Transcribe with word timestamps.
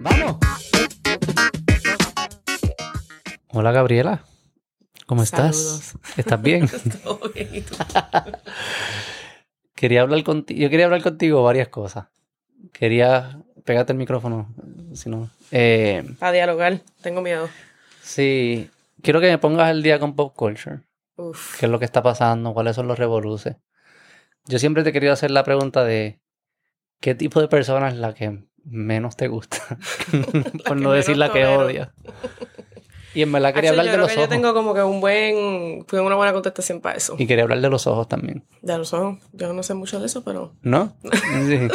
Vamos. 0.00 0.36
Hola 3.48 3.72
Gabriela, 3.72 4.24
¿cómo 5.06 5.22
estás? 5.22 5.56
Saludos. 5.56 5.94
¿Estás 6.16 6.42
bien? 6.42 6.66
Quería 9.74 10.02
hablar 10.02 10.22
contigo, 10.24 10.60
yo 10.60 10.70
quería 10.70 10.86
hablar 10.86 11.02
contigo 11.02 11.42
varias 11.42 11.68
cosas. 11.68 12.06
Quería 12.72 13.38
pegarte 13.64 13.92
el 13.92 13.98
micrófono, 13.98 14.54
si 14.94 15.10
no. 15.10 15.28
Eh, 15.50 16.04
A 16.20 16.32
dialogar, 16.32 16.80
tengo 17.02 17.20
miedo. 17.20 17.48
sí, 18.02 18.70
quiero 19.02 19.20
que 19.20 19.30
me 19.30 19.38
pongas 19.38 19.70
el 19.70 19.82
día 19.82 19.98
con 19.98 20.14
pop 20.16 20.34
culture. 20.34 20.80
Uf. 21.16 21.58
qué 21.60 21.66
es 21.66 21.72
lo 21.72 21.78
que 21.78 21.84
está 21.84 22.02
pasando, 22.02 22.52
cuáles 22.54 22.76
son 22.76 22.88
los 22.88 22.98
revoluces. 22.98 23.56
Yo 24.46 24.58
siempre 24.58 24.82
te 24.82 24.90
he 24.90 24.92
querido 24.92 25.12
hacer 25.12 25.30
la 25.30 25.44
pregunta 25.44 25.84
de 25.84 26.20
qué 27.00 27.14
tipo 27.14 27.40
de 27.40 27.48
persona 27.48 27.88
es 27.88 27.96
la 27.96 28.14
que 28.14 28.44
menos 28.64 29.16
te 29.16 29.28
gusta, 29.28 29.58
por 30.66 30.76
no 30.76 30.92
decir 30.92 31.16
la 31.16 31.26
que 31.32 31.42
tolero. 31.42 31.66
odia. 31.66 31.94
Y 33.14 33.22
en 33.22 33.30
verdad 33.30 33.54
quería 33.54 33.70
hablar 33.70 33.86
yo 33.86 33.92
de 33.92 33.98
los 33.98 34.08
que 34.08 34.14
ojos. 34.18 34.24
Yo 34.24 34.28
tengo 34.28 34.52
como 34.54 34.74
que 34.74 34.82
un 34.82 35.00
buen, 35.00 35.84
fue 35.86 36.00
una 36.00 36.16
buena 36.16 36.32
contestación 36.32 36.80
para 36.80 36.96
eso. 36.96 37.14
Y 37.16 37.28
quería 37.28 37.44
hablar 37.44 37.60
de 37.60 37.70
los 37.70 37.86
ojos 37.86 38.08
también. 38.08 38.44
De 38.60 38.76
los 38.76 38.92
ojos, 38.92 39.18
yo 39.32 39.52
no 39.52 39.62
sé 39.62 39.74
mucho 39.74 40.00
de 40.00 40.06
eso, 40.06 40.24
pero 40.24 40.56
¿No? 40.62 40.96
Sí. 41.46 41.68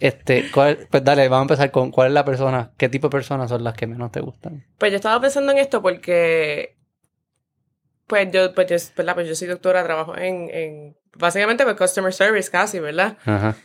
este, 0.00 0.50
¿cuál- 0.50 0.88
pues 0.90 1.04
dale, 1.04 1.28
vamos 1.28 1.42
a 1.42 1.54
empezar 1.54 1.70
con 1.70 1.90
cuál 1.90 2.08
es 2.08 2.14
la 2.14 2.24
persona, 2.24 2.72
qué 2.76 2.88
tipo 2.88 3.06
de 3.08 3.12
personas 3.12 3.48
son 3.48 3.62
las 3.64 3.74
que 3.74 3.86
menos 3.86 4.10
te 4.12 4.20
gustan. 4.20 4.66
Pues 4.78 4.90
yo 4.92 4.96
estaba 4.96 5.20
pensando 5.20 5.52
en 5.52 5.58
esto 5.58 5.80
porque, 5.80 6.75
pues 8.06 8.30
yo, 8.32 8.54
pues 8.54 8.66
yo, 8.68 8.76
¿verdad? 8.96 9.14
Pues 9.14 9.28
yo 9.28 9.34
soy 9.34 9.48
doctora, 9.48 9.82
trabajo 9.84 10.16
en, 10.16 10.48
en 10.52 10.96
básicamente 11.16 11.64
pues 11.64 11.76
customer 11.76 12.12
service 12.12 12.50
casi, 12.50 12.78
¿verdad? 12.80 13.16
Ajá. 13.24 13.56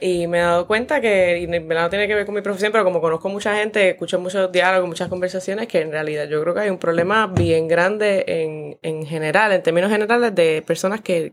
Y 0.00 0.26
me 0.26 0.38
he 0.38 0.42
dado 0.42 0.66
cuenta 0.66 1.00
que, 1.00 1.38
y 1.38 1.46
no 1.46 1.88
tiene 1.90 2.06
que 2.06 2.14
ver 2.14 2.26
con 2.26 2.34
mi 2.34 2.42
profesión, 2.42 2.70
pero 2.70 2.84
como 2.84 3.00
conozco 3.00 3.28
mucha 3.30 3.56
gente, 3.56 3.88
escucho 3.90 4.18
muchos 4.20 4.52
diálogos, 4.52 4.86
muchas 4.88 5.08
conversaciones, 5.08 5.68
que 5.68 5.80
en 5.80 5.90
realidad 5.90 6.28
yo 6.28 6.42
creo 6.42 6.52
que 6.54 6.60
hay 6.60 6.70
un 6.70 6.78
problema 6.78 7.26
bien 7.28 7.66
grande 7.66 8.24
en, 8.26 8.78
en 8.82 9.06
general, 9.06 9.52
en 9.52 9.62
términos 9.62 9.90
generales, 9.90 10.34
de 10.34 10.62
personas 10.66 11.00
que, 11.00 11.32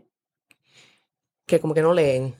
que 1.46 1.60
como 1.60 1.74
que 1.74 1.82
no 1.82 1.92
leen, 1.92 2.34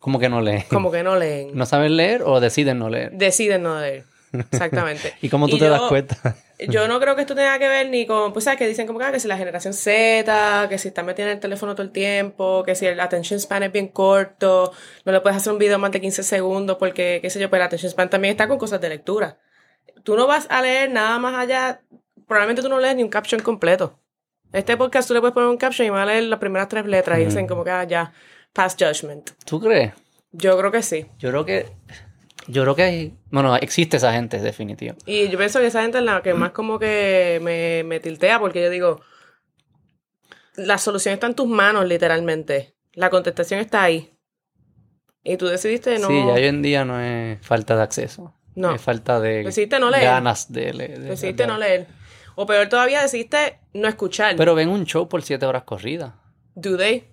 Como 0.00 0.18
que 0.18 0.28
no 0.28 0.40
leen. 0.40 0.62
como 0.68 0.90
que 0.90 1.02
no 1.04 1.14
leen, 1.16 1.56
¿No 1.56 1.64
saben 1.64 1.96
leer 1.96 2.22
o 2.24 2.40
deciden 2.40 2.78
no 2.80 2.88
leer? 2.90 3.12
deciden 3.12 3.62
no 3.62 3.80
leer. 3.80 4.04
Exactamente. 4.32 5.14
¿Y 5.22 5.28
cómo 5.28 5.48
tú 5.48 5.56
Y 5.56 5.58
te 5.58 5.68
das 5.68 5.82
cuenta? 5.82 6.36
Yo 6.68 6.88
no 6.88 6.98
creo 6.98 7.14
que 7.14 7.20
esto 7.20 7.36
tenga 7.36 7.58
que 7.58 7.68
ver 7.68 7.88
ni 7.88 8.04
con, 8.04 8.32
pues 8.32 8.44
sabes 8.44 8.58
que 8.58 8.66
dicen 8.66 8.86
como 8.86 8.98
que, 8.98 9.04
ah, 9.04 9.12
que 9.12 9.20
si 9.20 9.28
la 9.28 9.36
generación 9.36 9.72
Z, 9.72 10.66
que 10.68 10.78
si 10.78 10.88
está 10.88 11.04
metida 11.04 11.26
en 11.26 11.32
el 11.32 11.40
teléfono 11.40 11.74
todo 11.74 11.84
el 11.84 11.92
tiempo, 11.92 12.64
que 12.64 12.74
si 12.74 12.86
el 12.86 12.98
attention 12.98 13.38
span 13.38 13.62
es 13.62 13.72
bien 13.72 13.88
corto, 13.88 14.72
no 15.04 15.12
le 15.12 15.20
puedes 15.20 15.36
hacer 15.36 15.52
un 15.52 15.58
video 15.58 15.78
más 15.78 15.92
de 15.92 16.00
15 16.00 16.24
segundos 16.24 16.76
porque, 16.78 17.20
qué 17.22 17.30
sé 17.30 17.38
yo, 17.38 17.48
pero 17.48 17.62
el 17.62 17.66
attention 17.66 17.90
span 17.90 18.10
también 18.10 18.32
está 18.32 18.48
con 18.48 18.58
cosas 18.58 18.80
de 18.80 18.88
lectura. 18.88 19.38
Tú 20.02 20.16
no 20.16 20.26
vas 20.26 20.46
a 20.50 20.60
leer 20.60 20.90
nada 20.90 21.18
más 21.20 21.34
allá, 21.34 21.80
probablemente 22.26 22.62
tú 22.62 22.68
no 22.68 22.80
lees 22.80 22.96
ni 22.96 23.04
un 23.04 23.08
caption 23.08 23.40
completo. 23.40 24.00
Este 24.52 24.76
podcast 24.76 25.06
tú 25.06 25.14
le 25.14 25.20
puedes 25.20 25.34
poner 25.34 25.48
un 25.48 25.58
caption 25.58 25.86
y 25.86 25.90
va 25.90 26.02
a 26.02 26.06
leer 26.06 26.24
las 26.24 26.40
primeras 26.40 26.68
tres 26.68 26.86
letras 26.86 27.20
y 27.20 27.26
dicen 27.26 27.46
como 27.46 27.62
que, 27.62 27.70
ah, 27.70 27.84
ya, 27.84 28.12
past 28.52 28.82
judgment. 28.82 29.30
¿Tú 29.44 29.60
crees? 29.60 29.92
Yo 30.32 30.58
creo 30.58 30.72
que 30.72 30.82
sí. 30.82 31.06
Yo 31.18 31.30
creo 31.30 31.44
que. 31.44 31.66
Yo 32.48 32.62
creo 32.62 32.74
que 32.74 32.82
hay. 32.82 33.14
Bueno, 33.30 33.54
existe 33.56 33.98
esa 33.98 34.12
gente, 34.12 34.38
definitivo. 34.40 34.96
Y 35.06 35.28
yo 35.28 35.38
pienso 35.38 35.60
que 35.60 35.66
esa 35.66 35.82
gente 35.82 35.98
es 35.98 36.04
la 36.04 36.22
que 36.22 36.34
más 36.34 36.50
como 36.52 36.78
que 36.78 37.38
me, 37.42 37.84
me 37.84 38.00
tiltea 38.00 38.40
porque 38.40 38.62
yo 38.62 38.70
digo, 38.70 39.00
la 40.56 40.78
solución 40.78 41.14
está 41.14 41.26
en 41.26 41.34
tus 41.34 41.46
manos 41.46 41.86
literalmente. 41.86 42.74
La 42.94 43.10
contestación 43.10 43.60
está 43.60 43.82
ahí. 43.82 44.14
Y 45.22 45.36
tú 45.36 45.46
decidiste 45.46 45.98
no... 45.98 46.08
Sí, 46.08 46.14
ya 46.26 46.32
hoy 46.32 46.44
en 46.46 46.62
día 46.62 46.84
no 46.84 47.00
es 47.00 47.38
falta 47.46 47.76
de 47.76 47.82
acceso. 47.82 48.34
No. 48.54 48.74
Es 48.74 48.80
falta 48.80 49.20
de 49.20 49.44
Decidiste 49.44 49.78
no 49.78 49.90
leer. 49.90 50.04
ganas 50.04 50.50
de 50.50 50.72
leer. 50.72 50.98
de- 51.00 51.10
decidiste 51.10 51.42
de- 51.44 51.46
no 51.46 51.58
leer. 51.58 51.86
O 52.34 52.46
peor 52.46 52.68
todavía, 52.68 53.02
decidiste 53.02 53.58
no 53.74 53.88
escuchar. 53.88 54.36
Pero 54.36 54.54
ven 54.54 54.68
un 54.68 54.84
show 54.84 55.08
por 55.08 55.22
siete 55.22 55.44
horas 55.46 55.64
corridas. 55.64 56.14
Do 56.54 56.76
they? 56.76 57.08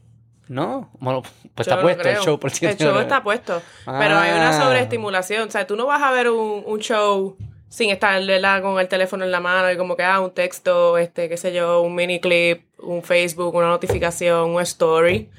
No, 0.47 0.91
bueno, 1.00 1.22
pues 1.22 1.33
Yo 1.67 1.73
está 1.73 1.75
no 1.78 1.81
puesto 1.81 2.07
el 2.07 2.17
show 2.17 2.39
por 2.39 2.51
El 2.51 2.78
show 2.78 2.89
horas. 2.91 3.03
está 3.03 3.23
puesto. 3.23 3.61
Pero 3.85 4.17
hay 4.17 4.31
una 4.31 4.50
Ah. 4.50 4.61
sobreestimulación. 4.63 5.47
O 5.47 5.51
sea, 5.51 5.66
tú 5.66 5.75
no 5.75 5.85
vas 5.85 6.01
a 6.03 6.11
ver 6.11 6.29
un, 6.29 6.63
un 6.66 6.79
show 6.79 7.35
sin 7.67 7.89
estar 7.89 8.23
¿verdad? 8.25 8.61
con 8.61 8.79
el 8.79 8.88
teléfono 8.88 9.25
en 9.25 9.31
la 9.31 9.39
mano 9.39 9.72
y 9.72 9.78
como 9.78 9.95
que, 9.97 10.03
ah, 10.03 10.19
un 10.22 10.31
texto, 10.31 10.97
este, 10.97 11.28
qué 11.29 11.38
sé 11.38 11.51
yo, 11.53 11.81
un 11.81 11.95
mini 11.95 12.19
clip, 12.19 12.63
un 12.79 13.01
Facebook, 13.03 13.56
una 13.56 13.67
notificación, 13.67 14.51
un 14.51 14.61
story. 14.61 15.29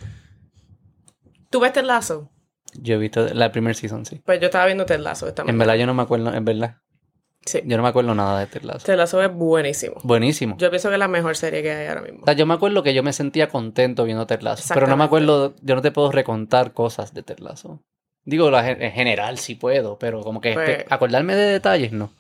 ¿Tú 1.51 1.61
ves 1.61 1.73
Ted 1.73 1.85
Lasso? 1.85 2.29
Yo 2.75 2.97
he 2.97 2.99
visto 2.99 3.27
la 3.33 3.53
primer 3.53 3.75
season, 3.75 4.05
sí. 4.05 4.21
Pues 4.25 4.41
yo 4.41 4.47
estaba 4.47 4.67
viendo 4.67 4.85
Ted 4.85 4.99
Lasso 5.01 5.27
esta 5.29 5.43
En 5.47 5.57
verdad 5.57 5.77
yo 5.77 5.87
no 5.87 5.95
me 5.95 6.03
acuerdo, 6.03 6.35
en 6.35 6.45
verdad. 6.45 6.77
Sí. 7.47 7.63
Yo 7.65 7.77
no 7.77 7.83
me 7.85 7.89
acuerdo 7.89 8.15
nada 8.15 8.41
de 8.41 8.47
Ted 8.47 8.63
Lasso. 8.63 8.85
Ted 8.87 8.97
Lasso 8.97 9.23
es 9.23 9.33
buenísimo. 9.33 9.97
Buenísimo. 10.03 10.57
Yo 10.59 10.69
pienso 10.69 10.89
que 10.89 10.97
es 10.97 10.99
la 10.99 11.09
mejor 11.09 11.37
serie 11.37 11.63
que 11.63 11.71
hay 11.73 11.87
ahora 11.87 12.03
mismo. 12.03 12.23
O 12.23 12.25
sea, 12.25 12.35
yo 12.35 12.45
me 12.45 12.55
acuerdo 12.55 12.83
que 12.83 12.93
yo 12.93 13.03
me 13.03 13.13
sentía 13.13 13.49
contento 13.49 14.05
viendo 14.05 14.27
Ted 14.27 14.41
Lasso, 14.43 14.75
pero 14.75 14.87
no 14.87 14.97
me 14.97 15.05
acuerdo, 15.05 15.55
yo 15.63 15.75
no 15.77 15.83
te 15.83 15.93
puedo 15.93 16.11
recontar 16.13 16.73
cosas 16.73 17.15
de 17.15 17.23
Ted 17.23 17.39
Lasso. 17.39 17.83
Digo, 18.25 18.51
en 18.59 18.91
general 18.93 19.39
sí 19.39 19.55
puedo, 19.55 19.99
pero 19.99 20.23
como 20.23 20.41
que 20.41 20.53
Pues- 20.55 20.85
acordarme 20.91 21.37
de 21.37 21.47
detalles, 21.53 21.93
no. 21.93 22.11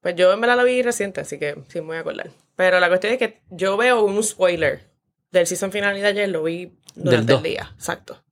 Pues 0.00 0.14
yo 0.16 0.32
en 0.32 0.40
verdad 0.40 0.56
la 0.56 0.64
vi 0.64 0.80
reciente, 0.82 1.20
así 1.20 1.38
que 1.38 1.62
sí 1.68 1.82
me 1.82 1.88
voy 1.88 1.96
a 1.98 2.00
acordar. 2.00 2.30
Pero 2.56 2.80
la 2.80 2.88
cuestión 2.88 3.12
es 3.12 3.18
que 3.18 3.42
yo 3.50 3.76
veo 3.76 4.02
un 4.02 4.22
spoiler 4.22 4.88
del 5.30 5.46
season 5.46 5.70
final 5.70 5.94
de 5.94 6.06
ayer, 6.06 6.28
lo 6.30 6.42
vi 6.42 6.72
durante 6.94 7.34
el 7.34 7.42
día. 7.42 7.70
Exacto. 7.74 8.22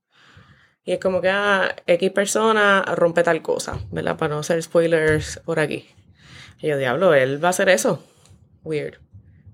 Y 0.83 0.93
es 0.93 0.99
como 0.99 1.21
que 1.21 1.29
ah, 1.29 1.75
X 1.85 2.09
persona 2.11 2.81
rompe 2.95 3.21
tal 3.21 3.43
cosa, 3.43 3.77
¿verdad? 3.91 4.17
Para 4.17 4.33
no 4.33 4.39
hacer 4.39 4.61
spoilers 4.63 5.39
por 5.45 5.59
aquí. 5.59 5.87
Y 6.61 6.67
yo, 6.67 6.77
diablo, 6.77 7.13
él 7.13 7.43
va 7.43 7.49
a 7.49 7.51
hacer 7.51 7.69
eso. 7.69 8.03
Weird. 8.63 8.95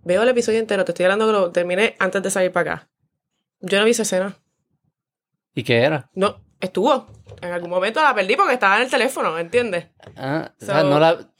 Veo 0.03 0.23
el 0.23 0.29
episodio 0.29 0.59
entero, 0.59 0.85
te 0.85 0.91
estoy 0.91 1.05
hablando 1.05 1.27
que 1.27 1.33
lo 1.33 1.51
terminé 1.51 1.95
antes 1.99 2.21
de 2.21 2.31
salir 2.31 2.51
para 2.51 2.73
acá. 2.73 2.89
Yo 3.61 3.79
no 3.79 3.85
vi 3.85 3.91
esa 3.91 4.03
escena. 4.03 4.37
¿Y 5.53 5.63
qué 5.63 5.77
era? 5.77 6.09
No, 6.13 6.41
estuvo. 6.59 7.07
En 7.41 7.51
algún 7.51 7.69
momento 7.69 8.01
la 8.01 8.13
perdí 8.13 8.35
porque 8.35 8.53
estaba 8.53 8.77
en 8.77 8.83
el 8.83 8.89
teléfono, 8.89 9.37
¿entiendes? 9.37 9.87
Ah, 10.15 10.53
o 10.61 10.65
sea, 10.65 10.83
no 10.83 10.99
la 10.99 11.31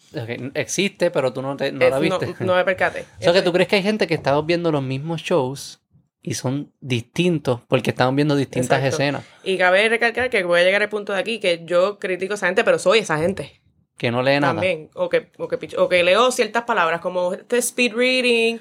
existe, 0.53 1.11
pero 1.11 1.33
tú 1.33 1.41
no, 1.41 1.57
te, 1.57 1.71
no 1.71 1.79
la 1.79 1.97
Eh, 1.97 1.99
viste. 1.99 2.35
No, 2.39 2.55
me 2.55 2.63
percaté. 2.63 3.05
O 3.19 3.23
sea, 3.23 3.33
que 3.33 3.41
tú 3.41 3.51
crees 3.51 3.67
que 3.67 3.75
hay 3.77 3.83
gente 3.83 4.07
que 4.07 4.13
estamos 4.13 4.45
viendo 4.45 4.71
los 4.71 4.83
mismos 4.83 5.21
shows 5.21 5.81
y 6.21 6.35
son 6.35 6.73
distintos 6.79 7.61
porque 7.67 7.91
estamos 7.91 8.15
viendo 8.15 8.35
distintas 8.35 8.79
Exacto. 8.79 8.95
escenas 8.95 9.23
Y 9.43 9.57
cabe 9.57 9.87
recalcar 9.89 10.29
que 10.29 10.43
voy 10.43 10.59
a 10.59 10.63
llegar 10.63 10.81
al 10.81 10.89
punto 10.89 11.13
de 11.13 11.19
aquí 11.19 11.39
que 11.39 11.65
yo 11.65 11.99
critico 11.99 12.33
a 12.33 12.35
esa 12.35 12.47
gente, 12.47 12.63
pero 12.63 12.79
soy 12.79 12.99
esa 12.99 13.17
gente 13.19 13.61
que 13.97 14.11
no 14.11 14.21
lee 14.23 14.39
nada. 14.39 14.53
también. 14.53 14.89
O 14.95 15.09
que, 15.09 15.31
o, 15.37 15.47
que, 15.47 15.67
o 15.77 15.89
que 15.89 16.03
leo 16.03 16.31
ciertas 16.31 16.63
palabras 16.63 17.01
como 17.01 17.33
este 17.33 17.57
speed 17.57 17.93
reading 17.93 18.57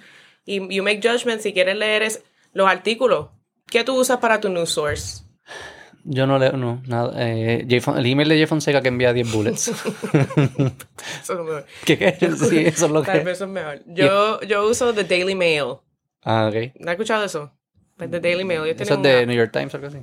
y 0.47 0.75
you 0.75 0.83
make 0.83 1.01
judgments 1.03 1.43
si 1.43 1.53
quieres 1.53 1.77
leer 1.77 2.03
es, 2.03 2.23
los 2.53 2.69
artículos. 2.69 3.29
¿Qué 3.67 3.83
tú 3.85 3.99
usas 3.99 4.19
para 4.19 4.41
tu 4.41 4.49
news 4.49 4.71
source? 4.71 5.23
Yo 6.05 6.27
no 6.27 6.39
leo, 6.39 6.53
no, 6.53 6.83
nada. 6.87 7.13
Eh, 7.17 7.67
el 7.67 8.07
email 8.07 8.29
de 8.29 8.37
Jay 8.37 8.47
Fonseca 8.47 8.83
que 8.83 8.89
envía 8.89 9.13
10 9.15 9.33
bullets. 9.33 9.69
Eso 9.69 10.73
es 11.23 11.29
lo 11.31 11.45
mejor. 11.45 11.67
¿Qué? 11.87 12.17
Sí, 12.37 12.59
eso 12.67 12.87
es 12.87 12.93
lo 12.93 13.03
Tal 13.03 13.19
que... 13.21 13.25
vez 13.25 13.37
eso 13.37 13.45
es 13.45 13.51
mejor. 13.51 13.81
Yo, 13.87 14.41
yo 14.43 14.69
uso 14.69 14.93
The 14.93 15.05
Daily 15.05 15.35
Mail. 15.35 15.77
Ah, 16.23 16.49
ok. 16.53 16.73
¿No 16.79 16.91
has 16.91 16.95
escuchado 16.95 17.25
eso? 17.25 17.51
Pues 17.97 18.11
The 18.11 18.21
Daily 18.21 18.45
Mail. 18.45 18.65
Ellos 18.67 18.81
¿Eso 18.83 18.95
es 18.95 19.03
de 19.03 19.17
una- 19.17 19.27
New 19.27 19.37
York 19.37 19.51
Times 19.53 19.73
o 19.75 19.77
algo 19.79 19.89
así? 19.89 19.99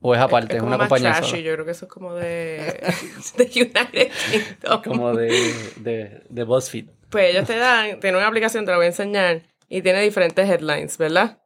¿O 0.00 0.14
es 0.14 0.20
aparte? 0.20 0.56
es 0.56 0.62
una 0.62 0.78
compañía 0.78 1.12
trashy, 1.12 1.42
yo 1.42 1.52
creo 1.52 1.64
que 1.64 1.72
eso 1.72 1.86
es 1.86 1.92
como 1.92 2.14
de, 2.14 2.80
de 3.36 3.44
United 3.44 4.10
Kingdom. 4.30 4.82
Como 4.82 5.14
de, 5.14 5.54
de, 5.76 6.22
de 6.28 6.44
BuzzFeed. 6.44 6.86
Pues 7.10 7.30
ellos 7.30 7.46
te 7.46 7.56
dan, 7.56 8.00
tienen 8.00 8.16
una 8.16 8.28
aplicación, 8.28 8.64
te 8.64 8.70
la 8.70 8.76
voy 8.78 8.86
a 8.86 8.88
enseñar, 8.88 9.42
y 9.68 9.82
tiene 9.82 10.02
diferentes 10.02 10.48
headlines, 10.48 10.98
¿verdad? 10.98 11.38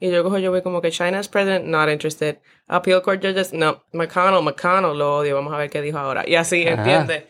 Y 0.00 0.10
yo 0.10 0.22
cojo, 0.22 0.38
yo 0.38 0.50
voy 0.50 0.62
como 0.62 0.80
que 0.80 0.90
China's 0.90 1.28
president, 1.28 1.66
not 1.66 1.88
interested. 1.88 2.38
Appeal 2.66 3.02
court 3.02 3.22
judges, 3.22 3.52
no. 3.52 3.84
McConnell, 3.92 4.42
McConnell, 4.42 4.96
lo 4.96 5.18
odio, 5.18 5.34
vamos 5.34 5.52
a 5.54 5.58
ver 5.58 5.70
qué 5.70 5.80
dijo 5.80 5.98
ahora. 5.98 6.24
Y 6.26 6.34
así. 6.34 6.62
¿entiendes? 6.62 7.24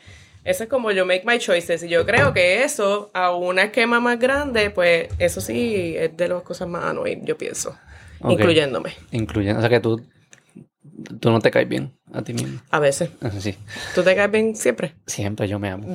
Eso 0.45 0.65
es 0.65 0.69
como 0.69 0.91
yo 0.91 1.07
make 1.07 1.23
my 1.25 1.39
choices. 1.39 1.83
Y 1.83 1.89
yo 1.89 2.05
creo 2.05 2.33
que 2.35 2.63
eso, 2.63 3.11
a 3.15 3.35
un 3.35 3.59
esquema 3.59 3.99
más 3.99 4.19
grande, 4.19 4.71
pues 4.71 5.09
eso 5.19 5.41
sí 5.41 5.95
es 5.97 6.17
de 6.17 6.29
las 6.29 6.43
cosas 6.43 6.69
más 6.69 6.85
annoying, 6.85 7.25
yo 7.25 7.37
pienso. 7.37 7.77
Incluyéndome, 8.29 8.95
Incluyendo, 9.11 9.59
o 9.59 9.61
sea 9.61 9.69
que 9.69 9.81
tú, 9.81 10.01
tú 11.21 11.31
no 11.31 11.41
te 11.41 11.51
caes 11.51 11.69
bien 11.69 11.93
a 12.12 12.23
ti 12.23 12.33
mismo. 12.35 12.61
a 12.71 12.79
veces. 12.81 13.11
Ah, 13.21 13.31
Sí, 13.31 13.55
¿Tú 13.95 14.03
te 14.03 14.15
caes 14.15 14.31
bien 14.31 14.55
siempre? 14.56 14.95
siempre 15.06 15.47
yo 15.49 15.59
me 15.59 15.71
amo. 15.71 15.93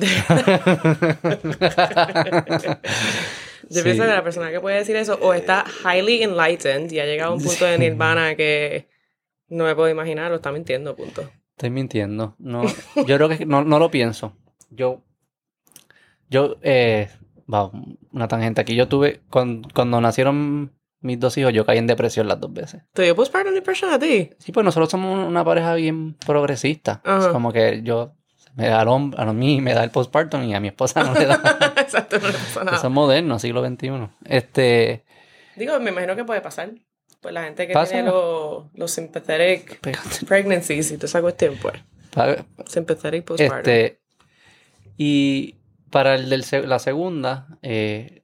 Yo 3.68 3.76
Sí. 3.78 3.82
pienso 3.84 4.02
que 4.02 4.08
la 4.08 4.24
persona 4.24 4.50
que 4.50 4.58
puede 4.60 4.76
decir 4.78 4.96
eso 4.96 5.16
o 5.22 5.32
está 5.32 5.64
highly 5.84 6.22
enlightened 6.24 6.90
y 6.90 6.98
ha 6.98 7.04
llegado 7.04 7.32
a 7.32 7.34
un 7.36 7.42
punto 7.42 7.64
de 7.64 7.78
nirvana 7.78 8.34
que 8.34 8.88
no 9.48 9.64
me 9.64 9.74
puedo 9.76 9.88
imaginar 9.88 10.32
o 10.32 10.36
está 10.36 10.50
mintiendo, 10.50 10.96
punto. 10.96 11.30
Estoy 11.52 11.70
mintiendo. 11.70 12.34
No, 12.38 12.64
yo 13.06 13.16
creo 13.16 13.28
que 13.28 13.46
no, 13.46 13.62
no 13.62 13.78
lo 13.78 13.90
pienso. 13.90 14.34
Yo, 14.70 15.02
yo, 16.28 16.56
eh, 16.62 17.10
va, 17.52 17.70
una 18.12 18.26
tangente 18.26 18.60
aquí. 18.60 18.74
Yo 18.74 18.88
tuve, 18.88 19.20
cuando, 19.30 19.68
cuando 19.72 20.00
nacieron 20.00 20.72
mis 21.00 21.18
dos 21.18 21.36
hijos, 21.38 21.52
yo 21.52 21.64
caí 21.64 21.78
en 21.78 21.86
depresión 21.86 22.28
las 22.28 22.40
dos 22.40 22.52
veces. 22.52 22.82
¿Te 22.92 23.02
dio 23.02 23.16
postpartum 23.16 23.54
depression 23.54 23.92
a 23.92 23.98
ti? 23.98 24.30
Sí, 24.38 24.52
pues 24.52 24.64
nosotros 24.64 24.90
somos 24.90 25.26
una 25.26 25.44
pareja 25.44 25.74
bien 25.74 26.14
progresista. 26.14 27.00
Es 27.04 27.26
como 27.28 27.52
que 27.52 27.80
yo, 27.82 28.12
me 28.54 28.68
da 28.68 28.80
al 28.80 28.88
a 29.16 29.32
mí 29.32 29.60
me 29.60 29.74
da 29.74 29.82
el 29.84 29.90
postpartum 29.90 30.42
y 30.44 30.54
a 30.54 30.60
mi 30.60 30.68
esposa 30.68 31.02
no 31.04 31.14
le 31.14 31.26
da. 31.26 31.40
Exacto, 31.78 32.18
no 32.18 32.26
le 32.28 32.32
pasa 32.34 32.64
nada. 32.64 32.76
Eso 32.76 32.86
es 32.88 32.92
moderno, 32.92 33.38
siglo 33.38 33.64
XXI. 33.66 34.08
Este, 34.24 35.04
Digo, 35.56 35.78
me 35.80 35.90
imagino 35.90 36.16
que 36.16 36.24
puede 36.24 36.40
pasar. 36.40 36.70
Pues 37.20 37.34
la 37.34 37.42
gente 37.44 37.66
que 37.66 37.74
Pasa. 37.74 37.92
tiene 37.92 38.08
los, 38.08 38.64
los 38.74 38.90
sympathetic 38.90 39.78
pégate, 39.80 40.24
pregnancies 40.26 40.90
y 40.90 40.96
toda 40.96 41.06
esa 41.06 41.20
cuestión, 41.20 41.54
pues. 41.60 41.74
pa- 42.14 42.36
Sympathetic 42.66 43.24
postpartum. 43.24 43.58
Este, 43.58 44.00
y 44.96 45.56
para 45.90 46.14
el 46.14 46.28
del 46.30 46.44
la 46.66 46.78
segunda, 46.78 47.58
eh, 47.62 48.19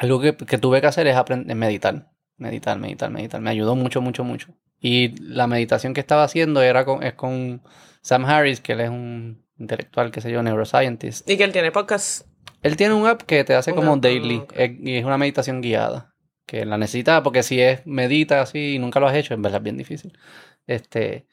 algo 0.00 0.20
que, 0.20 0.36
que 0.36 0.58
tuve 0.58 0.80
que 0.80 0.86
hacer 0.86 1.06
es 1.06 1.16
aprender 1.16 1.56
meditar. 1.56 2.10
Meditar, 2.36 2.78
meditar, 2.78 3.10
meditar. 3.10 3.40
Me 3.40 3.50
ayudó 3.50 3.74
mucho, 3.76 4.00
mucho, 4.00 4.24
mucho. 4.24 4.48
Y 4.80 5.08
la 5.22 5.46
meditación 5.46 5.92
que 5.92 6.00
estaba 6.00 6.24
haciendo 6.24 6.62
era 6.62 6.84
con, 6.86 7.02
es 7.02 7.12
con 7.14 7.62
Sam 8.00 8.24
Harris, 8.24 8.60
que 8.60 8.72
él 8.72 8.80
es 8.80 8.88
un 8.90 9.44
intelectual, 9.58 10.10
qué 10.10 10.22
sé 10.22 10.32
yo, 10.32 10.42
neuroscientist. 10.42 11.28
Y 11.28 11.36
que 11.36 11.44
él 11.44 11.52
tiene 11.52 11.70
podcast. 11.70 12.26
Él 12.62 12.76
tiene 12.76 12.94
un 12.94 13.06
app 13.06 13.22
que 13.22 13.44
te 13.44 13.54
hace 13.54 13.72
Un 13.72 13.76
como 13.76 13.92
app, 13.94 14.00
daily, 14.00 14.36
ok. 14.36 14.52
eh, 14.56 14.78
y 14.82 14.94
es 14.96 15.04
una 15.04 15.18
meditación 15.18 15.60
guiada. 15.60 16.14
Que 16.46 16.64
la 16.64 16.78
necesitas 16.78 17.20
porque 17.22 17.42
si 17.42 17.60
es 17.60 17.86
medita 17.86 18.40
así 18.40 18.74
y 18.74 18.78
nunca 18.78 19.00
lo 19.00 19.06
has 19.06 19.14
hecho, 19.16 19.34
en 19.34 19.42
verdad 19.42 19.58
es 19.60 19.64
bien 19.64 19.76
difícil. 19.76 20.18
Este, 20.66 21.26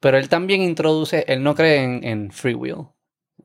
pero 0.00 0.18
él 0.18 0.28
también 0.28 0.62
introduce, 0.62 1.24
él 1.28 1.42
no 1.42 1.54
cree 1.54 1.82
en, 1.84 2.04
en 2.04 2.30
free 2.32 2.54
will. 2.54 2.88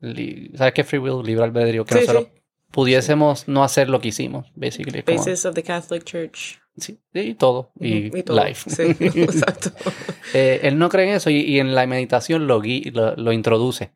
Li- 0.00 0.50
¿Sabes 0.56 0.74
qué 0.74 0.80
es 0.82 0.86
free 0.88 0.98
will? 0.98 1.24
Libre 1.24 1.44
albedrío. 1.44 1.84
Que 1.84 1.94
Sí, 1.94 2.00
nosotros 2.00 2.24
sí. 2.34 2.40
Pudiésemos 2.74 3.46
no 3.48 3.62
hacer 3.64 3.88
lo 3.88 4.00
que 4.00 4.08
hicimos, 4.08 4.50
basically. 4.56 4.98
es 4.98 5.04
como- 5.04 5.18
Basis 5.18 5.46
of 5.46 5.54
the 5.54 5.62
Catholic 5.62 6.04
Church. 6.04 6.58
sí, 6.76 6.98
y 7.14 7.34
todo. 7.34 7.70
Y, 7.78 8.08
Ujú, 8.08 8.22
todo. 8.24 8.44
life. 8.44 8.68
Sí, 8.68 8.82
exacto. 9.20 9.70
Eh, 10.36 10.60
él 10.64 10.78
no 10.78 10.88
cree 10.88 11.08
en 11.08 11.14
eso 11.14 11.30
y, 11.30 11.36
y 11.42 11.60
en 11.60 11.76
la 11.76 11.86
meditación 11.86 12.48
lo, 12.48 12.60
gui- 12.60 12.90
lo, 12.92 13.14
lo 13.14 13.32
introduce. 13.32 13.92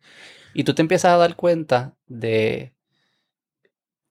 Y 0.54 0.62
tú 0.62 0.72
te 0.72 0.82
empiezas 0.82 1.12
a 1.12 1.16
dar 1.16 1.34
cuenta 1.34 1.96
de 2.06 2.75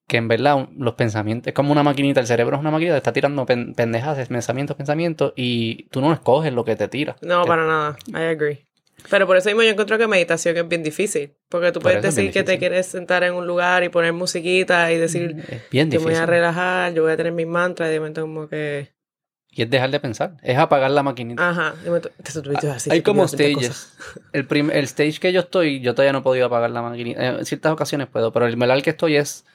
que 0.10 0.18
en 0.18 0.28
verdad 0.28 0.68
los 0.78 0.96
pensamientos, 0.96 1.48
es 1.48 1.54
como 1.54 1.72
una 1.72 1.84
maquinita, 1.84 2.19
el 2.19 2.28
cerebro 2.28 2.56
es 2.58 2.60
una 2.60 2.72
maquinita, 2.72 2.98
está 2.98 3.14
tirando 3.14 3.46
pen- 3.46 3.74
pendejas, 3.75 4.28
pensamientos, 4.28 4.75
pensamientos, 4.75 5.31
y 5.38 5.84
tú 5.90 6.02
no 6.02 6.12
escoges 6.12 6.52
lo 6.52 6.66
que 6.66 6.75
te 6.75 6.90
tira. 6.90 7.16
No, 7.22 7.44
Te- 7.44 7.48
para 7.48 7.66
nada. 7.66 7.98
I 8.10 8.24
agree. 8.34 8.67
Pero 9.10 9.28
por 9.28 9.38
eso 9.38 9.48
mismo 9.50 9.62
yo 9.64 9.70
encuentro 9.70 9.98
que 9.98 10.08
meditación 10.08 10.58
es 10.58 10.68
bien 10.68 10.84
difícil. 10.84 11.34
Porque 11.50 11.72
tú 11.72 11.80
Por 11.80 11.84
puedes 11.92 12.02
decir 12.02 12.32
que 12.32 12.44
te 12.44 12.58
quieres 12.58 12.88
sentar 12.88 13.24
en 13.24 13.34
un 13.36 13.46
lugar 13.48 13.84
y 13.84 13.90
poner 13.90 14.12
musiquita 14.14 14.92
y 14.92 14.98
decir 14.98 15.44
Es 15.48 15.70
bien 15.70 15.90
que 15.90 16.00
me 16.00 16.06
voy 16.06 16.16
a 16.16 16.26
relajar, 16.26 16.94
yo 16.94 17.04
voy 17.04 17.12
a 17.12 17.18
tener 17.18 17.32
mis 17.32 17.48
mantras 17.48 17.90
y 17.90 17.94
de 17.94 18.00
momento 18.00 18.22
como 18.22 18.48
que... 18.50 18.92
Y 19.50 19.64
es 19.64 19.70
dejar 19.70 19.90
de 19.90 20.00
pensar, 20.00 20.38
es 20.44 20.58
apagar 20.58 20.92
la 20.92 21.02
maquinita. 21.04 21.50
Ajá. 21.50 21.74
De 21.82 21.90
momento, 21.90 22.10
te 22.22 22.30
estuviste 22.30 22.70
así, 22.70 22.92
Hay 22.92 23.02
como 23.02 23.28
stages. 23.28 23.94
El, 24.34 24.46
prim- 24.46 24.70
el 24.72 24.84
stage 24.84 25.20
que 25.20 25.32
yo 25.32 25.40
estoy, 25.42 25.80
yo 25.80 25.96
todavía 25.96 26.12
no 26.14 26.20
he 26.20 26.24
podido 26.24 26.46
apagar 26.48 26.70
la 26.70 26.82
maquinita. 26.82 27.26
En 27.40 27.46
ciertas 27.46 27.72
ocasiones 27.72 28.08
puedo, 28.08 28.32
pero 28.32 28.46
el 28.46 28.58
melal 28.58 28.84
que 28.84 28.92
estoy 28.92 29.16
es 29.16 29.46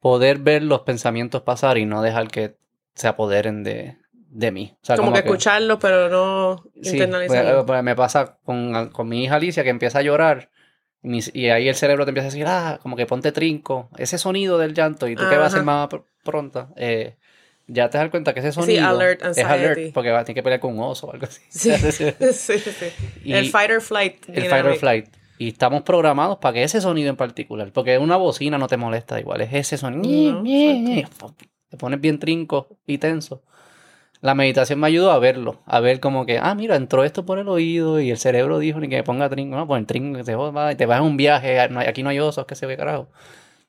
poder 0.00 0.38
ver 0.38 0.62
los 0.62 0.80
pensamientos 0.82 1.42
pasar 1.42 1.78
y 1.78 1.86
no 1.86 2.02
dejar 2.02 2.28
que 2.28 2.56
se 2.94 3.08
apoderen 3.08 3.64
de, 3.64 3.96
de 4.32 4.50
mí. 4.50 4.76
O 4.82 4.86
sea, 4.86 4.96
como, 4.96 5.12
que, 5.12 5.20
escucharlos, 5.20 5.78
pero 5.80 6.08
no 6.08 6.64
Sí, 6.82 6.90
internalizarlos. 6.90 7.54
pues, 7.54 7.64
pues, 7.66 7.82
me 7.82 7.94
pasa 7.94 8.38
con, 8.44 8.88
con 8.88 9.08
mi 9.08 9.24
hija 9.24 9.36
Alicia 9.36 9.62
que 9.62 9.70
empieza 9.70 9.98
a 9.98 10.02
llorar 10.02 10.50
y, 11.02 11.48
ahí 11.48 11.68
el 11.68 11.74
cerebro 11.74 12.04
te 12.04 12.10
empieza 12.10 12.28
a 12.28 12.30
decir, 12.30 12.46
ah, 12.46 12.78
como 12.80 12.96
que 12.96 13.06
ponte 13.06 13.32
trinco, 13.32 13.90
ese 13.98 14.18
sonido 14.18 14.56
del 14.58 14.72
llanto 14.72 15.08
y 15.08 15.16
tú 15.16 15.22
que 15.28 15.36
vas 15.36 15.48
a 15.48 15.50
ser 15.50 15.58
Ajá. 15.58 15.64
más 15.64 15.88
pr- 15.88 16.04
pronta, 16.22 16.68
eh, 16.76 17.16
ya 17.66 17.90
te 17.90 17.98
das 17.98 18.08
cuenta 18.10 18.32
que 18.34 18.40
ese 18.40 18.52
Sí, 18.52 18.60
sonido 18.60 18.86
alert, 18.86 19.22
es 19.24 19.38
alert 19.38 19.92
porque 19.92 20.10
va 20.10 20.20
a 20.20 20.24
tener 20.24 20.36
que 20.36 20.42
pelear 20.42 20.60
con 20.60 20.78
un 20.78 20.84
oso 20.84 21.08
o 21.08 21.12
algo 21.12 21.26
así. 21.26 21.42
Sí, 21.48 21.70
sí, 22.32 22.58
sí. 22.58 22.86
Y 23.24 23.32
el 23.32 23.50
fight 23.50 23.70
or 23.70 23.80
flight. 23.80 24.28
el 24.28 24.46
fight 24.46 24.64
or 24.64 24.76
flight. 24.76 25.08
Y 25.38 25.48
estamos 25.48 25.82
programados 25.82 26.38
para 26.38 26.54
que 26.54 26.62
ese 26.62 26.80
sonido 26.80 27.10
en 27.10 27.16
particular, 27.16 27.72
porque 27.72 27.98
una 27.98 28.16
bocina 28.16 28.58
no 28.58 28.68
te 28.68 28.76
molesta 28.76 29.18
igual, 29.18 29.40
es 29.40 29.52
ese 29.52 29.76
sonido. 29.76 30.42
No, 30.44 30.44
Te 31.68 31.76
pones 31.76 32.00
bien 32.00 32.18
trinco 32.20 32.78
y 32.86 32.98
tenso. 32.98 33.42
La 34.22 34.34
meditación 34.34 34.80
me 34.80 34.86
ayudó 34.86 35.10
a 35.10 35.18
verlo, 35.18 35.60
a 35.66 35.80
ver 35.80 36.00
como 36.00 36.24
que, 36.26 36.38
ah, 36.38 36.54
mira, 36.54 36.76
entró 36.76 37.02
esto 37.04 37.26
por 37.26 37.38
el 37.40 37.48
oído 37.48 38.00
y 38.00 38.10
el 38.10 38.16
cerebro 38.18 38.58
dijo 38.60 38.78
ni 38.80 38.88
que 38.88 38.96
me 38.96 39.02
ponga 39.02 39.28
trinco, 39.28 39.56
no, 39.56 39.66
pues 39.66 39.80
el 39.80 39.86
trinco 39.86 40.16
que 40.18 40.24
te 40.24 40.34
joda, 40.34 40.72
y 40.72 40.76
te 40.76 40.86
vas 40.86 41.00
a 41.00 41.02
un 41.02 41.16
viaje, 41.16 41.58
aquí 41.60 42.02
no 42.04 42.08
hay 42.08 42.20
osos, 42.20 42.46
que 42.46 42.54
se 42.54 42.64
ve 42.66 42.76
carajo. 42.76 43.08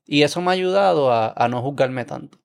Y 0.05 0.21
eso 0.21 0.39
me 0.41 0.51
ha 0.51 0.53
ayudado 0.53 1.11
a, 1.11 1.33
a 1.35 1.47
no 1.49 1.61
juzgarme 1.61 2.05
tanto. 2.05 2.37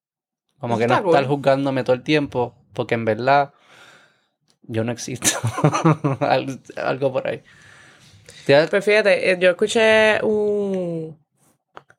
Como 0.59 0.75
Eso 0.75 0.81
que 0.81 0.87
no 0.89 0.95
estar 1.11 1.27
juzgándome 1.27 1.85
todo 1.85 1.95
el 1.95 2.03
tiempo, 2.03 2.55
porque 2.73 2.95
en 2.95 3.05
verdad 3.05 3.53
yo 4.63 4.85
no 4.85 4.93
existo. 4.93 5.29
Al- 6.21 6.61
Algo 6.83 7.13
por 7.13 7.29
ahí. 7.29 7.43
¿Te 8.47 8.55
has- 8.57 8.71
Pues 8.71 8.85
fíjate, 8.85 9.31
eh, 9.33 9.37
yo 9.39 9.51
escuché 9.51 10.23
un... 10.25 11.19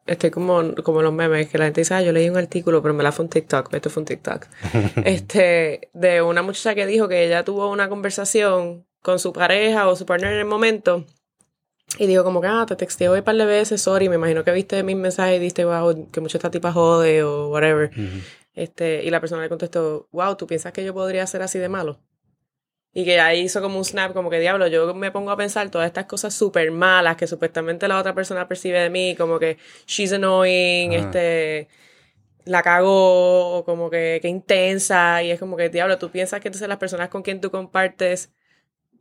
Estoy 0.09 0.31
como, 0.31 0.75
como 0.83 1.01
los 1.01 1.13
memes, 1.13 1.47
que 1.49 1.57
la 1.57 1.65
gente 1.65 1.81
dice, 1.81 1.93
ah, 1.93 2.01
yo 2.01 2.11
leí 2.11 2.29
un 2.29 2.37
artículo, 2.37 2.81
pero 2.81 2.93
me 2.93 3.03
la 3.03 3.11
fue 3.11 3.25
un 3.25 3.29
TikTok, 3.29 3.73
esto 3.73 3.89
fue 3.89 4.01
un 4.01 4.05
TikTok. 4.05 4.47
este, 5.05 5.89
de 5.93 6.21
una 6.21 6.41
muchacha 6.41 6.75
que 6.75 6.85
dijo 6.85 7.07
que 7.07 7.25
ella 7.25 7.43
tuvo 7.43 7.69
una 7.69 7.89
conversación 7.89 8.85
con 9.01 9.19
su 9.19 9.31
pareja 9.33 9.87
o 9.87 9.95
su 9.95 10.05
partner 10.05 10.33
en 10.33 10.39
el 10.39 10.45
momento 10.45 11.05
y 11.97 12.05
dijo 12.07 12.23
como 12.23 12.41
que, 12.41 12.47
ah, 12.47 12.65
te 12.67 12.75
texteé 12.75 13.09
hoy 13.09 13.19
un 13.19 13.25
par 13.25 13.35
de 13.35 13.45
veces, 13.45 13.81
sorry, 13.81 14.09
me 14.09 14.15
imagino 14.15 14.43
que 14.43 14.51
viste 14.51 14.83
mis 14.83 14.95
mensajes 14.95 15.37
y 15.37 15.39
diste, 15.39 15.65
wow, 15.65 16.09
que 16.11 16.21
mucho 16.21 16.37
esta 16.37 16.51
tipa 16.51 16.71
jode 16.71 17.23
o 17.23 17.49
whatever. 17.49 17.91
Este, 18.53 19.03
y 19.03 19.09
la 19.09 19.19
persona 19.19 19.41
le 19.41 19.49
contestó, 19.49 20.07
wow, 20.11 20.35
¿tú 20.35 20.45
piensas 20.45 20.71
que 20.71 20.83
yo 20.83 20.93
podría 20.93 21.25
ser 21.25 21.41
así 21.41 21.57
de 21.57 21.69
malo? 21.69 21.99
Y 22.93 23.05
que 23.05 23.19
ahí 23.19 23.41
hizo 23.41 23.61
como 23.61 23.77
un 23.77 23.85
snap, 23.85 24.13
como 24.13 24.29
que 24.31 24.39
diablo, 24.39 24.65
yo 24.67 24.93
me 24.95 25.11
pongo 25.11 25.29
a 25.31 25.37
pensar 25.37 25.69
todas 25.69 25.85
estas 25.85 26.05
cosas 26.05 26.33
súper 26.33 26.71
malas 26.71 27.17
que 27.17 27.27
supuestamente 27.27 27.87
la 27.87 27.99
otra 27.99 28.15
persona 28.15 28.47
percibe 28.47 28.79
de 28.79 28.89
mí, 28.89 29.15
como 29.15 29.37
que 29.37 29.57
she's 29.85 30.11
annoying, 30.11 30.95
Ajá. 30.95 31.05
este, 31.05 31.67
la 32.45 32.63
cago, 32.63 33.57
o 33.57 33.63
como 33.63 33.91
que, 33.91 34.17
que 34.23 34.27
intensa, 34.27 35.21
y 35.21 35.29
es 35.29 35.39
como 35.39 35.55
que 35.55 35.69
diablo, 35.69 35.99
tú 35.99 36.09
piensas 36.09 36.39
que 36.41 36.47
entonces 36.47 36.67
las 36.67 36.79
personas 36.79 37.09
con 37.09 37.21
quien 37.21 37.41
tú 37.41 37.51
compartes, 37.51 38.31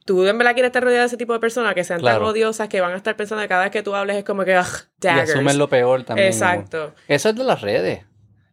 tú 0.04 0.26
en 0.26 0.36
verdad 0.36 0.52
quieres 0.52 0.68
estar 0.68 0.82
rodeada 0.84 1.04
de 1.04 1.06
ese 1.06 1.16
tipo 1.16 1.32
de 1.32 1.40
personas 1.40 1.74
que 1.74 1.82
sean 1.82 2.02
tan 2.02 2.22
odiosas 2.22 2.68
que 2.68 2.82
van 2.82 2.92
a 2.92 2.96
estar 2.96 3.16
pensando 3.16 3.40
que 3.42 3.48
cada 3.48 3.62
vez 3.64 3.70
que 3.72 3.82
tú 3.82 3.94
hables 3.94 4.16
es 4.16 4.24
como 4.24 4.44
que, 4.44 4.58
ugh, 4.58 4.66
Y 4.66 5.06
daggers. 5.06 5.30
asumen 5.30 5.56
lo 5.56 5.68
peor 5.70 6.04
también. 6.04 6.28
Exacto. 6.28 6.94
Eso 7.08 7.30
es 7.30 7.36
de 7.36 7.44
las 7.44 7.62
redes. 7.62 8.04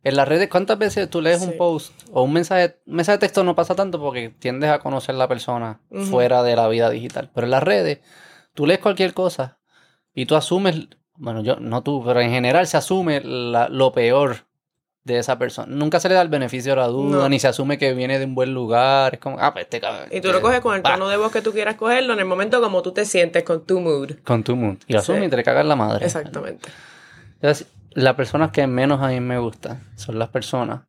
En 0.06 0.16
las 0.16 0.28
redes, 0.28 0.48
¿cuántas 0.50 0.78
veces 0.78 1.10
tú 1.10 1.19
lees 1.22 1.40
Sí. 1.42 1.48
un 1.50 1.57
post 1.57 1.91
o 2.13 2.22
un 2.24 2.32
mensaje? 2.32 2.77
Un 2.86 2.96
mensaje 2.96 3.18
de 3.18 3.22
texto 3.22 3.44
no 3.44 3.56
pasa 3.56 3.75
tanto 3.75 4.00
porque 4.00 4.30
tiendes 4.30 4.70
a 4.70 4.80
conocer 4.80 5.15
la 5.15 5.27
persona 5.27 5.80
fuera 6.10 6.44
de 6.44 6.56
la 6.56 6.68
vida 6.68 6.89
digital. 6.89 7.32
Pero 7.34 7.46
en 7.48 7.51
las 7.51 7.63
redes, 7.63 8.00
tú 8.53 8.65
lees 8.68 8.80
cualquier 8.80 9.13
cosa 9.13 9.58
y 10.13 10.27
tú 10.27 10.36
asumes, 10.36 10.88
bueno, 11.15 11.41
yo, 11.41 11.58
no 11.60 11.82
tú, 11.82 12.03
pero 12.06 12.22
en 12.22 12.30
general 12.30 12.68
se 12.68 12.77
asume 12.77 13.20
la- 13.22 13.68
lo 13.68 13.91
peor 13.94 14.46
de 15.06 15.18
esa 15.20 15.38
persona. 15.39 15.68
Nunca 15.75 16.00
se 16.00 16.08
le 16.10 16.15
da 16.15 16.22
el 16.22 16.30
beneficio 16.30 16.72
de 16.74 16.77
la 16.77 16.88
duda, 16.88 17.18
No. 17.24 17.30
ni 17.30 17.39
se 17.39 17.48
asume 17.48 17.77
que 17.80 17.94
viene 17.94 18.18
de 18.20 18.25
un 18.25 18.34
buen 18.36 18.53
lugar. 18.53 19.13
Es 19.15 19.20
como, 19.20 19.38
ah, 19.39 19.53
pues 19.53 19.65
este 19.65 19.80
cabrón. 19.82 20.08
Y 20.12 20.22
tú 20.22 20.32
lo 20.32 20.39
coges 20.41 20.62
con 20.62 20.75
el 20.75 20.82
tono 20.84 21.10
de 21.10 21.18
voz 21.18 21.32
que 21.32 21.41
tú 21.41 21.51
quieras 21.51 21.75
cogerlo 21.75 22.13
en 22.13 22.20
el 22.20 22.25
momento 22.25 22.62
como 22.62 22.82
tú 22.84 22.91
te 22.91 23.06
sientes 23.06 23.44
con 23.44 23.65
tu 23.65 23.80
mood. 23.82 24.12
Con 24.24 24.44
tu 24.44 24.56
mood. 24.56 24.77
Y 24.88 24.94
lo 24.94 25.00
asumes 25.00 25.22
Sí. 25.22 25.27
y 25.27 25.30
te 25.30 25.38
le 25.38 25.44
cagas 25.44 25.65
la 25.65 25.75
madre. 25.75 26.06
Exactamente. 26.06 26.70
Entonces, 27.41 27.68
las 27.96 28.14
personas 28.16 28.52
que 28.52 28.68
menos 28.68 29.02
a 29.02 29.08
mí 29.08 29.20
me 29.20 29.40
gustan 29.40 29.84
son 29.96 30.20
las 30.20 30.30
personas 30.30 30.82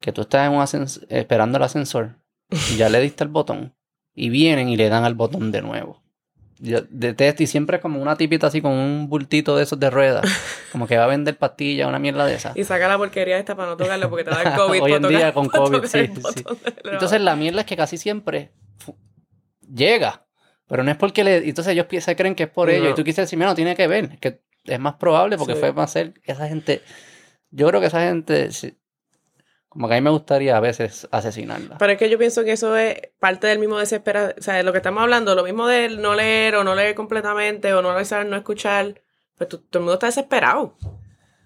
que 0.00 0.12
tú 0.12 0.20
estás 0.22 0.46
en 0.48 0.56
un 0.56 0.86
esperando 1.08 1.56
el 1.58 1.64
ascensor, 1.64 2.16
y 2.50 2.76
ya 2.76 2.88
le 2.88 3.00
diste 3.00 3.24
el 3.24 3.30
botón 3.30 3.74
y 4.14 4.28
vienen 4.28 4.68
y 4.68 4.76
le 4.76 4.88
dan 4.88 5.04
al 5.04 5.14
botón 5.14 5.50
de 5.52 5.62
nuevo. 5.62 6.02
Yo 6.62 6.80
detesto 6.90 7.42
y 7.42 7.46
siempre 7.46 7.76
es 7.76 7.82
como 7.82 8.02
una 8.02 8.16
tipita 8.16 8.48
así 8.48 8.60
con 8.60 8.72
un 8.72 9.08
bultito 9.08 9.56
de 9.56 9.62
esos 9.62 9.80
de 9.80 9.88
ruedas, 9.88 10.26
como 10.72 10.86
que 10.86 10.98
va 10.98 11.04
a 11.04 11.06
vender 11.06 11.38
pastillas, 11.38 11.88
una 11.88 11.98
mierda 11.98 12.26
de 12.26 12.34
esas. 12.34 12.54
Y 12.56 12.64
saca 12.64 12.86
la 12.86 12.98
porquería 12.98 13.38
esta 13.38 13.54
para 13.54 13.70
no 13.70 13.76
tocarlo 13.78 14.10
porque 14.10 14.24
te 14.24 14.30
da 14.30 14.42
el 14.42 14.52
COVID. 14.56 14.82
Hoy 14.82 14.92
en 14.92 15.02
tocar- 15.02 15.16
día 15.16 15.32
con 15.32 15.48
COVID, 15.48 15.84
sí, 15.86 16.10
Entonces 16.84 17.20
la 17.22 17.34
mierda 17.36 17.60
es 17.60 17.66
que 17.66 17.76
casi 17.78 17.96
siempre 17.96 18.52
llega, 19.72 20.26
pero 20.66 20.82
no 20.82 20.90
es 20.90 20.96
porque 20.96 21.24
le... 21.24 21.48
Entonces 21.48 21.72
ellos 21.72 21.86
se 22.04 22.16
creen 22.16 22.34
que 22.34 22.44
es 22.44 22.50
por 22.50 22.68
ello 22.70 22.86
y 22.86 22.88
No. 22.90 22.94
tú 22.94 23.04
quisieras 23.04 23.28
decir, 23.28 23.38
mira, 23.38 23.50
no 23.50 23.54
tiene 23.54 23.74
que 23.76 23.86
ver, 23.86 24.18
que 24.18 24.42
es 24.74 24.80
más 24.80 24.94
probable 24.94 25.36
porque 25.36 25.54
Sí. 25.54 25.60
fue 25.60 25.72
más 25.72 25.92
ser 25.92 26.14
esa 26.24 26.48
gente... 26.48 26.82
Yo 27.50 27.66
creo 27.68 27.80
que 27.80 27.86
esa 27.88 28.00
gente, 28.02 28.48
como 29.68 29.88
que 29.88 29.94
a 29.94 29.96
mí 29.96 30.02
me 30.02 30.10
gustaría 30.10 30.56
a 30.56 30.60
veces 30.60 31.08
asesinarla. 31.10 31.78
Pero 31.78 31.92
es 31.92 31.98
que 31.98 32.08
yo 32.08 32.16
pienso 32.18 32.44
que 32.44 32.52
eso 32.52 32.76
es 32.76 32.96
parte 33.18 33.48
del 33.48 33.58
mismo 33.58 33.78
desesperación. 33.78 34.36
O 34.38 34.42
sea, 34.42 34.54
de 34.54 34.62
lo 34.62 34.70
que 34.72 34.78
estamos 34.78 35.02
hablando, 35.02 35.34
lo 35.34 35.42
mismo 35.44 35.66
de 35.66 35.88
no 35.90 36.14
leer 36.14 36.54
o 36.54 36.64
no 36.64 36.74
leer 36.76 36.94
completamente 36.94 37.72
o 37.74 37.82
no 37.82 37.92
leer, 37.98 38.26
no 38.26 38.36
escuchar. 38.36 39.00
Pues 39.36 39.48
todo 39.48 39.62
el 39.72 39.80
mundo 39.80 39.94
está 39.94 40.06
desesperado. 40.06 40.76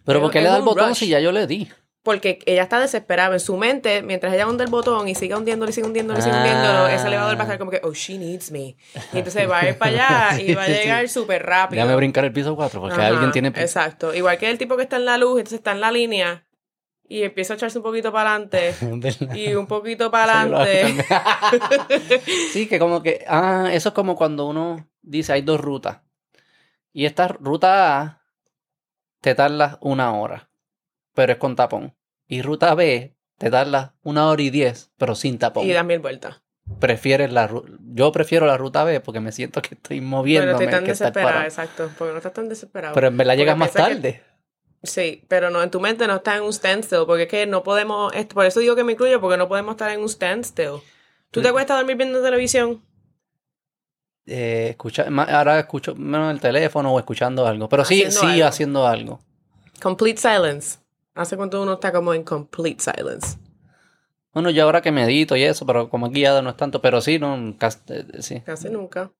Pero 0.04 0.20
¿por 0.20 0.30
qué 0.30 0.42
le 0.42 0.48
da 0.48 0.58
el 0.58 0.62
botón 0.62 0.90
rush. 0.90 0.96
si 0.98 1.08
ya 1.08 1.20
yo 1.20 1.32
le 1.32 1.46
di? 1.46 1.70
Porque 2.04 2.38
ella 2.46 2.62
está 2.62 2.78
desesperada 2.78 3.32
en 3.34 3.40
su 3.40 3.56
mente, 3.56 4.02
mientras 4.02 4.32
ella 4.32 4.46
hunde 4.46 4.62
el 4.62 4.70
botón 4.70 5.08
y 5.08 5.14
sigue 5.16 5.34
hundiéndolo 5.34 5.70
y 5.70 5.72
sigue 5.72 5.86
hundiéndolo 5.88 6.18
y 6.18 6.22
sigue 6.22 6.36
hundiéndolo, 6.36 6.84
Ah. 6.84 6.94
ese 6.94 7.08
elevador 7.08 7.34
va 7.36 7.40
a 7.40 7.44
estar 7.44 7.58
como 7.58 7.70
que, 7.72 7.80
oh, 7.82 7.92
she 7.94 8.18
needs 8.18 8.52
me. 8.52 8.76
Y 9.12 9.18
entonces 9.18 9.50
va 9.50 9.60
a 9.60 9.68
ir 9.70 9.78
para 9.78 9.90
allá 10.30 10.40
y 10.40 10.54
va 10.54 10.62
a 10.62 10.66
Sí, 10.66 10.74
sí. 10.74 10.78
llegar 10.80 11.08
súper 11.08 11.44
rápido. 11.44 11.80
Déjame 11.82 11.96
brincar 11.96 12.24
el 12.26 12.32
piso 12.32 12.54
4 12.54 12.80
porque 12.80 12.94
Ajá, 12.94 13.06
alguien 13.08 13.32
tiene... 13.32 13.48
Exacto. 13.48 14.14
Igual 14.14 14.38
que 14.38 14.48
el 14.50 14.58
tipo 14.58 14.76
que 14.76 14.82
está 14.84 14.96
en 14.96 15.06
la 15.06 15.16
luz, 15.18 15.38
entonces 15.38 15.58
está 15.58 15.72
en 15.72 15.80
la 15.80 15.90
línea 15.90 16.46
y 17.08 17.22
empieza 17.22 17.54
a 17.54 17.56
echarse 17.56 17.78
un 17.78 17.84
poquito 17.84 18.12
para 18.12 18.34
adelante 18.34 18.74
y 19.34 19.54
un 19.54 19.66
poquito 19.66 20.10
para 20.10 20.42
adelante. 20.42 21.04
sí, 22.52 22.66
que 22.68 22.78
como 22.78 23.02
que... 23.02 23.24
Ah, 23.26 23.68
eso 23.72 23.88
es 23.88 23.94
como 23.94 24.14
cuando 24.14 24.46
uno 24.46 24.88
dice 25.00 25.32
hay 25.32 25.40
dos 25.42 25.58
rutas. 25.60 26.00
Y 26.92 27.06
esta 27.06 27.28
ruta 27.28 27.98
A 28.00 28.22
te 29.22 29.34
tarda 29.34 29.78
una 29.80 30.12
hora, 30.14 30.50
pero 31.14 31.32
es 31.32 31.38
con 31.38 31.56
tapón. 31.56 31.94
Y 32.28 32.42
ruta 32.42 32.74
B 32.74 33.14
te 33.38 33.50
tarda 33.50 33.94
una 34.02 34.28
hora 34.28 34.42
y 34.42 34.50
diez, 34.50 34.90
pero 34.98 35.14
sin 35.14 35.38
tapón. 35.38 35.66
Y 35.66 35.72
das 35.72 35.84
mil 35.84 35.98
vueltas. 36.00 36.42
Prefieres 36.80 37.30
la 37.32 37.50
Yo 37.92 38.10
prefiero 38.12 38.46
la 38.46 38.56
ruta 38.56 38.84
B 38.84 39.00
porque 39.00 39.20
me 39.20 39.32
siento 39.32 39.60
que 39.60 39.74
estoy 39.74 39.98
Pero 39.98 40.08
moviéndome. 40.08 40.52
estoy 40.52 40.68
tan 40.68 40.84
desesperada, 40.84 41.44
exacto. 41.44 41.90
Porque 41.98 42.12
no 42.12 42.18
estás 42.18 42.32
tan 42.32 42.48
desesperado. 42.48 42.94
Pero 42.94 43.08
en 43.08 43.16
verdad 43.16 43.36
llegas 43.36 43.56
más 43.56 43.70
que- 43.70 43.78
tarde. 43.78 44.22
Sí, 44.82 45.24
pero 45.28 45.48
no, 45.50 45.62
en 45.62 45.70
tu 45.70 45.80
mente 45.80 46.06
no 46.06 46.16
está 46.16 46.36
en 46.36 46.42
un 46.42 46.52
standstill, 46.52 47.04
porque 47.06 47.22
es 47.22 47.28
que 47.28 47.46
no 47.46 47.62
podemos, 47.62 48.12
por 48.34 48.44
eso 48.44 48.60
digo 48.60 48.76
que 48.76 48.84
me 48.84 48.92
incluyo, 48.92 49.18
porque 49.20 49.38
no 49.38 49.48
podemos 49.48 49.72
estar 49.74 49.90
en 49.90 50.00
un 50.00 50.08
standstill. 50.10 50.80
¿Tú 51.30 51.40
te 51.40 51.48
Mm. 51.48 51.50
acuestas 51.50 51.74
a 51.74 51.78
dormir 51.78 51.96
viendo 51.96 52.22
televisión? 52.22 52.82
Eh, 54.26 54.68
escucha, 54.70 55.06
ahora 55.28 55.58
escucho 55.58 55.94
menos 55.94 56.32
el 56.32 56.40
teléfono 56.40 56.92
o 56.92 56.98
escuchando 56.98 57.46
algo. 57.46 57.68
Pero 57.68 57.84
sí, 57.84 58.02
Haciendo 58.04 58.20
sí 58.20 58.26
algo. 58.36 58.46
haciendo 58.46 58.86
algo. 58.86 59.20
Complete 59.82 60.20
silence. 60.20 60.78
¿Hace 61.14 61.36
cuánto 61.36 61.62
uno 61.62 61.74
está 61.74 61.92
como 61.92 62.12
en 62.14 62.24
complete 62.24 62.82
silence? 62.82 63.38
Bueno, 64.32 64.50
yo 64.50 64.64
ahora 64.64 64.82
que 64.82 64.90
medito 64.90 65.36
y 65.36 65.44
eso, 65.44 65.64
pero 65.64 65.88
como 65.88 66.10
guiado 66.10 66.42
no 66.42 66.50
es 66.50 66.56
tanto, 66.56 66.82
pero 66.82 67.00
sí, 67.00 67.18
no, 67.20 67.36
eh, 67.36 68.04
sí. 68.20 68.40
Casi 68.40 68.68
nunca. 68.68 69.12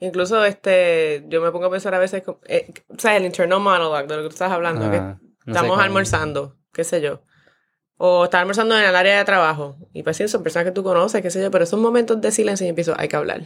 Incluso 0.00 0.44
este, 0.44 1.24
yo 1.28 1.40
me 1.40 1.50
pongo 1.52 1.66
a 1.66 1.70
pensar 1.70 1.94
a 1.94 1.98
veces, 1.98 2.22
eh, 2.46 2.72
o 2.88 2.98
sea, 2.98 3.16
el 3.16 3.24
internal 3.24 3.60
monologue 3.60 4.06
de 4.08 4.16
lo 4.16 4.22
que 4.22 4.28
tú 4.28 4.34
estás 4.34 4.50
hablando, 4.52 4.90
que 4.90 4.96
Ah, 4.96 5.18
no 5.20 5.52
estamos 5.52 5.70
cómo- 5.70 5.82
almorzando, 5.82 6.56
qué 6.72 6.82
sé 6.84 7.00
yo. 7.00 7.22
O 7.96 8.24
estar 8.24 8.40
almorzando 8.40 8.76
en 8.78 8.84
el 8.84 8.94
área 8.94 9.18
de 9.18 9.24
trabajo. 9.24 9.76
Y 9.92 10.02
pues 10.04 10.16
sí, 10.16 10.26
son 10.28 10.42
personas 10.44 10.66
que 10.66 10.72
tú 10.72 10.82
conoces, 10.84 11.20
qué 11.22 11.30
sé 11.30 11.40
yo, 11.42 11.50
pero 11.50 11.64
esos 11.64 11.80
momentos 11.80 12.20
de 12.20 12.30
silencio 12.32 12.64
y 12.66 12.70
empiezo, 12.70 12.94
hay 12.96 13.08
que 13.08 13.16
hablar. 13.16 13.42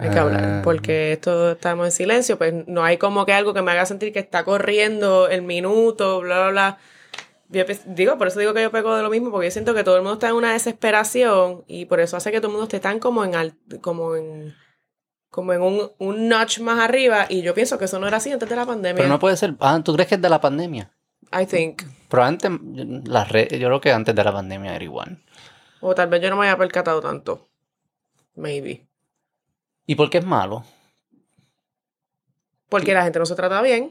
Hay 0.00 0.10
que 0.10 0.18
hablar, 0.18 0.44
Ah. 0.44 0.60
porque 0.64 1.12
esto 1.12 1.52
estamos 1.52 1.86
en 1.86 1.92
silencio, 1.92 2.38
pues 2.38 2.54
no 2.66 2.82
hay 2.84 2.96
como 2.96 3.26
que 3.26 3.32
algo 3.34 3.52
que 3.54 3.62
me 3.62 3.70
haga 3.72 3.84
sentir 3.86 4.12
que 4.12 4.18
está 4.18 4.44
corriendo 4.44 5.28
el 5.28 5.42
minuto, 5.42 6.20
bla, 6.20 6.40
bla, 6.40 6.50
bla. 6.50 6.78
Yo 7.52 7.64
digo, 7.86 8.16
por 8.16 8.28
eso 8.28 8.38
digo 8.40 8.54
que 8.54 8.62
yo 8.62 8.70
pego 8.70 8.94
de 8.96 9.02
lo 9.02 9.10
mismo, 9.10 9.30
porque 9.30 9.48
yo 9.48 9.50
siento 9.50 9.74
que 9.74 9.82
todo 9.84 9.96
el 9.96 10.02
mundo 10.02 10.14
está 10.14 10.28
en 10.28 10.36
una 10.36 10.52
desesperación 10.52 11.64
y 11.66 11.84
por 11.86 12.00
eso 12.00 12.16
hace 12.16 12.30
que 12.30 12.38
todo 12.38 12.46
el 12.48 12.52
mundo 12.52 12.64
esté 12.64 12.80
tan 12.80 12.98
como 13.00 13.24
en 13.24 13.34
al- 13.34 13.54
como 13.80 14.14
en 14.16 14.54
como 15.30 15.52
en 15.52 15.62
un, 15.62 15.90
un 15.98 16.28
notch 16.28 16.58
más 16.60 16.80
arriba 16.80 17.26
y 17.28 17.42
yo 17.42 17.54
pienso 17.54 17.78
que 17.78 17.84
eso 17.84 18.00
no 18.00 18.08
era 18.08 18.16
así 18.16 18.32
antes 18.32 18.48
de 18.48 18.56
la 18.56 18.66
pandemia. 18.66 18.96
Pero 18.96 19.08
no 19.08 19.18
puede 19.20 19.36
ser. 19.36 19.54
Ah, 19.60 19.80
¿tú 19.84 19.92
crees 19.94 20.08
que 20.08 20.16
es 20.16 20.22
de 20.22 20.28
la 20.28 20.40
pandemia? 20.40 20.92
I 21.32 21.46
think. 21.46 21.82
Pero 22.08 22.24
antes, 22.24 22.50
redes, 23.28 23.58
yo 23.60 23.68
creo 23.68 23.80
que 23.80 23.92
antes 23.92 24.12
de 24.14 24.24
la 24.24 24.32
pandemia 24.32 24.74
era 24.74 24.82
igual. 24.84 25.22
O 25.80 25.94
tal 25.94 26.08
vez 26.08 26.20
yo 26.20 26.30
no 26.30 26.36
me 26.36 26.46
haya 26.46 26.56
percatado 26.56 27.00
tanto. 27.00 27.48
Maybe. 28.34 28.88
¿Y 29.90 29.96
por 29.96 30.08
qué 30.08 30.18
es 30.18 30.24
malo? 30.24 30.62
Porque 32.68 32.94
la 32.94 33.02
gente 33.02 33.18
no 33.18 33.26
se 33.26 33.34
trata 33.34 33.60
bien. 33.60 33.90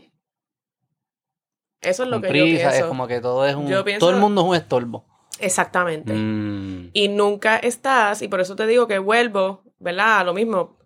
Eso 1.82 2.04
es 2.04 2.10
lo 2.10 2.22
Con 2.22 2.32
que 2.32 2.38
yo 2.38 2.46
prisa, 2.46 2.68
es 2.68 2.72
pienso. 2.76 2.88
como 2.88 3.06
que 3.06 3.20
todo 3.20 3.46
es 3.46 3.54
un. 3.54 3.68
Yo 3.68 3.84
pienso- 3.84 4.00
Todo 4.06 4.16
el 4.16 4.22
mundo 4.22 4.40
es 4.44 4.48
un 4.48 4.56
estorbo. 4.56 5.06
Exactamente. 5.42 6.14
Mm. 6.14 6.92
y 6.94 7.10
nunca 7.10 7.58
estás, 7.58 8.22
y 8.22 8.30
por 8.30 8.40
eso 8.40 8.56
te 8.56 8.66
digo 8.66 8.88
que 8.88 8.98
vuelvo, 9.00 9.64
¿verdad? 9.78 10.20
A 10.20 10.24
lo 10.24 10.34
mismo, 10.34 10.78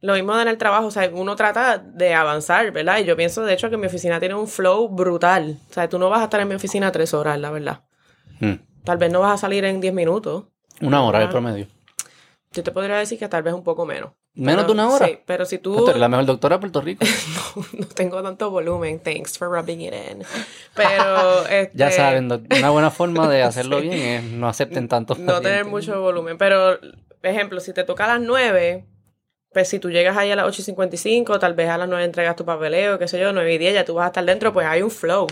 lo 0.00 0.12
mismo 0.12 0.38
en 0.38 0.48
el 0.48 0.58
trabajo, 0.58 0.86
o 0.86 0.90
sea, 0.90 1.08
uno 1.10 1.36
trata 1.36 1.78
de 1.78 2.12
avanzar, 2.12 2.70
¿verdad? 2.70 2.98
Y 2.98 3.04
yo 3.04 3.16
pienso, 3.16 3.42
de 3.46 3.54
hecho, 3.54 3.70
que 3.70 3.78
mi 3.78 3.86
oficina 3.86 4.20
tiene 4.20 4.34
un 4.34 4.46
flow 4.46 4.90
brutal, 4.90 5.58
o 5.70 5.72
sea, 5.72 5.88
tú 5.88 5.98
no 5.98 6.10
vas 6.10 6.20
a 6.20 6.24
estar 6.24 6.40
en 6.40 6.48
mi 6.48 6.54
oficina 6.54 6.92
tres 6.92 7.14
horas, 7.14 7.38
la 7.40 7.50
verdad. 7.50 7.84
Mm. 8.40 8.54
Tal 8.84 8.98
vez 8.98 9.10
no 9.10 9.20
vas 9.20 9.32
a 9.32 9.38
salir 9.38 9.64
en 9.64 9.80
diez 9.80 9.94
minutos, 9.94 10.44
Una 10.82 11.02
hora 11.02 11.18
de 11.20 11.24
Ah. 11.26 11.30
promedio. 11.30 11.66
yo 12.52 12.62
te 12.62 12.72
podría 12.72 12.96
decir 12.96 13.18
que 13.18 13.28
tal 13.28 13.42
vez 13.42 13.54
un 13.54 13.62
poco 13.64 13.86
menos. 13.86 14.12
Menos 14.34 14.62
Pero- 14.62 14.66
de 14.68 14.72
una 14.72 14.88
hora. 14.90 15.06
Sí, 15.06 15.18
pero 15.26 15.44
si 15.44 15.58
tú... 15.58 15.88
Eres 15.88 16.00
la 16.00 16.08
mejor 16.08 16.24
doctora 16.24 16.56
de 16.56 16.60
Puerto 16.60 16.80
Rico. 16.80 17.04
no, 17.56 17.64
no 17.80 17.86
tengo 17.86 18.22
tanto 18.22 18.50
volumen, 18.50 19.00
thanks 19.00 19.36
for 19.36 19.48
rubbing 19.50 19.80
it 19.80 19.92
in. 19.92 20.22
Pero, 20.74 21.46
este, 21.50 21.70
Ya 21.76 21.90
saben, 21.90 22.30
una 22.56 22.70
buena 22.70 22.90
forma 22.90 23.28
de 23.28 23.42
hacerlo 23.42 23.80
bien 23.80 23.92
es 23.94 24.22
no 24.24 24.48
acepten 24.48 24.88
tantos 24.88 25.18
no 25.18 25.40
tener 25.40 25.64
mucho 25.64 26.00
volumen. 26.00 26.38
Pero, 26.38 26.78
ejemplo, 27.22 27.60
si 27.60 27.72
te 27.72 27.82
toca 27.84 28.04
a 28.04 28.18
las 28.18 28.20
9, 28.20 28.86
pues 29.52 29.68
si 29.68 29.80
tú 29.80 29.90
llegas 29.90 30.16
ahí 30.16 30.30
a 30.30 30.36
las 30.36 30.46
8 30.46 30.62
y 30.62 30.64
55, 30.64 31.38
tal 31.40 31.54
vez 31.54 31.68
a 31.68 31.76
las 31.76 31.88
9 31.88 32.04
entregas 32.04 32.36
tu 32.36 32.44
papeleo, 32.44 32.98
qué 33.00 33.08
sé 33.08 33.18
yo, 33.18 33.32
9 33.32 33.52
y 33.52 33.58
10, 33.58 33.74
ya 33.74 33.84
tú 33.84 33.94
vas 33.94 34.04
a 34.04 34.08
estar 34.08 34.24
dentro, 34.24 34.52
pues 34.52 34.64
hay 34.66 34.80
un 34.82 34.92
flow. 34.92 35.26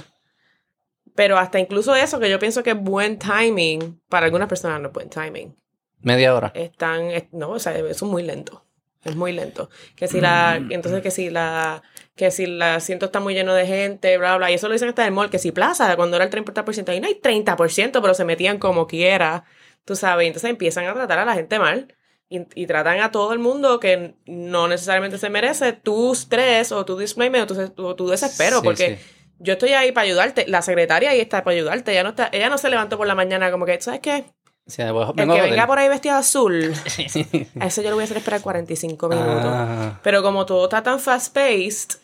Pero 1.14 1.38
hasta 1.38 1.58
incluso 1.60 1.94
eso, 1.94 2.18
que 2.20 2.28
yo 2.28 2.38
pienso 2.40 2.62
que 2.64 2.70
es 2.70 2.78
buen 2.80 3.18
timing, 3.18 4.00
para 4.08 4.26
algunas 4.26 4.48
personas 4.48 4.80
no 4.80 4.88
es 4.88 4.94
buen 4.94 5.08
timing. 5.08 5.56
Media 6.00 6.34
hora. 6.34 6.50
Están, 6.54 7.10
es- 7.12 7.32
no, 7.32 7.50
o 7.50 7.58
sea, 7.60 7.76
eso 7.78 7.88
es 7.88 8.02
muy 8.02 8.22
lento. 8.24 8.64
Es 9.04 9.16
muy 9.16 9.32
lento. 9.32 9.70
Que 9.96 10.08
si 10.08 10.20
la, 10.20 10.58
Mm. 10.60 10.72
entonces 10.72 11.02
que 11.02 11.10
si 11.10 11.30
la, 11.30 11.82
que 12.16 12.30
si 12.30 12.44
el 12.44 12.60
asiento 12.60 13.06
está 13.06 13.20
muy 13.20 13.34
lleno 13.34 13.54
de 13.54 13.66
gente, 13.66 14.18
bla, 14.18 14.36
bla, 14.36 14.50
y 14.50 14.54
eso 14.54 14.66
lo 14.68 14.72
dicen 14.72 14.88
hasta 14.88 15.02
en 15.02 15.08
el 15.08 15.14
mall, 15.14 15.30
que 15.30 15.38
si 15.38 15.52
plaza, 15.52 15.94
cuando 15.96 16.16
era 16.16 16.24
el 16.24 16.30
30%, 16.30 16.90
ahí 16.92 17.00
no 17.00 17.06
hay 17.06 17.14
30%, 17.14 18.02
pero 18.02 18.12
se 18.14 18.24
metían 18.24 18.58
como 18.58 18.86
quiera, 18.86 19.44
tú 19.84 19.94
sabes, 19.96 20.24
y 20.24 20.28
entonces 20.28 20.50
empiezan 20.50 20.86
a 20.86 20.94
tratar 20.94 21.20
a 21.20 21.24
la 21.24 21.34
gente 21.34 21.58
mal. 21.58 21.94
Y, 22.30 22.40
y 22.54 22.66
tratan 22.66 23.00
a 23.00 23.10
todo 23.10 23.32
el 23.32 23.38
mundo 23.38 23.80
que 23.80 24.14
no 24.26 24.68
necesariamente 24.68 25.16
se 25.16 25.30
merece 25.30 25.72
tu 25.72 26.12
estrés 26.12 26.72
o 26.72 26.84
tu 26.84 26.98
dismayment 26.98 27.50
o 27.50 27.70
tu, 27.70 27.82
o 27.86 27.96
tu 27.96 28.06
desespero, 28.08 28.58
Sí, 28.58 28.64
porque 28.64 28.96
sí. 28.98 29.04
yo 29.38 29.54
estoy 29.54 29.70
ahí 29.70 29.92
para 29.92 30.04
ayudarte, 30.04 30.44
la 30.46 30.60
secretaria 30.60 31.08
ahí 31.10 31.20
está 31.20 31.42
para 31.42 31.56
ayudarte, 31.56 31.92
ella 31.92 32.02
no, 32.02 32.10
está, 32.10 32.28
ella 32.32 32.50
no 32.50 32.58
se 32.58 32.68
levantó 32.68 32.98
por 32.98 33.06
la 33.06 33.14
mañana 33.14 33.50
como 33.50 33.64
que, 33.64 33.80
¿sabes 33.80 34.00
qué? 34.00 34.24
Sí, 34.68 34.82
vengo- 34.82 35.12
El 35.16 35.16
que 35.16 35.40
venga 35.50 35.66
por 35.66 35.78
ahí 35.78 35.88
vestido 35.88 36.14
azul, 36.16 36.72
a 37.60 37.66
eso 37.66 37.82
yo 37.82 37.88
lo 37.90 37.96
voy 37.96 38.02
a 38.02 38.04
hacer 38.04 38.18
esperar 38.18 38.40
45 38.42 39.08
minutos. 39.08 39.44
Ah, 39.46 39.98
Pero 40.02 40.22
como 40.22 40.44
todo 40.46 40.64
está 40.64 40.82
tan 40.82 41.00
fast-paced, 41.00 41.98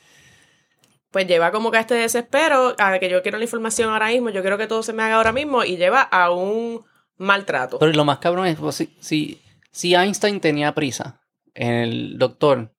pues 1.10 1.26
lleva 1.28 1.52
como 1.52 1.70
que 1.70 1.76
a 1.76 1.80
este 1.80 1.94
desespero, 1.94 2.74
a 2.78 2.98
que 2.98 3.08
yo 3.10 3.22
quiero 3.22 3.38
la 3.38 3.44
información 3.44 3.90
ahora 3.90 4.08
mismo, 4.08 4.30
yo 4.30 4.40
quiero 4.40 4.58
que 4.58 4.66
todo 4.66 4.82
se 4.82 4.92
me 4.92 5.02
haga 5.02 5.16
ahora 5.16 5.30
mismo 5.32 5.62
y 5.62 5.76
lleva 5.76 6.00
a 6.02 6.30
un 6.30 6.84
maltrato. 7.18 7.78
pero 7.78 7.92
lo 7.92 8.04
más 8.04 8.18
cabrón 8.18 8.46
es, 8.46 8.56
pues, 8.56 8.74
si, 8.76 8.96
si, 8.98 9.40
si 9.70 9.94
Einstein 9.94 10.40
tenía 10.40 10.74
prisa 10.74 11.20
en 11.54 11.72
el 11.74 12.18
doctor, 12.18 12.72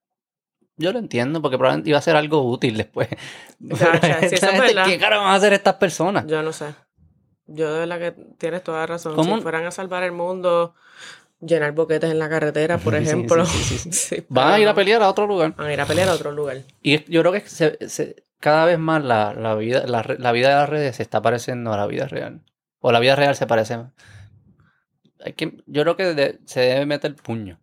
yo 0.78 0.92
lo 0.92 1.00
entiendo, 1.00 1.42
porque 1.42 1.58
probablemente 1.58 1.90
iba 1.92 2.00
a 2.00 2.02
ser 2.02 2.16
algo 2.18 2.42
útil 2.42 2.76
después. 2.76 3.08
¿Qué 3.60 4.98
caro 5.00 5.20
van 5.20 5.28
a 5.28 5.36
hacer 5.36 5.54
estas 5.54 5.76
personas? 5.76 6.26
Yo 6.28 6.42
no 6.44 6.52
sé. 6.52 6.66
Yo 7.48 7.72
de 7.74 7.80
verdad 7.80 8.00
que 8.00 8.12
tienes 8.38 8.64
toda 8.64 8.80
la 8.80 8.88
razón. 8.88 9.16
¿Cómo? 9.16 9.36
Si 9.38 9.42
fueran 9.44 9.66
a 9.66 9.72
salvar 9.72 10.04
el 10.04 10.12
mundo, 10.12 10.74
llenar 11.42 11.72
boquetes 11.74 12.10
en 12.12 12.20
la 12.20 12.30
carretera, 12.30 12.78
por 12.78 12.94
Sí, 12.98 13.04
ejemplo. 13.04 13.46
sí, 13.46 13.78
sí, 13.92 14.26
Van 14.30 14.54
a 14.54 14.60
ir 14.60 14.68
a 14.68 14.74
pelear 14.74 15.02
a 15.04 15.10
otro 15.10 15.28
lugar. 15.28 15.56
Van 15.56 15.68
a 15.68 15.74
ir 15.74 15.82
a 15.82 15.86
pelear 15.86 16.10
a 16.10 16.14
otro 16.14 16.32
lugar. 16.32 16.58
Y 16.82 17.04
yo 17.12 17.22
creo 17.22 17.32
que 17.32 17.42
se- 17.42 17.78
se- 17.90 18.24
cada 18.40 18.66
vez 18.66 18.80
más 18.80 19.04
la, 19.04 19.34
la 19.34 19.56
vida, 19.56 19.86
la, 19.88 20.04
la 20.20 20.32
vida 20.32 20.50
de 20.50 20.56
las 20.56 20.70
redes 20.70 20.96
se 20.98 21.04
está 21.04 21.22
pareciendo 21.22 21.72
a 21.74 21.78
la 21.78 21.88
vida 21.88 22.08
real. 22.08 22.42
O 22.80 22.92
la 22.92 23.00
vida 23.00 23.16
real 23.16 23.36
se 23.36 23.48
parece. 23.48 23.80
Hay 25.24 25.34
que, 25.34 25.58
yo 25.66 25.82
creo 25.84 25.96
que 25.96 26.14
de- 26.14 26.40
se 26.46 26.60
debe 26.62 26.86
meter 26.86 27.16
puño. 27.16 27.60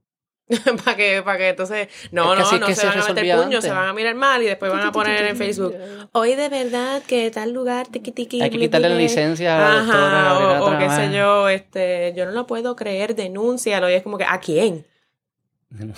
para 0.84 0.96
que, 0.96 1.22
para 1.22 1.38
que 1.38 1.48
entonces. 1.50 1.88
No, 2.10 2.34
Es 2.34 2.48
que 2.48 2.58
no, 2.58 2.60
no 2.60 2.66
se, 2.68 2.74
se 2.74 2.86
van 2.86 2.98
a 2.98 3.08
meter 3.08 3.24
puños, 3.36 3.44
antes. 3.44 3.64
se 3.64 3.70
van 3.70 3.88
a 3.88 3.92
mirar 3.92 4.14
mal 4.14 4.42
y 4.42 4.46
después 4.46 4.72
van 4.72 4.82
a 4.86 4.92
poner 4.92 5.24
en 5.24 5.36
Facebook. 5.36 5.74
Hoy 6.12 6.34
de 6.34 6.48
verdad 6.48 7.02
que 7.06 7.30
tal 7.30 7.52
lugar, 7.52 7.86
tiqui 7.88 8.12
tiqui. 8.12 8.40
Hay 8.42 8.50
que 8.50 8.58
quitarle 8.58 8.88
la 8.88 8.94
bli, 8.94 9.04
bli". 9.04 9.08
licencia 9.08 9.56
a 9.56 9.58
la 9.60 9.74
doctora 9.80 10.06
Ajá, 10.06 10.22
Gabriela 10.34 10.62
o, 10.64 10.74
o 10.74 10.78
qué 10.78 10.90
sé 10.90 11.16
yo, 11.16 11.48
este, 11.48 12.12
yo 12.16 12.24
no 12.26 12.32
lo 12.32 12.46
puedo 12.46 12.76
creer, 12.76 13.14
denúncialo. 13.14 13.88
Y 13.90 13.94
es 13.94 14.02
como 14.02 14.18
que, 14.18 14.24
¿a 14.24 14.40
quién? 14.40 14.86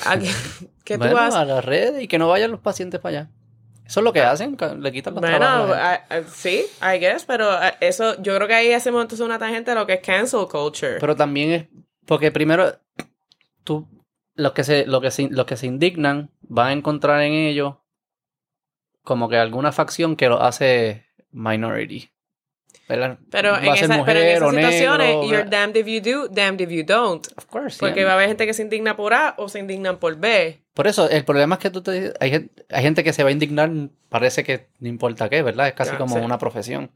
¿A 0.04 0.18
quién? 0.18 0.32
¿Qué 0.84 0.98
tú 0.98 1.08
vas? 1.12 1.34
a 1.34 1.44
las 1.44 1.64
redes 1.64 2.02
y 2.02 2.08
que 2.08 2.18
no 2.18 2.28
vayan 2.28 2.50
los 2.50 2.60
pacientes 2.60 3.00
para 3.00 3.18
allá. 3.20 3.30
Eso 3.86 4.00
es 4.00 4.04
lo 4.04 4.12
que 4.14 4.22
hacen, 4.22 4.56
ca- 4.56 4.74
le 4.74 4.92
quitan 4.92 5.12
los 5.14 5.20
Bueno, 5.20 5.36
trabajos. 5.36 5.70
a 5.72 5.76
la 5.76 5.90
gente. 5.98 6.14
a- 6.14 6.16
a- 6.18 6.22
sí, 6.30 6.64
I 6.80 6.98
guess, 6.98 7.24
pero 7.26 7.50
eso, 7.80 8.14
yo 8.22 8.34
creo 8.36 8.48
que 8.48 8.54
ahí 8.54 8.72
hacemos 8.72 9.02
entonces 9.02 9.22
una 9.24 9.38
tangente 9.38 9.72
a 9.72 9.74
lo 9.74 9.86
que 9.86 9.94
es 9.94 10.00
cancel 10.00 10.46
culture. 10.50 10.96
Pero 11.00 11.14
también 11.16 11.50
es 11.52 11.66
porque 12.06 12.30
primero 12.30 12.74
tú 13.62 13.86
los 14.34 14.52
que 14.52 14.64
se 14.64 14.86
los 14.86 15.00
que 15.00 15.10
se, 15.10 15.28
los 15.30 15.46
que 15.46 15.56
se 15.56 15.66
indignan 15.66 16.30
van 16.42 16.66
a 16.68 16.72
encontrar 16.72 17.20
en 17.22 17.32
ellos 17.32 17.76
como 19.02 19.28
que 19.28 19.36
alguna 19.36 19.72
facción 19.72 20.16
que 20.16 20.28
lo 20.28 20.42
hace 20.42 21.04
minority. 21.30 22.10
¿verdad? 22.86 23.18
Pero 23.30 23.52
Va 23.52 23.64
en, 23.64 23.68
a 23.70 23.76
ser 23.76 23.84
esa- 23.90 24.04
pero 24.04 24.18
en 24.20 24.20
mujer 24.20 24.36
esas 24.36 24.42
o 24.42 24.52
negro, 24.52 24.70
situaciones, 24.70 25.30
you're 25.30 25.48
damned 25.48 25.76
if 25.76 25.86
you 25.86 26.00
do, 26.02 26.28
damned 26.28 26.60
if 26.60 26.68
you 26.70 26.82
don't. 26.84 27.26
Of 27.36 27.46
course, 27.46 27.78
Porque 27.80 28.00
yeah. 28.00 28.04
va 28.04 28.10
a 28.10 28.14
haber 28.16 28.28
gente 28.28 28.46
que 28.46 28.52
se 28.52 28.60
indigna 28.62 28.94
por 28.94 29.14
A 29.14 29.34
o 29.38 29.48
se 29.48 29.58
indignan 29.58 29.96
por 29.98 30.16
B. 30.18 30.60
Por 30.74 30.86
eso, 30.86 31.08
el 31.08 31.24
problema 31.24 31.54
es 31.54 31.60
que 31.62 31.70
tú 31.70 31.82
te, 31.82 32.12
hay, 32.20 32.50
hay 32.68 32.82
gente 32.82 33.02
que 33.02 33.14
se 33.14 33.22
va 33.22 33.30
a 33.30 33.32
indignar, 33.32 33.70
parece 34.10 34.44
que 34.44 34.68
no 34.80 34.88
importa 34.88 35.30
qué, 35.30 35.42
¿verdad? 35.42 35.68
Es 35.68 35.72
casi 35.74 35.92
Ah, 35.94 35.98
como 35.98 36.16
sí. 36.16 36.20
una 36.22 36.36
profesión. 36.36 36.90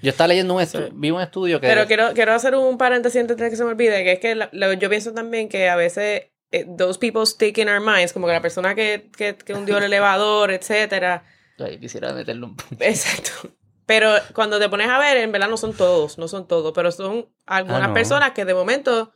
Yo 0.00 0.10
estaba 0.10 0.28
leyendo 0.28 0.54
un 0.54 0.62
estudio, 0.62 0.86
Sí. 0.86 0.92
vi 0.96 1.10
un 1.10 1.20
estudio 1.20 1.60
que... 1.60 1.66
Pero 1.66 1.86
quiero, 1.86 2.14
quiero 2.14 2.32
hacer 2.32 2.54
un 2.54 2.78
paréntesis 2.78 3.20
antes 3.20 3.36
de 3.36 3.50
que 3.50 3.56
se 3.56 3.64
me 3.64 3.70
olvide, 3.70 4.02
que 4.02 4.12
es 4.12 4.20
que 4.20 4.34
la- 4.34 4.50
yo 4.74 4.88
pienso 4.88 5.12
también 5.12 5.50
que 5.50 5.68
a 5.68 5.76
veces 5.76 6.28
those 6.76 6.98
people 6.98 7.24
stick 7.26 7.58
in 7.58 7.68
our 7.68 7.80
minds, 7.80 8.12
como 8.12 8.26
que 8.26 8.32
la 8.32 8.42
persona 8.42 8.74
que, 8.74 9.10
que, 9.16 9.36
que 9.36 9.54
hundió 9.54 9.78
el 9.78 9.84
elevador, 9.84 10.50
etcétera. 10.50 11.24
Ay, 11.58 11.78
quisiera 11.78 12.12
meterle 12.12 12.44
un 12.46 12.56
punto. 12.56 12.84
Exacto. 12.84 13.50
Pero 13.86 14.10
cuando 14.34 14.58
te 14.58 14.68
pones 14.68 14.88
a 14.88 14.98
ver, 14.98 15.16
en 15.18 15.30
verdad 15.32 15.48
no 15.48 15.56
son 15.56 15.74
todos, 15.74 16.18
no 16.18 16.26
son 16.28 16.46
todos, 16.48 16.72
pero 16.74 16.90
son 16.90 17.28
algunas 17.46 17.82
Ah, 17.82 17.88
no. 17.88 17.94
personas 17.94 18.32
que 18.32 18.44
de 18.44 18.54
momento 18.54 19.12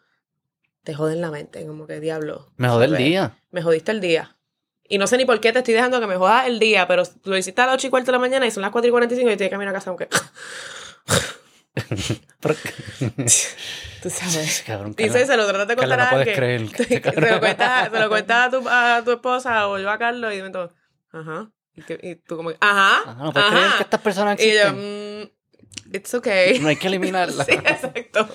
te 0.84 0.94
joden 0.94 1.20
la 1.20 1.30
mente, 1.30 1.66
como 1.66 1.86
que 1.86 2.00
diablo. 2.00 2.52
Me 2.56 2.68
jode 2.68 2.86
el 2.86 2.96
día. 2.96 3.38
Me 3.50 3.62
jodiste 3.62 3.92
el 3.92 4.00
día. 4.00 4.34
Y 4.90 4.98
no 4.98 5.06
sé 5.06 5.16
ni 5.16 5.24
por 5.24 5.40
qué 5.40 5.52
te 5.52 5.58
estoy 5.60 5.74
dejando 5.74 6.00
que 6.00 6.06
me 6.06 6.16
jodas 6.16 6.46
el 6.46 6.58
día, 6.58 6.86
pero 6.88 7.02
lo 7.24 7.36
hiciste 7.36 7.60
a 7.62 7.66
las 7.66 7.74
8 7.76 7.86
y 7.86 7.90
cuarto 7.90 8.06
de 8.06 8.12
la 8.12 8.18
mañana 8.18 8.46
y 8.46 8.50
son 8.50 8.62
las 8.62 8.70
4 8.70 8.88
y 8.88 8.90
45 8.90 9.28
y 9.28 9.32
estoy 9.32 9.46
de 9.46 9.50
camino 9.50 9.70
a 9.70 9.74
casa, 9.74 9.90
aunque. 9.90 10.08
Tú 14.02 14.10
sabes. 14.10 14.62
Cabrón, 14.66 14.94
Y 14.96 15.08
Carla, 15.08 15.26
se 15.26 15.36
lo 15.36 15.46
tratas 15.46 15.68
de 15.68 15.76
Carla, 15.76 15.96
contar 15.96 16.12
no 16.12 16.16
a 16.16 16.20
alguien. 16.20 16.36
creer. 16.36 16.68
se 17.14 17.30
lo 17.32 17.40
cuentas 17.40 17.90
se 17.90 17.98
lo 17.98 18.08
cuentas 18.08 18.46
a 18.46 18.50
tu, 18.50 18.68
a 18.68 19.02
tu 19.04 19.12
esposa 19.12 19.68
o 19.68 19.78
yo 19.78 19.90
a 19.90 19.98
Carlos 19.98 20.32
y 20.32 20.36
de 20.36 20.42
momento, 20.42 20.72
ajá. 21.12 21.50
Y, 21.74 21.82
que- 21.82 21.98
y 22.02 22.14
tú 22.16 22.36
como, 22.36 22.50
ajá. 22.50 23.02
Ajá, 23.10 23.14
no 23.24 23.32
puedes 23.32 23.48
creer 23.50 23.64
ajá. 23.66 23.76
que 23.78 23.82
estas 23.84 24.00
personas 24.00 24.40
Y 24.40 24.46
yo, 24.52 24.60
existen. 24.62 25.30
mm, 25.86 25.96
it's 25.96 26.14
okay. 26.14 26.58
No 26.58 26.68
hay 26.68 26.76
que 26.76 26.88
eliminarlas. 26.88 27.46
sí, 27.46 27.52
exacto. 27.54 28.28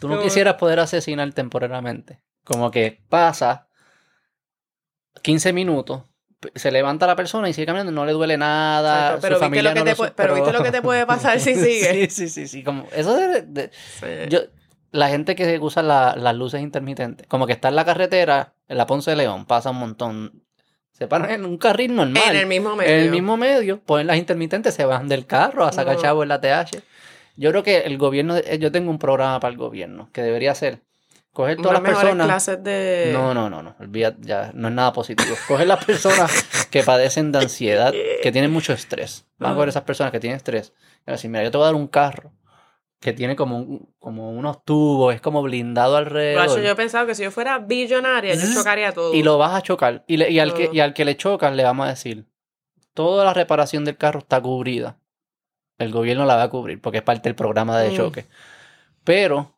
Tú 0.00 0.08
no 0.08 0.14
como- 0.14 0.22
quisieras 0.22 0.54
poder 0.54 0.78
asesinar 0.80 1.32
temporalmente. 1.32 2.20
Como 2.44 2.70
que 2.70 3.02
pasa 3.08 3.68
15 5.22 5.52
minutos, 5.52 6.02
se 6.54 6.70
levanta 6.70 7.06
la 7.06 7.16
persona 7.16 7.48
y 7.48 7.54
sigue 7.54 7.66
caminando, 7.66 7.90
no 7.90 8.04
le 8.06 8.12
duele 8.12 8.36
nada. 8.36 9.14
Exacto, 9.16 9.16
su 9.16 9.22
pero 9.22 9.50
viste 9.50 9.62
lo 9.62 9.68
que 9.70 9.74
no 9.80 9.84
te 9.84 9.90
lo 10.02 10.14
pero 10.14 10.34
viste 10.34 10.52
lo 10.52 10.62
que 10.62 10.70
te 10.70 10.82
puede 10.82 11.06
pasar 11.06 11.40
si 11.40 11.54
sigue. 11.54 11.92
sí, 11.92 12.10
sí, 12.10 12.28
sí, 12.28 12.46
sí. 12.48 12.62
Como, 12.62 12.86
eso 12.92 13.16
de, 13.16 13.42
de- 13.42 13.70
Sí. 13.72 14.06
yo, 14.28 14.40
la 14.96 15.08
gente 15.08 15.34
que 15.36 15.58
usa 15.58 15.82
la- 15.82 16.14
las 16.16 16.34
luces 16.34 16.60
intermitentes, 16.62 17.26
como 17.26 17.46
que 17.46 17.52
está 17.52 17.68
en 17.68 17.76
la 17.76 17.84
carretera, 17.84 18.54
en 18.68 18.76
la 18.78 18.86
Ponce 18.86 19.10
de 19.10 19.16
León, 19.16 19.46
pasa 19.46 19.70
un 19.70 19.76
montón. 19.78 20.42
Se 20.92 21.06
paran 21.06 21.30
en 21.30 21.44
un 21.44 21.58
carril 21.58 21.94
normal. 21.94 22.22
en 22.30 22.36
el 22.36 22.46
mismo 22.46 22.74
medio. 22.74 22.90
En 22.94 23.00
el 23.00 23.10
mismo 23.10 23.36
medio, 23.36 23.80
ponen 23.80 24.06
las 24.06 24.16
intermitentes, 24.16 24.74
se 24.74 24.84
van 24.86 25.08
del 25.08 25.26
carro 25.26 25.64
a 25.64 25.72
sacar 25.72 25.96
No. 25.96 26.02
chavo 26.02 26.22
en 26.22 26.30
la 26.30 26.40
TH. 26.40 26.82
Yo 27.36 27.50
creo 27.50 27.62
que 27.62 27.80
el 27.80 27.98
gobierno, 27.98 28.36
eh, 28.36 28.58
yo 28.58 28.72
tengo 28.72 28.90
un 28.90 28.98
programa 28.98 29.38
para 29.40 29.52
el 29.52 29.58
gobierno 29.58 30.08
que 30.12 30.22
debería 30.22 30.54
ser 30.54 30.80
coger 31.32 31.58
todas 31.58 31.74
las 31.74 31.82
personas. 31.82 32.26
clases 32.26 32.64
de... 32.64 33.10
No, 33.12 33.34
no, 33.34 33.50
no, 33.50 33.62
no, 33.62 33.76
olvida, 33.78 34.16
ya 34.20 34.52
no 34.54 34.68
es 34.68 34.74
nada 34.74 34.94
positivo. 34.94 35.36
Coger 35.46 35.66
las 35.66 35.84
personas 35.84 36.30
que 36.70 36.82
padecen 36.82 37.30
de 37.30 37.40
ansiedad, 37.40 37.92
que 38.22 38.32
tienen 38.32 38.50
mucho 38.50 38.72
estrés. 38.72 39.26
Van 39.36 39.52
a 39.52 39.54
coger 39.54 39.68
esas 39.68 39.82
personas 39.82 40.12
que 40.12 40.18
tienen 40.20 40.38
estrés. 40.38 40.72
Y 41.06 41.10
decir, 41.10 41.28
mira, 41.30 41.44
yo 41.44 41.50
te 41.50 41.58
voy 41.58 41.64
a 41.64 41.66
dar 41.66 41.74
un 41.74 41.88
carro 41.88 42.32
que 43.06 43.12
tiene 43.12 43.36
como, 43.36 43.58
un- 43.58 43.94
como 44.00 44.32
unos 44.32 44.64
tubos, 44.64 45.14
es 45.14 45.20
como 45.20 45.40
blindado 45.40 45.96
alrededor. 45.96 46.44
Guacho, 46.44 46.60
yo 46.60 46.70
he 46.70 46.74
pensado 46.74 47.06
que 47.06 47.14
si 47.14 47.22
yo 47.22 47.30
fuera 47.30 47.60
billonaria, 47.60 48.34
yo 48.34 48.52
chocaría 48.52 48.92
todo. 48.92 49.14
Y 49.14 49.22
lo 49.22 49.38
vas 49.38 49.54
a 49.54 49.62
chocar. 49.62 50.04
Y, 50.08 50.16
le- 50.16 50.30
y 50.32 50.40
al 50.40 50.52
que, 50.54 50.68
y 50.72 50.80
al 50.80 50.92
que 50.92 51.04
le 51.04 51.16
chocan 51.16 51.56
le 51.56 51.62
vamos 51.62 51.86
a 51.86 51.90
decir, 51.90 52.26
toda 52.94 53.24
la 53.24 53.32
reparación 53.32 53.84
del 53.84 53.96
carro 53.96 54.18
está 54.18 54.40
cubrida. 54.40 54.98
El 55.78 55.92
gobierno 55.92 56.24
la 56.26 56.34
va 56.34 56.42
a 56.42 56.50
cubrir 56.50 56.80
porque 56.80 56.98
es 56.98 57.04
parte 57.04 57.28
del 57.28 57.36
programa 57.36 57.78
de 57.78 57.90
Mm. 57.90 57.96
choque. 57.96 58.24
Pero 59.04 59.52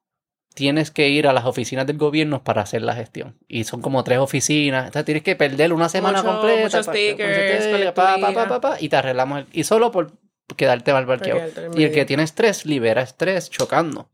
tienes 0.55 0.91
que 0.91 1.09
ir 1.09 1.27
a 1.27 1.33
las 1.33 1.47
oficinas 1.47 1.87
del 1.87 1.97
gobierno 1.97 2.45
para 2.45 2.61
hacer 2.63 2.83
la 2.83 2.95
gestión. 2.95 3.39
Y 3.49 3.65
son 3.65 3.81
como 3.81 4.05
tres 4.05 4.19
oficinas. 4.19 4.87
Entonces 4.87 5.07
tienes 5.07 5.23
que 5.23 5.37
perder 5.37 5.73
una 5.73 5.89
semana 5.89 6.23
Mucho- 6.23 6.35
completa. 6.35 6.63
muchos 6.65 6.87
pa- 6.87 6.93
stickers, 6.93 7.67
pa- 7.67 7.95
pa- 7.95 7.95
pa- 7.95 8.13
colecturía. 8.21 8.49
pa- 8.49 8.61
pa, 8.61 8.77
y 8.81 8.89
te 8.91 8.97
arreglamos 8.97 9.39
el... 9.39 9.47
Y 9.53 9.65
solo 9.65 9.91
por 9.91 10.13
quedarte 10.57 10.93
mal 10.93 11.07
parqueado. 11.07 11.41
Y 11.77 11.85
el 11.85 11.93
que 11.93 12.05
tiene 12.05 12.23
estrés 12.23 12.65
libera 12.67 13.03
estrés 13.03 13.51
chocando. 13.51 14.09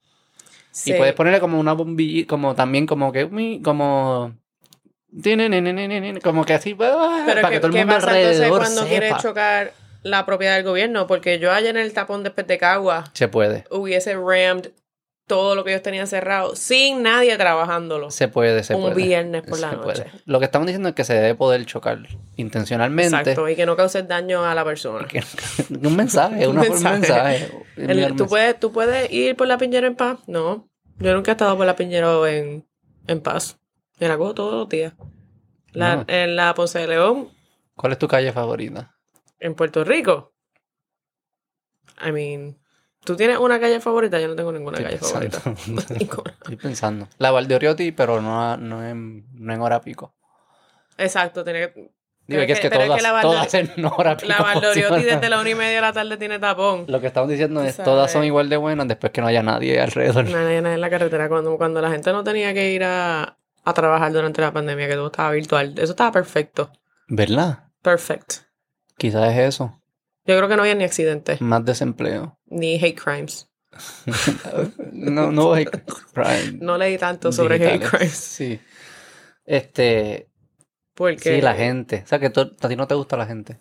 Sí. 0.70 0.92
Y 0.92 0.94
puedes 0.94 1.14
ponerle 1.14 1.40
como 1.40 1.58
una 1.60 1.72
bombilla, 1.72 2.26
como 2.26 2.54
también 2.54 2.86
como 2.86 3.12
que, 3.12 3.28
como... 3.62 4.34
Como 6.22 6.44
que 6.44 6.54
así, 6.54 6.76
ah, 6.80 7.22
Pero 7.26 7.40
para 7.40 7.48
¿qué, 7.48 7.54
que 7.54 7.60
todo 7.60 7.68
el 7.68 7.78
mundo 7.78 7.94
pasa 7.94 8.18
entonces 8.18 8.40
alrededor 8.40 8.58
cuando 8.58 8.86
quieres 8.86 9.16
chocar 9.18 9.72
la 10.02 10.26
propiedad 10.26 10.56
del 10.56 10.64
gobierno? 10.64 11.06
Porque 11.06 11.38
yo 11.38 11.52
allá 11.52 11.70
en 11.70 11.76
el 11.76 11.92
tapón 11.92 12.24
de 12.24 12.58
Cagua 12.58 13.04
Se 13.12 13.28
puede, 13.28 13.64
hubiese 13.70 14.14
rammed 14.16 14.72
todo 15.26 15.54
lo 15.54 15.64
que 15.64 15.70
ellos 15.70 15.82
tenían 15.82 16.06
cerrado 16.06 16.54
sin 16.54 17.02
nadie 17.02 17.36
trabajándolo. 17.38 18.10
se 18.10 18.28
puede, 18.28 18.62
se 18.62 18.74
un 18.74 18.82
puede. 18.82 18.94
viernes 18.94 19.42
por 19.42 19.54
Se 19.56 19.60
la 19.62 19.72
noche. 19.72 19.82
puede. 20.02 20.10
Lo 20.26 20.38
que 20.38 20.44
estamos 20.44 20.66
diciendo 20.66 20.90
es 20.90 20.94
que 20.94 21.04
se 21.04 21.14
debe 21.14 21.34
poder 21.34 21.64
chocar 21.64 21.98
intencionalmente. 22.36 23.16
Exacto, 23.18 23.48
y 23.48 23.56
que 23.56 23.64
no 23.66 23.76
causes 23.76 24.06
daño 24.06 24.44
a 24.44 24.54
la 24.54 24.64
persona. 24.64 25.06
Que- 25.08 25.22
un 25.70 25.96
mensaje, 25.96 26.46
Un 26.48 26.58
una, 26.58 26.70
un 26.70 26.82
mensaje. 26.82 27.50
El- 27.76 27.88
un 27.88 28.16
¿tú, 28.16 28.24
mensaje. 28.24 28.24
puedes, 28.28 28.60
¿Tú 28.60 28.72
puedes 28.72 29.10
ir 29.12 29.34
por 29.36 29.46
la 29.46 29.56
Piñera 29.58 29.86
en 29.86 29.96
paz? 29.96 30.18
No. 30.26 30.68
Yo 30.98 31.14
nunca 31.14 31.30
he 31.30 31.34
estado 31.34 31.56
por 31.56 31.66
la 31.66 31.74
Piñera 31.76 32.10
en, 32.30 32.66
en 33.06 33.20
paz. 33.20 33.58
Me 34.00 34.08
la 34.08 34.18
cojo 34.18 34.34
todos 34.34 34.54
los 34.54 34.68
días. 34.68 34.92
La- 35.72 35.96
No. 35.96 36.04
En 36.06 36.36
la 36.36 36.54
Ponce 36.54 36.78
de 36.80 36.88
León, 36.88 37.30
¿Cuál 37.76 37.92
es 37.92 37.98
tu 37.98 38.06
calle 38.08 38.30
favorita? 38.32 38.94
en 39.40 39.54
Puerto 39.54 39.84
Rico. 39.84 40.32
I 42.06 42.12
mean, 42.12 42.58
¿tú 43.04 43.16
tienes 43.16 43.38
una 43.38 43.58
calle 43.60 43.80
favorita? 43.80 44.18
Yo 44.20 44.28
no 44.28 44.34
tengo 44.36 44.52
ninguna 44.52 44.78
Estoy 44.78 44.98
calle 44.98 45.30
favorita. 45.30 45.40
Ninguna. 45.98 46.30
Estoy 46.40 46.56
pensando. 46.56 47.08
La 47.18 47.30
Valdeoriotti, 47.30 47.92
pero 47.92 48.20
no, 48.20 48.56
no, 48.56 48.86
en, 48.86 49.26
no 49.34 49.52
en 49.54 49.60
hora 49.60 49.80
pico. 49.80 50.14
Exacto, 50.98 51.44
tiene 51.44 51.60
que... 51.72 51.90
Pero 52.26 52.46
que 52.46 52.52
es 52.52 52.60
que- 52.60 52.66
es 52.68 52.72
todas, 52.72 52.96
que 52.96 53.02
la 53.02 53.20
todas 53.20 53.52
en 53.54 53.70
hora 53.84 54.16
pico. 54.16 54.28
La 54.32 54.38
Valdoriotti 54.42 55.02
desde 55.02 55.28
la 55.28 55.40
una 55.40 55.50
y 55.50 55.54
media 55.54 55.74
de 55.74 55.80
la 55.82 55.92
tarde 55.92 56.16
tiene 56.16 56.38
tapón. 56.38 56.84
Lo 56.88 56.98
que 57.00 57.08
estamos 57.08 57.28
diciendo 57.28 57.62
es, 57.62 57.76
todas 57.76 58.10
son 58.10 58.20
sabes. 58.20 58.28
igual 58.28 58.48
de 58.48 58.56
buenas 58.56 58.88
después 58.88 59.12
que 59.12 59.20
no 59.20 59.26
haya 59.26 59.42
nadie 59.42 59.78
alrededor. 59.78 60.24
No 60.30 60.38
hay 60.38 60.60
nadie 60.62 60.74
en 60.74 60.80
la 60.80 60.88
carretera. 60.88 61.28
Cuando, 61.28 61.58
cuando 61.58 61.82
la 61.82 61.90
gente 61.90 62.10
no 62.12 62.24
tenía 62.24 62.54
que 62.54 62.70
ir 62.72 62.82
a, 62.84 63.36
a 63.64 63.74
trabajar 63.74 64.10
durante 64.12 64.40
la 64.40 64.54
pandemia, 64.54 64.88
que 64.88 64.94
todo 64.94 65.08
estaba 65.08 65.32
virtual. 65.32 65.74
Eso 65.76 65.92
estaba 65.92 66.12
perfecto. 66.12 66.70
¿Verdad? 67.08 67.64
Perfect. 67.82 68.36
Quizás 68.96 69.30
es 69.32 69.38
eso. 69.40 69.82
Yo 70.24 70.34
creo 70.38 70.48
que 70.48 70.56
no 70.56 70.62
había 70.62 70.74
ni 70.76 70.84
accidentes, 70.84 71.42
Más 71.42 71.62
desempleo. 71.66 72.38
Ni 72.54 72.76
hate 72.76 72.94
crimes. 72.96 73.48
No, 74.92 75.32
no 75.32 75.52
hay 75.54 75.64
crime. 75.66 76.58
No 76.60 76.78
leí 76.78 76.96
tanto 76.98 77.32
sobre 77.32 77.56
hate 77.56 77.82
crimes. 77.84 78.12
Sí. 78.14 78.60
Este, 79.44 80.28
Porque... 80.94 81.34
sí, 81.36 81.40
la 81.40 81.54
gente. 81.54 82.02
O 82.04 82.06
sea, 82.06 82.18
que 82.18 82.30
tú- 82.30 82.52
a 82.60 82.68
ti 82.68 82.76
no 82.76 82.86
te 82.86 82.94
gusta 82.94 83.16
la 83.16 83.26
gente. 83.26 83.58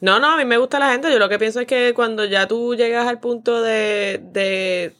No, 0.00 0.18
no, 0.18 0.32
a 0.32 0.36
mí 0.36 0.44
me 0.44 0.56
gusta 0.58 0.78
la 0.78 0.90
gente. 0.92 1.10
Yo 1.10 1.18
lo 1.18 1.28
que 1.28 1.38
pienso 1.38 1.60
es 1.60 1.66
que 1.66 1.92
cuando 1.94 2.24
ya 2.24 2.48
tú 2.48 2.74
llegas 2.74 3.06
al 3.06 3.20
punto 3.20 3.62
de, 3.62 4.20
de, 4.32 4.94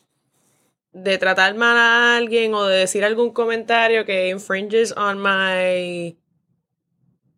de 0.92 1.18
tratar 1.18 1.54
mal 1.54 1.76
a 1.76 2.16
alguien 2.16 2.54
o 2.54 2.64
de 2.66 2.78
decir 2.80 3.04
algún 3.04 3.32
comentario 3.32 4.04
que 4.04 4.28
infringes 4.28 4.92
on 4.96 5.20
my... 5.22 6.16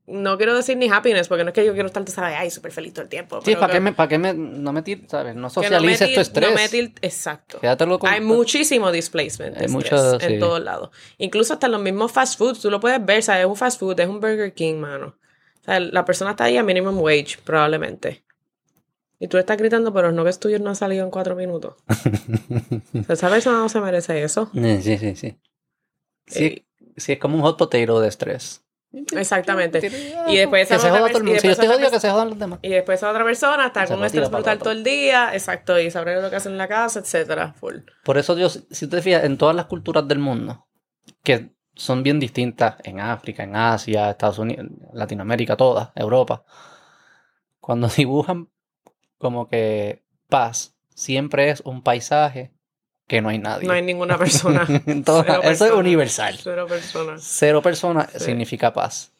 No 0.08 0.36
quiero 0.36 0.54
decir 0.54 0.76
ni 0.76 0.88
happiness, 0.88 1.26
porque 1.26 1.42
no 1.42 1.50
es 1.50 1.54
que 1.54 1.64
yo 1.66 1.72
quiero 1.72 1.88
estar, 1.88 2.08
sabes, 2.08 2.36
ay, 2.38 2.48
súper 2.50 2.70
feliz 2.70 2.92
todo 2.92 3.02
el 3.02 3.08
tiempo. 3.08 3.40
Sí, 3.44 3.56
¿para 3.56 3.72
qué 3.72 3.80
me, 3.80 3.92
para 3.92 4.08
qué 4.08 4.18
me, 4.18 4.32
no 4.34 4.72
me 4.72 4.84
tir- 4.84 5.08
sabes? 5.08 5.34
No 5.34 5.42
no 5.42 5.50
socialices 5.50 6.14
tu 6.14 6.20
estrés. 6.20 6.48
no 6.48 6.54
me 6.54 6.68
exacto. 7.02 7.58
Con... 7.98 8.08
Hay 8.08 8.20
muchísimo 8.20 8.92
displacement 8.92 9.56
Hay 9.56 9.64
en 9.64 10.30
sí. 10.34 10.38
todos 10.38 10.62
lados. 10.62 10.90
Incluso 11.18 11.54
hasta 11.54 11.66
los 11.66 11.80
mismos 11.80 12.12
fast 12.12 12.38
foods, 12.38 12.60
tú 12.60 12.70
lo 12.70 12.78
puedes 12.78 13.04
ver, 13.04 13.22
¿sabes? 13.22 13.42
Es 13.42 13.46
un 13.48 13.56
fast 13.56 13.80
food, 13.80 13.98
es 13.98 14.08
un 14.08 14.20
Burger 14.20 14.54
King, 14.54 14.74
mano. 14.76 15.16
O 15.62 15.64
sea, 15.64 15.80
la 15.80 16.04
persona 16.04 16.30
está 16.32 16.44
ahí 16.44 16.56
a 16.56 16.62
minimum 16.62 17.00
wage, 17.00 17.38
probablemente. 17.42 18.24
Y 19.18 19.26
tú 19.26 19.38
le 19.38 19.40
estás 19.40 19.56
gritando, 19.56 19.92
pero 19.92 20.12
no 20.12 20.24
que 20.24 20.32
tuyos 20.34 20.60
no 20.60 20.68
han 20.70 20.76
salido 20.76 21.04
en 21.04 21.10
cuatro 21.10 21.34
minutos. 21.34 21.74
O 23.08 23.12
esa 23.12 23.28
persona 23.28 23.58
no 23.58 23.68
se 23.68 23.80
merece 23.80 24.22
eso. 24.22 24.50
Eh, 24.54 24.80
Sí, 24.82 24.98
sí, 24.98 25.16
sí. 25.16 25.36
Sí, 26.26 26.44
Eh, 26.44 26.64
sí, 26.96 27.12
es 27.12 27.18
como 27.18 27.36
un 27.36 27.42
hot 27.42 27.58
potato 27.58 28.00
de 28.00 28.08
estrés. 28.08 28.62
Exactamente. 28.92 29.78
Y 30.28 30.36
después 30.36 30.68
que 30.68 30.74
esa 30.74 30.78
se 30.82 30.88
otra 30.90 31.00
joda 31.00 31.10
todo 31.12 31.18
el 31.18 31.24
pers- 31.24 31.26
y 31.26 31.26
mundo. 31.26 31.40
Si 31.40 31.46
yo 31.46 31.48
después 31.50 31.56
te 31.58 31.64
otra 31.66 31.76
odio, 31.76 31.86
pers- 31.86 31.90
que 31.90 32.00
se 32.00 32.10
jodan 32.10 32.28
los 32.30 32.38
demás. 32.38 32.58
Y 32.62 32.68
después 32.70 32.98
esa 32.98 33.10
otra 33.10 33.24
persona 33.24 33.66
está 33.66 33.86
con 33.86 33.98
un 33.98 34.04
estrés 34.04 34.30
brutal 34.30 34.58
todo 34.58 34.70
el 34.72 34.84
día, 34.84 35.30
exacto, 35.34 35.78
y 35.78 35.90
sabrá 35.90 36.20
lo 36.20 36.30
que 36.30 36.36
hacen 36.36 36.52
en 36.52 36.58
la 36.58 36.68
casa, 36.68 37.00
etcétera, 37.00 37.52
full. 37.52 37.76
Por 38.04 38.16
eso 38.18 38.36
yo, 38.38 38.48
si 38.48 38.86
te 38.88 39.02
fijas, 39.02 39.24
en 39.24 39.36
todas 39.38 39.54
las 39.54 39.66
culturas 39.66 40.06
del 40.08 40.18
mundo, 40.18 40.66
que 41.22 41.54
son 41.74 42.02
bien 42.02 42.18
distintas 42.18 42.76
en 42.84 43.00
África, 43.00 43.42
en 43.42 43.54
Asia, 43.54 44.08
Estados 44.10 44.38
Unidos, 44.38 44.66
Latinoamérica, 44.94 45.56
todas, 45.56 45.90
Europa, 45.94 46.44
cuando 47.60 47.88
dibujan 47.96 48.48
como 49.18 49.48
que 49.48 50.04
paz, 50.28 50.74
siempre 50.94 51.50
es 51.50 51.60
un 51.60 51.82
paisaje 51.82 52.54
que 53.06 53.20
no 53.20 53.28
hay 53.28 53.38
nadie. 53.38 53.66
No 53.66 53.72
hay 53.72 53.82
ninguna 53.82 54.18
persona. 54.18 54.66
En 54.86 55.04
todas- 55.04 55.26
Cero 55.26 55.40
eso 55.44 55.64
es 55.66 55.72
universal. 55.72 56.38
Cero 56.42 56.66
personas. 56.68 57.22
Cero 57.24 57.62
personas 57.62 58.10
Sí. 58.12 58.20
significa 58.24 58.72
paz. 58.72 59.12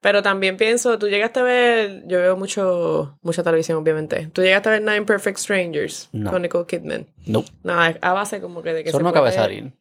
Pero 0.00 0.22
también 0.22 0.56
pienso, 0.56 0.98
tú 0.98 1.08
llegaste 1.08 1.40
a 1.40 1.42
ver, 1.42 2.02
yo 2.06 2.18
veo 2.18 2.36
mucho, 2.36 3.18
mucha 3.22 3.42
televisión 3.42 3.78
obviamente. 3.78 4.28
Tú 4.32 4.42
llegaste 4.42 4.68
a 4.68 4.72
ver 4.72 4.82
Nine 4.82 5.02
Perfect 5.02 5.38
Strangers 5.38 6.08
No. 6.12 6.30
con 6.30 6.42
Nicole 6.42 6.66
Kidman. 6.66 7.06
No, 7.24 7.44
No, 7.64 7.84
es 7.84 7.96
a 8.02 8.12
base 8.12 8.40
como 8.40 8.62
que 8.62 8.72
de 8.72 8.82
que 8.84 8.90
eso 8.90 8.98
se 8.98 9.02
no 9.04 9.12
puede-. 9.12 9.72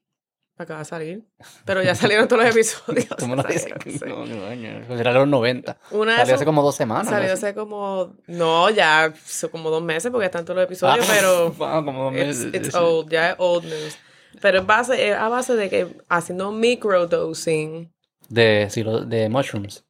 Acaba 0.58 0.80
de 0.80 0.86
salir. 0.86 1.24
Pero 1.66 1.84
ya 1.84 1.96
salieron 1.96 2.28
todos 2.30 2.44
los 2.46 2.56
episodios. 2.56 3.08
Me 3.28 3.36
lo 3.36 3.44
dices. 3.48 3.74
no. 4.06 4.26
No, 4.26 4.96
Era 4.98 5.12
los 5.12 5.28
90. 5.28 5.78
Una 5.92 6.18
Salió 6.18 6.36
hace 6.36 6.46
como 6.46 6.62
dos 6.64 6.76
semanas. 6.76 7.10
Salió 7.10 7.34
hace 7.34 7.54
como, 7.54 8.16
no, 8.28 8.70
ya 8.70 9.14
son 9.26 9.50
como 9.50 9.70
dos 9.70 9.84
meses 9.84 10.12
porque 10.12 10.26
están 10.28 10.46
todos 10.46 10.56
los 10.58 10.66
episodios, 10.66 11.06
Ah, 11.10 11.14
pero 11.14 11.56
ah, 11.66 11.82
como 11.84 12.06
dos 12.06 12.14
it's, 12.14 12.26
meses, 12.46 12.54
it's 12.54 12.76
old, 12.76 13.10
ya 13.10 13.32
es 13.32 13.36
old 13.40 13.66
news. 13.66 13.98
Pero 14.42 14.60
es, 14.60 14.66
base, 14.66 15.10
es 15.10 15.16
a 15.16 15.28
base 15.30 15.56
de 15.56 15.70
que 15.70 15.88
haciendo 16.10 16.52
microdosing, 16.52 17.92
De, 18.30 18.68
sí, 18.70 18.84
lo- 18.84 19.02
de 19.06 19.30
mushrooms. 19.30 19.84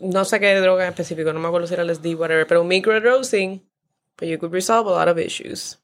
no 0.00 0.24
sé 0.24 0.40
qué 0.40 0.54
droga 0.60 0.84
en 0.84 0.90
específico, 0.90 1.32
no 1.32 1.40
me 1.40 1.48
acuerdo 1.48 1.66
si 1.66 1.74
era 1.74 1.84
LSD, 1.84 2.14
whatever, 2.16 2.46
pero 2.46 2.64
microdosing, 2.64 3.68
pues 4.16 4.30
you 4.30 4.38
could 4.38 4.52
resolve 4.52 4.88
a 4.88 5.04
lot 5.04 5.08
of 5.08 5.18
issues. 5.18 5.78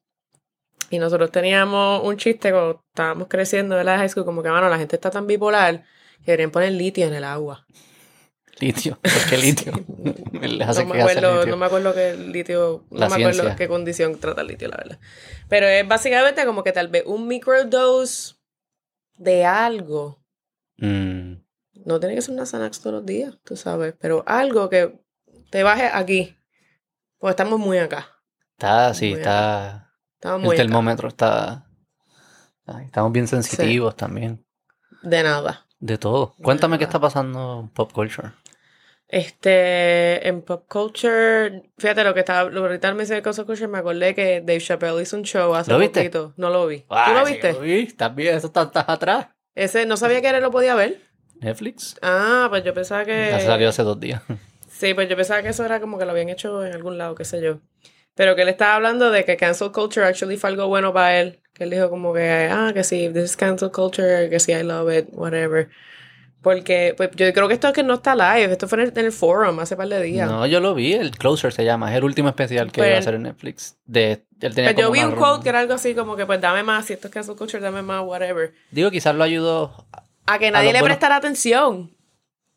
Y 0.90 0.98
nosotros 0.98 1.30
teníamos 1.30 2.02
un 2.04 2.16
chiste 2.16 2.50
cuando 2.50 2.82
estábamos 2.88 3.28
creciendo 3.28 3.76
de 3.76 3.84
la 3.84 3.98
high 3.98 4.08
school, 4.08 4.24
como 4.24 4.42
que, 4.42 4.48
mano, 4.50 4.68
la 4.68 4.78
gente 4.78 4.96
está 4.96 5.10
tan 5.10 5.26
bipolar 5.26 5.84
que 6.24 6.32
deberían 6.32 6.50
poner 6.50 6.72
litio 6.72 7.06
en 7.06 7.14
el 7.14 7.24
agua. 7.24 7.66
Litio. 8.60 8.98
¿Por 9.02 9.24
qué 9.28 9.36
litio? 9.38 9.72
Hace 10.66 10.84
no, 10.84 10.86
me 10.86 10.94
acuerdo, 10.96 11.30
litio. 11.36 11.46
no 11.46 11.56
me 11.56 11.66
acuerdo 11.66 11.94
qué 11.94 12.14
litio, 12.16 12.86
no 12.90 12.98
La 12.98 13.08
me 13.08 13.16
acuerdo 13.16 13.42
ciencia. 13.42 13.56
qué 13.56 13.68
condición 13.68 14.18
trata 14.18 14.40
el 14.42 14.48
litio, 14.48 14.68
la 14.68 14.76
verdad. 14.78 14.98
Pero 15.48 15.66
es 15.68 15.86
básicamente 15.86 16.44
como 16.44 16.64
que 16.64 16.72
tal 16.72 16.88
vez 16.88 17.04
un 17.06 17.28
microdose 17.28 18.34
de 19.16 19.44
algo. 19.44 20.24
Mm, 20.78 21.34
No 21.84 22.00
tiene 22.00 22.14
que 22.14 22.22
ser 22.22 22.34
una 22.34 22.46
Xanax 22.46 22.80
todos 22.80 22.94
los 22.96 23.06
días, 23.06 23.34
tú 23.44 23.56
sabes, 23.56 23.94
pero 24.00 24.22
algo 24.26 24.68
que 24.68 24.98
te 25.50 25.62
baje 25.62 25.84
aquí. 25.92 26.36
Porque 27.18 27.30
estamos 27.32 27.58
muy 27.60 27.78
acá. 27.78 28.08
está, 28.52 28.92
sí, 28.94 29.10
Muy 29.10 29.18
está. 29.20 29.87
Estamos 30.20 30.44
El 30.44 30.50
acá. 30.50 30.56
termómetro 30.56 31.08
está. 31.08 31.64
Estamos 32.84 33.12
bien 33.12 33.28
sensitivos 33.28 33.96
también. 33.96 34.44
De 35.02 35.22
nada. 35.22 35.66
De 35.78 35.96
todo. 35.96 36.34
Cuéntame 36.42 36.76
qué 36.78 36.84
está 36.84 36.98
pasando 37.00 37.60
en 37.60 37.68
pop 37.68 37.92
culture. 37.92 38.32
Este, 39.06 40.28
en 40.28 40.42
pop 40.42 40.66
culture, 40.68 41.70
fíjate 41.78 42.04
lo 42.04 42.12
que 42.12 42.20
estaba, 42.20 42.50
lo 42.50 42.60
ahorita 42.62 42.92
me 42.94 43.04
dice 43.04 43.22
pop 43.22 43.34
culture, 43.46 43.68
me 43.68 43.78
acordé 43.78 44.14
que 44.14 44.40
Dave 44.40 44.60
Chappelle 44.60 45.00
hizo 45.00 45.16
un 45.16 45.22
show 45.22 45.54
hace 45.54 45.70
¿Lo 45.70 45.78
viste? 45.78 46.00
poquito. 46.00 46.34
No 46.36 46.50
lo 46.50 46.66
vi. 46.66 46.80
¿Tú 46.80 46.86
Ay, 46.90 47.14
lo 47.14 47.24
viste? 47.24 47.52
lo 47.54 47.60
vi. 47.60 47.80
Estás 47.80 48.14
bien, 48.14 48.36
eso 48.36 48.48
está, 48.48 48.62
estás 48.64 48.84
atrás. 48.88 49.28
Ese, 49.54 49.86
no 49.86 49.96
sabía 49.96 50.20
que 50.20 50.28
él 50.28 50.42
lo 50.42 50.50
podía 50.50 50.74
ver. 50.74 51.00
Netflix. 51.40 51.96
Ah, 52.02 52.48
pues 52.50 52.64
yo 52.64 52.74
pensaba 52.74 53.04
que. 53.04 53.28
Ya 53.30 53.40
salió 53.40 53.68
hace 53.68 53.82
dos 53.84 53.98
días. 54.00 54.20
Sí, 54.68 54.94
pues 54.94 55.08
yo 55.08 55.16
pensaba 55.16 55.42
que 55.42 55.48
eso 55.48 55.64
era 55.64 55.80
como 55.80 55.98
que 55.98 56.04
lo 56.04 56.10
habían 56.10 56.28
hecho 56.28 56.64
en 56.64 56.72
algún 56.74 56.98
lado, 56.98 57.14
qué 57.14 57.24
sé 57.24 57.40
yo. 57.42 57.60
Pero 58.18 58.34
que 58.34 58.42
él 58.42 58.48
estaba 58.48 58.74
hablando 58.74 59.12
de 59.12 59.24
que 59.24 59.36
cancel 59.36 59.70
culture 59.70 60.04
actually 60.04 60.36
fue 60.36 60.50
algo 60.50 60.66
bueno 60.66 60.92
para 60.92 61.20
él. 61.20 61.38
Que 61.54 61.62
él 61.64 61.70
dijo 61.70 61.88
como 61.88 62.12
que, 62.12 62.48
ah, 62.52 62.72
que 62.74 62.82
sí, 62.82 63.08
this 63.14 63.22
is 63.24 63.36
cancel 63.36 63.70
culture, 63.70 64.28
que 64.28 64.40
sí, 64.40 64.50
I 64.52 64.64
love 64.64 64.92
it, 64.92 65.06
whatever. 65.12 65.68
Porque, 66.42 66.94
pues 66.96 67.10
yo 67.14 67.32
creo 67.32 67.46
que 67.48 67.54
esto 67.54 67.68
es 67.68 67.74
que 67.74 67.82
no 67.84 67.94
está 67.94 68.14
live, 68.16 68.52
esto 68.52 68.66
fue 68.68 68.80
en 68.82 68.88
el, 68.88 68.98
en 68.98 69.04
el 69.06 69.12
forum 69.12 69.58
hace 69.60 69.76
par 69.76 69.88
de 69.88 70.02
días. 70.02 70.28
No, 70.28 70.46
yo 70.46 70.58
lo 70.60 70.74
vi, 70.74 70.94
el 70.94 71.12
Closer 71.12 71.52
se 71.52 71.64
llama, 71.64 71.90
es 71.92 71.96
el 71.98 72.04
último 72.04 72.28
especial 72.28 72.70
que 72.72 72.80
Pues- 72.80 72.88
iba 72.88 72.96
a 72.96 73.00
hacer 73.00 73.14
en 73.14 73.22
Netflix. 73.22 73.76
De, 73.86 74.24
él 74.40 74.54
tenía 74.54 74.72
Pues 74.72 74.84
yo 74.84 74.90
vi 74.90 74.98
un 75.00 75.12
ronda. 75.12 75.18
quote 75.18 75.42
que 75.44 75.48
era 75.50 75.60
algo 75.60 75.74
así 75.74 75.94
como 75.94 76.16
que, 76.16 76.26
pues 76.26 76.40
dame 76.40 76.62
más, 76.64 76.86
si 76.86 76.92
esto 76.94 77.08
es 77.08 77.14
cancel 77.14 77.36
culture, 77.36 77.60
dame 77.62 77.82
más, 77.82 78.02
whatever. 78.04 78.52
Digo, 78.72 78.90
quizás 78.90 79.14
lo 79.14 79.22
ayudó. 79.24 79.86
A 80.26 80.38
que 80.40 80.50
nadie 80.50 80.72
le 80.72 80.80
buenos- 80.80 80.96
prestara 80.96 81.16
atención. 81.16 81.90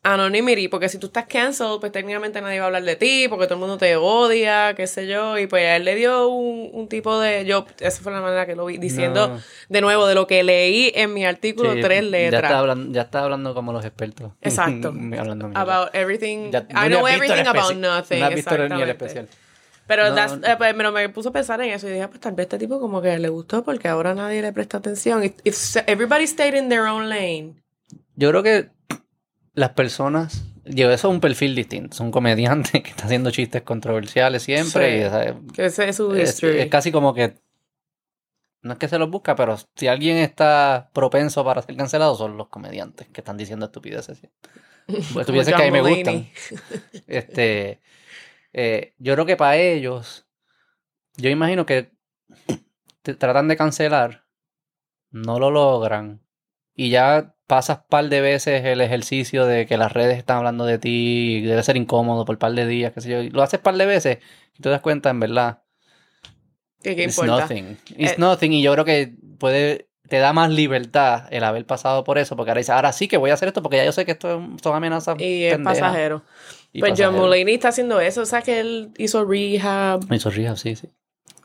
Anonymity, 0.04 0.66
porque 0.66 0.88
si 0.88 0.98
tú 0.98 1.06
estás 1.06 1.26
cancelled, 1.26 1.78
pues 1.78 1.92
técnicamente 1.92 2.40
nadie 2.40 2.58
va 2.58 2.64
a 2.64 2.66
hablar 2.66 2.82
de 2.82 2.96
ti, 2.96 3.26
porque 3.28 3.44
todo 3.46 3.54
el 3.54 3.60
mundo 3.60 3.78
te 3.78 3.94
odia, 3.94 4.74
qué 4.74 4.88
sé 4.88 5.06
yo, 5.06 5.38
y 5.38 5.46
pues 5.46 5.64
a 5.64 5.76
él 5.76 5.84
le 5.84 5.94
dio 5.94 6.26
un, 6.28 6.70
un 6.72 6.88
tipo 6.88 7.20
de, 7.20 7.44
yo, 7.44 7.66
esa 7.78 8.02
fue 8.02 8.10
la 8.10 8.20
manera 8.20 8.44
que 8.44 8.56
lo 8.56 8.64
vi, 8.64 8.78
diciendo 8.78 9.28
No. 9.28 9.40
de 9.68 9.80
nuevo 9.80 10.08
de 10.08 10.16
lo 10.16 10.26
que 10.26 10.42
leí 10.42 10.90
en 10.96 11.14
mi 11.14 11.24
artículo, 11.24 11.72
Sí, 11.74 11.80
tres 11.82 12.02
Ya 12.02 12.10
letras. 12.10 12.42
está 12.42 12.58
hablando, 12.58 12.92
ya 12.92 13.02
está 13.02 13.20
hablando 13.22 13.54
como 13.54 13.72
los 13.72 13.84
expertos. 13.84 14.32
Exacto. 14.42 14.88
hablando. 15.18 15.52
About 15.54 15.94
everything, 15.94 16.50
Ya- 16.50 16.66
I 16.70 16.88
no 16.88 16.96
know 16.98 17.06
everything 17.06 17.46
about 17.46 17.76
nothing. 17.76 18.18
No 18.18 18.26
has 18.26 18.34
visto 18.34 18.50
ni 18.58 18.64
el 18.64 18.64
exactamente. 18.64 18.90
especial. 18.90 19.28
Pero 19.86 20.10
No, 20.10 20.36
no. 20.36 20.46
eh, 20.48 20.54
pues, 20.58 20.74
pero 20.74 20.90
me 20.90 21.08
puso 21.10 21.28
a 21.28 21.32
pensar 21.32 21.60
en 21.60 21.70
eso 21.70 21.86
y 21.86 21.90
dije, 21.90 22.02
ah, 22.02 22.08
pues 22.08 22.18
tal 22.20 22.32
vez 22.34 22.44
este 22.46 22.58
tipo 22.58 22.80
como 22.80 23.00
que 23.02 23.16
le 23.18 23.28
gustó 23.28 23.62
porque 23.62 23.86
ahora 23.86 24.14
nadie 24.14 24.42
le 24.42 24.52
presta 24.52 24.78
atención. 24.78 25.22
If, 25.22 25.34
if 25.44 25.76
everybody 25.86 26.26
stayed 26.26 26.54
in 26.54 26.68
their 26.68 26.82
own 26.86 27.08
lane. 27.08 27.54
Yo 28.16 28.30
creo 28.30 28.42
que 28.42 28.68
las 29.54 29.70
personas. 29.70 30.44
Digo, 30.64 30.90
eso 30.90 31.08
es 31.08 31.14
un 31.14 31.20
perfil 31.20 31.54
distinto. 31.54 31.94
Es 31.94 32.00
un 32.00 32.10
comediante 32.10 32.82
que 32.82 32.90
está 32.90 33.04
haciendo 33.04 33.30
chistes 33.30 33.62
controversiales 33.62 34.42
siempre. 34.42 35.00
Sí. 35.00 35.06
y, 35.06 35.10
¿sabes? 35.10 35.34
Que 35.54 35.64
ese 35.66 35.88
es 35.88 35.96
su 35.96 36.14
es, 36.14 36.40
casi 36.70 36.92
como 36.92 37.14
que. 37.14 37.34
No 38.62 38.74
es 38.74 38.78
que 38.78 38.86
se 38.86 38.98
los 38.98 39.10
busca, 39.10 39.34
pero 39.34 39.56
si 39.74 39.88
alguien 39.88 40.18
está 40.18 40.90
propenso 40.92 41.44
para 41.44 41.62
ser 41.62 41.76
cancelado, 41.76 42.14
son 42.14 42.36
los 42.36 42.46
comediantes 42.48 43.08
que 43.08 43.20
están 43.20 43.36
diciendo 43.36 43.66
estupideces. 43.66 44.20
Pues 44.84 45.16
estupideces 45.16 45.54
que 45.54 45.62
a 45.62 45.64
mí 45.66 45.70
me 45.70 45.80
gustan. 45.80 46.28
Este, 47.06 47.80
eh, 48.52 48.94
yo 48.98 49.14
creo 49.14 49.26
que 49.26 49.36
para 49.36 49.56
ellos, 49.56 50.26
yo 51.16 51.30
imagino 51.30 51.66
que 51.66 51.92
tratan 53.02 53.46
de 53.46 53.56
cancelar, 53.56 54.24
no 55.10 55.38
lo 55.38 55.52
logran, 55.52 56.20
y 56.74 56.90
ya 56.90 57.36
pasas 57.52 57.80
par 57.90 58.08
de 58.08 58.22
veces 58.22 58.64
el 58.64 58.80
ejercicio 58.80 59.44
de 59.44 59.66
que 59.66 59.76
las 59.76 59.92
redes 59.92 60.16
están 60.16 60.38
hablando 60.38 60.64
de 60.64 60.78
ti, 60.78 61.36
y 61.36 61.40
debe 61.42 61.62
ser 61.62 61.76
incómodo 61.76 62.24
por 62.24 62.38
par 62.38 62.52
de 62.52 62.66
días, 62.66 62.92
qué 62.94 63.02
sé 63.02 63.10
yo, 63.10 63.20
y 63.20 63.28
lo 63.28 63.42
haces 63.42 63.60
par 63.60 63.74
de 63.76 63.84
veces, 63.84 64.20
y 64.58 64.62
te 64.62 64.70
das 64.70 64.80
cuenta, 64.80 65.10
en 65.10 65.20
verdad, 65.20 65.58
¿Qué, 66.82 66.96
qué 66.96 67.04
it's 67.04 67.18
importa? 67.18 67.42
nothing, 67.42 67.76
it's 67.98 68.12
Eh, 68.12 68.16
nothing, 68.16 68.52
y 68.54 68.62
yo 68.62 68.72
creo 68.72 68.86
que 68.86 69.12
puede, 69.38 69.90
te 70.08 70.16
da 70.16 70.32
más 70.32 70.50
libertad 70.50 71.26
el 71.30 71.44
haber 71.44 71.66
pasado 71.66 72.04
por 72.04 72.16
eso, 72.16 72.36
porque 72.36 72.52
ahora 72.52 72.60
dices, 72.60 72.70
ahora 72.74 72.90
sí 72.94 73.06
que 73.06 73.18
voy 73.18 73.28
a 73.30 73.34
hacer 73.34 73.48
esto, 73.48 73.62
porque 73.62 73.76
ya 73.76 73.84
yo 73.84 73.92
sé 73.92 74.06
que 74.06 74.12
esto 74.12 74.42
son 74.62 74.74
amenazas 74.74 75.20
Y 75.20 75.44
es 75.44 75.52
pendejas 75.54 75.78
pasajero. 75.80 76.22
y 76.72 76.80
Pues 76.80 76.92
John 76.92 77.12
pasajeras. 77.12 77.20
Mulaney 77.20 77.54
está 77.54 77.68
haciendo 77.68 78.00
eso. 78.00 78.22
O 78.22 78.26
sea, 78.26 78.40
que 78.40 78.60
él 78.60 78.92
hizo 78.96 79.24
rehab, 79.26 80.00
Hizo 80.10 80.30
rehab, 80.30 80.56
sí, 80.56 80.74
sí. 80.74 80.88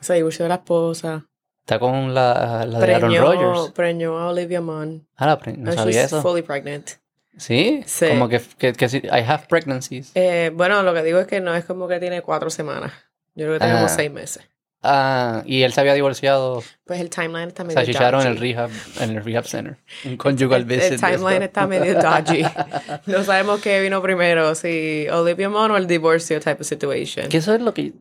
se 0.00 0.14
divorció 0.14 0.44
de 0.46 0.48
la 0.48 0.54
esposa, 0.56 1.26
Está 1.68 1.78
con 1.78 2.14
la, 2.14 2.64
la 2.66 2.80
de 2.80 2.94
Aaron 2.94 3.14
Rodgers. 3.14 3.72
preñó 3.74 4.18
a 4.18 4.28
Olivia 4.30 4.62
Munn. 4.62 5.06
Ah, 5.16 5.26
la 5.26 5.38
pre- 5.38 5.54
no 5.54 5.70
sabía 5.70 6.00
she's 6.00 6.04
eso. 6.06 6.22
fully 6.22 6.40
pregnant. 6.40 6.92
¿Sí? 7.36 7.82
Sí. 7.84 8.06
Como 8.08 8.26
que, 8.30 8.40
que, 8.56 8.72
que 8.72 8.88
sí, 8.88 9.02
I 9.04 9.20
have 9.26 9.42
pregnancies. 9.50 10.12
Eh, 10.14 10.50
bueno, 10.54 10.82
lo 10.82 10.94
que 10.94 11.02
digo 11.02 11.18
es 11.18 11.26
que 11.26 11.40
no 11.40 11.54
es 11.54 11.66
como 11.66 11.86
que 11.86 12.00
tiene 12.00 12.22
cuatro 12.22 12.48
semanas. 12.48 12.92
Yo 13.34 13.44
creo 13.44 13.52
que 13.52 13.58
tiene 13.58 13.74
como 13.74 13.84
Ah. 13.84 13.88
seis 13.90 14.10
meses. 14.10 14.48
Ah, 14.82 15.42
y 15.44 15.60
él 15.62 15.74
se 15.74 15.80
había 15.82 15.92
divorciado. 15.92 16.62
Pues 16.86 17.00
el 17.02 17.10
timeline 17.10 17.48
está 17.48 17.64
Se 17.64 17.66
medio 17.68 17.80
achicharon 17.80 18.22
en 18.22 18.28
el 18.28 18.34
dodgy. 18.36 18.52
rehab, 18.54 18.70
en 19.00 19.10
el 19.18 19.22
rehab 19.24 19.44
center. 19.44 19.76
Un 20.06 20.16
conjugal 20.16 20.64
visit. 20.64 20.92
el 20.92 21.00
timeline 21.00 21.42
está 21.42 21.66
medio 21.66 22.00
dodgy. 22.00 22.44
No 23.06 23.22
sabemos 23.24 23.60
qué 23.60 23.78
vino 23.82 24.00
primero, 24.00 24.54
si 24.54 25.06
Olivia 25.12 25.50
Munn 25.50 25.72
o 25.72 25.76
el 25.76 25.86
divorcio 25.86 26.40
type 26.40 26.62
of 26.62 26.66
situation. 26.66 27.28
Que 27.28 27.36
eso 27.36 27.54
es 27.54 27.60
lo 27.60 27.74
que 27.74 27.92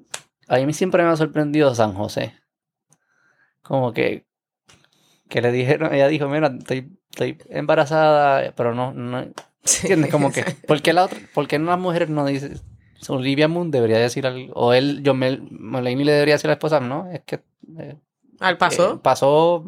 a 0.48 0.58
mí 0.60 0.72
siempre 0.72 1.04
me 1.04 1.10
ha 1.10 1.18
sorprendido 1.18 1.76
San 1.76 1.94
José. 1.94 2.34
Como 3.68 3.94
que 3.94 4.26
que 5.30 5.42
le 5.42 5.52
dijeron, 5.52 5.94
ella 5.94 6.08
dijo, 6.08 6.30
mira, 6.30 6.48
estoy, 6.58 6.90
estoy 7.10 7.38
embarazada, 7.50 8.54
pero 8.56 8.74
no, 8.74 8.94
no 8.94 9.20
¿entiendes? 9.82 10.10
Como 10.10 10.32
que, 10.32 10.44
¿por 10.68 10.82
qué 10.82 10.94
la 10.94 11.04
otra, 11.04 11.20
por 11.34 11.48
qué 11.50 11.60
las 11.60 11.78
mujeres 11.78 12.08
no 12.10 12.26
dicen, 12.26 12.60
Olivia 13.10 13.50
Moon 13.50 13.70
debería 13.70 13.98
decir 14.00 14.26
algo, 14.26 14.54
o 14.54 14.74
él, 14.74 15.04
John 15.06 15.20
Mel, 15.20 15.42
Mulaney 15.52 16.04
le 16.06 16.14
debería 16.14 16.36
decir 16.36 16.48
a 16.48 16.52
la 16.52 16.54
esposa, 16.54 16.80
no, 16.80 17.12
es 17.12 17.22
que 17.26 17.42
eh, 17.78 17.98
¿Al 18.40 18.58
pasó? 18.58 18.94
eh, 18.96 19.00
pasó, 19.04 19.66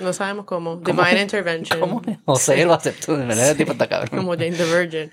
no 0.00 0.12
sabemos 0.12 0.44
cómo. 0.46 0.82
¿cómo? 0.82 1.02
Divine 1.04 1.22
Intervention. 1.22 1.78
¿cómo? 1.78 2.02
José 2.24 2.64
lo 2.64 2.72
aceptó, 2.74 3.16
de 3.16 3.26
verdad, 3.26 3.50
el 3.50 3.56
tipo 3.56 3.72
está 3.72 3.86
cabrón. 3.88 4.18
Como 4.18 4.32
Jane 4.32 4.52
the 4.52 4.64
Virgin. 4.64 5.12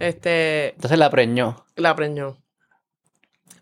Este, 0.00 0.70
Entonces 0.74 0.98
la 0.98 1.08
preñó. 1.08 1.64
la 1.76 1.94
preñó. 1.96 2.36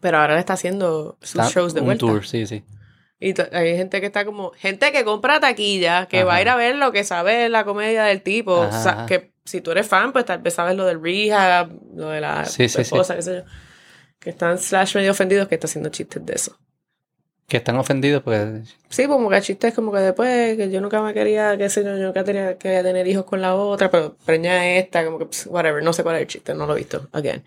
Pero 0.00 0.18
ahora 0.18 0.34
le 0.34 0.40
está 0.40 0.54
haciendo 0.54 1.18
sus 1.20 1.36
Está- 1.36 1.50
shows 1.50 1.74
de 1.74 1.80
un 1.80 1.86
vuelta. 1.86 2.00
tour, 2.06 2.26
sí, 2.26 2.46
sí. 2.46 2.64
Y 3.20 3.34
hay 3.54 3.76
gente 3.76 4.00
que 4.00 4.06
está 4.06 4.24
como, 4.24 4.50
gente 4.52 4.90
que 4.92 5.04
compra 5.04 5.38
taquilla, 5.40 6.06
que 6.06 6.24
va 6.24 6.32
a 6.32 6.34
Ajá. 6.36 6.42
ir 6.42 6.48
a 6.48 6.56
ver 6.56 6.76
lo 6.76 6.90
que 6.90 7.04
sabe 7.04 7.48
la 7.50 7.64
comedia 7.64 8.04
del 8.04 8.22
tipo. 8.22 8.52
O 8.54 8.72
sea, 8.72 8.92
Ajá. 8.92 9.06
que 9.06 9.32
si 9.44 9.60
tú 9.60 9.72
eres 9.72 9.86
fan, 9.86 10.12
pues 10.12 10.24
tal 10.24 10.38
vez 10.40 10.54
sabes 10.54 10.74
lo 10.76 10.86
del 10.86 11.02
rehab, 11.02 11.70
lo 11.94 12.08
de 12.08 12.20
la 12.22 12.46
Sí, 12.46 12.68
sí, 12.68 12.76
sí. 12.76 12.80
esposa, 12.80 13.14
qué 13.16 13.22
sé 13.22 13.34
yo. 13.36 13.42
Que 14.18 14.30
están 14.30 14.58
slash 14.58 14.94
medio 14.96 15.10
ofendidos 15.10 15.48
que 15.48 15.54
está 15.54 15.66
haciendo 15.66 15.90
chistes 15.90 16.24
de 16.24 16.34
eso. 16.34 16.56
Que 17.46 17.56
están 17.58 17.76
ofendidos, 17.76 18.22
pues. 18.22 18.76
Sí, 18.88 19.06
como 19.06 19.28
que 19.28 19.40
chistes 19.42 19.74
como 19.74 19.92
que 19.92 19.98
después, 19.98 20.56
que 20.56 20.70
yo 20.70 20.80
nunca 20.80 21.02
me 21.02 21.12
quería, 21.12 21.58
que 21.58 21.68
sé 21.68 21.82
yo, 21.84 21.96
yo 21.98 22.06
nunca 22.06 22.22
tenía, 22.24 22.56
quería 22.56 22.82
tener 22.82 23.06
hijos 23.08 23.24
con 23.24 23.40
la 23.42 23.54
otra, 23.54 23.90
pero 23.90 24.16
preña 24.24 24.76
esta, 24.76 25.04
como 25.04 25.18
que, 25.18 25.26
pss, 25.26 25.46
whatever, 25.48 25.82
no 25.82 25.92
sé 25.92 26.02
cuál 26.04 26.16
es 26.16 26.22
el 26.22 26.26
chiste, 26.28 26.54
no 26.54 26.66
lo 26.66 26.74
he 26.74 26.78
visto, 26.78 27.08
again. 27.12 27.42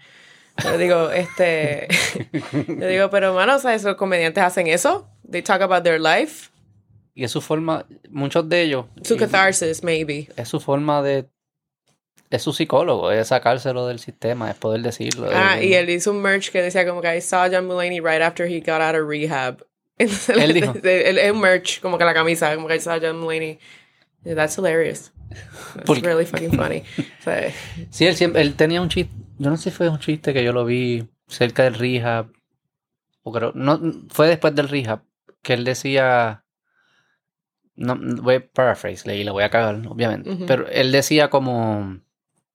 Yo 0.64 0.78
digo, 0.78 1.10
este, 1.10 1.88
yo 2.68 2.88
digo, 2.88 3.10
pero 3.10 3.34
mano, 3.34 3.56
o 3.56 3.60
sea, 3.60 3.74
esos 3.74 3.96
comediantes 3.96 4.44
hacen 4.44 4.68
eso, 4.68 5.08
they 5.30 5.42
talk 5.42 5.62
about 5.62 5.84
their 5.84 6.00
life, 6.00 6.50
Y 7.16 7.24
es 7.24 7.32
su 7.32 7.42
forma, 7.42 7.86
muchos 8.10 8.48
de 8.50 8.62
ellos. 8.64 8.86
su 9.04 9.18
catharsis, 9.18 9.84
maybe. 9.84 10.30
es 10.36 10.48
su 10.50 10.60
forma 10.60 11.02
de 11.02 11.28
es 12.30 12.42
su 12.42 12.52
psicólogo, 12.52 13.12
es 13.12 13.28
sacárselo 13.28 13.86
del 13.86 14.00
sistema, 14.00 14.50
es 14.50 14.56
poder 14.58 14.82
decirlo. 14.82 15.30
Ah, 15.32 15.60
es- 15.60 15.66
y 15.66 15.74
él 15.76 15.90
hizo 15.92 16.10
un 16.12 16.20
merch 16.22 16.50
que 16.52 16.62
decía 16.64 16.84
como 16.88 17.00
que 17.02 17.16
I 17.16 17.22
saw 17.22 17.48
John 17.52 17.68
Mulaney 17.68 18.00
right 18.00 18.22
after 18.24 18.48
he 18.48 18.60
got 18.60 18.82
out 18.82 18.96
of 18.96 19.08
rehab. 19.08 19.64
Entonces, 20.00 20.36
Él 20.42 20.54
dijo. 20.56 20.74
Es 20.84 21.32
un 21.32 21.40
merch, 21.40 21.80
como 21.80 22.00
que 22.00 22.06
la 22.06 22.14
camisa, 22.16 22.56
como 22.56 22.68
que 22.68 22.76
I 22.78 22.80
saw 22.80 22.98
John 23.00 23.20
Mulaney. 23.20 23.60
Yeah, 24.24 24.34
That's 24.36 24.58
hilarious. 24.58 25.12
That's 25.76 26.02
really 26.02 26.26
fucking 26.26 26.54
funny. 26.58 26.82
O 27.20 27.24
sea, 27.24 27.52
Sí, 27.92 28.06
él 28.08 28.16
siempre, 28.16 28.42
él 28.42 28.56
tenía 28.56 28.82
un 28.82 28.90
chiste, 28.90 29.14
yo 29.38 29.50
no 29.52 29.58
sé 29.58 29.70
si 29.70 29.72
fue 29.72 29.90
un 29.90 30.00
chiste 30.00 30.34
que 30.34 30.44
yo 30.44 30.54
lo 30.54 30.66
vi 30.66 31.08
cerca 31.28 31.64
del 31.64 31.76
rehab, 31.76 32.28
o 33.22 33.32
creo, 33.32 33.52
no, 33.54 33.80
fue 34.10 34.28
después 34.28 34.56
del 34.56 34.70
rehab, 34.70 35.02
que 35.44 35.54
él 35.54 35.64
decía, 35.64 36.44
no, 37.76 37.98
voy 38.22 38.36
a 38.36 38.46
paraphrase, 38.52 39.08
le, 39.08 39.18
y 39.18 39.24
le 39.24 39.32
voy 39.32 39.44
a 39.44 39.50
cagar, 39.50 39.76
obviamente, 39.88 40.30
Ujú. 40.30 40.46
pero 40.46 40.68
él 40.70 40.92
decía 40.92 41.30
como, 41.30 42.00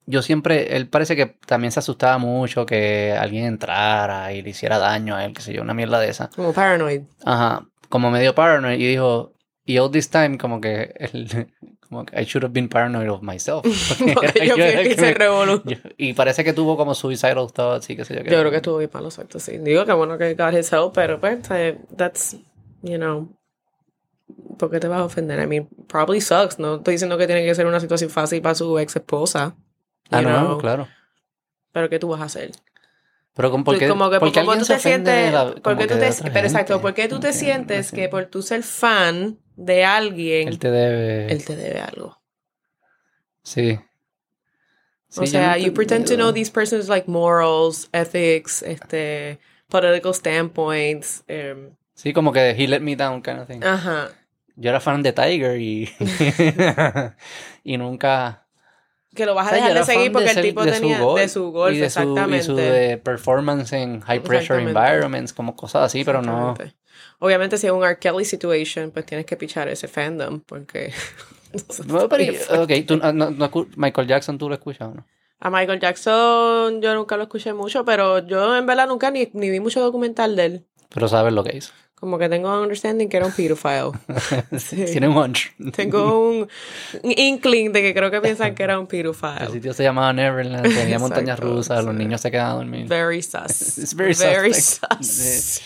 yo 0.07 0.23
siempre, 0.23 0.77
él 0.77 0.89
parece 0.89 1.17
que 1.17 1.27
también 1.27 1.73
se 1.73 1.81
asustaba 1.81 2.19
mucho 2.19 2.65
que 2.67 3.13
alguien 3.19 3.45
entrara 3.45 4.33
y 4.33 4.43
le 4.43 4.51
hiciera 4.51 4.79
daño 4.79 5.17
a 5.17 5.25
él, 5.25 5.33
que 5.33 5.43
sé 5.43 5.53
yo, 5.53 5.63
una 5.63 5.75
mierda 5.75 5.99
de 6.01 6.09
esa. 6.09 6.31
como 6.35 6.53
paranoid. 6.53 7.03
Ajá, 7.25 7.67
como 7.89 8.11
medio 8.11 8.35
paranoid 8.35 8.79
y 8.79 8.87
dijo, 8.87 9.33
y 9.65 9.77
all 9.79 9.91
this 9.91 10.09
time 10.09 10.39
como 10.39 10.61
que 10.61 10.95
él, 10.99 11.53
como 11.89 12.07
que 12.07 12.21
I 12.21 12.25
should 12.25 12.45
have 12.45 12.53
been 12.55 12.69
paranoid 12.69 13.11
of 13.11 13.21
myself. 13.23 13.65
Porque 14.15 14.47
yo 14.47 14.55
el 14.57 14.83
que 14.89 14.95
se 14.95 15.15
me- 15.15 15.75
yo- 15.75 15.79
y 15.97 16.13
parece 16.15 16.45
que 16.45 16.53
tuvo 16.53 16.77
como 16.77 16.95
suicidal 16.95 17.53
thoughts 17.53 17.91
y 17.91 17.97
qué 17.97 18.05
sé 18.05 18.15
yo. 18.15 18.23
qué. 18.23 18.31
Yo 18.31 18.39
creo 18.39 18.51
que 18.51 18.57
estuvo 18.59 18.79
bien 18.79 18.91
malo, 18.95 19.09
exacto, 19.09 19.41
sí. 19.41 19.59
Digo 19.59 19.85
que 19.85 19.93
bueno 19.93 20.17
que 20.17 20.35
got 20.35 20.55
his 20.55 20.73
help, 20.73 20.95
pero 20.95 21.19
pues, 21.21 21.41
that's, 21.97 22.37
you 22.83 22.97
know, 22.99 23.29
¿por 24.59 24.71
qué 24.71 24.81
te 24.81 24.89
vas 24.89 25.01
a 25.01 25.05
ofender? 25.05 25.41
I 25.41 25.47
mean, 25.47 25.69
probably 25.89 26.21
sucks. 26.21 26.59
No 26.59 26.77
estoy 26.77 26.95
diciendo 26.95 27.17
que 27.19 27.27
tiene 27.27 27.45
que 27.45 27.55
ser 27.55 27.67
una 27.67 27.81
situación 27.81 28.11
fácil 28.11 28.43
para 28.43 28.55
su 28.55 28.79
ex 28.79 28.97
esposa. 28.97 29.57
Ah, 30.11 30.23
no, 30.23 30.59
claro. 30.59 30.89
Pero 31.73 31.89
¿qué 31.89 31.99
tú 31.99 32.09
vas 32.09 32.21
a 32.21 32.25
hacer? 32.25 32.53
Pero 33.35 33.51
como, 33.51 33.63
¿por 33.65 33.79
qué, 33.79 33.89
como 33.89 34.11
que 34.11 34.19
por 34.19 34.33
como 34.33 34.51
alguien 34.51 34.67
tú 34.67 34.73
te 34.73 34.81
sientes, 34.81 35.33
la- 35.33 35.55
¿por 35.55 35.77
tú 35.79 35.87
te, 35.87 36.11
pero 36.33 36.47
exacto? 36.47 36.81
¿por 36.81 36.95
qué 36.95 37.09
tú 37.09 37.21
te 37.21 37.33
sientes 37.33 37.93
que 37.93 38.09
por 38.09 38.27
tú 38.27 38.43
ser 38.43 38.63
fan 38.65 39.39
de 39.55 39.85
alguien, 39.85 40.49
Él 40.49 40.59
te 40.59 40.71
debe... 40.71 41.31
él 41.33 41.45
te 41.45 41.55
debe 41.55 41.81
algo? 41.81 42.19
Sí. 43.43 43.79
Sí, 45.11 45.21
o 45.23 45.27
sea, 45.27 45.57
no 45.57 45.59
you 45.65 45.73
pretend 45.73 46.07
to 46.07 46.17
know 46.17 46.33
these 46.33 46.51
persons 46.51 46.89
like 46.89 47.09
morals, 47.09 47.89
ethics, 47.93 48.63
este, 48.63 49.39
political 49.69 50.13
standpoints, 50.13 51.25
um, 51.31 51.71
Sí, 51.99 52.13
como 52.13 52.33
que 52.33 52.51
he 52.51 52.69
let 52.69 52.79
me 52.79 52.95
down 52.95 53.21
kind 53.23 53.41
of 53.41 53.49
thing. 53.49 53.61
ajá. 53.61 54.11
Yo 54.55 54.71
era 54.71 54.79
fan 54.81 55.03
de 55.03 55.13
Tiger 55.13 55.61
y... 55.61 55.89
y 57.65 57.77
nunca... 57.77 58.47
Que 59.15 59.27
lo 59.27 59.35
vas 59.35 59.47
a 59.47 59.51
O 59.51 59.55
sea, 59.55 59.69
dejar 59.69 59.79
de 59.79 59.93
seguir 59.93 60.13
porque 60.13 60.33
de 60.33 60.41
el 60.41 60.43
tipo 60.43 60.65
de 60.65 60.75
su 60.75 60.81
tenía 60.81 61.01
golf 61.01 61.21
de 61.21 61.29
su 61.29 61.51
golf, 61.51 61.75
y 61.75 61.79
de 61.79 61.91
su, 61.91 62.01
exactamente. 62.01 62.39
y 62.39 62.43
su 62.43 62.55
de 62.57 62.99
performance 62.99 63.73
en 63.73 64.01
high 64.01 64.21
pressure 64.21 64.63
environments, 64.63 65.33
como 65.33 65.57
cosas 65.57 65.83
así, 65.85 66.05
pero 66.05 66.23
no... 66.23 66.55
Obviamente, 67.19 67.59
si 67.59 67.67
es 67.67 67.73
un 67.73 67.83
R. 67.83 67.99
Kelly 67.99 68.25
situation, 68.25 68.93
pues 68.93 69.07
tienes 69.07 69.27
que 69.27 69.37
pichar 69.37 69.69
ese 69.69 69.89
fandom, 69.89 70.41
porque... 70.41 70.93
No, 71.87 72.09
pero, 72.09 72.63
ok, 72.63 72.73
tú, 72.87 72.97
no- 72.99 73.13
no 73.13 73.51
Michael 73.77 74.07
Jackson 74.07 74.39
tú 74.39 74.49
lo 74.49 74.55
escuchas, 74.55 74.89
¿o 74.89 74.95
¿no? 74.95 75.07
A 75.41 75.51
Michael 75.51 75.81
Jackson 75.81 76.83
yo 76.83 76.95
nunca 76.95 77.17
lo 77.17 77.23
escuché 77.25 77.53
mucho, 77.55 77.85
pero 77.85 78.27
yo 78.27 78.57
en 78.57 78.67
verdad 78.67 78.87
nunca 78.87 79.11
ni, 79.11 79.31
ni 79.33 79.51
vi 79.51 79.59
mucho 79.59 79.81
documental 79.81 80.37
de 80.37 80.45
él. 80.45 80.67
Pero 80.89 81.09
sabes 81.09 81.33
lo 81.33 81.45
que 81.45 81.57
hizo. 81.57 81.73
Como 82.01 82.17
que 82.17 82.29
tengo 82.29 82.49
un 82.55 82.63
understanding 82.63 83.09
que 83.09 83.17
era 83.17 83.27
un 83.27 83.33
pedophile. 83.33 83.91
Sí. 84.59 84.85
Tiene 84.85 85.09
un 85.09 85.17
hunch. 85.17 85.51
Tengo 85.75 86.21
un, 86.31 86.49
un 87.03 87.11
inkling 87.17 87.73
de 87.73 87.83
que 87.83 87.93
creo 87.93 88.11
que 88.11 88.21
piensan 88.21 88.55
que 88.55 88.63
era 88.63 88.79
un 88.79 88.85
El 88.85 88.89
pedophile. 88.89 89.51
sitio 89.51 89.73
se 89.73 89.83
llamaba 89.83 90.13
Neverland, 90.13 90.63
tenía 90.75 90.99
montañas 91.01 91.41
rusas, 91.41 91.85
los 91.85 91.95
niños 91.95 92.21
se 92.21 92.31
quedaban 92.31 92.53
a 92.53 92.55
dormir. 92.57 92.87
Very 92.87 93.21
sus. 93.23 93.79
It's 93.79 93.95
very 93.97 94.15
sus, 94.15 94.25
like, 94.25 94.55
sus. 95.05 95.61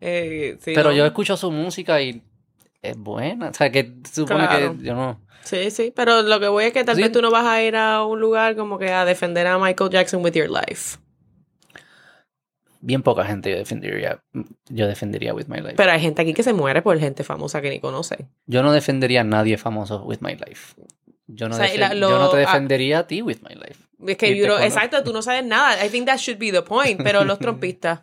Eh, 0.00 0.56
sí, 0.60 0.72
Pero 0.74 0.90
no. 0.90 0.96
yo 0.96 1.06
escucho 1.06 1.36
su 1.36 1.50
música 1.50 2.00
y 2.02 2.22
es 2.82 2.96
buena. 2.96 3.50
O 3.50 3.54
sea, 3.54 3.70
que 3.70 3.92
supone 4.12 4.46
Claro. 4.48 4.76
que 4.78 4.84
yo 4.84 4.94
no. 4.94 5.20
Sí, 5.44 5.70
sí, 5.70 5.92
pero 5.94 6.22
lo 6.22 6.40
que 6.40 6.48
voy 6.48 6.64
es 6.64 6.72
que 6.72 6.84
tal 6.84 6.96
Sí. 6.96 7.02
vez 7.02 7.12
tú 7.12 7.22
no 7.22 7.30
vas 7.30 7.46
a 7.46 7.62
ir 7.62 7.76
a 7.76 8.04
un 8.04 8.20
lugar 8.20 8.56
como 8.56 8.78
que 8.78 8.90
a 8.92 9.04
defender 9.04 9.46
a 9.46 9.58
Michael 9.58 9.90
Jackson 9.90 10.22
with 10.24 10.32
your 10.32 10.50
life. 10.50 10.98
Bien 12.80 13.02
poca 13.02 13.24
gente 13.24 13.50
yo 13.50 13.56
defendería. 13.58 14.22
Yo 14.68 14.86
defendería 14.86 15.34
With 15.34 15.46
My 15.48 15.58
Life. 15.60 15.74
Pero 15.76 15.92
hay 15.92 16.00
gente 16.00 16.22
aquí 16.22 16.32
que 16.34 16.42
se 16.42 16.52
muere 16.54 16.80
por 16.82 16.98
gente 16.98 17.24
famosa 17.24 17.60
que 17.60 17.70
ni 17.70 17.78
conoce. 17.80 18.26
yo 18.46 18.62
no 18.62 18.72
defendería 18.72 19.20
a 19.20 19.24
nadie 19.24 19.58
famoso 19.58 20.02
With 20.04 20.18
My 20.20 20.32
Life. 20.34 20.74
Yo 21.26 21.48
no, 21.48 21.54
O 21.54 21.58
sea, 21.58 21.72
la- 21.78 21.94
lo- 21.94 22.10
yo 22.10 22.18
no 22.18 22.28
te 22.30 22.36
ah- 22.38 22.40
defendería 22.40 23.00
a 23.00 23.06
ti 23.06 23.22
With 23.22 23.38
My 23.48 23.54
Life. 23.54 23.84
Es 24.06 24.16
que 24.16 24.34
you 24.36 24.46
know- 24.46 24.58
exacto, 24.60 25.02
tú 25.04 25.12
no 25.12 25.22
sabes 25.22 25.44
nada. 25.44 25.84
I 25.84 25.88
think 25.90 26.06
that 26.06 26.18
should 26.18 26.38
be 26.40 26.50
the 26.50 26.62
point. 26.62 27.00
Pero 27.02 27.24
los 27.24 27.38
trompistas. 27.38 28.00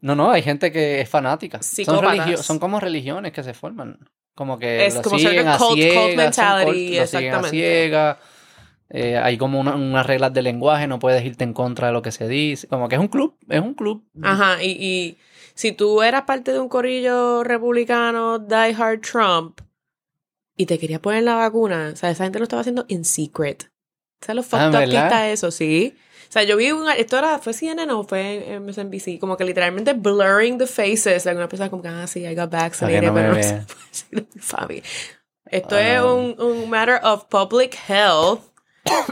No, 0.00 0.14
no, 0.14 0.30
hay 0.30 0.42
gente 0.42 0.72
que 0.72 1.00
es 1.00 1.08
fanática. 1.08 1.60
Son, 1.60 1.96
son 2.42 2.58
como 2.58 2.80
religiones 2.80 3.32
que 3.32 3.42
se 3.42 3.52
forman. 3.52 3.98
Como 4.34 4.58
que 4.58 4.86
Es 4.86 4.94
lo 4.94 5.02
como 5.02 5.18
siguen 5.18 5.48
a 5.48 5.58
cult- 5.58 5.66
cult 5.68 5.74
ciegas, 5.76 5.94
son 6.04 6.16
mentality, 6.16 6.70
cult- 6.70 7.00
lo 7.00 7.06
siguen 7.06 7.34
a 7.34 7.36
exactamente. 7.38 7.50
Eh, 8.90 9.16
hay 9.16 9.38
como 9.38 9.60
una- 9.60 9.76
unas 9.76 10.04
reglas 10.06 10.32
de 10.34 10.42
lenguaje, 10.42 10.86
no 10.88 10.98
puedes 10.98 11.24
irte 11.24 11.44
en 11.44 11.52
contra 11.52 11.86
de 11.88 11.92
lo 11.92 12.02
que 12.02 12.10
se 12.12 12.26
dice. 12.28 12.66
Como 12.66 12.88
que 12.88 12.96
es 12.96 13.00
un 13.00 13.08
club, 13.08 13.36
es 13.48 13.60
un 13.60 13.74
club. 13.74 14.04
Ajá, 14.22 14.62
y, 14.62 14.70
y 14.70 15.18
si 15.54 15.72
tú 15.72 16.02
eras 16.02 16.22
parte 16.22 16.52
de 16.52 16.58
un 16.58 16.68
corillo 16.68 17.44
republicano, 17.44 18.38
Die 18.40 18.74
Hard 18.76 19.00
Trump, 19.00 19.60
y 20.56 20.66
te 20.66 20.78
querías 20.78 21.00
poner 21.00 21.22
la 21.22 21.36
vacuna, 21.36 21.90
o 21.92 21.96
sea, 21.96 22.10
esa 22.10 22.24
gente 22.24 22.38
lo 22.38 22.42
estaba 22.44 22.60
haciendo 22.60 22.84
in 22.88 23.04
secret. 23.04 23.70
¿Sabes 24.20 24.36
lo 24.36 24.42
fucked 24.42 24.66
up 24.84 24.90
que 24.90 24.98
Ah, 24.98 25.04
está 25.04 25.30
eso? 25.30 25.50
Sí. 25.50 25.94
O 26.28 26.32
sea, 26.32 26.42
yo 26.42 26.56
vi 26.56 26.70
un... 26.72 26.86
Esto 26.90 27.16
era... 27.18 27.38
¿Fue 27.38 27.52
CNN 27.54 27.90
o 27.92 28.04
fue 28.04 28.52
en 28.54 28.66
MSNBC? 28.66 29.18
Como 29.18 29.36
que 29.36 29.44
literalmente 29.44 29.94
blurring 29.94 30.58
the 30.58 30.66
faces 30.66 31.24
de 31.24 31.30
alguna 31.30 31.48
persona 31.48 31.70
como 31.70 31.82
que, 31.82 31.88
ah, 31.88 32.06
sí, 32.06 32.20
I 32.26 32.34
got 32.34 32.50
vaccinated, 32.50 33.08
no 33.08 33.14
pero 33.14 33.28
no 33.34 33.42
se 33.42 33.54
puede 33.64 34.26
decir, 34.26 34.26
Fabi. 34.40 34.82
Esto 35.46 35.76
Ah. 35.76 35.80
es 35.80 36.02
un, 36.02 36.36
un 36.38 36.68
matter 36.68 37.00
of 37.02 37.24
public 37.26 37.74
health. 37.88 38.40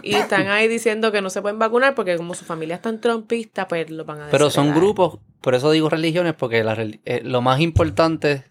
Y 0.02 0.14
están 0.14 0.48
ahí 0.48 0.68
diciendo 0.68 1.12
que 1.12 1.20
no 1.20 1.31
se 1.31 1.42
pueden 1.42 1.59
vacunar 1.59 1.94
porque 1.94 2.16
como 2.16 2.35
su 2.35 2.44
familia 2.44 2.76
es 2.76 2.83
tan 2.83 3.00
trompista, 3.00 3.68
pues 3.68 3.90
lo 3.90 4.04
van 4.04 4.22
a 4.22 4.28
Pero 4.31 4.50
son 4.50 4.74
grupos, 4.74 5.18
por 5.40 5.54
eso 5.54 5.70
digo 5.70 5.88
religiones, 5.88 6.35
porque 6.35 6.64
la 6.64 6.74
eh, 7.04 7.20
lo 7.22 7.42
más 7.42 7.61
importante, 7.61 8.44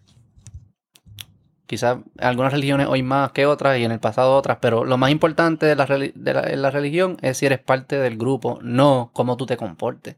quizás 1.65 1.97
algunas 2.19 2.53
religiones 2.53 2.88
hoy 2.88 3.03
más 3.03 3.32
que 3.32 3.45
otras 3.45 3.80
y 3.80 3.84
en 3.84 3.91
el 3.91 3.99
pasado 3.99 4.36
otras, 4.36 4.60
pero 4.62 4.86
lo 4.86 4.97
más 4.97 5.12
importante 5.12 5.65
de 5.65 5.75
la, 5.75 5.86
de 5.86 6.34
la, 6.34 6.41
en 6.41 6.62
la 6.62 6.71
religión 6.71 7.17
es 7.21 7.38
si 7.38 7.45
eres 7.45 7.60
parte 7.60 7.97
del 7.97 8.17
grupo, 8.17 8.60
no 8.62 9.12
cómo 9.13 9.38
tú 9.38 9.45
te 9.45 9.58
comportes. 9.58 10.17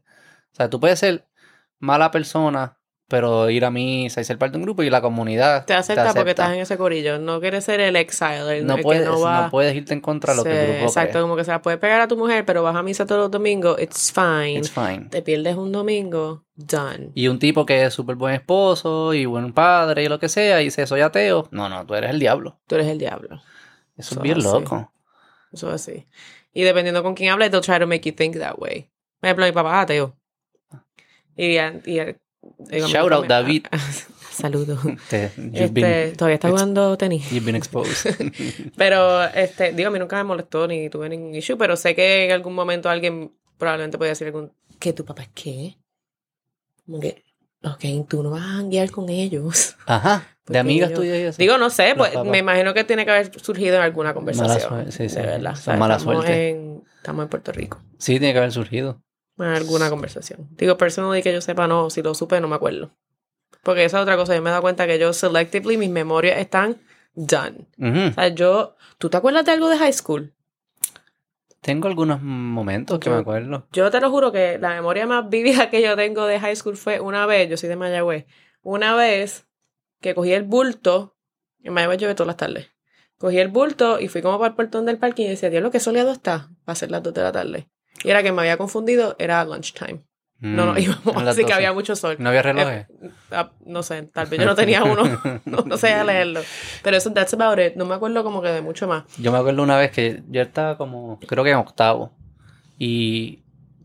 O 0.52 0.56
sea, 0.56 0.68
tú 0.68 0.80
puedes 0.80 0.98
ser 0.98 1.26
mala 1.78 2.10
persona, 2.10 2.79
pero 3.10 3.50
ir 3.50 3.64
a 3.64 3.72
misa 3.72 4.20
y 4.20 4.24
ser 4.24 4.38
parte 4.38 4.52
de 4.52 4.58
un 4.58 4.62
grupo 4.62 4.84
y 4.84 4.88
la 4.88 5.00
comunidad 5.02 5.66
Te 5.66 5.74
acepta, 5.74 6.04
porque 6.14 6.20
acepta. 6.20 6.30
estás 6.44 6.52
en 6.54 6.60
ese 6.60 6.78
corillo. 6.78 7.18
No 7.18 7.40
quieres 7.40 7.64
ser 7.64 7.80
el 7.80 7.96
exile, 7.96 8.58
el, 8.58 8.66
no 8.66 8.76
el 8.76 8.82
puedes, 8.82 9.02
que 9.02 9.08
no 9.08 9.20
va... 9.20 9.42
no 9.46 9.50
puedes 9.50 9.74
irte 9.74 9.92
en 9.94 10.00
contra 10.00 10.32
de 10.32 10.36
lo 10.36 10.44
que 10.44 10.50
el 10.52 10.66
Sí, 10.66 10.72
grupo 10.74 10.86
Exacto, 10.86 11.10
cree. 11.14 11.22
como 11.22 11.34
que 11.34 11.42
se 11.44 11.50
la 11.50 11.60
puede 11.60 11.76
pegar 11.76 12.00
a 12.00 12.06
tu 12.06 12.16
mujer, 12.16 12.44
pero 12.46 12.62
vas 12.62 12.76
a 12.76 12.82
misa 12.84 13.06
todos 13.06 13.20
los 13.22 13.30
domingos, 13.32 13.80
it's 13.82 14.12
fine. 14.12 14.58
It's 14.58 14.70
fine. 14.70 15.08
Te 15.10 15.22
pierdes 15.22 15.56
un 15.56 15.72
domingo, 15.72 16.44
done. 16.54 17.10
Y 17.16 17.26
un 17.26 17.40
tipo 17.40 17.66
que 17.66 17.82
es 17.84 17.92
súper 17.92 18.14
buen 18.14 18.32
esposo 18.34 19.12
y 19.12 19.26
buen 19.26 19.52
padre 19.52 20.04
y 20.04 20.08
lo 20.08 20.20
que 20.20 20.28
sea, 20.28 20.62
y 20.62 20.66
dice, 20.66 20.86
soy 20.86 21.00
ateo. 21.00 21.48
No, 21.50 21.68
no, 21.68 21.84
tú 21.84 21.96
eres 21.96 22.10
el 22.10 22.20
diablo. 22.20 22.60
Tú 22.68 22.76
eres 22.76 22.86
el 22.86 22.98
diablo. 22.98 23.42
Eso 23.96 24.12
Eso 24.12 24.14
es 24.14 24.22
bien 24.22 24.38
así. 24.38 24.46
loco. 24.46 24.92
Eso 25.52 25.68
es 25.68 25.74
así. 25.74 26.06
Y 26.52 26.62
dependiendo 26.62 27.02
con 27.02 27.14
quién 27.14 27.32
hables, 27.32 27.50
they'll 27.50 27.60
try 27.60 27.80
to 27.80 27.88
make 27.88 28.08
you 28.08 28.14
think 28.14 28.36
that 28.38 28.54
way. 28.56 28.88
Por 29.20 29.26
ejemplo, 29.28 29.46
mi 29.46 29.52
papá 29.52 29.78
es 29.78 29.82
ateo. 29.84 30.16
Y, 31.36 31.58
y, 31.58 32.00
Shout 32.88 33.12
out, 33.12 33.26
David. 33.26 33.66
Saludos. 34.30 34.78
Te- 35.10 35.30
you've, 35.36 35.64
Este, 35.64 35.80
been, 35.80 36.16
todavía 36.16 36.34
está 36.36 36.48
jugando 36.50 36.96
tenis. 36.96 37.30
you've 37.30 37.44
been 37.44 37.56
exposed. 37.56 38.14
Pero, 38.76 39.24
este, 39.24 39.72
digo, 39.72 39.88
a 39.88 39.90
mí 39.92 39.98
nunca 39.98 40.16
me 40.16 40.24
molestó 40.24 40.66
ni 40.66 40.88
tuve 40.88 41.08
ningún 41.08 41.34
issue, 41.34 41.56
pero 41.58 41.76
sé 41.76 41.94
que 41.94 42.24
en 42.26 42.32
algún 42.32 42.54
momento 42.54 42.88
alguien 42.88 43.32
probablemente 43.58 43.98
puede 43.98 44.10
decir 44.10 44.26
algún, 44.28 44.52
¿que 44.78 44.92
tu 44.94 45.04
papá 45.04 45.22
es 45.24 45.28
qué? 45.34 45.76
Como 46.86 47.00
que, 47.00 47.24
ok, 47.62 48.08
tú 48.08 48.22
no 48.22 48.30
vas 48.30 48.42
a 48.42 48.62
guiar 48.62 48.90
con 48.90 49.08
ellos. 49.10 49.76
Ajá. 49.86 50.26
Porque 50.44 50.54
De 50.54 50.58
amigas 50.60 50.94
tuyas 50.94 51.16
y 51.18 51.22
eso. 51.22 51.36
Digo, 51.38 51.58
no 51.58 51.68
sé, 51.70 51.94
pues 51.96 52.12
papás. 52.12 52.26
me 52.30 52.38
imagino 52.38 52.72
que 52.72 52.82
tiene 52.84 53.04
que 53.04 53.10
haber 53.10 53.40
surgido 53.40 53.76
en 53.76 53.82
alguna 53.82 54.14
conversación. 54.14 54.60
suerte, 54.60 54.92
sí, 54.92 55.08
sí. 55.08 55.16
De 55.16 55.22
verdad. 55.22 55.56
Mala 55.78 55.96
estamos 55.96 56.02
suerte. 56.24 56.48
En, 56.50 56.82
estamos 56.96 57.22
en 57.24 57.28
Puerto 57.28 57.52
Rico. 57.52 57.80
Sí, 57.98 58.18
tiene 58.18 58.32
que 58.32 58.38
haber 58.38 58.52
surgido. 58.52 59.02
En 59.40 59.50
alguna 59.50 59.90
conversación. 59.90 60.48
Digo, 60.52 60.76
personally 60.76 61.22
que 61.22 61.32
yo 61.32 61.40
sepa, 61.40 61.66
no, 61.66 61.90
si 61.90 62.02
lo 62.02 62.14
supe, 62.14 62.40
no 62.40 62.48
me 62.48 62.56
acuerdo. 62.56 62.90
Porque 63.62 63.84
esa 63.84 63.98
es 63.98 64.02
otra 64.02 64.16
cosa, 64.16 64.34
yo 64.34 64.42
me 64.42 64.50
he 64.50 64.52
dado 64.52 64.62
cuenta 64.62 64.86
que 64.86 64.98
yo 64.98 65.12
selectively, 65.12 65.76
mis 65.76 65.90
memorias 65.90 66.38
están 66.38 66.78
done. 67.14 67.66
O 67.78 68.12
sea, 68.12 68.28
yo, 68.28 68.76
¿tú 68.98 69.10
te 69.10 69.16
acuerdas 69.16 69.44
de 69.44 69.52
algo 69.52 69.68
de 69.68 69.78
high 69.78 69.92
school? 69.92 70.34
Tengo 71.60 71.88
algunos 71.88 72.22
momentos 72.22 72.98
que 72.98 73.10
me 73.10 73.16
acuerdo. 73.16 73.66
Yo 73.72 73.90
te 73.90 74.00
lo 74.00 74.10
juro 74.10 74.32
que 74.32 74.58
la 74.58 74.70
memoria 74.70 75.06
más 75.06 75.28
vívida 75.28 75.68
que 75.68 75.82
yo 75.82 75.94
tengo 75.94 76.26
de 76.26 76.40
high 76.40 76.56
school 76.56 76.76
fue 76.76 77.00
una 77.00 77.26
vez, 77.26 77.50
yo 77.50 77.56
soy 77.56 77.68
de 77.68 77.76
Mayagüez, 77.76 78.26
una 78.62 78.94
vez 78.94 79.46
que 80.00 80.14
cogí 80.14 80.32
el 80.32 80.44
bulto, 80.44 81.16
en 81.62 81.74
Mayagüez 81.74 81.98
llueve 81.98 82.14
todas 82.14 82.28
las 82.28 82.38
tardes, 82.38 82.70
Cogí 83.20 83.38
el 83.38 83.48
bulto 83.48 84.00
y 84.00 84.08
fui 84.08 84.22
como 84.22 84.38
para 84.38 84.48
el 84.48 84.56
portón 84.56 84.86
del 84.86 84.96
parking 84.96 85.26
y 85.26 85.28
decía, 85.28 85.50
Dios, 85.50 85.62
lo 85.62 85.70
que 85.70 85.78
soleado 85.78 86.10
está. 86.10 86.48
Va 86.66 86.72
a 86.72 86.74
ser 86.74 86.90
las 86.90 87.02
2 87.02 87.12
de 87.12 87.22
la 87.22 87.32
tarde. 87.32 87.68
Y 88.04 88.10
era 88.10 88.22
que 88.22 88.32
me 88.32 88.40
había 88.42 88.56
confundido, 88.56 89.14
era 89.18 89.44
lunchtime. 89.44 90.00
No, 90.42 90.64
no, 90.64 90.72
Mm, 90.72 90.78
íbamos, 90.78 91.16
así 91.28 91.36
que 91.40 91.42
12. 91.42 91.52
había 91.54 91.72
mucho 91.74 91.94
sol. 91.94 92.16
No 92.18 92.30
había 92.30 92.40
relojes. 92.40 92.86
Ah, 93.30 93.50
no 93.66 93.82
sé, 93.82 94.04
tal 94.04 94.26
vez 94.26 94.40
yo 94.40 94.46
no 94.46 94.54
tenía 94.54 94.82
uno, 94.84 95.02
no, 95.44 95.58
no 95.66 95.76
sé 95.76 96.02
leerlo. 96.02 96.40
Pero 96.82 96.96
eso, 96.96 97.12
that's 97.12 97.34
about 97.34 97.58
it. 97.58 97.74
No 97.76 97.84
me 97.84 97.94
acuerdo 97.94 98.24
como 98.24 98.40
que 98.40 98.48
de 98.48 98.62
mucho 98.62 98.88
más. 98.88 99.04
Yo 99.18 99.32
me 99.32 99.38
acuerdo 99.38 99.62
una 99.62 99.76
vez 99.76 99.90
que 99.90 100.22
yo 100.30 100.40
estaba 100.40 100.78
como, 100.78 101.18
creo 101.26 101.44
que 101.44 101.50
en 101.50 101.56
octavo. 101.58 102.12
Y 102.78 103.40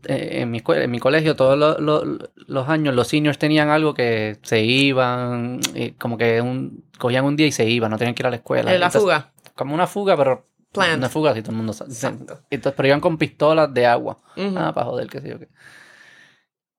eh, 0.08 0.40
en, 0.40 0.50
mi, 0.50 0.62
en 0.66 0.90
mi 0.90 0.98
colegio 0.98 1.36
todos 1.36 1.58
lo- 1.58 1.78
lo- 1.78 2.18
los 2.46 2.68
años 2.70 2.94
los 2.94 3.08
seniors 3.08 3.38
tenían 3.38 3.68
algo 3.68 3.92
que 3.92 4.38
se 4.42 4.62
iban, 4.62 5.60
y 5.74 5.90
como 5.92 6.16
que 6.16 6.40
un, 6.40 6.84
cogían 6.96 7.24
un 7.26 7.36
día 7.36 7.48
y 7.48 7.52
se 7.52 7.68
iban, 7.68 7.90
no 7.90 7.98
tenían 7.98 8.14
que 8.14 8.22
ir 8.22 8.26
a 8.28 8.30
la 8.30 8.36
escuela. 8.36 8.72
En 8.72 8.80
la 8.80 8.86
Entonces, 8.86 9.02
fuga. 9.02 9.32
Como 9.54 9.74
una 9.74 9.86
fuga, 9.86 10.16
pero 10.16 10.46
Planned. 10.72 10.98
una 10.98 11.08
fuga, 11.08 11.34
si 11.34 11.40
todo 11.42 11.52
el 11.52 11.56
mundo 11.58 11.72
sabe. 11.72 11.90
Exacto. 11.92 12.40
Entonces, 12.50 12.74
pero 12.76 12.88
iban 12.88 13.00
con 13.00 13.16
pistolas 13.18 13.72
de 13.72 13.86
agua. 13.86 14.20
Ujú. 14.36 14.54
Ah, 14.58 14.72
para 14.74 14.86
joder, 14.86 15.08
qué 15.08 15.20
sé 15.20 15.28
yo 15.30 15.38
qué. 15.38 15.48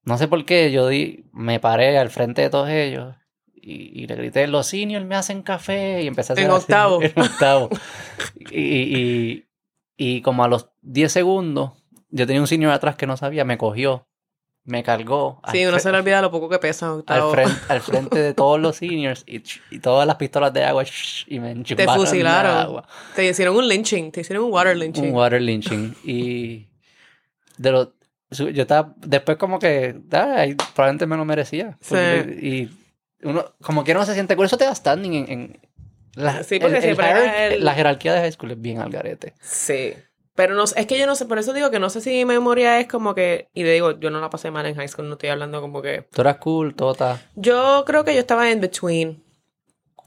No 0.03 0.17
sé 0.17 0.27
por 0.27 0.45
qué, 0.45 0.71
yo 0.71 0.87
di, 0.87 1.25
me 1.33 1.59
paré 1.59 1.97
al 1.97 2.09
frente 2.09 2.41
de 2.41 2.49
todos 2.49 2.69
ellos 2.69 3.15
y, 3.53 4.03
y 4.03 4.07
le 4.07 4.15
grité, 4.15 4.47
los 4.47 4.67
seniors 4.67 5.05
me 5.05 5.15
hacen 5.15 5.41
café 5.41 6.03
y 6.03 6.07
empecé 6.07 6.31
a 6.31 6.35
hacer 6.35 6.45
En 6.45 6.51
octavo. 6.51 7.01
En 7.01 7.11
octavo. 7.23 7.69
y, 8.39 8.61
y, 8.61 9.45
y 9.97 10.21
como 10.21 10.43
a 10.45 10.47
los 10.47 10.69
10 10.81 11.11
segundos, 11.11 11.71
yo 12.09 12.25
tenía 12.25 12.39
un 12.41 12.47
senior 12.47 12.71
atrás 12.71 12.95
que 12.95 13.05
no 13.07 13.17
sabía, 13.17 13.43
me 13.43 13.57
cogió, 13.57 14.07
me 14.67 14.83
cargó 14.83 15.41
Sí, 15.51 15.65
uno 15.65 15.79
se 15.79 15.91
le 15.91 15.97
olvida 15.97 16.21
lo 16.21 16.29
poco 16.29 16.47
que 16.49 16.59
pesa 16.59 16.93
al, 17.07 17.31
frente, 17.31 17.53
al 17.69 17.81
frente 17.81 18.19
de 18.19 18.33
todos 18.33 18.59
los 18.59 18.75
seniors 18.75 19.23
y, 19.25 19.41
y 19.71 19.79
todas 19.79 20.05
las 20.05 20.17
pistolas 20.17 20.53
de 20.53 20.63
agua 20.65 20.83
y 21.25 21.39
me 21.39 21.47
Te 21.53 21.59
enchufaron 21.59 21.95
de 22.03 22.05
fusilaron. 22.09 22.57
agua. 22.57 22.87
Te 23.15 23.25
hicieron 23.27 23.55
un 23.55 23.67
lynching, 23.67 24.11
te 24.11 24.21
hicieron 24.21 24.45
un 24.45 24.51
water 24.53 24.77
lynching. 24.77 25.05
Un 25.05 25.13
water 25.15 25.41
lynching. 25.41 25.95
Y 26.03 26.67
de 27.57 27.71
lo, 27.71 27.93
yo 28.29 28.61
estaba, 28.61 28.93
después 28.97 29.37
como 29.37 29.57
que, 29.57 29.95
ah, 30.11 30.45
probablemente 30.75 31.05
me 31.07 31.15
lo 31.17 31.25
merecía. 31.25 31.77
Sí. 31.81 31.95
Y 31.95 32.69
uno, 33.23 33.45
como 33.61 33.83
que 33.83 33.93
no 33.93 34.05
se 34.05 34.13
siente, 34.13 34.35
por 34.35 34.45
eso 34.45 34.57
te 34.57 34.65
da 34.65 34.75
standing 34.75 35.13
en, 35.13 35.31
en 35.31 35.59
la, 36.15 36.43
Sí, 36.43 36.59
porque 36.59 36.77
el- 36.77 36.83
el 36.83 36.95
siempre 36.95 37.05
hierarchy- 37.07 37.23
era 37.35 37.47
el- 37.47 37.63
la 37.63 37.73
jerarquía 37.73 38.13
de 38.13 38.19
high 38.19 38.31
school 38.33 38.51
es 38.51 38.61
bien 38.61 38.79
al 38.79 38.89
garete. 38.89 39.33
Sí. 39.41 39.93
Pero 40.37 40.53
no, 40.55 40.63
es 40.65 40.85
que 40.85 40.97
yo 40.99 41.05
no 41.07 41.15
sé, 41.15 41.25
por 41.25 41.39
eso 41.39 41.51
digo 41.51 41.71
que 41.71 41.79
no 41.79 41.89
sé 41.89 41.99
si 41.99 42.11
mi 42.11 42.23
memoria 42.23 42.79
es 42.79 42.87
como 42.87 43.13
que, 43.15 43.49
y 43.53 43.63
le 43.63 43.73
digo, 43.73 43.99
yo 43.99 44.11
no 44.11 44.21
la 44.21 44.29
pasé 44.29 44.51
mal 44.51 44.65
en 44.67 44.75
high 44.75 44.87
school, 44.87 45.07
no 45.09 45.13
estoy 45.13 45.29
hablando 45.29 45.59
como 45.61 45.81
que... 45.81 46.07
Tú 46.13 46.21
eras 46.21 46.37
cool, 46.37 46.75
tota, 46.75 47.19
Yo 47.35 47.83
creo 47.87 48.05
que 48.05 48.13
yo 48.13 48.19
estaba 48.19 48.49
in 48.51 48.61
between, 48.61 49.23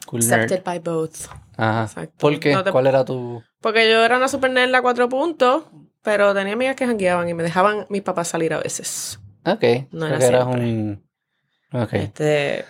cool 0.07 0.21
nerd. 0.21 0.43
accepted 0.45 0.63
by 0.65 0.79
both. 0.79 1.17
Ajá. 1.57 1.83
Exacto. 1.83 2.15
¿Por 2.19 2.39
qué? 2.39 2.53
No 2.55 2.63
te- 2.63 2.71
¿Cuál 2.71 2.87
era 2.87 3.05
tu...? 3.05 3.43
Porque 3.61 3.91
yo 3.91 4.05
era 4.05 4.17
una 4.19 4.29
super 4.29 4.51
nerd 4.53 4.73
a 4.73 4.83
cuatro 4.83 5.09
puntos, 5.09 5.65
pero 6.03 6.33
tenía 6.33 6.53
amigas 6.55 6.77
que 6.77 6.87
jangueaban 6.87 7.29
y 7.29 7.35
me 7.35 7.43
dejaban 7.43 7.87
mis 7.91 8.03
papás 8.03 8.29
salir 8.29 8.55
a 8.55 8.61
veces. 8.61 9.19
Ok. 9.45 9.65
No 9.91 10.07
era 10.07 10.25
eras 10.25 10.47
un... 10.47 11.05
Ok. 11.73 11.93
Este... 11.95 12.65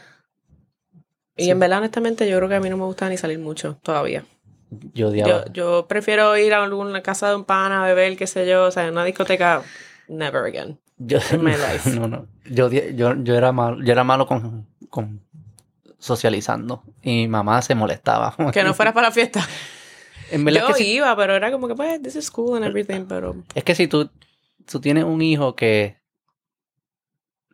Y 1.37 1.45
Sí. 1.45 1.51
en 1.51 1.59
verdad, 1.59 1.79
honestamente, 1.79 2.29
yo 2.29 2.37
creo 2.39 2.49
que 2.49 2.55
a 2.57 2.61
mí 2.61 2.69
no 2.71 2.77
me 2.77 2.85
gusta 2.85 3.09
ni 3.09 3.17
salir 3.17 3.39
mucho 3.39 3.79
todavía. 3.83 4.25
Yo 4.95 5.09
odiaba. 5.09 5.47
Yo, 5.47 5.53
yo 5.53 5.87
prefiero 5.89 6.37
ir 6.37 6.55
a 6.55 6.63
alguna 6.63 7.03
casa 7.03 7.29
de 7.29 7.37
un 7.37 7.45
pana 7.45 7.83
a 7.83 7.87
beber, 7.87 8.17
qué 8.17 8.27
sé 8.27 8.47
yo, 8.47 8.65
o 8.67 8.71
sea, 8.71 8.85
en 8.85 8.93
una 8.93 9.05
discoteca, 9.05 9.63
never 10.09 10.45
again. 10.45 10.79
Yo, 10.99 11.19
in 11.33 11.43
my 11.43 11.53
life. 11.53 11.91
no, 11.99 12.09
no. 12.09 12.27
Yo, 12.45 12.71
yo, 12.71 13.15
yo 13.23 13.35
era 13.35 13.53
malo, 13.53 13.83
yo 13.83 13.93
era 13.93 14.05
malo 14.05 14.27
con, 14.27 14.67
con 14.89 15.21
socializando. 15.99 16.83
Y 17.03 17.11
mi 17.11 17.29
mamá 17.29 17.63
se 17.63 17.75
molestaba. 17.75 18.35
Que 18.53 18.65
no 18.65 18.75
fueras 18.75 18.95
para 18.95 19.09
la 19.09 19.13
fiesta. 19.13 19.47
En 20.33 20.47
Yo 20.47 20.61
es 20.61 20.65
que, 20.65 20.75
si, 20.75 20.93
iba, 20.93 21.17
pero 21.17 21.35
era 21.35 21.51
como 21.51 21.67
que, 21.67 21.75
pues, 21.75 22.01
this 22.03 22.15
is 22.15 22.31
cool 22.31 22.55
and 22.55 22.65
everything, 22.65 23.05
pero... 23.09 23.35
es 23.53 23.65
que 23.65 23.75
si 23.75 23.89
tú, 23.89 24.09
tú 24.65 24.81
tienes 24.81 25.03
un 25.03 25.21
hijo 25.23 25.57
que 25.57 25.97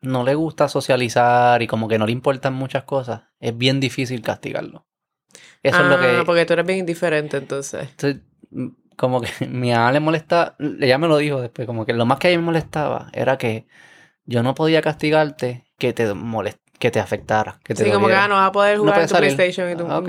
no 0.02 0.24
le 0.24 0.34
gusta 0.34 0.68
socializar 0.68 1.62
y 1.62 1.68
como 1.68 1.88
que 1.88 1.98
no 1.98 2.04
le 2.04 2.12
importan 2.12 2.52
muchas 2.52 2.84
cosas, 2.84 3.22
es 3.40 3.56
bien 3.56 3.80
difícil 3.80 4.20
castigarlo. 4.20 4.84
Eso 5.62 5.80
es 5.80 5.86
lo 5.86 5.94
Ah, 5.96 6.00
que... 6.00 6.22
porque 6.24 6.46
tú 6.46 6.52
eres 6.54 6.66
bien 6.66 6.78
indiferente, 6.80 7.36
entonces. 7.36 7.88
Entonces, 7.90 8.22
mm, 8.50 8.68
como 8.96 9.20
que 9.20 9.28
mi 9.48 9.70
mamá 9.72 9.92
le 9.92 10.00
molesta, 10.00 10.56
ella 10.80 10.98
me 10.98 11.08
lo 11.08 11.16
dijo 11.18 11.40
después, 11.40 11.66
como 11.66 11.84
que 11.86 11.92
lo 11.92 12.06
más 12.06 12.18
que 12.18 12.28
a 12.28 12.30
ella 12.30 12.38
me 12.40 12.46
molestaba 12.46 13.08
era 13.12 13.36
que 13.38 13.66
yo 14.24 14.42
no 14.42 14.54
podía 14.54 14.82
castigarte 14.82 15.64
que 15.78 15.92
te 15.92 16.12
molest 16.14 16.58
que 16.78 16.90
te 16.90 17.00
afectara, 17.00 17.58
que 17.64 17.74
te 17.74 17.84
Sí, 17.84 17.90
como 17.90 18.06
que, 18.06 18.14
ah, 18.14 18.28
no 18.28 18.34
vas 18.34 18.48
a 18.48 18.52
poder 18.52 18.76
jugar 18.78 19.00
en 19.00 19.08
puedes 19.08 19.10
tu. 19.12 19.16
PlayStation 19.16 19.70
y 19.70 19.76
tú... 19.76 19.86
Ah, 19.88 19.98
Ok. 19.98 20.08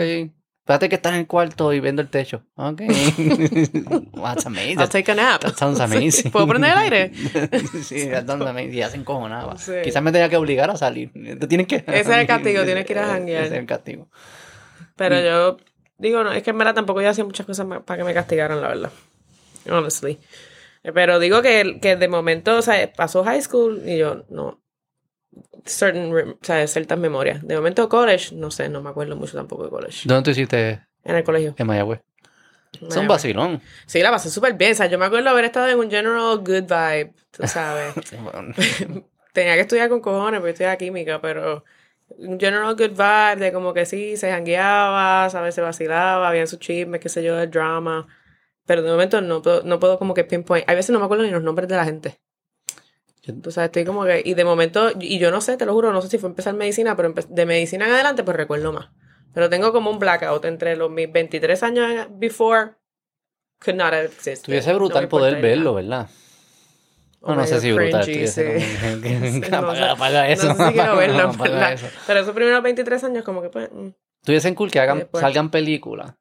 Espérate 0.67 0.89
que 0.89 0.95
estás 0.95 1.13
en 1.13 1.19
el 1.19 1.27
cuarto 1.27 1.71
y 1.71 1.79
viendo 1.79 2.01
el 2.01 2.09
techo. 2.09 2.43
Ok. 2.55 2.81
That's 4.21 4.45
amazing. 4.45 4.79
I'll 4.79 4.89
take 4.89 5.09
a 5.09 5.15
nap. 5.15 5.39
That 5.41 5.55
sounds 5.55 5.79
amazing. 5.79 6.29
¿Puedo 6.33 6.45
prender 6.45 6.71
el 6.73 6.77
aire? 6.77 7.11
sí, 7.83 8.09
that 8.09 8.25
sounds 8.27 8.45
amazing. 8.45 8.73
Ya 8.73 8.89
se 8.89 8.97
encojonaba. 8.97 9.57
Sí. 9.57 9.71
Quizás 9.83 10.03
me 10.03 10.11
tenía 10.11 10.27
que 10.27 10.35
obligar 10.35 10.69
a 10.69 10.75
salir. 10.75 11.09
Tú 11.39 11.47
tienes 11.47 11.67
que... 11.67 11.77
Ese 11.77 12.01
es 12.01 12.07
el 12.09 12.27
castigo, 12.27 12.65
tienes 12.65 12.85
que 12.85 12.91
ir 12.91 12.99
a 12.99 13.07
janguear. 13.07 13.43
Ese 13.45 13.53
es 13.55 13.59
el 13.61 13.65
castigo. 13.65 14.09
Pero 14.97 15.19
yo 15.21 15.57
digo, 15.97 16.23
no, 16.23 16.31
es 16.33 16.43
que 16.43 16.49
en 16.49 16.57
verdad 16.57 16.75
tampoco 16.75 17.01
yo 17.01 17.09
hacía 17.09 17.23
muchas 17.23 17.45
cosas 17.45 17.65
para 17.85 17.97
que 17.97 18.03
me 18.03 18.13
castigaran, 18.13 18.61
la 18.61 18.67
verdad. 18.67 18.91
Honestly. 19.69 20.19
Eh, 20.83 20.91
Pero 20.93 21.19
digo 21.19 21.41
que, 21.41 21.79
que 21.81 21.95
de 21.95 22.07
momento, 22.07 22.57
o 22.57 22.61
sea, 22.61 22.91
pasó 22.93 23.23
high 23.23 23.41
school 23.41 23.81
y 23.85 23.97
yo, 23.97 24.25
no. 24.29 24.61
Certain, 25.65 26.13
o 26.13 26.37
sea, 26.41 26.65
ciertas 26.67 26.97
memorias. 26.97 27.45
De 27.45 27.55
momento 27.55 27.87
college, 27.89 28.33
no 28.35 28.51
sé, 28.51 28.69
no 28.69 28.81
me 28.81 28.89
acuerdo 28.89 29.15
mucho 29.15 29.37
tampoco 29.37 29.65
de 29.65 29.69
college. 29.69 30.01
¿Dónde 30.05 30.23
tú 30.23 30.31
hiciste 30.31 30.81
En 31.03 31.15
el 31.15 31.23
colegio. 31.23 31.53
en 31.57 31.67
Mayagüez? 31.67 32.01
Es 32.89 32.95
un 32.95 33.07
vacilón. 33.07 33.61
Sí, 33.85 34.01
la 34.01 34.11
pasé 34.11 34.29
súper 34.29 34.53
bien. 34.53 34.71
O 34.73 34.75
sea, 34.75 34.85
yo 34.87 34.97
me 34.99 35.05
acuerdo 35.05 35.29
haber 35.29 35.45
estado 35.45 35.67
en 35.69 35.79
un 35.79 35.89
general 35.89 36.37
good 36.39 36.63
vibe, 36.63 37.13
tú 37.31 37.43
sabes. 37.47 37.93
Tenía 39.33 39.53
que 39.55 39.61
estudiar 39.61 39.89
con 39.89 39.99
cojones 40.01 40.39
porque 40.39 40.51
estudiaba 40.51 40.77
química, 40.77 41.21
pero 41.21 41.63
general 42.39 42.75
good 42.75 42.91
vibe 42.91 43.45
de 43.45 43.51
como 43.51 43.73
que 43.73 43.85
sí, 43.85 44.17
se 44.17 44.31
jangueaba, 44.31 45.29
¿sabes? 45.29 45.55
Se 45.55 45.61
vacilaba, 45.61 46.27
había 46.29 46.47
sus 46.47 46.59
chismes, 46.59 46.99
qué 46.99 47.09
sé 47.09 47.23
yo, 47.23 47.35
de 47.35 47.47
drama. 47.47 48.07
Pero 48.65 48.81
de 48.81 48.91
momento 48.91 49.21
no 49.21 49.41
puedo, 49.41 49.63
no 49.63 49.79
puedo 49.79 49.97
como 49.99 50.13
que 50.13 50.23
pinpoint. 50.23 50.67
Hay 50.69 50.75
veces 50.75 50.91
no 50.91 50.99
me 50.99 51.05
acuerdo 51.05 51.23
ni 51.23 51.31
los 51.31 51.43
nombres 51.43 51.67
de 51.69 51.75
la 51.75 51.85
gente. 51.85 52.19
Tú 53.43 53.51
sabes, 53.51 53.67
estoy 53.67 53.83
como 53.83 54.05
que... 54.05 54.21
Y 54.23 54.35
de 54.35 54.45
momento, 54.45 54.91
y 54.99 55.19
yo 55.19 55.31
no 55.31 55.41
sé, 55.41 55.57
te 55.57 55.65
lo 55.65 55.73
juro, 55.73 55.91
no 55.91 56.01
sé 56.01 56.07
si 56.07 56.17
fue 56.17 56.29
empezar 56.29 56.53
medicina, 56.53 56.95
pero 56.95 57.13
de 57.13 57.45
medicina 57.45 57.85
en 57.85 57.91
adelante 57.91 58.23
pues 58.23 58.37
recuerdo 58.37 58.71
más. 58.71 58.89
Pero 59.33 59.49
tengo 59.49 59.73
como 59.73 59.91
un 59.91 59.99
blackout 59.99 60.45
entre 60.45 60.77
los 60.77 60.89
mis 60.89 61.11
23 61.11 61.61
años 61.63 62.07
before 62.11 62.71
could 63.59 63.75
not 63.75 63.93
have 63.93 64.05
existed. 64.05 64.47
Me 64.47 64.73
brutal 64.73 65.07
poder 65.09 65.41
verlo, 65.41 65.73
nada. 65.73 65.81
¿verdad? 65.81 66.09
O 67.27 67.31
No, 67.35 67.41
no 67.41 67.47
sé 67.47 67.59
si 67.59 67.71
brutal. 67.73 68.03
cringy, 68.05 68.27
sí. 68.27 68.41
Sí, 68.59 69.41
no 69.51 69.73
eso. 69.73 70.47
No 70.47 70.55
sé 70.55 70.65
si 70.67 70.73
quiero 70.73 70.93
apaga- 70.93 70.95
verlo, 70.95 71.33
¿verdad? 71.33 71.73
eso. 71.73 71.87
Pero 72.07 72.19
esos 72.21 72.33
primeros 72.33 72.63
23 72.63 73.03
años 73.03 73.23
como 73.23 73.41
que 73.41 73.49
pues... 73.49 73.69
mm. 73.71 73.87
Estuviesen 74.21 74.55
cool 74.55 74.71
que 74.71 74.79
hagan, 74.79 74.99
Después. 74.99 75.21
salgan 75.21 75.51
películas 75.51 76.15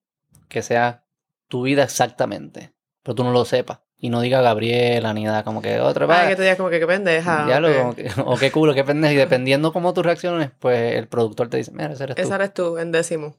que 0.49 0.62
sea 0.62 1.05
tu 1.49 1.62
vida 1.62 1.83
exactamente, 1.85 2.73
pero 3.03 3.14
tú 3.14 3.25
no 3.25 3.31
lo 3.33 3.45
sepas. 3.45 3.81
Y 3.99 4.11
no 4.11 4.21
diga 4.21 4.42
Gabriela 4.42 5.14
ni 5.14 5.25
nada, 5.25 5.42
como 5.42 5.62
que 5.62 5.81
otra 5.81 6.05
Ay, 6.05 6.21
vez. 6.21 6.29
que 6.31 6.37
tú 6.37 6.42
digas 6.42 6.57
como 6.59 6.69
que 6.71 6.79
qué 6.81 6.87
pendeja. 6.87 7.47
ya 7.49 7.61
lo, 7.61 7.95
que- 7.95 8.11
o 8.25 8.37
qué 8.37 8.51
culo, 8.51 8.75
qué 8.75 8.85
pendejo. 8.85 9.14
Y 9.14 9.16
dependiendo 9.16 9.73
cómo 9.73 9.95
tú 9.95 10.03
reacciones, 10.03 10.51
pues 10.59 10.95
el 10.97 11.09
productor 11.09 11.49
te 11.49 11.57
dice, 11.57 11.71
mira, 11.73 11.92
ese 11.92 12.05
eres 12.05 12.16
tú. 12.16 12.23
Esa 12.23 12.35
eres 12.35 12.53
tú, 12.55 12.79
en 12.79 12.92
décimo. 12.92 13.37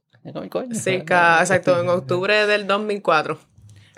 "Coño". 0.50 0.74
Circa, 0.76 1.40
exacto, 1.42 1.80
en 1.80 1.88
octubre 1.90 2.48
del 2.48 2.66
2004. 2.68 3.38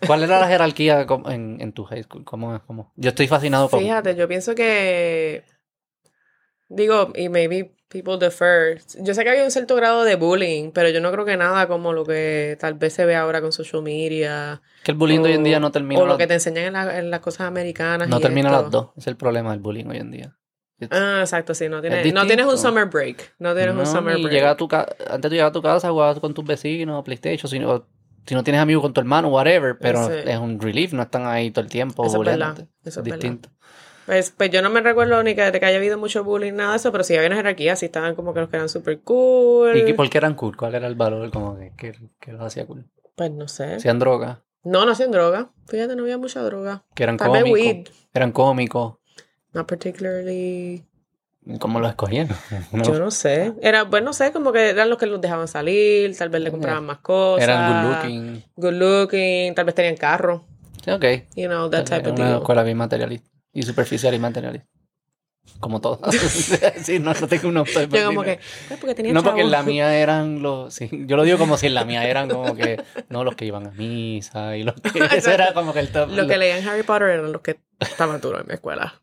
¿Cuál 0.05 0.23
era 0.23 0.39
la 0.39 0.47
jerarquía 0.47 1.05
en, 1.27 1.57
en 1.59 1.73
tu 1.73 1.83
high 1.85 2.03
school? 2.03 2.23
¿Cómo, 2.25 2.55
es? 2.55 2.61
cómo? 2.63 2.91
Yo 2.95 3.09
estoy 3.09 3.27
fascinado 3.27 3.69
con... 3.69 3.79
Fíjate, 3.79 4.15
yo 4.15 4.27
pienso 4.27 4.55
que... 4.55 5.43
Digo, 6.69 7.11
y 7.15 7.29
maybe 7.29 7.73
people 7.87 8.17
defer. 8.19 8.79
Yo 9.01 9.13
sé 9.15 9.23
que 9.23 9.29
había 9.31 9.43
un 9.43 9.49
cierto 9.51 9.75
grado 9.75 10.03
de 10.03 10.15
bullying, 10.15 10.71
pero 10.71 10.89
yo 10.89 11.01
no 11.01 11.11
creo 11.11 11.25
que 11.25 11.35
nada 11.35 11.67
como 11.67 11.93
lo 11.93 12.05
que 12.05 12.57
tal 12.59 12.75
vez 12.75 12.93
se 12.93 13.05
ve 13.05 13.15
ahora 13.15 13.41
con 13.41 13.51
social 13.51 13.81
media. 13.81 14.61
Que 14.83 14.91
el 14.91 14.97
bullying 14.97 15.21
de 15.23 15.29
hoy 15.29 15.35
en 15.35 15.43
día 15.43 15.59
no 15.59 15.71
termina, 15.71 15.99
O 15.99 16.05
lo 16.05 16.09
las- 16.09 16.17
que 16.19 16.27
te 16.27 16.35
enseñan 16.35 16.65
en, 16.65 16.73
la- 16.73 16.99
en 16.99 17.09
las 17.09 17.21
cosas 17.21 17.41
americanas. 17.47 18.07
no 18.07 18.19
y 18.19 18.21
termina 18.21 18.49
esto. 18.49 18.61
las 18.61 18.71
dos. 18.71 18.89
Es 18.97 19.07
el 19.07 19.15
problema 19.17 19.51
del 19.51 19.59
bullying 19.61 19.85
hoy 19.85 19.97
en 19.97 20.11
día. 20.11 20.35
Ah, 20.91 21.17
exacto, 21.21 21.53
sí. 21.55 21.67
No 21.67 21.81
tienes, 21.81 22.05
Es 22.05 22.13
no 22.13 22.25
tienes 22.27 22.45
un 22.45 22.57
summer 22.57 22.85
break. 22.85 23.33
No 23.39 23.53
tienes 23.55 23.75
un 23.75 23.85
summer 23.87 24.17
break. 24.19 24.31
llega 24.31 24.51
a 24.51 24.55
tu 24.57 24.67
ca- 24.67 24.87
Antes 25.09 25.29
tú 25.29 25.33
llegabas 25.35 25.49
a 25.49 25.53
tu 25.53 25.61
casa, 25.63 25.89
jugabas 25.89 26.19
con 26.19 26.33
tus 26.35 26.45
vecinos, 26.45 27.03
PlayStation, 27.03 27.49
si 27.49 27.57
no, 27.59 27.85
si 28.25 28.35
no 28.35 28.43
tienes 28.43 28.61
amigos 28.61 28.81
con 28.83 28.93
tu 28.93 29.01
hermano, 29.01 29.29
whatever, 29.29 29.77
pero 29.79 30.07
Sí. 30.07 30.13
es 30.25 30.37
un 30.37 30.59
relief, 30.59 30.93
no 30.93 31.01
están 31.03 31.25
ahí 31.25 31.51
todo 31.51 31.63
el 31.63 31.69
tiempo. 31.71 32.05
Eso 32.05 32.23
es 32.23 32.39
eso 32.85 33.01
distinto. 33.01 33.49
Pues, 34.05 34.31
pues 34.31 34.49
yo 34.49 34.61
no 34.63 34.69
me 34.71 34.81
recuerdo 34.81 35.21
ni 35.21 35.35
que, 35.35 35.51
que 35.51 35.65
haya 35.65 35.77
habido 35.77 35.97
mucho 35.99 36.23
bullying, 36.23 36.53
nada 36.53 36.71
de 36.71 36.77
eso, 36.77 36.91
pero 36.91 37.03
sí 37.03 37.15
había 37.15 37.27
una 37.27 37.35
jerarquía, 37.35 37.75
sí 37.75 37.85
estaban 37.85 38.15
como 38.15 38.33
que 38.33 38.39
los 38.39 38.49
que 38.49 38.55
eran 38.55 38.67
super 38.69 38.99
cool. 39.01 39.77
¿Y 39.87 39.93
por 39.93 40.09
qué 40.09 40.17
eran 40.17 40.33
cool? 40.33 40.57
¿Cuál 40.57 40.73
era 40.75 40.87
el 40.87 40.95
valor 40.95 41.29
como 41.29 41.57
que, 41.59 41.71
que, 41.77 41.93
que 42.19 42.31
los 42.31 42.41
hacía 42.41 42.65
cool? 42.65 42.89
Pues 43.15 43.29
no 43.31 43.47
sé. 43.47 43.75
Hacían 43.75 43.99
droga, 43.99 44.41
No, 44.63 44.85
no 44.85 44.93
hacían 44.93 45.11
droga. 45.11 45.51
Fíjate, 45.67 45.95
no 45.95 46.03
había 46.03 46.17
mucha 46.17 46.41
droga. 46.41 46.83
que 46.95 47.03
eran 47.03 47.17
cómicos. 47.17 47.93
Eran 48.13 48.31
cómicos. 48.31 48.95
Not 49.53 49.67
particularly. 49.67 50.85
¿Cómo 51.57 51.79
lo 51.79 51.87
escogieron? 51.87 52.35
No, 52.71 52.83
Yo 52.83 52.99
no 52.99 53.09
sé. 53.11 53.53
Era, 53.61 53.89
pues 53.89 54.03
no 54.03 54.13
sé, 54.13 54.31
como 54.31 54.51
que 54.51 54.69
eran 54.69 54.89
los 54.89 54.97
que 54.99 55.05
los 55.07 55.19
dejaban 55.19 55.47
salir, 55.47 56.15
tal 56.17 56.29
vez 56.29 56.41
le 56.41 56.51
compraban 56.51 56.85
más 56.85 56.99
cosas. 56.99 57.43
Eran 57.47 57.85
good 57.87 57.95
looking. 57.95 58.43
Good 58.55 58.73
looking, 58.73 59.55
tal 59.55 59.65
vez 59.65 59.75
tenían 59.75 59.95
carro. 59.97 60.45
Sí, 60.83 60.91
ok. 60.91 61.05
You 61.35 61.47
know, 61.47 61.69
that 61.69 61.85
type 61.85 62.01
Era 62.01 62.09
of 62.11 62.15
una 62.19 62.25
deal. 62.27 62.37
escuela 62.39 62.63
bien 62.63 62.77
materialista. 62.77 63.29
Y 63.51 63.63
superficial 63.63 64.13
y 64.13 64.19
materialista. 64.19 64.67
Como 65.59 65.81
todo. 65.81 65.99
sí, 66.83 66.99
no, 66.99 67.13
no 67.13 67.27
tengo 67.27 67.49
una 67.49 67.63
Yo 67.91 68.05
como 68.05 68.23
que, 68.23 68.39
pues 68.67 68.79
porque 68.79 68.93
tenía 68.93 69.11
No, 69.13 69.23
porque 69.23 69.41
en 69.41 69.49
la 69.51 69.63
mía 69.63 69.93
eran 69.95 70.43
los. 70.43 70.73
Sí, 70.73 70.89
yo 70.91 71.17
lo 71.17 71.23
digo 71.23 71.37
como 71.39 71.57
si 71.57 71.65
en 71.67 71.73
la 71.73 71.85
mía 71.85 72.07
eran 72.07 72.29
como 72.29 72.55
que. 72.55 72.81
No, 73.09 73.23
los 73.23 73.35
que 73.35 73.45
iban 73.45 73.65
a 73.65 73.71
misa 73.71 74.55
y 74.55 74.63
los 74.63 74.75
que. 74.75 74.99
Eso 75.17 75.31
era 75.31 75.53
como 75.53 75.73
que 75.73 75.79
el 75.79 75.91
top. 75.91 76.11
Los 76.11 76.27
que 76.27 76.37
leían 76.37 76.65
Harry 76.67 76.83
Potter 76.83 77.09
eran 77.09 77.31
los 77.31 77.41
que 77.41 77.59
estaban 77.79 78.21
duros 78.21 78.41
en 78.41 78.47
mi 78.47 78.53
escuela. 78.53 78.93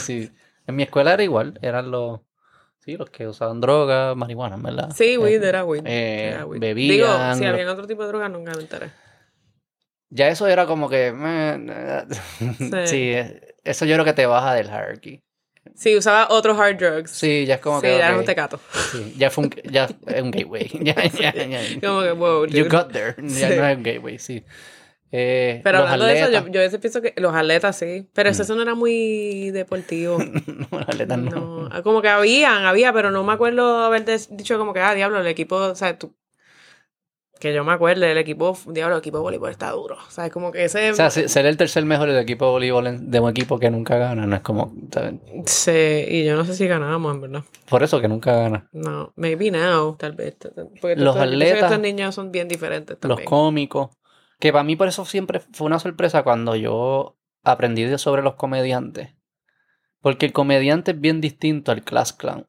sí. 0.00 0.30
En 0.66 0.76
mi 0.76 0.82
escuela 0.84 1.14
era 1.14 1.22
igual. 1.22 1.58
Eran 1.62 1.90
los. 1.90 2.20
Sí, 2.78 2.96
los 2.98 3.08
que 3.08 3.26
usaban 3.26 3.60
droga, 3.62 4.14
marihuana, 4.14 4.56
¿verdad? 4.58 4.90
Sí, 4.94 5.16
weed 5.16 5.42
Eh, 5.42 5.48
era 5.48 5.64
weed. 5.64 5.86
eh, 5.86 6.28
Era 6.34 6.44
weed. 6.46 6.60
bebían, 6.60 6.96
Digo, 6.96 7.34
si 7.34 7.44
lo- 7.44 7.48
había 7.50 7.72
otro 7.72 7.86
tipo 7.86 8.02
de 8.02 8.08
droga, 8.08 8.28
nunca 8.28 8.52
me 8.54 8.60
enteré. 8.62 8.90
Ya 10.10 10.28
eso 10.28 10.46
era 10.46 10.66
como 10.66 10.88
que. 10.88 11.12
meh, 11.12 12.04
sí. 12.86 13.10
eh, 13.12 13.54
eso 13.64 13.84
yo 13.86 13.94
creo 13.94 14.04
que 14.04 14.12
te 14.12 14.26
baja 14.26 14.54
del 14.54 14.66
hierarchy. 14.66 15.22
Sí, 15.74 15.96
usaba 15.96 16.28
otros 16.30 16.58
hard 16.58 16.76
drugs. 16.76 17.10
Sí, 17.10 17.46
ya 17.46 17.54
es 17.54 17.60
como 17.60 17.80
sí, 17.80 17.86
que. 17.86 17.98
ya 17.98 18.06
era 18.08 18.14
ok, 18.14 18.20
un 18.20 18.26
tecato. 18.26 18.60
sí, 18.92 19.14
ya 19.16 19.30
fue 19.30 19.44
un, 19.44 19.50
ya 19.64 19.88
es 20.06 20.22
un 20.22 20.30
gateway. 20.30 20.68
ya, 20.82 20.94
ya, 21.06 21.32
ya. 21.32 21.60
Como 21.80 22.02
que, 22.02 22.12
wow, 22.12 22.44
You 22.46 22.68
got 22.68 22.92
there. 22.92 23.14
Ya 23.18 23.48
Sí. 23.48 23.56
no 23.56 23.66
es 23.66 23.76
un 23.78 23.82
gateway, 23.82 24.18
sí. 24.18 24.44
Eh, 25.16 25.60
Pero 25.62 25.78
los 25.78 25.86
hablando 25.90 26.06
de 26.06 26.20
eso, 26.20 26.28
yo, 26.30 26.48
yo 26.48 26.58
a 26.60 26.64
veces 26.64 26.80
pienso 26.80 27.00
que 27.00 27.14
los 27.18 27.32
atletas 27.32 27.76
sí. 27.76 28.08
Pero 28.14 28.30
Mm. 28.30 28.32
eso 28.32 28.54
no 28.56 28.62
era 28.62 28.74
muy 28.74 29.50
deportivo. 29.52 30.18
No, 30.48 30.66
los 30.80 30.88
atletas 30.88 31.18
no. 31.18 31.68
No, 31.68 31.82
como 31.84 32.02
que 32.02 32.08
habían, 32.08 32.64
había, 32.64 32.92
pero 32.92 33.12
no 33.12 33.22
me 33.22 33.32
acuerdo 33.32 33.84
haber 33.84 34.04
dicho 34.30 34.58
como 34.58 34.72
que, 34.72 34.80
ah, 34.80 34.92
diablo, 34.94 35.20
el 35.20 35.26
equipo, 35.28 35.54
o 35.56 35.74
sea, 35.76 35.96
tú, 35.98 36.12
que 37.38 37.52
yo 37.52 37.62
me 37.62 37.72
acuerdo, 37.72 38.06
el 38.06 38.16
equipo, 38.18 38.56
diablo, 38.68 38.96
el 38.96 39.00
equipo 39.00 39.18
de 39.18 39.22
voleibol 39.22 39.50
está 39.50 39.70
duro, 39.70 39.96
o 39.96 40.10
sea, 40.10 40.26
es 40.26 40.32
como 40.32 40.50
que 40.50 40.64
ese, 40.64 40.90
O 40.92 40.94
sea, 40.94 41.10
se- 41.10 41.28
ser 41.28 41.44
el 41.46 41.56
tercer 41.56 41.84
mejor 41.84 42.08
del 42.08 42.18
equipo 42.22 42.46
de 42.46 42.50
voleibol 42.52 43.10
de 43.10 43.20
un 43.20 43.30
equipo 43.30 43.58
que 43.58 43.70
nunca 43.70 43.98
gana, 43.98 44.26
no 44.26 44.34
es 44.36 44.42
como. 44.42 44.72
¿sabes? 44.92 45.14
sí, 45.46 45.70
y 46.08 46.24
yo 46.24 46.36
no 46.36 46.44
sé 46.44 46.54
si 46.54 46.66
ganábamos, 46.66 47.14
en 47.14 47.20
verdad, 47.20 47.42
Por 47.68 47.82
eso 47.82 48.00
que 48.00 48.08
nunca 48.08 48.34
gana. 48.34 48.68
no, 48.72 49.12
maybe 49.16 49.50
now, 49.50 49.94
tal 49.96 50.12
vez, 50.12 50.36
porque 50.80 50.96
Los 50.96 51.16
atletas, 51.16 51.64
estos 51.64 51.80
niños 51.80 52.14
son 52.14 52.32
bien 52.32 52.48
diferentes 52.48 52.96
Los 53.02 53.08
también, 53.10 53.26
cómicos. 53.28 53.90
Que 54.40 54.52
para 54.52 54.64
mí 54.64 54.76
por 54.76 54.88
eso 54.88 55.04
siempre 55.04 55.40
fue 55.40 55.66
una 55.66 55.78
sorpresa 55.78 56.22
cuando 56.22 56.56
yo 56.56 57.16
aprendí 57.42 57.96
sobre 57.98 58.22
los 58.22 58.34
comediantes. 58.34 59.14
Porque 60.00 60.26
el 60.26 60.32
comediante 60.32 60.90
es 60.92 61.00
bien 61.00 61.20
distinto 61.20 61.72
al 61.72 61.82
class 61.82 62.12
clown. 62.12 62.46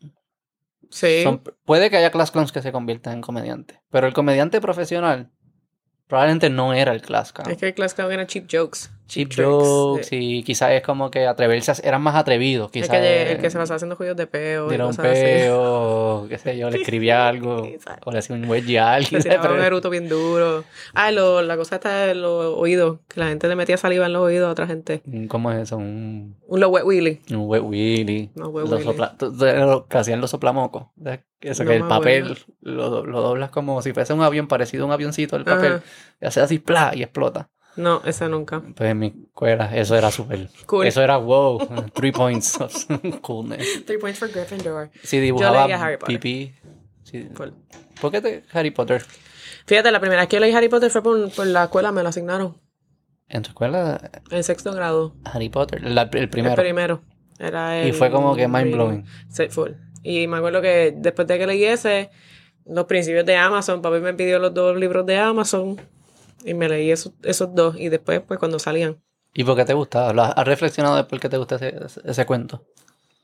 sí, 0.89 1.23
Son- 1.23 1.41
puede 1.65 1.89
que 1.89 1.97
haya 1.97 2.11
class 2.11 2.31
clowns 2.31 2.51
que 2.51 2.61
se 2.61 2.71
conviertan 2.71 3.13
en 3.13 3.21
comediantes. 3.21 3.79
Pero 3.89 4.07
el 4.07 4.13
comediante 4.13 4.59
profesional 4.61 5.31
probablemente 6.07 6.49
no 6.49 6.73
era 6.73 6.91
el 6.93 7.01
class 7.01 7.33
clown. 7.33 7.49
es 7.51 7.57
que 7.57 7.67
el 7.67 7.73
class 7.73 7.93
clown 7.93 8.11
era 8.11 8.27
cheap 8.27 8.47
jokes, 8.51 8.89
Cheap 9.08 9.30
tricks, 9.30 9.47
jokes 9.47 10.08
y 10.12 10.41
quizás 10.43 10.72
es 10.72 10.82
como 10.82 11.12
que 11.12 11.28
atreverse 11.28 11.72
a, 11.72 11.76
eran 11.84 12.01
más 12.01 12.16
atrevidos. 12.16 12.68
el 12.68 12.72
Quizás 12.72 12.89
que, 12.89 13.32
el 13.34 13.38
que 13.38 13.49
se 13.51 13.58
pasaba 13.58 13.76
haciendo 13.76 13.95
juegos 13.95 14.18
de 14.18 14.26
peo, 14.28 14.68
Tira 14.68 14.88
un 14.88 14.95
peo, 14.95 16.26
qué 16.28 16.38
sé 16.38 16.58
yo, 16.58 16.70
le 16.70 16.78
escribía 16.82 17.28
algo, 17.28 17.68
o 18.06 18.12
le 18.12 18.18
hacía 18.20 18.36
un 18.36 18.45
wedgie 18.45 18.80
a 18.80 18.93
alguien. 18.93 19.22
Se 19.22 19.30
tiraba 19.30 19.53
un 19.53 19.62
eruto 19.64 19.89
bien 19.89 20.10
duro. 20.10 20.64
Ah, 20.93 21.12
lo, 21.12 21.41
la 21.41 21.56
cosa 21.58 21.76
está 21.76 22.06
de 22.06 22.16
los 22.16 22.56
oídos, 22.58 22.99
que 23.08 23.20
la 23.20 23.28
gente 23.28 23.47
le 23.47 23.56
metía 23.56 23.78
saliva 23.78 24.06
en 24.06 24.14
los 24.14 24.22
oídos 24.24 24.47
a 24.47 24.51
otra 24.51 24.68
gente. 24.68 25.01
¿Cómo 25.28 25.51
es 25.51 25.60
eso? 25.60 25.78
Un, 25.78 26.38
Un 26.47 26.60
low 26.60 26.72
wet 26.72 26.84
willy. 26.84 27.22
un 27.32 27.47
wet 27.47 27.62
willy. 27.64 28.32
No, 28.36 28.49
wet 28.49 28.68
Los 28.68 28.84
sopla- 28.84 29.16
lo 29.66 29.88
que 29.88 29.97
hacían 29.97 30.20
los 30.22 30.32
soplamocos. 30.32 30.86
Eso 31.41 31.64
No 31.64 31.70
que 31.70 31.76
el 31.76 31.84
papel 31.88 32.38
lo, 32.62 33.06
lo 33.06 33.22
doblas 33.22 33.51
como 33.51 33.82
si 33.84 33.93
fuese 33.93 34.14
un 34.14 34.22
avión 34.24 34.47
parecido 34.47 34.84
a 34.84 34.88
un 34.88 34.93
avioncito 34.93 35.36
el 35.36 35.43
papel. 35.43 35.82
Y 36.20 36.26
hace 36.26 36.41
así, 36.41 36.58
¡plá! 36.60 36.91
y 36.95 37.03
explota. 37.03 37.49
No, 37.78 38.01
ese 38.05 38.28
nunca. 38.30 38.61
Pues 38.76 38.89
en 38.91 38.99
mi 38.99 39.07
escuela 39.28 39.76
eso 39.76 39.95
era 39.97 40.09
súper. 40.11 40.49
Cool. 40.65 40.88
Eso 40.88 41.01
era 41.01 41.17
wow. 41.17 41.59
Three 41.93 42.11
points 42.11 42.59
of 42.61 42.73
coolness. 43.21 43.86
Three 43.86 43.97
points 43.97 44.19
for 44.19 44.30
Gryffindor. 44.30 44.89
Si 45.03 45.19
dibujaba 45.19 45.63
leía 45.63 45.82
Harry 45.84 45.97
Potter. 45.97 46.19
pipí. 46.19 46.53
sí. 47.03 47.28
¿Por 48.01 48.11
qué 48.11 48.21
te 48.21 48.43
Harry 48.53 48.71
Potter? 48.71 49.03
Fíjate, 49.65 49.91
la 49.91 49.99
primera 49.99 50.21
vez 50.21 50.30
que 50.30 50.36
yo 50.38 50.39
leí 50.41 50.53
Harry 50.53 50.69
Potter 50.69 50.89
fue 50.91 51.01
por, 51.03 51.32
por 51.32 51.47
la 51.47 51.63
escuela, 51.65 51.91
me 51.91 52.03
lo 52.03 52.09
asignaron. 52.09 52.57
En 53.28 53.41
tu 53.41 53.49
escuela, 53.49 53.99
En 54.30 54.43
sexto 54.43 54.71
grado. 54.73 55.15
Harry 55.26 55.49
Potter, 55.49 55.82
la- 55.84 56.03
el 56.13 56.30
primero. 56.30 56.53
El 56.55 56.61
primero. 56.61 57.01
Era 57.39 57.78
el 57.82 57.89
Y 57.89 57.91
fue 57.91 58.09
como 58.11 58.36
que 58.36 58.47
mind 58.47 58.73
blowing. 58.73 59.05
Sí, 59.30 59.47
full. 59.49 59.71
Y 60.03 60.28
me 60.28 60.38
acuerdo 60.38 60.61
que 60.61 60.93
después 60.95 61.28
de 61.28 61.38
que 61.39 61.47
leí 61.47 61.65
ese, 61.65 62.11
los 62.65 62.86
principios 62.86 63.26
de 63.26 63.36
Amazon, 63.36 63.82
papi 63.82 63.99
me 63.99 64.13
pidió 64.13 64.38
los 64.39 64.53
dos 64.53 64.78
libros 64.78 65.05
de 65.05 65.17
Amazon. 65.17 65.82
Y 66.45 66.53
me 66.53 66.69
leí 66.69 66.91
esos, 66.91 67.13
esos 67.23 67.53
dos. 67.55 67.75
Y 67.79 67.89
después, 67.89 68.21
pues 68.21 68.39
cuando 68.39 68.59
salían. 68.59 69.01
¿Y 69.33 69.43
por 69.43 69.55
qué 69.57 69.65
te 69.65 69.73
gustaba? 69.73 70.13
¿Lo 70.13 70.21
has 70.23 70.45
reflexionado 70.47 70.95
de 70.95 71.03
por 71.03 71.19
qué 71.19 71.27
te 71.27 71.37
gusta 71.37 71.55
ese, 71.55 71.75
ese- 71.85 72.01
cuento? 72.25 72.63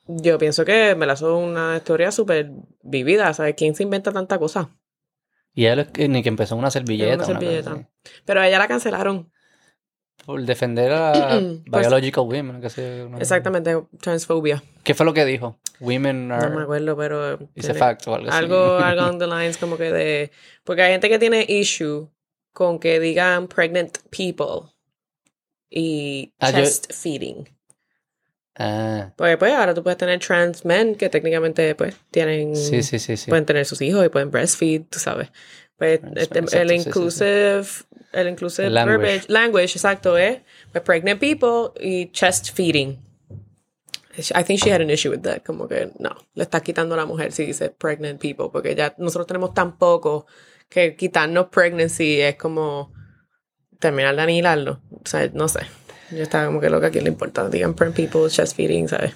Yo 0.07 0.37
pienso 0.37 0.65
que 0.65 0.95
me 0.95 1.05
la 1.05 1.15
son 1.15 1.35
una 1.51 1.77
historia 1.77 2.11
súper 2.11 2.51
vivida, 2.81 3.33
¿sabes? 3.33 3.53
¿Quién 3.55 3.75
se 3.75 3.83
inventa 3.83 4.11
tanta 4.11 4.37
cosa? 4.39 4.69
Y 5.53 5.65
que 5.91 6.07
ni 6.09 6.23
que 6.23 6.29
empezó 6.29 6.55
una 6.55 6.71
servilleta. 6.71 7.15
Una 7.15 7.25
servilleta. 7.25 7.89
Pero 8.25 8.41
a 8.41 8.47
ella 8.47 8.57
la 8.59 8.67
cancelaron. 8.67 9.31
Por 10.25 10.41
defender 10.43 10.91
a 10.91 11.13
Pues- 11.71 11.87
biological 11.87 12.23
women. 12.25 12.61
sé 12.69 12.97
yo, 12.99 13.09
no- 13.09 13.19
Exactamente, 13.19 13.77
transfobia. 14.01 14.61
¿Qué 14.83 14.93
fue 14.93 15.05
lo 15.05 15.13
que 15.13 15.23
dijo? 15.25 15.59
Women 15.79 16.31
are... 16.31 16.49
No 16.49 16.57
me 16.57 16.63
acuerdo, 16.63 16.97
pero... 16.97 17.33
It's 17.55 17.69
a 17.69 17.73
tiene 17.73 17.79
fact 17.79 18.07
o 18.07 18.15
algo 18.15 18.29
así. 18.29 18.37
Algo, 18.37 18.77
algo 18.77 19.05
on 19.09 19.17
the 19.19 19.27
lines 19.27 19.57
como 19.57 19.77
que 19.77 19.91
de... 19.91 20.31
Porque 20.63 20.81
hay 20.81 20.91
gente 20.91 21.09
que 21.09 21.19
tiene 21.19 21.45
issue 21.47 22.09
con 22.53 22.79
que 22.79 22.99
digan 22.99 23.47
pregnant 23.47 23.97
people 24.09 24.71
y 25.69 26.33
Ah, 26.39 26.51
yo- 26.51 26.57
chest 26.57 26.91
feeding. 26.93 27.47
Ah, 28.55 29.13
pues 29.17 29.37
ahora 29.53 29.73
tú 29.73 29.81
puedes 29.81 29.97
tener 29.97 30.19
trans 30.19 30.65
men 30.65 30.95
que 30.95 31.09
técnicamente 31.09 31.73
pues 31.75 31.95
tienen... 32.11 32.55
sí, 32.55 32.83
sí, 32.83 32.99
sí, 32.99 33.15
sí. 33.15 33.29
pueden 33.29 33.45
tener 33.45 33.65
sus 33.65 33.81
hijos 33.81 34.05
y 34.05 34.09
pueden 34.09 34.29
breastfeed, 34.29 34.83
tú 34.89 34.99
sabes. 34.99 35.29
Pues 35.77 36.01
este, 36.15 36.39
el 36.61 36.71
inclusive, 36.73 37.63
el 38.11 38.27
inclusive 38.27 38.69
Language. 38.69 38.97
verbiage, 38.97 39.25
language, 39.29 39.71
exacto, 39.77 40.17
¿eh? 40.17 40.43
Pues 40.71 40.83
pregnant 40.83 41.19
people 41.19 41.71
y 41.79 42.11
chest 42.11 42.51
feeding. 42.53 42.99
I 44.35 44.43
think 44.43 44.59
she 44.61 44.69
had 44.69 44.81
an 44.81 44.89
issue 44.89 45.09
with 45.09 45.21
that, 45.21 45.43
como 45.43 45.67
que 45.69 45.89
no, 45.97 46.15
le 46.35 46.43
está 46.43 46.59
quitando 46.61 46.93
a 46.95 46.97
la 46.97 47.05
mujer 47.05 47.31
si 47.31 47.45
dice 47.45 47.69
pregnant 47.69 48.19
people, 48.19 48.49
porque 48.51 48.75
ya 48.75 48.93
nosotros 48.97 49.25
tenemos 49.25 49.53
tan 49.53 49.77
poco 49.77 50.27
que 50.71 50.95
quitarnos 50.95 51.47
pregnancy 51.49 52.21
es 52.21 52.35
como 52.37 52.91
terminar 53.79 54.15
de 54.15 54.21
aniquilarlo. 54.23 54.81
O 54.91 55.01
sea, 55.07 55.29
no 55.33 55.47
sé. 55.47 55.59
Yo 56.11 56.23
estaba 56.23 56.45
como 56.47 56.59
que 56.59 56.69
loca, 56.69 56.87
¿a 56.87 56.89
quién 56.89 57.03
le 57.03 57.09
importa? 57.11 57.47
Digan 57.49 57.73
pregnant 57.73 57.95
people, 58.11 58.29
chest 58.29 58.55
feeding, 58.55 58.87
¿sabes? 58.87 59.13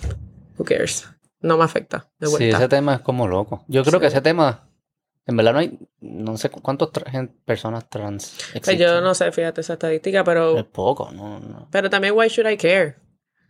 Who 0.57 0.65
cares? 0.65 1.07
No 1.41 1.57
me 1.57 1.63
afecta, 1.63 2.09
de 2.19 2.27
Sí, 2.27 2.49
ese 2.49 2.67
tema 2.69 2.95
es 2.95 2.99
como 3.01 3.27
loco. 3.27 3.63
Yo 3.67 3.83
creo 3.83 3.99
que 3.99 4.07
ese 4.07 4.21
tema, 4.21 4.67
en 5.25 5.35
verdad 5.37 5.53
no 5.53 5.59
hay, 5.59 5.77
no 6.01 6.37
sé 6.37 6.49
cu- 6.49 6.61
cuántas 6.61 6.89
tra- 6.89 7.29
personas 7.45 7.87
trans 7.89 8.25
sea, 8.25 8.55
existen. 8.55 8.79
yo 8.79 9.01
no 9.01 9.13
sé, 9.13 9.31
fíjate 9.31 9.61
esa 9.61 9.73
estadística, 9.73 10.23
pero, 10.23 10.57
Es 10.57 10.63
poco, 10.65 11.11
no, 11.11 11.39
no. 11.39 11.67
pero 11.71 11.89
también, 11.89 12.13
why 12.17 12.27
should 12.27 12.49
I 12.51 12.57
care? 12.57 12.95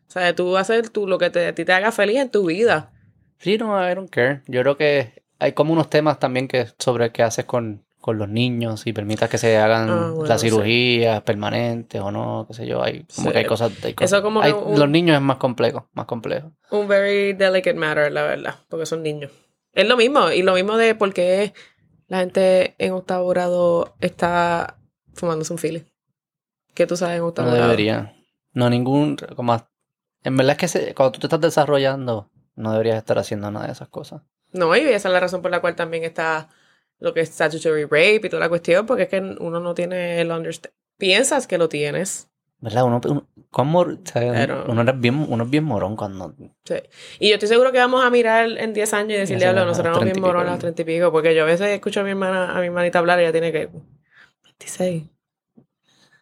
O 0.07 0.11
sea, 0.11 0.35
tú 0.35 0.57
hacer 0.57 0.89
tú 0.89 1.07
lo 1.07 1.17
que 1.17 1.29
te, 1.29 1.47
a 1.47 1.55
ti 1.55 1.63
te 1.65 1.73
haga 1.73 1.91
feliz 1.91 2.17
en 2.17 2.29
tu 2.29 2.45
vida. 2.47 2.91
Sí, 3.37 3.57
no, 3.57 3.79
I 3.89 3.95
don't 3.95 4.09
care. 4.09 4.41
Yo 4.47 4.61
creo 4.61 4.77
que 4.77 5.23
hay 5.39 5.53
como 5.53 5.71
unos 5.73 5.89
temas 5.89 6.19
también 6.19 6.47
que 6.47 6.67
sobre 6.79 7.11
qué 7.11 7.23
haces 7.23 7.45
con, 7.45 7.84
con 8.05 8.19
los 8.19 8.29
niños 8.29 8.85
y 8.85 8.93
permitas 8.93 9.31
que 9.31 9.39
se 9.39 9.57
hagan 9.57 9.89
Ah, 9.89 10.09
bueno, 10.11 10.25
las 10.27 10.39
sí. 10.39 10.47
cirugías 10.51 11.23
permanentes 11.23 11.99
o 11.99 12.11
no, 12.11 12.45
qué 12.47 12.53
sé 12.53 12.67
yo. 12.67 12.83
Hay 12.83 13.03
como 13.15 13.29
Sí. 13.29 13.33
que 13.33 13.39
hay 13.39 13.45
cosas. 13.45 13.71
hay 13.83 13.95
cosas- 13.95 14.21
como 14.21 14.41
que 14.41 14.45
hay- 14.45 14.53
un- 14.53 14.77
Los 14.79 14.87
niños 14.87 15.15
es 15.15 15.23
más 15.23 15.37
complejo, 15.37 15.89
más 15.93 16.05
complejo. 16.05 16.51
Un 16.69 16.87
very 16.87 17.33
delicate 17.33 17.73
matter, 17.73 18.11
la 18.11 18.21
verdad, 18.21 18.55
porque 18.69 18.85
son 18.85 19.01
niños. 19.01 19.31
Es 19.73 19.87
lo 19.87 19.97
mismo, 19.97 20.29
y 20.29 20.43
lo 20.43 20.53
mismo 20.53 20.77
de 20.77 20.93
por 20.93 21.15
qué 21.15 21.55
la 22.07 22.19
gente 22.19 22.75
en 22.77 22.91
octavo 22.93 23.27
grado 23.29 23.95
está 24.01 24.77
fumándose 25.15 25.51
un 25.51 25.57
fili. 25.57 25.83
¿Qué 26.75 26.85
tú 26.85 26.95
sabes 26.97 27.15
en 27.17 27.23
octavo 27.23 27.47
No 27.49 27.55
grado? 27.55 27.69
debería. 27.71 28.13
No, 28.53 28.69
ningún. 28.69 29.17
Como, 29.35 29.67
en 30.23 30.37
verdad 30.37 30.51
es 30.51 30.57
que 30.59 30.67
se- 30.67 30.93
cuando 30.93 31.13
tú 31.13 31.21
te 31.21 31.25
estás 31.25 31.41
desarrollando, 31.41 32.29
no 32.55 32.71
deberías 32.71 32.97
estar 32.97 33.17
haciendo 33.17 33.49
nada 33.49 33.65
de 33.65 33.71
esas 33.71 33.87
cosas. 33.87 34.21
No, 34.51 34.75
y 34.75 34.81
esa 34.81 35.07
es 35.09 35.13
la 35.13 35.19
razón 35.19 35.41
por 35.41 35.49
la 35.49 35.59
cual 35.59 35.75
también 35.75 36.03
está 36.03 36.49
lo 37.05 37.13
que 37.13 37.21
es 37.21 37.29
statutory 37.29 37.83
rape 37.85 38.21
y 38.23 38.29
toda 38.29 38.41
la 38.41 38.49
cuestión, 38.49 38.85
porque 38.85 39.03
es 39.03 39.09
que 39.09 39.19
uno 39.21 39.59
no 39.61 39.73
tiene 39.73 40.19
el 40.19 40.31
understand. 40.31 40.73
Piensas 40.97 41.47
que 41.47 41.57
lo 41.57 41.69
tienes, 41.69 42.27
¿Verdad? 42.61 42.85
Uno, 42.85 43.01
uno, 43.07 43.27
¿cómo, 43.51 43.79
o 43.81 43.97
sea, 44.05 44.31
Pero- 44.31 44.65
uno, 44.69 44.81
es 44.89 44.99
bien, 44.99 45.25
uno 45.29 45.43
es 45.43 45.49
bien 45.49 45.63
morón 45.65 45.95
cuando. 45.95 46.33
Sí. 46.63 46.75
Y 47.19 47.27
yo 47.29 47.35
estoy 47.35 47.49
seguro 47.49 47.71
que 47.71 47.77
vamos 47.77 48.03
a 48.03 48.09
mirar 48.09 48.49
en 48.57 48.73
10 48.73 48.93
años 48.93 49.11
y 49.11 49.19
decirle, 49.19 49.43
diablo, 49.43 49.65
nosotros 49.65 49.87
éramos 49.97 50.03
bien 50.05 50.13
30 50.13 50.19
y 50.19 50.21
pico. 50.21 50.27
morones 50.27 50.47
a 50.47 50.51
los 50.53 50.59
30 50.61 50.81
y 50.81 50.85
pico, 50.85 51.11
porque 51.11 51.35
yo 51.35 51.43
a 51.43 51.45
veces 51.45 51.67
escucho 51.67 51.99
a 51.99 52.03
mi 52.03 52.11
hermana, 52.11 52.55
a 52.57 52.59
mi 52.61 52.67
hermanita 52.67 52.99
hablar 52.99 53.19
y 53.19 53.23
ella 53.23 53.31
tiene 53.33 53.51
que 53.51 53.69
26. 54.45 55.03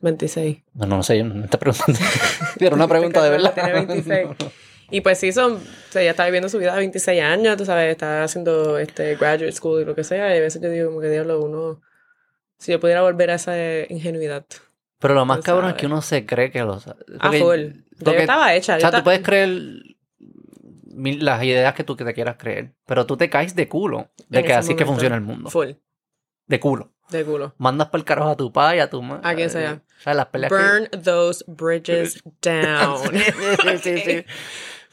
26. 0.01 0.57
Bueno, 0.73 0.97
no 0.97 1.03
sé, 1.03 1.19
yo 1.19 1.23
no 1.23 1.47
te 1.47 1.57
pregunto. 1.57 1.85
Era 2.59 2.75
una 2.75 2.87
pregunta 2.89 3.23
de 3.23 3.29
verdad. 3.29 3.53
Tiene 3.53 3.71
26. 3.85 4.27
Y 4.91 5.01
pues 5.01 5.19
sí, 5.19 5.31
son, 5.31 5.53
o 5.53 5.59
sea, 5.91 6.01
ella 6.01 6.11
está 6.11 6.25
viviendo 6.25 6.49
su 6.49 6.59
vida 6.59 6.73
a 6.73 6.77
26 6.77 7.21
años, 7.21 7.57
tú 7.57 7.65
sabes, 7.65 7.89
está 7.91 8.23
haciendo 8.23 8.77
este 8.77 9.15
graduate 9.15 9.51
school 9.51 9.81
y 9.81 9.85
lo 9.85 9.95
que 9.95 10.03
sea, 10.03 10.33
y 10.35 10.37
a 10.37 10.41
veces 10.41 10.61
yo 10.61 10.69
digo 10.69 10.89
como 10.89 11.01
que 11.01 11.09
diablo, 11.09 11.41
uno, 11.41 11.81
si 12.59 12.71
yo 12.71 12.79
pudiera 12.79 13.01
volver 13.01 13.31
a 13.31 13.35
esa 13.35 13.53
ingenuidad. 13.89 14.45
Pero 14.99 15.15
lo 15.15 15.25
más 15.25 15.39
Tú 15.39 15.43
cabrón 15.43 15.65
es 15.65 15.69
sabes. 15.71 15.79
que 15.81 15.85
uno 15.87 16.01
se 16.01 16.25
cree 16.25 16.51
que 16.51 16.61
lo 16.61 16.79
sabe. 16.79 17.03
A 17.19 17.23
Porque- 17.29 17.39
full. 17.39 17.59
Yo 17.59 18.03
porque- 18.05 18.21
estaba 18.21 18.53
hecha. 18.55 18.75
O 18.75 18.77
yo 18.79 18.89
sea, 18.89 18.99
tú 18.99 19.03
puedes 19.03 19.21
creer 19.21 19.49
mil- 20.93 21.25
las 21.25 21.43
ideas 21.43 21.73
que 21.73 21.83
tú 21.83 21.95
que 21.95 22.05
te 22.05 22.13
quieras 22.13 22.35
creer, 22.37 22.71
pero 22.85 23.05
tú 23.05 23.17
te 23.17 23.29
caes 23.29 23.55
de 23.55 23.67
culo 23.67 24.09
de 24.29 24.39
En 24.39 24.45
que 24.45 24.53
así 24.53 24.71
es 24.71 24.77
que 24.77 24.85
momento. 24.85 24.93
funciona 24.93 25.15
el 25.15 25.21
mundo. 25.21 25.49
Full, 25.49 25.71
De 26.47 26.59
culo. 26.59 26.91
de 27.09 27.25
culo. 27.25 27.53
Mandas 27.57 27.89
por 27.89 27.99
el 27.99 28.05
carajo 28.05 28.29
a 28.29 28.37
tu 28.37 28.51
pa 28.51 28.75
y 28.75 28.79
a 28.79 28.89
tu 28.89 29.01
madre. 29.01 29.21
A 29.29 29.35
quien 29.35 29.49
sea. 29.49 29.81
O 29.99 30.01
sea, 30.01 30.13
las 30.13 30.27
peleas 30.27 30.51
que- 30.51 30.57
Burn 30.57 31.03
those 31.03 31.43
bridges 31.47 32.21
down. 32.41 32.99
sí, 33.63 33.77
sí, 33.81 33.97
sí. 33.99 34.25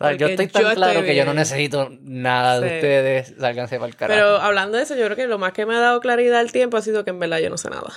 Yo 0.00 0.26
estoy 0.28 0.46
tan 0.46 0.62
yo 0.62 0.74
claro 0.74 0.92
estoy 0.92 1.06
que 1.08 1.16
yo 1.16 1.26
no 1.26 1.34
necesito 1.34 1.90
nada 2.00 2.58
de 2.58 2.74
ustedes. 2.74 3.34
Sálganse 3.38 3.76
para 3.76 3.88
el 3.88 3.96
carajo. 3.96 4.18
Pero 4.18 4.36
hablando 4.36 4.78
de 4.78 4.84
eso, 4.84 4.96
yo 4.96 5.04
creo 5.04 5.16
que 5.16 5.26
lo 5.26 5.38
más 5.38 5.52
que 5.52 5.66
me 5.66 5.74
ha 5.76 5.80
dado 5.80 6.00
claridad 6.00 6.40
al 6.40 6.52
tiempo 6.52 6.78
ha 6.78 6.82
sido 6.82 7.04
que 7.04 7.10
en 7.10 7.18
verdad 7.18 7.38
yo 7.38 7.50
no 7.50 7.58
sé 7.58 7.68
nada. 7.68 7.92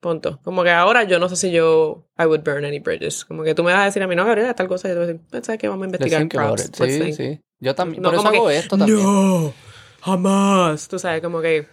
Punto. 0.00 0.40
Como 0.42 0.64
que 0.64 0.70
ahora 0.70 1.04
yo 1.04 1.20
no 1.20 1.28
sé 1.28 1.36
si 1.36 1.52
yo 1.52 2.08
I 2.18 2.24
would 2.24 2.40
burn 2.42 2.64
any 2.64 2.80
bridges. 2.80 3.24
Como 3.24 3.44
que 3.44 3.54
tú 3.54 3.62
me 3.62 3.72
vas 3.72 3.82
a 3.82 3.84
decir 3.84 4.02
a 4.02 4.08
mí, 4.08 4.16
no, 4.16 4.24
Gabriela, 4.24 4.54
tal 4.54 4.66
cosa. 4.66 4.88
Yo 4.88 4.94
te 4.94 4.98
voy 4.98 5.04
a 5.04 5.06
decir, 5.12 5.22
"Pues, 5.30 5.46
¿sabes 5.46 5.60
qué? 5.60 5.68
Vamos 5.68 5.84
a 5.84 5.86
investigar 5.86 6.28
props. 6.28 6.70
Sí, 6.74 6.98
think". 6.98 7.14
sí. 7.14 7.40
Yo 7.60 7.76
también. 7.76 8.02
No 8.02 8.10
por 8.10 8.18
eso 8.18 8.28
hago 8.28 8.48
que, 8.48 8.58
esto 8.58 8.76
también. 8.76 9.00
No, 9.00 9.54
jamás. 10.00 10.88
Tú 10.88 10.98
sabes, 10.98 11.22
como 11.22 11.40
que 11.40 11.68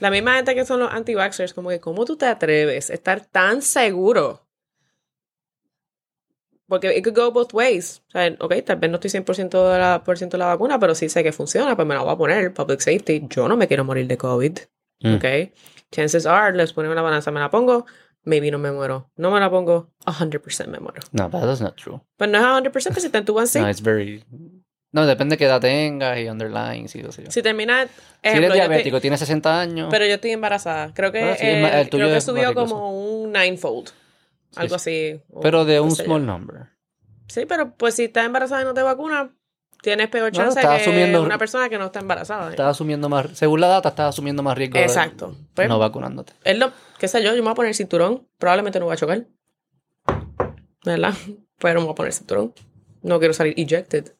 la 0.00 0.10
misma 0.10 0.34
gente 0.34 0.56
que 0.56 0.64
son 0.64 0.80
los 0.80 0.90
anti-vaxxers, 0.92 1.54
como 1.54 1.68
que, 1.68 1.78
¿cómo 1.78 2.04
tú 2.04 2.16
te 2.16 2.26
atreves 2.26 2.90
a 2.90 2.94
estar 2.94 3.24
tan 3.26 3.62
seguro? 3.62 4.49
Porque 6.70 6.96
it 6.96 7.04
could 7.04 7.14
go 7.16 7.30
both 7.32 7.52
ways. 7.52 8.00
O 8.08 8.10
sea, 8.12 8.34
ok, 8.40 8.54
tal 8.64 8.76
vez 8.76 8.90
no 8.90 8.96
estoy 8.96 9.10
100% 9.10 9.72
de 9.72 9.78
la, 9.78 10.02
por 10.04 10.16
ciento 10.16 10.36
de 10.38 10.38
la 10.38 10.46
vacuna, 10.46 10.78
pero 10.78 10.94
sí 10.94 11.08
sé 11.10 11.22
que 11.22 11.32
funciona, 11.32 11.76
pues 11.76 11.86
me 11.86 11.94
la 11.94 12.00
voy 12.02 12.12
a 12.14 12.16
poner. 12.16 12.54
Public 12.54 12.80
safety. 12.80 13.26
Yo 13.28 13.46
no 13.48 13.56
me 13.58 13.66
quiero 13.68 13.84
morir 13.84 14.06
de 14.06 14.16
COVID. 14.16 14.58
Mm. 15.02 15.14
Ok. 15.16 15.24
Chances 15.90 16.24
are, 16.26 16.56
les 16.56 16.72
ponemos 16.72 16.94
la 16.94 17.02
balanza, 17.02 17.30
me 17.32 17.40
la 17.40 17.50
pongo, 17.50 17.84
maybe 18.22 18.50
no 18.50 18.58
me 18.58 18.70
muero. 18.70 19.10
No 19.16 19.30
me 19.30 19.40
la 19.40 19.50
pongo, 19.50 19.90
100% 20.06 20.68
me 20.68 20.78
muero. 20.78 21.02
No, 21.12 21.28
but 21.28 21.40
that's 21.42 21.60
not 21.60 21.74
true. 21.76 22.00
Pues 22.16 22.30
no 22.30 22.38
es 22.38 22.44
100%, 22.64 22.70
pues 22.70 22.84
si 23.02 23.06
está 23.06 23.18
en 23.18 23.24
tu 23.24 23.36
one 23.36 23.46
No, 23.54 23.68
it's 23.68 23.82
very... 23.82 24.24
No, 24.92 25.06
depende 25.06 25.34
de 25.34 25.38
qué 25.38 25.44
edad 25.46 25.60
tengas 25.60 26.18
y 26.18 26.28
underlying, 26.28 26.88
sí, 26.88 27.00
qué 27.00 27.12
sé 27.12 27.22
yo. 27.24 27.30
Si 27.30 27.42
termina, 27.42 27.86
si 27.86 27.90
eres 28.22 28.52
diabético, 28.52 28.96
estoy- 28.96 29.00
tienes 29.02 29.20
60 29.20 29.60
años... 29.60 29.88
pero 29.90 30.04
yo 30.04 30.14
estoy 30.14 30.32
embarazada. 30.32 30.92
Creo 30.94 31.12
que, 31.12 31.22
Ah, 31.22 31.36
sí, 31.36 31.46
el 31.46 31.62
ma- 31.62 31.68
eh, 31.68 31.80
el 31.82 31.88
tuyo 31.90 32.04
creo 32.06 32.14
que 32.16 32.20
subió 32.20 32.54
como 32.54 33.20
un 33.22 33.32
ninefold. 33.32 33.90
Algo 34.56 34.74
así. 34.74 35.20
o 35.30 35.40
pero 35.40 35.64
de 35.64 35.80
un 35.80 35.90
sé 35.92 36.04
small 36.04 36.26
number. 36.26 36.68
Sí, 37.28 37.46
pero 37.46 37.74
pues 37.76 37.94
si 37.94 38.04
estás 38.04 38.26
embarazada 38.26 38.62
y 38.62 38.64
no 38.64 38.74
te 38.74 38.82
vacunas, 38.82 39.30
tienes 39.82 40.08
peor 40.08 40.32
No, 40.32 40.38
chance 40.38 40.58
estás 40.58 40.82
que 40.82 41.16
una 41.16 41.38
persona 41.38 41.68
que 41.68 41.78
no 41.78 41.86
está 41.86 42.00
embarazada. 42.00 42.50
Estás 42.50 42.66
asumiendo 42.66 43.08
más... 43.08 43.26
Según 43.34 43.60
la 43.60 43.68
data, 43.68 43.90
estás 43.90 44.08
asumiendo 44.08 44.42
más 44.42 44.58
riesgo 44.58 44.78
de 44.78 44.84
Exacto. 44.84 45.36
Pues, 45.54 45.68
no 45.68 45.78
vacunándote. 45.78 46.32
él 46.44 46.58
no, 46.58 46.72
qué 46.98 47.08
sé 47.08 47.22
yo, 47.22 47.30
yo 47.30 47.36
me 47.36 47.42
voy 47.42 47.52
a 47.52 47.54
poner 47.54 47.68
el 47.70 47.76
cinturón. 47.76 48.26
Probablemente 48.38 48.80
no 48.80 48.86
voy 48.86 48.94
a 48.94 48.96
chocar. 48.96 49.26
¿Verdad? 50.84 51.14
Pero 51.58 51.80
me 51.80 51.86
voy 51.86 51.92
a 51.92 51.94
poner 51.94 52.08
el 52.08 52.14
cinturón. 52.14 52.54
No 53.02 53.18
quiero 53.18 53.34
salir 53.34 53.54
ejected. 53.56 54.14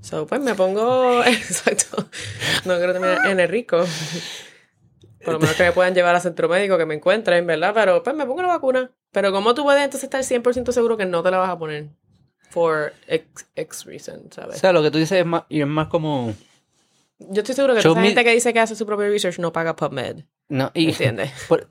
So, 0.00 0.26
pues 0.26 0.40
me 0.40 0.54
pongo. 0.54 1.24
Exacto. 1.24 2.08
No 2.64 2.76
quiero 2.76 2.92
terminar 2.92 3.26
en 3.26 3.40
el 3.40 3.48
rico. 3.48 3.84
Por 5.24 5.34
lo 5.34 5.40
menos 5.40 5.54
que 5.54 5.62
me 5.62 5.72
puedan 5.72 5.94
llevar 5.94 6.14
al 6.16 6.20
centro 6.20 6.48
médico, 6.48 6.76
que 6.76 6.86
me 6.86 6.94
encuentren, 6.94 7.46
¿verdad? 7.46 7.72
Pero 7.74 8.02
pues 8.02 8.14
me 8.16 8.26
pongo 8.26 8.42
la 8.42 8.48
vacuna. 8.48 8.90
Pero 9.12 9.30
¿cómo 9.32 9.54
tú 9.54 9.62
puedes 9.62 9.82
entonces 9.84 10.04
estar 10.04 10.22
100% 10.22 10.72
seguro 10.72 10.96
que 10.96 11.06
no 11.06 11.22
te 11.22 11.30
la 11.30 11.38
vas 11.38 11.50
a 11.50 11.58
poner? 11.58 11.90
For 12.50 12.92
X, 13.06 13.46
X 13.54 13.84
reason, 13.84 14.22
O 14.30 14.34
¿sabes? 14.34 14.58
sea, 14.58 14.72
lo 14.72 14.82
que 14.82 14.90
tú 14.90 14.98
dices 14.98 15.20
es 15.20 15.26
más... 15.26 15.44
Y 15.48 15.60
es 15.60 15.66
más 15.66 15.86
como... 15.88 16.34
Yo 17.18 17.42
estoy 17.42 17.54
seguro 17.54 17.74
que 17.74 17.80
Show 17.82 17.92
esa 17.92 18.00
me- 18.00 18.06
gente 18.08 18.24
que 18.24 18.32
dice 18.32 18.52
que 18.52 18.60
hace 18.60 18.74
su 18.74 18.84
propio 18.84 19.06
research 19.08 19.38
no 19.38 19.52
paga 19.52 19.76
PubMed. 19.76 20.24
No, 20.48 20.70
y... 20.74 20.88
¿Entiendes? 20.88 21.30
por- 21.48 21.68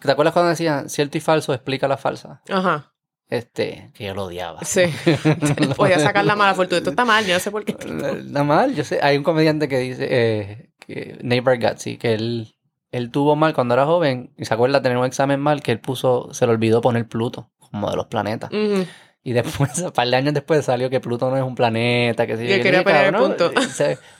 ¿Te 0.00 0.10
acuerdas 0.10 0.32
cuando 0.32 0.50
decían 0.50 0.88
cierto 0.88 1.18
y 1.18 1.20
falso 1.20 1.52
explica 1.52 1.86
la 1.86 1.98
falsa? 1.98 2.40
Ajá. 2.48 2.92
Este, 3.28 3.90
que 3.94 4.04
yo 4.06 4.14
lo 4.14 4.24
odiaba. 4.24 4.64
Sí. 4.64 4.82
Voy 5.76 5.92
a 5.92 5.98
sacar 5.98 6.24
la 6.24 6.34
mala 6.34 6.54
fortuna. 6.54 6.78
Esto 6.78 6.90
está 6.90 7.04
mal, 7.04 7.26
yo 7.26 7.34
no 7.34 7.40
sé 7.40 7.50
por 7.50 7.64
qué. 7.64 7.76
Nada 7.84 8.44
mal, 8.44 8.74
yo 8.74 8.84
sé. 8.84 9.00
Hay 9.02 9.16
un 9.18 9.22
comediante 9.24 9.68
que 9.68 9.78
dice, 9.78 10.06
eh, 10.08 10.70
que, 10.78 11.18
Nate 11.22 11.40
Bargatze, 11.42 11.98
que 11.98 12.14
él, 12.14 12.55
él 12.96 13.10
tuvo 13.10 13.36
mal 13.36 13.54
cuando 13.54 13.74
era 13.74 13.84
joven 13.86 14.32
y 14.36 14.44
se 14.44 14.54
acuerda 14.54 14.82
tener 14.82 14.98
un 14.98 15.04
examen 15.06 15.40
mal 15.40 15.62
que 15.62 15.72
él 15.72 15.80
puso, 15.80 16.32
se 16.32 16.46
le 16.46 16.52
olvidó 16.52 16.80
poner 16.80 17.06
Pluto 17.08 17.50
como 17.58 17.90
de 17.90 17.96
los 17.96 18.06
planetas. 18.06 18.50
Ujú. 18.52 18.86
Y 19.22 19.32
después, 19.32 19.78
un 19.82 19.90
par 19.90 20.06
de 20.08 20.14
años 20.16 20.34
después 20.34 20.64
salió 20.64 20.88
que 20.88 21.00
Pluto 21.00 21.28
no 21.30 21.36
es 21.36 21.42
un 21.42 21.54
planeta, 21.56 22.26
que 22.28 22.36
sí. 22.36 22.44
Y 22.44 22.52
él 22.52 22.62
quería 22.62 22.84
poner 22.84 23.06
el 23.06 23.14
punto. 23.14 23.50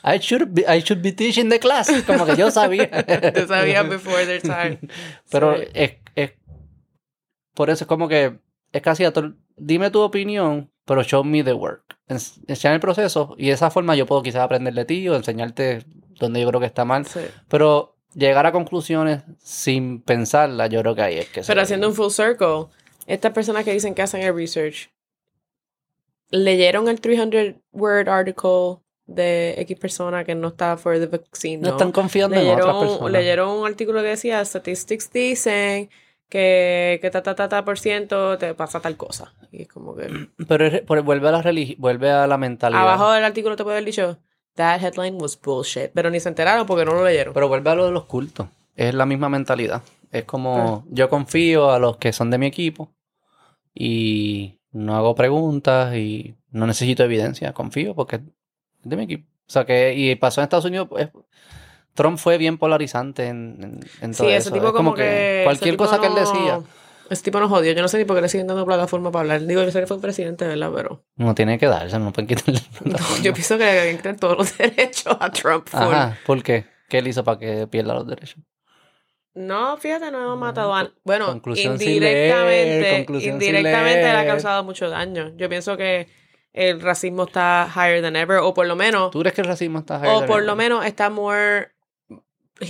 I 0.05 0.19
should, 0.19 0.49
be, 0.51 0.63
I 0.63 0.81
should 0.81 1.01
be 1.03 1.13
teaching 1.13 1.49
the 1.49 1.61
class. 1.61 1.91
Como 2.07 2.27
que 2.27 2.35
yo 2.37 2.51
sabía. 2.51 2.91
Tú 3.35 3.47
sabías 3.47 3.89
before 3.89 4.27
their 4.27 4.43
time. 4.43 4.79
Pero 5.31 5.57
Sí. 5.59 5.65
es, 5.75 5.93
es. 6.17 6.33
Por 7.55 7.71
eso 7.71 7.85
es 7.85 7.89
como 7.89 8.09
que. 8.09 8.39
Es 8.73 8.83
casi 8.83 9.05
a 9.05 9.13
todo- 9.13 9.35
Dime 9.57 9.91
tu 9.91 10.01
opinión, 10.01 10.71
pero 10.85 11.03
show 11.03 11.25
me 11.25 11.43
the 11.43 11.55
work. 11.55 11.97
Ens- 12.09 12.43
Enseñar 12.47 12.75
el 12.75 12.81
proceso 12.81 13.35
y 13.39 13.47
de 13.47 13.53
esa 13.53 13.71
forma 13.71 13.97
yo 13.97 14.05
puedo 14.05 14.23
quizás 14.23 14.43
aprender 14.43 14.75
de 14.75 14.85
ti 14.85 15.09
o 15.09 15.17
enseñarte 15.17 15.87
donde 16.21 16.41
yo 16.43 16.49
creo 16.49 16.61
que 16.61 16.67
está 16.67 16.85
mal. 16.85 17.07
Sí. 17.07 17.21
Pero 17.49 17.96
llegar 18.17 18.47
a 18.47 18.53
conclusiones 18.53 19.23
sin 19.39 20.01
pensarla, 20.01 20.67
yo 20.67 20.81
creo 20.81 20.95
que 20.97 21.03
ahí 21.03 21.19
es 21.19 21.29
que 21.29 21.43
Pero 21.47 21.61
haciendo 21.61 21.87
un 21.89 21.95
full 21.95 22.11
circle, 22.11 22.67
estas 23.07 23.33
personas 23.33 23.65
que 23.65 23.73
dicen 23.73 23.95
que 23.95 24.03
hacen 24.03 24.23
el 24.23 24.35
research, 24.35 24.91
leyeron 26.31 26.89
el 26.89 27.01
300 27.01 27.55
word 27.73 28.09
article 28.09 28.79
de 29.07 29.55
X 29.59 29.79
persona 29.79 30.25
que 30.25 30.35
no 30.35 30.49
está 30.49 30.77
for 30.77 30.99
the 30.99 31.07
vaccine. 31.07 31.59
no 31.59 31.69
No, 31.69 31.77
están 31.77 31.93
confiando 31.93 32.35
en 32.37 32.43
otras 32.49 32.57
leyeron, 32.67 32.81
personas. 32.89 33.13
leyeron 33.13 33.49
un 33.61 33.67
artículo 33.67 34.03
que 34.03 34.09
decía 34.09 34.45
statistics 34.45 35.13
dicen 35.13 35.89
que, 36.29 36.99
que 37.01 37.11
ta 37.11 37.23
ta 37.23 37.37
ta 37.37 37.49
ta 37.49 37.65
por 37.65 37.79
ciento 37.79 38.37
te 38.39 38.53
pasa 38.55 38.81
tal 38.81 38.97
cosa. 38.97 39.33
Y 39.53 39.63
es 39.63 39.69
como 39.69 39.95
que 39.95 40.09
Pero 40.49 40.71
pero 40.89 41.05
vuelve 41.05 41.29
a 41.29 41.33
la 41.33 41.43
religi- 41.43 41.77
vuelve 41.79 42.11
a 42.11 42.27
la 42.27 42.37
mentalidad. 42.37 42.83
abajo 42.83 43.13
del 43.13 43.23
artículo 43.25 43.55
te 43.55 43.63
puede 43.63 43.77
haber 43.77 43.85
dicho 43.87 44.19
that 44.57 44.81
headline 44.81 45.17
was 45.21 45.41
bullshit, 45.41 45.91
pero 45.95 46.11
ni 46.11 46.21
se 46.21 46.29
enteraron 46.29 46.67
porque 46.67 46.85
no 46.85 46.93
lo 46.95 47.05
leyeron. 47.05 47.33
Pero 47.33 47.49
vuelve 47.49 47.71
a 47.71 47.75
lo 47.75 47.87
de 47.87 47.93
los 47.93 48.05
cultos. 48.05 48.49
Es 48.75 48.93
la 48.95 49.07
misma 49.07 49.29
mentalidad. 49.29 49.83
Es 50.13 50.25
como 50.25 50.85
Ah. 50.85 50.89
yo 50.91 51.09
confío 51.09 51.71
a 51.71 51.79
los 51.79 51.97
que 51.99 52.13
son 52.13 52.31
de 52.31 52.39
mi 52.39 52.47
equipo 52.47 52.91
y 53.75 54.59
no 54.73 54.97
hago 54.97 55.15
preguntas 55.15 55.95
y 55.97 56.35
no 56.51 56.67
necesito 56.67 57.05
evidencia. 57.05 57.53
Confío 57.53 57.95
porque 57.95 58.17
es 58.17 58.23
de 58.83 58.97
mi 58.97 59.05
equipo. 59.05 59.29
O 59.49 59.51
sea 59.53 59.65
que, 59.65 59.95
y 59.95 60.15
pasó 60.17 60.41
en 60.41 60.45
Estados 60.45 60.65
Unidos, 60.65 60.89
pues, 60.91 61.09
Trump 61.95 62.19
fue 62.19 62.37
bien 62.37 62.59
polarizante 62.59 63.27
en, 63.29 63.59
en, 63.63 63.81
en 64.03 64.13
todo 64.13 64.27
Sí, 64.29 64.35
eso. 64.35 64.49
ese 64.49 64.51
tipo 64.53 64.67
Es 64.67 64.73
como, 64.73 64.95
que... 64.95 65.43
cualquier 65.45 65.75
tipo 65.75 65.85
cosa 65.85 66.01
que 66.01 66.07
él 66.09 66.15
decía, 66.15 66.61
Ese 67.09 67.23
tipo 67.23 67.39
nos 67.41 67.51
jodió. 67.51 67.73
Yo 67.73 67.83
no 67.83 67.89
sé 67.89 67.99
ni 67.99 68.05
por 68.05 68.17
qué 68.17 68.23
le 68.23 68.29
siguen 68.29 68.47
dando 68.47 68.67
plataforma 68.67 69.11
para 69.13 69.21
hablar. 69.23 69.47
Digo, 69.47 69.63
yo 69.63 69.71
sé 69.71 69.81
que 69.81 69.87
fue 69.87 70.01
presidente, 70.01 70.47
¿verdad? 70.47 70.71
Pero 70.75 71.05
no 71.17 71.35
tiene 71.35 71.59
que 71.59 71.67
darse, 71.67 71.99
no 71.99 72.13
pueden 72.13 72.27
quitarle. 72.29 72.61
yo 73.23 73.33
pienso 73.33 73.59
que 73.59 73.65
le 73.65 73.73
deben 73.73 73.97
quitar 73.97 74.17
todos 74.17 74.39
los 74.39 74.59
derechos 74.59 75.17
a 75.21 75.31
Trump. 75.31 75.69
full. 75.69 75.81
Ajá, 75.81 76.19
¿por 76.27 76.43
qué? 76.43 76.67
¿Qué 76.89 76.99
él 76.99 77.09
hizo 77.09 77.25
para 77.25 77.39
que 77.39 77.67
pierda 77.67 77.95
los 77.95 78.07
derechos? 78.07 78.39
No, 79.35 79.77
fíjate, 79.77 80.11
no 80.11 80.23
hemos 80.23 80.39
matado 80.39 80.75
a... 80.75 80.91
Bueno, 81.05 81.27
Conclusión 81.27 81.75
indirectamente, 81.75 83.07
leer, 83.09 83.35
indirectamente 83.35 84.03
le 84.03 84.11
ha 84.17 84.27
causado 84.27 84.65
mucho 84.65 84.89
daño. 84.89 85.33
Yo 85.37 85.49
pienso 85.51 85.77
que 85.77 86.09
el 86.55 86.81
racismo 86.81 87.25
está 87.25 87.71
higher 87.75 88.01
than 88.01 88.17
ever, 88.17 88.39
o 88.39 88.55
por 88.55 88.67
lo 88.67 88.77
menos, 88.77 89.11
¿Tú 89.11 89.21
crees 89.21 89.35
que 89.35 89.43
el 89.43 89.47
racismo 89.47 89.81
está 89.81 89.99
higher 89.99 90.09
o 90.09 90.21
than 90.21 90.27
por 90.27 90.37
ever? 90.39 90.47
lo 90.47 90.57
menos 90.57 90.87
está 90.87 91.11
more... 91.11 91.69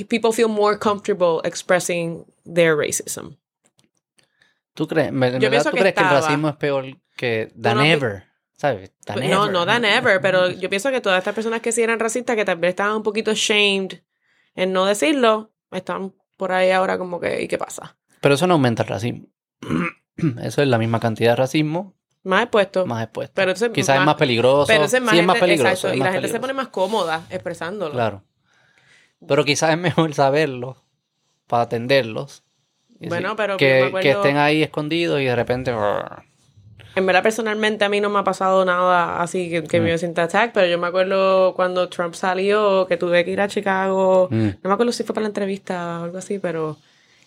People 0.08 0.32
feel 0.32 0.48
more 0.48 0.76
comfortable 0.76 1.40
expressing 1.44 2.24
their 2.44 2.76
racism. 2.76 3.36
¿Tú 4.76 4.86
crees, 4.86 5.08
en 5.08 5.18
verdad, 5.18 5.40
pienso 5.40 5.70
¿tú 5.70 5.74
que 5.76 5.80
crees 5.80 5.94
que 5.94 6.00
el 6.00 6.06
estaba. 6.06 6.20
racismo 6.20 6.48
es 6.48 6.56
peor 6.56 6.84
que 7.16 7.52
than 7.60 7.78
no 7.78 7.82
pi- 7.82 7.88
ever? 7.90 8.24
¿Sabes? 8.56 8.92
Than 9.04 9.18
no, 9.28 9.42
ever. 9.44 9.52
no 9.52 9.66
than 9.66 9.84
ever, 9.84 10.20
pero 10.20 10.50
yo 10.50 10.68
pienso 10.70 10.90
que 10.90 11.00
todas 11.00 11.18
estas 11.18 11.34
personas 11.34 11.60
que 11.60 11.72
sí 11.72 11.82
eran 11.82 11.98
racistas, 11.98 12.36
que 12.36 12.44
tal 12.44 12.58
vez 12.58 12.70
estaban 12.70 12.96
un 12.96 13.02
poquito 13.02 13.32
shamed 13.34 13.94
en 14.54 14.72
no 14.72 14.84
decirlo, 14.86 15.50
están 15.72 16.14
por 16.36 16.52
ahí 16.52 16.70
ahora 16.70 16.96
como 16.98 17.18
que, 17.20 17.42
¿y 17.42 17.48
qué 17.48 17.58
pasa? 17.58 17.96
Pero 18.20 18.34
eso 18.36 18.46
no 18.46 18.54
aumenta 18.54 18.82
el 18.84 18.88
racismo. 18.88 19.26
Eso 20.42 20.62
es 20.62 20.68
la 20.68 20.78
misma 20.78 20.98
cantidad 21.00 21.32
de 21.32 21.36
racismo 21.36 21.94
Más 22.22 22.42
expuesto. 22.44 22.86
más 22.86 23.02
expuesto. 23.04 23.32
Pero 23.34 23.50
entonces 23.50 23.74
Quizás 23.74 23.96
más- 23.96 24.02
es 24.02 24.06
más 24.06 24.14
peligroso. 24.14 24.66
Pero 24.66 24.84
ese 24.84 24.96
es 24.96 25.02
más, 25.02 25.12
sí, 25.12 25.18
es 25.20 25.26
más 25.26 25.34
gente- 25.36 25.46
peligroso. 25.46 25.70
exacto, 25.72 25.88
es 25.88 25.94
y 25.96 25.98
más 25.98 26.06
la 26.06 26.12
gente 26.12 26.28
se 26.28 26.32
peligroso. 26.32 26.40
pone 26.40 26.52
más 26.54 26.68
cómoda 26.68 27.26
expresándolo. 27.30 27.92
Claro. 27.92 28.24
Pero 29.28 29.44
quizás 29.44 29.70
es 29.70 29.78
mejor 29.78 30.14
saberlo 30.14 30.82
para 31.46 31.64
atenderlos. 31.64 32.42
Y 33.00 33.08
Bueno, 33.08 33.30
sí, 33.30 33.34
pero 33.36 33.56
que, 33.56 33.82
acuerdo- 33.84 34.00
que 34.00 34.10
estén 34.10 34.36
ahí 34.38 34.62
escondidos 34.62 35.20
y 35.20 35.24
de 35.24 35.36
repente. 35.36 35.72
En 36.94 37.04
verdad, 37.04 37.22
personalmente, 37.22 37.84
a 37.84 37.90
mí 37.90 38.00
no 38.00 38.08
me 38.08 38.18
ha 38.20 38.24
pasado 38.24 38.64
nada 38.64 39.20
así 39.20 39.50
que, 39.50 39.64
que 39.64 39.80
Mm. 39.80 39.84
me 39.84 39.98
sienta 39.98 40.22
attack, 40.22 40.52
pero 40.54 40.66
yo 40.66 40.78
me 40.78 40.86
acuerdo 40.86 41.52
cuando 41.54 41.88
Trump 41.90 42.14
salió, 42.14 42.86
que 42.86 42.96
tuve 42.96 43.22
que 43.24 43.32
ir 43.32 43.40
a 43.42 43.48
Chicago, 43.48 44.28
Mm. 44.30 44.46
no 44.62 44.68
me 44.70 44.72
acuerdo 44.72 44.92
si 44.92 45.04
fue 45.04 45.14
para 45.14 45.24
la 45.24 45.28
entrevista 45.28 46.00
o 46.00 46.04
algo 46.04 46.16
así, 46.18 46.38
pero 46.38 46.78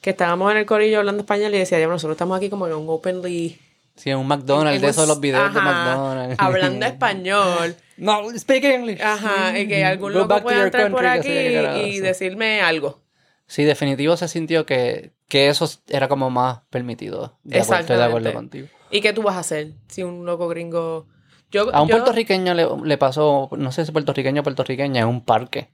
que 0.02 0.10
estábamos 0.12 0.52
en 0.52 0.58
el 0.58 0.66
corillo 0.66 0.98
hablando 1.00 1.22
español 1.22 1.54
y 1.54 1.60
decía, 1.60 1.78
"Diablo, 1.78 1.96
nosotros 1.96 2.16
estamos 2.16 2.36
aquí 2.38 2.50
como 2.50 2.66
en 2.68 2.74
un 2.74 2.86
openly 2.90 3.60
Sí, 3.96 4.12
un 4.14 4.26
McDonald's, 4.28 4.82
de 4.82 4.88
esos 4.88 5.04
de 5.04 5.08
los 5.08 5.20
videos 5.20 5.54
de 5.54 5.60
ajá, 5.60 5.70
McDonald's. 5.72 6.36
hablando 6.40 6.86
español. 6.88 7.76
No, 7.98 8.30
speak 8.40 8.64
English. 8.64 9.02
Ajá, 9.02 9.60
y 9.60 9.68
que 9.68 9.84
algún 9.84 10.14
Go 10.14 10.20
loco 10.20 10.42
pueda 10.42 10.64
entrar 10.64 10.90
por 10.90 11.02
country, 11.04 11.20
aquí 11.20 11.28
qué 11.28 11.54
carajo, 11.62 11.80
y 11.86 11.92
sí. 11.92 12.00
decirme 12.00 12.62
algo. 12.62 13.02
Sí, 13.46 13.66
definitivo 13.66 14.16
se 14.16 14.30
sintió 14.30 14.66
que, 14.66 15.12
que 15.30 15.48
eso 15.48 15.70
era 15.88 16.10
como 16.10 16.30
más 16.30 16.60
permitido. 16.70 17.40
De 17.44 17.62
acuerdo, 17.62 17.82
estoy 17.82 17.98
de 17.98 18.04
acuerdo 18.04 18.34
contigo. 18.34 18.68
¿Y 18.92 19.00
qué 19.02 19.14
tú 19.14 19.22
vas 19.22 19.36
a 19.36 19.40
hacer 19.40 19.74
si 19.88 20.04
un 20.04 20.26
loco 20.26 20.48
gringo... 20.50 21.08
Yo, 21.52 21.74
A 21.74 21.82
un 21.82 21.88
yo- 21.88 21.96
puertorriqueño 21.96 22.54
le, 22.54 22.68
le 22.84 22.98
pasó, 22.98 23.50
no 23.58 23.72
sé 23.72 23.86
si 23.86 23.92
puertorriqueño 23.92 24.42
o 24.42 24.44
puertorriqueña, 24.44 25.02
en 25.02 25.08
un 25.08 25.24
parque. 25.24 25.72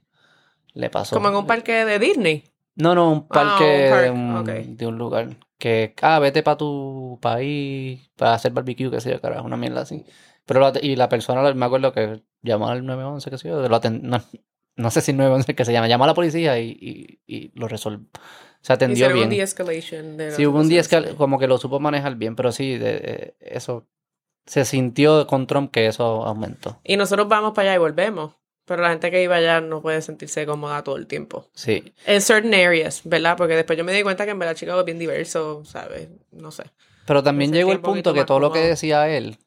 Le 0.74 0.88
pasó. 0.90 1.16
Como 1.16 1.28
en 1.28 1.36
un 1.36 1.46
parque 1.46 1.84
de 1.84 1.98
Disney. 1.98 2.44
No, 2.76 2.94
no, 2.94 3.10
un 3.10 3.26
parque 3.26 3.84
un 3.84 3.90
parque, 3.90 4.04
de, 4.04 4.10
un, 4.10 4.36
ok. 4.36 4.48
de 4.76 4.86
un 4.86 4.98
lugar. 4.98 5.36
Que, 5.58 5.94
ah, 6.02 6.18
vete 6.18 6.42
para 6.42 6.58
tu 6.58 7.18
país 7.22 8.10
para 8.16 8.34
hacer 8.34 8.52
barbecue, 8.52 8.90
qué 8.90 9.00
sé 9.00 9.10
yo, 9.10 9.20
carajo, 9.20 9.46
una 9.46 9.56
mierda 9.56 9.80
así. 9.82 10.04
Pero 10.44 10.60
lo 10.60 10.66
at- 10.66 10.82
y 10.82 10.96
la 10.96 11.08
persona, 11.08 11.42
me 11.54 11.64
acuerdo 11.66 11.92
que 11.92 12.22
llamó 12.42 12.68
al 12.68 12.84
911, 12.84 13.30
qué 13.30 13.38
sé 13.38 13.48
yo, 13.48 13.66
lo 13.66 13.80
no, 13.90 14.22
no 14.76 14.90
sé 14.90 15.00
si 15.00 15.12
911 15.14 15.54
que 15.54 15.64
se 15.64 15.72
llama, 15.72 15.88
llamó 15.88 16.04
a 16.04 16.08
la 16.08 16.14
policía 16.14 16.58
y, 16.60 16.68
y, 16.70 17.20
y 17.26 17.52
lo 17.58 17.68
resolvió. 17.68 18.06
Se 18.66 18.72
atendió 18.72 19.06
bien. 19.12 19.28
de 20.16 20.32
Sí, 20.32 20.44
hubo 20.46 20.58
un 20.58 20.64
situación. 21.04 21.16
como 21.16 21.38
que 21.38 21.46
lo 21.46 21.56
supo 21.56 21.78
manejar 21.78 22.16
bien, 22.16 22.34
pero 22.34 22.50
sí, 22.50 22.76
de, 22.78 22.92
de- 22.98 23.34
eso 23.40 23.86
se 24.44 24.64
sintió 24.64 25.26
con 25.28 25.46
Trump 25.46 25.70
que 25.70 25.86
eso 25.86 26.24
aumentó. 26.24 26.80
Y 26.82 26.96
nosotros 26.96 27.28
vamos 27.28 27.52
para 27.54 27.68
allá 27.70 27.76
y 27.76 27.78
volvemos. 27.78 28.32
Pero 28.64 28.82
la 28.82 28.88
gente 28.90 29.12
que 29.12 29.22
iba 29.22 29.36
allá 29.36 29.60
no 29.60 29.80
puede 29.80 30.02
sentirse 30.02 30.44
cómoda 30.44 30.82
todo 30.82 30.96
el 30.96 31.06
tiempo. 31.06 31.48
Sí, 31.54 31.94
En 32.06 32.20
certain 32.20 32.52
areas, 32.54 33.02
¿verdad? 33.04 33.36
Porque 33.36 33.54
después 33.54 33.78
yo 33.78 33.84
me 33.84 33.92
di 33.92 34.02
cuenta 34.02 34.24
que 34.24 34.32
en 34.32 34.38
verdad 34.40 34.56
Chicago 34.56 34.80
es 34.80 34.84
bien 34.86 34.98
diverso, 34.98 35.64
¿sabes? 35.64 36.08
No 36.32 36.50
sé. 36.50 36.64
pero 37.06 37.22
también 37.22 37.52
llegó 37.52 37.70
el 37.70 37.78
punto 37.80 38.12
que 38.12 38.24
todo 38.24 38.40
lo 38.40 38.50
que 38.50 38.58
decía 38.58 39.08
él, 39.08 39.38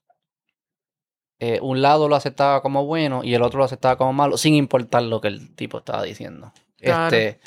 eh, 1.39 1.59
un 1.61 1.81
lado 1.81 2.07
lo 2.07 2.15
aceptaba 2.15 2.61
como 2.61 2.85
bueno 2.85 3.21
y 3.23 3.33
el 3.33 3.41
otro 3.41 3.59
lo 3.59 3.65
aceptaba 3.65 3.97
como 3.97 4.13
malo, 4.13 4.37
sin 4.37 4.55
importar 4.55 5.03
lo 5.03 5.19
que 5.19 5.27
el 5.29 5.53
tipo 5.55 5.79
estaba 5.79 6.03
diciendo. 6.03 6.53
Claro. 6.77 7.15
Este, 7.15 7.39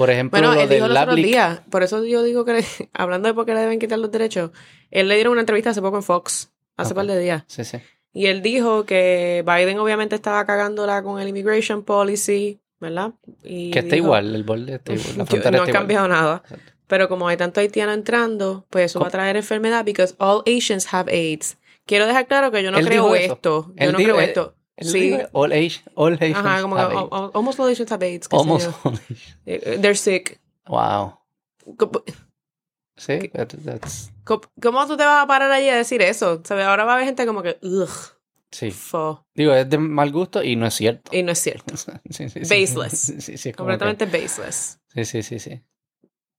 por 0.00 0.08
ejemplo, 0.10 0.38
Bueno, 0.40 0.54
lo 0.54 0.60
él 0.62 0.68
dijo 0.70 0.84
del 0.84 0.94
los 0.94 1.02
otros 1.02 1.18
Lablik- 1.18 1.24
días, 1.26 1.60
por 1.70 1.82
eso 1.82 2.02
yo 2.06 2.22
digo 2.22 2.46
que, 2.46 2.54
le- 2.54 2.64
hablando 2.94 3.28
de 3.28 3.34
por 3.34 3.44
qué 3.44 3.52
le 3.52 3.60
deben 3.60 3.78
quitar 3.78 3.98
los 3.98 4.10
derechos, 4.10 4.50
él 4.90 5.08
le 5.08 5.14
dieron 5.16 5.32
una 5.32 5.42
entrevista 5.42 5.68
hace 5.70 5.82
poco 5.82 5.98
en 5.98 6.02
Fox, 6.02 6.50
hace 6.78 6.92
Ok. 6.92 6.96
par 6.96 7.06
de 7.06 7.18
días, 7.18 7.44
Sí, 7.48 7.64
sí. 7.64 7.78
y 8.14 8.26
él 8.28 8.40
dijo 8.40 8.86
que 8.86 9.44
Biden 9.46 9.78
obviamente 9.78 10.14
estaba 10.14 10.46
cagándola 10.46 11.02
con 11.02 11.20
el 11.20 11.28
immigration 11.28 11.82
policy, 11.84 12.58
¿verdad? 12.80 13.12
Y 13.44 13.70
Que 13.72 13.80
está 13.80 13.94
dijo- 13.96 14.06
igual, 14.06 14.34
el 14.34 14.42
borde 14.44 14.76
está 14.76 14.94
igual, 14.94 15.08
la 15.18 15.24
Yo- 15.24 15.26
frontera 15.26 15.50
no 15.50 15.56
está 15.58 15.64
ha 15.64 15.68
igual. 15.68 15.72
cambiado 15.82 16.08
nada. 16.08 16.42
Exacto. 16.44 16.72
Pero 16.86 17.08
como 17.10 17.28
hay 17.28 17.36
tanto 17.36 17.60
haitiano 17.60 17.92
entrando, 17.92 18.66
pues 18.70 18.86
eso 18.86 18.98
va 19.00 19.08
a 19.08 19.10
traer 19.10 19.36
enfermedad 19.36 19.84
because 19.84 20.14
all 20.18 20.42
Asians 20.46 20.92
have 20.92 21.12
AIDS. 21.12 21.56
Quiero 21.86 22.06
dejar 22.06 22.26
claro 22.26 22.50
que 22.50 22.62
yo 22.64 22.70
no 22.72 22.78
Él 22.78 22.86
creo 22.86 23.04
dijo 23.04 23.14
esto. 23.16 23.66
Yo 23.68 23.74
Él 23.76 23.92
no 23.92 23.98
dijo- 23.98 24.10
creo 24.12 24.20
él- 24.22 24.28
esto. 24.28 24.54
Sí. 24.80 25.16
all, 25.32 25.52
Asian, 25.52 25.84
all 25.94 26.14
Asians 26.14 26.36
Ajá, 26.38 26.62
como 26.62 26.76
que 26.76 26.82
almost 27.34 27.60
AIDS. 27.60 27.78
qué 28.28 28.36
sé 28.36 28.36
Almost 28.36 28.70
all 28.84 28.94
Asians. 28.94 29.38
Eh, 29.46 29.60
eh, 29.64 29.78
They're 29.80 29.94
sick. 29.96 30.40
Wow. 30.66 31.18
¿Cómo- 31.76 32.02
Sí, 32.96 33.18
that- 33.32 33.54
that's- 33.64 34.10
¿Cómo, 34.24 34.86
tú 34.86 34.96
te 34.96 35.04
vas 35.04 35.24
a 35.24 35.26
parar 35.26 35.50
allí 35.50 35.68
a 35.68 35.76
decir 35.76 36.02
eso? 36.02 36.42
¿Sabes? 36.44 36.66
Ahora 36.66 36.84
va 36.84 36.92
a 36.92 36.94
haber 36.96 37.06
gente 37.06 37.24
como 37.26 37.42
que, 37.42 37.58
ugh, 37.62 37.88
sí. 38.50 38.70
fo. 38.70 39.26
Digo, 39.34 39.54
es 39.54 39.68
de 39.70 39.78
mal 39.78 40.12
gusto 40.12 40.42
y 40.42 40.54
no 40.56 40.66
es 40.66 40.74
cierto. 40.74 41.10
Y 41.14 41.22
no 41.22 41.32
es 41.32 41.38
cierto. 41.38 41.74
Sí, 42.10 42.28
sí, 42.28 42.44
sí. 42.44 42.60
Baseless. 42.60 42.98
Sí, 42.98 43.20
sí, 43.38 43.48
es 43.50 43.56
como 43.56 43.68
que- 43.68 43.78
Completamente 43.78 44.04
baseless. 44.06 44.78
Sí, 44.94 45.04
sí, 45.04 45.22
sí, 45.22 45.38
sí. 45.38 45.62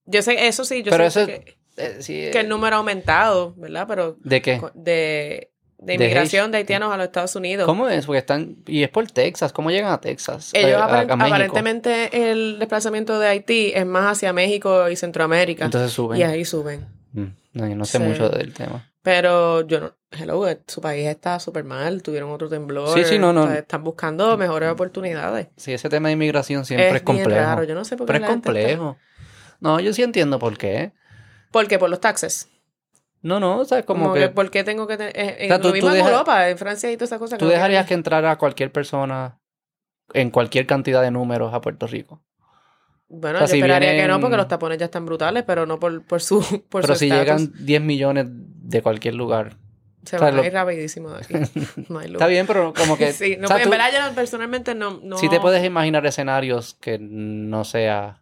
Yo 0.04 0.22
sé, 0.22 0.46
eso 0.46 0.64
sí, 0.64 0.82
yo 0.82 0.90
Pero 0.90 1.10
sé 1.10 1.22
eso- 1.22 1.26
que, 1.26 1.56
Eh, 1.76 1.96
sí, 2.00 2.12
que 2.12 2.30
eh, 2.32 2.40
el 2.40 2.48
número 2.48 2.76
ha 2.76 2.78
aumentado, 2.80 3.54
¿verdad? 3.56 3.86
Pero 3.88 4.16
¿De 4.20 4.42
qué? 4.42 4.60
de, 4.74 5.51
de 5.84 5.94
inmigración 5.94 6.50
de 6.52 6.58
haitianos 6.58 6.92
a 6.92 6.96
los 6.96 7.06
Estados 7.06 7.34
Unidos. 7.36 7.66
¿Cómo 7.66 7.88
es? 7.88 8.06
Porque 8.06 8.18
están... 8.18 8.56
Y 8.66 8.82
es 8.82 8.88
por 8.88 9.10
Texas. 9.10 9.52
¿Cómo 9.52 9.70
llegan 9.70 9.92
a 9.92 10.00
Texas? 10.00 10.50
Ellos 10.54 10.70
Eh, 10.70 10.74
a- 10.76 10.86
aparent- 10.88 11.12
aparentemente 11.12 12.30
el 12.30 12.58
desplazamiento 12.58 13.18
de 13.18 13.28
Haití 13.28 13.72
es 13.74 13.84
más 13.86 14.12
hacia 14.18 14.32
México 14.32 14.88
y 14.88 14.96
Centroamérica. 14.96 15.64
Entonces 15.64 15.92
suben. 15.92 16.18
y 16.18 16.22
ahí 16.22 16.44
suben. 16.44 16.86
Mm, 17.12 17.26
No, 17.54 17.68
yo 17.68 17.74
no 17.76 17.84
sé 17.84 17.98
Sí. 17.98 18.04
mucho 18.04 18.28
del 18.30 18.54
tema. 18.54 18.88
Pero 19.02 19.66
yo 19.66 19.80
no, 19.80 19.92
hello, 20.12 20.48
eh, 20.48 20.60
su 20.68 20.80
país 20.80 21.06
está 21.08 21.40
súper 21.40 21.64
mal, 21.64 22.02
tuvieron 22.02 22.30
otro 22.30 22.48
temblor. 22.48 22.88
Sí, 22.96 23.04
sí, 23.04 23.18
no, 23.18 23.32
no. 23.32 23.42
o 23.42 23.46
sea, 23.48 23.58
están 23.58 23.82
buscando 23.82 24.38
mejores 24.38 24.70
oportunidades. 24.70 25.48
Sí, 25.56 25.72
ese 25.72 25.88
tema 25.88 26.08
de 26.08 26.12
inmigración 26.14 26.64
siempre 26.64 26.88
es, 26.88 26.94
es 26.94 27.04
bien 27.04 27.18
complejo. 27.24 27.40
raro, 27.44 27.64
yo 27.64 27.74
no 27.74 27.84
sé 27.84 27.96
por 27.96 28.06
qué 28.06 28.12
Pero 28.12 28.24
es 28.24 28.30
está- 28.30 28.32
complejo. 28.34 28.96
No, 29.60 29.80
yo 29.80 29.92
sí 29.92 30.02
entiendo 30.04 30.38
por 30.38 30.56
qué. 30.56 30.92
¿Por 31.50 31.66
qué? 31.66 31.78
Por 31.78 31.90
los 31.90 32.00
taxes. 32.00 32.48
No, 33.22 33.38
no, 33.40 33.58
o 33.60 33.64
sea, 33.64 33.82
como, 33.84 34.02
Como, 34.02 34.14
que, 34.14 34.20
que, 34.20 34.28
¿por 34.30 34.50
qué 34.50 34.64
tengo 34.64 34.86
que 34.86 34.96
tener? 34.96 35.16
eh, 35.16 35.36
eh, 35.40 35.44
O 35.44 35.48
sea, 35.48 35.60
tú- 35.60 35.68
lo 35.68 35.74
mismo 35.74 35.88
tú 35.90 35.94
en 35.94 35.98
deja- 36.02 36.10
Europa, 36.10 36.48
en 36.50 36.58
Francia 36.58 36.90
y 36.90 36.96
todas 36.96 37.08
esas 37.10 37.18
cosas. 37.20 37.38
tú 37.38 37.46
dejarías 37.46 37.86
que 37.86 37.94
entrara 37.94 38.36
cualquier 38.36 38.72
persona 38.72 39.38
en 40.14 40.30
cualquier 40.30 40.66
cantidad 40.66 41.00
de 41.02 41.10
números 41.10 41.54
a 41.54 41.60
Puerto 41.60 41.86
Rico. 41.86 42.22
Bueno, 43.08 43.36
o 43.36 43.40
sea, 43.40 43.46
yo 43.46 43.52
si 43.52 43.58
esperaría 43.58 43.92
que 43.92 44.08
no, 44.08 44.20
porque 44.20 44.36
los 44.36 44.48
tapones 44.48 44.78
ya 44.78 44.86
están 44.86 45.04
brutales, 45.06 45.44
pero 45.46 45.66
no 45.66 45.78
por, 45.78 46.02
por 46.04 46.20
su 46.22 46.40
por 46.68 46.82
Pero 46.82 46.94
su 46.94 47.00
si 47.00 47.10
llegan 47.10 47.52
10 47.64 47.80
millones 47.82 48.26
de 48.28 48.82
cualquier 48.82 49.14
lugar. 49.14 49.56
Se 50.04 50.16
o 50.16 50.18
sea, 50.18 50.30
van 50.30 50.40
a 50.40 50.46
ir 50.46 50.52
rapidísimo 50.52 51.10
de 51.10 51.18
aquí. 51.18 51.34
No 51.88 52.00
hay. 52.00 52.10
Está 52.10 52.26
bien, 52.26 52.46
pero 52.46 52.72
como 52.74 52.96
que... 52.96 53.12
Sí, 53.12 53.36
no, 53.38 53.48
en 53.56 53.62
tú- 53.64 53.70
verdad 53.70 53.86
yo 53.92 54.14
personalmente 54.16 54.74
no... 54.74 54.98
no 55.02 55.16
Si 55.18 55.28
te 55.28 55.38
puedes 55.38 55.64
imaginar 55.64 56.04
escenarios 56.06 56.74
que 56.80 56.98
no 56.98 57.62
sea... 57.64 58.21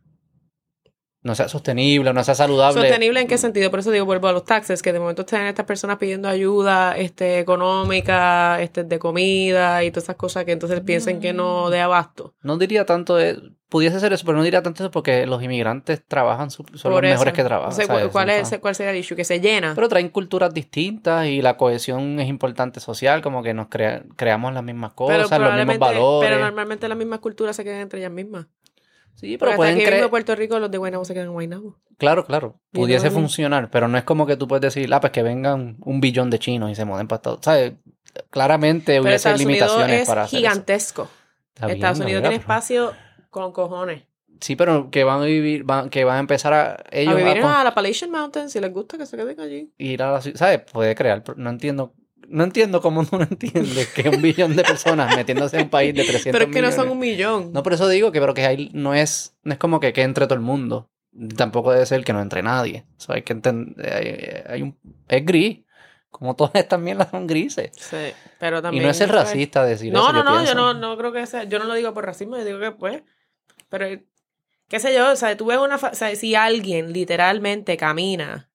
No 1.23 1.35
sea 1.35 1.49
sostenible, 1.49 2.15
no 2.15 2.25
sea 2.25 2.35
saludable. 2.35 2.81
¿Sostenible 2.81 3.21
en 3.21 3.27
qué 3.29 3.37
sentido? 3.37 3.71
Por 3.71 3.81
eso 3.81 3.91
digo, 3.91 4.07
vuelvo 4.07 4.29
a 4.29 4.33
los 4.33 4.45
taxes, 4.45 4.81
que 4.81 4.93
de 4.93 5.01
momento 5.01 5.21
están 5.23 5.47
estas 5.47 5.67
personas 5.67 5.99
pidiendo 5.99 6.29
ayuda 6.29 6.97
este, 6.97 7.39
económica, 7.41 8.61
este, 8.63 8.85
de 8.85 8.99
comida 8.99 9.85
y 9.85 9.91
todas 9.91 10.05
esas 10.05 10.17
cosas 10.17 10.45
que 10.45 10.53
entonces 10.53 10.81
piensen 10.81 11.21
que 11.21 11.33
no 11.33 11.71
de 11.71 11.81
abasto. 11.81 12.35
No 12.43 12.57
diría 12.59 12.87
tanto 12.87 13.17
de... 13.17 13.39
Pudiese 13.69 14.01
ser 14.01 14.13
eso, 14.13 14.27
pero 14.27 14.37
no 14.37 14.43
diría 14.43 14.63
tanto 14.65 14.83
eso 14.83 14.91
porque 14.91 15.27
los 15.27 15.41
inmigrantes 15.45 16.03
trabajan, 16.05 16.51
su- 16.51 16.65
son 16.75 16.91
Por 16.91 17.05
los 17.05 17.13
mejores 17.13 17.33
que 17.35 17.45
trabajan. 17.45 17.87
¿cuál, 18.11 18.29
es, 18.31 18.59
cuál 18.61 18.75
sería 18.75 18.91
el 18.91 18.97
issue? 18.99 19.15
Que 19.15 19.23
se 19.25 19.39
llena. 19.41 19.77
Pero 19.77 19.89
traen 19.89 20.09
culturas 20.09 20.53
distintas 20.53 21.27
y 21.29 21.41
la 21.41 21.57
cohesión 21.57 22.19
es 22.19 22.29
importante 22.29 22.81
social, 22.81 23.23
como 23.23 23.45
que 23.45 23.55
nos 23.55 23.69
crea- 23.69 24.03
creamos 24.17 24.53
las 24.55 24.65
mismas 24.65 24.91
Pero 24.97 25.07
cosas, 25.07 25.19
los 25.21 25.31
mismos 25.31 25.39
probablemente- 25.39 25.79
valores. 25.79 26.29
Pero 26.31 26.43
normalmente 26.43 26.89
las 26.89 26.99
mismas 26.99 27.21
culturas 27.21 27.55
se 27.55 27.63
quedan 27.63 27.79
entre 27.83 28.01
ellas 28.01 28.11
mismas. 28.11 28.47
Sí, 29.21 29.37
Pero 29.37 29.39
pero 29.39 29.51
hasta 29.51 29.57
pueden 29.59 29.75
aquí 29.75 29.81
mismo 29.83 29.91
creer... 29.97 30.11
Puerto 30.11 30.35
Rico 30.37 30.59
los 30.59 30.71
de 30.71 30.79
Guaynabo 30.79 31.05
se 31.05 31.13
quedan 31.15 31.27
en 31.27 31.33
Guaynabo. 31.33 31.77
Claro, 31.99 32.25
claro. 32.27 32.61
Pudiese 32.73 33.11
funcionar, 33.11 33.71
pero 33.71 33.87
no 33.89 33.97
es 33.99 34.05
como 34.05 34.27
que 34.27 34.37
tú 34.37 34.49
puedes 34.49 34.63
decir, 34.63 34.93
ah, 34.93 35.01
pues 35.01 35.13
que 35.13 35.23
vengan 35.23 35.77
un 35.81 36.01
billón 36.01 36.31
de 36.31 36.39
chinos 36.39 36.71
y 36.71 36.75
se 36.75 36.85
muden 36.85 37.07
para 37.09 37.17
Estados 37.19 37.41
¿Sabes? 37.43 37.75
Claramente 38.31 38.93
Pero 38.93 39.03
hubiese 39.03 39.17
Estados 39.17 39.41
Unidos 39.45 39.61
limitaciones 39.69 40.03
es 40.03 40.09
para 40.09 40.23
hacer 40.23 40.39
gigantesco. 40.39 41.09
Bien, 41.61 41.71
Estados 41.73 41.99
Unidos 42.01 42.21
mira, 42.23 42.31
tiene 42.31 42.43
pero- 42.45 42.55
espacio 42.55 42.93
con 43.31 43.53
cojones. 43.53 44.03
Sí, 44.41 44.57
pero 44.57 44.91
que 44.91 45.05
van 45.05 45.21
a 45.21 45.27
vivir, 45.27 45.65
van, 45.65 45.91
que 45.91 46.03
van 46.05 46.17
a 46.17 46.21
empezar 46.21 46.53
a 46.55 46.83
ellos 46.91 47.13
a 47.13 47.17
vivir 47.17 47.43
con- 47.43 47.51
la 47.53 47.61
Appalachian 47.69 48.11
Mountains, 48.11 48.51
si 48.51 48.59
les 48.59 48.73
gusta 48.73 48.97
que 48.97 49.05
se 49.05 49.17
queden 49.19 49.39
allí. 49.39 49.71
ir 49.77 50.03
a 50.03 50.13
la 50.13 50.23
¿sabes? 50.23 50.61
Puede 50.73 50.95
crear, 50.95 51.23
no 51.37 51.51
entiendo, 51.51 51.93
no 52.31 52.45
entiendo 52.45 52.81
cómo 52.81 53.03
no 53.03 53.23
entiende 53.31 53.87
que 53.95 54.09
un 54.09 54.23
billón 54.23 54.57
de 54.57 54.63
personas 54.63 55.15
metiéndose 55.17 55.57
en 55.57 55.65
un 55.65 55.71
país 55.71 55.95
de 55.95 56.05
300 56.05 56.33
Pero 56.33 56.45
es 56.45 56.51
que 56.51 56.61
no 56.63 56.69
millones. 56.69 56.75
son 56.75 56.89
un 56.89 56.99
millón. 56.99 57.53
No, 57.53 57.63
por 57.63 57.73
eso 57.73 57.89
digo 57.89 58.13
que, 58.13 58.21
pero 58.21 58.35
que 58.35 58.47
ahí 58.47 58.71
no 58.73 58.95
es, 58.95 59.37
no 59.43 59.53
es 59.53 59.59
como 59.59 59.81
que, 59.81 59.93
que 59.93 60.03
entre 60.03 60.27
todo 60.27 60.35
el 60.35 60.41
mundo. 60.41 60.89
Tampoco 61.37 61.73
debe 61.73 61.85
ser 61.87 62.05
que 62.05 62.13
no 62.13 62.23
entre 62.23 62.43
nadie. 62.43 62.85
O 62.97 63.01
sea, 63.01 63.17
hay 63.17 63.23
que 63.23 63.33
entender, 63.33 64.45
hay, 64.47 64.55
hay 64.55 64.63
un, 64.63 64.79
es 65.09 65.25
gris. 65.25 65.59
Como 66.09 66.35
todas 66.35 66.55
estas 66.57 66.81
mierdas 66.81 67.09
son 67.11 67.27
grises. 67.27 67.71
Sí, 67.77 67.97
pero 68.39 68.59
Y 68.59 68.63
también. 68.63 68.85
no 68.85 68.91
es 68.91 68.99
pues, 68.99 69.11
racista 69.11 69.65
decir 69.65 69.93
No, 69.93 70.05
eso. 70.05 70.13
no, 70.13 70.25
no, 70.25 70.33
pienso. 70.33 70.53
yo 70.53 70.55
no, 70.55 70.75
no 70.75 70.97
creo 70.97 71.13
que 71.13 71.25
sea. 71.27 71.45
Yo 71.45 71.59
no 71.61 71.67
lo 71.67 71.75
digo 71.75 71.95
por 71.95 72.05
racismo, 72.05 72.37
yo 72.37 72.45
digo 72.45 72.59
que 72.59 72.73
pues. 72.73 73.03
Pero, 73.69 73.87
qué 74.69 74.81
sé 74.81 74.93
yo, 74.95 75.13
o 75.13 75.17
sea, 75.17 75.37
tú 75.37 75.47
ves 75.47 75.59
una. 75.59 75.77
O 75.77 75.95
sea, 75.95 76.15
si 76.17 76.35
alguien 76.35 76.93
literalmente 76.93 77.77
camina 77.77 78.51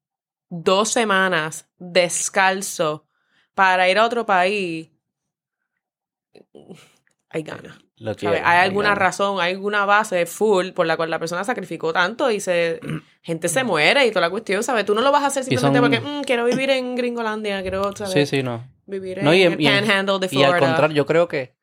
dos 0.49 0.89
semanas 0.89 1.69
descalzo 1.77 3.04
para 3.55 3.89
ir 3.89 3.97
a 3.97 4.05
otro 4.05 4.25
país, 4.25 4.89
hay 7.29 7.43
ganas. 7.43 7.77
Hay, 8.21 8.27
alguna 8.59 8.89
ganas. 8.89 8.97
razón, 8.99 9.39
hay 9.39 9.53
alguna 9.53 9.85
base 9.85 10.25
full 10.25 10.71
por 10.71 10.85
la 10.85 10.97
cual 10.97 11.09
la 11.09 11.17
persona 11.19 11.43
sacrificó 11.45 11.93
tanto 11.93 12.29
y 12.29 12.39
se 12.39 12.79
gente 13.21 13.47
se 13.47 13.63
muere 13.63 14.05
y 14.05 14.09
toda 14.09 14.21
la 14.21 14.29
cuestión, 14.29 14.63
¿sabes? 14.63 14.85
Tú 14.85 14.93
no 14.93 15.01
lo 15.01 15.11
vas 15.11 15.23
a 15.23 15.27
hacer 15.27 15.43
Y 15.43 15.57
simplemente 15.57 15.79
son- 15.79 16.03
porque 16.03 16.19
"Mm, 16.19 16.23
quiero 16.23 16.45
vivir 16.45 16.69
en 16.69 16.95
Gringolandia, 16.95 17.61
quiero, 17.61 17.95
¿sabes? 17.95 18.13
Sí, 18.13 18.25
sí, 18.25 18.43
no. 18.43 18.67
Vivir 18.85 19.19
en 19.19 19.27
y, 19.33 19.41
el 19.43 19.59
y- 19.61 19.65
Panhandle 19.65 20.19
de 20.19 20.25
y 20.27 20.29
Florida. 20.29 20.53
al 20.53 20.59
contrario, 20.59 20.95
yo 20.95 21.05
creo 21.05 21.27
que 21.27 21.55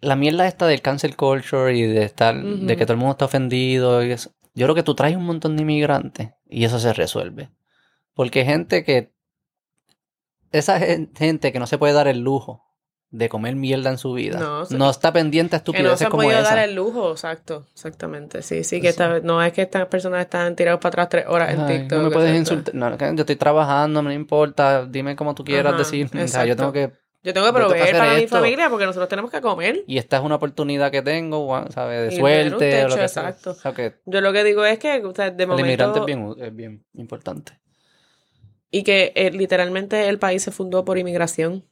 la 0.00 0.14
mierda 0.16 0.46
esta 0.46 0.66
del 0.66 0.80
cancel 0.80 1.16
culture 1.16 1.76
y 1.76 1.82
de 1.82 2.04
estar, 2.04 2.40
de 2.40 2.76
que 2.76 2.84
todo 2.86 2.92
el 2.94 2.98
mundo 3.00 3.12
está 3.12 3.24
ofendido 3.24 4.04
y 4.04 4.12
eso, 4.12 4.30
yo 4.54 4.66
creo 4.66 4.74
que 4.76 4.84
tú 4.84 4.94
traes 4.94 5.16
un 5.16 5.24
montón 5.24 5.56
de 5.56 5.62
inmigrantes 5.62 6.30
y 6.46 6.64
eso 6.64 6.78
se 6.78 6.92
resuelve. 6.92 7.50
Porque 8.14 8.44
gente 8.44 8.84
que, 8.84 9.12
esa 10.52 10.78
gen- 10.78 11.10
gente 11.16 11.52
que 11.52 11.58
no 11.58 11.66
se 11.66 11.78
puede 11.78 11.92
dar 11.92 12.08
el 12.08 12.20
lujo 12.20 12.64
de 13.10 13.30
comer 13.30 13.56
mierda 13.56 13.88
en 13.90 13.96
su 13.96 14.12
vida. 14.12 14.38
No, 14.70 14.90
está 14.90 15.12
pendiente 15.14 15.56
a 15.56 15.60
Que 15.60 15.82
no 15.82 15.96
se 15.96 16.04
estupideces 16.04 16.08
como 16.10 16.22
esa. 16.30 16.42
dar 16.42 16.58
el 16.68 16.74
lujo, 16.74 17.12
exacto, 17.12 17.66
exactamente. 17.72 18.42
Sí, 18.42 18.64
sí, 18.64 18.80
que 18.82 18.88
esta- 18.88 19.20
no 19.20 19.42
es 19.42 19.52
que 19.54 19.62
estas 19.62 19.86
personas 19.86 20.20
están 20.20 20.54
tirados 20.56 20.78
para 20.80 20.88
atrás 20.90 21.08
tres 21.08 21.24
horas 21.26 21.54
en 21.54 21.60
Ay, 21.62 21.78
TikTok. 21.78 21.98
no 21.98 22.04
me 22.04 22.10
puedes 22.10 22.30
exacto. 22.38 22.70
insultar. 22.70 22.74
No, 23.00 23.14
yo 23.16 23.20
estoy 23.22 23.36
trabajando, 23.36 24.02
no 24.02 24.08
me 24.10 24.14
importa. 24.14 24.84
Dime 24.84 25.16
como 25.16 25.34
tú 25.34 25.42
quieras 25.42 25.72
Ajá, 25.72 25.78
decir. 25.78 26.06
O 26.06 26.08
sea, 26.28 26.44
yo 26.44 26.52
exacto. 26.52 26.56
tengo 26.56 26.72
que. 26.72 26.92
Yo 27.24 27.34
tengo 27.34 27.46
que 27.48 27.52
proveer 27.52 27.96
para 27.96 28.14
mi 28.14 28.26
familia 28.28 28.70
porque 28.70 28.86
nosotros 28.86 29.08
tenemos 29.08 29.30
que 29.30 29.40
comer. 29.40 29.82
Y 29.88 29.98
esta 29.98 30.18
es 30.18 30.22
una 30.22 30.36
oportunidad 30.36 30.90
que 30.92 31.02
tengo, 31.02 31.64
¿sabes? 31.70 32.10
De 32.10 32.14
Y 32.14 32.18
suerte 32.18 32.48
o 32.84 32.88
lo 32.88 32.94
techo, 32.94 32.94
sea. 32.94 33.04
exacto. 33.04 33.50
O 33.50 33.54
sea, 33.54 33.72
que 33.72 33.94
Yo 34.06 34.20
lo 34.20 34.32
que 34.32 34.44
digo 34.44 34.64
es 34.64 34.78
que, 34.78 35.02
o 35.04 35.14
sea, 35.14 35.30
de 35.30 35.44
el 35.44 35.50
inmigrante 35.58 35.98
momento, 36.00 36.36
es 36.36 36.36
bien, 36.36 36.48
es 36.48 36.54
bien 36.54 36.84
importante. 36.94 37.58
Y 38.70 38.82
que 38.82 39.12
eh, 39.14 39.30
literalmente 39.30 40.08
el 40.08 40.18
país 40.18 40.42
se 40.42 40.50
fundó 40.50 40.84
por 40.84 40.98
inmigración, 40.98 41.64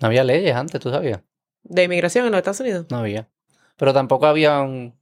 No 0.00 0.08
había 0.08 0.24
leyes 0.24 0.54
antes, 0.54 0.80
¿tú 0.80 0.90
sabías? 0.90 1.20
de 1.62 1.82
inmigración 1.84 2.26
en 2.26 2.30
los 2.32 2.38
Estados 2.38 2.60
Unidos. 2.60 2.86
No 2.90 2.98
había. 2.98 3.28
Pero 3.76 3.92
tampoco 3.92 4.26
había 4.26 4.60
un... 4.60 4.94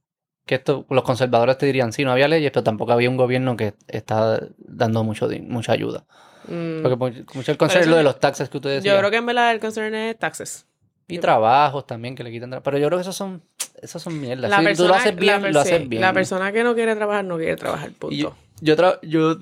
Que 0.47 0.55
esto, 0.55 0.85
los 0.89 1.03
conservadores 1.03 1.57
te 1.57 1.65
dirían, 1.65 1.91
sí, 1.93 2.03
no 2.03 2.11
había 2.11 2.27
leyes, 2.27 2.51
pero 2.51 2.63
tampoco 2.63 2.91
había 2.91 3.09
un 3.09 3.17
gobierno 3.17 3.55
que 3.57 3.73
está 3.87 4.47
dando 4.57 5.03
mucho, 5.03 5.27
mucha 5.41 5.71
ayuda. 5.73 6.05
Mm, 6.47 6.81
Porque 6.83 6.95
mu- 6.95 7.25
mucho 7.33 7.51
el 7.51 7.57
concern 7.57 7.81
es 7.81 7.87
lo 7.87 7.95
de 7.97 8.03
los 8.03 8.19
taxes 8.19 8.49
que 8.49 8.57
usted 8.57 8.69
decía. 8.75 8.93
yo 8.93 8.97
creo 8.99 9.09
que 9.11 9.17
en 9.17 9.25
verdad 9.25 9.51
el 9.51 9.59
concern 9.59 9.93
es 9.95 10.17
taxes. 10.19 10.67
Y 11.07 11.17
trabajos 11.19 11.85
también 11.87 12.15
que 12.15 12.23
le 12.23 12.31
quitan. 12.31 12.61
Pero 12.63 12.77
yo 12.77 12.87
creo 12.87 12.97
que 12.99 13.03
esos 13.03 13.15
son, 13.15 13.43
esos 13.81 14.01
son 14.01 14.19
mierdas. 14.19 14.49
La 14.51 14.57
Si 14.57 14.63
tú 14.63 14.67
persona, 14.69 14.89
lo 14.89 14.95
haces 14.95 15.15
bien, 15.15 15.53
lo 15.53 15.59
haces 15.59 15.89
bien. 15.89 16.01
la 16.01 16.13
persona 16.13 16.51
que 16.51 16.63
no 16.63 16.73
quiere 16.75 16.95
trabajar, 16.95 17.25
no 17.25 17.37
quiere 17.37 17.55
trabajar, 17.55 17.91
punto. 17.93 18.13
Y 18.15 18.19
yo, 18.19 18.35
yo, 18.61 18.75
tra- 18.75 18.99
yo, 19.03 19.37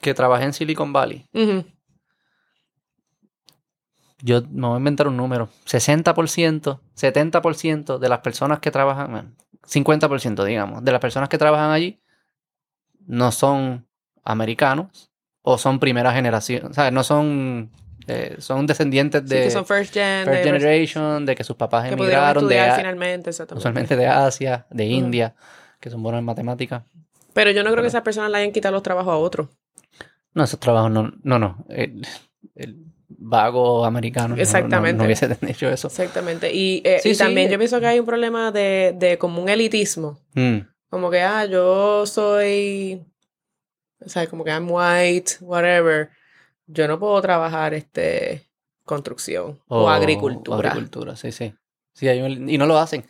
que 0.00 0.14
trabajé 0.14 0.44
en 0.44 0.52
Silicon 0.52 0.92
Valley, 0.92 1.26
yo 4.20 4.42
me 4.50 4.66
voy 4.66 4.74
a 4.74 4.78
inventar 4.78 5.06
un 5.08 5.16
número. 5.16 5.48
60%, 5.64 6.80
70% 6.96 7.98
de 7.98 8.08
las 8.08 8.18
personas 8.20 8.58
que 8.58 8.70
trabajan, 8.70 9.10
bueno, 9.12 9.30
50% 9.64 10.44
digamos, 10.44 10.84
de 10.84 10.92
las 10.92 11.00
personas 11.00 11.28
que 11.28 11.38
trabajan 11.38 11.70
allí 11.70 12.00
no 13.06 13.30
son 13.32 13.86
americanos 14.24 15.10
o 15.42 15.56
son 15.56 15.78
primera 15.78 16.12
generación. 16.12 16.66
O 16.70 16.74
sea, 16.74 16.90
no 16.90 17.04
son, 17.04 17.70
eh, 18.08 18.36
son 18.38 18.66
descendientes 18.66 19.22
Sí, 19.22 19.28
de 19.28 19.42
que 19.44 19.50
son 19.50 19.64
first 19.64 19.94
gen, 19.94 20.24
first 20.24 20.38
de- 20.38 20.44
generation, 20.44 21.24
de 21.24 21.34
que 21.36 21.44
sus 21.44 21.56
papás 21.56 21.86
que 21.88 21.94
emigraron 21.94 22.48
de, 22.48 22.72
finalmente, 22.76 23.30
usualmente 23.54 23.96
de 23.96 24.06
Asia, 24.08 24.66
de. 24.70 24.84
India, 24.86 25.34
que 25.80 25.90
son 25.90 26.02
buenos 26.02 26.18
en 26.18 26.24
matemáticas. 26.24 26.82
Pero 27.34 27.50
yo 27.52 27.58
no 27.62 27.66
creo 27.66 27.76
Pero- 27.76 27.82
que 27.82 27.88
esas 27.88 28.02
personas 28.02 28.30
le 28.32 28.38
hayan 28.38 28.52
quitado 28.52 28.72
los 28.72 28.82
trabajos 28.82 29.12
a 29.12 29.16
otros. 29.16 29.48
No, 30.38 30.44
esos 30.44 30.60
trabajos 30.60 30.90
no, 30.90 31.12
no, 31.24 31.38
no. 31.40 31.64
El, 31.68 32.06
el 32.54 32.76
vago 33.08 33.84
americano 33.84 34.28
no- 34.28 34.36
no- 34.36 34.42
Exactamente. 34.42 34.98
No, 34.98 35.04
hubiese 35.04 35.26
hecho 35.48 35.68
eso. 35.68 35.88
Exactamente. 35.88 36.54
Y, 36.54 36.80
eh, 36.84 37.00
Sí, 37.02 37.10
y 37.10 37.14
sí. 37.14 37.18
también 37.18 37.50
yo 37.50 37.58
pienso 37.58 37.80
que 37.80 37.86
hay 37.86 37.98
un 37.98 38.06
problema 38.06 38.52
de, 38.52 38.94
de 38.96 39.18
como 39.18 39.42
un 39.42 39.48
elitismo. 39.48 40.20
Mm. 40.34 40.58
Como 40.90 41.10
que, 41.10 41.20
ah, 41.20 41.44
yo 41.44 42.06
soy, 42.06 43.04
o 44.00 44.08
sea, 44.08 44.26
como 44.28 44.44
que 44.44 44.50
I'm 44.50 44.68
white, 44.70 45.32
whatever. 45.40 46.10
Yo 46.66 46.86
no 46.86 46.98
puedo 47.00 47.20
trabajar, 47.20 47.74
este, 47.74 48.46
construcción 48.84 49.58
o, 49.68 49.90
agricultura. 49.90 50.56
o 50.56 50.60
agricultura, 50.60 51.16
sí, 51.16 51.32
sí. 51.32 51.52
Sí, 51.94 52.06
hay 52.08 52.20
un- 52.22 52.48
y 52.48 52.56
no 52.58 52.66
lo 52.66 52.78
hacen. 52.78 53.04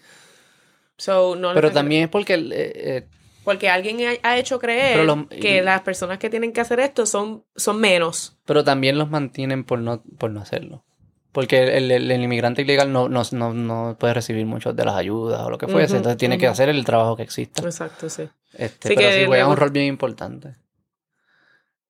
So, 0.97 1.37
no 1.37 1.53
Pero 1.55 1.71
también 1.71 2.05
es 2.05 2.09
porque 2.09 2.35
eh, 2.35 2.49
eh, 2.53 3.09
Porque 3.49 3.71
alguien 3.71 3.97
ha, 4.23 4.37
hecho 4.37 4.59
creer 4.59 5.07
los- 5.07 5.27
que 5.29 5.63
las 5.63 5.81
personas 5.81 6.19
que 6.19 6.29
tienen 6.29 6.53
que 6.53 6.61
hacer 6.61 6.81
esto 6.81 7.07
son, 7.07 7.45
son 7.57 7.81
menos. 7.81 8.37
pero 8.45 8.63
también 8.63 8.99
los 8.99 9.09
mantienen 9.09 9.65
por 9.65 9.79
no, 9.79 10.03
por 10.19 10.31
no 10.31 10.43
hacerlo. 10.43 10.85
Porque 11.33 11.79
el, 11.79 11.91
el- 11.91 12.11
el 12.11 12.23
inmigrante 12.23 12.61
ilegal 12.61 12.93
no, 12.93 13.09
no, 13.09 13.23
no, 13.33 13.55
no 13.55 13.97
puede 13.99 14.13
recibir 14.13 14.45
muchas 14.45 14.77
de 14.77 14.85
las 14.85 14.97
ayudas 14.97 15.41
o 15.41 15.49
lo 15.49 15.57
que 15.57 15.67
fuese. 15.67 15.97
Entonces 15.97 16.19
tiene 16.19 16.37
que 16.37 16.47
hacer 16.47 16.69
el 16.69 16.85
trabajo 16.85 17.17
que 17.17 17.23
exista. 17.23 17.63
Exacto, 17.63 18.11
sí. 18.11 18.29
Este, 18.53 18.89
Sí, 18.89 18.95
pero 18.95 19.09
que 19.09 19.15
sí 19.21 19.25
juega 19.27 19.47
un 19.49 19.57
rol 19.57 19.71
bien 19.71 19.87
importante. 19.87 20.55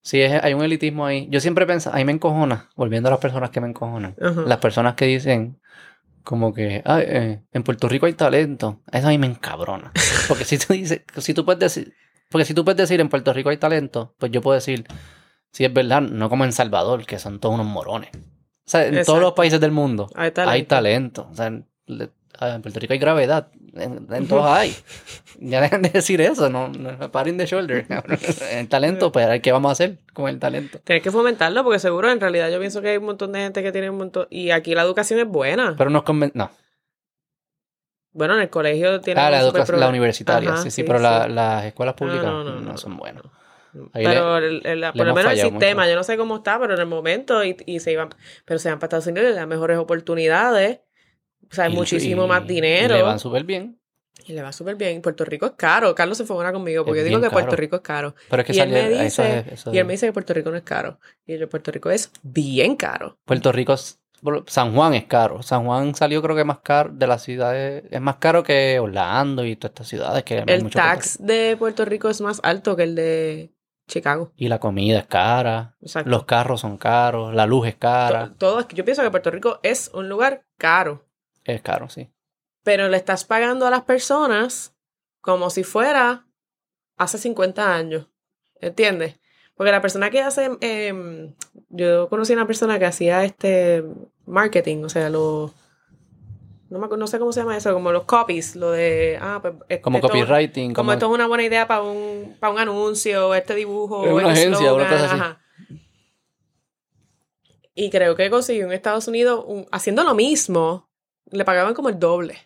Sí, 0.01 0.21
es- 0.23 0.41
hay 0.43 0.55
un 0.55 0.63
elitismo 0.63 1.07
ahí. 1.07 1.27
Yo 1.29 1.41
siempre 1.41 1.67
pienso, 1.67 1.91
ahí 1.93 2.05
me 2.05 2.13
encojona, 2.13 2.69
volviendo 2.77 3.09
a 3.09 3.11
las 3.11 3.21
personas 3.21 3.51
que 3.51 3.61
me 3.61 3.69
encojonan. 3.69 4.15
Las 4.47 4.59
personas 4.59 4.95
que 4.95 5.07
dicen 5.07 5.61
como 6.29 6.53
que 6.53 6.83
"Ay, 6.85 7.05
eh, 7.09 7.43
en 7.53 7.63
Puerto 7.63 7.89
Rico 7.89 8.05
hay 8.05 8.13
talento. 8.13 8.83
Eso 8.93 9.07
a 9.07 9.11
mí 9.11 9.17
me 9.17 9.27
encabrona. 9.29 9.93
Porque 10.29 10.45
si 10.45 10.59
tú 10.59 10.75
dices, 10.75 11.01
si 11.17 11.33
tú 11.33 11.43
puedes 11.47 11.59
decir, 11.59 11.95
porque 12.29 12.45
si 12.45 12.53
tú 12.53 12.67
puedes 12.67 12.77
decir 12.77 13.01
en 13.01 13.09
Puerto 13.09 13.33
Rico 13.33 13.49
hay 13.49 13.57
talento, 13.57 14.15
pues 14.19 14.31
yo 14.31 14.43
puedo 14.43 14.55
decir, 14.55 14.85
si 15.53 15.65
es 15.65 15.73
verdad, 15.73 16.03
no 16.03 16.29
como 16.29 16.45
en 16.45 16.53
Salvador, 16.53 17.07
que 17.07 17.19
son 17.19 17.41
todos 17.41 17.55
unos 17.55 17.67
morones. 17.67 18.11
O 18.15 18.71
sea, 18.71 18.87
en 18.87 19.03
todos 19.07 19.21
los 19.23 19.33
países 19.33 19.59
del 19.59 19.71
mundo 19.73 20.11
Hay 20.17 20.31
talento. 20.33 20.53
hay 20.53 20.63
talento. 20.65 21.29
O 21.31 21.35
sea, 21.35 21.49
le- 21.87 22.05
ah, 22.05 22.11
en 22.41 22.63
Puerto 22.63 22.81
Rico 22.81 22.93
hay 22.93 22.99
gravedad. 22.99 23.49
En, 23.75 24.07
en 24.13 24.29
todos 24.29 24.47
hay. 24.49 24.75
Ya 25.41 25.61
dejan 25.61 25.83
de 25.83 25.91
decir 25.91 26.21
eso, 26.21 26.49
no, 26.49 26.69
no 26.69 27.11
paren 27.13 27.37
de 27.37 27.47
shoulder. 27.47 27.87
el 28.53 28.69
talento, 28.69 29.13
pues, 29.13 29.41
¿qué 29.41 29.53
vamos 29.53 29.69
a 29.71 29.73
hacer 29.73 29.99
con 30.13 30.29
el 30.29 30.39
talento? 30.39 30.79
Tienes 30.85 31.03
que 31.03 31.11
fomentarlo 31.11 31.63
porque 31.65 31.79
seguro 31.79 32.11
en 32.11 32.21
realidad 32.21 32.51
yo 32.51 32.59
pienso 32.59 32.81
que 32.83 32.89
hay 32.91 32.97
un 32.97 33.05
montón 33.05 33.33
de 33.33 33.41
gente 33.41 33.63
que 33.63 33.73
tiene 33.73 33.91
un 33.91 33.99
montón... 33.99 34.27
Y 34.31 34.51
aquí 34.51 34.75
la 34.75 34.83
educación 34.83 35.21
es 35.21 35.27
buena. 35.27 35.75
Pero 35.77 35.91
nos 35.91 36.03
conven... 36.03 36.33
No. 36.35 36.51
bueno, 38.13 38.35
en 38.35 38.41
el 38.41 38.51
colegio 38.51 39.01
tiene... 39.01 39.21
Ah, 39.21 39.31
la, 39.31 39.41
educación, 39.41 39.79
la 39.79 39.89
universitaria, 39.89 40.51
Ajá, 40.55 40.63
sí, 40.63 40.71
sí, 40.71 40.83
pero 40.83 40.99
la- 40.99 41.29
las 41.29 41.65
escuelas 41.67 41.95
públicas 41.95 42.25
no, 42.25 42.43
no, 42.43 42.55
no, 42.55 42.61
no, 42.61 42.77
son 42.79 42.97
buenas. 42.97 43.23
Ahí 43.93 44.05
Pero 44.05 44.39
el- 44.39 44.67
el- 44.67 44.93
por 44.93 45.07
lo 45.07 45.15
menos 45.15 45.33
el 45.33 45.41
sistema, 45.41 45.87
yo 45.89 45.95
no 45.95 46.03
sé 46.03 46.17
cómo 46.17 46.37
está, 46.39 46.59
pero 46.59 46.75
en 46.75 46.81
el 46.81 46.87
momento 46.87 47.45
y, 47.45 47.57
y 47.67 47.79
se 47.81 47.93
iban, 47.93 48.09
pero 48.45 48.59
se 48.59 48.71
van 48.71 48.79
para 48.79 48.87
Estados 48.87 49.07
Unidos 49.07 49.31
y 49.31 49.35
dan 49.35 49.49
mejores 49.49 49.79
oportunidades, 49.79 50.81
o 51.51 51.55
sea, 51.55 51.65
hay 51.65 51.73
Y- 51.73 51.77
muchísimo 51.77 52.25
y- 52.25 52.29
más 52.29 52.47
dinero 52.47 52.95
Y 52.95 52.99
le 52.99 53.03
van 53.03 53.19
súper 53.19 53.45
bien. 53.45 53.79
y 54.27 54.33
le 54.33 54.43
va 54.43 54.53
súper 54.53 54.77
bien. 54.77 55.01
Puerto 55.01 55.25
Rico 55.25 55.47
es 55.47 55.53
caro, 55.57 55.95
Carlos 55.95 56.19
se 56.19 56.25
fue 56.25 56.37
conmigo 56.53 56.85
porque 56.85 57.01
yo 57.01 57.07
digo 57.07 57.21
que 57.21 57.31
Puerto. 57.31 57.57
Rico 57.57 57.77
es 57.77 57.83
caro 57.83 58.15
Pero 58.29 58.43
es 58.43 58.47
que 58.47 58.53
y 58.53 58.59
él 58.61 58.71
salió- 58.71 58.75
me 58.75 59.07
eso 59.07 59.23
dice 59.23 59.39
es- 59.39 59.53
eso 59.53 59.73
y 59.75 59.79
él 59.79 59.85
me 59.87 59.93
dice 59.95 60.07
que 60.07 60.13
Puerto 60.13 60.35
Rico 60.35 60.51
no 60.51 60.57
es 60.57 60.63
caro 60.65 60.99
y 61.27 61.39
yo 61.39 61.49
Puerto 61.49 61.71
Rico 61.71 61.91
es 61.91 62.11
bien 62.23 62.77
caro. 62.77 63.19
Puerto 63.25 63.53
Rico, 63.53 63.73
es- 63.73 63.99
San 64.49 64.75
Juan 64.75 64.95
es 64.95 65.05
caro. 65.05 65.43
San 65.43 65.65
Juan 65.65 65.95
salió 65.95 66.21
creo 66.21 66.35
que 66.35 66.43
más 66.45 66.59
caro 66.59 66.91
de 66.93 67.07
las 67.07 67.23
ciudades, 67.23 67.85
es 67.89 68.01
más 68.01 68.17
caro 68.17 68.43
que 68.43 68.79
Orlando 68.81 69.45
y 69.45 69.55
todas 69.55 69.71
estas 69.71 69.87
ciudades 69.89 70.25
que 70.25 70.39
El 70.39 70.65
mucho 70.65 70.73
Puerto 70.77 70.79
tax 70.79 71.19
de 71.25 71.57
Puerto 71.57 71.85
Rico 71.85 72.09
es 72.11 72.21
más 72.21 72.41
alto 72.43 72.75
que 72.75 72.83
el 72.83 72.97
de 72.97 73.53
Chicago. 73.87 74.33
Y 74.37 74.49
la 74.49 74.59
comida 74.59 74.99
es 74.99 75.07
cara, 75.07 75.77
Exacto. 75.81 76.11
los 76.11 76.25
carros 76.25 76.61
son 76.61 76.77
caros, 76.79 77.33
la 77.33 77.47
luz 77.47 77.69
es 77.69 77.77
cara. 77.77 78.27
To- 78.31 78.35
todo 78.35 78.67
que 78.69 78.75
yo 78.77 78.85
pienso 78.85 79.03
que 79.03 79.11
Puerto 79.11 79.31
Rico 79.31 79.61
es 79.63 79.91
un 79.95 80.09
lugar 80.09 80.43
caro. 80.59 81.05
Es 81.49 81.63
caro, 81.63 81.89
sí. 81.89 82.09
pero 82.63 82.89
le 82.89 82.97
estás 82.99 83.25
pagando 83.25 83.67
a 83.67 83.71
las 83.71 83.83
personas 83.83 84.75
como 85.23 85.49
si 85.51 85.65
fuera 85.65 86.27
hace 86.97 87.17
50 87.19 87.75
años. 87.75 88.07
¿Entiendes? 88.61 89.19
Porque 89.55 89.73
la 89.73 89.81
persona 89.81 90.11
que 90.11 90.21
hace, 90.21 90.51
em, 90.61 91.35
yo 91.71 92.09
conocí 92.09 92.33
a 92.33 92.37
una 92.37 92.47
persona 92.47 92.79
que 92.79 92.85
hacía 92.87 93.25
este 93.25 93.83
marketing, 94.27 94.85
o 94.85 94.89
sea, 94.89 95.09
los, 95.09 95.53
no, 96.71 96.79
me 96.79 96.89
no 96.97 97.07
sé 97.07 97.19
cómo 97.19 97.33
se 97.33 97.41
llama 97.41 97.57
eso, 97.57 97.73
como 97.73 97.91
los 97.93 98.05
copies, 98.05 98.55
lo 98.57 98.71
de, 98.73 99.19
ah, 99.21 99.39
pues, 99.41 99.55
es- 99.69 99.81
Como 99.81 99.99
esto- 99.99 100.09
copywriting, 100.09 100.75
como 100.75 100.89
como, 100.89 100.93
esto 100.93 101.07
es 101.07 101.13
una 101.13 101.27
buena 101.27 101.45
idea 101.45 101.67
para 101.67 101.83
un, 101.83 102.37
para 102.39 102.53
un 102.53 102.59
anuncio, 102.59 103.35
este 103.35 103.55
dibujo, 103.55 104.05
Es 104.05 104.13
una 104.13 104.29
este 104.33 104.41
agencia, 104.43 104.75
una 104.75 104.89
cosa 104.89 105.05
así. 105.07 105.15
ajá. 105.15 105.41
Y 107.75 107.91
creo 107.91 108.17
que 108.17 108.29
consiguió 108.31 108.67
en 108.67 108.73
Estados 108.73 109.07
Unidos, 109.09 109.45
un- 109.47 109.67
haciendo 109.71 110.03
lo 110.05 110.15
mismo, 110.15 110.88
le 111.31 111.45
pagaban 111.45 111.75
como 111.75 111.89
el 111.89 111.99
doble. 111.99 112.39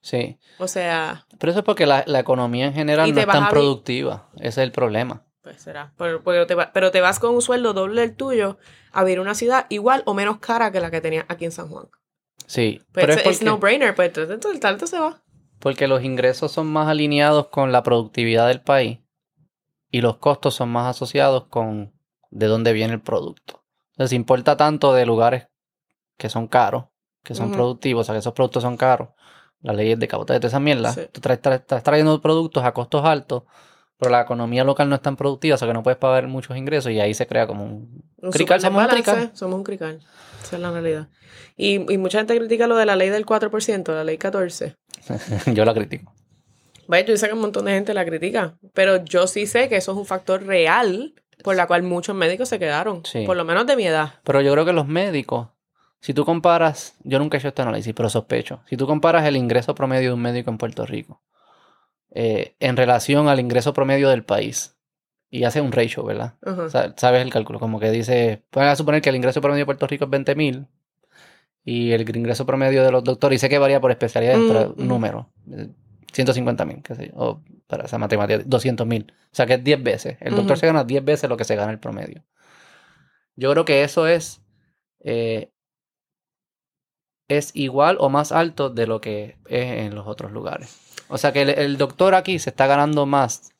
Sí. 0.00 0.38
O 0.58 0.68
sea, 0.68 1.26
Pero 1.38 1.50
eso 1.50 1.60
es 1.60 1.64
porque 1.64 1.86
la, 1.86 2.04
la 2.06 2.20
economía 2.20 2.66
en 2.66 2.74
general 2.74 3.12
no 3.12 3.20
es 3.20 3.26
tan 3.26 3.48
productiva. 3.48 4.28
Ese 4.36 4.48
es 4.48 4.58
el 4.58 4.72
problema. 4.72 5.24
pues 5.42 5.60
será. 5.62 5.92
Pero, 5.96 6.22
pero 6.22 6.46
te 6.46 6.54
va- 6.54 6.72
pero 6.72 6.90
te 6.90 7.00
vas 7.00 7.18
con 7.18 7.34
un 7.34 7.42
sueldo 7.42 7.72
doble 7.72 8.00
del 8.02 8.14
tuyo 8.16 8.58
a 8.92 9.02
vivir 9.04 9.20
una 9.20 9.34
ciudad 9.34 9.66
igual 9.68 10.02
o 10.06 10.14
menos 10.14 10.38
cara 10.38 10.70
que 10.70 10.80
la 10.80 10.90
que 10.90 11.00
tenías 11.00 11.24
aquí 11.28 11.44
en 11.44 11.52
San 11.52 11.68
Juan. 11.68 11.88
Sí. 12.46 12.80
Pues 12.92 13.06
pero 13.06 13.12
es, 13.30 13.42
no-brainer, 13.42 13.94
pues 13.94 14.08
entonces 14.16 14.44
el 14.54 14.60
talento 14.60 14.86
se 14.86 14.98
va. 15.00 15.22
porque 15.58 15.88
los 15.88 16.04
ingresos 16.04 16.52
son 16.52 16.68
más 16.68 16.86
alineados 16.88 17.48
con 17.48 17.72
la 17.72 17.82
productividad 17.82 18.46
del 18.46 18.60
país 18.60 19.00
y 19.90 20.00
los 20.02 20.18
costos 20.18 20.54
son 20.54 20.68
más 20.68 20.88
asociados 20.88 21.46
con 21.48 21.92
de 22.30 22.46
dónde 22.46 22.72
viene 22.72 22.92
el 22.94 23.00
producto. 23.00 23.64
Entonces 23.92 24.12
importa 24.14 24.56
tanto 24.56 24.92
de 24.94 25.06
lugares 25.06 25.48
que 26.18 26.28
son 26.28 26.46
caros, 26.46 26.84
que 27.26 27.34
son 27.34 27.50
productivos, 27.52 28.02
o 28.02 28.04
sea 28.04 28.14
que 28.14 28.20
esos 28.20 28.32
productos 28.32 28.62
son 28.62 28.76
caros. 28.76 29.08
Las 29.62 29.74
leyes 29.74 29.98
de 29.98 30.06
cabotaje 30.06 30.38
de 30.38 30.46
esa 30.46 30.60
mierda. 30.60 30.92
Sí. 30.92 31.02
Tú 31.12 31.20
traes- 31.20 31.40
traes- 31.40 31.60
estás 31.60 31.82
trayendo 31.82 32.20
productos 32.20 32.62
a 32.64 32.72
costos 32.72 33.04
altos, 33.04 33.42
pero 33.98 34.10
la 34.12 34.20
economía 34.20 34.62
local 34.64 34.88
no 34.88 34.94
es 34.94 35.02
tan 35.02 35.16
productiva, 35.16 35.54
o 35.54 35.58
sea 35.58 35.66
que 35.66 35.74
no 35.74 35.82
puedes 35.82 35.98
pagar 35.98 36.28
muchos 36.28 36.56
ingresos 36.56 36.92
y 36.92 37.00
ahí 37.00 37.14
se 37.14 37.26
crea 37.26 37.46
como 37.46 37.64
un... 37.64 38.04
Un 38.18 38.30
Crical, 38.30 38.60
somos 38.60 38.82
un 38.82 38.88
desbalance, 38.88 39.12
crical. 39.12 39.30
Somos 39.36 39.56
un 39.56 39.64
crical. 39.64 40.00
Esa 40.42 40.56
es 40.56 40.62
la 40.62 40.70
realidad. 40.70 41.08
Y, 41.56 41.92
y 41.92 41.98
mucha 41.98 42.18
gente 42.18 42.36
critica 42.36 42.66
lo 42.66 42.76
de 42.76 42.86
la 42.86 42.96
ley 42.96 43.08
del 43.10 43.24
4%, 43.26 43.88
la 43.92 44.04
ley 44.04 44.18
14. 44.18 44.76
Yo 45.54 45.64
la 45.64 45.74
critico. 45.74 46.12
Vaya, 46.88 47.04
yo 47.04 47.16
sé 47.16 47.26
que 47.26 47.34
un 47.34 47.40
montón 47.40 47.64
de 47.64 47.72
gente 47.72 47.92
la 47.94 48.04
critica, 48.04 48.56
pero 48.72 49.04
yo 49.04 49.26
sí 49.26 49.46
sé 49.46 49.68
que 49.68 49.76
eso 49.76 49.90
es 49.90 49.98
un 49.98 50.06
factor 50.06 50.44
real 50.44 51.14
por 51.42 51.56
la 51.56 51.66
cual 51.66 51.82
muchos 51.82 52.14
médicos 52.14 52.48
se 52.48 52.60
quedaron. 52.60 53.04
Sí. 53.04 53.24
Por 53.26 53.36
lo 53.36 53.44
menos 53.44 53.66
de 53.66 53.74
mi 53.74 53.86
edad. 53.88 54.14
Pero 54.22 54.40
yo 54.40 54.52
creo 54.52 54.64
que 54.64 54.72
los 54.72 54.86
médicos 54.86 55.48
Si 56.06 56.14
tú 56.14 56.24
comparas, 56.24 56.94
yo 57.02 57.18
nunca 57.18 57.36
he 57.36 57.40
hecho 57.40 57.48
este 57.48 57.62
análisis, 57.62 57.92
pero 57.92 58.08
sospecho. 58.08 58.60
Si 58.66 58.76
tú 58.76 58.86
comparas 58.86 59.26
el 59.26 59.34
ingreso 59.34 59.74
promedio 59.74 60.10
de 60.10 60.14
un 60.14 60.22
médico 60.22 60.52
en 60.52 60.56
Puerto 60.56 60.86
Rico 60.86 61.20
eh, 62.12 62.54
en 62.60 62.76
relación 62.76 63.26
al 63.26 63.40
ingreso 63.40 63.72
promedio 63.72 64.08
del 64.08 64.22
país, 64.22 64.76
y 65.30 65.42
hace 65.42 65.60
un 65.60 65.72
ratio, 65.72 66.04
¿verdad? 66.04 66.34
Sabes 66.94 67.22
el 67.22 67.32
cálculo, 67.32 67.58
como 67.58 67.80
que 67.80 67.90
dice, 67.90 68.44
pueden 68.50 68.76
suponer 68.76 69.02
que 69.02 69.08
el 69.08 69.16
ingreso 69.16 69.40
promedio 69.40 69.62
de 69.62 69.66
Puerto 69.66 69.88
Rico 69.88 70.04
es 70.04 70.10
20 70.12 70.36
mil 70.36 70.68
y 71.64 71.90
el 71.90 72.08
ingreso 72.16 72.46
promedio 72.46 72.84
de 72.84 72.92
los 72.92 73.02
doctores, 73.02 73.38
y 73.38 73.40
sé 73.40 73.48
que 73.48 73.58
varía 73.58 73.80
por 73.80 73.90
especialidades, 73.90 74.38
Mm, 74.38 74.48
pero 74.48 74.74
mm. 74.76 74.86
número, 74.86 75.32
150 76.12 76.64
mil, 76.66 76.84
qué 76.84 76.94
sé 76.94 77.08
yo, 77.08 77.14
o 77.16 77.42
para 77.66 77.86
esa 77.86 77.98
matemática, 77.98 78.44
200 78.46 78.86
mil. 78.86 79.12
O 79.32 79.34
sea 79.34 79.46
que 79.46 79.54
es 79.54 79.64
10 79.64 79.82
veces. 79.82 80.18
El 80.20 80.36
doctor 80.36 80.56
se 80.56 80.68
gana 80.68 80.84
10 80.84 81.04
veces 81.04 81.28
lo 81.28 81.36
que 81.36 81.42
se 81.42 81.56
gana 81.56 81.72
el 81.72 81.80
promedio. 81.80 82.22
Yo 83.34 83.50
creo 83.50 83.64
que 83.64 83.82
eso 83.82 84.06
es, 84.06 84.40
eh, 85.00 85.50
es 87.28 87.50
igual 87.54 87.96
o 88.00 88.08
más 88.08 88.32
alto 88.32 88.70
de 88.70 88.86
lo 88.86 89.00
que 89.00 89.36
es 89.46 89.86
en 89.86 89.94
los 89.94 90.06
otros 90.06 90.32
lugares. 90.32 90.78
O 91.08 91.18
sea 91.18 91.32
que 91.32 91.42
el, 91.42 91.50
el 91.50 91.76
doctor 91.76 92.14
aquí 92.14 92.38
se 92.38 92.50
está 92.50 92.66
ganando 92.66 93.06
más 93.06 93.50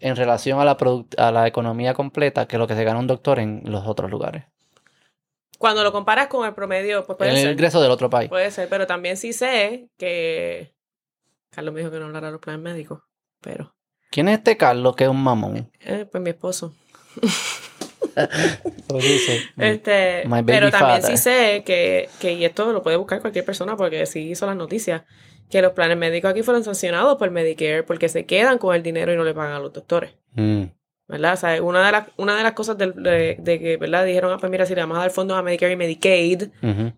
en 0.00 0.16
relación 0.16 0.60
a 0.60 0.64
la, 0.64 0.76
a 1.16 1.32
la 1.32 1.46
economía 1.46 1.94
completa 1.94 2.46
que 2.46 2.58
lo 2.58 2.66
que 2.66 2.74
se 2.74 2.84
gana 2.84 2.98
un 2.98 3.06
doctor 3.06 3.38
en 3.38 3.62
los 3.64 3.86
otros 3.86 4.10
lugares. 4.10 4.44
Cuando 5.58 5.82
lo 5.82 5.92
comparas 5.92 6.26
con 6.26 6.46
el 6.46 6.52
promedio, 6.54 7.06
pues 7.06 7.16
puede 7.16 7.30
el 7.30 7.36
ser. 7.38 7.52
ingreso 7.52 7.80
del 7.80 7.90
otro 7.90 8.10
país. 8.10 8.28
Puede 8.28 8.50
ser, 8.50 8.68
pero 8.68 8.86
también 8.86 9.16
sí 9.16 9.32
sé 9.32 9.88
que. 9.96 10.74
Carlos 11.50 11.72
me 11.72 11.80
dijo 11.80 11.90
que 11.92 11.98
no 12.00 12.06
hablara 12.06 12.26
de 12.26 12.32
los 12.32 12.40
planes 12.40 12.60
médicos, 12.60 13.00
pero. 13.40 13.74
¿Quién 14.10 14.28
es 14.28 14.38
este 14.38 14.56
Carlos 14.56 14.94
que 14.94 15.04
es 15.04 15.10
un 15.10 15.22
mamón? 15.22 15.70
Eh, 15.80 16.06
pues 16.10 16.22
mi 16.22 16.30
esposo. 16.30 16.74
Este, 19.58 20.24
pero 20.46 20.70
también 20.70 21.02
father. 21.02 21.02
sí 21.02 21.16
sé 21.16 21.62
que, 21.66 22.08
que, 22.20 22.34
y 22.34 22.44
esto 22.44 22.72
lo 22.72 22.82
puede 22.82 22.96
buscar 22.96 23.20
cualquier 23.20 23.44
persona 23.44 23.76
porque 23.76 24.06
sí 24.06 24.30
hizo 24.30 24.46
las 24.46 24.56
noticias, 24.56 25.02
que 25.50 25.62
los 25.62 25.72
planes 25.72 25.96
médicos 25.96 26.30
aquí 26.30 26.42
fueron 26.42 26.64
sancionados 26.64 27.16
por 27.16 27.30
Medicare 27.30 27.82
porque 27.82 28.08
se 28.08 28.24
quedan 28.24 28.58
con 28.58 28.74
el 28.74 28.82
dinero 28.82 29.12
y 29.12 29.16
no 29.16 29.24
le 29.24 29.34
pagan 29.34 29.52
a 29.52 29.58
los 29.58 29.72
doctores. 29.72 30.12
Mm. 30.34 30.64
¿Verdad? 31.06 31.34
O 31.34 31.36
sea, 31.36 31.62
una 31.62 31.84
de 31.84 31.92
las, 31.92 32.06
una 32.16 32.34
de 32.34 32.42
las 32.42 32.52
cosas 32.52 32.78
de, 32.78 33.36
de 33.38 33.58
que, 33.58 33.76
¿verdad? 33.76 34.06
Dijeron, 34.06 34.32
ah, 34.32 34.38
pues 34.38 34.50
mira, 34.50 34.64
si 34.64 34.74
le 34.74 34.80
vamos 34.80 34.96
a 34.96 35.02
dar 35.02 35.10
fondos 35.10 35.36
a 35.36 35.42
Medicare 35.42 35.72
y 35.72 35.76
Medicaid, 35.76 36.44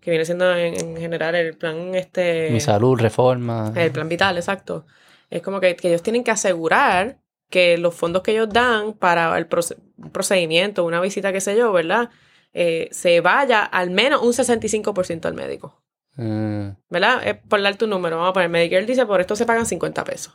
que 0.01 0.09
viene 0.09 0.23
siendo 0.23 0.55
en, 0.55 0.75
en 0.75 0.97
general 0.97 1.35
el 1.35 1.57
plan 1.57 1.93
este... 1.93 2.49
Mi 2.51 2.61
salud, 2.61 2.97
reforma. 2.97 3.73
El 3.75 3.91
plan 3.91 4.07
vital, 4.07 4.37
exacto. 4.37 4.85
Es 5.29 5.41
como 5.41 5.59
que, 5.59 5.75
que 5.75 5.89
ellos 5.89 6.03
tienen 6.03 6.23
que 6.23 6.31
asegurar 6.31 7.17
que 7.49 7.77
los 7.77 7.95
fondos 7.95 8.21
que 8.23 8.31
ellos 8.31 8.49
dan 8.49 8.93
para 8.93 9.37
el 9.37 9.47
proce- 9.47 9.77
procedimiento, 10.11 10.83
una 10.85 10.99
visita, 11.01 11.31
qué 11.31 11.41
sé 11.41 11.55
yo, 11.57 11.71
¿verdad? 11.71 12.09
Eh, 12.53 12.89
se 12.91 13.21
vaya 13.21 13.63
al 13.63 13.89
menos 13.91 14.21
un 14.21 14.33
65% 14.33 15.25
al 15.27 15.33
médico. 15.33 15.81
Mm, 16.15 16.69
¿Verdad? 16.89 17.27
Es 17.27 17.35
por 17.47 17.61
dar 17.61 17.75
tu 17.75 17.85
número. 17.87 18.17
Vamos 18.17 18.31
a 18.31 18.33
poner 18.33 18.49
Medicare 18.49 18.85
dice, 18.85 19.05
por 19.05 19.21
esto 19.21 19.35
se 19.35 19.45
pagan 19.45 19.65
50 19.65 20.03
pesos. 20.03 20.33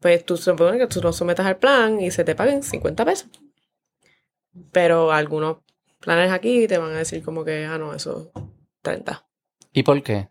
Pues 0.00 0.24
tú 0.24 0.36
supones 0.36 0.78
que 0.80 0.86
tú 0.86 1.00
lo 1.02 1.12
sometas 1.12 1.44
al 1.46 1.56
plan 1.56 2.00
y 2.00 2.10
se 2.12 2.22
te 2.24 2.34
paguen 2.36 2.62
50 2.62 3.04
pesos. 3.04 3.28
Pero 4.72 5.12
algunos 5.12 5.58
planes 6.00 6.30
aquí 6.32 6.66
te 6.68 6.78
van 6.78 6.92
a 6.92 6.98
decir 6.98 7.22
como 7.24 7.44
que, 7.44 7.64
ah, 7.66 7.78
no, 7.78 7.94
eso 7.94 8.30
30. 8.82 9.26
¿Y 9.72 9.82
por 9.82 10.00
qué? 10.02 10.28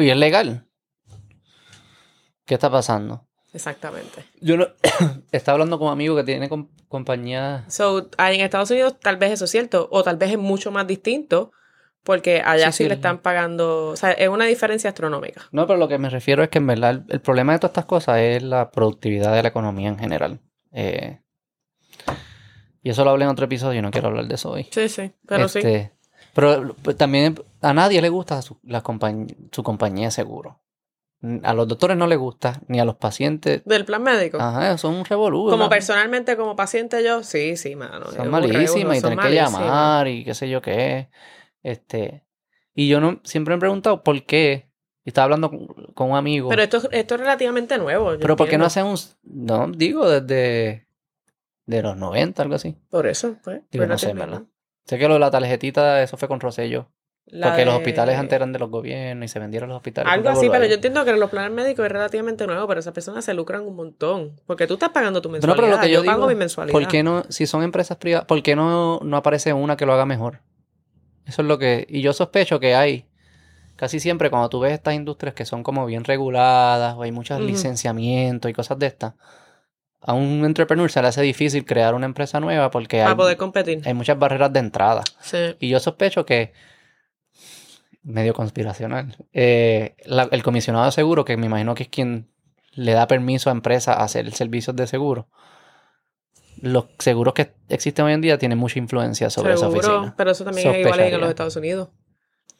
¿Y 0.00 0.08
es 0.10 0.16
legal? 0.16 0.66
¿Qué 2.46 2.54
está 2.54 2.70
pasando? 2.70 3.26
Exactamente. 3.56 4.24
Yo 4.40 4.56
no... 4.56 4.68
Estaba 5.32 5.54
hablando 5.54 5.78
con 5.78 5.88
un 5.88 5.92
amigo 5.92 6.14
que 6.14 6.22
tiene 6.24 6.48
com- 6.48 6.68
compañía... 6.88 7.64
So, 7.68 8.08
en 8.18 8.40
Estados 8.42 8.70
Unidos 8.70 8.96
tal 9.00 9.16
vez 9.16 9.32
eso 9.32 9.46
es 9.46 9.50
cierto, 9.50 9.88
o 9.90 10.02
tal 10.04 10.16
vez 10.18 10.30
es 10.30 10.38
mucho 10.38 10.70
más 10.70 10.86
distinto, 10.86 11.50
porque 12.04 12.42
allá 12.44 12.66
Sí, 12.70 12.78
sí, 12.78 12.84
sí, 12.84 12.88
le 12.88 12.94
están 12.94 13.18
pagando, 13.18 13.88
o 13.88 13.96
sea, 13.96 14.12
es 14.12 14.28
una 14.28 14.44
diferencia 14.44 14.90
astronómica. 14.90 15.42
No, 15.50 15.66
pero 15.66 15.78
lo 15.78 15.88
que 15.88 15.98
me 15.98 16.10
refiero 16.10 16.42
es 16.44 16.50
que 16.50 16.58
en 16.58 16.66
verdad 16.68 16.90
el, 16.90 17.04
el 17.08 17.20
problema 17.20 17.54
de 17.54 17.58
todas 17.58 17.70
estas 17.72 17.86
cosas 17.86 18.18
es 18.18 18.42
la 18.42 18.70
productividad 18.70 19.34
de 19.34 19.42
la 19.42 19.48
economía 19.48 19.88
en 19.88 19.98
general. 19.98 20.40
Eh, 20.72 21.20
y 22.82 22.90
eso 22.90 23.04
lo 23.04 23.10
hablé 23.10 23.24
en 23.24 23.30
otro 23.30 23.46
episodio, 23.46 23.82
no 23.82 23.90
quiero 23.90 24.08
hablar 24.08 24.26
de 24.26 24.34
eso 24.34 24.50
hoy. 24.52 24.68
Sí, 24.70 24.88
sí, 24.88 25.10
pero 25.26 25.48
sí. 25.48 25.58
Este, 25.58 25.92
Pero 26.34 26.74
pues, 26.82 26.96
también 26.96 27.34
a 27.62 27.72
nadie 27.74 28.00
le 28.00 28.08
gusta 28.10 28.40
su, 28.42 28.58
la 28.62 28.82
compañ- 28.84 29.34
su 29.50 29.62
compañía 29.64 30.06
de 30.08 30.10
seguro. 30.12 30.60
A 31.42 31.54
los 31.54 31.66
doctores 31.66 31.96
no 31.96 32.06
les 32.06 32.18
gusta, 32.18 32.60
ni 32.68 32.78
a 32.78 32.84
los 32.84 32.96
pacientes. 32.96 33.64
Del 33.64 33.84
plan 33.84 34.02
médico. 34.02 34.38
Ajá, 34.38 34.76
son 34.78 34.94
un 34.94 35.04
revolú. 35.04 35.48
como 35.48 35.68
personalmente, 35.68 36.36
como 36.36 36.54
paciente 36.54 37.02
yo, 37.02 37.22
sí, 37.22 37.56
sí, 37.56 37.74
mano. 37.74 38.12
Son 38.12 38.30
malísimas 38.30 38.98
y 38.98 39.02
tener 39.02 39.18
que 39.18 39.34
llamar 39.34 40.06
y 40.08 40.24
qué 40.24 40.34
sé 40.34 40.48
yo 40.48 40.60
qué. 40.60 41.08
Este, 41.62 42.24
y 42.74 42.88
yo 42.88 43.00
no 43.00 43.20
siempre 43.24 43.54
me 43.54 43.56
he 43.56 43.60
preguntado 43.60 44.04
por 44.04 44.24
qué. 44.24 44.70
Y 45.04 45.10
estaba 45.10 45.24
hablando 45.24 45.50
con, 45.50 45.66
con 45.94 46.10
un 46.10 46.16
amigo. 46.16 46.48
Pero 46.48 46.62
esto, 46.62 46.88
esto 46.90 47.14
es 47.14 47.20
relativamente 47.20 47.78
nuevo. 47.78 48.14
yo 48.14 48.20
Pero 48.20 48.36
¿por 48.36 48.48
qué 48.48 48.58
no 48.58 48.64
hacen 48.66 48.86
un... 48.86 48.96
No, 49.22 49.68
digo 49.68 50.08
desde... 50.08 50.88
De 51.64 51.82
los 51.82 51.96
90, 51.96 52.42
algo 52.42 52.54
así. 52.56 52.76
Por 52.90 53.06
eso, 53.06 53.36
pues. 53.42 53.62
Digo, 53.70 53.86
no 53.86 53.98
sé. 53.98 54.12
¿verdad? 54.12 54.42
Sé 54.84 54.98
que 54.98 55.08
lo 55.08 55.14
de 55.14 55.20
la 55.20 55.30
tarjetita, 55.30 56.02
eso 56.02 56.16
fue 56.16 56.28
con 56.28 56.38
Rosello. 56.38 56.92
La 57.28 57.48
Porque 57.48 57.64
los 57.64 57.74
hospitales 57.74 58.16
antes 58.16 58.34
eran 58.36 58.52
de 58.52 58.60
los 58.60 58.70
gobiernos 58.70 59.24
y 59.24 59.28
se 59.28 59.40
vendieron 59.40 59.68
los 59.68 59.76
hospitales. 59.76 60.12
Algo 60.12 60.28
así, 60.28 60.48
pero 60.48 60.64
yo 60.64 60.74
entiendo 60.74 61.04
que 61.04 61.12
los 61.12 61.28
planes 61.28 61.50
médicos 61.50 61.84
es 61.84 61.90
relativamente 61.90 62.46
nuevo, 62.46 62.68
pero 62.68 62.78
esas 62.78 62.92
personas 62.94 63.24
se 63.24 63.34
lucran 63.34 63.66
un 63.66 63.74
montón. 63.74 64.40
Porque 64.46 64.68
tú 64.68 64.74
estás 64.74 64.90
pagando 64.90 65.20
tu 65.20 65.28
No, 65.28 65.32
mensualidad. 65.32 65.56
pero 65.64 65.76
lo 65.76 65.82
que 65.82 65.90
yo, 65.90 66.04
pago 66.04 66.18
digo, 66.18 66.28
mi 66.28 66.34
mensualidad. 66.36 66.72
¿por 66.72 66.86
qué 66.86 67.02
no, 67.02 67.24
si 67.28 67.46
son 67.46 67.64
empresas 67.64 67.96
privadas, 67.96 68.26
por 68.26 68.40
qué 68.44 68.54
no, 68.54 69.00
no 69.02 69.16
aparece 69.16 69.52
una 69.52 69.76
que 69.76 69.86
lo 69.86 69.92
haga 69.92 70.06
mejor? 70.06 70.40
Eso 71.26 71.42
es 71.42 71.48
lo 71.48 71.58
que, 71.58 71.84
y 71.90 72.00
yo 72.00 72.12
sospecho 72.12 72.60
que 72.60 72.76
hay, 72.76 73.08
casi 73.74 73.98
siempre 73.98 74.30
cuando 74.30 74.48
tú 74.48 74.60
ves 74.60 74.72
estas 74.72 74.94
industrias 74.94 75.34
que 75.34 75.44
son 75.44 75.64
como 75.64 75.84
bien 75.84 76.04
reguladas, 76.04 76.94
o 76.94 77.02
hay 77.02 77.10
muchos 77.10 77.40
licenciamientos 77.40 78.48
y 78.48 78.54
cosas 78.54 78.78
de 78.78 78.86
estas, 78.86 79.14
a 80.00 80.12
un 80.12 80.44
entrepreneur 80.44 80.88
se 80.92 81.02
le 81.02 81.08
hace 81.08 81.22
difícil 81.22 81.64
crear 81.64 81.94
una 81.94 82.06
empresa 82.06 82.38
nueva 82.38 82.70
porque 82.70 82.98
Para 82.98 83.10
hay, 83.10 83.16
poder 83.16 83.36
competir. 83.36 83.82
hay 83.84 83.94
muchas 83.94 84.16
barreras 84.16 84.52
de 84.52 84.60
entrada. 84.60 85.02
Sí. 85.20 85.56
Y 85.58 85.68
yo 85.70 85.80
sospecho 85.80 86.24
que, 86.24 86.52
medio 88.06 88.32
conspiracional, 88.34 89.16
eh, 89.32 89.96
la- 90.04 90.28
el 90.30 90.42
comisionado 90.42 90.84
de 90.86 90.92
seguro, 90.92 91.24
que 91.24 91.36
me 91.36 91.46
imagino 91.46 91.74
que 91.74 91.82
es 91.84 91.88
quien 91.88 92.28
le 92.72 92.92
da 92.92 93.06
permiso 93.06 93.50
a 93.50 93.52
empresas 93.52 93.96
a 93.96 94.04
hacer 94.04 94.30
servicios 94.32 94.76
de 94.76 94.86
seguro, 94.86 95.28
los 96.62 96.86
seguros 96.98 97.34
que 97.34 97.52
existen 97.68 98.04
hoy 98.06 98.12
en 98.14 98.20
día 98.22 98.38
tienen 98.38 98.58
mucha 98.58 98.78
influencia 98.78 99.28
sobre 99.28 99.54
esa 99.54 99.68
oficina. 99.68 100.14
pero 100.16 100.30
eso 100.30 100.44
también 100.44 100.70
es 100.70 100.78
igual 100.80 101.00
en 101.00 101.20
los 101.20 101.28
Estados 101.28 101.56
Unidos. 101.56 101.88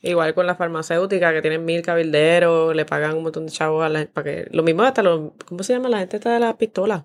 Igual 0.03 0.35
con 0.35 0.47
las 0.47 0.59
farmacéuticas 0.59 1.33
que 1.33 1.41
tienen 1.41 1.65
mil 1.65 1.81
cabilderos, 1.83 2.77
le 2.77 2.85
pagan 2.85 3.17
un 3.17 3.23
montón 3.23 3.47
de 3.47 3.53
chavos 3.53 3.83
a 3.85 3.89
la 3.89 4.05
para 4.07 4.25
que 4.25 4.49
Lo 4.51 4.63
mismo 4.63 4.83
hasta 4.83 5.03
los... 5.03 5.33
¿Cómo 5.47 5.63
se 5.63 5.73
llama 5.73 5.89
la 5.89 5.99
gente 6.01 6.17
esta 6.19 6.35
de 6.35 6.41
las 6.41 6.55
pistolas? 6.57 7.05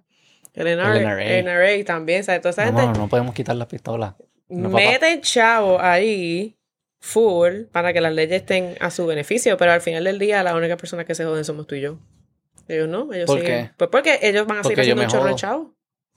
El 0.54 0.68
NRA, 0.68 0.98
El 0.98 1.04
NRA. 1.06 1.42
NRA 1.78 1.86
también, 1.86 2.24
¿sabes? 2.26 2.42
Toda 2.42 2.50
esa 2.52 2.70
No, 2.70 2.78
gente 2.80 2.94
no, 3.00 3.06
no 3.06 3.08
podemos 3.10 3.34
quitar 3.34 3.56
las 3.56 3.68
pistolas. 3.68 4.16
no, 4.50 4.70
meten 4.70 5.22
chavos 5.22 5.82
ahí 5.82 6.58
full 7.02 7.64
para 7.72 7.92
que 7.94 8.00
las 8.00 8.14
leyes 8.14 8.42
estén 8.42 8.78
a 8.80 8.90
su 8.92 9.06
beneficio, 9.08 9.58
pero 9.58 9.72
al 9.74 9.82
final 9.82 10.04
del 10.06 10.20
día 10.20 10.44
la 10.44 10.56
única 10.56 10.78
persona 10.78 11.04
que 11.04 11.16
se 11.16 11.26
joden 11.26 11.44
somos 11.44 11.68
tú 11.68 11.76
y 11.76 11.82
yo. 11.82 11.98
Ellos 12.68 12.88
no, 12.88 13.12
ellos 13.12 13.26
¿Por 13.26 13.40
siguen- 13.40 13.68
qué? 13.68 13.72
Pues 13.76 13.90
porque 13.90 14.20
ellos 14.22 14.46
van 14.48 14.60
a 14.60 14.62
Porque 14.62 14.76
seguir 14.78 14.94
haciendo 14.94 15.04
un 15.04 15.10
chorro 15.10 15.36
de. 15.36 15.42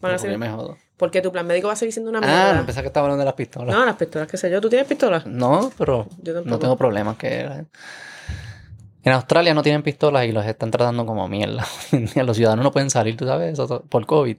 Van 0.01 0.13
a 0.13 0.17
Porque 0.17 0.17
yo 0.17 0.19
seguir- 0.19 0.39
me 0.39 0.49
jodo. 0.51 0.77
Porque 0.97 1.23
tu 1.23 1.33
plan 1.33 1.47
médico 1.47 1.67
va 1.67 1.73
a 1.73 1.77
seguir 1.77 1.93
siendo 1.93 2.11
una 2.11 2.19
Ah, 2.21 2.27
mierda. 2.27 2.55
no 2.61 2.67
pensaba 2.67 2.83
que 2.83 2.87
estaba 2.89 3.07
hablando 3.07 3.21
de 3.21 3.25
las 3.25 3.35
pistolas. 3.35 3.75
No, 3.75 3.85
las 3.85 3.97
pistolas, 3.97 4.29
qué 4.29 4.37
sé 4.37 4.51
yo. 4.51 4.61
¿Tú 4.61 4.69
tienes 4.69 4.87
pistolas? 4.87 5.27
No, 5.27 5.73
pero 5.77 6.07
Yo 6.23 6.43
no 6.43 6.59
tengo 6.59 6.77
problemas 6.77 7.17
que 7.17 7.41
en 9.03 9.13
Australia 9.13 9.55
no 9.55 9.63
tienen 9.63 9.83
pistolas 9.83 10.27
y 10.27 10.33
los 10.33 10.45
están 10.47 10.71
tratando 10.71 11.05
como 11.07 11.27
mierda. 11.29 11.65
Los 12.25 12.37
ciudadanos 12.37 12.63
no 12.65 12.73
pueden 12.73 12.91
salir, 12.91 13.17
tú 13.17 13.27
sabes, 13.27 13.53
eso 13.55 13.85
por 13.89 14.07
COVID. 14.07 14.37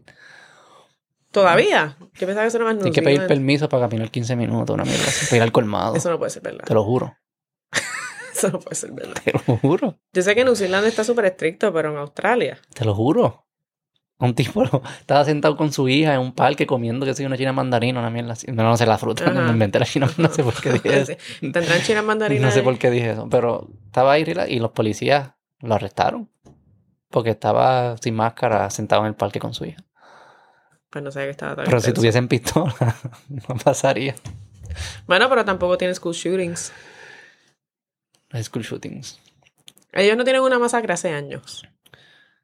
¿Todavía? 1.42 1.98
Yo 2.00 2.26
pensaba 2.28 2.42
que 2.44 2.48
eso 2.48 2.58
era 2.58 2.66
más 2.66 2.76
Tienes 2.78 2.94
que 2.96 3.02
pedir 3.02 3.28
permiso 3.28 3.70
para 3.70 3.88
caminar 3.88 4.10
15 4.10 4.36
minutos, 4.36 4.74
una 4.74 4.84
mierda. 4.86 5.04
así, 5.06 5.26
Para 5.28 5.38
ir 5.38 5.44
al 5.44 5.52
colmado. 5.52 5.96
Eso 5.96 6.10
no 6.10 6.18
puede 6.18 6.32
ser 6.32 6.42
verdad. 6.42 6.64
Te 6.66 6.74
lo 6.74 6.84
juro. 6.84 7.16
Eso 8.34 8.50
no 8.50 8.60
puede 8.60 8.76
ser 8.76 8.92
verdad. 8.92 9.22
Te 9.24 9.32
lo 9.34 9.40
juro. 9.58 9.98
Yo 10.14 10.22
sé 10.22 10.36
que 10.36 10.44
New 10.44 10.56
Zealand 10.56 10.86
está 10.88 11.04
súper 11.04 11.26
estricto, 11.26 11.72
pero 11.74 11.92
en 11.92 11.98
Australia. 11.98 12.58
Te 12.74 12.84
lo 12.86 12.94
juro. 12.96 13.46
Un 14.18 14.34
tipo 14.34 14.64
estaba 15.00 15.26
sentado 15.26 15.58
con 15.58 15.72
su 15.74 15.88
hija 15.90 16.14
en 16.16 16.22
un 16.22 16.34
parque 16.34 16.66
comiendo, 16.66 17.06
que 17.06 17.14
sé, 17.14 17.24
yo, 17.24 17.28
una 17.28 17.38
china 17.38 17.52
mandarina, 17.54 18.00
una 18.00 18.10
mierda 18.10 18.34
así. 18.34 18.48
No, 18.52 18.64
no 18.64 18.78
sé 18.78 18.86
la 18.86 18.98
fruta, 18.98 19.26
Ajá. 19.30 19.42
me 19.42 19.52
inventé 19.52 19.78
la 19.80 19.86
china, 19.86 20.10
no 20.18 20.30
sé 20.32 20.44
por 20.44 20.54
qué 20.62 20.72
dije 20.74 21.00
eso. 21.02 21.14
Tendrán 21.42 21.82
chinas 21.82 22.04
mandarinas. 22.04 22.44
No 22.46 22.52
sé 22.52 22.62
por 22.64 22.78
qué 22.78 22.90
dije 22.92 23.12
eso, 23.12 23.28
pero 23.30 23.68
estaba 23.86 24.14
ahí 24.14 24.24
rela- 24.24 24.48
y 24.50 24.60
los 24.60 24.72
policías 24.72 25.32
lo 25.60 25.76
arrestaron. 25.76 26.30
Porque 27.10 27.30
estaba 27.30 27.96
sin 27.98 28.16
máscara 28.16 28.70
sentado 28.70 29.02
en 29.04 29.08
el 29.10 29.16
parque 29.16 29.40
con 29.40 29.54
su 29.54 29.66
hija. 29.66 29.78
Pues 30.96 31.04
no 31.04 31.12
sé 31.12 31.26
que 31.26 31.32
estaba 31.32 31.58
tan 31.58 31.66
Pero 31.66 31.82
si 31.82 31.92
tuviesen 31.92 32.30
pistola, 32.30 32.74
no 33.28 33.58
pasaría. 33.62 34.16
Bueno, 35.06 35.28
pero 35.28 35.44
tampoco 35.44 35.78
tienen 35.78 35.94
school 35.94 36.14
shootings. 36.14 36.72
Los 38.30 38.46
school 38.46 38.64
shootings. 38.64 39.20
Ellos 39.92 40.16
no 40.16 40.24
tienen 40.24 40.42
una 40.42 40.58
masacre 40.58 40.94
hace 40.94 41.10
años. 41.10 41.68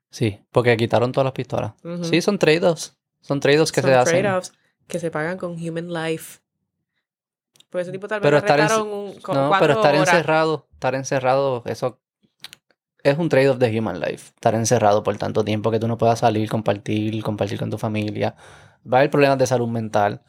Sí, 0.10 0.42
porque 0.52 0.76
quitaron 0.76 1.14
todas 1.14 1.24
las 1.24 1.32
pistolas. 1.34 1.72
Sí, 2.04 2.22
son 2.22 2.38
trade-offs. 2.40 2.98
Son 3.22 3.40
trade-offs 3.40 3.72
que 3.72 3.80
Son 3.82 3.90
se 3.90 3.96
hacen. 3.96 4.22
trade-offs 4.22 4.52
que 4.86 5.00
se 5.00 5.12
pagan 5.12 5.38
con 5.38 5.52
human 5.54 5.88
life. 5.94 6.42
Porque 7.70 7.84
ese 7.84 7.94
tipo 7.94 8.10
tal 8.10 8.20
vez 8.20 8.28
Pero 8.28 8.38
estar 8.38 8.60
en- 8.60 8.82
un, 8.86 9.18
co- 9.22 9.34
No, 9.34 9.50
pero 9.62 9.76
estar 9.76 9.96
horas. 9.96 10.10
encerrado, 10.10 10.68
estar 10.74 10.94
encerrado, 10.96 11.64
eso 11.68 12.02
es 13.04 13.18
un 13.18 13.30
trade-off 13.30 13.58
de 13.58 13.80
human 13.80 14.00
life. 14.00 14.32
Estar 14.36 14.56
encerrado 14.56 15.04
por 15.04 15.18
tanto 15.18 15.44
tiempo 15.44 15.72
que 15.72 15.80
tú 15.80 15.88
no 15.88 15.98
puedas 15.98 16.20
salir, 16.20 16.50
compartir, 16.50 17.22
compartir 17.24 17.60
con 17.60 17.70
tu 17.70 17.78
familia. 17.78 18.36
Va 18.92 18.98
a 18.98 19.00
haber 19.02 19.12
problemas 19.12 19.38
de 19.38 19.48
salud 19.48 19.68
mental. 19.68 20.22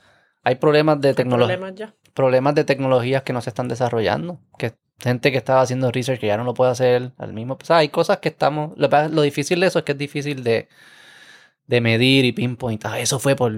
Hay 0.43 0.57
problemas 0.57 1.01
de 1.01 1.14
tecnología, 1.14 1.95
Problemas 2.14 2.55
de 2.55 2.64
tecnologías 2.64 3.23
que 3.23 3.33
no 3.33 3.41
se 3.41 3.51
están 3.51 3.68
desarrollando. 3.68 4.41
Que 4.59 4.75
gente 5.01 5.33
que 5.33 5.39
estaba 5.39 5.61
haciendo 5.62 5.91
research 5.91 6.20
que 6.20 6.27
ya 6.27 6.37
no 6.37 6.45
lo 6.45 6.55
puede 6.55 6.70
hacer 6.73 7.12
al 7.16 7.33
mismo. 7.33 7.59
O 7.61 7.64
sea, 7.64 7.79
hay 7.79 7.89
cosas 7.89 8.18
que 8.18 8.29
estamos. 8.29 8.73
Lo, 8.77 8.89
lo 9.09 9.23
difícil 9.23 9.61
de 9.61 9.68
eso 9.68 9.79
es 9.79 9.85
que 9.85 9.93
es 9.93 9.99
difícil 9.99 10.43
de, 10.43 10.68
de 11.66 11.81
medir 11.81 12.25
y 12.25 12.33
pinpoint. 12.33 12.85
Ah, 12.85 12.99
eso 12.99 13.18
fue 13.18 13.37
por. 13.37 13.53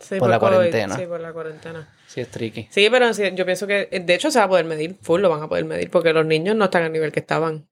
Sí, 0.00 0.18
Por 0.18 0.30
la 0.30 0.38
COVID, 0.38 0.54
cuarentena. 0.54 0.96
Sí, 0.96 1.06
por 1.06 1.20
la 1.20 1.32
cuarentena. 1.32 1.88
Sí, 2.06 2.20
es 2.20 2.28
tricky. 2.28 2.66
Sí, 2.70 2.88
pero 2.90 3.12
sí, 3.14 3.22
yo 3.34 3.44
pienso 3.44 3.66
que, 3.66 3.86
de 3.86 4.14
hecho, 4.14 4.30
se 4.30 4.38
va 4.38 4.46
a 4.46 4.48
poder 4.48 4.64
medir, 4.64 4.96
full 5.00 5.20
lo 5.20 5.30
van 5.30 5.42
a 5.42 5.48
poder 5.48 5.64
medir, 5.64 5.90
porque 5.90 6.12
los 6.12 6.26
niños 6.26 6.56
no 6.56 6.64
están 6.64 6.82
al 6.82 6.92
nivel 6.92 7.12
que 7.12 7.20
estaban. 7.20 7.68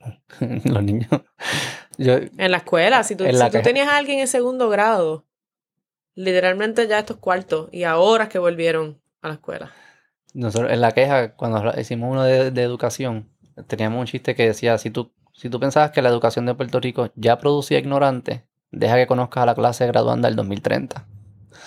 Los 0.64 0.82
niños. 0.82 1.08
Yo, 1.98 2.14
En 2.38 2.50
la 2.50 2.58
escuela, 2.58 3.02
si 3.04 3.14
tú, 3.16 3.24
si 3.24 3.30
tú 3.50 3.62
tenías 3.62 3.88
a 3.88 3.96
alguien 3.98 4.20
en 4.20 4.28
segundo 4.28 4.68
grado, 4.70 5.26
literalmente 6.14 6.86
ya 6.88 6.98
estos 7.00 7.18
cuartos, 7.18 7.68
y 7.72 7.84
ahora 7.84 8.24
es 8.24 8.30
que 8.30 8.38
volvieron 8.38 9.00
a 9.22 9.28
la 9.28 9.34
escuela. 9.34 9.72
Nosotros 10.34 10.70
en 10.72 10.80
la 10.80 10.92
queja, 10.92 11.34
cuando 11.34 11.72
hicimos 11.78 12.10
uno 12.12 12.22
de, 12.24 12.50
de 12.50 12.62
educación, 12.62 13.28
teníamos 13.66 14.00
un 14.00 14.06
chiste 14.06 14.34
que 14.34 14.46
decía, 14.46 14.78
si 14.78 14.90
tú, 14.90 15.12
si 15.32 15.50
tú 15.50 15.58
pensabas 15.60 15.90
que 15.90 16.02
la 16.02 16.08
educación 16.08 16.46
de 16.46 16.54
Puerto 16.54 16.80
Rico 16.80 17.10
ya 17.16 17.38
producía 17.38 17.78
ignorantes, 17.78 18.42
deja 18.70 18.96
que 18.96 19.06
conozcas 19.06 19.42
a 19.42 19.46
la 19.46 19.54
clase 19.54 19.86
graduanda 19.86 20.28
del 20.28 20.36
2030. 20.36 21.06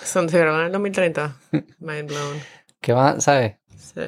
Son 0.02 0.28
se 0.28 0.38
grabaron 0.38 0.62
en 0.62 0.66
el 0.66 0.72
2030. 0.72 1.36
Mind 1.78 2.08
blown. 2.08 2.38
¿Qué 2.80 2.92
va, 2.92 3.20
sabes? 3.20 3.56
Sí, 3.76 4.00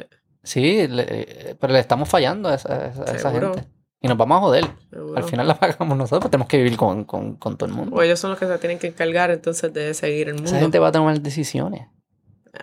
Sí, 0.42 0.86
le- 0.88 1.04
eh, 1.08 1.56
pero 1.60 1.72
le 1.72 1.80
estamos 1.80 2.08
fallando 2.08 2.48
a 2.48 2.54
esa, 2.54 2.72
a 2.74 2.86
esa- 3.14 3.30
gente. 3.32 3.64
Y 4.00 4.08
nos 4.08 4.16
vamos 4.16 4.36
a 4.36 4.40
joder. 4.40 4.66
seguro. 4.90 5.16
Al 5.16 5.24
final 5.24 5.48
la 5.48 5.58
pagamos 5.58 5.96
nosotros, 5.96 6.20
pero 6.20 6.30
tenemos 6.30 6.48
que 6.48 6.58
vivir 6.58 6.76
con, 6.76 7.04
con, 7.04 7.36
con 7.36 7.56
todo 7.56 7.68
el 7.68 7.74
mundo. 7.74 7.96
O 7.96 8.02
ellos 8.02 8.20
son 8.20 8.30
los 8.30 8.38
que 8.38 8.46
se 8.46 8.58
tienen 8.58 8.78
que 8.78 8.88
encargar 8.88 9.30
entonces 9.30 9.72
de 9.72 9.94
seguir 9.94 10.28
el 10.28 10.34
mundo. 10.34 10.50
Esa 10.50 10.60
gente 10.60 10.78
va 10.78 10.88
a 10.88 10.92
tomar 10.92 11.20
decisiones. 11.20 11.88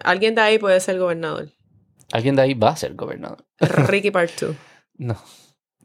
Alguien 0.04 0.36
de 0.36 0.42
ahí 0.42 0.60
puede 0.60 0.80
ser 0.80 0.98
gobernador. 1.00 1.50
Alguien 2.12 2.36
de 2.36 2.44
ahí 2.44 2.54
va 2.54 2.70
a 2.70 2.76
ser 2.76 2.94
gobernador. 2.96 3.44
Ricky 3.60 4.12
Part 4.12 4.32
2. 4.40 4.56
No. 4.98 5.18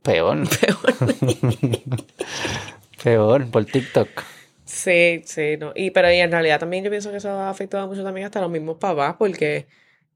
Peor. 0.02 0.38
Peor, 3.02 3.50
por 3.50 3.64
TikTok. 3.64 4.08
Sí, 4.64 5.22
sí, 5.24 5.56
no. 5.58 5.72
Y, 5.74 5.90
pero 5.90 6.12
y 6.12 6.18
en 6.18 6.30
realidad 6.30 6.60
también 6.60 6.84
yo 6.84 6.90
pienso 6.90 7.10
que 7.10 7.16
eso 7.16 7.30
ha 7.30 7.48
afectado 7.48 7.86
mucho 7.86 8.04
también 8.04 8.26
hasta 8.26 8.40
los 8.40 8.50
mismos 8.50 8.76
papás, 8.76 9.16
porque 9.18 9.66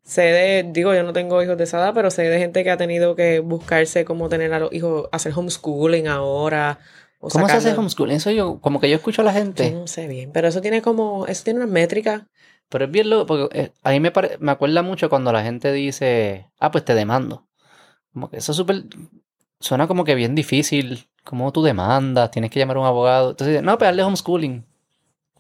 sé 0.03 0.23
de, 0.23 0.63
digo, 0.73 0.95
yo 0.95 1.03
no 1.03 1.13
tengo 1.13 1.43
hijos 1.43 1.57
de 1.57 1.65
esa 1.65 1.79
edad, 1.79 1.95
pero 1.95 2.11
sé 2.11 2.23
de 2.23 2.39
gente 2.39 2.65
que 2.65 2.71
ha 2.71 2.77
tenido 2.77 3.15
que 3.17 3.41
buscarse 3.41 4.05
cómo 4.05 4.29
tener 4.29 4.53
a 4.53 4.59
los 4.59 4.73
hijos, 4.73 5.09
hacer 5.13 5.33
homeschooling 5.35 6.09
ahora. 6.09 6.79
O 7.21 7.29
¿Cómo 7.29 7.49
se 7.49 7.57
hace 7.57 7.73
homeschooling? 7.73 8.17
Eso 8.17 8.31
yo, 8.31 8.61
como 8.61 8.81
que 8.81 8.91
yo 8.91 8.97
escucho 8.97 9.23
a 9.23 9.25
la 9.25 9.33
Yo 9.33 9.39
gente. 9.39 9.71
no 9.73 9.87
sé 9.87 10.09
bien, 10.09 10.33
pero 10.33 10.49
eso 10.49 10.61
tiene 10.61 10.83
como, 10.83 11.27
eso 11.27 11.45
tiene 11.45 11.61
unas 11.61 11.71
métricas. 11.71 12.23
Pero 12.69 12.87
es 12.87 12.91
bien 12.91 13.11
loco, 13.11 13.27
porque 13.27 13.61
eh, 13.61 13.73
a 13.83 13.91
mí 13.91 14.01
me, 14.01 14.11
pare- 14.11 14.39
me 14.41 14.51
acuerda 14.51 14.83
mucho 14.83 15.09
cuando 15.11 15.31
la 15.33 15.43
gente 15.43 15.73
dice, 15.73 16.49
ah, 16.59 16.71
pues 16.71 16.85
te 16.85 16.95
demando. 16.95 17.47
Como 18.13 18.31
que 18.31 18.39
eso 18.39 18.53
es 18.53 18.57
súper, 18.57 18.85
suena 19.61 19.87
como 19.87 20.05
que 20.05 20.15
bien 20.15 20.35
difícil. 20.35 21.09
¿Cómo 21.25 21.53
tú 21.53 21.63
demandas? 21.63 22.31
Tienes 22.33 22.51
que 22.51 22.59
llamar 22.59 22.79
a 22.79 22.81
un 22.81 22.87
abogado. 22.87 23.31
Entonces, 23.31 23.63
no, 23.63 23.79
pues 23.79 23.91
hazle 23.91 24.03
homeschooling. 24.03 24.65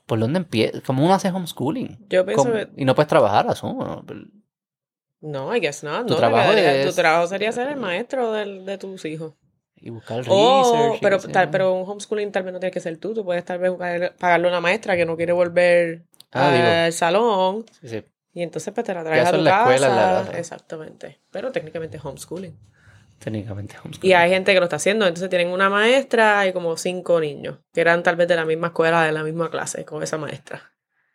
¿Por 0.06 0.20
dónde 0.20 0.38
empieza? 0.38 0.80
¿Cómo 0.82 1.04
uno 1.04 1.14
hace 1.14 1.30
homeschooling? 1.30 2.06
Yo 2.08 2.24
pienso 2.26 2.52
que, 2.52 2.68
Y 2.76 2.84
no 2.84 2.94
puedes 2.94 3.08
trabajar, 3.08 3.48
asumo. 3.48 3.84
¿no? 3.84 4.04
No, 5.22 5.54
I 5.56 5.60
guess 5.60 5.82
not. 5.84 6.06
Tu 6.06 6.12
no, 6.14 6.18
trabajo 6.18 6.50
debería- 6.50 6.82
es- 6.82 6.86
Tu 6.88 6.94
trabajo 6.94 7.26
sería 7.28 7.50
ser 7.52 7.68
el 7.68 7.76
maestro 7.76 8.32
del- 8.32 8.66
de 8.66 8.76
tus 8.76 9.04
hijos. 9.06 9.32
Y 9.76 9.90
buscar 9.90 10.18
el 10.18 10.26
O, 10.28 10.62
research. 10.72 10.96
y 10.96 11.00
pero, 11.00 11.18
tal, 11.32 11.50
pero 11.50 11.72
un 11.74 11.88
homeschooling 11.88 12.30
tal 12.30 12.42
vez 12.42 12.52
no 12.52 12.60
tiene 12.60 12.70
que 12.72 12.80
ser 12.80 12.98
tú. 12.98 13.14
Tú 13.14 13.24
puedes 13.24 13.44
tal 13.44 13.58
vez 13.58 13.72
pagarle 14.18 14.46
a 14.46 14.50
una 14.50 14.60
maestra 14.60 14.96
que 14.96 15.06
no 15.06 15.16
quiere 15.16 15.32
volver 15.32 16.02
Ah, 16.32 16.84
al 16.86 16.92
salón. 16.92 17.64
Sí, 17.80 17.88
sí. 17.88 18.04
Y 18.34 18.42
entonces 18.42 18.72
pues 18.72 18.86
te 18.86 18.94
la 18.94 19.02
traes 19.04 19.26
a 19.26 19.30
tu 19.30 19.36
en 19.38 19.44
la 19.44 19.58
escuela, 19.60 19.86
en 19.88 19.96
la- 19.96 20.24
casa. 20.26 20.38
Exactamente. 20.38 21.20
Pero 21.30 21.50
técnicamente 21.52 21.96
es 21.98 22.04
homeschooling. 22.04 22.56
Técnicamente 23.18 23.76
homeschooling. 23.82 24.10
Y 24.10 24.14
hay 24.14 24.30
gente 24.30 24.52
que 24.52 24.58
lo 24.58 24.64
está 24.64 24.76
haciendo. 24.76 25.06
Entonces 25.06 25.28
tienen 25.30 25.48
una 25.48 25.68
maestra 25.68 26.46
y 26.46 26.52
como 26.52 26.76
cinco 26.76 27.20
niños 27.20 27.58
que 27.72 27.80
eran 27.80 28.02
tal 28.02 28.16
vez 28.16 28.26
de 28.28 28.36
la 28.36 28.44
misma 28.44 28.68
escuela, 28.68 29.04
de 29.04 29.12
la 29.12 29.22
misma 29.22 29.50
clase 29.50 29.84
con 29.84 30.02
esa 30.02 30.16
maestra. 30.18 30.72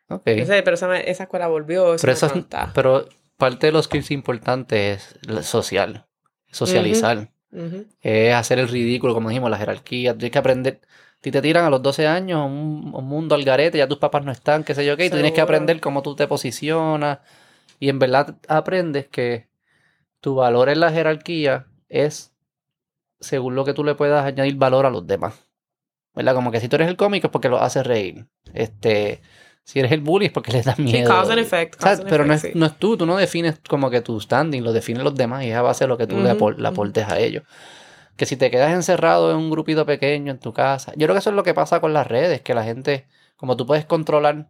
Ok. 0.10 0.22
Entonces, 0.26 0.62
pero 0.64 0.76
esa, 0.76 0.98
esa 1.00 1.24
escuela 1.24 1.48
volvió. 1.48 1.94
Eso 1.96 2.02
Pero, 2.02 2.14
no 2.14 2.16
eso 2.18 2.26
es- 2.28 2.36
está. 2.36 2.72
pero 2.74 3.08
parte 3.38 3.68
de 3.68 3.72
los 3.72 3.86
skills 3.86 4.12
importantes 4.12 5.16
es 5.28 5.46
social. 5.46 6.06
Socializar. 6.52 7.32
Es 8.02 8.34
hacer 8.34 8.60
el 8.60 8.68
ridículo, 8.68 9.14
como 9.14 9.30
dijimos, 9.30 9.50
la 9.50 9.58
jerarquía. 9.58 10.14
Tienes 10.14 10.32
que 10.32 10.38
aprender. 10.40 10.82
Si 11.22 11.32
te 11.32 11.42
tiran 11.42 11.66
a 11.66 11.70
los 11.70 11.82
12 11.82 12.06
años 12.08 12.46
un, 12.46 12.92
un 12.94 13.06
mundo 13.06 13.36
al 13.36 13.44
garete, 13.44 13.78
ya 13.78 13.88
tus 13.88 13.98
papás 13.98 14.24
no 14.24 14.32
están, 14.32 14.64
qué 14.64 14.76
sé 14.76 14.86
yo 14.86 14.96
qué, 14.98 15.06
y 15.06 15.10
tú 15.10 15.16
tienes 15.16 15.32
que 15.32 15.42
aprender 15.42 15.80
cómo 15.80 16.04
tú 16.04 16.16
te 16.16 16.28
posicionas. 16.28 17.20
Y 17.80 17.90
en 17.90 18.00
verdad 18.00 18.38
aprendes 18.48 19.08
que 19.08 19.48
tu 20.20 20.36
valor 20.36 20.70
en 20.70 20.80
la 20.80 20.92
jerarquía 20.92 21.68
es 21.90 22.34
según 23.20 23.56
lo 23.56 23.66
que 23.66 23.74
tú 23.74 23.84
le 23.84 23.96
puedas 23.96 24.26
añadir 24.26 24.56
valor 24.56 24.86
a 24.86 24.90
los 24.90 25.08
demás. 25.08 25.48
¿Verdad? 26.14 26.34
Como 26.34 26.52
que 26.52 26.60
si 26.60 26.68
tú 26.68 26.76
eres 26.76 26.88
el 26.88 26.98
cómico 26.98 27.28
es 27.28 27.32
porque 27.32 27.50
lo 27.50 27.62
haces 27.62 27.86
reír. 27.86 28.28
Este, 28.54 29.22
si 29.68 29.80
eres 29.80 29.92
el 29.92 30.00
bully 30.00 30.28
es 30.28 30.32
porque 30.32 30.54
les 30.54 30.64
das 30.66 30.78
Sí, 30.78 30.84
miedo. 30.84 31.10
cause 31.10 31.30
and 31.30 31.42
effect. 31.42 31.76
O 31.76 31.80
sea, 31.82 31.90
cause 31.90 32.02
and 32.04 32.10
pero 32.10 32.24
no 32.24 32.34
es, 32.34 32.42
sí. 32.42 32.52
no 32.54 32.66
es 32.68 32.80
tú, 32.80 32.96
tú 32.96 33.06
no 33.06 33.18
defines 33.18 33.60
como 33.68 33.90
que 33.90 34.00
tu 34.00 34.18
standing, 34.22 34.64
lo 34.64 34.72
definen 34.72 35.04
los 35.04 35.14
demás 35.14 35.44
y 35.44 35.50
es 35.50 35.56
a 35.58 35.62
base 35.62 35.84
de 35.84 35.90
lo 35.90 35.98
que 35.98 36.08
tú 36.08 36.22
le, 36.22 36.32
apor- 36.32 36.56
le 36.56 36.68
aportes 36.70 37.06
a 37.08 37.20
ellos. 37.20 37.44
Que 38.16 38.26
si 38.26 38.38
te 38.38 38.50
quedas 38.50 38.72
encerrado 38.72 39.30
en 39.32 39.38
un 39.38 39.50
grupito 39.52 39.86
pequeño 39.86 40.32
en 40.32 40.40
tu 40.40 40.54
casa, 40.54 40.94
yo 40.96 41.06
creo 41.06 41.16
que 41.16 41.20
eso 41.20 41.32
es 41.32 41.36
lo 41.36 41.44
que 41.44 41.54
pasa 41.54 41.82
con 41.82 41.92
las 41.94 42.08
redes, 42.08 42.40
que 42.42 42.54
la 42.56 42.64
gente, 42.64 43.08
como 43.36 43.58
tú 43.58 43.66
puedes 43.68 43.84
controlar, 43.86 44.48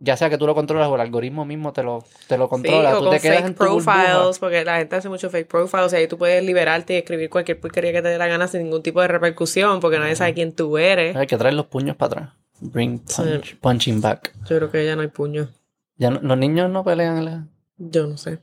ya 0.00 0.16
sea 0.18 0.28
que 0.30 0.36
tú 0.38 0.46
lo 0.46 0.54
controlas 0.54 0.88
o 0.88 0.94
el 0.94 1.00
algoritmo 1.00 1.44
mismo 1.46 1.72
te 1.72 1.82
lo, 1.82 2.04
te 2.28 2.36
lo 2.38 2.44
Sí, 2.44 2.50
controla, 2.50 2.94
o 2.94 2.98
tú 2.98 3.04
con 3.06 3.14
te 3.14 3.20
quedas 3.20 3.36
fake 3.38 3.46
en 3.46 3.54
tu 3.54 3.64
burbuja. 3.64 4.12
profiles, 4.12 4.38
porque 4.38 4.64
la 4.64 4.76
gente 4.78 4.96
hace 4.96 5.08
mucho 5.08 5.30
fake 5.30 5.48
profiles 5.48 5.92
y 5.94 5.96
ahí 5.96 6.06
tú 6.06 6.18
puedes 6.18 6.44
liberarte 6.44 6.92
y 6.92 6.96
escribir 6.98 7.30
cualquier 7.30 7.58
porquería 7.58 7.90
que 7.92 8.02
te 8.02 8.08
dé 8.08 8.18
la 8.18 8.26
gana 8.28 8.46
sin 8.46 8.62
ningún 8.64 8.82
tipo 8.82 9.00
de 9.00 9.08
repercusión, 9.08 9.80
porque 9.80 9.98
nadie 9.98 10.14
sabe 10.14 10.34
quién 10.34 10.52
tú 10.54 10.76
eres. 10.78 11.16
Hay 11.16 11.26
que 11.26 11.36
traer 11.38 11.54
los 11.54 11.66
puños 11.66 11.96
para 11.96 12.12
atrás. 12.12 12.32
Bring 12.60 12.98
punch, 12.98 13.56
punching 13.60 14.00
back. 14.00 14.34
Yo 14.48 14.56
creo 14.56 14.70
que 14.70 14.84
ya 14.84 14.96
no 14.96 15.02
hay 15.02 15.08
puño. 15.08 15.48
Ya 15.96 16.10
no- 16.10 16.20
los 16.20 16.36
niños 16.38 16.70
no 16.70 16.84
pelean. 16.84 17.18
en 17.18 17.24
la- 17.24 17.46
Yo 17.76 18.06
no 18.06 18.16
sé. 18.16 18.40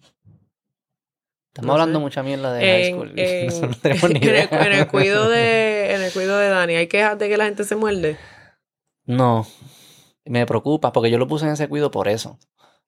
Estamos 1.49 1.68
No 1.68 1.74
hablando 1.74 1.99
sé. 1.99 2.03
mucha 2.03 2.24
mierda 2.24 2.53
de 2.53 2.61
high 2.66 2.86
En, 2.88 2.93
school. 2.95 3.11
en- 3.16 3.47
Eso 3.49 3.68
no 3.68 3.76
tenemos 3.76 4.09
ni 4.09 4.18
en 4.18 4.36
el, 4.36 4.47
en 4.51 4.74
el 4.74 4.88
cuido 4.88 5.30
de, 5.30 5.93
en 5.95 6.01
el 6.01 6.11
cuido 6.11 6.38
de 6.38 6.49
Dani, 6.49 6.76
¿hay 6.76 6.88
quejas 6.88 7.18
de 7.18 7.30
que 7.30 7.38
la 7.38 7.45
gente 7.45 7.63
se 7.63 7.76
muerde? 7.76 8.18
No, 9.05 9.45
me 10.26 10.45
preocupa 10.45 10.91
porque 10.91 11.11
yo 11.11 11.18
lo 11.18 11.28
puse 11.28 11.45
en 11.45 11.51
ese 11.51 11.68
cuido 11.68 11.91
por 11.91 12.07
eso. 12.07 12.39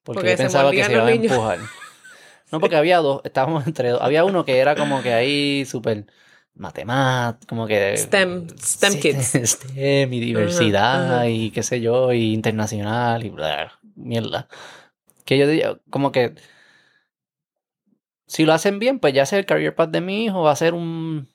Porque, 0.04 0.20
Porque 0.22 0.32
yo 0.32 0.38
pensaba 0.38 0.72
que 0.72 0.84
se 0.84 0.92
iba 0.94 1.06
a 1.06 1.12
niños. 1.12 1.32
empujar. 1.34 1.60
No, 2.52 2.60
porque 2.62 2.78
había 2.78 2.98
dos, 3.00 3.22
estábamos 3.26 3.68
entre 3.68 3.90
dos. 3.90 4.02
Había 4.02 4.24
uno 4.24 4.46
que 4.46 4.58
era 4.58 4.76
como 4.76 5.02
que 5.04 5.14
ahí 5.14 5.66
súper 5.66 6.06
matemático, 6.58 7.48
como 7.48 7.68
que... 7.68 7.98
STEM, 7.98 8.48
STEM 8.60 8.92
Sí, 8.94 9.00
kids. 9.00 9.32
STEM 9.44 10.14
y 10.14 10.20
diversidad 10.20 11.16
ajá. 11.16 11.28
y 11.30 11.52
qué 11.52 11.64
sé 11.64 11.82
yo, 11.82 12.14
y 12.14 12.34
internacional 12.34 13.26
y 13.26 13.30
bla, 13.30 13.80
mierda. 13.96 14.48
Que 15.26 15.38
yo 15.38 15.48
diría, 15.48 15.78
como 15.90 16.12
que... 16.12 16.36
Si 18.28 18.46
lo 18.46 18.54
hacen 18.54 18.80
bien, 18.80 19.00
pues 19.00 19.14
ya 19.14 19.26
sea 19.26 19.40
el 19.40 19.46
career 19.46 19.74
path 19.74 19.90
de 19.90 20.02
mi 20.02 20.26
hijo, 20.26 20.42
va 20.42 20.52
a 20.52 20.56
ser 20.58 20.74
un, 20.74 21.30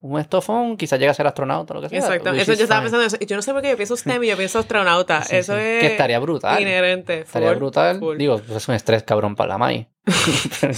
un 0.00 0.20
estofón, 0.20 0.76
quizás 0.76 0.98
llegue 0.98 1.10
a 1.10 1.14
ser 1.14 1.26
astronauta 1.26 1.72
o 1.72 1.76
lo 1.76 1.80
que 1.80 1.88
sea. 1.88 1.98
Exacto. 2.00 2.30
Eso 2.32 2.52
yo 2.52 2.62
estaba 2.64 2.82
fine. 2.82 2.90
pensando 2.90 3.06
eso. 3.06 3.16
Yo 3.26 3.36
no 3.36 3.42
sé 3.42 3.52
por 3.54 3.62
qué 3.62 3.70
yo 3.70 3.76
pienso 3.76 3.96
STEM 3.96 4.22
y 4.24 4.28
yo 4.28 4.36
pienso 4.36 4.58
astronauta. 4.58 5.22
Sí, 5.22 5.36
eso 5.36 5.54
sí. 5.54 5.60
es 5.62 5.80
Que 5.80 5.86
estaría 5.86 6.18
brutal. 6.18 6.60
inherente. 6.60 7.20
Estaría 7.20 7.48
full, 7.50 7.56
brutal. 7.58 7.98
full. 7.98 8.18
Digo, 8.18 8.38
pues 8.38 8.50
es 8.50 8.68
un 8.68 8.74
estrés 8.74 9.02
cabrón 9.04 9.34
para 9.34 9.48
la 9.54 9.58
Mai. 9.58 9.88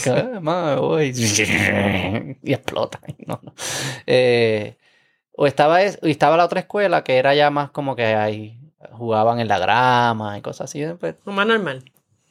Y 2.43 2.53
explota. 2.53 3.01
No, 3.27 3.41
no. 3.43 3.53
Eh, 4.07 4.77
o 5.37 5.47
estaba, 5.47 5.83
es- 5.83 5.99
o 6.03 6.07
estaba 6.07 6.37
la 6.37 6.45
otra 6.45 6.61
escuela 6.61 7.05
que 7.05 7.17
era 7.19 7.35
ya 7.35 7.51
más 7.51 7.71
como 7.71 7.95
que 7.97 8.05
ahí 8.07 8.59
jugaban 8.93 9.41
en 9.41 9.49
la 9.49 9.59
grama 9.59 10.39
y 10.39 10.41
cosas 10.43 10.71
así. 10.71 10.85
pues, 10.99 11.17
Lo 11.25 11.33
más 11.33 11.47
normal. 11.47 11.85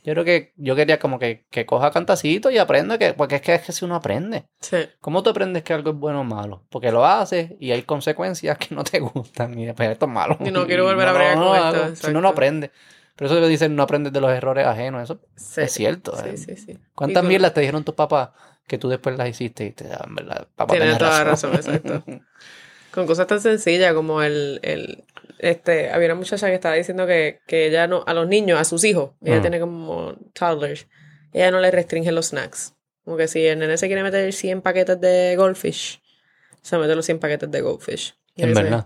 yo 0.04 0.14
creo 0.14 0.26
que 0.26 0.54
yo 0.58 0.76
quería 0.76 0.98
como 1.00 1.20
que, 1.20 1.46
que 1.50 1.66
coja 1.66 1.92
cantacito 1.92 2.50
y 2.52 2.58
aprenda, 2.58 2.98
que, 2.98 3.14
porque 3.14 3.36
es 3.36 3.42
que, 3.42 3.54
es 3.56 3.62
que 3.62 3.72
si 3.74 3.86
uno 3.86 3.96
aprende. 3.96 4.46
Sí. 4.62 4.78
¿Cómo 5.02 5.22
tú 5.24 5.30
aprendes 5.30 5.64
que 5.64 5.74
algo 5.74 5.92
es 5.92 5.98
bueno 5.98 6.22
o 6.22 6.24
malo? 6.24 6.64
Porque 6.70 6.92
lo 6.92 7.06
haces 7.06 7.52
y 7.60 7.72
hay 7.72 7.84
consecuencias 7.84 8.58
que 8.58 8.74
no 8.76 8.84
te 8.84 9.00
gustan 9.14 9.58
y 9.60 9.66
después 9.66 9.90
esto 9.90 10.06
es 10.06 10.12
malo. 10.12 10.38
Y 10.44 10.52
no 10.52 10.66
quiero 10.66 10.86
volver 10.86 11.08
a 11.08 11.14
bregar 11.14 11.38
no 11.38 11.46
con 11.52 11.58
lo 11.60 11.66
esto. 11.86 11.96
Si 12.08 12.14
no, 12.14 12.22
no 12.22 12.30
exacto. 12.30 12.36
Pero 13.18 13.32
eso 13.32 13.42
que 13.42 13.48
dicen 13.48 13.76
no 13.76 13.84
aprendes 13.84 14.14
de 14.14 14.22
los 14.22 14.32
errores 14.32 14.66
ajenos. 14.66 15.04
Eso 15.04 15.20
Sí. 15.36 15.62
es 15.62 15.72
cierto. 15.74 16.16
Sí, 16.16 16.30
eh. 16.30 16.38
sí, 16.38 16.56
sí. 16.56 16.80
¿Cuántas 16.96 17.24
tú- 17.24 17.28
mierdas 17.30 17.54
te 17.54 17.60
dijeron 17.62 17.84
tus 17.84 17.96
papás 17.96 18.30
que 18.68 18.78
tú 18.78 18.88
después 18.90 19.18
las 19.18 19.28
hiciste 19.30 19.66
y 19.66 19.72
te 19.72 19.86
daban, 19.88 20.14
verdad? 20.16 20.48
Papá 20.56 20.74
Tienes 20.76 20.98
toda 20.98 21.10
la 21.20 21.24
razón, 21.24 21.54
exacto. 21.56 22.04
Con 22.92 23.06
cosas 23.06 23.28
tan 23.28 23.42
sencillas 23.42 23.94
como 23.94 24.22
el, 24.24 24.60
el 24.64 25.04
este, 25.40 25.92
había 25.92 26.08
una 26.08 26.16
muchacha 26.16 26.48
que 26.48 26.56
estaba 26.56 26.76
diciendo 26.76 27.06
que, 27.06 27.42
que 27.46 27.68
ella 27.68 27.86
no, 27.88 28.04
a 28.08 28.14
los 28.14 28.28
niños, 28.28 28.60
a 28.60 28.64
sus 28.64 28.84
hijos, 28.84 29.12
ella 29.22 29.38
Mm. 29.38 29.42
tiene 29.42 29.60
como 29.60 30.16
toddlers, 30.34 30.88
ella 31.34 31.52
no 31.52 31.60
le 31.60 31.70
restringe 31.70 32.12
los 32.12 32.28
snacks. 32.28 32.74
Como 33.04 33.18
que 33.18 33.28
si 33.28 33.46
el 33.46 33.60
nene 33.60 33.78
se 33.78 33.88
quiere 33.88 34.02
meter 34.04 34.34
100 34.34 34.62
paquetes 34.62 35.00
de 35.00 35.36
goldfish, 35.38 36.02
se 36.62 36.78
mete 36.78 36.96
los 36.96 37.06
100 37.06 37.20
paquetes 37.20 37.50
de 37.52 37.62
goldfish. 37.62 38.16
En 38.36 38.54
verdad. 38.54 38.86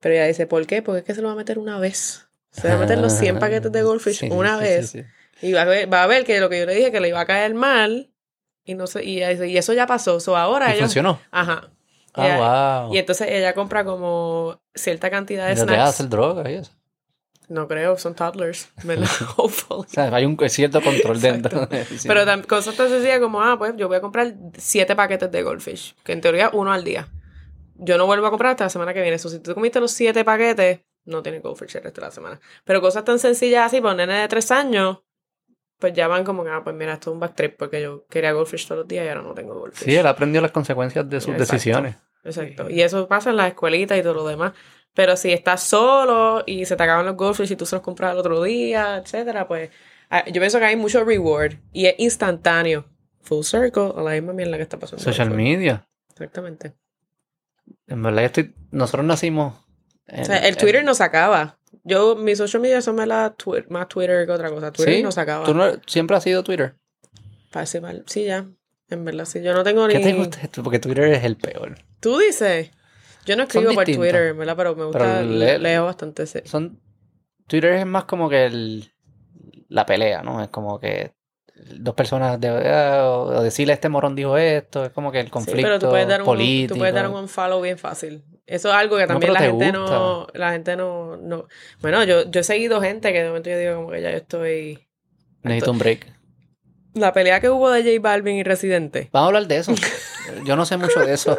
Pero 0.00 0.14
ella 0.14 0.26
dice, 0.26 0.46
¿por 0.46 0.64
qué? 0.66 0.80
Porque 0.80 1.00
es 1.00 1.04
que 1.04 1.14
se 1.14 1.20
lo 1.22 1.26
va 1.28 1.34
a 1.34 1.36
meter 1.36 1.58
una 1.58 1.78
vez. 1.80 2.27
Se 2.60 2.68
va 2.68 2.74
a 2.74 2.78
meter 2.78 2.98
los 2.98 3.12
100 3.12 3.38
paquetes 3.38 3.70
de 3.72 3.82
goldfish 3.82 4.18
Sí, 4.20 4.28
una 4.30 4.56
sí, 4.58 4.62
vez. 4.64 4.90
sí. 4.90 5.02
Y 5.42 5.52
va 5.52 5.62
a, 5.62 5.64
ver, 5.64 5.92
va 5.92 6.02
a 6.02 6.06
ver 6.06 6.24
que 6.24 6.40
lo 6.40 6.48
que 6.48 6.58
yo 6.60 6.66
le 6.66 6.74
dije 6.74 6.90
que 6.90 7.00
le 7.00 7.08
iba 7.08 7.20
a 7.20 7.26
caer 7.26 7.54
mal. 7.54 8.10
Y 8.64 8.74
no 8.74 8.86
sé, 8.86 9.04
y, 9.04 9.22
ella 9.22 9.58
eso 9.60 9.72
ya 9.72 9.86
pasó. 9.86 10.20
So 10.20 10.36
ahora 10.36 10.66
Y 10.68 10.72
ellos. 10.72 10.82
funcionó. 10.82 11.20
Ajá. 11.30 11.70
Ella- 12.16 12.38
Ah, 12.40 12.82
wow. 12.86 12.94
Y 12.94 12.98
entonces 12.98 13.28
ella 13.30 13.54
compra 13.54 13.84
como 13.84 14.60
cierta 14.74 15.10
cantidad 15.10 15.46
de 15.48 15.56
snacks. 15.56 16.00
hacer 16.00 16.08
y 16.50 16.54
eso. 16.54 16.72
No 17.48 17.66
creo, 17.66 17.96
son 17.96 18.14
toddlers. 18.14 18.68
¿verdad? 18.82 19.08
Hopefully. 19.36 19.86
O 19.86 19.88
sea, 19.88 20.14
hay 20.14 20.24
un 20.26 20.36
cierto 20.48 20.82
control 20.82 21.20
dentro. 21.20 21.66
de-. 21.66 21.86
Pero 22.06 22.24
cosas 22.46 22.74
tan 22.76 22.88
sencillas 22.90 23.20
como, 23.20 23.40
ah, 23.40 23.56
pues 23.58 23.72
yo 23.76 23.88
voy 23.88 23.96
a 23.96 24.00
comprar 24.00 24.34
siete 24.56 24.94
paquetes 24.96 25.30
de 25.30 25.42
Goldfish, 25.42 25.94
que 26.04 26.12
en 26.12 26.20
teoría 26.20 26.50
uno 26.52 26.72
al 26.72 26.84
día. 26.84 27.08
Yo 27.76 27.96
no 27.96 28.06
vuelvo 28.06 28.26
a 28.26 28.30
comprar 28.30 28.50
hasta 28.50 28.64
la 28.64 28.70
semana 28.70 28.92
que 28.92 29.00
viene. 29.00 29.16
Eso, 29.16 29.28
si 29.30 29.38
tú 29.38 29.54
comiste 29.54 29.78
los 29.80 29.92
siete 29.92 30.24
paquetes, 30.24 30.80
no 31.08 31.22
tienes 31.22 31.42
Goldfish 31.42 31.76
el 31.76 31.82
resto 31.82 32.00
de 32.00 32.06
la 32.06 32.10
semana. 32.10 32.40
Pero 32.64 32.80
cosas 32.80 33.04
tan 33.04 33.18
sencillas 33.18 33.66
así, 33.66 33.80
para 33.80 33.92
un 33.92 33.96
nene 33.98 34.14
de 34.20 34.28
tres 34.28 34.50
años, 34.50 34.98
pues 35.78 35.92
ya 35.92 36.08
van 36.08 36.24
como 36.24 36.44
que, 36.44 36.50
ah, 36.50 36.62
pues 36.62 36.74
mira, 36.76 36.94
esto 36.94 37.10
es 37.10 37.14
un 37.14 37.20
backtrip 37.20 37.56
porque 37.56 37.80
yo 37.80 38.06
quería 38.06 38.32
Goldfish 38.32 38.66
todos 38.66 38.80
los 38.80 38.88
días 38.88 39.04
y 39.04 39.08
ahora 39.08 39.22
no 39.22 39.34
tengo 39.34 39.54
Goldfish. 39.58 39.84
Sí, 39.84 39.96
él 39.96 40.06
aprendió 40.06 40.40
las 40.40 40.50
consecuencias 40.50 41.08
de 41.08 41.20
sus 41.20 41.30
Exacto. 41.30 41.52
decisiones. 41.52 41.96
Exacto. 42.24 42.68
Y 42.68 42.82
eso 42.82 43.08
pasa 43.08 43.30
en 43.30 43.36
las 43.36 43.48
escuelitas 43.48 43.96
y 43.98 44.02
todo 44.02 44.14
lo 44.14 44.26
demás. 44.26 44.52
Pero 44.94 45.16
si 45.16 45.32
estás 45.32 45.62
solo 45.62 46.42
y 46.46 46.64
se 46.64 46.74
te 46.74 46.82
acaban 46.82 47.06
los 47.06 47.16
goldfish 47.16 47.52
y 47.52 47.56
tú 47.56 47.64
se 47.64 47.76
los 47.76 47.82
compras 47.82 48.12
el 48.12 48.18
otro 48.18 48.42
día, 48.42 48.96
etcétera, 48.96 49.46
pues 49.46 49.70
ah, 50.10 50.24
yo 50.26 50.40
pienso 50.40 50.58
que 50.58 50.64
hay 50.64 50.76
mucho 50.76 51.04
reward 51.04 51.54
y 51.72 51.86
es 51.86 51.94
instantáneo. 51.98 52.84
Full 53.22 53.44
circle, 53.44 53.92
a 53.96 54.02
la 54.02 54.12
misma 54.12 54.32
mierda 54.32 54.56
que 54.56 54.62
está 54.62 54.78
pasando. 54.78 55.02
Social 55.02 55.30
media. 55.30 55.86
Exactamente. 56.10 56.74
En 57.86 58.02
verdad, 58.02 58.22
yo 58.22 58.26
estoy... 58.26 58.54
nosotros 58.70 59.04
nacimos. 59.04 59.67
En- 60.08 60.20
O 60.22 60.24
sea, 60.24 60.38
el 60.38 60.56
Twitter 60.56 60.84
no 60.84 60.94
se 60.94 61.04
acaba. 61.04 61.58
Yo, 61.84 62.16
mis 62.16 62.38
social 62.38 62.60
media 62.62 62.80
son 62.82 62.96
más, 62.96 63.08
twi- 63.36 63.66
más 63.68 63.88
Twitter 63.88 64.26
que 64.26 64.32
otra 64.32 64.50
cosa. 64.50 64.72
Twitter 64.72 64.94
¿Sí? 64.96 65.02
no 65.02 65.12
se 65.12 65.20
acaba. 65.20 65.44
¿Tú 65.46 65.54
no- 65.54 65.72
siempre 65.86 66.16
has 66.16 66.22
sido 66.24 66.42
Twitter? 66.42 66.76
Mal. 67.80 68.04
Sí, 68.06 68.24
ya. 68.24 68.46
En 68.90 69.04
verdad, 69.04 69.24
sí. 69.24 69.42
Yo 69.42 69.52
no 69.52 69.64
tengo 69.64 69.86
ni... 69.86 69.94
¿Qué 69.94 70.00
te 70.00 70.12
gusta 70.14 70.38
esto? 70.42 70.62
Porque 70.62 70.78
Twitter 70.78 71.04
es 71.12 71.24
el 71.24 71.36
peor. 71.36 71.76
Tú 72.00 72.18
dices. 72.18 72.70
Yo 73.26 73.36
no 73.36 73.42
escribo 73.44 73.72
por. 73.74 73.84
Twitter, 73.84 74.34
¿verdad? 74.34 74.56
Pero 74.56 74.76
me 74.76 74.84
gusta, 74.84 74.98
Pero 74.98 75.58
leo 75.58 75.84
bastante. 75.84 76.26
Sí. 76.26 76.40
Son... 76.44 76.80
Twitter 77.46 77.72
es 77.74 77.86
más 77.86 78.04
como 78.04 78.28
que 78.28 78.46
el... 78.46 78.92
la 79.68 79.84
pelea, 79.86 80.22
¿no? 80.22 80.42
Es 80.42 80.48
como 80.48 80.78
que 80.78 81.12
dos 81.74 81.94
personas 81.94 82.38
de, 82.40 82.48
ah, 82.48 83.10
o 83.10 83.42
decirle 83.42 83.72
este 83.72 83.88
morón 83.88 84.14
dijo 84.14 84.38
esto, 84.38 84.84
es 84.84 84.90
como 84.92 85.10
que 85.10 85.18
el 85.20 85.26
Sí, 85.26 85.30
conflicto 85.32 85.62
pero 85.62 85.78
tú 85.78 85.88
puedes 85.90 86.06
dar 86.06 86.20
un, 86.22 86.26
político. 86.26 86.74
tú 86.74 86.78
puedes 86.78 86.94
dar 86.94 87.08
un 87.08 87.16
unfollow 87.16 87.60
bien 87.60 87.76
fácil. 87.78 88.22
Eso 88.48 88.70
es 88.70 88.74
algo 88.74 88.96
que 88.96 89.06
también 89.06 89.34
la 89.34 89.40
te 89.40 89.46
gente 89.46 89.72
no, 89.72 90.26
la 90.32 90.52
gente 90.52 90.74
no, 90.74 91.18
no. 91.18 91.46
Bueno, 91.82 92.02
yo, 92.04 92.30
yo 92.30 92.40
he 92.40 92.42
seguido 92.42 92.80
gente 92.80 93.12
que 93.12 93.22
de 93.22 93.28
momento 93.28 93.50
yo 93.50 93.58
digo 93.58 93.74
como 93.76 93.90
que 93.90 94.00
ya 94.00 94.10
yo 94.10 94.16
estoy. 94.16 94.88
Necesito 95.42 95.70
un 95.70 95.78
break. 95.78 96.06
La 96.94 97.12
pelea 97.12 97.40
que 97.40 97.50
hubo 97.50 97.70
de 97.70 97.82
J 97.82 98.00
Balvin 98.00 98.36
y 98.36 98.42
Residente. 98.42 99.10
Vamos 99.12 99.26
a 99.26 99.28
hablar 99.28 99.46
de 99.46 99.58
eso. 99.58 99.74
Yo 100.44 100.56
no 100.56 100.64
sé 100.64 100.78
mucho 100.78 101.00
de 101.00 101.12
eso. 101.12 101.38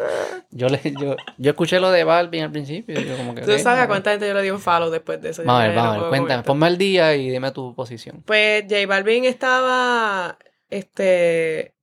Yo 0.50 0.68
le, 0.68 0.80
yo, 1.00 1.16
yo 1.36 1.50
escuché 1.50 1.80
lo 1.80 1.90
de 1.90 2.04
Balvin 2.04 2.44
al 2.44 2.52
principio. 2.52 2.98
yo 3.00 3.16
como 3.16 3.34
que, 3.34 3.42
Tú 3.42 3.58
sabes 3.58 3.82
a 3.82 3.88
cuánta 3.88 4.10
gente 4.10 4.26
yo 4.26 4.34
le 4.34 4.42
di 4.42 4.50
un 4.50 4.60
follow 4.60 4.90
después 4.90 5.20
de 5.20 5.30
eso. 5.30 5.42
Vamos 5.44 5.62
a 5.62 5.66
ver, 5.66 5.76
vamos 5.76 5.96
a 5.96 6.00
ver. 6.00 6.08
Cuéntame, 6.10 6.42
ponme 6.44 6.66
al 6.66 6.78
día 6.78 7.14
y 7.16 7.28
dime 7.28 7.50
tu 7.50 7.74
posición. 7.74 8.22
Pues 8.24 8.64
J 8.68 8.86
Balvin 8.86 9.24
estaba 9.24 10.38
este 10.70 11.74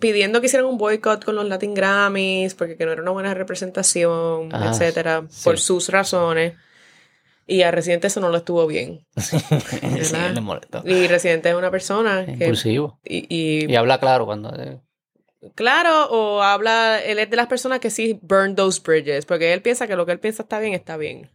pidiendo 0.00 0.40
que 0.40 0.46
hicieran 0.46 0.66
un 0.68 0.78
boicot 0.78 1.24
con 1.24 1.34
los 1.36 1.46
Latin 1.48 1.74
Grammys 1.74 2.54
porque 2.54 2.76
que 2.76 2.84
no 2.86 2.92
era 2.92 3.02
una 3.02 3.10
buena 3.12 3.34
representación, 3.34 4.48
Ah, 4.52 4.70
etcétera, 4.72 5.24
sí. 5.28 5.44
por 5.44 5.58
sus 5.58 5.88
razones. 5.88 6.54
Y 7.46 7.60
a 7.62 7.70
Residente 7.70 8.06
eso 8.06 8.20
no 8.20 8.30
lo 8.30 8.38
estuvo 8.38 8.66
bien. 8.66 9.04
sí, 9.16 10.16
le 10.32 10.40
molestó. 10.40 10.82
Y 10.86 11.06
Residente 11.08 11.50
es 11.50 11.54
una 11.54 11.70
persona 11.70 12.24
que 12.24 12.32
Impulsivo. 12.32 12.98
y, 13.04 13.26
y- 13.28 13.70
Y 13.70 13.76
habla 13.76 13.98
claro 14.00 14.24
cuando. 14.26 14.50
eh, 14.58 14.80
claro 15.54 16.06
o 16.10 16.42
habla 16.42 17.02
él 17.04 17.18
es 17.18 17.28
de 17.28 17.36
las 17.36 17.46
personas 17.48 17.78
que 17.80 17.90
sí 17.90 18.18
burn 18.22 18.54
those 18.56 18.80
bridges 18.82 19.26
porque 19.26 19.52
él 19.52 19.60
piensa 19.60 19.86
que 19.86 19.94
lo 19.94 20.06
que 20.06 20.12
él 20.12 20.18
piensa 20.20 20.42
está 20.42 20.58
bien 20.58 20.72
está 20.72 20.96
bien. 20.96 21.30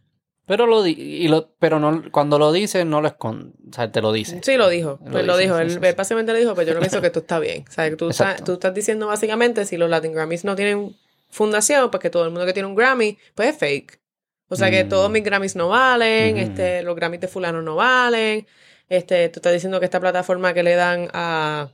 Pero 0.50 0.66
lo 0.66 0.82
di- 0.82 0.96
y 0.98 1.28
lo, 1.28 1.52
pero 1.60 1.78
no 1.78 2.02
cuando 2.10 2.36
lo 2.36 2.50
dice 2.50 2.84
no 2.84 3.00
lo 3.00 3.06
esconde, 3.06 3.52
o 3.70 3.72
sea, 3.72 3.92
te 3.92 4.00
lo 4.02 4.10
dice. 4.12 4.40
Sí, 4.42 4.56
lo 4.56 4.68
dijo. 4.68 4.98
Lo 5.04 5.12
Pues 5.12 5.24
lo 5.24 5.36
dice, 5.36 5.44
dijo. 5.44 5.56
sí, 5.58 5.62
él, 5.62 5.70
sí, 5.70 5.76
él 5.80 5.84
sí. 5.90 5.94
básicamente 5.96 6.32
le 6.32 6.40
dijo, 6.40 6.56
pues 6.56 6.66
yo 6.66 6.74
no 6.74 6.80
pienso 6.80 7.00
que 7.00 7.06
esto 7.06 7.20
está 7.20 7.38
bien. 7.38 7.64
O 7.68 7.70
sea, 7.70 7.96
tú, 7.96 8.08
estás, 8.10 8.26
Exacto. 8.30 8.44
tú 8.46 8.52
estás 8.54 8.74
diciendo 8.74 9.06
básicamente 9.06 9.64
si 9.64 9.76
los 9.76 9.88
Latin 9.88 10.12
Grammys 10.12 10.44
no 10.44 10.56
tienen 10.56 10.96
fundación, 11.28 11.88
pues 11.92 12.00
que 12.02 12.10
todo 12.10 12.24
el 12.24 12.30
mundo 12.30 12.46
que 12.46 12.52
tiene 12.52 12.66
un 12.68 12.74
Grammy, 12.74 13.16
pues 13.36 13.50
es 13.50 13.56
fake. 13.58 14.00
O 14.48 14.56
sea 14.56 14.68
que 14.72 14.82
Mm. 14.84 14.88
todos 14.88 15.08
mis 15.12 15.22
Grammys 15.22 15.54
no 15.54 15.68
valen, 15.68 16.34
Ujú. 16.34 16.42
este, 16.42 16.82
los 16.82 16.96
Grammys 16.96 17.20
de 17.20 17.28
fulano 17.28 17.62
no 17.62 17.76
valen. 17.76 18.44
Este, 18.88 19.28
tú 19.28 19.38
estás 19.38 19.52
diciendo 19.52 19.78
que 19.78 19.84
esta 19.84 20.00
plataforma 20.00 20.52
que 20.52 20.64
le 20.64 20.74
dan 20.74 21.08
a, 21.12 21.70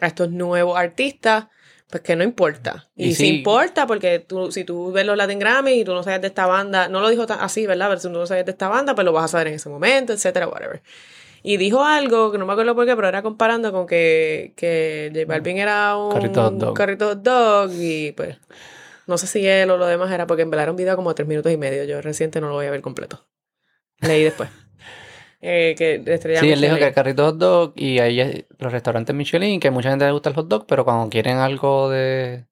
a 0.00 0.06
estos 0.06 0.30
nuevos 0.30 0.78
artistas, 0.78 1.48
pues 1.94 2.02
que 2.02 2.16
no 2.16 2.24
importa. 2.24 2.88
Y, 2.96 3.10
Y 3.10 3.14
sí 3.14 3.22
sí. 3.28 3.28
importa 3.36 3.86
porque 3.86 4.18
tú, 4.18 4.50
si 4.50 4.64
tú 4.64 4.90
ves 4.90 5.06
los 5.06 5.16
Latin 5.16 5.38
Grammys 5.38 5.76
y 5.76 5.84
tú 5.84 5.94
no 5.94 6.02
sabes 6.02 6.20
de 6.22 6.26
esta 6.26 6.44
banda, 6.44 6.88
no 6.88 6.98
lo 7.00 7.08
dijo 7.08 7.24
tan- 7.24 7.38
así, 7.40 7.68
¿verdad? 7.68 7.86
Pero 7.88 8.00
si 8.00 8.08
tú 8.08 8.14
no 8.14 8.26
sabes 8.26 8.44
de 8.44 8.50
esta 8.50 8.66
banda, 8.68 8.96
pues 8.96 9.04
lo 9.04 9.12
vas 9.12 9.26
a 9.26 9.28
saber 9.28 9.46
en 9.46 9.54
ese 9.54 9.68
momento, 9.68 10.12
etcétera, 10.12 10.48
whatever. 10.48 10.82
Y 11.44 11.56
dijo 11.56 11.84
algo 11.84 12.32
que 12.32 12.38
no 12.38 12.46
me 12.46 12.52
acuerdo 12.52 12.74
por 12.74 12.84
qué, 12.84 12.96
pero 12.96 13.06
era 13.06 13.22
comparando 13.22 13.70
con 13.70 13.86
que, 13.86 14.54
que 14.56 15.12
J 15.14 15.24
Balvin 15.24 15.58
era 15.58 15.96
un 15.96 16.12
Carrito 16.12 16.42
hot 16.42 16.54
dog. 16.54 16.74
carrito 16.74 17.14
dog 17.14 17.70
y 17.74 18.10
pues 18.10 18.38
no 19.06 19.16
sé 19.16 19.28
si 19.28 19.46
él 19.46 19.70
o 19.70 19.76
lo 19.76 19.86
demás 19.86 20.10
era 20.10 20.26
porque 20.26 20.42
en 20.42 20.50
verdad 20.50 20.64
era 20.64 20.72
un 20.72 20.76
video 20.76 20.96
como 20.96 21.10
de 21.10 21.14
tres 21.14 21.28
minutos 21.28 21.52
y 21.52 21.56
medio. 21.56 21.84
Yo 21.84 22.00
reciente 22.02 22.40
no 22.40 22.48
lo 22.48 22.54
voy 22.54 22.66
a 22.66 22.72
ver 22.72 22.80
completo. 22.80 23.24
Leí 24.00 24.24
después. 24.24 24.50
Eh, 25.46 25.74
que 25.76 26.02
Estrella 26.06 26.40
Sí, 26.40 26.50
él 26.50 26.60
dijo 26.62 26.76
que 26.76 26.86
el 26.86 26.94
carrito 26.94 27.26
hot 27.26 27.36
dog 27.36 27.72
y 27.76 27.98
ahí 27.98 28.46
los 28.58 28.72
restaurantes 28.72 29.14
Michelin, 29.14 29.60
que 29.60 29.70
mucha 29.70 29.90
gente 29.90 30.06
le 30.06 30.12
gusta 30.12 30.30
el 30.30 30.36
hot 30.36 30.48
dog, 30.48 30.66
pero 30.66 30.86
cuando 30.86 31.10
quieren 31.10 31.36
algo 31.36 31.90
de 31.90 32.46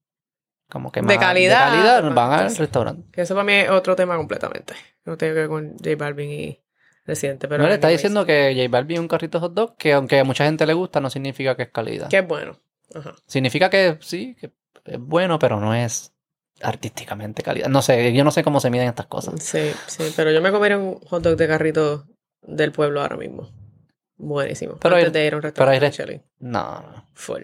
como 0.68 0.92
que 0.92 1.00
De 1.00 1.06
más 1.06 1.16
calidad, 1.16 1.70
de 1.70 1.76
calidad 1.76 2.00
pues, 2.02 2.14
van 2.14 2.32
al 2.32 2.54
restaurante. 2.54 3.08
Que 3.10 3.22
eso 3.22 3.34
para 3.34 3.44
mí 3.44 3.54
es 3.54 3.70
otro 3.70 3.96
tema 3.96 4.18
completamente. 4.18 4.74
No 5.06 5.16
tiene 5.16 5.32
que 5.32 5.40
ver 5.40 5.48
con 5.48 5.70
J 5.78 5.96
Balvin 5.96 6.30
y 6.30 6.60
Residente. 7.06 7.48
Pero 7.48 7.62
no 7.62 7.68
le 7.70 7.74
está 7.76 7.88
diciendo 7.88 8.26
que 8.26 8.54
J 8.54 8.68
Balvin 8.68 8.96
es 8.96 9.00
un 9.00 9.08
carrito 9.08 9.40
hot 9.40 9.54
dog, 9.54 9.76
que 9.78 9.94
aunque 9.94 10.18
a 10.18 10.24
mucha 10.24 10.44
gente 10.44 10.66
le 10.66 10.74
gusta, 10.74 11.00
no 11.00 11.08
significa 11.08 11.56
que 11.56 11.62
es 11.62 11.70
calidad. 11.70 12.10
Que 12.10 12.18
es 12.18 12.28
bueno. 12.28 12.60
Ajá. 12.94 13.14
Significa 13.26 13.70
que 13.70 13.96
sí, 14.02 14.36
que 14.38 14.52
es 14.84 14.98
bueno, 14.98 15.38
pero 15.38 15.58
no 15.60 15.74
es 15.74 16.12
artísticamente 16.60 17.42
calidad. 17.42 17.68
No 17.68 17.80
sé, 17.80 18.12
yo 18.12 18.22
no 18.22 18.32
sé 18.32 18.44
cómo 18.44 18.60
se 18.60 18.68
miden 18.68 18.88
estas 18.88 19.06
cosas. 19.06 19.42
Sí, 19.42 19.72
sí, 19.86 20.12
pero 20.14 20.30
yo 20.30 20.42
me 20.42 20.52
comería 20.52 20.76
un 20.76 21.00
hot 21.00 21.22
dog 21.22 21.36
de 21.36 21.48
carrito 21.48 22.04
del 22.42 22.72
pueblo 22.72 23.00
ahora 23.00 23.16
mismo. 23.16 23.50
Buenísimo. 24.16 24.76
Pero 24.80 24.94
antes 24.96 25.08
hay- 25.08 25.12
de 25.12 25.26
ir 25.26 25.32
a 25.34 25.36
un 25.36 25.42
pero 25.42 25.70
hay 25.70 25.78
restaurante 25.78 25.80
re- 25.80 25.88
Michelin. 25.88 26.22
No, 26.40 26.80
no. 26.82 27.08
Full. 27.14 27.42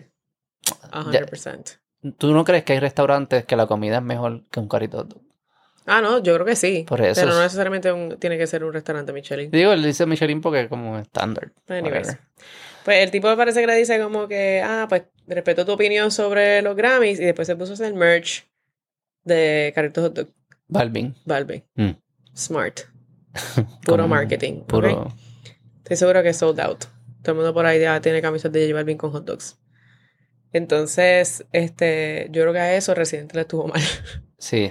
A 0.93 1.05
Ya. 1.11 1.21
100%. 1.27 1.79
¿Tú 2.17 2.33
no 2.33 2.45
crees 2.45 2.63
que 2.65 2.75
hay 2.75 2.79
restaurantes 2.81 3.45
que 3.45 3.57
la 3.57 3.67
comida 3.67 3.97
es 3.97 4.03
mejor 4.03 4.45
que 4.51 4.61
un 4.61 4.69
carrito 4.69 4.99
hot 4.99 5.09
dog? 5.09 5.23
Ah, 5.87 6.01
no, 6.03 6.23
yo 6.23 6.35
creo 6.35 6.45
que 6.47 6.55
sí. 6.55 6.85
Por 6.87 7.01
eso 7.01 7.21
Pero 7.23 7.33
no 7.33 7.39
es- 7.39 7.45
necesariamente 7.45 7.91
un- 7.91 8.19
tiene 8.19 8.37
que 8.39 8.47
ser 8.47 8.63
un 8.63 8.73
restaurante 8.73 9.13
Michelin. 9.13 9.51
Digo, 9.51 9.73
él 9.73 9.83
dice 9.83 10.05
Michelin 10.07 10.41
porque 10.41 10.63
es 10.63 10.69
como 10.69 10.99
estándar. 10.99 11.51
Pues 12.85 13.05
el 13.05 13.11
tipo 13.11 13.29
me 13.29 13.37
parece 13.37 13.61
que 13.61 13.67
le 13.67 13.75
dice 13.75 14.01
como 14.01 14.29
que, 14.29 14.63
ah, 14.65 14.87
pues 14.89 15.03
respeto 15.27 15.65
tu 15.67 15.73
opinión 15.73 16.11
sobre 16.11 16.63
los 16.63 16.77
Grammys 16.77 17.19
y 17.21 17.25
después 17.25 17.47
se 17.47 17.57
puso 17.57 17.73
a 17.73 17.75
hacer 17.75 17.93
merch 17.95 18.47
de 19.25 19.73
carritos 19.75 20.05
hot 20.05 20.15
dog. 20.15 20.29
Balvin. 20.69 21.15
Balvin. 21.25 21.65
Mm. 21.75 21.91
Smart. 22.35 22.81
Puro 23.85 24.05
Como 24.05 24.09
marketing. 24.09 24.61
Puro. 24.63 25.03
¿ok? 25.03 25.13
Estoy 25.79 25.97
seguro 25.97 26.23
que 26.23 26.31
es 26.31 26.37
sold 26.37 26.61
out. 26.61 26.85
Todo 27.23 27.33
el 27.33 27.37
mundo 27.37 27.55
por 27.55 27.67
ahí 27.67 27.81
ya 27.81 28.01
tiene 28.01 28.23
camisas 28.23 28.53
de 28.53 28.63
J 28.67 28.75
Balvin 28.75 28.99
con 28.99 29.11
hot 29.11 29.25
dogs. 29.25 29.59
Entonces, 30.53 31.47
este, 31.53 32.29
yo 32.31 32.43
creo 32.43 32.53
que 32.53 32.59
a 32.59 32.75
eso 32.75 32.95
Residente 32.95 33.35
le 33.37 33.43
estuvo 33.43 33.67
mal. 33.67 33.81
Sí. 34.39 34.71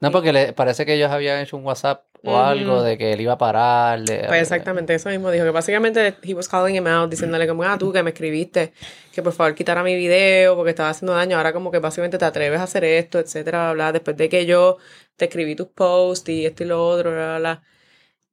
No, 0.00 0.10
porque 0.10 0.32
le 0.32 0.52
parece 0.52 0.84
que 0.84 0.94
ellos 0.94 1.10
habían 1.12 1.40
hecho 1.40 1.56
un 1.56 1.64
WhatsApp 1.64 2.04
o 2.24 2.36
algo 2.38 2.82
de 2.82 2.98
que 2.98 3.12
él 3.12 3.20
iba 3.20 3.32
a 3.34 3.38
parar. 3.38 4.00
de- 4.00 4.24
Pues 4.28 4.42
exactamente 4.42 4.94
eso 4.94 5.08
mismo 5.08 5.30
dijo, 5.30 5.44
que 5.44 5.50
básicamente 5.50 6.14
he 6.22 6.34
was 6.34 6.48
calling 6.48 6.76
him 6.76 6.86
out, 6.86 7.10
diciéndole 7.10 7.46
como, 7.48 7.62
ah, 7.64 7.76
tú 7.78 7.92
que 7.92 8.02
me 8.02 8.10
escribiste, 8.10 8.72
que 9.12 9.22
por 9.22 9.32
favor 9.32 9.54
quitara 9.54 9.82
mi 9.82 9.94
video 9.96 10.56
porque 10.56 10.70
estaba 10.70 10.90
haciendo 10.90 11.14
daño, 11.14 11.36
ahora 11.36 11.52
como 11.52 11.70
que 11.70 11.78
básicamente 11.78 12.18
te 12.18 12.24
atreves 12.24 12.60
a 12.60 12.64
hacer 12.64 12.84
esto, 12.84 13.18
etcétera, 13.18 13.72
bla, 13.72 13.72
bla, 13.72 13.92
después 13.92 14.16
de 14.16 14.28
que 14.28 14.46
yo 14.46 14.78
te 15.16 15.26
escribí 15.26 15.54
tus 15.54 15.68
posts 15.68 16.28
y 16.28 16.46
esto 16.46 16.62
y 16.64 16.66
lo 16.66 16.86
otro, 16.86 17.10
bla, 17.12 17.26
bla, 17.26 17.38
bla. 17.38 17.62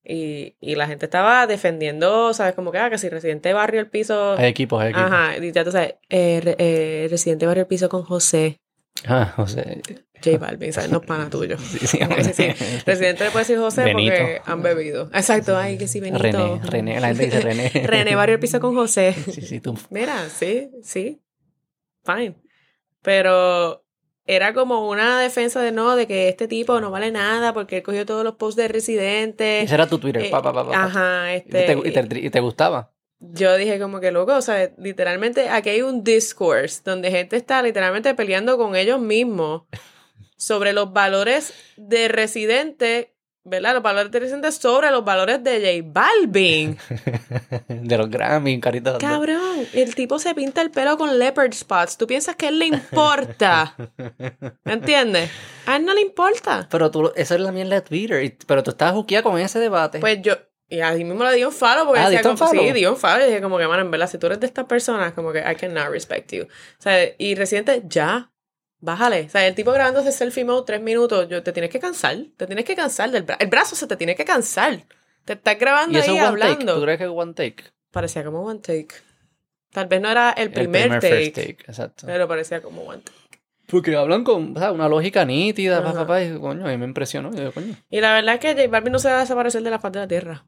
Y, 0.10 0.56
y 0.62 0.76
la 0.76 0.88
gente 0.88 1.06
estaba 1.06 1.48
defendiendo, 1.48 2.34
¿sabes? 2.34 2.56
Como 2.56 2.72
que, 2.72 2.78
ah, 2.78 2.90
que 2.90 2.98
si 2.98 3.10
Residente 3.10 3.52
barrio 3.52 3.82
el 3.82 3.90
piso... 3.90 4.38
Hay 4.38 4.46
equipos, 4.48 4.82
hay 4.82 4.92
equipos. 4.92 5.12
Ajá, 5.12 5.38
y 5.38 5.52
ya 5.52 5.66
tú 5.66 5.72
sabes, 5.72 5.96
eh, 6.10 6.56
eh, 6.58 7.08
Residente 7.10 7.46
barrio 7.46 7.64
el 7.64 7.68
piso 7.68 7.90
con 7.90 8.04
José. 8.04 8.58
Ah, 9.06 9.34
sea, 9.48 9.66
J 10.24 10.38
Balvin, 10.38 10.74
¿sabes? 10.74 10.90
No 10.92 11.00
es 11.00 11.06
pana 11.06 11.30
tuyo. 11.30 11.58
Sí, 11.72 11.80
sí, 11.88 12.00
Sí, 12.22 12.34
sí. 12.34 12.48
Residente 12.86 13.24
le 13.26 13.32
puede 13.32 13.44
decir 13.44 13.58
José 13.58 13.84
porque 13.92 14.42
han 14.46 14.62
bebido. 14.62 15.10
Exacto, 15.14 15.58
ay, 15.58 15.78
que 15.78 15.88
sí, 15.88 16.00
Benito. 16.00 16.22
René, 16.22 16.60
René, 16.64 17.00
la 17.00 17.08
gente 17.10 17.26
dice 17.26 17.40
René. 17.42 17.70
René 17.86 18.16
Barrio 18.16 18.36
el 18.36 18.40
piso 18.40 18.60
con 18.60 18.76
José. 18.76 19.14
Sí, 19.14 19.42
sí, 19.42 19.60
tú. 19.60 19.78
Mira, 19.90 20.30
sí, 20.30 20.70
sí. 20.84 21.22
Fine. 22.06 22.36
Pero 23.02 23.84
era 24.26 24.54
como 24.54 24.90
una 24.90 25.20
defensa 25.20 25.62
de 25.62 25.72
no, 25.72 25.96
de 25.96 26.08
que 26.08 26.28
este 26.30 26.48
tipo 26.48 26.82
no 26.82 26.92
vale 26.92 27.12
nada 27.12 27.54
porque 27.54 27.78
él 27.78 27.84
cogió 27.84 28.06
todos 28.06 28.24
los 28.24 28.36
posts 28.36 28.58
de 28.62 28.68
residente. 28.68 29.62
Ese 29.62 29.74
era 29.76 29.88
tu 29.88 30.00
Twitter, 30.00 30.24
Eh, 30.24 30.30
pa, 30.30 30.42
pa, 30.42 30.52
pa, 30.54 30.66
pa, 30.66 30.72
pa. 30.72 30.84
Ajá, 30.86 31.34
¿Y 31.34 31.38
este. 31.38 31.64
te, 31.66 31.74
y 31.90 31.92
te- 31.92 32.20
y 32.20 32.30
te 32.30 32.40
gustaba? 32.40 32.92
Yo 33.20 33.56
dije 33.58 33.80
como 33.80 34.00
que 34.00 34.12
loco, 34.12 34.36
o 34.36 34.42
sea, 34.42 34.72
literalmente 34.78 35.50
aquí 35.50 35.70
hay 35.70 35.82
un 35.82 36.04
discourse 36.04 36.82
donde 36.86 37.10
gente 37.10 37.36
está 37.36 37.62
literalmente 37.64 38.14
peleando 38.14 38.58
con 38.58 38.76
ellos 38.76 39.00
mismos 39.00 39.64
sobre 40.38 40.72
los 40.74 40.94
valores 40.94 41.54
de 41.76 42.08
residente, 42.08 43.14
¿verdad? 43.44 43.74
Los 43.74 43.84
valores 43.84 44.12
de 44.12 44.20
residente 44.20 44.52
sobre 44.52 44.92
los 44.92 45.04
valores 45.06 45.44
de 45.44 45.82
J 45.84 45.90
Balvin. 45.92 46.78
de 47.68 47.98
los 47.98 48.10
Grammy, 48.10 48.60
caritas. 48.60 48.98
Cabrón, 49.00 49.66
el 49.74 49.96
tipo 49.96 50.20
se 50.20 50.36
pinta 50.36 50.62
el 50.62 50.70
pelo 50.72 50.98
con 50.98 51.18
leopard 51.18 51.54
spots. 51.54 51.98
¿Tú 51.98 52.08
piensas 52.08 52.36
que 52.36 52.46
a 52.48 52.50
él 52.50 52.60
le 52.60 52.66
importa? 52.68 53.76
¿Me 54.64 54.74
entiendes? 54.74 55.30
A 55.66 55.78
él 55.78 55.86
no 55.86 55.94
le 55.94 56.02
importa. 56.02 56.68
Pero 56.70 56.92
tú, 56.92 57.12
eso 57.16 57.36
es 57.36 57.42
la 57.42 57.52
mierda 57.52 57.76
de 57.76 57.82
Twitter. 57.82 58.38
pero 58.46 58.64
tú 58.64 58.72
estabas 58.72 58.94
juqueada 58.96 59.24
con 59.24 59.40
ese 59.40 59.60
debate. 59.60 60.00
Pues 60.00 60.22
yo, 60.22 60.36
y 60.70 60.82
así 60.82 61.04
mismo 61.06 61.24
le 61.24 61.34
di 61.34 61.44
un 61.46 61.54
follow 61.54 61.86
porque 61.86 62.02
Ah, 62.02 62.10
decía 62.10 62.20
¿diste 62.20 62.30
un 62.32 62.38
como, 62.38 62.52
sí, 62.52 62.58
follow? 62.58 62.74
di 62.74 62.86
un 62.86 62.98
follow 62.98 63.22
y 63.22 63.28
dije 63.30 63.42
como 63.42 63.58
que, 63.58 63.68
man, 63.68 63.80
en 63.80 63.90
verdad, 63.92 64.10
si 64.10 64.18
tú 64.18 64.28
eres 64.28 64.40
de 64.42 64.48
estas 64.48 64.66
personas, 64.66 65.14
como 65.14 65.32
que 65.32 65.40
I 65.40 65.56
cannot 65.56 65.90
respect 65.90 66.34
you. 66.34 66.44
O 66.44 66.82
sea, 66.82 66.98
y 67.18 67.36
Residente, 67.36 67.82
ya, 67.86 68.30
bájale. 68.80 69.26
O 69.28 69.30
sea, 69.30 69.48
el 69.48 69.56
tipo 69.56 69.72
grabándose 69.72 70.12
selfie 70.12 70.46
mode 70.46 70.64
tres 70.66 70.82
minutos, 70.82 71.28
yo, 71.30 71.44
te 71.44 71.52
tienes 71.52 71.70
que 71.70 71.80
cansar, 71.80 72.18
te 72.36 72.48
tienes 72.48 72.66
que 72.66 72.76
cansar 72.76 73.12
del 73.12 73.24
brazo. 73.24 73.40
El 73.42 73.48
brazo 73.50 73.76
se 73.76 73.88
te 73.88 73.96
tiene 73.96 74.16
que 74.16 74.26
cansar. 74.26 74.84
Te 75.26 75.34
estás 75.34 75.60
grabando 75.60 75.98
¿Y 75.98 76.02
eso 76.02 76.12
ahí 76.12 76.20
one 76.20 76.40
take? 76.40 76.52
hablando. 76.52 76.76
¿Tú 76.76 76.82
crees 76.84 76.98
que 76.98 77.04
es 77.04 77.10
one 77.14 77.34
take? 77.34 77.64
Parecía 77.92 78.24
como 78.24 78.44
one 78.44 78.60
take. 78.60 78.88
Tal 79.72 79.88
vez 79.88 80.02
no 80.02 80.10
era 80.10 80.32
el 80.32 80.52
primer, 80.52 80.94
el 80.94 81.00
primer 81.00 81.02
take, 81.02 81.16
first 81.16 81.36
take, 81.36 81.58
exacto. 81.68 82.08
pero 82.08 82.28
parecía 82.28 82.62
como 82.62 82.84
one 82.84 83.02
take. 83.04 83.28
Porque 83.68 83.96
hablan 83.96 84.24
con 84.24 84.56
o 84.56 84.60
sea, 84.60 84.72
una 84.72 84.88
lógica 84.88 85.26
nítida, 85.26 85.84
papá, 85.84 86.00
papá, 86.00 86.24
y 86.24 86.40
coño, 86.40 86.66
a 86.66 86.70
mí 86.70 86.78
me 86.78 86.86
impresionó. 86.86 87.32
y 87.34 87.38
yo, 87.38 87.52
coño. 87.52 87.76
Y 87.90 88.00
la 88.00 88.14
verdad 88.14 88.36
es 88.36 88.40
que 88.40 88.54
J 88.54 88.68
Balvin 88.70 88.94
no 88.94 89.00
se 89.00 89.10
va 89.10 89.18
a 89.18 89.20
desaparecer 89.20 89.62
de 89.62 89.70
la 89.70 89.80
faz 89.80 89.92
de 89.92 90.00
la 90.00 90.08
tierra. 90.08 90.46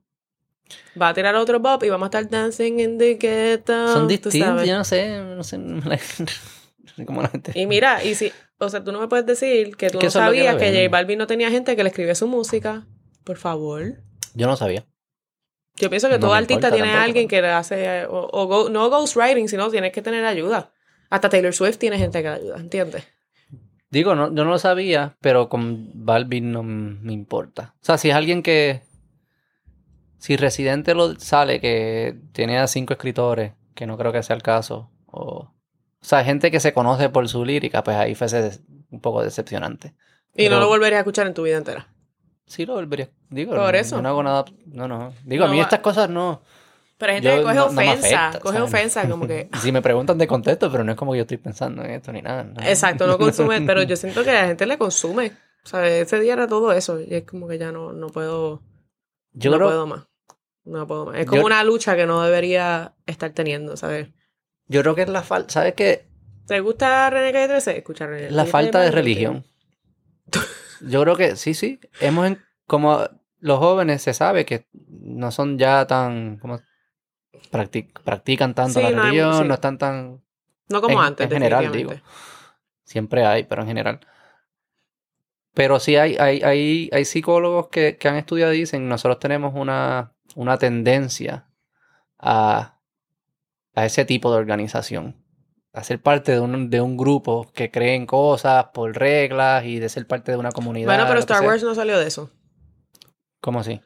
Va 0.99 1.09
a 1.09 1.13
tirar 1.13 1.35
otro 1.35 1.59
bob 1.59 1.83
y 1.83 1.89
vamos 1.89 2.05
a 2.05 2.07
estar 2.07 2.29
dancing 2.29 2.79
in 2.79 2.97
the 2.97 3.15
ghetto. 3.15 3.93
Son 3.93 4.07
distintos, 4.07 4.65
yo 4.65 4.77
no 4.77 4.83
sé, 4.85 5.19
no 5.19 5.43
sé, 5.43 5.57
cómo 7.05 7.21
la 7.21 7.29
gente... 7.29 7.51
Y 7.59 7.65
mira, 7.65 8.03
y 8.03 8.15
si, 8.15 8.31
o 8.57 8.69
sea, 8.69 8.83
tú 8.83 8.91
no 8.91 8.99
me 8.99 9.07
puedes 9.07 9.25
decir 9.25 9.75
que 9.75 9.89
tú 9.89 9.99
que 9.99 10.05
no 10.05 10.11
que 10.11 10.11
sabías 10.11 10.55
que, 10.57 10.71
ven. 10.71 10.75
J 10.85 10.89
Balvin 10.89 11.17
no 11.17 11.27
tenía 11.27 11.49
gente 11.49 11.75
que 11.75 11.83
le 11.83 11.89
escribía 11.89 12.15
su 12.15 12.27
música. 12.27 12.85
Por 13.23 13.37
favor. 13.37 14.01
Yo 14.33 14.47
no 14.47 14.55
sabía. 14.55 14.85
Yo 15.75 15.89
pienso 15.89 16.07
que 16.09 16.15
No 16.15 16.21
todo 16.21 16.33
artista 16.33 16.67
importa 16.67 16.75
tiene 16.75 16.91
a 16.91 17.03
alguien 17.03 17.27
que 17.27 17.41
le 17.41 17.49
hace, 17.49 18.05
o, 18.05 18.29
o 18.31 18.47
go- 18.47 18.69
no 18.69 18.89
ghostwriting, 18.89 19.47
sino 19.47 19.69
tienes 19.69 19.91
que 19.93 20.01
tener 20.01 20.25
ayuda. 20.25 20.71
Hasta 21.09 21.29
Taylor 21.29 21.53
Swift 21.53 21.77
tiene 21.77 21.97
gente 21.97 22.21
que 22.21 22.29
le 22.29 22.35
ayuda, 22.35 22.57
¿entiendes? 22.57 23.03
Digo, 23.89 24.13
no, 24.13 24.27
yo 24.27 24.43
no 24.43 24.51
lo 24.51 24.59
sabía, 24.59 25.17
pero 25.21 25.49
con 25.49 25.89
Balvin 26.05 26.51
no 26.51 26.61
me 26.63 27.13
importa. 27.13 27.73
O 27.81 27.85
sea, 27.85 27.97
si 27.97 28.09
es 28.09 28.15
alguien 28.15 28.43
que... 28.43 28.81
Si 30.17 30.35
Residente 30.35 30.93
lo 30.93 31.15
sale, 31.17 31.61
que 31.61 32.15
tiene 32.33 32.59
a 32.59 32.67
cinco 32.67 32.93
escritores, 32.93 33.53
que 33.73 33.87
no 33.87 33.97
creo 33.97 34.11
que 34.11 34.21
sea 34.21 34.35
el 34.35 34.43
caso, 34.43 34.91
o... 35.05 35.53
O 36.01 36.05
sea, 36.05 36.23
gente 36.23 36.49
que 36.51 36.59
se 36.59 36.73
conoce 36.73 37.09
por 37.09 37.27
su 37.27 37.43
lírica, 37.45 37.83
pues 37.83 37.97
ahí 37.97 38.13
des- 38.15 38.61
un 38.91 39.01
poco 39.01 39.23
decepcionante. 39.23 39.93
Y 40.33 40.43
Pero- 40.43 40.55
no 40.55 40.61
lo 40.61 40.67
volverías 40.69 40.97
a 40.97 41.01
escuchar 41.01 41.27
en 41.27 41.33
tu 41.33 41.43
vida 41.43 41.57
entera. 41.57 41.87
Sí 42.45 42.65
lo 42.65 42.73
volvería. 42.75 43.09
Digo, 43.29 43.51
Por 43.51 43.59
no- 43.59 43.69
eso. 43.77 43.95
yo 43.97 44.01
no 44.01 44.09
hago 44.09 44.23
nada. 44.23 44.45
No, 44.67 44.87
no. 44.87 45.13
Digo, 45.23 45.45
a 45.45 45.47
mí 45.49 45.57
va- 45.57 45.63
estas 45.63 45.79
cosas 45.79 46.09
no. 46.09 46.41
Pero 46.97 47.11
hay 47.11 47.15
gente 47.17 47.29
Yo 47.29 47.37
que 47.37 47.43
coge 47.43 47.55
no- 47.55 47.65
no 47.67 47.71
me 47.73 47.89
ofensa, 47.89 48.27
afecta, 48.27 48.39
coge 48.41 48.57
¿sabes? 48.57 48.73
ofensa, 48.73 49.09
como 49.09 49.27
que... 49.27 49.49
Si 49.61 49.71
me 49.71 49.81
preguntan 49.81 50.17
de 50.17 50.27
contexto, 50.27 50.71
pero 50.71 50.83
no 50.83 50.91
es 50.91 50.97
como 50.97 51.11
que 51.13 51.19
yo 51.19 51.21
estoy 51.21 51.37
pensando 51.37 51.83
en 51.83 51.91
esto 51.91 52.11
ni 52.11 52.21
nada. 52.21 52.43
¿no? 52.43 52.61
Exacto, 52.61 53.07
no 53.07 53.17
consume, 53.19 53.61
pero 53.61 53.83
yo 53.83 53.95
siento 53.95 54.23
que 54.23 54.33
la 54.33 54.47
gente 54.47 54.65
le 54.65 54.77
consume. 54.77 55.31
O 55.63 55.67
sea, 55.67 55.85
ese 55.87 56.19
día 56.19 56.33
era 56.33 56.47
todo 56.47 56.71
eso 56.73 56.99
y 56.99 57.13
es 57.13 57.23
como 57.23 57.47
que 57.47 57.57
ya 57.57 57.71
no, 57.71 57.93
no 57.93 58.07
puedo, 58.07 58.61
Yo 59.33 59.51
no 59.51 59.57
creo, 59.57 59.67
puedo 59.69 59.87
más. 59.87 60.07
No 60.65 60.87
puedo 60.87 61.05
más. 61.07 61.17
Es 61.19 61.25
como 61.25 61.41
Yo- 61.41 61.45
una 61.45 61.63
lucha 61.63 61.95
que 61.95 62.05
no 62.05 62.21
debería 62.23 62.93
estar 63.05 63.31
teniendo, 63.31 63.77
¿sabes? 63.77 64.09
Yo 64.69 64.81
creo 64.81 64.95
que 64.95 65.01
es 65.01 65.09
la 65.09 65.21
falta. 65.23 65.51
¿Sabes 65.53 65.73
qué? 65.73 66.07
¿Te 66.47 66.61
gusta 66.61 67.09
René 67.09 67.33
Calle 67.33 67.47
13? 67.49 67.77
Escucha 67.77 68.07
René. 68.07 68.31
La 68.31 68.45
falta 68.45 68.79
de 68.79 68.85
Calle 68.89 68.91
13. 68.91 68.95
religión. 68.95 69.45
Yo 70.81 71.01
creo 71.03 71.15
que 71.17 71.35
sí, 71.35 71.53
sí. 71.53 71.79
Hemos, 71.99 72.25
en- 72.27 72.41
como 72.65 73.01
los 73.39 73.59
jóvenes 73.59 74.01
se 74.01 74.13
sabe 74.13 74.45
que 74.45 74.67
no 74.87 75.29
son 75.31 75.57
ya 75.59 75.85
tan. 75.87 76.37
Como, 76.37 76.59
practic- 77.51 77.99
practican 78.03 78.53
tanto 78.55 78.79
Sí, 78.79 78.83
la 78.85 78.91
no 78.91 79.01
hay- 79.03 79.09
religión, 79.09 79.41
sí. 79.41 79.47
no 79.47 79.53
están 79.55 79.77
tan. 79.77 80.23
No 80.69 80.81
como 80.81 80.99
En- 81.01 81.05
antes, 81.07 81.25
en 81.25 81.31
general, 81.31 81.63
definitivamente. 81.65 82.03
Siempre 82.85 83.25
hay, 83.25 83.43
pero 83.43 83.61
en 83.63 83.67
general. 83.67 83.99
Pero 85.53 85.79
sí 85.79 85.95
hay, 85.95 86.15
hay, 86.17 86.41
hay, 86.41 86.89
hay 86.93 87.05
psicólogos 87.05 87.67
que, 87.69 87.97
que 87.97 88.07
han 88.07 88.15
estudiado 88.15 88.53
y 88.53 88.59
dicen, 88.59 88.87
nosotros 88.87 89.19
tenemos 89.19 89.53
una, 89.55 90.13
una 90.35 90.57
tendencia 90.57 91.47
a, 92.19 92.78
a 93.79 93.85
ese 93.85 94.05
tipo 94.05 94.31
de 94.31 94.37
organización. 94.37 95.15
A 95.71 95.83
ser 95.83 96.01
parte 96.01 96.31
de 96.33 96.39
un, 96.39 96.69
de 96.69 96.81
un 96.81 96.97
grupo 96.97 97.49
que 97.53 97.69
creen 97.71 98.05
cosas 98.05 98.65
por 98.73 98.97
reglas 98.97 99.63
y 99.65 99.79
de 99.79 99.87
ser 99.87 100.07
parte 100.07 100.31
de 100.31 100.37
una 100.37 100.51
comunidad. 100.51 100.87
Bueno, 100.87 101.05
pero 101.07 101.19
Star. 101.19 101.45
Wars 101.45 101.63
no 101.63 101.75
salió 101.75 101.97
de 101.99 102.07
eso. 102.07 102.31
¿Cómo 103.39 103.59
así? 103.59 103.79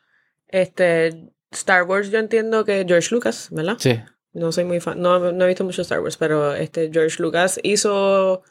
Este, 0.48 1.32
Star 1.52 1.84
Wars 1.84 2.10
yo 2.10 2.20
entiendo 2.20 2.64
que 2.66 2.86
George 2.88 3.14
Lucas, 3.14 3.50
¿verdad? 3.52 3.76
Sí. 3.80 4.00
No 4.32 4.52
soy 4.52 4.64
muy 4.64 4.80
fan, 4.80 5.00
no, 5.00 5.32
no 5.32 5.46
he 5.46 5.48
visto 5.48 5.64
mucho 5.64 5.84
Star 5.84 6.00
Wars, 6.00 6.18
pero 6.18 6.56
este 6.56 6.90
George 6.92 7.22
Lucas 7.22 7.60
hizo 7.62 8.42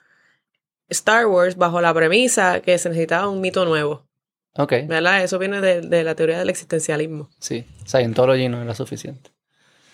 Star 0.88 1.26
Wars 1.26 1.56
bajo 1.56 1.80
la 1.80 1.92
premisa 1.92 2.60
que 2.60 2.78
se 2.78 2.88
necesitaba 2.90 3.28
un 3.28 3.40
mito 3.40 3.64
nuevo, 3.64 4.06
Ok. 4.56 4.74
¿verdad? 4.86 5.24
Eso 5.24 5.38
viene 5.40 5.60
de, 5.60 5.80
de 5.80 6.04
la 6.04 6.14
teoría 6.14 6.38
del 6.38 6.50
existencialismo. 6.50 7.30
Sí. 7.40 7.64
Scientology 7.86 8.48
no 8.48 8.62
era 8.62 8.74
suficiente. 8.74 9.30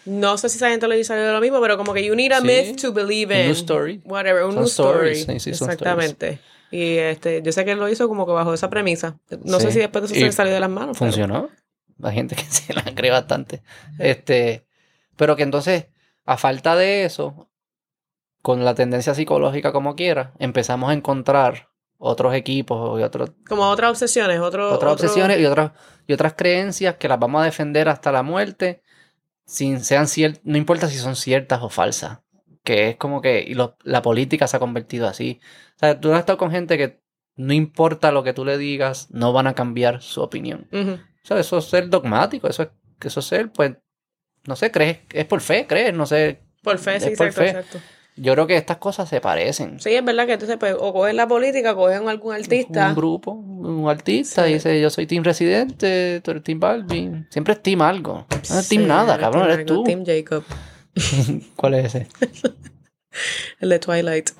No 0.09 0.39
sé 0.39 0.49
si 0.49 0.59
Scientology 0.59 1.05
salió 1.05 1.25
de 1.27 1.33
lo 1.33 1.41
mismo, 1.41 1.61
pero 1.61 1.77
como 1.77 1.93
que 1.95 2.05
you 2.05 2.15
need 2.15 2.33
a 2.33 2.41
Sí. 2.41 2.47
myth 2.47 2.81
to 2.81 2.93
believe 2.93 3.35
Un 3.35 3.41
in. 3.41 3.47
new 3.47 3.55
story. 3.55 4.01
Whatever, 4.05 4.45
un 4.45 4.53
Son 4.53 4.61
new 4.61 4.69
story. 4.69 5.15
sí, 5.17 5.41
sí, 5.41 5.51
Exactamente. 5.51 6.41
Y 6.71 6.97
este, 6.99 7.41
yo 7.43 7.51
sé 7.53 7.65
que 7.65 7.73
él 7.73 7.79
lo 7.79 7.89
hizo 7.89 8.09
como 8.09 8.27
que 8.27 8.33
bajo 8.33 8.53
esa 8.53 8.69
premisa. 8.71 9.19
No 9.45 9.59
sé 9.61 9.73
si 9.73 9.79
después 9.79 10.03
de 10.03 10.07
eso 10.07 10.15
se 10.15 10.21
le 10.27 10.33
salió 10.33 10.53
de 10.53 10.61
las 10.61 10.71
manos. 10.71 10.97
pero- 10.99 11.11
Funcionó. 11.11 11.51
Hay 12.03 12.15
gente 12.15 12.37
que 12.37 12.43
se 12.49 12.73
la 12.75 12.85
cree 12.95 13.11
bastante. 13.11 13.63
Este, 13.99 14.67
pero 15.17 15.35
que 15.37 15.43
entonces, 15.43 15.87
a 16.27 16.37
falta 16.37 16.77
de 16.77 17.05
eso, 17.05 17.49
con 18.43 18.65
la 18.65 18.75
tendencia 18.75 19.15
psicológica 19.15 19.73
como 19.73 19.97
quiera, 19.97 20.33
empezamos 20.39 20.91
a 20.91 20.93
encontrar 20.93 21.69
otros 21.99 22.35
equipos 22.35 23.01
y 23.01 23.03
otros, 23.03 23.33
Como 23.49 23.69
otras 23.69 23.91
obsesiones, 23.91 24.39
otro, 24.39 24.67
otras 24.73 24.77
otro- 24.77 24.93
obsesiones 24.93 25.41
y 25.41 25.47
otras, 25.47 25.73
y 26.07 26.13
otras 26.13 26.35
creencias 26.35 26.95
que 26.97 27.09
las 27.09 27.19
vamos 27.19 27.43
a 27.43 27.45
defender 27.47 27.89
hasta 27.89 28.13
la 28.13 28.23
muerte, 28.23 28.83
sin 29.49 29.81
sean 29.81 30.05
cier- 30.05 30.41
no 30.45 30.59
importa 30.59 30.89
si 30.89 30.99
son 30.99 31.16
ciertas 31.16 31.62
o 31.62 31.70
falsas. 31.70 32.19
Que 32.62 32.91
es 32.91 32.97
como 32.97 33.23
que 33.23 33.41
y 33.49 33.55
lo- 33.55 33.77
la 33.83 34.03
política 34.03 34.47
se 34.47 34.57
ha 34.59 34.61
convertido 34.61 35.09
así. 35.09 35.41
O 35.77 35.79
sea, 35.79 35.99
tú 35.99 36.12
has 36.12 36.20
estado 36.20 36.37
con 36.37 36.51
gente 36.51 36.77
que 36.77 37.01
no 37.37 37.55
importa 37.55 38.12
lo 38.12 38.23
que 38.25 38.35
tú 38.35 38.45
le 38.45 38.59
digas, 38.59 39.09
no 39.11 39.33
van 39.33 39.47
a 39.47 39.55
cambiar 39.55 40.03
su 40.03 40.20
opinión. 40.20 40.69
Ujú. 40.70 40.93
O 40.93 41.27
sea, 41.27 41.39
eso 41.39 41.59
es 41.59 41.65
ser 41.65 41.89
dogmático, 41.89 42.47
eso 42.47 42.65
es, 42.65 42.69
eso 43.03 43.20
es 43.20 43.27
ser, 43.27 43.51
pues, 43.51 43.73
no 44.47 44.55
sé, 44.55 44.70
crees, 44.70 44.99
es 45.12 45.25
por 45.25 45.41
fe, 45.41 45.66
crees, 45.66 45.95
no 45.95 46.05
sé. 46.05 46.43
Por 46.62 46.79
fe, 46.79 47.01
sí, 47.01 47.09
exacto, 47.09 47.41
fe. 47.41 47.49
exacto. 47.51 47.79
Yo 48.20 48.32
creo 48.35 48.47
que 48.47 48.57
estas 48.57 48.78
cosas 48.78 49.09
se 49.09 49.20
parecen. 49.20 49.78
Sí, 49.81 49.90
es 49.95 50.05
verdad 50.05 50.27
que 50.27 50.32
entonces 50.35 50.57
pues, 50.59 50.74
o 50.78 50.93
cogen 50.93 51.16
la 51.16 51.27
política, 51.28 51.74
cogen 51.74 52.09
algún 52.09 52.35
artista. 52.35 52.89
Un 52.89 52.95
grupo, 52.95 53.32
un 53.32 53.89
artista, 53.89 54.45
Sí. 54.45 54.51
y 54.51 54.55
dice, 54.55 54.81
yo 54.81 54.90
soy 54.90 55.07
Team 55.07 55.24
Residente, 55.24 56.20
tú 56.23 56.31
eres 56.32 56.43
Team 56.43 56.61
Balvin. 56.61 57.27
Siempre 57.31 57.55
es 57.55 57.62
Team 57.62 57.82
algo. 57.82 58.27
No 58.51 58.59
es 58.59 58.69
Team 58.69 58.86
nada, 58.86 59.19
cabrón, 59.19 59.43
Team 59.45 59.53
eres 59.55 59.66
tú. 59.66 59.73
algo, 59.74 59.85
Team 59.85 60.05
Jacob. 60.07 60.45
¿Cuál 61.57 61.74
es 61.74 61.95
ese? 61.95 62.07
El 63.61 63.69
de 63.70 63.78
Twilight. 63.78 64.31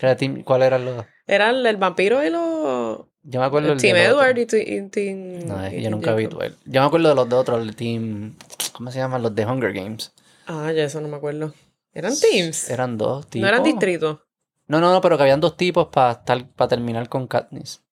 Era 0.00 0.16
team- 0.16 0.42
¿Cuál 0.44 0.62
era 0.62 0.78
los...? 0.78 1.04
Era 1.26 1.50
el, 1.50 1.64
el 1.66 1.76
vampiro 1.76 2.24
y 2.24 2.30
los. 2.30 3.00
Yo 3.22 3.40
me 3.40 3.46
acuerdo 3.46 3.72
el 3.72 3.80
Team 3.80 3.96
otro. 3.96 4.12
Edward 4.22 4.38
y, 4.38 4.46
Team. 4.88 5.46
No, 5.46 5.62
es 5.64 5.70
que 5.72 5.82
yo 5.82 5.90
nunca 5.90 6.14
vi 6.14 6.24
Jacob. 6.24 6.38
Twilight. 6.38 6.58
Yo 6.64 6.80
me 6.80 6.86
acuerdo 6.86 7.08
de 7.10 7.14
los 7.14 7.28
de 7.28 7.34
otros, 7.36 7.60
el 7.62 7.76
Team... 7.76 8.36
¿Cómo 8.72 8.90
se 8.90 8.98
llaman? 8.98 9.22
Los 9.22 9.34
de 9.34 9.44
Hunger 9.44 9.72
Games. 9.72 10.12
Ah, 10.46 10.72
ya 10.72 10.84
eso 10.84 11.00
no 11.00 11.08
me 11.08 11.16
acuerdo. 11.16 11.52
¿Eran 11.92 12.12
teams? 12.18 12.70
Eran 12.70 12.96
dos 12.98 13.26
tipos. 13.28 13.42
no 13.42 13.48
eran 13.48 13.62
distritos. 13.62 14.20
No, 14.66 14.80
no, 14.80 14.92
no, 14.92 15.00
pero 15.00 15.16
que 15.16 15.22
habían 15.22 15.40
dos 15.40 15.56
tipos 15.56 15.88
para 15.88 16.22
para 16.24 16.68
terminar 16.68 17.08
con 17.08 17.26
Katniss. 17.26 17.82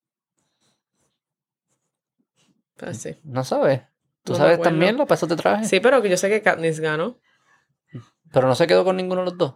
Ah, 2.81 2.93
sí. 2.93 3.17
¿No 3.25 3.43
sabes? 3.45 3.81
¿Tú 4.23 4.33
No 4.33 4.39
sabes 4.39 4.61
también 4.61 4.97
lo 4.97 5.05
eso 5.09 5.27
te 5.27 5.37
traje? 5.37 5.65
Sí, 5.65 5.81
pero 5.81 6.03
que 6.03 6.11
yo 6.11 6.17
sé 6.17 6.29
que 6.29 6.43
Katniss 6.43 6.81
ganó. 6.81 7.19
Pero 8.33 8.49
no 8.49 8.55
se 8.55 8.67
quedó 8.67 8.85
con 8.85 8.97
ninguno 8.97 9.23
de 9.23 9.27
los 9.27 9.39
dos. 9.39 9.55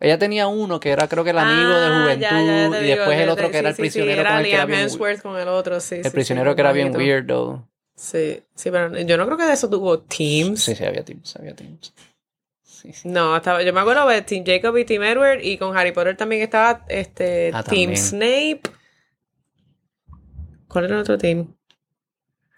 Ella 0.00 0.18
tenía 0.18 0.46
uno 0.48 0.80
que 0.80 0.90
era 0.90 1.08
creo 1.08 1.22
que 1.24 1.30
el 1.30 1.38
amigo 1.38 1.70
de 1.78 1.86
Ah, 1.86 2.00
juventud 2.02 2.20
ya, 2.20 2.32
ya 2.42 2.70
te 2.70 2.80
y 2.80 2.82
digo, 2.84 2.96
después 2.96 3.18
el 3.18 3.26
te- 3.26 3.32
otro 3.32 3.50
que 3.50 3.58
era 3.58 3.68
el 3.70 3.74
sí, 3.74 3.82
sí, 3.82 3.82
prisionero 3.82 4.24
con 4.28 4.36
el 4.38 4.44
que 4.44 4.54
era 4.54 4.64
bien, 4.66 4.80
Hemsworth 4.80 5.22
con 5.22 5.36
el 5.38 5.48
otro, 5.48 5.80
sí. 5.80 5.94
el 6.02 6.12
prisionero 6.12 6.54
que 6.54 6.60
era 6.60 6.72
bien 6.72 6.94
weirdo. 6.96 7.68
Sí, 7.94 8.42
sí, 8.54 8.70
pero 8.70 8.98
yo 8.98 9.16
no 9.16 9.24
creo 9.26 9.38
que 9.38 9.44
de 9.44 9.52
eso 9.54 9.70
tuvo 9.70 10.00
teams. 10.00 10.62
Sí, 10.62 10.74
sí, 10.74 10.84
había 10.84 11.02
teams, 11.04 11.34
había 11.36 11.54
teams. 11.54 11.94
Sí, 12.80 12.92
sí. 12.92 13.08
No, 13.08 13.34
estaba, 13.36 13.62
yo 13.62 13.72
me 13.72 13.80
acuerdo 13.80 14.06
de 14.06 14.20
Team 14.22 14.44
Jacob 14.46 14.76
y 14.76 14.84
Team 14.84 15.02
Edward 15.02 15.40
y 15.42 15.56
con 15.56 15.76
Harry 15.76 15.92
Potter 15.92 16.16
también 16.16 16.42
estaba 16.42 16.84
este 16.88 17.50
Ah, 17.54 17.62
Team 17.62 17.94
también. 17.94 17.96
Snape. 17.96 18.60
¿Cuál 20.68 20.84
era 20.86 20.94
el 20.96 21.00
otro 21.00 21.16
team? 21.18 21.54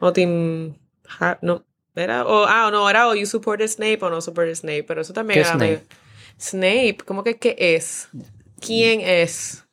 O 0.00 0.12
Team 0.12 0.74
Ha- 1.20 1.38
no, 1.42 1.64
era 1.94 2.26
o 2.26 2.44
ah, 2.46 2.68
no, 2.70 2.88
era 2.90 3.08
o 3.08 3.14
you 3.14 3.26
support 3.26 3.60
Snape 3.62 3.98
o 4.02 4.10
no 4.10 4.20
support 4.20 4.52
Snape, 4.54 4.84
pero 4.84 5.00
eso 5.02 5.12
también 5.12 5.36
¿Qué 5.36 5.40
era 5.40 5.50
Snape? 5.50 5.64
medio- 5.64 5.80
Snape, 6.40 6.98
¿cómo 7.04 7.24
que 7.24 7.36
qué 7.38 7.56
es? 7.58 8.08
¿Quién 8.60 9.00
es? 9.00 9.64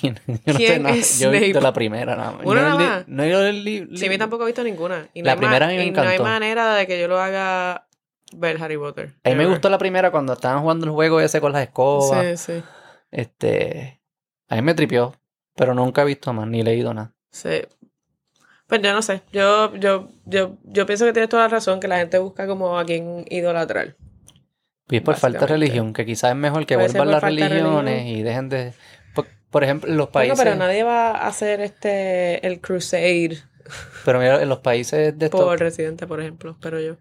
¿quién? 0.00 0.18
Yo 0.26 0.52
no 0.52 0.52
sé 0.52 0.56
¿Quién 0.56 0.82
nada. 0.82 0.96
es 0.96 1.20
Yo 1.20 1.28
he 1.28 1.38
visto 1.40 1.50
Snape? 1.60 1.64
la 1.64 1.72
primera 1.72 2.16
nada 2.16 2.32
más. 2.32 2.46
¿Una 2.46 2.62
No 2.62 2.68
nada 2.78 2.96
más? 2.98 3.08
No 3.08 3.22
he 3.22 3.28
ido 3.28 3.46
el 3.46 3.64
li- 3.64 3.88
Sí, 3.96 4.06
a 4.06 4.08
mí 4.08 4.18
tampoco 4.18 4.44
he 4.44 4.46
visto 4.46 4.64
ninguna. 4.64 5.08
Y 5.14 5.22
no 5.22 5.26
La 5.26 5.36
primera 5.36 5.66
a 5.66 5.68
mí 5.68 5.76
me 5.76 5.84
y 5.86 5.90
no 5.90 6.00
hay 6.02 6.06
encantó. 6.06 6.22
manera 6.24 6.74
de 6.74 6.86
que 6.86 6.98
yo 7.00 7.06
lo 7.08 7.18
haga 7.20 7.86
ver 8.32 8.62
Harry 8.62 8.76
Potter. 8.76 9.14
A 9.24 9.28
mí 9.30 9.34
me 9.34 9.46
gustó 9.46 9.68
la 9.68 9.78
primera 9.78 10.10
cuando 10.10 10.32
estaban 10.32 10.60
jugando 10.62 10.86
el 10.86 10.92
juego 10.92 11.20
ese 11.20 11.40
con 11.40 11.52
las 11.52 11.62
escobas. 11.62 12.40
Sí, 12.40 12.52
sí. 12.54 12.62
Este, 13.10 14.00
a 14.48 14.56
mí 14.56 14.62
me 14.62 14.74
tripió, 14.74 15.14
pero 15.54 15.74
nunca 15.74 16.02
he 16.02 16.04
visto 16.04 16.32
más 16.32 16.46
ni 16.46 16.62
leído 16.62 16.94
nada. 16.94 17.14
Sí. 17.30 17.62
Pues 18.66 18.82
yo 18.82 18.92
no 18.92 19.02
sé. 19.02 19.22
Yo, 19.32 19.74
yo, 19.76 20.08
yo, 20.26 20.56
yo 20.62 20.86
pienso 20.86 21.04
que 21.04 21.12
tienes 21.12 21.28
toda 21.28 21.42
la 21.42 21.48
razón, 21.48 21.80
que 21.80 21.88
la 21.88 21.98
gente 21.98 22.18
busca 22.18 22.46
como 22.46 22.78
a 22.78 22.84
quien 22.84 23.24
idolatrar. 23.28 23.96
Y 24.88 24.96
es 24.96 25.02
por 25.02 25.16
falta 25.16 25.40
de 25.40 25.46
religión, 25.46 25.92
que 25.92 26.04
quizás 26.06 26.30
es 26.30 26.36
mejor 26.36 26.66
que 26.66 26.74
Puede 26.74 26.88
vuelvan 26.88 27.10
las 27.10 27.22
religiones 27.22 28.06
y 28.06 28.22
dejen 28.22 28.48
de... 28.48 28.72
Por, 29.14 29.26
por 29.50 29.64
ejemplo, 29.64 29.90
en 29.90 29.96
los 29.96 30.10
Bueno, 30.10 30.34
países... 30.34 30.44
pero 30.44 30.56
nadie 30.56 30.82
va 30.82 31.10
a 31.10 31.28
hacer 31.28 31.60
este 31.60 32.44
el 32.46 32.60
crusade 32.60 33.38
pero 34.04 34.18
mira, 34.18 34.42
en 34.42 34.48
los 34.48 34.58
países 34.58 35.16
de 35.18 35.26
estos... 35.26 35.40
por 35.40 35.58
Residente, 35.58 36.06
por 36.06 36.20
ejemplo. 36.20 36.56
Pero 36.60 36.80
yo. 36.80 36.96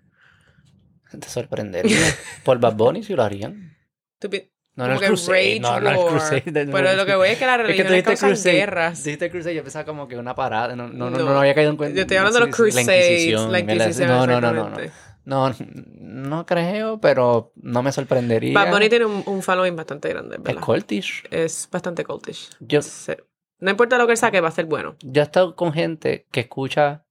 Te 1.19 1.30
sorprendería. 1.30 1.98
por 2.44 2.60
Bad 2.60 2.76
Bunny 2.76 3.03
si 3.03 3.15
lo 3.15 3.23
harían. 3.23 3.76
Tú 4.19 4.30
No 4.76 4.86
el 4.86 4.99
que 4.99 5.07
Crusade. 5.07 5.38
Rage 5.38 5.60
No, 5.60 5.80
no. 5.80 6.07
Crusade. 6.07 6.41
Pero 6.45 6.94
lo 6.95 7.06
que 7.06 7.15
voy 7.15 7.30
es 7.30 7.38
que 7.38 7.45
las 7.45 7.60
Es 7.61 7.65
que 7.76 7.84
dijiste 7.84 8.03
causan 8.03 8.30
Crusade. 8.30 8.56
guerras. 8.56 9.03
Dijiste 9.03 9.30
Crusade, 9.31 9.56
yo 9.56 9.64
pensaba 9.64 9.86
como 9.86 10.07
que 10.07 10.18
una 10.18 10.36
parada. 10.36 10.76
No, 10.76 10.88
no, 10.88 11.10
no, 11.10 11.18
No. 11.18 11.26
no 11.34 11.40
había 11.40 11.56
caído 11.56 11.72
en 11.72 11.77
cuenta. 11.77 11.95
Yo 11.95 12.02
estoy 12.02 12.18
hablando 12.18 12.40
de 12.40 12.45
los 12.48 12.56
Sí, 12.56 12.64
sí, 12.64 13.31
crusades, 13.31 13.52
la 13.52 13.60
Inquisición. 13.60 14.07
No, 14.10 14.27
no, 14.27 14.41
no, 14.41 14.53
no, 14.53 14.69
no. 14.69 14.77
No, 15.26 15.53
no 15.99 16.45
creo, 16.45 16.99
pero 16.99 17.52
no 17.56 17.84
me 17.84 17.91
sorprendería. 17.91 18.53
Bad 18.53 18.72
Bunny 18.72 18.90
tiene 18.90 19.06
un, 19.06 19.22
un 19.27 19.44
following 19.44 19.76
bastante 19.76 20.10
grande, 20.10 20.38
Es 20.38 20.44
¿verdad? 20.44 20.61
cultish. 20.61 21.23
Es 21.30 21.68
bastante 21.72 22.03
cultish. 22.03 22.49
Yo, 22.60 22.81
Sí. 22.81 23.14
No 23.60 23.69
importa 23.72 23.98
lo 23.98 24.06
que 24.07 24.14
él 24.14 24.18
saque, 24.18 24.40
va 24.41 24.48
a 24.48 24.52
ser 24.52 24.65
bueno. 24.65 24.95
yo 25.03 25.22
he 25.22 25.26
estado 25.26 25.56
con 25.56 25.73
gente 25.73 26.26
que 26.31 26.40
escucha 26.40 27.06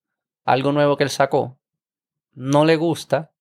algo 0.44 0.72
nuevo 0.72 0.96
que 0.96 1.04
él 1.04 1.10
sacó, 1.10 1.60
no 2.32 2.64
le 2.64 2.76
gusta 2.76 3.32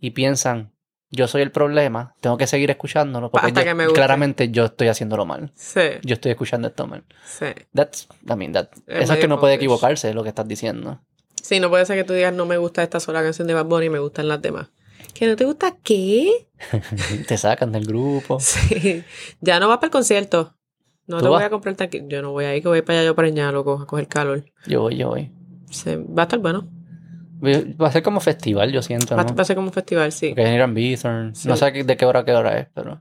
y 0.00 0.10
piensan, 0.10 0.72
yo 1.10 1.26
soy 1.26 1.42
el 1.42 1.50
problema, 1.50 2.14
tengo 2.20 2.36
que 2.36 2.46
seguir 2.46 2.70
escuchándolo 2.70 3.30
porque 3.30 3.46
Hasta 3.48 3.60
yo- 3.62 3.64
que 3.66 3.74
me 3.74 3.86
claramente 3.88 4.50
yo 4.50 4.66
estoy 4.66 4.88
haciéndolo 4.88 5.24
mal. 5.26 5.52
Sí, 5.54 5.80
Yo 6.02 6.14
estoy 6.14 6.32
escuchando 6.32 6.68
esto 6.68 6.86
mal. 6.86 7.04
sí. 7.24 7.46
That's, 7.74 8.08
I 8.28 8.36
mean, 8.36 8.52
that- 8.52 8.68
Es 8.86 9.04
eso 9.04 9.14
es 9.14 9.18
que 9.20 9.28
no 9.28 9.40
puede 9.40 9.54
equivocarse, 9.54 10.08
es 10.10 10.14
lo 10.14 10.22
que 10.22 10.28
estás 10.28 10.46
diciendo. 10.46 11.00
Sí, 11.42 11.60
no 11.60 11.70
puede 11.70 11.86
ser 11.86 11.96
que 11.96 12.04
tú 12.04 12.12
digas 12.12 12.32
no 12.34 12.44
me 12.46 12.58
gusta 12.58 12.82
esta 12.82 13.00
sola 13.00 13.22
canción 13.22 13.48
de 13.48 13.54
Bad 13.54 13.66
Bunny, 13.66 13.88
me 13.88 13.98
gustan 14.00 14.28
las 14.28 14.42
demás. 14.42 14.68
¿Que 15.14 15.26
no 15.26 15.34
te 15.36 15.44
gusta 15.44 15.76
qué? 15.82 16.48
Te 17.28 17.38
sacan 17.38 17.72
del 17.72 17.86
grupo. 17.86 18.38
Sí. 18.40 19.02
Ya 19.40 19.58
no 19.60 19.68
vas 19.68 19.78
para 19.78 19.86
el 19.86 19.92
concierto. 19.92 20.54
No 21.06 21.18
¿Tú 21.18 21.24
te 21.24 21.28
vas? 21.30 21.38
voy 21.38 21.46
a 21.46 21.50
comprar 21.50 21.74
tanque. 21.74 22.04
Yo 22.06 22.20
no 22.20 22.32
voy 22.32 22.44
a 22.44 22.54
ir, 22.54 22.62
que 22.62 22.68
voy 22.68 22.82
para 22.82 22.98
allá 22.98 23.06
yo 23.06 23.14
preñada, 23.14 23.50
loco, 23.52 23.80
a 23.80 23.86
coger 23.86 24.08
calor. 24.08 24.44
Yo 24.66 24.82
voy, 24.82 24.96
yo 24.98 25.08
voy. 25.08 25.32
Sí, 25.70 25.96
va 25.96 26.22
a 26.22 26.24
estar 26.24 26.38
bueno. 26.38 26.68
Va 27.40 27.88
a 27.88 27.92
ser 27.92 28.02
como 28.02 28.20
festival, 28.20 28.72
yo 28.72 28.82
siento, 28.82 29.16
Va, 29.16 29.24
¿no? 29.24 29.34
va 29.34 29.42
a 29.42 29.44
ser 29.44 29.56
como 29.56 29.68
un 29.68 29.72
festival, 29.72 30.12
sí. 30.12 30.30
Porque 30.30 30.52
Irán 30.52 30.74
Bithorn. 30.74 31.34
Sí. 31.34 31.48
No 31.48 31.56
sé 31.56 31.70
de 31.70 31.96
qué 31.96 32.04
hora 32.04 32.20
a 32.20 32.24
qué 32.24 32.32
hora 32.32 32.58
es, 32.58 32.68
pero. 32.74 33.00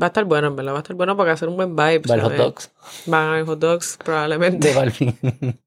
Va 0.00 0.06
a 0.06 0.08
estar 0.08 0.24
bueno, 0.24 0.48
en 0.48 0.56
verdad. 0.56 0.72
Va 0.72 0.78
a 0.78 0.82
estar 0.82 0.96
bueno 0.96 1.16
para 1.16 1.32
hacer 1.32 1.48
un 1.48 1.56
buen 1.56 1.74
vibe. 1.74 2.02
Va 2.08 2.14
el 2.14 2.20
hot 2.20 2.34
dogs. 2.34 2.70
Van 3.06 3.46
hot 3.46 3.58
dogs, 3.58 3.98
probablemente. 4.02 4.68
De 4.68 4.74
Balvin. 4.74 5.18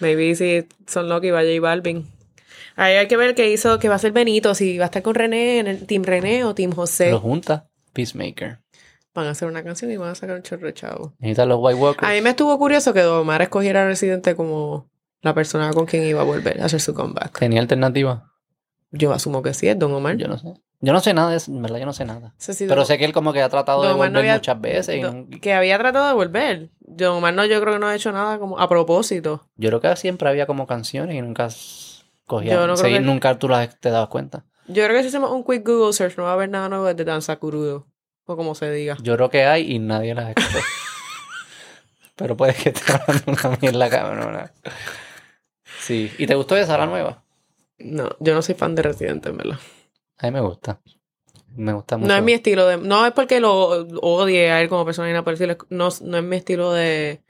Maybe 0.00 0.34
si 0.34 0.66
son 0.86 1.08
Loki, 1.08 1.30
vaya 1.30 1.50
y 1.50 1.58
Balvin. 1.58 2.06
Ahí 2.76 2.94
hay 2.94 3.08
que 3.08 3.16
ver 3.16 3.34
qué 3.34 3.50
hizo, 3.50 3.78
que 3.78 3.88
va 3.88 3.96
a 3.96 3.98
ser 3.98 4.12
Benito, 4.12 4.54
si 4.54 4.78
va 4.78 4.84
a 4.84 4.86
estar 4.86 5.02
con 5.02 5.14
René, 5.14 5.58
en 5.58 5.66
el 5.66 5.86
Team 5.86 6.02
René 6.04 6.44
o 6.44 6.54
Team 6.54 6.72
José. 6.72 7.10
Lo 7.10 7.20
junta. 7.20 7.68
Peacemaker. 7.92 8.60
Van 9.12 9.26
a 9.26 9.30
hacer 9.30 9.48
una 9.48 9.62
canción 9.64 9.90
y 9.90 9.96
van 9.96 10.10
a 10.10 10.14
sacar 10.14 10.36
un 10.36 10.42
chorro 10.42 10.66
de 10.66 10.74
chavo. 10.74 11.14
Necesitan 11.18 11.48
los 11.48 11.58
White 11.60 11.78
Walkers. 11.78 12.10
A 12.10 12.14
mí 12.14 12.20
me 12.22 12.30
estuvo 12.30 12.56
curioso 12.58 12.94
que 12.94 13.04
Omar 13.04 13.42
escogiera 13.42 13.82
a 13.82 13.86
Residente 13.86 14.34
como 14.36 14.89
la 15.22 15.34
persona 15.34 15.70
con 15.72 15.86
quien 15.86 16.02
iba 16.04 16.20
a 16.20 16.24
volver 16.24 16.60
a 16.60 16.66
hacer 16.66 16.80
su 16.80 16.94
comeback. 16.94 17.38
¿Tenía 17.38 17.60
alternativa? 17.60 18.32
Yo 18.90 19.12
asumo 19.12 19.42
que 19.42 19.54
sí, 19.54 19.68
es 19.68 19.78
Don 19.78 19.92
Omar. 19.92 20.16
Yo 20.16 20.26
no 20.28 20.38
sé. 20.38 20.54
Yo 20.82 20.92
no 20.94 21.00
sé 21.00 21.12
nada 21.12 21.30
de 21.30 21.36
eso, 21.36 21.52
en 21.52 21.60
verdad, 21.60 21.78
yo 21.78 21.84
no 21.86 21.92
sé 21.92 22.04
nada. 22.06 22.34
Pero 22.58 22.74
Don- 22.76 22.86
sé 22.86 22.96
que 22.96 23.04
él 23.04 23.12
como 23.12 23.32
que 23.34 23.42
ha 23.42 23.48
tratado 23.50 23.82
de 23.82 23.88
Don 23.88 23.98
volver 23.98 24.12
no 24.12 24.18
había- 24.20 24.34
muchas 24.34 24.60
veces. 24.60 25.02
Don- 25.02 25.28
que 25.28 25.52
había 25.52 25.78
tratado 25.78 26.08
de 26.08 26.14
volver. 26.14 26.70
Don 26.80 27.16
Omar 27.18 27.34
no, 27.34 27.44
yo 27.44 27.60
creo 27.60 27.74
que 27.74 27.78
no 27.78 27.86
ha 27.86 27.94
hecho 27.94 28.10
nada 28.12 28.38
como 28.38 28.58
a 28.58 28.68
propósito. 28.68 29.46
Yo 29.56 29.68
creo 29.68 29.80
que 29.80 29.94
siempre 29.96 30.28
había 30.28 30.46
como 30.46 30.66
canciones 30.66 31.14
y 31.16 31.20
nunca 31.20 31.48
cogía. 32.26 32.54
Yo 32.54 32.66
no 32.66 32.74
creo 32.74 32.92
que- 32.94 33.00
Nunca 33.00 33.38
tú 33.38 33.48
las 33.48 33.78
te 33.78 33.90
dabas 33.90 34.08
cuenta. 34.08 34.44
Yo 34.68 34.84
creo 34.84 34.96
que 34.96 35.02
si 35.02 35.08
hacemos 35.08 35.30
un 35.32 35.44
quick 35.44 35.66
Google 35.66 35.92
search 35.92 36.16
no 36.16 36.24
va 36.24 36.30
a 36.30 36.34
haber 36.34 36.48
nada 36.48 36.68
nuevo 36.70 36.84
de 36.92 37.04
Danza 37.04 37.36
Curudo. 37.36 37.86
O 38.24 38.36
como 38.36 38.54
se 38.54 38.70
diga. 38.72 38.96
Yo 39.02 39.16
creo 39.16 39.28
que 39.28 39.44
hay 39.44 39.70
y 39.72 39.78
nadie 39.80 40.14
las 40.14 40.30
escuchó. 40.30 40.58
Pero 42.16 42.36
puede 42.36 42.54
que 42.54 42.70
esté 42.70 42.92
hablando 42.92 43.24
una 43.32 43.58
mierda 43.60 43.90
cabrona. 43.90 44.52
Sí. 45.80 46.10
¿Y 46.18 46.26
te 46.26 46.34
gustó 46.34 46.56
esa, 46.56 46.76
la 46.78 46.86
nueva? 46.86 47.24
No, 47.78 48.10
yo 48.20 48.34
no 48.34 48.42
soy 48.42 48.54
fan 48.54 48.74
de 48.74 48.82
Residente, 48.82 49.30
en 49.30 49.36
verdad. 49.38 49.58
A 50.18 50.26
mí 50.26 50.32
me 50.32 50.40
gusta. 50.40 50.80
Me 51.56 51.72
gusta 51.72 51.96
mucho. 51.96 52.08
No 52.08 52.16
es 52.16 52.22
mi 52.22 52.32
estilo 52.32 52.66
de... 52.66 52.76
No 52.76 53.04
es 53.06 53.12
porque 53.12 53.40
lo 53.40 53.52
odie 54.00 54.50
a 54.52 54.60
él 54.60 54.68
como 54.68 54.84
persona 54.84 55.08
estilo, 55.26 55.56
No, 55.70 55.88
no 56.02 56.18
es 56.18 56.22
mi 56.24 56.36
estilo 56.36 56.72
de, 56.72 57.22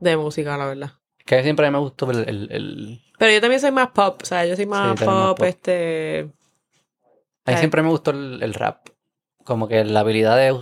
de 0.00 0.16
música, 0.16 0.56
la 0.56 0.66
verdad. 0.66 0.92
Que 1.26 1.42
siempre 1.42 1.70
me 1.70 1.78
gustó 1.78 2.10
el, 2.10 2.28
el- 2.28 2.48
el- 2.52 3.00
Pero 3.18 3.32
yo 3.32 3.40
también 3.40 3.60
soy 3.60 3.72
más 3.72 3.88
pop. 3.88 4.20
O 4.22 4.24
sea, 4.24 4.46
yo 4.46 4.56
soy 4.56 4.66
más, 4.66 5.00
pop, 5.02 5.42
este... 5.42 6.30
A 7.44 7.50
mí 7.50 7.54
Ay. 7.54 7.56
siempre 7.58 7.82
me 7.82 7.88
gustó 7.88 8.12
el, 8.12 8.42
el 8.42 8.54
rap. 8.54 8.88
Como 9.44 9.66
que 9.66 9.84
la 9.84 10.00
habilidad 10.00 10.36
de, 10.36 10.58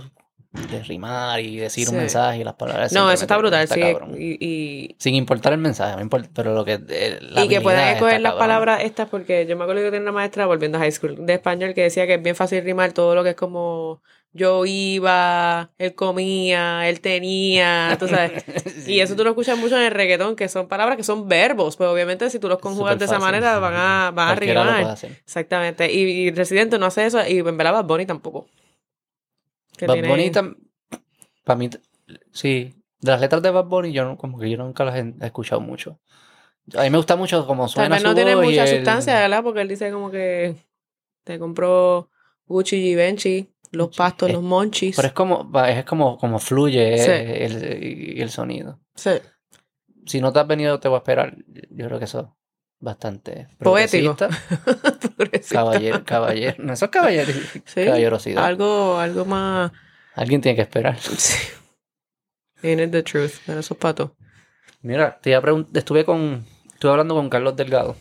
de 0.51 0.83
rimar 0.83 1.39
y 1.39 1.57
decir 1.57 1.89
un 1.89 1.95
mensaje 1.95 2.39
y 2.39 2.43
las 2.43 2.55
palabras. 2.55 2.91
No, 2.91 3.09
eso 3.09 3.23
está 3.23 3.37
brutal, 3.37 3.63
está 3.63 3.75
sí. 3.75 3.81
cabrón. 3.81 4.15
Y, 4.17 4.37
y, 4.45 4.95
Sin 4.99 5.15
importar 5.15 5.53
el 5.53 5.59
mensaje, 5.59 5.95
no 5.95 6.01
importa, 6.01 6.29
pero 6.33 6.53
lo 6.53 6.65
que. 6.65 6.79
eh, 6.89 7.19
la 7.21 7.45
y 7.45 7.47
que 7.47 7.61
puedan 7.61 7.95
escoger 7.95 8.19
las 8.19 8.33
palabras 8.33 8.83
estas, 8.83 9.07
porque 9.07 9.45
yo 9.45 9.55
me 9.55 9.63
acuerdo 9.63 9.81
que 9.81 9.91
tenía 9.91 10.01
una 10.01 10.11
maestra 10.11 10.45
volviendo 10.45 10.77
a 10.77 10.81
high 10.81 10.91
school 10.91 11.25
de 11.25 11.33
español 11.33 11.73
que 11.73 11.83
decía 11.83 12.05
que 12.05 12.15
es 12.15 12.23
bien 12.23 12.35
fácil 12.35 12.63
rimar 12.63 12.91
todo 12.91 13.15
lo 13.15 13.23
que 13.23 13.29
es 13.29 13.35
como 13.35 14.01
yo 14.33 14.65
iba, 14.65 15.71
él 15.77 15.93
comía, 15.93 16.87
él 16.87 17.01
tenía, 17.01 17.95
tú 17.99 18.07
sabes. 18.07 18.43
Sí. 18.81 18.93
Y 18.93 18.99
eso 19.01 19.15
tú 19.15 19.23
lo 19.23 19.29
escuchas 19.31 19.57
mucho 19.57 19.77
en 19.77 19.83
el 19.83 19.91
reggaetón, 19.91 20.35
que 20.35 20.47
son 20.47 20.67
palabras 20.67 20.97
que 20.97 21.03
son 21.03 21.27
verbos, 21.27 21.77
pues 21.77 21.89
obviamente 21.89 22.29
si 22.29 22.39
tú 22.39 22.47
los 22.47 22.57
conjugas 22.59 22.97
de 22.97 23.05
esa 23.05 23.19
manera 23.19 23.59
van 23.59 23.73
a, 23.75 24.11
van 24.11 24.29
a 24.29 24.35
rimar. 24.35 24.97
Exactamente. 25.03 25.91
Y, 25.91 25.99
y 25.99 26.31
Residente 26.31 26.79
no 26.79 26.87
hace 26.87 27.05
eso, 27.05 27.19
y 27.27 27.39
en 27.39 27.57
verdad 27.57 27.83
Bunny 27.83 28.05
tampoco. 28.05 28.47
Que 29.81 29.87
Bad 29.87 29.93
tiene- 29.95 30.07
Bunny, 30.07 30.31
para 31.43 31.57
mí, 31.57 31.69
sí. 32.31 32.75
De 32.99 33.11
las 33.11 33.19
letras 33.19 33.41
de 33.41 33.49
Bad 33.49 33.65
Bunny, 33.65 33.91
yo 33.91 34.05
no- 34.05 34.17
como 34.17 34.37
que 34.39 34.49
yo 34.49 34.57
nunca 34.57 34.85
las 34.85 34.95
he 34.95 35.13
escuchado 35.25 35.59
mucho. 35.59 35.99
A 36.77 36.83
mí 36.83 36.89
me 36.91 36.97
gusta 36.97 37.15
mucho 37.15 37.45
como 37.47 37.63
Tal 37.63 37.69
suena 37.69 37.89
vez 37.95 38.01
su 38.03 38.07
no 38.07 38.13
tiene 38.15 38.35
mucha 38.35 38.63
el- 38.65 38.75
sustancia, 38.77 39.19
¿verdad? 39.19 39.43
Porque 39.43 39.61
él 39.61 39.67
dice 39.67 39.91
como 39.91 40.11
que 40.11 40.55
te 41.23 41.39
compró 41.39 42.09
Gucci 42.45 42.75
y 42.77 42.81
Givenchy, 42.89 43.49
los 43.71 43.95
pastos, 43.95 44.29
Es- 44.29 44.35
los 44.35 44.43
monchis. 44.43 44.95
Pero 44.95 45.07
es 45.07 45.13
como, 45.13 45.49
es 45.67 45.85
como, 45.85 46.17
como 46.17 46.37
fluye 46.37 46.97
Sí. 46.99 47.09
eh, 47.11 47.45
el, 47.45 48.17
y 48.17 48.21
el 48.21 48.29
sonido. 48.29 48.79
Sí. 48.95 49.11
Si 50.05 50.21
no 50.21 50.31
te 50.31 50.39
has 50.39 50.47
venido, 50.47 50.79
te 50.79 50.87
voy 50.87 50.97
a 50.97 50.99
esperar. 50.99 51.35
Yo 51.71 51.87
creo 51.87 51.97
que 51.97 52.05
eso 52.05 52.19
es 52.19 52.27
bastante 52.81 53.47
Poético. 53.59 54.17
Caballero, 55.49 56.03
caballero. 56.03 56.55
No, 56.63 56.73
eso 56.73 56.85
es 56.85 56.91
caballero, 56.91 57.31
Sí. 57.65 57.85
caballerosidad. 57.85 58.43
Algo, 58.45 58.97
algo 58.99 59.25
más. 59.25 59.71
Alguien 60.15 60.41
tiene 60.41 60.55
que 60.55 60.61
esperar. 60.63 60.97
Sí. 60.99 61.37
Ain't 62.63 62.81
it 62.81 62.91
the 62.91 63.01
truth? 63.03 63.31
Pero 63.45 63.59
eso 63.59 63.73
es 63.73 63.79
pato. 63.79 64.15
Mira, 64.81 65.19
te 65.21 65.31
iba 65.31 65.39
a 65.39 65.41
pregun- 65.41 65.67
estuve 65.73 66.05
con, 66.05 66.45
estuve 66.73 66.91
hablando 66.91 67.15
con 67.15 67.29
Carlos 67.29 67.55
Delgado, 67.55 67.95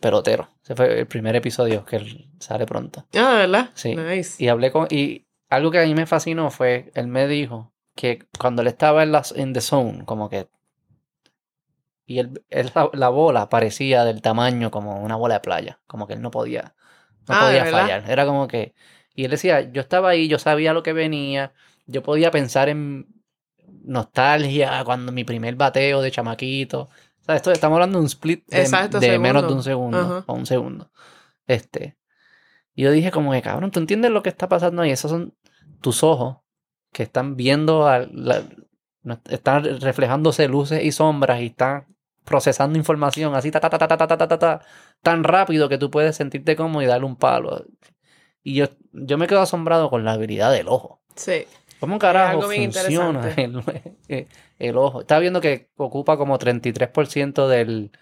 pelotero. 0.00 0.48
Ese 0.62 0.74
fue 0.74 1.00
el 1.00 1.06
primer 1.06 1.36
episodio 1.36 1.84
que 1.84 1.96
él 1.96 2.30
sale 2.38 2.64
pronto. 2.66 3.06
Ah, 3.14 3.32
¿de 3.32 3.38
verdad? 3.38 3.70
Sí. 3.74 3.94
Nice. 3.96 4.42
Y 4.42 4.48
hablé 4.48 4.70
con, 4.72 4.86
y 4.90 5.26
algo 5.50 5.70
que 5.70 5.80
a 5.80 5.84
mí 5.84 5.94
me 5.94 6.06
fascinó 6.06 6.50
fue, 6.50 6.90
él 6.94 7.06
me 7.08 7.26
dijo 7.26 7.74
que 7.94 8.26
cuando 8.38 8.62
él 8.62 8.68
estaba 8.68 9.02
en, 9.02 9.12
las, 9.12 9.32
en 9.32 9.52
the 9.52 9.60
zone, 9.60 10.04
como 10.06 10.28
que, 10.30 10.48
y 12.08 12.20
él, 12.20 12.42
él- 12.48 12.72
la, 12.74 12.90
la 12.94 13.08
bola 13.10 13.50
parecía 13.50 14.04
del 14.04 14.22
tamaño 14.22 14.70
como 14.70 15.02
una 15.02 15.14
bola 15.14 15.34
de 15.34 15.40
playa, 15.40 15.80
como 15.86 16.06
que 16.06 16.14
él 16.14 16.22
no 16.22 16.30
podía, 16.30 16.74
no 17.28 17.34
Ah, 17.34 17.48
¿de 17.50 17.60
podía 17.60 17.70
fallar. 17.70 18.10
Era 18.10 18.24
como 18.24 18.48
que, 18.48 18.74
Y 19.14 19.24
él 19.26 19.30
decía, 19.30 19.60
yo 19.72 19.82
estaba 19.82 20.08
ahí, 20.08 20.26
yo 20.26 20.38
sabía 20.38 20.72
lo 20.72 20.82
que 20.82 20.94
venía, 20.94 21.52
yo 21.86 22.02
podía 22.02 22.30
pensar 22.30 22.70
en 22.70 23.06
nostalgia 23.84 24.82
cuando 24.84 25.12
mi 25.12 25.24
primer 25.24 25.54
bateo 25.54 26.00
de 26.00 26.10
chamaquito. 26.10 26.88
O 27.20 27.24
sea, 27.24 27.36
esto, 27.36 27.52
estamos 27.52 27.76
hablando 27.76 27.98
de 27.98 28.02
un 28.02 28.06
split 28.06 28.46
de, 28.48 28.62
Exacto, 28.62 29.00
de 29.00 29.18
menos 29.18 29.46
de 29.46 29.52
un 29.52 29.62
segundo 29.62 29.98
Ajá. 29.98 30.24
o 30.26 30.32
un 30.32 30.46
segundo. 30.46 30.90
Este. 31.46 31.98
Y 32.74 32.84
yo 32.84 32.90
dije 32.90 33.10
como 33.10 33.32
que, 33.32 33.42
cabrón, 33.42 33.70
¿tú 33.70 33.80
entiendes 33.80 34.10
lo 34.10 34.22
que 34.22 34.30
está 34.30 34.48
pasando 34.48 34.80
ahí? 34.82 34.90
Esos 34.90 35.10
son 35.10 35.34
tus 35.82 36.02
ojos 36.02 36.38
que 36.92 37.02
están 37.02 37.36
viendo, 37.36 37.86
a 37.86 38.06
la- 38.10 38.44
están 39.28 39.64
reflejándose 39.80 40.48
luces 40.48 40.82
y 40.84 40.92
sombras 40.92 41.40
y 41.40 41.46
están 41.46 41.86
procesando 42.28 42.78
información 42.78 43.34
así, 43.34 43.50
ta, 43.50 43.60
ta, 43.60 43.68
ta, 43.70 43.78
ta, 43.78 43.88
ta, 43.88 43.96
ta, 43.96 44.06
ta, 44.06 44.28
ta, 44.28 44.38
ta, 44.38 44.60
tan 45.02 45.24
rápido 45.24 45.68
que 45.68 45.78
tú 45.78 45.90
puedes 45.90 46.16
sentirte 46.16 46.56
cómodo 46.56 46.82
y 46.82 46.86
darle 46.86 47.06
un 47.06 47.16
palo. 47.16 47.64
Y 48.42 48.54
yo, 48.54 48.66
yo 48.92 49.18
me 49.18 49.26
quedo 49.26 49.40
asombrado 49.40 49.90
con 49.90 50.04
la 50.04 50.12
habilidad 50.12 50.52
del 50.52 50.68
ojo. 50.68 51.00
Sí. 51.16 51.46
¿Cómo 51.80 51.98
carajo 51.98 52.42
funciona 52.42 53.32
el, 53.36 54.26
el 54.58 54.76
ojo? 54.76 55.02
Estaba 55.02 55.20
viendo 55.20 55.40
que 55.40 55.70
ocupa 55.76 56.16
como 56.16 56.38
33% 56.38 57.46
del, 57.46 57.92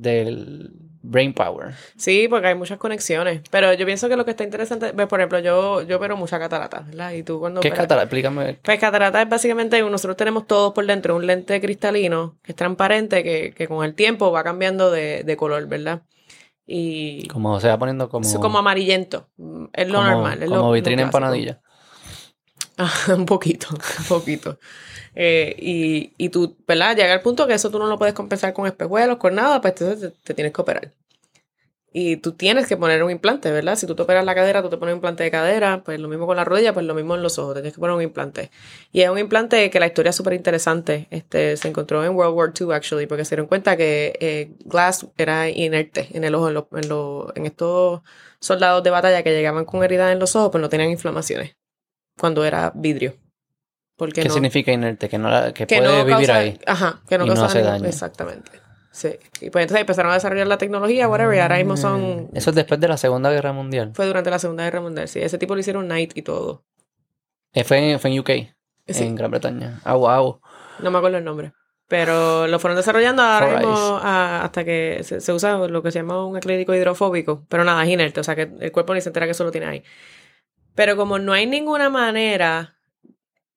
del 0.00 0.70
brain 1.08 1.32
power. 1.32 1.72
Sí, 1.96 2.26
porque 2.28 2.48
hay 2.48 2.54
muchas 2.56 2.78
conexiones. 2.78 3.40
Pero 3.50 3.72
yo 3.74 3.86
pienso 3.86 4.08
que 4.08 4.16
lo 4.16 4.24
que 4.24 4.32
está 4.32 4.42
interesante, 4.42 4.90
ves, 4.92 5.06
por 5.06 5.20
ejemplo, 5.20 5.38
yo, 5.38 5.82
yo 5.82 5.98
opero 5.98 6.16
mucha 6.16 6.38
catarata, 6.38 6.80
¿verdad? 6.80 7.12
Y 7.12 7.22
tú 7.22 7.38
cuando 7.38 7.60
¿Qué 7.60 7.68
es 7.68 7.72
operas- 7.72 7.84
catarata? 7.84 8.04
Explícame. 8.04 8.58
Pues 8.62 8.80
catarata 8.80 9.22
es 9.22 9.28
básicamente, 9.28 9.80
nosotros 9.82 10.16
tenemos 10.16 10.46
todos 10.48 10.72
por 10.72 10.84
dentro 10.84 11.14
un 11.14 11.26
lente 11.26 11.60
cristalino 11.60 12.36
que 12.42 12.52
es 12.52 12.56
transparente, 12.56 13.22
que, 13.22 13.52
que 13.56 13.68
con 13.68 13.84
el 13.84 13.94
tiempo 13.94 14.32
va 14.32 14.42
cambiando 14.42 14.90
de, 14.90 15.22
de 15.22 15.36
color, 15.36 15.66
¿verdad? 15.68 16.02
Y 16.66 17.28
Como 17.28 17.60
se 17.60 17.68
va 17.68 17.78
poniendo 17.78 18.08
como... 18.08 18.26
es 18.26 18.34
como 18.38 18.58
amarillento. 18.58 19.28
Es 19.72 19.88
lo 19.88 19.98
como- 19.98 20.10
normal. 20.10 20.42
Es 20.42 20.48
como 20.48 20.62
lo, 20.62 20.72
vitrina 20.72 21.02
lo 21.02 21.06
empanadilla. 21.06 21.60
Un 23.08 23.24
poquito, 23.26 23.68
un 23.70 24.04
poquito. 24.08 24.58
Eh, 25.14 25.56
y, 25.58 26.12
y 26.18 26.28
tú, 26.30 26.56
¿verdad? 26.66 26.96
Llega 26.96 27.14
el 27.14 27.22
punto 27.22 27.46
que 27.46 27.54
eso 27.54 27.70
tú 27.70 27.78
no 27.78 27.86
lo 27.86 27.98
puedes 27.98 28.14
compensar 28.14 28.52
con 28.54 28.66
espejuelos, 28.66 29.18
con 29.18 29.34
nada, 29.34 29.60
pues 29.60 29.74
entonces 29.80 30.12
te, 30.24 30.34
tienes 30.34 30.52
que 30.52 30.60
operar. 30.62 30.92
Y 31.92 32.18
tú 32.18 32.32
tienes 32.32 32.66
que 32.66 32.76
poner 32.76 33.02
un 33.02 33.10
implante, 33.10 33.50
¿verdad? 33.50 33.76
Si 33.76 33.86
tú 33.86 33.94
te 33.94 34.02
operas 34.02 34.22
la 34.24 34.34
cadera, 34.34 34.60
tú 34.62 34.68
te 34.68 34.76
pones 34.76 34.92
un 34.92 34.98
implante 34.98 35.24
de 35.24 35.30
cadera, 35.30 35.82
pues 35.82 35.98
lo 35.98 36.08
mismo 36.08 36.26
con 36.26 36.36
la 36.36 36.44
rodilla, 36.44 36.74
pues 36.74 36.84
lo 36.84 36.94
mismo 36.94 37.14
en 37.14 37.22
los 37.22 37.38
ojos, 37.38 37.54
tienes 37.54 37.72
que 37.72 37.80
poner 37.80 37.96
un 37.96 38.02
implante. 38.02 38.50
Y 38.92 39.00
es 39.00 39.08
un 39.08 39.18
implante 39.18 39.70
que 39.70 39.80
la 39.80 39.86
historia 39.86 40.10
es 40.10 40.16
súper 40.16 40.34
interesante. 40.34 41.06
Este, 41.10 41.56
se 41.56 41.68
encontró 41.68 42.04
en 42.04 42.14
World 42.14 42.34
War 42.36 42.52
II, 42.52 42.72
actually, 42.72 43.06
porque 43.06 43.24
se 43.24 43.30
dieron 43.36 43.46
cuenta 43.46 43.76
que 43.78 44.14
eh, 44.20 44.50
Glass 44.66 45.06
era 45.16 45.48
inerte 45.48 46.08
en 46.12 46.24
el 46.24 46.34
ojo, 46.34 46.48
en, 46.48 46.54
los- 46.54 46.66
en, 46.72 46.88
los- 46.88 47.32
en 47.36 47.46
estos 47.46 48.02
soldados 48.40 48.82
de 48.82 48.90
batalla 48.90 49.22
que 49.22 49.30
llegaban 49.32 49.64
con 49.64 49.82
heridas 49.82 50.12
en 50.12 50.18
los 50.18 50.36
ojos, 50.36 50.50
pues 50.52 50.60
no 50.60 50.68
tenían 50.68 50.90
inflamaciones 50.90 51.56
cuando 52.18 52.44
era 52.44 52.72
vidrio. 52.74 53.14
Porque 53.96 54.22
¿Qué 54.22 54.28
no, 54.28 54.34
significa 54.34 54.72
inerte? 54.72 55.08
Que, 55.08 55.16
no 55.18 55.30
la- 55.30 55.52
que 55.54 55.66
que 55.66 55.78
puede 55.78 55.88
no 55.90 56.04
vivir 56.04 56.26
causa- 56.26 56.36
ahí. 56.36 56.58
Ajá, 56.66 57.00
que 57.08 57.16
no 57.18 57.24
y 57.24 57.28
no 57.28 57.34
causa 57.34 57.46
hace 57.46 57.62
daño. 57.62 57.86
Exactamente. 57.86 58.50
Sí. 58.90 59.08
Y 59.40 59.50
pues 59.50 59.62
entonces 59.62 59.80
empezaron 59.82 60.10
a 60.10 60.14
desarrollar 60.14 60.46
la 60.46 60.58
tecnología, 60.58 61.08
whatever, 61.08 61.36
y 61.36 61.40
ahora 61.40 61.56
mismo 61.56 61.76
son. 61.76 62.28
Eso 62.34 62.50
es 62.50 62.56
después 62.56 62.80
de 62.80 62.88
la 62.88 62.96
Segunda 62.96 63.30
Guerra 63.30 63.52
Mundial. 63.52 63.92
Fue 63.94 64.06
durante 64.06 64.30
la 64.30 64.38
Segunda 64.38 64.64
Guerra 64.64 64.80
Mundial, 64.80 65.08
sí. 65.08 65.20
Ese 65.20 65.38
tipo 65.38 65.54
lo 65.54 65.60
hicieron 65.60 65.86
Night 65.88 66.12
y 66.16 66.22
todo. 66.22 66.64
Eh, 67.52 67.64
Fue 67.64 67.92
en, 67.92 68.00
fue 68.00 68.10
en 68.10 68.18
UK, 68.20 68.30
Sí. 68.88 69.04
en 69.04 69.14
Gran 69.14 69.30
Bretaña. 69.30 69.80
Ah, 69.84 69.94
wow. 69.94 70.40
No 70.80 70.90
me 70.90 70.98
acuerdo 70.98 71.18
el 71.18 71.24
nombre. 71.24 71.52
Pero 71.88 72.46
lo 72.48 72.58
fueron 72.58 72.76
desarrollando 72.76 73.22
ahora 73.22 73.46
Four 73.48 73.58
mismo 73.60 74.00
ah, 74.02 74.40
hasta 74.42 74.64
que 74.64 75.00
se, 75.04 75.20
se 75.20 75.32
usa 75.32 75.56
lo 75.56 75.82
que 75.82 75.92
se 75.92 76.00
llama 76.00 76.26
un 76.26 76.36
acrílico 76.36 76.74
hidrofóbico. 76.74 77.44
Pero 77.48 77.64
nada, 77.64 77.82
es 77.84 77.90
inerte, 77.90 78.20
o 78.20 78.24
sea 78.24 78.34
que 78.34 78.50
el 78.60 78.72
cuerpo 78.72 78.92
ni 78.92 79.00
se 79.00 79.08
entera 79.10 79.24
que 79.26 79.32
eso 79.32 79.44
lo 79.44 79.52
tiene 79.52 79.66
ahí. 79.68 79.82
Pero 80.76 80.96
como 80.96 81.18
no 81.18 81.32
hay 81.32 81.46
ninguna 81.46 81.90
manera 81.90 82.76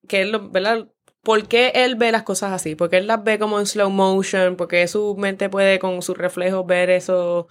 que 0.08 0.22
él, 0.22 0.32
lo- 0.32 0.50
¿verdad? 0.50 0.88
¿Por 1.22 1.46
qué 1.46 1.70
él 1.74 1.94
ve 1.96 2.10
las 2.10 2.22
cosas 2.24 2.50
así? 2.52 2.74
Porque 2.74 2.96
él 2.96 3.06
las 3.06 3.22
ve 3.22 3.38
como 3.38 3.60
en 3.60 3.66
slow 3.66 3.90
motion, 3.90 4.56
porque 4.56 4.88
su 4.88 5.14
mente 5.16 5.48
puede 5.48 5.78
con 5.78 6.00
sus 6.02 6.16
reflejos 6.16 6.66
ver 6.66 6.88
eso, 6.90 7.46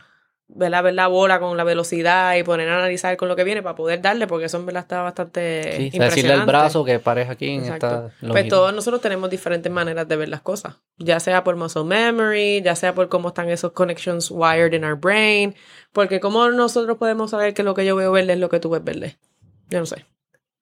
¿verdad? 0.48 0.84
ver 0.84 0.96
la 0.96 1.06
bola 1.06 1.40
con 1.40 1.56
la 1.56 1.64
velocidad 1.64 2.36
y 2.36 2.42
poner 2.42 2.68
a 2.70 2.80
analizar 2.80 3.16
con 3.16 3.28
lo 3.30 3.36
que 3.36 3.44
viene 3.44 3.62
para 3.62 3.76
poder 3.76 4.02
darle, 4.02 4.26
porque 4.26 4.46
eso 4.46 4.58
en 4.58 4.66
verdad 4.66 4.82
está 4.82 5.04
bastante 5.04 5.62
Sí, 5.62 5.70
sea, 5.70 5.76
decirle 5.76 6.00
al 6.00 6.40
impresionante. 6.40 6.46
brazo 6.52 6.84
que 6.84 6.98
pares 6.98 7.30
aquí 7.30 7.50
en 7.50 7.66
esta 7.66 8.12
Pues 8.32 8.48
todos 8.50 8.74
nosotros 8.74 9.02
tenemos 9.02 9.30
diferentes 9.30 9.72
maneras 9.72 10.08
de 10.08 10.16
ver 10.16 10.30
las 10.30 10.42
cosas, 10.42 10.78
ya 10.98 11.20
sea 11.20 11.44
por 11.44 11.56
muscle 11.56 11.84
memory, 11.84 12.64
ya 12.64 12.76
sea 12.76 12.96
por 12.96 13.08
cómo 13.08 13.28
están 13.28 13.50
esos 13.50 13.74
connections 13.74 14.32
wired 14.32 14.74
in 14.74 14.84
our 14.84 14.96
brain, 14.96 15.54
porque 15.94 16.20
cómo 16.20 16.50
nosotros 16.50 16.98
podemos 16.98 17.30
saber 17.30 17.54
que 17.54 17.62
lo 17.62 17.76
que 17.76 17.86
yo 17.86 17.96
veo 17.96 18.12
verde 18.12 18.34
es 18.34 18.40
lo 18.40 18.50
que 18.50 18.60
tú 18.60 18.72
ves 18.72 18.84
verde. 18.84 19.20
Yo 19.70 19.80
no 19.80 19.86
sé, 19.86 20.06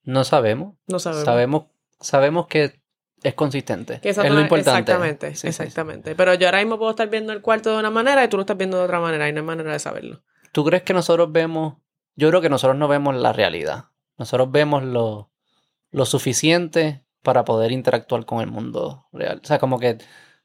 No 0.03 0.23
sabemos. 0.23 0.75
no 0.87 0.99
sabemos. 0.99 1.25
Sabemos, 1.25 1.63
sabemos 1.99 2.47
que 2.47 2.81
es 3.23 3.33
consistente. 3.33 3.99
Que 3.99 4.09
es 4.09 4.17
lo 4.17 4.25
importante. 4.39 4.79
Exactamente, 4.91 5.29
Sí, 5.35 5.47
sí, 5.47 5.53
sí. 5.53 5.63
exactamente. 5.63 6.15
Pero 6.15 6.33
yo 6.35 6.47
ahora 6.47 6.59
mismo 6.59 6.77
puedo 6.77 6.91
estar 6.91 7.09
viendo 7.09 7.33
el 7.33 7.41
cuarto 7.41 7.71
de 7.73 7.79
una 7.79 7.89
manera 7.89 8.23
y 8.23 8.27
tú 8.27 8.37
lo 8.37 8.41
estás 8.41 8.57
viendo 8.57 8.77
de 8.77 8.83
otra 8.83 8.99
manera 8.99 9.27
y 9.27 9.33
no 9.33 9.39
hay 9.39 9.45
manera 9.45 9.71
de 9.73 9.79
saberlo. 9.79 10.23
¿Tú 10.51 10.63
crees 10.63 10.83
que 10.83 10.93
nosotros 10.93 11.31
vemos? 11.31 11.75
Yo 12.15 12.29
creo 12.29 12.41
que 12.41 12.49
nosotros 12.49 12.77
no 12.77 12.87
vemos 12.87 13.15
la 13.15 13.33
realidad. 13.33 13.85
Nosotros 14.17 14.51
vemos 14.51 14.83
lo, 14.83 15.31
lo 15.91 16.05
suficiente 16.05 17.03
para 17.23 17.43
poder 17.43 17.71
interactuar 17.71 18.25
con 18.25 18.41
el 18.41 18.47
mundo 18.47 19.07
real. 19.11 19.41
O 19.43 19.47
sea, 19.47 19.59
como 19.59 19.79
que 19.79 19.97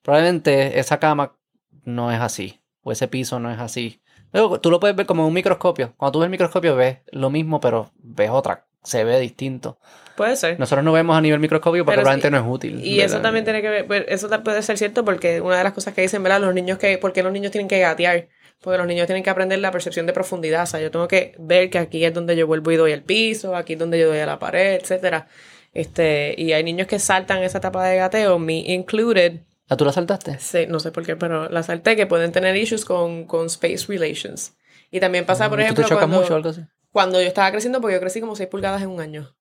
probablemente 0.03 0.79
esa 0.79 0.99
cama 0.99 1.37
no 1.85 2.11
es 2.11 2.21
así. 2.21 2.61
O 2.83 2.91
ese 2.93 3.07
piso 3.09 3.39
no 3.39 3.51
es 3.51 3.59
así. 3.61 4.02
Luego, 4.33 4.61
tú 4.61 4.71
lo 4.71 4.81
puedes 4.81 4.97
ver 4.97 5.07
como 5.07 5.27
un 5.27 5.35
microscopio. 5.35 5.93
Cuando 5.97 6.13
tú 6.13 6.19
ves 6.21 6.27
el 6.27 6.31
microscopio 6.31 6.75
ves 6.75 6.99
lo 7.11 7.31
mismo, 7.31 7.61
pero 7.61 7.91
ves 8.03 8.31
otra. 8.31 8.65
Se 8.83 9.05
ve 9.05 9.21
distinto. 9.21 9.79
Puede 10.17 10.37
ser. 10.37 10.59
Nosotros 10.59 10.85
no 10.85 10.93
vemos 10.93 11.17
a 11.17 11.21
nivel 11.21 11.39
microscopio 11.39 11.85
porque 11.85 12.05
sí, 12.05 12.31
no 12.31 12.39
es 12.39 12.45
útil. 12.47 12.85
Y 12.85 13.01
eso 13.01 13.21
también 13.21 13.45
tiene 13.45 13.63
que 13.63 13.69
ver, 13.69 13.87
pues, 13.87 14.05
eso 14.09 14.29
puede 14.43 14.63
ser 14.63 14.79
cierto 14.79 15.05
porque 15.05 15.41
una 15.41 15.59
de 15.59 15.65
las 15.65 15.73
cosas 15.73 15.95
que 15.95 16.03
dicen, 16.03 16.23
¿verdad? 16.23 16.41
Los 16.41 16.55
niños 16.55 16.79
que, 16.79 16.99
¿por 16.99 17.13
qué 17.13 17.23
los 17.23 17.33
niños 17.33 17.53
tienen 17.53 17.69
que 17.69 17.79
gatear? 17.79 18.29
Porque 18.61 18.79
los 18.79 18.87
niños 18.87 19.07
tienen 19.07 19.23
que 19.23 19.31
aprender 19.31 19.59
la 19.59 19.71
percepción 19.71 20.07
de 20.07 20.13
profundidad. 20.13 20.65
O 20.65 20.67
sea, 20.67 20.81
yo 20.81 20.91
tengo 20.91 21.09
que 21.09 21.35
ver 21.39 21.71
que 21.71 21.79
aquí 21.79 22.05
es 22.05 22.15
donde 22.15 22.37
yo 22.37 22.47
vuelvo 22.47 22.71
y 22.73 22.77
doy 22.77 22.93
al 22.93 23.03
piso, 23.03 23.57
aquí 23.57 23.75
es 23.75 23.79
donde 23.79 23.99
yo 23.99 24.09
doy 24.09 24.19
a 24.19 24.27
la 24.27 24.39
pared, 24.39 24.75
etcétera. 24.75 25.29
Este, 25.73 26.35
y 26.37 26.53
hay 26.53 26.63
niños 26.65 26.87
que 26.87 26.99
saltan 26.99 27.43
esa 27.43 27.59
etapa 27.59 27.85
de 27.85 27.97
gateo, 27.97 28.39
me 28.39 28.59
included. 28.59 29.41
¿Ah, 29.69 29.77
tú 29.77 29.85
la 29.85 29.93
saltaste? 29.93 30.39
Sí, 30.39 30.67
no 30.69 30.81
sé 30.81 30.93
por 30.93 31.05
qué, 31.07 31.17
pero 31.17 31.49
la 31.49 31.63
salté 31.63 31.97
que 31.97 32.07
pueden 32.07 32.33
tener 32.33 32.57
issues 32.57 32.85
con, 32.85 33.27
con 33.27 33.47
space 33.47 33.87
relations. 33.89 34.57
Y 34.91 35.01
también 35.01 35.25
pasa, 35.25 35.49
por 35.49 35.59
¿Tú 35.59 35.63
ejemplo, 35.63 35.85
te 35.85 35.89
chocas 35.89 36.09
cuando, 36.09 36.21
mucho 36.21 36.35
o 36.35 36.37
algo 36.37 36.51
así? 36.51 36.63
cuando 36.91 37.21
yo 37.21 37.27
estaba 37.29 37.51
creciendo, 37.51 37.81
porque 37.81 37.95
yo 37.95 38.01
crecí 38.01 38.21
como 38.21 38.37
6 38.37 38.49
pulgadas 38.49 38.83
en 38.83 38.91
un 38.91 39.01
año. 39.01 39.35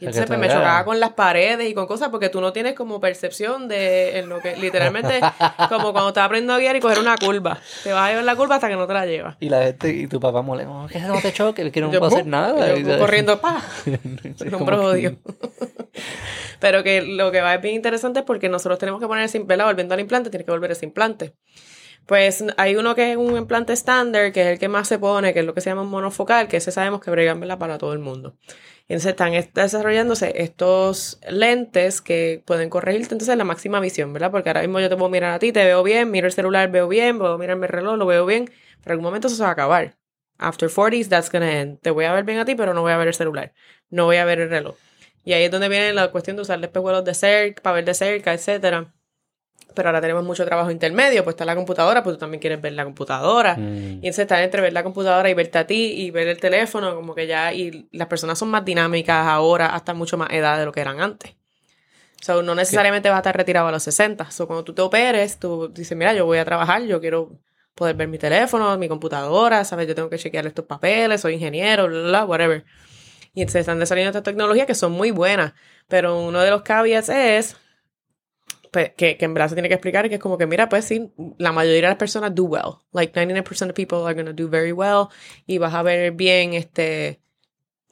Y 0.00 0.04
entonces 0.04 0.26
pues, 0.26 0.38
me 0.38 0.46
chocaba 0.48 0.84
con 0.84 1.00
las 1.00 1.12
paredes 1.14 1.68
y 1.68 1.74
con 1.74 1.86
cosas 1.88 2.08
porque 2.10 2.28
tú 2.28 2.40
no 2.40 2.52
tienes 2.52 2.74
como 2.74 3.00
percepción 3.00 3.66
de 3.66 4.20
en 4.20 4.28
lo 4.28 4.38
que 4.40 4.56
literalmente 4.56 5.18
como 5.68 5.90
cuando 5.92 6.08
estás 6.08 6.24
aprendiendo 6.24 6.54
a 6.54 6.58
guiar 6.58 6.76
y 6.76 6.80
coger 6.80 7.00
una 7.00 7.16
curva. 7.16 7.58
Te 7.82 7.92
vas 7.92 8.04
a 8.06 8.08
llevar 8.10 8.24
la 8.24 8.36
curva 8.36 8.54
hasta 8.54 8.68
que 8.68 8.76
no 8.76 8.86
te 8.86 8.94
la 8.94 9.06
llevas. 9.06 9.36
Y 9.40 9.48
la 9.48 9.62
gente, 9.64 9.88
y 9.90 10.06
tu 10.06 10.20
papá 10.20 10.42
mole, 10.42 10.66
"Oh, 10.66 10.86
que 10.86 11.00
no 11.00 11.20
te 11.20 11.32
choque, 11.32 11.70
que 11.72 11.80
no 11.80 11.90
puedo 11.90 12.06
hacer 12.06 12.26
nada. 12.26 12.78
y 12.78 12.84
yo 12.84 12.98
corriendo, 12.98 13.40
pa. 13.40 13.60
Que- 13.84 14.54
odio. 14.54 15.16
Pero 16.60 16.82
que 16.82 17.02
lo 17.02 17.30
que 17.32 17.40
va 17.40 17.54
es 17.54 17.62
bien 17.62 17.74
interesante 17.74 18.20
es 18.20 18.24
porque 18.24 18.48
nosotros 18.48 18.78
tenemos 18.78 19.00
que 19.00 19.06
poner 19.06 19.24
ese 19.24 19.38
implante, 19.38 19.64
volviendo 19.64 19.94
al 19.94 20.00
implante, 20.00 20.30
tiene 20.30 20.44
que 20.44 20.50
volver 20.50 20.70
ese 20.70 20.86
implante. 20.86 21.34
Pues 22.06 22.42
hay 22.56 22.76
uno 22.76 22.94
que 22.94 23.12
es 23.12 23.16
un 23.16 23.36
implante 23.36 23.72
estándar, 23.74 24.32
que 24.32 24.40
es 24.40 24.46
el 24.46 24.58
que 24.58 24.68
más 24.68 24.88
se 24.88 24.98
pone, 24.98 25.34
que 25.34 25.40
es 25.40 25.44
lo 25.44 25.52
que 25.54 25.60
se 25.60 25.70
llama 25.70 25.82
monofocal, 25.84 26.48
que 26.48 26.56
ese 26.56 26.72
sabemos 26.72 27.00
que 27.00 27.10
bregan 27.10 27.40
para 27.58 27.76
todo 27.78 27.92
el 27.92 27.98
mundo. 27.98 28.36
Entonces 28.88 29.10
están 29.10 29.34
est- 29.34 29.54
desarrollándose 29.54 30.32
estos 30.42 31.20
lentes 31.28 32.00
que 32.00 32.42
pueden 32.46 32.70
corregirte 32.70 33.14
entonces 33.14 33.36
la 33.36 33.44
máxima 33.44 33.80
visión, 33.80 34.12
¿verdad? 34.12 34.30
Porque 34.30 34.48
ahora 34.48 34.62
mismo 34.62 34.80
yo 34.80 34.88
te 34.88 34.96
puedo 34.96 35.10
mirar 35.10 35.34
a 35.34 35.38
ti, 35.38 35.52
te 35.52 35.64
veo 35.64 35.82
bien, 35.82 36.10
miro 36.10 36.26
el 36.26 36.32
celular, 36.32 36.70
veo 36.70 36.88
bien, 36.88 37.18
puedo 37.18 37.36
mirarme 37.38 37.66
el 37.66 37.72
reloj, 37.72 37.96
lo 37.98 38.06
veo 38.06 38.24
bien, 38.26 38.46
pero 38.82 38.86
en 38.86 38.92
algún 38.92 39.04
momento 39.04 39.28
eso 39.28 39.36
se 39.36 39.42
va 39.42 39.50
a 39.50 39.52
acabar. 39.52 39.96
After 40.38 40.70
40s, 40.70 41.08
that's 41.08 41.30
gonna 41.30 41.60
end. 41.60 41.80
Te 41.80 41.90
voy 41.90 42.04
a 42.06 42.12
ver 42.12 42.24
bien 42.24 42.38
a 42.38 42.44
ti, 42.44 42.54
pero 42.54 42.72
no 42.74 42.82
voy 42.82 42.92
a 42.92 42.96
ver 42.96 43.08
el 43.08 43.14
celular. 43.14 43.52
No 43.90 44.04
voy 44.06 44.16
a 44.16 44.24
ver 44.24 44.40
el 44.40 44.48
reloj. 44.50 44.76
Y 45.24 45.32
ahí 45.34 45.44
es 45.44 45.50
donde 45.50 45.68
viene 45.68 45.92
la 45.92 46.10
cuestión 46.10 46.36
de 46.36 46.42
usar 46.42 46.62
espejuelos 46.64 47.04
de 47.04 47.14
cerca, 47.14 47.62
para 47.62 47.74
ver 47.76 47.84
de 47.84 47.94
cerca, 47.94 48.32
etcétera. 48.32 48.94
Pero 49.74 49.88
ahora 49.90 50.00
tenemos 50.00 50.24
mucho 50.24 50.44
trabajo 50.44 50.70
intermedio, 50.70 51.22
pues 51.24 51.34
está 51.34 51.44
la 51.44 51.54
computadora, 51.54 52.02
pues 52.02 52.16
tú 52.16 52.20
también 52.20 52.40
quieres 52.40 52.60
ver 52.60 52.72
la 52.72 52.84
computadora. 52.84 53.56
Mm. 53.56 53.76
Y 53.76 53.94
entonces 53.94 54.20
estar 54.20 54.42
entre 54.42 54.62
ver 54.62 54.72
la 54.72 54.82
computadora 54.82 55.28
y 55.28 55.34
verte 55.34 55.58
a 55.58 55.66
ti 55.66 55.92
y 55.96 56.10
ver 56.10 56.28
el 56.28 56.38
teléfono, 56.38 56.94
como 56.94 57.14
que 57.14 57.26
ya, 57.26 57.52
y 57.52 57.88
las 57.92 58.08
personas 58.08 58.38
son 58.38 58.48
más 58.50 58.64
dinámicas 58.64 59.26
ahora, 59.26 59.74
hasta 59.74 59.94
mucho 59.94 60.16
más 60.16 60.30
edad 60.30 60.58
de 60.58 60.64
lo 60.64 60.72
que 60.72 60.80
eran 60.80 61.00
antes. 61.00 61.34
So, 62.20 62.42
no 62.42 62.54
necesariamente 62.54 63.08
vas 63.08 63.16
a 63.16 63.20
estar 63.20 63.36
retirado 63.36 63.68
a 63.68 63.72
los 63.72 63.82
60. 63.82 64.30
So, 64.30 64.46
cuando 64.46 64.64
tú 64.64 64.74
te 64.74 64.82
operes, 64.82 65.38
tú 65.38 65.68
dices, 65.68 65.96
mira, 65.96 66.12
yo 66.14 66.26
voy 66.26 66.38
a 66.38 66.44
trabajar, 66.44 66.82
yo 66.82 67.00
quiero 67.00 67.38
poder 67.74 67.94
ver 67.94 68.08
mi 68.08 68.18
teléfono, 68.18 68.76
mi 68.76 68.88
computadora, 68.88 69.64
¿sabes? 69.64 69.86
Yo 69.86 69.94
tengo 69.94 70.10
que 70.10 70.18
chequear 70.18 70.46
estos 70.46 70.64
papeles, 70.64 71.20
soy 71.20 71.34
ingeniero, 71.34 71.86
bla, 71.86 71.98
bla, 72.00 72.08
bla, 72.08 72.24
whatever. 72.24 72.64
Y 73.34 73.42
entonces 73.42 73.60
están 73.60 73.78
desarrollando 73.78 74.18
estas 74.18 74.24
tecnologías 74.24 74.66
que 74.66 74.74
son 74.74 74.92
muy 74.92 75.12
buenas, 75.12 75.52
pero 75.86 76.20
uno 76.20 76.40
de 76.40 76.50
los 76.50 76.62
caveats 76.62 77.08
es 77.08 77.56
que, 78.70 79.16
que 79.16 79.24
en 79.24 79.34
verdad 79.34 79.48
se 79.48 79.54
tiene 79.54 79.68
que 79.68 79.74
explicar 79.74 80.08
que 80.08 80.16
es 80.16 80.20
como 80.20 80.38
que, 80.38 80.46
mira, 80.46 80.68
pues 80.68 80.84
sí, 80.84 81.10
la 81.38 81.52
mayoría 81.52 81.82
de 81.82 81.88
las 81.88 81.96
personas 81.96 82.34
do 82.34 82.44
well. 82.44 82.76
Like 82.92 83.12
99% 83.18 83.70
of 83.70 83.74
people 83.74 83.98
are 84.06 84.14
going 84.14 84.26
to 84.26 84.32
do 84.32 84.48
very 84.48 84.72
well 84.72 85.08
y 85.46 85.58
vas 85.58 85.74
a 85.74 85.82
ver 85.82 86.12
bien 86.12 86.54
este 86.54 87.20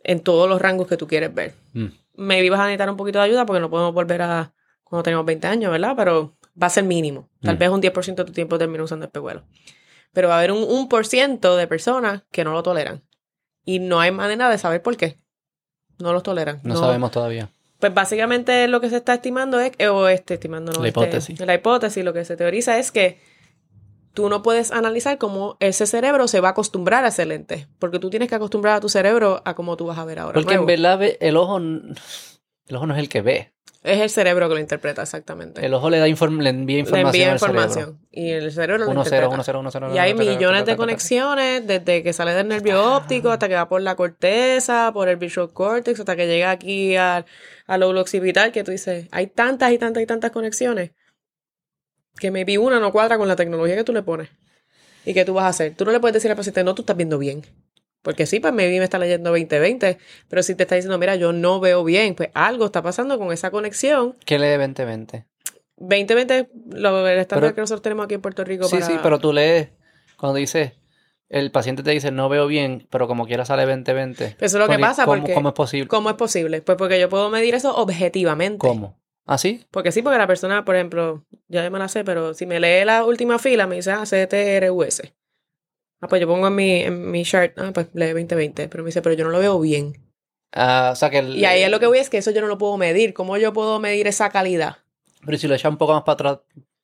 en 0.05 0.21
todos 0.21 0.49
los 0.49 0.61
rangos 0.61 0.87
que 0.87 0.97
tú 0.97 1.07
quieres 1.07 1.35
ver. 1.35 1.55
Mm. 1.73 1.87
Maybe 2.15 2.51
vas 2.51 2.61
a 2.61 2.65
necesitar 2.65 2.89
un 2.91 2.97
poquito 2.97 3.19
de 3.19 3.25
ayuda 3.25 3.45
porque 3.45 3.61
no 3.61 3.69
podemos 3.71 3.93
volver 3.93 4.23
a 4.23 4.53
cuando 4.85 5.03
tenemos 5.03 5.27
20 5.27 5.47
años, 5.49 5.71
¿verdad? 5.73 5.95
Pero 5.97 6.37
va 6.61 6.69
a 6.69 6.71
ser 6.71 6.85
mínimo. 6.85 7.29
Tal 7.43 7.57
Mm. 7.57 7.59
vez 7.59 7.69
un 7.71 7.81
10% 7.83 8.15
de 8.23 8.25
tu 8.25 8.33
tiempo 8.33 8.57
termina 8.57 8.85
usando 8.85 9.07
espejuelos. 9.07 9.43
Pero 10.13 10.29
va 10.29 10.35
a 10.37 10.39
haber 10.39 10.53
un 10.53 10.63
1% 10.63 11.57
de 11.57 11.67
personas 11.67 12.23
que 12.31 12.45
no 12.45 12.53
lo 12.53 12.63
toleran. 12.63 13.03
Y 13.65 13.81
no 13.81 13.99
hay 14.01 14.13
manera 14.13 14.49
de 14.49 14.57
saber 14.59 14.81
por 14.81 14.97
qué. 14.97 15.19
No 15.99 16.13
los 16.13 16.23
toleran. 16.23 16.61
No, 16.63 16.77
sabemos 16.77 17.11
todavía. 17.11 17.49
Pues 17.79 17.93
básicamente 17.93 18.67
lo 18.69 18.81
que 18.81 18.89
se 18.91 18.97
está 18.97 19.15
estimando 19.15 19.61
es, 19.61 19.73
o 19.91 20.09
este, 20.09 20.35
estimando, 20.35 20.73
no, 20.73 20.81
La 20.81 20.89
este, 20.89 21.01
hipótesis. 21.01 21.41
la 21.41 21.55
hipótesis, 21.55 22.05
lo 22.05 22.13
que 22.13 22.25
se 22.25 22.37
teoriza 22.37 22.79
es 22.79 22.91
que 22.91 23.19
tú 24.15 24.31
no 24.31 24.43
puedes 24.43 24.73
analizar 24.73 25.19
cómo 25.19 25.59
ese 25.61 25.87
cerebro 25.87 26.27
se 26.27 26.41
va 26.41 26.49
a 26.49 26.51
acostumbrar 26.53 27.05
a 27.05 27.09
ese 27.09 27.27
lente. 27.27 27.67
Porque 27.79 27.99
tú 27.99 28.09
tienes 28.09 28.31
que 28.31 28.35
acostumbrar 28.35 28.77
a 28.77 28.81
tu 28.81 28.89
cerebro 28.89 29.43
a 29.45 29.55
cómo 29.55 29.77
tú 29.77 29.85
vas 29.87 29.99
a 29.99 30.07
ver 30.07 30.19
ahora. 30.21 30.35
Porque 30.41 30.55
en 30.55 30.65
verdad 30.65 30.99
ve- 30.99 31.19
el 31.21 31.37
ojo, 31.37 31.59
el 31.59 31.97
ojo 32.77 32.87
no 32.87 32.95
es 32.95 33.01
el 33.01 33.11
que 33.11 33.21
ve. 33.21 33.53
Es 33.87 34.01
el 34.01 34.11
cerebro 34.11 34.49
que 34.49 34.55
lo 34.55 34.61
interpreta 34.61 35.03
exactamente. 35.03 35.65
El 35.65 35.73
ojo 35.73 35.91
le 35.91 35.99
da 35.99 36.09
inform- 36.09 36.43
le 36.43 36.51
envía 36.51 36.75
Le 36.77 36.81
información 36.81 37.07
envía 37.07 37.33
al 37.33 37.39
cerebro. 37.39 37.63
información. 37.63 38.01
Y 38.11 38.31
el 38.31 38.51
cerebro 38.53 38.85
lo 38.85 38.91
1 38.91 39.05
0 39.05 39.27
interpreta. 39.27 39.35
1 39.35 39.43
0 39.45 39.61
1 39.61 39.71
0 39.71 39.95
Y 39.95 39.99
hay 39.99 40.15
millones 40.15 40.67
de 40.67 40.77
conexiones 40.77 41.67
desde 41.67 42.03
que 42.03 42.13
sale 42.13 42.33
del 42.35 42.49
nervio 42.49 42.97
óptico 42.97 43.31
hasta 43.31 43.49
que 43.49 43.55
va 43.55 43.69
por 43.69 43.81
la 43.83 43.95
corteza, 43.95 44.91
por 44.93 45.09
el 45.09 45.17
visual 45.17 45.53
cortex, 45.53 46.01
hasta 46.01 46.17
que 46.17 46.27
llega 46.27 46.51
aquí 46.51 46.97
al, 46.97 47.27
al 47.67 47.81
lóbulo 47.81 48.01
occipital, 48.01 48.51
que 48.53 48.65
tú 48.65 48.73
dices, 48.73 49.07
hay 49.13 49.29
tantas 49.29 49.71
y 49.73 49.79
tantas 49.79 50.03
y 50.03 50.07
tantas 50.07 50.33
conexiones 50.33 50.91
que 52.19 52.31
maybe 52.31 52.59
una 52.59 52.81
no 52.81 52.91
cuadra 52.93 53.19
con 53.19 53.29
la 53.29 53.37
tecnología 53.37 53.77
que 53.77 53.85
tú 53.85 53.93
le 53.93 54.03
pones. 54.03 54.31
¿Y 55.05 55.15
qué 55.15 55.25
tú 55.25 55.35
vas 55.35 55.45
a 55.45 55.49
hacer? 55.49 55.75
Tú 55.77 55.85
no 55.85 55.93
le 55.93 56.01
puedes 56.01 56.15
decir 56.15 56.31
al 56.31 56.37
paciente, 56.37 56.65
no, 56.65 56.75
tú 56.75 56.83
estás 56.83 56.97
viendo 56.97 57.19
bien. 57.19 57.43
Porque 58.07 58.25
sí, 58.25 58.39
pues 58.39 58.53
maybe 58.55 58.79
me 58.79 58.85
está 58.85 59.01
leyendo 59.01 59.37
20-20, 59.37 59.99
pero 60.29 60.41
si 60.45 60.55
te 60.55 60.63
está 60.63 60.77
diciendo, 60.77 60.97
mira, 60.97 61.17
yo 61.17 61.33
no 61.33 61.59
veo 61.59 61.83
bien, 61.83 62.15
pues 62.15 62.29
algo 62.35 62.67
está 62.67 62.81
pasando 62.81 63.19
con 63.19 63.33
esa 63.33 63.51
conexión. 63.51 64.15
¿Qué 64.25 64.39
lee 64.39 64.53
2020? 64.57 65.27
20-20, 65.79 66.49
lo, 66.71 67.09
el 67.09 67.19
estándar 67.19 67.49
Pero- 67.49 67.55
que 67.57 67.61
nosotros 67.63 67.83
tenemos 67.83 68.05
aquí 68.05 68.15
en 68.15 68.21
Puerto 68.21 68.45
Rico 68.45 68.69
Sí, 68.69 68.77
para... 68.77 68.87
sí, 68.87 68.93
pero 69.03 69.19
tú 69.19 69.33
lees 69.33 69.71
cuando 70.17 70.37
dices, 70.39 70.71
el 71.29 71.51
paciente 71.51 71.83
te 71.83 71.91
dice, 71.91 72.13
no 72.13 72.29
veo 72.29 72.47
bien, 72.47 72.87
pero 72.91 73.09
como 73.09 73.27
quiera 73.27 73.45
sale 73.45 73.67
2020. 73.67 74.25
Eso 74.25 74.37
es 74.39 74.53
lo 74.55 74.69
que 74.69 74.79
pasa, 74.79 75.05
¿cómo, 75.05 75.19
porque- 75.23 75.35
¿Cómo 75.35 75.49
es 75.49 75.55
posible? 75.57 75.89
¿Cómo 75.89 76.09
es 76.11 76.15
posible? 76.15 76.63
Pues 76.63 76.79
porque 76.79 77.01
yo 77.01 77.09
puedo 77.09 77.29
medir 77.29 77.57
eso 77.57 77.75
objetivamente. 77.77 78.59
¿Cómo? 78.59 79.01
¿Ah, 79.27 79.37
sí? 79.37 79.65
Porque 79.73 79.91
sí, 79.91 80.03
porque 80.03 80.19
la 80.19 80.29
persona, 80.29 80.65
por 80.65 80.77
ejemplo, 80.77 81.25
ya 81.49 81.69
me 81.71 81.81
la 81.81 81.89
sé, 81.89 82.05
pero 82.05 82.35
si 82.35 82.47
me 82.47 82.61
lee 82.61 82.85
la 82.85 83.05
última 83.05 83.41
fila, 83.41 83.67
me 83.67 83.75
dice, 83.75 83.91
ah, 83.91 84.05
CTRUS. 84.07 85.03
Ah, 86.01 86.09
pues 86.09 86.21
yo 86.21 86.27
pongo 86.29 86.47
en 86.49 86.55
mi, 86.55 86.83
en 86.83 87.11
mi 87.11 87.25
chart, 87.25 87.53
ah, 87.59 87.71
pues 87.73 87.89
lee 87.95 88.09
2020, 88.13 88.69
pero 88.69 88.85
me 88.85 88.89
dice, 88.89 89.03
pero 89.03 89.15
yo 89.15 89.25
no 89.25 89.31
lo 89.31 89.39
veo 89.39 89.59
bien. 89.61 89.95
Ah, 90.53 90.91
o 90.93 90.97
sea 90.97 91.11
que 91.11 91.19
el- 91.19 91.37
Y 91.37 91.45
ahí 91.45 91.63
es 91.63 91.71
lo 91.71 91.81
que 91.81 91.87
voy, 91.87 91.99
es 91.99 92.11
que 92.11 92.19
eso 92.19 92.31
yo 92.31 92.41
no 92.41 92.47
lo 92.47 92.59
puedo 92.59 92.77
medir. 92.77 93.15
¿Cómo 93.15 93.37
yo 93.37 93.53
puedo 93.53 93.79
medir 93.81 94.07
esa 94.07 94.31
calidad? 94.31 94.79
Pero 95.25 95.39
si 95.39 95.49
lo 95.49 95.55
echa 95.55 95.69
un 95.69 95.77
poco 95.79 95.93
más 95.95 96.03
para 96.03 96.15
atrás, 96.15 96.39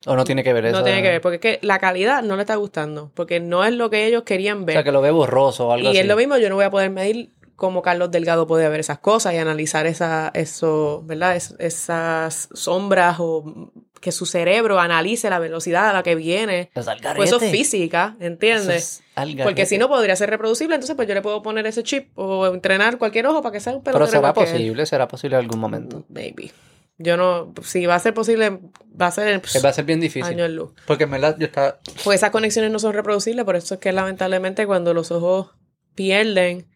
o 0.05 0.15
no 0.15 0.23
tiene 0.25 0.43
que 0.43 0.51
ver 0.53 0.65
eso. 0.65 0.77
No 0.77 0.83
tiene 0.83 1.01
que 1.01 1.09
ver, 1.09 1.21
porque 1.21 1.35
es 1.35 1.41
que 1.41 1.65
la 1.65 1.79
calidad 1.79 2.23
no 2.23 2.35
le 2.35 2.41
está 2.41 2.55
gustando, 2.55 3.11
porque 3.15 3.39
no 3.39 3.63
es 3.63 3.73
lo 3.73 3.89
que 3.89 4.05
ellos 4.05 4.23
querían 4.23 4.63
O 4.63 4.65
ver. 4.65 4.75
sea, 4.75 4.83
que 4.83 4.91
lo 4.91 5.01
ve 5.01 5.11
borroso 5.11 5.67
o 5.67 5.71
algo 5.71 5.85
y 5.87 5.91
así. 5.91 5.99
es 5.99 6.07
lo 6.07 6.17
mismo, 6.17 6.37
yo 6.37 6.49
no 6.49 6.55
voy 6.55 6.65
a 6.65 6.71
poder 6.71 6.89
medir 6.89 7.31
cómo 7.55 7.81
Carlos 7.81 8.11
Delgado 8.11 8.45
puede 8.47 8.67
ver 8.67 8.79
esas 8.79 8.99
cosas 8.99 9.33
y 9.33 9.37
analizar 9.37 9.85
esa, 9.85 10.31
eso, 10.33 11.03
¿verdad? 11.05 11.35
Es- 11.35 11.55
esas 11.59 12.49
sombras 12.53 13.17
o 13.19 13.71
que 14.03 14.11
su 14.11 14.25
cerebro 14.25 14.81
analice 14.81 15.29
la 15.29 15.39
velocidad 15.39 15.89
a 15.89 15.93
la 15.93 16.03
que 16.03 16.13
viene. 16.15 16.69
Es 16.75 16.87
al 16.89 16.99
Pues 17.15 17.29
eso 17.29 17.39
es 17.39 17.49
física, 17.49 18.15
Eso 18.19 18.27
¿entiendes? 18.27 18.75
es 18.75 19.03
al 19.15 19.37
Porque 19.41 19.65
si 19.65 19.77
no 19.77 19.87
podría 19.87 20.13
ser 20.17 20.29
reproducible, 20.29 20.75
entonces 20.75 20.95
pues 20.97 21.07
yo 21.07 21.13
le 21.13 21.21
puedo 21.21 21.41
poner 21.41 21.65
ese 21.65 21.83
chip 21.83 22.09
o 22.15 22.47
entrenar 22.47 22.97
cualquier 22.97 23.25
ojo 23.27 23.41
para 23.41 23.53
que 23.53 23.61
sea 23.61 23.71
un 23.73 23.81
Pero 23.81 23.97
pelotero 23.97 24.19
será 24.19 24.33
posible, 24.33 24.85
será 24.85 25.07
posible 25.07 25.37
en 25.37 25.41
algún 25.43 25.59
momento. 25.61 26.05
Maybe. 26.09 26.51
Yo 26.97 27.15
no, 27.15 27.53
si 27.63 27.85
va 27.85 27.95
a 27.95 27.99
ser 27.99 28.13
posible, 28.13 28.59
va 29.01 29.07
a 29.07 29.11
ser 29.11 29.29
en 29.29 29.39
Que 29.41 29.59
va 29.59 29.69
a 29.69 29.73
ser 29.73 29.85
bien 29.85 30.01
difícil. 30.01 30.25
años 30.33 30.49
luz. 30.51 30.73
Porque 30.85 31.05
en 31.05 31.11
verdad 31.11 31.37
yo 31.39 31.45
estaba... 31.45 31.79
Pues 32.03 32.19
esas 32.19 32.31
conexiones 32.31 32.71
no 32.71 32.79
son 32.79 32.91
reproducibles, 32.93 33.45
por 33.45 33.55
eso 33.55 33.75
es 33.75 33.79
que 33.79 33.93
lamentablemente 33.93 34.67
cuando 34.67 34.93
los 34.93 35.11
ojos 35.11 35.51
pierden 35.95 36.67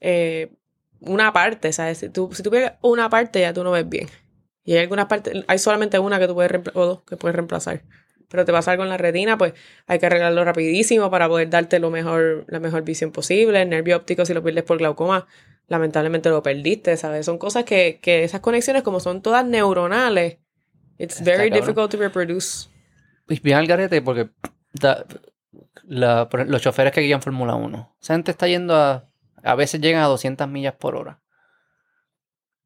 eh, 0.00 0.52
una 1.00 1.32
parte, 1.32 1.72
¿sabes? 1.72 1.98
Si 1.98 2.10
tú, 2.10 2.28
si 2.34 2.42
tú 2.42 2.50
pierdes 2.50 2.72
una 2.82 3.08
parte 3.08 3.40
ya 3.40 3.54
tú 3.54 3.64
no 3.64 3.70
ves 3.70 3.88
bien. 3.88 4.08
Y 4.66 4.72
hay 4.74 4.78
algunas 4.80 5.06
partes, 5.06 5.44
hay 5.46 5.58
solamente 5.58 5.98
una 5.98 6.18
que 6.18 6.26
tú 6.26 6.34
puedes 6.34 6.50
reemplazar, 6.50 6.82
o 6.82 6.86
dos 6.86 7.02
que 7.04 7.16
puedes 7.16 7.34
reemplazar. 7.34 7.80
Pero 8.28 8.44
te 8.44 8.52
pasa 8.52 8.72
algo 8.72 8.82
en 8.82 8.88
la 8.90 8.96
retina, 8.98 9.38
pues 9.38 9.54
hay 9.86 9.98
que 10.00 10.06
arreglarlo 10.06 10.44
rapidísimo 10.44 11.10
para 11.10 11.28
poder 11.28 11.48
darte 11.48 11.78
lo 11.78 11.90
mejor, 11.90 12.44
la 12.48 12.58
mejor 12.60 12.82
visión 12.82 13.12
posible. 13.12 13.62
El 13.62 13.70
nervio 13.70 13.96
óptico, 13.96 14.26
si 14.26 14.34
lo 14.34 14.42
pierdes 14.42 14.64
por 14.64 14.76
glaucoma, 14.78 15.26
lamentablemente 15.68 16.28
lo 16.28 16.42
perdiste, 16.42 16.96
¿sabes? 16.96 17.24
Son 17.24 17.38
cosas 17.38 17.62
que, 17.64 18.00
que 18.02 18.24
esas 18.24 18.40
conexiones, 18.40 18.82
como 18.82 18.98
son 19.00 19.22
todas 19.22 19.46
neuronales, 19.46 20.38
it's 20.98 21.20
Está 21.20 21.24
very 21.30 21.48
cabrón. 21.50 21.60
difficult 21.66 21.90
to 21.92 21.96
reproduce. 21.98 22.68
Y 23.28 23.38
bien 23.40 23.58
al 23.58 23.66
garete 23.68 24.02
porque 24.02 24.30
da- 24.72 25.04
la- 25.84 26.28
por- 26.28 26.48
los 26.48 26.60
choferes 26.62 26.92
que 26.92 27.00
guían 27.02 27.22
Fórmula 27.22 27.54
1. 27.54 27.96
Esa 28.02 28.14
gente 28.14 28.32
está 28.32 28.48
yendo 28.48 28.74
a... 28.74 29.08
A 29.44 29.54
veces 29.54 29.80
llegan 29.80 30.02
a 30.02 30.06
200 30.06 30.48
millas 30.48 30.74
por 30.74 30.96
hora. 30.96 31.20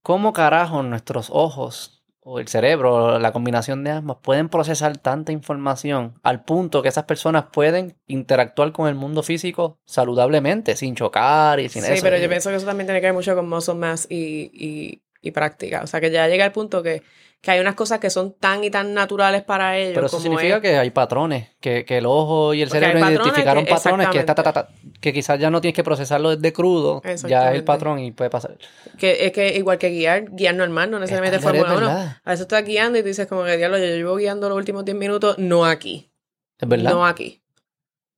¿Cómo 0.03 0.33
carajo 0.33 0.83
nuestros 0.83 1.29
ojos 1.33 2.03
o 2.23 2.39
el 2.39 2.49
cerebro, 2.49 3.19
la 3.19 3.33
combinación 3.33 3.83
de 3.83 3.91
ambas, 3.93 4.19
pueden 4.23 4.49
procesar 4.49 4.99
tanta 4.99 5.33
información 5.33 6.19
al 6.23 6.45
punto 6.45 6.83
que 6.83 6.89
esas 6.89 7.05
personas 7.05 7.47
pueden 7.53 7.97
interactuar 8.07 8.73
con 8.73 8.89
el 8.89 8.95
mundo 8.95 9.23
físico 9.23 9.79
saludablemente, 9.87 10.77
sin 10.77 10.95
chocar 10.95 11.61
y 11.61 11.69
sin 11.69 11.83
Sí, 11.83 11.93
eso? 11.93 12.03
pero 12.03 12.19
yo 12.19 12.29
pienso 12.29 12.51
que 12.51 12.57
eso 12.57 12.67
también 12.67 12.87
tiene 12.87 13.01
que 13.01 13.07
ver 13.07 13.15
mucho 13.15 13.35
con 13.35 13.49
muscle 13.49 13.75
mass 13.75 14.07
y, 14.11 14.51
y, 14.53 15.03
y 15.23 15.31
práctica. 15.31 15.83
O 15.83 15.87
sea, 15.87 16.01
que 16.01 16.11
ya 16.11 16.29
llega 16.29 16.45
el 16.45 16.53
punto 16.53 16.83
que, 16.83 17.03
que 17.43 17.51
hay 17.53 17.61
unas 17.61 17.75
cosas 17.75 18.01
que 18.01 18.11
son 18.11 18.35
tan 18.35 18.63
y 18.65 18.71
tan 18.71 18.93
naturales 18.93 19.43
para 19.43 19.79
ellos. 19.79 19.95
Pero 19.95 20.07
eso 20.09 20.17
como 20.19 20.23
significa 20.25 20.57
es- 20.57 20.63
que 20.63 20.77
hay 20.77 20.91
patrones, 20.91 21.49
que, 21.61 21.87
que 21.87 21.99
el 21.99 22.05
ojo 22.07 22.53
y 22.53 22.61
el 22.61 22.69
Porque 22.69 22.81
cerebro 22.81 23.01
patrones 23.01 23.21
identificaron 23.27 23.65
que- 23.65 23.71
patrones 23.71 24.09
que, 24.09 24.23
ta, 24.25 24.35
ta, 24.35 24.53
ta, 24.53 24.69
que 25.01 25.13
quizás 25.15 25.41
ya 25.41 25.49
no 25.51 25.61
tienes 25.63 25.75
que 25.75 25.83
procesarlo 25.83 26.37
desde 26.37 26.53
crudo, 26.53 27.01
ya 27.27 27.49
es 27.51 27.55
el 27.57 27.65
patrón 27.65 27.99
y 28.01 28.13
puede 28.13 28.29
pasar. 28.29 28.59
que 28.99 29.25
es 29.25 29.33
que 29.33 29.57
igual 29.57 29.79
que 29.79 29.89
guiar, 29.89 30.25
guiar 30.33 30.55
normal, 30.55 30.91
no 30.91 30.99
necesariamente 30.99 31.39
bien, 31.39 31.43
Fórmula 31.49 31.69
es 31.73 31.79
1. 31.79 31.87
verdad. 31.89 32.17
A 32.25 32.31
veces 32.31 32.43
estás 32.43 32.65
guiando 32.65 32.99
y 32.99 33.03
tú 33.03 33.09
dices 33.09 33.27
como 33.27 33.45
que, 33.45 33.57
diablo, 33.57 33.79
yo 33.79 33.85
llevo 33.87 34.17
guiando 34.17 34.49
los 34.51 34.59
últimos 34.59 34.85
10 34.85 34.97
minutos, 34.99 35.39
no 35.39 35.65
aquí. 35.65 36.13
Es 36.59 36.69
verdad. 36.69 36.91
No 36.93 37.07
aquí. 37.07 37.43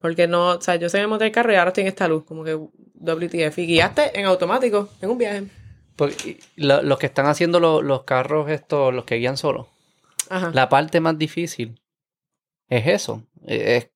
Porque 0.00 0.26
no, 0.26 0.48
o 0.56 0.60
sea, 0.60 0.74
yo 0.74 0.88
sé 0.88 1.06
montar 1.06 1.26
el 1.26 1.32
carro 1.32 1.52
y 1.52 1.54
ahora 1.54 1.68
estoy 1.68 1.82
en 1.82 1.88
esta 1.88 2.08
luz, 2.08 2.24
como 2.24 2.42
que 2.42 2.54
WTF. 2.94 3.56
Y 3.58 3.66
guiaste 3.66 4.18
en 4.18 4.26
automático, 4.26 4.88
en 5.00 5.10
un 5.10 5.18
viaje. 5.18 5.44
Porque 5.96 6.38
lo- 6.56 6.82
los 6.82 6.98
que 6.98 7.06
están 7.06 7.26
haciendo 7.26 7.60
lo- 7.60 7.82
los 7.82 8.04
carros 8.04 8.50
estos, 8.50 8.92
los 8.94 9.04
que 9.04 9.16
guían 9.16 9.36
solos, 9.36 9.66
Ajá. 10.30 10.50
la 10.54 10.68
parte 10.68 11.00
más 11.00 11.18
difícil 11.18 11.80
es 12.68 12.86
eso. 12.86 13.22
Es- 13.46 13.90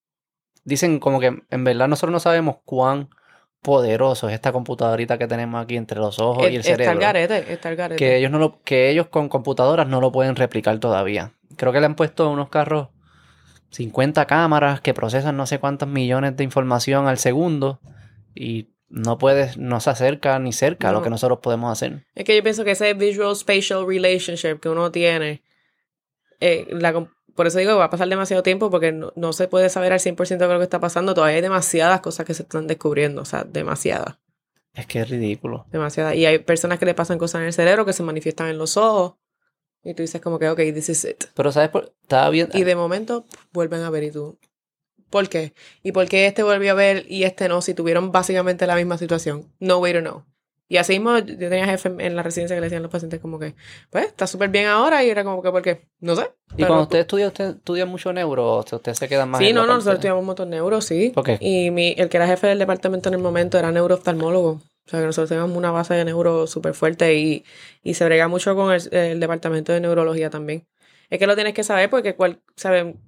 dicen 0.64 0.98
como 0.98 1.20
que 1.20 1.42
en 1.48 1.64
verdad 1.64 1.88
nosotros 1.88 2.12
no 2.12 2.20
sabemos 2.20 2.56
cuán 2.64 3.08
poderoso 3.62 4.28
es 4.28 4.34
esta 4.34 4.52
computadorita 4.52 5.18
que 5.18 5.26
tenemos 5.26 5.62
aquí 5.62 5.76
entre 5.76 5.98
los 5.98 6.18
ojos 6.20 6.48
y 6.50 6.56
el 6.56 6.62
cerebro. 6.62 7.00
garete, 7.00 7.52
está 7.52 7.70
el 7.70 7.76
garete. 7.76 7.98
que 7.98 8.16
ellos 8.16 8.30
no 8.30 8.38
lo, 8.38 8.60
que 8.62 8.90
ellos 8.90 9.08
con 9.08 9.28
computadoras 9.28 9.88
no 9.88 10.00
lo 10.00 10.12
pueden 10.12 10.36
replicar 10.36 10.78
todavía. 10.78 11.32
Creo 11.56 11.72
que 11.72 11.80
le 11.80 11.86
han 11.86 11.96
puesto 11.96 12.30
unos 12.30 12.48
carros 12.48 12.88
50 13.70 14.26
cámaras 14.26 14.80
que 14.80 14.94
procesan 14.94 15.36
no 15.36 15.46
sé 15.46 15.58
cuántos 15.58 15.88
millones 15.88 16.36
de 16.36 16.44
información 16.44 17.08
al 17.08 17.18
segundo 17.18 17.80
y 18.34 18.68
no 18.88 19.18
puedes, 19.18 19.56
no 19.58 19.80
se 19.80 19.90
acerca 19.90 20.38
ni 20.38 20.52
cerca 20.52 20.88
a 20.88 20.92
lo 20.92 21.02
que 21.02 21.10
nosotros 21.10 21.40
podemos 21.40 21.72
hacer. 21.72 22.04
Es 22.14 22.24
que 22.24 22.36
yo 22.36 22.42
pienso 22.42 22.64
que 22.64 22.70
ese 22.72 22.94
visual 22.94 23.34
spatial 23.36 23.86
relationship 23.86 24.60
que 24.60 24.68
uno 24.68 24.90
tiene, 24.92 25.42
eh, 26.40 26.66
la 26.70 27.08
por 27.34 27.46
eso 27.46 27.58
digo 27.58 27.72
que 27.72 27.78
va 27.78 27.84
a 27.84 27.90
pasar 27.90 28.08
demasiado 28.08 28.42
tiempo 28.42 28.70
porque 28.70 28.92
no, 28.92 29.12
no 29.14 29.32
se 29.34 29.46
puede 29.46 29.68
saber 29.68 29.92
al 29.92 29.98
100% 30.00 30.38
de 30.38 30.48
lo 30.48 30.58
que 30.58 30.64
está 30.64 30.80
pasando. 30.80 31.12
Todavía 31.12 31.36
hay 31.36 31.42
demasiadas 31.42 32.00
cosas 32.00 32.24
que 32.24 32.32
se 32.32 32.44
están 32.44 32.66
descubriendo, 32.66 33.20
o 33.20 33.24
sea, 33.26 33.44
demasiadas, 33.44 34.16
Es 34.72 34.86
que 34.86 35.00
es 35.00 35.10
ridículo. 35.10 35.66
demasiadas. 35.70 36.14
Y 36.14 36.24
hay 36.24 36.38
personas 36.38 36.78
que 36.78 36.86
le 36.86 36.94
pasan 36.94 37.18
cosas 37.18 37.40
en 37.42 37.48
el 37.48 37.52
cerebro 37.52 37.84
que 37.84 37.92
se 37.92 38.02
manifiestan 38.02 38.48
en 38.48 38.56
los 38.56 38.78
ojos 38.78 39.16
y 39.84 39.92
tú 39.92 40.02
dices 40.02 40.20
como 40.22 40.38
que, 40.38 40.48
ok, 40.48 40.58
this 40.72 40.88
is 40.88 41.04
it. 41.04 41.24
Pero 41.34 41.52
sabes, 41.52 41.68
por- 41.68 41.92
estaba 42.00 42.30
bien. 42.30 42.48
Y 42.54 42.64
de 42.64 42.74
momento 42.74 43.26
vuelven 43.52 43.82
a 43.82 43.90
ver 43.90 44.04
y 44.04 44.10
tú, 44.12 44.38
¿por 45.10 45.28
qué? 45.28 45.54
¿Y 45.82 45.92
por 45.92 46.08
qué 46.08 46.26
este 46.26 46.42
volvió 46.42 46.72
a 46.72 46.74
ver 46.74 47.04
y 47.08 47.24
este 47.24 47.48
no? 47.48 47.62
Si 47.62 47.74
tuvieron 47.74 48.12
básicamente 48.12 48.66
la 48.66 48.76
misma 48.76 48.98
situación. 48.98 49.50
No 49.60 49.78
way 49.78 49.92
to 49.92 50.00
know. 50.00 50.24
Y 50.68 50.78
así 50.78 50.94
mismo, 50.94 51.16
yo 51.18 51.36
tenía 51.36 51.64
jefe 51.66 51.92
en 51.98 52.16
la 52.16 52.24
residencia 52.24 52.56
que 52.56 52.60
le 52.60 52.66
decían 52.66 52.80
a 52.80 52.82
los 52.82 52.90
pacientes 52.90 53.20
como 53.20 53.38
que, 53.38 53.54
pues, 53.88 54.06
está 54.06 54.26
súper 54.26 54.48
bien 54.48 54.66
ahora 54.66 55.04
y 55.04 55.10
era 55.10 55.22
como 55.22 55.40
que, 55.40 55.50
¿por 55.52 55.62
qué? 55.62 55.86
No 56.00 56.16
sé. 56.16 56.28
y 56.56 56.64
cuando 56.64 56.82
usted 56.82 56.98
estudia, 57.00 57.28
usted 57.28 57.50
estudia 57.56 57.86
mucho 57.86 58.12
neuro, 58.12 58.54
o 58.54 58.62
sea, 58.64 58.76
usted 58.76 58.94
se 58.94 59.06
queda 59.08 59.26
más 59.26 59.38
Sí, 59.40 59.50
en 59.50 59.54
no, 59.54 59.60
no, 59.60 59.66
parte- 59.68 59.74
nosotros 59.76 59.94
estudiamos 59.94 60.20
un 60.22 60.26
montón 60.26 60.50
de 60.50 60.56
neuro, 60.56 60.80
sí. 60.80 61.10
¿Por 61.14 61.22
qué? 61.22 61.38
Y 61.40 61.70
mi, 61.70 61.94
el 61.96 62.08
que 62.08 62.16
era 62.16 62.26
jefe 62.26 62.48
del 62.48 62.58
departamento 62.58 63.08
en 63.08 63.14
el 63.14 63.20
momento 63.20 63.58
era 63.58 63.70
neurooftalmólogo. 63.70 64.48
O 64.50 64.88
sea, 64.90 64.98
que 65.00 65.06
nosotros 65.06 65.28
teníamos 65.28 65.56
una 65.56 65.70
base 65.70 65.94
de 65.94 66.04
neuro 66.04 66.48
súper 66.48 66.74
fuerte 66.74 67.14
y, 67.14 67.44
y 67.84 67.94
se 67.94 68.04
brega 68.04 68.26
mucho 68.26 68.56
con 68.56 68.72
el, 68.72 68.92
el 68.92 69.20
departamento 69.20 69.72
de 69.72 69.80
neurología 69.80 70.30
también. 70.30 70.66
Es 71.10 71.20
que 71.20 71.28
lo 71.28 71.36
tienes 71.36 71.54
que 71.54 71.62
saber 71.62 71.90
porque 71.90 72.16
cual, 72.16 72.40
¿saben? 72.56 72.98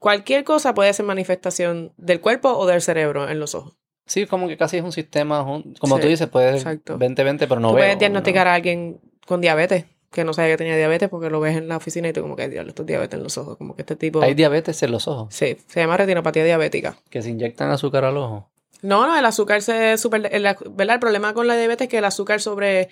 Cualquier 0.00 0.42
cosa 0.42 0.74
puede 0.74 0.92
ser 0.92 1.06
manifestación 1.06 1.92
del 1.96 2.20
cuerpo 2.20 2.50
o 2.50 2.66
del 2.66 2.82
cerebro 2.82 3.28
en 3.28 3.38
los 3.38 3.54
ojos. 3.54 3.74
Sí, 4.06 4.26
como 4.26 4.48
que 4.48 4.56
casi 4.56 4.78
es 4.78 4.82
un 4.82 4.90
sistema, 4.90 5.44
como 5.78 5.96
Sí, 5.96 6.02
tú 6.02 6.08
dices, 6.08 6.26
puedes 6.28 6.56
exacto. 6.56 6.98
20-20, 6.98 7.38
pero 7.46 7.60
no 7.60 7.68
tú 7.68 7.74
veo. 7.76 7.84
puedes 7.84 7.98
diagnosticar 8.00 8.46
¿no? 8.46 8.50
a 8.50 8.54
alguien 8.54 9.00
con 9.24 9.40
diabetes, 9.40 9.84
que 10.10 10.24
no 10.24 10.32
sabía 10.34 10.50
que 10.54 10.56
tenía 10.56 10.76
diabetes 10.76 11.08
porque 11.08 11.30
lo 11.30 11.38
ves 11.38 11.56
en 11.56 11.68
la 11.68 11.76
oficina 11.76 12.08
y 12.08 12.12
tú 12.12 12.22
como 12.22 12.34
que, 12.34 12.48
diablo, 12.48 12.70
estos 12.70 12.84
diabetes 12.86 13.16
en 13.16 13.22
los 13.22 13.38
ojos, 13.38 13.56
como 13.56 13.76
que 13.76 13.82
este 13.82 13.94
tipo... 13.94 14.20
Hay 14.20 14.34
diabetes 14.34 14.82
en 14.82 14.90
los 14.90 15.06
ojos, 15.06 15.32
Sí, 15.32 15.56
se 15.68 15.78
llama 15.80 15.96
retinopatía 15.96 16.42
diabética. 16.44 16.96
que 17.08 17.22
se 17.22 17.30
inyectan 17.30 17.70
azúcar 17.70 18.04
al 18.04 18.16
ojo. 18.16 18.50
No, 18.82 19.06
no, 19.06 19.16
el 19.16 19.24
azúcar 19.24 19.62
se 19.62 19.96
super, 19.98 20.28
el, 20.32 20.42
¿verdad? 20.42 20.94
El 20.94 20.98
problema 21.00 21.32
con 21.32 21.46
la 21.46 21.54
diabetes 21.56 21.84
es 21.84 21.90
que 21.90 21.98
el 21.98 22.04
azúcar 22.04 22.40
sobre, 22.40 22.88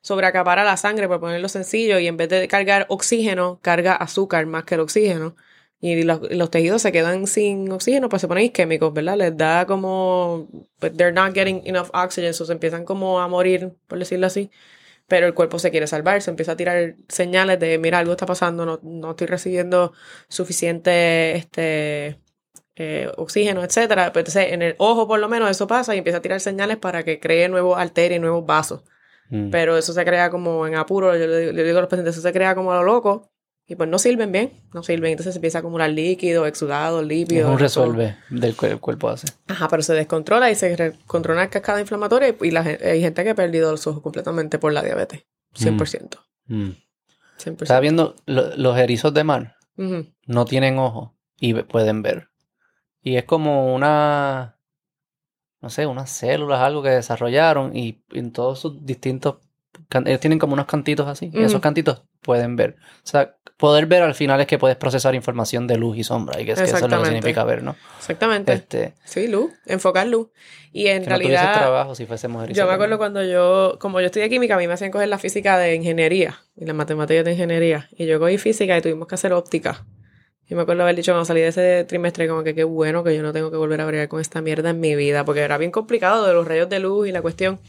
sobreacapara 0.00 0.64
la 0.64 0.76
sangre, 0.78 1.06
por 1.08 1.20
ponerlo 1.20 1.48
sencillo, 1.50 1.98
y 1.98 2.06
en 2.06 2.16
vez 2.16 2.28
de 2.30 2.48
cargar 2.48 2.86
oxígeno, 2.88 3.58
carga 3.60 3.92
azúcar 3.94 4.46
más 4.46 4.64
que 4.64 4.76
el 4.76 4.80
oxígeno. 4.80 5.36
Y 5.84 6.04
los, 6.04 6.20
los 6.30 6.48
tejidos 6.48 6.80
se 6.80 6.92
quedan 6.92 7.26
sin 7.26 7.70
oxígeno, 7.72 8.08
pues 8.08 8.22
se 8.22 8.28
ponen 8.28 8.44
isquémicos, 8.44 8.92
¿verdad? 8.94 9.16
Les 9.16 9.36
da 9.36 9.66
como, 9.66 10.48
pues 10.78 10.96
they're 10.96 11.12
not 11.12 11.34
getting 11.34 11.60
enough 11.64 11.88
oxygen, 11.92 12.32
so 12.34 12.44
se 12.44 12.52
empiezan 12.52 12.84
como 12.84 13.20
a 13.20 13.26
morir, 13.26 13.72
por 13.88 13.98
decirlo 13.98 14.28
así. 14.28 14.48
Pero 15.08 15.26
el 15.26 15.34
cuerpo 15.34 15.58
se 15.58 15.72
quiere 15.72 15.88
salvar, 15.88 16.22
se 16.22 16.30
empieza 16.30 16.52
a 16.52 16.56
tirar 16.56 16.94
señales 17.08 17.58
de, 17.58 17.78
mira, 17.78 17.98
algo 17.98 18.12
está 18.12 18.26
pasando, 18.26 18.64
no, 18.64 18.78
no 18.84 19.10
estoy 19.10 19.26
recibiendo 19.26 19.92
suficiente, 20.28 21.34
este, 21.36 22.20
eh, 22.76 23.10
oxígeno, 23.16 23.64
etcétera. 23.64 24.12
Pero 24.12 24.20
entonces, 24.20 24.52
en 24.52 24.62
el 24.62 24.74
ojo, 24.78 25.08
por 25.08 25.18
lo 25.18 25.28
menos, 25.28 25.50
eso 25.50 25.66
pasa 25.66 25.94
y 25.96 25.98
empieza 25.98 26.18
a 26.18 26.22
tirar 26.22 26.38
señales 26.40 26.76
para 26.76 27.02
que 27.02 27.18
cree 27.18 27.48
nuevos 27.48 27.76
arterias 27.76 28.18
y 28.18 28.20
nuevos 28.20 28.46
vasos. 28.46 28.84
Mm. 29.30 29.50
Pero 29.50 29.76
eso 29.76 29.92
se 29.92 30.04
crea 30.04 30.30
como 30.30 30.64
en 30.66 30.76
apuro. 30.76 31.16
Yo 31.16 31.26
le, 31.26 31.38
digo- 31.40 31.52
le 31.52 31.64
digo 31.64 31.78
a 31.78 31.80
los 31.82 31.90
pacientes, 31.90 32.14
eso 32.14 32.22
se 32.22 32.32
crea 32.32 32.54
como 32.54 32.72
a 32.72 32.76
lo 32.76 32.84
loco. 32.84 33.31
Y 33.66 33.76
pues 33.76 33.88
no 33.88 33.98
sirven 33.98 34.32
bien, 34.32 34.52
no 34.74 34.82
sirven. 34.82 35.12
Entonces 35.12 35.34
se 35.34 35.38
empieza 35.38 35.58
a 35.58 35.60
acumular 35.60 35.88
líquido, 35.88 36.46
exudado, 36.46 37.00
Es 37.00 37.06
lípido. 37.06 37.46
un 37.46 37.52
todo. 37.54 37.58
resuelve 37.62 38.16
del 38.28 38.56
que 38.56 38.66
el 38.66 38.80
cuerpo 38.80 39.08
hace. 39.08 39.28
Ajá, 39.48 39.68
pero 39.68 39.82
se 39.82 39.94
descontrola 39.94 40.50
y 40.50 40.54
se 40.56 40.94
controla 41.06 41.42
la 41.42 41.50
cascada 41.50 41.80
inflamatoria 41.80 42.34
y 42.40 42.50
la, 42.50 42.60
hay 42.62 43.00
gente 43.00 43.22
que 43.24 43.30
ha 43.30 43.34
perdido 43.34 43.70
los 43.70 43.86
ojos 43.86 44.02
completamente 44.02 44.58
por 44.58 44.72
la 44.72 44.82
diabetes. 44.82 45.24
100%. 45.54 46.18
Mm. 46.46 46.70
100%. 47.38 47.62
Estaba 47.62 47.80
viendo 47.80 48.14
lo- 48.26 48.56
los 48.56 48.76
erizos 48.78 49.14
de 49.14 49.24
mar, 49.24 49.56
no 50.26 50.44
tienen 50.44 50.78
ojos 50.78 51.10
y 51.38 51.54
pueden 51.54 52.02
ver. 52.02 52.28
Y 53.00 53.16
es 53.16 53.24
como 53.24 53.74
una, 53.74 54.58
no 55.60 55.70
sé, 55.70 55.86
unas 55.86 56.10
células, 56.10 56.60
algo 56.60 56.82
que 56.82 56.90
desarrollaron 56.90 57.76
y 57.76 58.04
en 58.10 58.32
todos 58.32 58.60
sus 58.60 58.84
distintos, 58.84 59.36
ellos 59.98 60.20
tienen 60.20 60.38
como 60.38 60.54
unos 60.54 60.66
cantitos 60.66 61.06
así. 61.08 61.30
Y 61.32 61.42
esos 61.42 61.60
cantitos 61.60 62.02
pueden 62.20 62.56
ver. 62.56 62.76
O 63.04 63.06
sea, 63.06 63.36
poder 63.56 63.86
ver 63.86 64.02
al 64.02 64.14
final 64.14 64.40
es 64.40 64.46
que 64.46 64.58
puedes 64.58 64.76
procesar 64.76 65.14
información 65.14 65.66
de 65.66 65.76
luz 65.76 65.96
y 65.96 66.04
sombra 66.04 66.40
y 66.40 66.44
que, 66.44 66.52
es 66.52 66.58
que 66.58 66.64
eso 66.64 66.76
es 66.76 66.82
lo 66.82 67.00
que 67.00 67.06
significa 67.06 67.44
ver, 67.44 67.62
¿no? 67.62 67.76
Exactamente. 67.98 68.52
Este, 68.52 68.94
Sí, 69.04 69.28
luz, 69.28 69.52
enfocar 69.66 70.06
luz. 70.06 70.28
Y 70.72 70.88
en 70.88 71.04
que 71.04 71.10
no 71.10 71.16
realidad... 71.16 71.52
trabajo 71.52 71.94
si 71.94 72.06
fuésemos 72.06 72.42
erizos 72.44 72.58
Yo 72.58 72.66
me 72.66 72.72
acuerdo 72.72 72.98
cuando 72.98 73.22
yo, 73.22 73.76
como 73.78 74.00
yo 74.00 74.06
estudié 74.06 74.28
química, 74.28 74.54
a 74.54 74.58
mí 74.58 74.66
me 74.66 74.72
hacían 74.72 74.90
coger 74.90 75.08
la 75.08 75.18
física 75.18 75.58
de 75.58 75.74
ingeniería 75.74 76.40
y 76.56 76.64
las 76.64 76.74
matemáticas 76.74 77.24
de 77.24 77.32
ingeniería. 77.32 77.88
Y 77.96 78.06
yo 78.06 78.18
cogí 78.18 78.38
física 78.38 78.76
y 78.76 78.82
tuvimos 78.82 79.06
que 79.06 79.14
hacer 79.14 79.32
óptica. 79.32 79.84
Y 80.48 80.54
me 80.54 80.62
acuerdo 80.62 80.82
haber 80.82 80.96
dicho 80.96 81.12
cuando 81.12 81.24
salí 81.24 81.40
de 81.40 81.48
ese 81.48 81.84
trimestre 81.84 82.28
como 82.28 82.42
que 82.42 82.54
qué 82.54 82.64
bueno 82.64 83.04
que 83.04 83.14
yo 83.16 83.22
no 83.22 83.32
tengo 83.32 83.50
que 83.50 83.56
volver 83.56 83.80
a 83.80 83.86
bregar 83.86 84.08
con 84.08 84.20
esta 84.20 84.42
mierda 84.42 84.70
en 84.70 84.80
mi 84.80 84.94
vida, 84.96 85.24
porque 85.24 85.40
era 85.40 85.56
bien 85.56 85.70
complicado 85.70 86.26
de 86.26 86.34
los 86.34 86.46
rayos 86.46 86.68
de 86.68 86.80
luz 86.80 87.08
y 87.08 87.12
la 87.12 87.22
cuestión. 87.22 87.60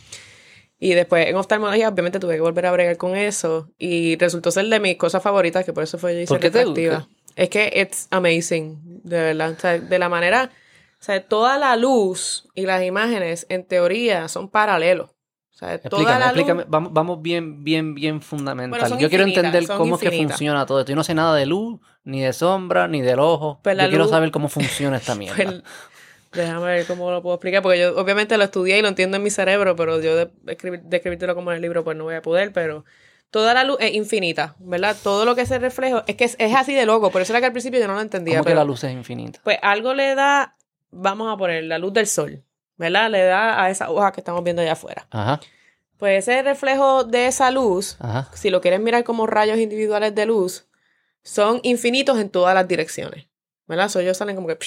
Y 0.84 0.96
después 0.96 1.28
en 1.28 1.38
oftalmología 1.38 1.88
obviamente 1.88 2.20
tuve 2.20 2.36
que 2.36 2.42
volver 2.42 2.66
a 2.66 2.72
bregar 2.74 2.98
con 2.98 3.16
eso 3.16 3.70
y 3.80 4.18
resultó 4.18 4.52
ser 4.52 4.66
de 4.66 4.82
mis 4.82 4.98
cosas 4.98 5.24
favoritas, 5.24 5.64
que 5.64 5.72
por 5.72 5.82
eso 5.82 5.98
fue 5.98 6.14
yo 6.14 6.20
hice 6.20 6.28
¿Por 6.28 6.42
qué 6.42 6.52
te 6.52 6.58
refractiva. 6.58 6.96
gusta? 6.98 7.10
Es 7.38 7.50
que 7.50 7.72
it's 7.74 8.08
amazing, 8.12 9.02
de 9.02 9.18
verdad. 9.18 9.52
O 9.52 9.60
sea, 9.62 9.80
de 9.80 9.98
la 9.98 10.10
manera, 10.10 10.52
o 11.00 11.04
sea, 11.04 11.26
toda 11.26 11.58
la 11.58 11.78
luz 11.78 12.50
y 12.54 12.66
las 12.66 12.84
imágenes 12.84 13.46
en 13.48 13.64
teoría 13.64 14.28
son 14.28 14.50
paralelos. 14.50 15.12
O 15.12 15.56
sea, 15.56 15.80
toda 15.80 16.02
Explícame, 16.02 16.20
la 16.20 16.26
luz... 16.26 16.26
explícame. 16.40 16.66
Vamos, 16.68 16.92
vamos 16.92 17.22
bien, 17.22 17.64
bien, 17.64 17.96
bien 17.96 18.22
fundamental. 18.22 18.82
Bueno, 18.82 19.00
Yo 19.00 19.08
quiero 19.08 19.24
entender 19.24 19.66
cómo 19.68 19.96
es 19.96 20.02
que 20.02 20.12
funciona 20.12 20.66
todo 20.66 20.82
esto. 20.82 20.90
Yo 20.90 20.98
no 20.98 21.06
sé 21.06 21.14
nada 21.14 21.34
de 21.34 21.46
luz, 21.46 21.80
ni 22.04 22.20
de 22.20 22.34
sombra, 22.34 22.90
ni 22.90 23.02
del 23.02 23.20
ojo. 23.20 23.62
Pues 23.64 23.78
yo 23.78 23.88
quiero 23.88 24.10
saber 24.10 24.32
cómo 24.32 24.50
funciona 24.50 24.98
esta 24.98 25.16
mierda. 25.16 25.46
Pues, 25.46 25.64
déjame 26.34 26.66
ver 26.66 26.86
cómo 26.88 27.12
lo 27.12 27.22
puedo 27.22 27.36
explicar, 27.36 27.62
porque 27.62 27.80
yo 27.80 27.98
obviamente 28.00 28.38
lo 28.38 28.44
estudié 28.44 28.78
y 28.80 28.82
lo 28.82 28.88
entiendo 28.88 29.18
en 29.18 29.24
mi 29.24 29.30
cerebro, 29.30 29.76
pero 29.76 30.02
yo 30.02 30.16
de, 30.16 30.32
escribir, 30.48 30.82
describírtelo 30.84 31.36
como 31.36 31.52
en 31.52 31.58
el 31.58 31.62
libro 31.62 31.84
pues 31.84 31.96
no 31.98 32.04
voy 32.06 32.16
a 32.16 32.22
poder, 32.22 32.52
pero 32.54 32.86
toda 33.30 33.54
la 33.54 33.64
luz 33.64 33.78
es 33.80 33.94
infinita, 33.94 34.56
¿verdad? 34.60 34.96
Todo 35.02 35.26
lo 35.26 35.36
que 35.36 35.46
se 35.46 35.58
refleja, 35.60 36.04
es 36.08 36.16
que 36.16 36.24
es, 36.26 36.36
es 36.40 36.54
así 36.56 36.74
de 36.74 36.86
loco, 36.86 37.10
por 37.12 37.22
eso 37.22 37.34
era 37.34 37.40
que 37.40 37.48
al 37.48 37.52
principio 37.52 37.80
yo 37.80 37.88
no 37.88 37.96
lo 37.96 38.02
entendía. 38.02 38.36
¿Cómo 38.36 38.44
que 38.46 38.50
pero- 38.52 38.60
la 38.60 38.66
luz 38.66 38.84
es 38.84 38.92
infinita? 38.92 39.40
Pues 39.44 39.58
algo 39.62 39.94
le 39.94 40.16
da, 40.16 40.56
vamos 40.92 41.34
a 41.34 41.38
poner, 41.38 41.64
la 41.64 41.78
luz 41.80 41.94
del 41.94 42.08
sol, 42.08 42.44
¿verdad? 42.78 43.10
Le 43.10 43.24
da 43.24 43.64
a 43.64 43.70
esa 43.70 43.90
hoja 43.90 44.12
que 44.12 44.22
estamos 44.22 44.44
viendo 44.44 44.62
allá 44.62 44.74
afuera. 44.74 45.08
Ajá, 45.12 45.40
Pues 45.98 46.28
ese 46.28 46.42
reflejo 46.44 47.04
de 47.06 47.28
esa 47.28 47.50
luz, 47.52 47.96
ajá. 48.00 48.30
si 48.34 48.50
lo 48.50 48.60
quieres 48.62 48.80
mirar 48.82 49.04
como 49.04 49.26
rayos 49.26 49.58
individuales 49.58 50.14
de 50.14 50.26
luz, 50.26 50.68
son 51.24 51.60
infinitos 51.64 52.20
en 52.20 52.30
todas 52.30 52.54
las 52.54 52.68
direcciones. 52.68 53.28
¿Verdad? 53.68 53.90
So, 53.90 54.00
ellos 54.02 54.18
salen 54.18 54.36
como 54.36 54.48
que... 54.48 54.58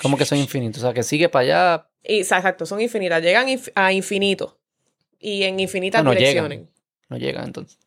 ¿Cómo 0.00 0.16
que 0.16 0.24
son 0.24 0.38
infinitos? 0.38 0.82
O 0.82 0.86
sea, 0.86 0.94
que 0.94 1.02
sigue 1.02 1.28
para 1.28 1.42
allá. 1.44 1.88
Y, 2.02 2.22
o 2.22 2.24
sea, 2.24 2.38
exacto, 2.38 2.66
son 2.66 2.80
infinitas. 2.80 3.22
Llegan 3.22 3.48
inf- 3.48 3.72
a 3.74 3.92
infinito. 3.92 4.58
Y 5.18 5.44
en 5.44 5.60
infinitas 5.60 6.00
Ah, 6.00 6.04
no 6.04 6.10
direcciones. 6.10 6.58
llegan. 6.58 6.70
No 7.08 7.16
llega 7.16 7.42
entonces. 7.44 7.78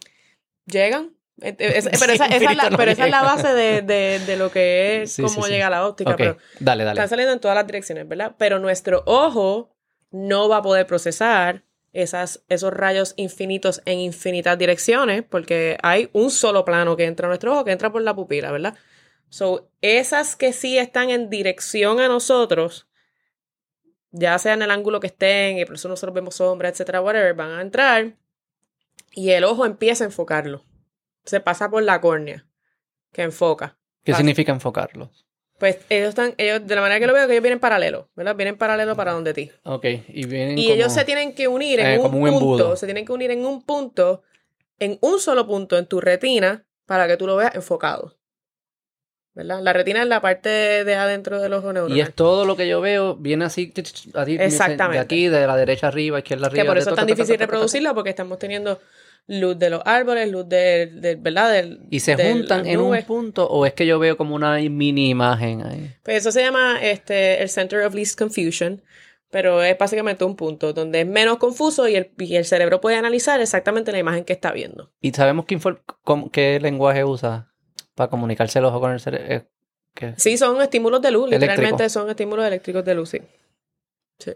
¿Llegan? 0.65 1.13
Es- 1.41 1.89
pero 1.99 2.13
esa, 2.13 2.25
esa 2.25 2.35
es 2.37 2.41
la, 2.41 2.51
infinito 2.53 2.69
no 2.71 2.77
pero 2.77 2.91
esa 2.91 3.05
es 3.05 3.11
la 3.11 3.19
llega. 3.21 3.35
base 3.35 3.47
de, 3.53 3.81
de, 3.81 4.19
de 4.25 4.37
lo 4.37 4.51
que 4.51 5.03
es 5.03 5.11
Sí, 5.11 5.21
cómo 5.21 5.35
sí, 5.35 5.41
sí. 5.43 5.49
llega 5.51 5.69
la 5.69 5.85
óptica. 5.87 6.15
Pero 6.15 6.37
dale, 6.59 6.83
dale. 6.85 6.97
están 6.97 7.09
saliendo 7.09 7.33
en 7.33 7.39
todas 7.39 7.55
las 7.55 7.67
direcciones, 7.67 8.07
¿verdad? 8.07 8.35
Pero 8.39 8.59
nuestro 8.59 9.03
ojo 9.05 9.75
no 10.11 10.47
va 10.49 10.57
a 10.57 10.61
poder 10.61 10.87
procesar 10.87 11.63
esas, 11.93 12.43
esos 12.49 12.73
rayos 12.73 13.13
infinitos 13.17 13.81
en 13.85 13.99
infinitas 13.99 14.57
direcciones 14.57 15.23
porque 15.23 15.77
hay 15.83 16.09
un 16.13 16.31
solo 16.31 16.63
plano 16.65 16.95
que 16.95 17.05
entra 17.05 17.27
a 17.27 17.29
nuestro 17.29 17.53
ojo, 17.53 17.65
que 17.65 17.71
entra 17.71 17.91
por 17.91 18.01
la 18.01 18.15
pupila, 18.15 18.51
¿verdad? 18.51 18.75
So, 19.29 19.69
esas 19.81 20.35
que 20.35 20.53
sí 20.53 20.77
están 20.77 21.09
en 21.09 21.29
dirección 21.29 21.99
a 21.99 22.07
nosotros, 22.07 22.87
ya 24.11 24.37
sea 24.39 24.53
en 24.53 24.61
el 24.61 24.71
ángulo 24.71 24.99
que 24.99 25.07
estén, 25.07 25.57
y 25.57 25.65
por 25.65 25.75
eso 25.75 25.89
nosotros 25.89 26.13
vemos 26.13 26.35
sombra, 26.35 26.69
etcétera, 26.69 27.01
whatever, 27.01 27.33
van 27.33 27.51
a 27.51 27.61
entrar 27.61 28.15
y 29.15 29.31
el 29.31 29.43
ojo 29.43 29.65
empieza 29.65 30.03
a 30.03 30.07
enfocarlo. 30.07 30.63
Se 31.23 31.39
pasa 31.39 31.69
por 31.69 31.81
la 31.81 32.01
córnea, 32.01 32.45
que 33.11 33.23
enfoca. 33.23 33.77
¿Qué 34.03 34.11
Pasa. 34.11 34.19
significa 34.19 34.51
enfocarlos? 34.51 35.25
Pues 35.57 35.79
ellos 35.89 36.09
están, 36.09 36.35
ellos, 36.37 36.67
de 36.67 36.75
la 36.75 36.81
manera 36.81 36.99
que 36.99 37.07
lo 37.07 37.13
veo, 37.13 37.25
que 37.25 37.33
ellos 37.33 37.41
vienen 37.41 37.59
paralelo, 37.59 38.09
¿verdad? 38.13 38.35
Vienen 38.35 38.57
paralelo 38.57 38.95
para 38.95 39.13
donde 39.13 39.33
ti. 39.33 39.51
Ok, 39.63 39.85
y 40.09 40.25
vienen 40.25 40.57
Y 40.57 40.65
como... 40.65 40.75
ellos 40.75 40.93
se 40.93 41.05
tienen 41.05 41.33
que 41.33 41.47
unir 41.47 41.79
en 41.79 41.87
eh, 41.87 41.99
un 41.99 42.11
punto, 42.11 42.75
se 42.75 42.85
tienen 42.85 43.05
que 43.05 43.13
unir 43.13 43.31
en 43.31 43.45
un 43.45 43.63
punto, 43.63 44.21
en 44.79 44.99
un 45.01 45.19
solo 45.19 45.47
punto 45.47 45.77
en 45.77 45.87
tu 45.87 46.01
retina, 46.01 46.67
para 46.85 47.07
que 47.07 47.15
tú 47.15 47.25
lo 47.25 47.37
veas 47.37 47.55
enfocado. 47.55 48.17
¿Verdad? 49.35 49.59
La 49.61 49.73
retina 49.73 50.01
es 50.01 50.07
la 50.07 50.21
parte 50.21 50.49
de 50.49 50.95
adentro 50.95 51.41
del 51.41 51.51
ojo 51.53 51.73
neuronal. 51.73 51.97
Y 51.97 52.01
es 52.01 52.13
todo 52.13 52.45
lo 52.45 52.55
que 52.55 52.69
yo 52.69 52.79
veo, 52.79 53.15
viene 53.17 53.43
así, 53.45 53.71
Exactamente. 53.75 54.93
de 54.97 54.99
aquí, 54.99 55.27
de 55.27 55.45
la 55.45 55.57
derecha 55.57 55.87
arriba, 55.89 56.19
izquierda 56.19 56.47
arriba. 56.47 56.63
que 56.63 56.67
por 56.67 56.77
eso 56.77 56.89
es 56.89 56.95
ta, 56.95 57.01
tan 57.01 57.07
ta, 57.07 57.13
ta, 57.13 57.15
difícil 57.15 57.37
reproducirla, 57.39 57.93
porque 57.93 58.09
estamos 58.11 58.39
teniendo 58.39 58.79
luz 59.27 59.57
de 59.59 59.69
los 59.71 59.81
árboles, 59.85 60.31
luz 60.31 60.47
de, 60.47 60.87
de- 60.87 61.15
¿verdad? 61.15 61.51
Del- 61.51 61.81
¿Y 61.89 61.99
se 61.99 62.15
de 62.15 62.31
juntan 62.31 62.65
en 62.65 62.79
un 62.79 62.97
punto 63.03 63.45
o 63.47 63.65
es 63.65 63.73
que 63.73 63.85
yo 63.85 63.99
veo 63.99 64.15
como 64.17 64.35
una 64.35 64.57
mini 64.57 65.09
imagen 65.09 65.63
ahí? 65.65 65.93
Pues 66.03 66.17
eso 66.17 66.31
se 66.31 66.41
llama 66.41 66.79
este, 66.81 67.41
el 67.41 67.49
Center 67.49 67.81
of 67.81 67.93
Least 67.93 68.17
Confusion, 68.17 68.81
pero 69.31 69.61
es 69.63 69.77
básicamente 69.77 70.23
un 70.23 70.37
punto 70.37 70.71
donde 70.71 71.01
es 71.01 71.07
menos 71.07 71.37
confuso 71.39 71.89
y 71.89 71.95
el, 71.95 72.11
y 72.19 72.35
el 72.37 72.45
cerebro 72.45 72.79
puede 72.79 72.95
analizar 72.95 73.41
exactamente 73.41 73.91
la 73.91 73.97
imagen 73.99 74.23
que 74.23 74.31
está 74.33 74.51
viendo. 74.53 74.91
¿Y 75.01 75.11
sabemos 75.11 75.45
qué 76.31 76.59
lenguaje 76.61 77.03
usa 77.03 77.51
para 77.95 78.09
comunicarse 78.09 78.59
el 78.59 78.65
ojo 78.65 78.79
con 78.79 78.91
el 78.91 78.99
cerebro? 78.99 79.45
Sí, 80.17 80.37
son 80.37 80.61
estímulos 80.61 81.01
de 81.01 81.11
luz, 81.11 81.27
Eléctrico. 81.27 81.51
literalmente 81.53 81.89
son 81.89 82.09
estímulos 82.09 82.45
eléctricos 82.45 82.83
de 82.85 82.95
luz, 82.95 83.09
sí. 83.09 83.21
Sí. 84.19 84.31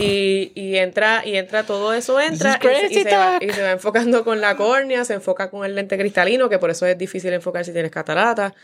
Y, 0.00 0.52
y 0.54 0.76
entra, 0.76 1.22
y 1.26 1.36
entra, 1.36 1.64
todo 1.64 1.92
eso 1.92 2.20
entra 2.20 2.58
y, 2.62 2.88
se- 2.88 3.00
y 3.00 3.02
se 3.02 3.16
va, 3.16 3.38
y 3.40 3.50
se 3.50 3.62
va 3.62 3.70
enfocando 3.72 4.24
con 4.24 4.40
la 4.40 4.56
córnea, 4.56 5.04
se 5.04 5.14
enfoca 5.14 5.50
con 5.50 5.64
el 5.64 5.74
lente 5.74 5.98
cristalino, 5.98 6.48
que 6.48 6.58
por 6.58 6.70
eso 6.70 6.86
es 6.86 6.96
difícil 6.96 7.32
enfocar 7.32 7.64
si 7.64 7.72
tienes 7.72 7.90
catarata. 7.90 8.54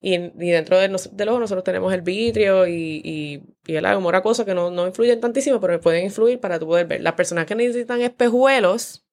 Y, 0.00 0.18
dentro 0.18 0.78
de 0.78 0.88
nos- 0.88 1.16
del 1.16 1.28
ojo 1.30 1.40
nosotros 1.40 1.64
tenemos 1.64 1.92
el 1.92 2.02
vitrio 2.02 2.66
y 2.66 3.42
el 3.66 3.96
humor 3.96 4.20
cosa 4.22 4.44
que 4.44 4.54
no, 4.54 4.70
no 4.70 4.86
influyen 4.86 5.20
tantísimo, 5.20 5.58
pero 5.60 5.80
pueden 5.80 6.04
influir 6.04 6.38
para 6.38 6.58
tú 6.58 6.66
poder 6.66 6.86
ver. 6.86 7.00
Las 7.00 7.14
personas 7.14 7.46
que 7.46 7.54
necesitan 7.54 8.00
espejuelos 8.02 9.05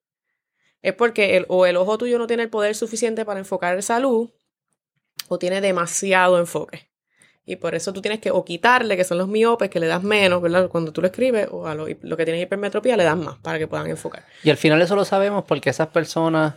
es 0.83 0.93
porque 0.93 1.37
el, 1.37 1.45
o 1.47 1.65
el 1.65 1.77
ojo 1.77 1.97
tuyo 1.97 2.19
no 2.19 2.27
tiene 2.27 2.43
el 2.43 2.49
poder 2.49 2.75
suficiente 2.75 3.25
para 3.25 3.39
enfocar 3.39 3.77
esa 3.77 3.99
luz 3.99 4.29
o 5.29 5.39
tiene 5.39 5.61
demasiado 5.61 6.37
enfoque. 6.37 6.89
Y 7.45 7.55
por 7.55 7.73
eso 7.73 7.91
tú 7.91 8.01
tienes 8.01 8.19
que 8.19 8.31
o 8.31 8.45
quitarle, 8.45 8.95
que 8.95 9.03
son 9.03 9.17
los 9.17 9.27
miopes, 9.27 9.69
que 9.69 9.79
le 9.79 9.87
das 9.87 10.03
menos, 10.03 10.41
¿verdad? 10.41 10.69
Cuando 10.69 10.93
tú 10.93 11.01
lo 11.01 11.07
escribes, 11.07 11.47
o 11.51 11.67
a 11.67 11.75
lo, 11.75 11.87
lo 12.01 12.17
que 12.17 12.25
tiene 12.25 12.41
hipermetropía 12.41 12.95
le 12.95 13.03
das 13.03 13.17
más 13.17 13.37
para 13.39 13.57
que 13.57 13.67
puedan 13.67 13.89
enfocar. 13.89 14.25
Y 14.43 14.49
al 14.49 14.57
final 14.57 14.81
eso 14.81 14.95
lo 14.95 15.03
sabemos 15.03 15.45
porque 15.45 15.69
esas 15.69 15.87
personas 15.87 16.55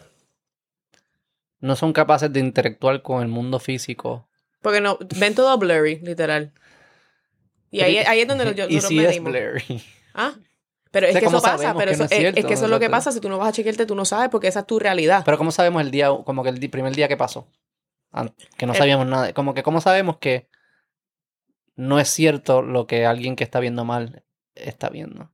no 1.61 1.77
son 1.77 1.93
capaces 1.93 2.32
de 2.32 2.40
interactuar 2.40 3.03
con 3.03 3.23
el 3.23 3.28
mundo 3.28 3.59
físico. 3.59 4.28
Porque 4.61 4.81
no, 4.81 4.98
ven 5.19 5.35
todo 5.35 5.57
blurry, 5.57 6.01
literal. 6.01 6.53
Y 7.70 7.81
ahí, 7.81 7.98
ahí 7.98 8.20
es 8.20 8.28
donde 8.28 8.55
yo, 8.55 8.66
y 8.69 8.81
sí 8.81 8.98
es 8.98 9.23
blurry. 9.23 9.82
¿Ah? 10.15 10.35
Pero 10.90 11.06
O 11.06 11.08
es 11.08 11.12
sea, 11.14 11.20
que 11.20 11.26
¿cómo 11.26 11.38
eso 11.38 11.46
pasa, 11.46 11.74
pero 11.74 11.86
que 11.86 11.94
eso, 11.94 12.02
no 12.02 12.06
es 12.06 12.12
es, 12.12 12.18
cierto? 12.18 12.40
es 12.40 12.46
que 12.46 12.54
eso 12.54 12.64
es 12.64 12.70
lo 12.70 12.80
que 12.80 12.90
pasa. 12.90 13.12
Si 13.12 13.20
tú 13.20 13.28
no 13.28 13.38
vas 13.38 13.48
a 13.48 13.52
chequearte, 13.52 13.86
tú 13.86 13.94
no 13.94 14.04
sabes 14.04 14.28
porque 14.30 14.48
esa 14.48 14.60
es 14.60 14.66
tu 14.66 14.78
realidad. 14.78 15.22
Pero 15.24 15.36
¿cómo 15.38 15.50
sabemos 15.50 15.82
el 15.82 15.90
día, 15.90 16.08
como 16.24 16.42
que 16.42 16.50
el 16.50 16.70
primer 16.70 16.94
día 16.94 17.08
que 17.08 17.16
pasó? 17.16 17.48
An- 18.12 18.34
Que 18.56 18.66
no 18.66 18.72
El- 18.72 18.78
sabíamos 18.78 19.06
nada. 19.06 19.32
Como 19.32 19.52
que 19.54 19.62
¿cómo 19.62 19.80
sabemos 19.80 20.18
que 20.18 20.48
no 21.74 21.98
es 22.00 22.08
cierto 22.08 22.62
lo 22.62 22.86
que 22.86 23.04
alguien 23.06 23.36
que 23.36 23.44
está 23.44 23.60
viendo 23.60 23.84
mal 23.84 24.24
está 24.54 24.88
viendo? 24.88 25.32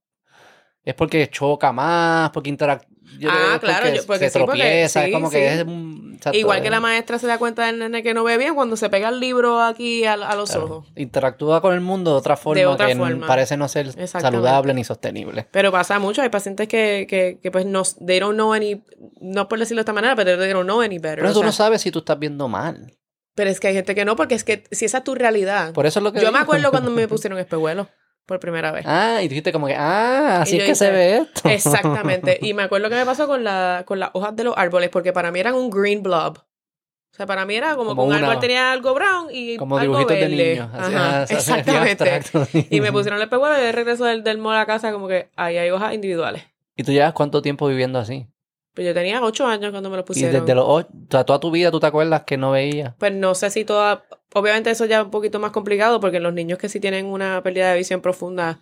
Es 0.84 0.94
porque 0.94 1.28
choca 1.30 1.72
más, 1.72 2.30
porque 2.30 2.50
interactúa. 2.50 2.91
Ah, 3.28 3.59
claro, 3.60 3.89
yo- 3.93 4.05
porque 4.06 4.30
se 4.30 4.39
sí, 4.39 4.39
porque- 4.44 4.59
tropieza, 4.60 5.05
es 5.06 5.12
como 5.12 5.28
sí. 5.30 5.36
que 5.36 5.55
es 5.55 5.62
un... 5.64 6.02
Igual 6.32 6.62
que 6.62 6.70
la 6.70 6.78
maestra 6.78 7.18
se 7.18 7.26
da 7.26 7.36
cuenta 7.39 7.66
del 7.66 7.80
nene 7.80 8.02
que 8.05 8.14
no 8.14 8.22
ve 8.22 8.39
bien 8.39 8.55
cuando 8.55 8.76
se 8.76 8.89
pega 8.89 9.09
el 9.09 9.18
libro 9.18 9.60
aquí 9.60 10.05
a, 10.05 10.12
a 10.12 10.36
los 10.36 10.51
claro, 10.51 10.64
ojos. 10.66 10.93
Interactúa 10.94 11.60
con 11.60 11.74
el 11.74 11.80
mundo 11.80 12.12
de 12.12 12.16
otra 12.18 12.36
forma 12.36 12.68
otra 12.68 12.86
que 12.86 12.94
forma. 12.94 13.26
parece 13.26 13.56
no 13.56 13.66
ser 13.66 13.90
saludable 14.06 14.72
ni 14.72 14.84
sostenible. 14.84 15.48
Pero 15.51 15.72
pasa 15.72 15.98
mucho, 15.98 16.22
hay 16.22 16.28
pacientes 16.28 16.68
que, 16.68 17.06
que, 17.09 17.40
que 17.43 17.51
pues 17.51 17.66
no, 17.66 17.82
they 18.06 18.20
don't 18.20 18.34
know 18.34 18.52
any, 18.52 18.84
no 19.20 19.48
por 19.48 19.59
decirlo 19.59 19.80
de 19.80 19.82
esta 19.82 19.93
manera, 19.93 20.14
pero 20.14 20.39
they 20.39 20.52
don't 20.52 20.64
know 20.64 20.80
any 20.80 20.98
better. 20.98 21.18
Pero 21.20 21.32
tú 21.32 21.40
sea, 21.40 21.47
no 21.47 21.52
sabes 21.52 21.80
si 21.82 21.90
tú 21.90 21.98
estás 22.01 22.18
viendo 22.20 22.47
mal. 22.47 22.97
pero 23.34 23.51
es 23.51 23.59
que 23.59 23.66
hay 23.68 23.74
gente 23.74 23.94
que 23.97 24.05
no, 24.05 24.14
porque 24.14 24.36
es 24.36 24.44
que 24.44 24.62
si 24.70 24.84
esa 24.84 24.98
es 24.98 25.05
tu 25.05 25.16
realidad. 25.16 25.72
Por 25.72 25.86
eso 25.86 25.98
es 25.98 26.05
lo 26.05 26.12
que 26.12 26.20
Yo 26.20 26.30
me 26.30 26.39
acuerdo 26.39 26.70
cuando 26.70 26.90
me 26.93 27.09
pusieron 27.09 27.39
espejuelos 27.40 27.89
por 28.27 28.40
primera 28.40 28.70
vez. 28.73 28.85
Ah, 28.86 29.20
y 29.23 29.28
dijiste 29.28 29.53
como 29.53 29.66
que, 29.66 29.74
ah, 29.77 30.43
así 30.43 30.57
Y 30.57 30.61
es 30.61 30.66
que 30.66 30.74
se 30.74 30.90
ve 30.90 31.16
esto. 31.19 31.49
Exactamente. 31.49 32.39
Y 32.43 32.55
me 32.55 32.62
acuerdo 32.62 32.89
que 32.89 32.94
me 32.97 33.05
pasó 33.05 33.27
con, 33.27 33.44
la, 33.44 33.82
con 33.86 33.99
las 34.01 34.11
hojas 34.12 34.35
de 34.36 34.44
los 34.44 34.57
árboles, 34.57 34.90
porque 34.90 35.12
para 35.12 35.31
mí 35.32 35.40
eran 35.40 35.55
un 35.55 35.70
green 35.70 36.03
blob. 36.03 36.39
O 36.39 37.15
sea, 37.15 37.27
para 37.27 37.44
mí 37.44 37.55
era 37.55 37.77
como, 37.77 37.90
Como 37.94 38.11
que 38.11 38.16
un 38.16 38.24
árbol 38.24 38.40
tenía 38.40 38.73
algo 38.73 38.94
brown 38.94 39.28
y 39.31 39.57
Como 39.59 39.77
algo 39.77 39.99
dibujitos 39.99 40.16
de 40.16 40.28
verde. 40.28 40.53
niños. 40.55 40.70
así, 40.73 40.94
Ajá, 40.94 41.20
ah, 41.20 41.27
exactamente. 41.28 42.23
Y 42.70 42.81
me 42.81 42.90
pusieron 42.90 43.19
el 43.19 43.24
espejuelo 43.24 43.59
y 43.59 43.61
de 43.61 43.73
regreso 43.73 44.05
del, 44.07 44.24
del 44.24 44.39
mall 44.39 44.57
a 44.57 44.65
casa 44.65 44.93
como 44.93 45.09
que 45.09 45.28
ahí 45.36 45.59
hay 45.59 45.70
hojas 45.70 45.93
individuales. 45.93 46.43
¿Y 46.74 46.85
tú 46.85 46.93
llevas 46.93 47.12
cuánto 47.12 47.43
tiempo 47.43 47.69
viviendo 47.69 47.99
así? 47.99 48.27
Pero 48.73 48.89
yo 48.89 48.94
tenía 48.94 49.23
ocho 49.23 49.47
años 49.47 49.73
cuando 49.73 49.90
me 49.90 49.97
lo 49.97 50.03
Y 50.03 50.07
pusieron. 50.07 50.40
desde 50.40 50.55
los 50.55 50.65
ocho, 50.66 50.89
o 50.90 51.07
sea, 51.11 51.24
toda 51.24 51.39
tu 51.39 51.51
vida 51.51 51.70
tú 51.70 51.78
te 51.81 51.86
acuerdas 51.86 52.23
que 52.23 52.39
no 52.39 52.53
veías. 52.53 52.94
Pues 52.99 53.12
no 53.12 53.35
sé 53.35 53.51
si 53.51 53.66
toda... 53.66 54.05
Obviamente 54.34 54.70
eso 54.70 54.84
ya 54.86 54.98
es 55.00 55.04
un 55.04 55.10
poquito 55.10 55.38
más 55.40 55.50
complicado 55.52 56.00
porque 56.00 56.20
los 56.20 56.32
niños 56.32 56.59
que 56.59 56.68
sí 56.68 56.80
tienen 56.80 57.06
una 57.06 57.42
pérdida 57.42 57.70
de 57.72 57.78
visión 57.78 58.00
profunda 58.00 58.60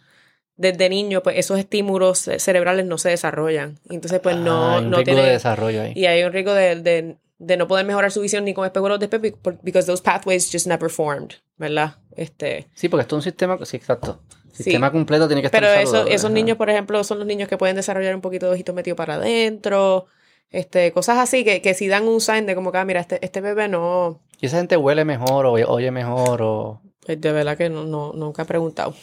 desde 0.56 0.88
niño, 0.88 1.22
pues 1.22 1.36
esos 1.38 1.58
estímulos 1.58 2.18
ce- 2.18 2.38
cerebrales 2.38 2.84
no 2.86 2.98
se 2.98 3.08
desarrollan. 3.10 3.78
Entonces 3.88 4.20
pues 4.20 4.36
no, 4.36 4.64
Ah, 4.70 4.76
hay 4.78 4.84
un 4.84 4.90
no 4.90 4.96
riesgo 4.98 5.04
tiene... 5.14 5.22
de 5.26 5.32
desarrollo 5.32 5.82
ahí. 5.82 5.92
Y 5.96 6.06
hay 6.06 6.22
un 6.24 6.32
riesgo 6.32 6.52
de, 6.52 6.76
de, 6.76 7.16
de 7.38 7.56
no 7.56 7.66
poder 7.66 7.86
mejorar 7.86 8.10
su 8.12 8.20
visión 8.20 8.44
ni 8.44 8.52
con 8.52 8.66
espejuelos 8.66 8.98
de 8.98 9.06
espejo 9.06 9.38
because 9.62 9.86
those 9.86 10.02
pathways 10.02 10.50
just 10.52 10.66
never 10.66 10.90
formed, 10.90 11.30
¿verdad? 11.56 11.94
Este, 12.16 12.68
Sí, 12.74 12.88
porque 12.88 13.02
esto 13.02 13.16
es 13.16 13.18
un 13.18 13.22
sistema, 13.22 13.58
sí, 13.64 13.76
exacto. 13.76 14.20
Sí. 14.52 14.64
Sistema 14.64 14.90
completo 14.92 15.26
tiene 15.28 15.40
que 15.40 15.46
estar 15.46 15.60
pero 15.62 15.72
eso, 15.72 16.06
esos 16.08 16.24
ajá. 16.26 16.34
niños, 16.34 16.56
por 16.58 16.68
ejemplo, 16.68 17.02
son 17.04 17.18
los 17.18 17.26
niños 17.26 17.48
que 17.48 17.56
pueden 17.56 17.76
desarrollar 17.76 18.14
un 18.14 18.20
poquito 18.20 18.46
de 18.46 18.52
ojito 18.52 18.74
metido 18.74 18.96
para 18.96 19.14
adentro, 19.14 20.06
este, 20.50 20.90
cosas 20.92 21.18
así 21.18 21.44
que, 21.44 21.62
que 21.62 21.72
si 21.72 21.86
dan 21.88 22.06
un 22.08 22.20
sign 22.20 22.44
de 22.44 22.54
como 22.56 22.72
que, 22.72 22.78
ah, 22.78 22.84
mira, 22.84 23.00
este, 23.00 23.24
este 23.24 23.40
bebé 23.40 23.68
no, 23.68 24.20
Y 24.40 24.46
esa 24.46 24.58
gente 24.58 24.76
huele 24.76 25.04
mejor 25.04 25.46
o 25.46 25.52
oye 25.52 25.90
mejor 25.90 26.40
o... 26.42 26.80
pues 27.04 27.20
de 27.20 27.32
verdad 27.32 27.56
que 27.58 27.68
no, 27.68 27.84
no, 27.84 28.12
nunca 28.14 28.42
he 28.42 28.46
preguntado. 28.46 28.94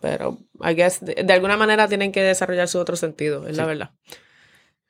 Pero, 0.00 0.38
I 0.60 0.74
guess, 0.74 1.00
de, 1.04 1.14
de 1.14 1.32
alguna 1.32 1.56
manera 1.56 1.86
tienen 1.88 2.10
que 2.10 2.22
desarrollar 2.22 2.66
su 2.68 2.78
otro 2.78 2.96
sentido, 2.96 3.46
es 3.46 3.56
la 3.56 3.64
Sí. 3.64 3.68
verdad. 3.68 3.90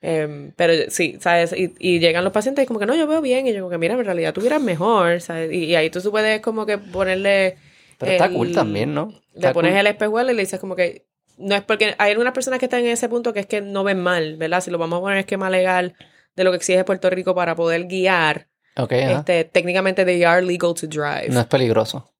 Em, 0.01 0.51
pero 0.57 0.73
sí, 0.89 1.17
¿sabes? 1.21 1.53
Y, 1.53 1.73
y 1.79 1.99
llegan 1.99 2.23
los 2.25 2.33
pacientes 2.33 2.63
y 2.63 2.67
como 2.67 2.79
que 2.79 2.85
no, 2.85 2.95
yo 2.95 3.07
veo 3.07 3.21
bien. 3.21 3.47
Y 3.47 3.53
yo 3.53 3.59
como 3.59 3.69
que, 3.69 3.77
mira, 3.77 3.93
en 3.93 4.03
realidad 4.03 4.33
tuvieras 4.33 4.61
mejor, 4.61 5.21
¿sabes? 5.21 5.51
Y, 5.53 5.65
y 5.65 5.75
ahí 5.75 5.89
tú 5.89 6.01
puedes 6.11 6.41
como 6.41 6.65
que 6.65 6.77
ponerle... 6.77 7.57
Pero 7.97 8.11
está 8.11 8.25
el- 8.25 8.33
cool 8.33 8.51
también, 8.51 8.93
¿no? 8.93 9.09
Le 9.33 9.39
Está 9.39 9.53
pones 9.53 9.71
cool. 9.71 9.79
el 9.79 9.87
espejuelo 9.87 10.31
y 10.31 10.35
le 10.35 10.41
dices 10.41 10.59
como 10.59 10.75
que... 10.75 11.05
No 11.37 11.55
es 11.55 11.61
porque... 11.61 11.95
Hay 11.99 12.11
algunas 12.11 12.33
personas 12.33 12.59
que 12.59 12.65
están 12.65 12.81
en 12.81 12.87
ese 12.87 13.07
punto 13.07 13.31
que 13.33 13.39
es 13.41 13.45
que 13.45 13.61
no 13.61 13.83
ven 13.85 14.01
mal, 14.01 14.35
¿verdad? 14.37 14.61
Si 14.61 14.71
lo 14.71 14.77
vamos 14.77 14.97
a 14.97 15.01
poner 15.01 15.17
en 15.17 15.19
esquema 15.21 15.49
legal 15.49 15.95
de 16.35 16.43
lo 16.43 16.51
que 16.51 16.57
exige 16.57 16.83
Puerto 16.83 17.09
Rico 17.09 17.33
para 17.33 17.55
poder 17.55 17.85
guiar, 17.85 18.47
Ok, 18.77 18.91
ajá. 18.93 19.19
este, 19.19 19.43
técnicamente 19.45 20.05
they 20.05 20.23
are 20.23 20.41
legal 20.41 20.73
to 20.73 20.87
drive. 20.87 21.29
No 21.29 21.39
es 21.39 21.45
peligroso. 21.47 22.11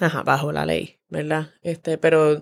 Ajá, 0.00 0.22
bajo 0.22 0.52
la 0.52 0.64
ley, 0.64 0.98
¿verdad? 1.08 1.48
Este, 1.62 1.98
pero 1.98 2.40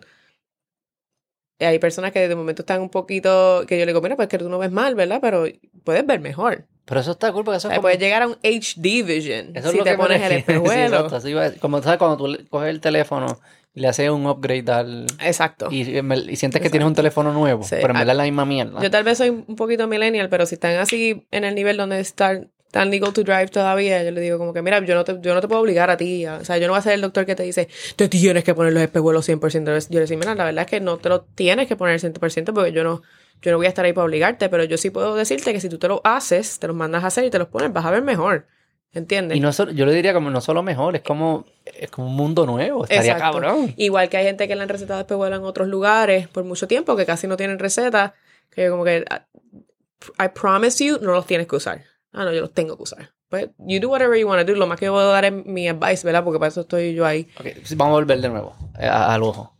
hay 1.58 1.78
personas 1.78 2.12
que 2.12 2.28
de 2.28 2.34
momento 2.36 2.62
están 2.62 2.82
un 2.82 2.90
poquito, 2.90 3.64
que 3.66 3.78
yo 3.78 3.86
le 3.86 3.92
digo, 3.92 4.02
mira, 4.02 4.14
pues 4.16 4.28
que 4.28 4.36
tú 4.38 4.48
no 4.50 4.58
ves 4.58 4.70
mal, 4.70 4.94
¿verdad? 4.94 5.20
Pero 5.22 5.46
puedes 5.84 6.04
ver 6.06 6.20
mejor. 6.20 6.66
Pero 6.84 7.00
eso 7.00 7.12
está 7.12 7.32
cool 7.32 7.44
porque 7.44 7.56
eso 7.56 7.68
O 7.68 7.70
es 7.70 7.74
sea, 7.74 7.76
como... 7.78 7.82
puedes 7.86 7.98
llegar 7.98 8.22
a 8.22 8.28
un 8.28 8.34
HD 8.44 9.02
vision 9.04 9.56
Eso 9.56 9.66
es 9.68 9.72
si 9.72 9.78
lo 9.78 9.84
te 9.84 9.90
que 9.92 9.96
pones 9.96 10.22
el 10.22 10.28
refiero. 10.30 10.60
Sí, 10.64 10.68
espejuelo. 10.68 11.06
exacto. 11.16 11.60
Como 11.60 11.82
sabes 11.82 11.98
cuando 11.98 12.16
tú 12.16 12.46
coges 12.48 12.68
el 12.70 12.80
teléfono 12.80 13.40
y 13.74 13.80
le 13.80 13.88
haces 13.88 14.10
un 14.10 14.26
upgrade 14.26 14.70
al... 14.70 15.06
Exacto. 15.20 15.68
Y, 15.70 15.80
y 15.98 16.36
sientes 16.36 16.60
que 16.62 16.70
tienes 16.70 16.86
un 16.86 16.94
teléfono 16.94 17.32
nuevo, 17.32 17.62
Sí. 17.64 17.76
pero 17.80 17.88
en 17.88 17.98
verdad 18.00 18.12
es 18.12 18.16
la 18.18 18.24
misma 18.24 18.44
mierda. 18.44 18.80
Yo 18.82 18.90
tal 18.90 19.02
vez 19.04 19.18
soy 19.18 19.30
un 19.30 19.56
poquito 19.56 19.88
millennial, 19.88 20.28
pero 20.28 20.46
si 20.46 20.54
están 20.54 20.76
así 20.76 21.26
en 21.30 21.44
el 21.44 21.54
nivel 21.54 21.76
donde 21.78 21.98
están 22.00 22.52
tan 22.70 22.90
legal 22.90 23.12
to 23.12 23.22
drive 23.22 23.48
todavía, 23.48 24.02
yo 24.04 24.10
le 24.10 24.20
digo 24.20 24.38
como 24.38 24.52
que, 24.52 24.60
mira, 24.62 24.84
yo 24.84 24.94
no 24.94 25.04
te, 25.04 25.18
yo 25.20 25.34
no 25.34 25.40
te 25.40 25.48
puedo 25.48 25.60
obligar 25.62 25.88
a 25.90 25.96
ti. 25.96 26.24
a- 26.24 26.36
o 26.36 26.44
sea, 26.44 26.58
yo 26.58 26.66
no 26.66 26.72
voy 26.72 26.78
a 26.78 26.82
ser 26.82 26.92
el 26.94 27.00
doctor 27.00 27.24
que 27.24 27.34
te 27.34 27.42
dice, 27.42 27.68
te 27.96 28.08
tienes 28.08 28.44
que 28.44 28.54
poner 28.54 28.72
los 28.72 28.82
espejuelos 28.82 29.24
100%. 29.28 29.70
Yo 29.88 30.00
le 30.00 30.06
digo, 30.06 30.18
mira, 30.20 30.34
la 30.34 30.44
verdad 30.44 30.64
es 30.64 30.70
que 30.70 30.80
no 30.80 30.98
te 30.98 31.08
lo 31.08 31.22
tienes 31.22 31.68
que 31.68 31.76
poner 31.76 31.98
100% 32.00 32.52
porque 32.52 32.72
yo 32.72 32.84
no, 32.84 33.02
yo 33.42 33.50
no 33.50 33.56
voy 33.56 33.66
a 33.66 33.68
estar 33.70 33.84
ahí 33.84 33.92
para 33.92 34.04
obligarte, 34.04 34.48
pero 34.48 34.64
yo 34.64 34.76
sí 34.76 34.90
puedo 34.90 35.14
decirte 35.14 35.52
que 35.52 35.60
si 35.60 35.68
tú 35.68 35.78
te 35.78 35.88
lo 35.88 36.00
haces, 36.04 36.58
te 36.58 36.66
los 36.66 36.76
mandas 36.76 37.04
a 37.04 37.06
hacer 37.06 37.24
y 37.24 37.30
te 37.30 37.38
los 37.38 37.48
pones, 37.48 37.72
vas 37.72 37.84
a 37.86 37.90
ver 37.90 38.02
mejor. 38.02 38.46
¿Entiendes? 38.92 39.36
Y 39.36 39.40
no 39.40 39.52
solo, 39.52 39.72
yo 39.72 39.84
le 39.84 39.92
diría 39.92 40.14
como 40.14 40.30
no 40.30 40.40
solo 40.40 40.62
mejor, 40.62 40.96
es 40.96 41.02
como, 41.02 41.44
es 41.66 41.90
como 41.90 42.08
un 42.08 42.14
mundo 42.16 42.46
nuevo. 42.46 42.84
Estaría 42.84 43.12
Exacto. 43.12 43.40
cabrón. 43.40 43.74
Igual 43.76 44.08
que 44.08 44.16
hay 44.16 44.24
gente 44.24 44.48
que 44.48 44.56
le 44.56 44.62
han 44.62 44.70
recetado 44.70 45.00
espejuelos 45.00 45.38
en 45.38 45.44
otros 45.44 45.68
lugares 45.68 46.28
por 46.28 46.44
mucho 46.44 46.66
tiempo, 46.66 46.96
que 46.96 47.04
casi 47.04 47.26
no 47.26 47.36
tienen 47.36 47.58
receta, 47.58 48.14
que 48.50 48.64
yo 48.64 48.70
como 48.70 48.84
que, 48.84 49.04
I 50.18 50.28
promise 50.34 50.82
you, 50.82 50.98
no 51.02 51.12
los 51.12 51.26
tienes 51.26 51.46
que 51.46 51.56
usar. 51.56 51.82
Ah, 52.18 52.24
no, 52.24 52.32
yo 52.32 52.40
los 52.40 52.52
tengo 52.52 52.76
que 52.76 52.82
usar. 52.82 53.10
Pues, 53.28 53.50
you 53.58 53.78
do 53.78 53.90
whatever 53.90 54.18
you 54.18 54.26
want 54.26 54.40
to 54.46 54.50
do. 54.52 54.58
Lo 54.58 54.66
más 54.66 54.78
que 54.80 54.88
puedo 54.88 55.10
dar 55.12 55.24
es 55.26 55.32
mi 55.46 55.68
advice, 55.68 56.04
¿verdad? 56.06 56.24
Porque 56.24 56.38
para 56.38 56.48
eso 56.48 56.62
estoy 56.62 56.94
yo 56.94 57.04
ahí. 57.04 57.28
Ok, 57.38 57.46
vamos 57.76 57.92
a 57.92 57.94
volver 57.96 58.20
de 58.20 58.28
nuevo 58.30 58.56
eh, 58.78 58.86
a- 58.86 59.12
al 59.14 59.22
ojo. 59.22 59.52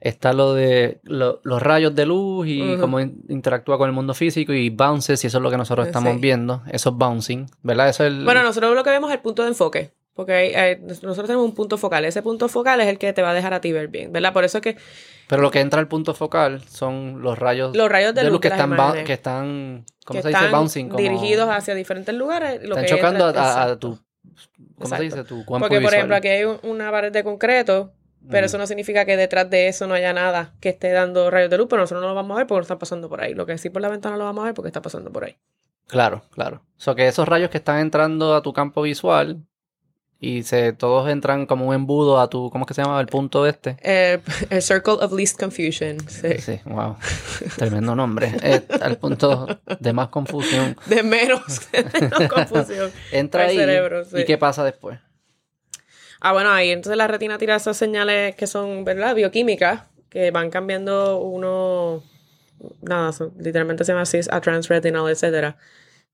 Está 0.00 0.32
lo 0.34 0.52
de 0.52 1.00
lo- 1.04 1.40
los 1.44 1.62
rayos 1.62 1.94
de 1.94 2.04
luz 2.04 2.46
y 2.46 2.76
cómo 2.78 3.00
in- 3.00 3.22
interactúa 3.28 3.78
con 3.78 3.88
el 3.88 3.94
mundo 3.94 4.12
físico 4.12 4.52
y 4.52 4.68
bounces, 4.68 5.24
y 5.24 5.28
eso 5.28 5.38
es 5.38 5.42
lo 5.42 5.50
que 5.50 5.56
nosotros 5.56 5.86
estamos 5.86 6.12
sí. 6.14 6.18
viendo, 6.20 6.62
esos 6.70 6.94
bouncing, 6.94 7.46
¿verdad? 7.62 7.88
Eso 7.88 8.04
es 8.04 8.12
el... 8.12 8.24
Bueno, 8.24 8.42
nosotros 8.42 8.74
lo 8.74 8.84
que 8.84 8.90
vemos 8.90 9.08
es 9.10 9.16
el 9.16 9.22
punto 9.22 9.42
de 9.42 9.48
enfoque. 9.48 9.92
Porque 10.14 10.32
hay- 10.32 10.54
hay- 10.54 10.76
nosotros 10.80 11.26
tenemos 11.26 11.44
un 11.44 11.54
punto 11.54 11.76
focal. 11.76 12.04
Ese 12.04 12.22
punto 12.22 12.48
focal 12.48 12.80
es 12.80 12.86
el 12.88 12.98
que 12.98 13.12
te 13.12 13.20
va 13.22 13.30
a 13.30 13.34
dejar 13.34 13.52
a 13.52 13.60
ti 13.60 13.72
ver 13.72 13.88
bien, 13.88 14.12
¿verdad? 14.12 14.32
Por 14.32 14.44
eso 14.44 14.58
es 14.58 14.62
que 14.62 14.76
Pero 15.28 15.42
lo 15.42 15.50
que 15.50 15.60
entra 15.60 15.80
al 15.80 15.88
punto 15.88 16.14
focal 16.14 16.62
son 16.68 17.20
los 17.22 17.38
rayos, 17.38 17.74
los 17.76 17.88
rayos 17.88 18.14
de, 18.14 18.24
luz, 18.24 18.40
que 18.40 18.48
están, 18.48 18.70
imágenes, 18.72 19.04
que 19.06 19.12
están, 19.14 19.84
¿cómo 20.04 20.18
que 20.18 20.22
se 20.22 20.28
dice? 20.28 20.38
están 20.40 20.52
Bouncing. 20.52 20.88
Como, 20.88 21.00
dirigidos 21.02 21.48
hacia 21.50 21.74
diferentes 21.74 22.14
lugares. 22.14 22.62
Lo 22.62 22.76
están 22.76 22.84
que 22.84 22.90
chocando 22.90 23.24
a, 23.24 23.28
entra- 23.30 23.42
a- 23.54 23.62
a 23.72 23.76
tu, 23.78 23.90
¿cómo 23.96 24.36
se 24.78 24.84
Exacto. 24.84 25.02
dice? 25.02 25.24
Tu 25.24 25.44
Porque, 25.44 25.60
por 25.60 25.70
visual. 25.70 25.94
ejemplo, 25.94 26.16
aquí 26.16 26.28
hay 26.28 26.44
un- 26.44 26.60
una 26.62 26.90
pared 26.92 27.10
de 27.10 27.24
concreto, 27.24 27.92
pero 28.30 28.44
Mm. 28.44 28.46
eso 28.46 28.58
no 28.58 28.66
significa 28.68 29.04
que 29.04 29.16
detrás 29.16 29.50
de 29.50 29.66
eso 29.66 29.86
no 29.88 29.94
haya 29.94 30.12
nada 30.12 30.54
que 30.60 30.68
esté 30.68 30.92
dando 30.92 31.28
rayos 31.30 31.50
de 31.50 31.58
luz, 31.58 31.66
pero 31.68 31.82
nosotros 31.82 32.02
no 32.02 32.08
lo 32.10 32.14
vamos 32.14 32.36
a 32.36 32.38
ver 32.38 32.46
porque 32.46 32.58
no 32.58 32.62
están 32.62 32.78
pasando 32.78 33.08
por 33.08 33.20
ahí. 33.20 33.34
Lo 33.34 33.46
que 33.46 33.58
sí 33.58 33.68
por 33.70 33.82
la 33.82 33.88
ventana 33.88 34.16
lo 34.16 34.24
vamos 34.24 34.42
a 34.42 34.46
ver 34.46 34.54
porque 34.54 34.68
está 34.68 34.80
pasando 34.80 35.10
por 35.10 35.24
ahí. 35.24 35.34
Claro, 35.88 36.22
claro. 36.30 36.62
O 36.78 36.80
sea, 36.80 36.94
que 36.94 37.08
esos 37.08 37.26
rayos 37.28 37.50
que 37.50 37.58
están 37.58 37.78
entrando 37.80 38.34
a 38.34 38.42
tu 38.42 38.52
campo 38.52 38.80
visual 38.82 39.42
y 40.26 40.42
se 40.42 40.72
todos 40.72 41.08
entran 41.10 41.46
como 41.46 41.66
un 41.68 41.74
embudo 41.74 42.20
a 42.20 42.28
tu, 42.30 42.50
¿cómo 42.50 42.64
es 42.64 42.68
que 42.68 42.74
se 42.74 42.82
llama? 42.82 43.00
El 43.00 43.06
punto 43.06 43.46
este. 43.46 43.76
Eh, 43.82 44.20
el 44.50 44.62
Circle 44.62 44.94
of 45.00 45.12
Least 45.12 45.38
Confusion. 45.38 45.98
Sí. 46.08 46.38
Sí, 46.38 46.60
wow. 46.64 46.96
Tremendo 47.56 47.94
nombre. 47.94 48.32
Eh, 48.42 48.62
al 48.80 48.96
punto 48.98 49.46
de 49.80 49.92
más 49.92 50.08
confusión. 50.08 50.76
De 50.86 51.02
menos, 51.02 51.42
de 51.72 51.84
menos 52.00 52.28
confusión. 52.32 52.90
Entra 53.12 53.44
ahí. 53.44 53.56
cerebro, 53.56 54.04
sí. 54.04 54.18
¿Y 54.20 54.24
qué 54.24 54.38
pasa 54.38 54.64
después? 54.64 54.98
Ah, 56.20 56.32
bueno, 56.32 56.50
ahí 56.50 56.70
entonces 56.70 56.96
la 56.96 57.06
retina 57.06 57.36
tira 57.38 57.56
esas 57.56 57.76
señales 57.76 58.34
que 58.36 58.46
son, 58.46 58.84
¿verdad? 58.84 59.14
Bioquímicas, 59.14 59.82
que 60.08 60.30
van 60.30 60.48
cambiando 60.50 61.18
uno, 61.18 62.02
nada, 62.80 63.12
son- 63.12 63.32
literalmente 63.38 63.84
se 63.84 63.92
llama 63.92 64.02
así, 64.02 64.20
a 64.30 64.40
transretinal, 64.40 65.08
etcétera. 65.10 65.56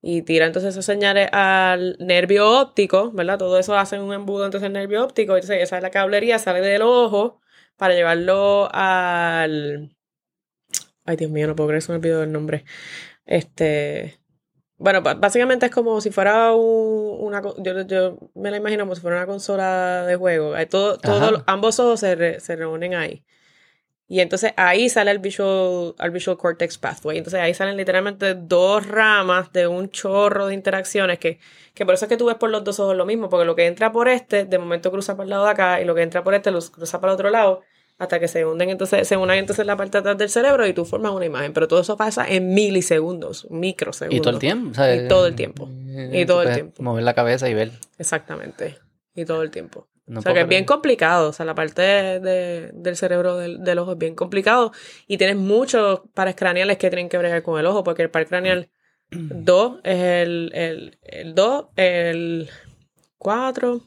Y 0.03 0.23
tira 0.23 0.47
entonces 0.47 0.71
esas 0.75 0.87
señales 0.87 1.29
al 1.33 1.97
nervio 2.01 2.49
óptico, 2.61 3.11
¿verdad? 3.13 3.39
Todo 3.39 3.59
eso 3.59 3.77
hace 3.77 4.01
un 4.01 4.13
embudo 4.15 4.47
entonces 4.47 4.67
el 4.67 4.73
nervio 4.73 5.05
óptico, 5.05 5.35
entonces 5.37 5.63
esa 5.63 5.77
es 5.77 5.83
la 5.83 5.91
cablería, 5.91 6.39
sale 6.39 6.61
del 6.61 6.83
ojo 6.83 7.41
para 7.77 7.95
llevarlo 7.95 8.69
al... 8.73 9.95
Ay, 11.05 11.17
Dios 11.17 11.31
mío, 11.31 11.47
no 11.47 11.57
puedo 11.57 11.69
creer, 11.69 11.83
se 11.83 11.93
me 11.93 11.99
olvidó 11.99 12.23
el 12.23 12.33
nombre. 12.33 12.65
Este... 13.27 14.19
Bueno, 14.79 15.03
básicamente 15.03 15.67
es 15.67 15.73
como 15.73 16.01
si 16.01 16.11
fuera 16.11 16.53
un- 16.55 17.17
una... 17.21 17.43
Yo, 17.59 17.83
yo 17.83 18.19
me 18.35 18.51
la 18.51 18.59
imagino 18.59 18.85
como 18.85 18.95
si 18.95 19.03
fuera 19.03 19.19
una 19.19 19.27
consola 19.27 20.07
de 20.07 20.17
juego. 20.17 20.55
Todo, 20.71 20.99
todo, 20.99 21.45
ambos 21.47 21.81
ojos 21.81 22.01
se, 22.01 22.15
re- 22.17 22.41
se 22.41 22.57
reúnen 22.57 22.95
ahí. 22.95 23.25
Y 24.13 24.19
entonces 24.19 24.53
ahí 24.57 24.89
sale 24.89 25.13
el 25.13 25.21
visual, 25.21 25.95
el 25.97 26.11
visual 26.11 26.37
cortex 26.37 26.79
pathway. 26.79 27.17
Entonces 27.19 27.39
ahí 27.41 27.55
salen 27.55 27.77
literalmente 27.77 28.35
dos 28.35 28.85
ramas 28.85 29.53
de 29.53 29.69
un 29.69 29.89
chorro 29.89 30.49
de 30.49 30.55
interacciones 30.55 31.21
que, 31.21 31.39
que 31.75 31.85
por 31.87 31.95
eso 31.95 32.07
es 32.07 32.09
que 32.09 32.17
tú 32.17 32.27
ves 32.27 32.35
por 32.35 32.51
los 32.51 32.65
dos 32.65 32.81
ojos 32.81 32.97
lo 32.97 33.07
mismo, 33.07 33.29
porque 33.29 33.45
lo 33.45 33.55
que 33.55 33.67
entra 33.67 33.93
por 33.93 34.09
este, 34.09 34.47
de 34.47 34.59
momento 34.59 34.91
cruza 34.91 35.15
por 35.15 35.27
el 35.27 35.31
lado 35.31 35.45
de 35.45 35.51
acá, 35.53 35.81
y 35.81 35.85
lo 35.85 35.95
que 35.95 36.03
entra 36.03 36.25
por 36.25 36.35
este, 36.35 36.51
los 36.51 36.71
cruza 36.71 37.01
para 37.01 37.13
el 37.13 37.15
otro 37.15 37.31
lado, 37.31 37.61
hasta 37.99 38.19
que 38.19 38.27
se 38.27 38.45
hunden 38.45 38.71
entonces, 38.71 39.07
se 39.07 39.17
unen 39.17 39.39
entonces 39.39 39.65
la 39.65 39.77
parte 39.77 39.93
de 39.93 39.99
atrás 40.01 40.19
del 40.19 40.29
cerebro 40.29 40.67
y 40.67 40.73
tú 40.73 40.85
formas 40.85 41.13
una 41.13 41.27
imagen. 41.27 41.53
Pero 41.53 41.69
todo 41.69 41.83
eso 41.83 41.97
pasa 41.97 42.27
en 42.29 42.53
milisegundos, 42.53 43.47
microsegundos. 43.49 44.19
Y 44.19 44.21
todo 44.23 44.33
el 44.35 44.41
tiempo. 44.41 44.71
o 44.73 44.75
sea, 44.75 44.93
Y 44.97 45.07
todo 45.07 45.27
el 45.29 45.37
tiempo. 45.37 45.69
eh, 45.89 46.11
Y 46.15 46.27
todo 46.27 46.43
el 46.43 46.53
tiempo. 46.53 46.83
Mover 46.83 47.05
la 47.05 47.15
cabeza 47.15 47.49
y 47.49 47.55
ver. 47.55 47.71
Exactamente. 47.99 48.77
Y 49.15 49.25
todo 49.25 49.43
el 49.43 49.53
tiempo. 49.53 49.87
No 50.11 50.19
o 50.19 50.23
sea 50.23 50.33
que 50.35 50.41
es 50.41 50.49
bien 50.49 50.65
complicado. 50.65 51.29
O 51.29 51.33
sea, 51.33 51.47
la 51.47 51.55
parte 51.55 51.83
de- 51.83 52.21
de- 52.21 52.71
del 52.75 52.97
cerebro 52.97 53.37
del, 53.37 53.63
del 53.63 53.79
ojo 53.79 53.93
es 53.93 53.99
bien 53.99 54.15
complicado. 54.15 54.73
Y 55.07 55.19
tienes 55.19 55.37
muchos 55.37 56.01
pares 56.15 56.35
craneales 56.35 56.79
que 56.79 56.91
tienen 56.91 57.09
que 57.09 57.17
bregar 57.19 57.43
con 57.43 57.59
el 57.61 57.67
ojo, 57.67 57.85
porque 57.85 58.03
el 58.03 58.11
par 58.11 58.27
craneal 58.27 58.69
2 59.11 59.81
es 59.85 59.99
el, 60.03 60.51
el, 60.55 60.99
el 61.03 61.35
2, 61.35 61.67
el 61.77 62.51
4, 63.19 63.81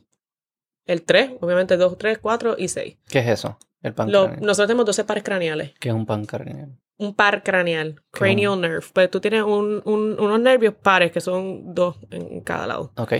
el 0.85 1.03
3, 1.03 1.31
obviamente 1.41 1.77
2, 1.77 1.97
3, 1.97 2.19
4 2.19 2.55
y 2.57 2.67
6. 2.67 2.97
¿Qué 3.09 3.19
es 3.19 3.27
eso? 3.27 3.57
El 3.81 3.93
pan 3.93 4.11
Lo- 4.11 4.29
nosotros 4.29 4.67
tenemos 4.67 4.85
12 4.85 5.03
pares 5.03 5.23
craneales. 5.23 5.73
¿Qué 5.79 5.89
es 5.89 5.95
un 5.95 6.05
pan 6.05 6.25
craneal? 6.25 6.77
Un 6.97 7.15
par 7.15 7.43
craneal, 7.43 7.95
¿Qué 7.95 8.19
cranial 8.19 8.61
nerve. 8.61 8.79
Pues 8.93 9.09
tú 9.11 9.19
tienes 9.19 9.43
un- 9.43 9.81
un- 9.85 10.17
unos 10.19 10.39
nervios 10.39 10.73
pares 10.75 11.11
que 11.11 11.19
son 11.19 11.73
dos 11.73 11.97
en 12.11 12.41
cada 12.41 12.67
lado. 12.67 12.93
Ok. 12.97 13.13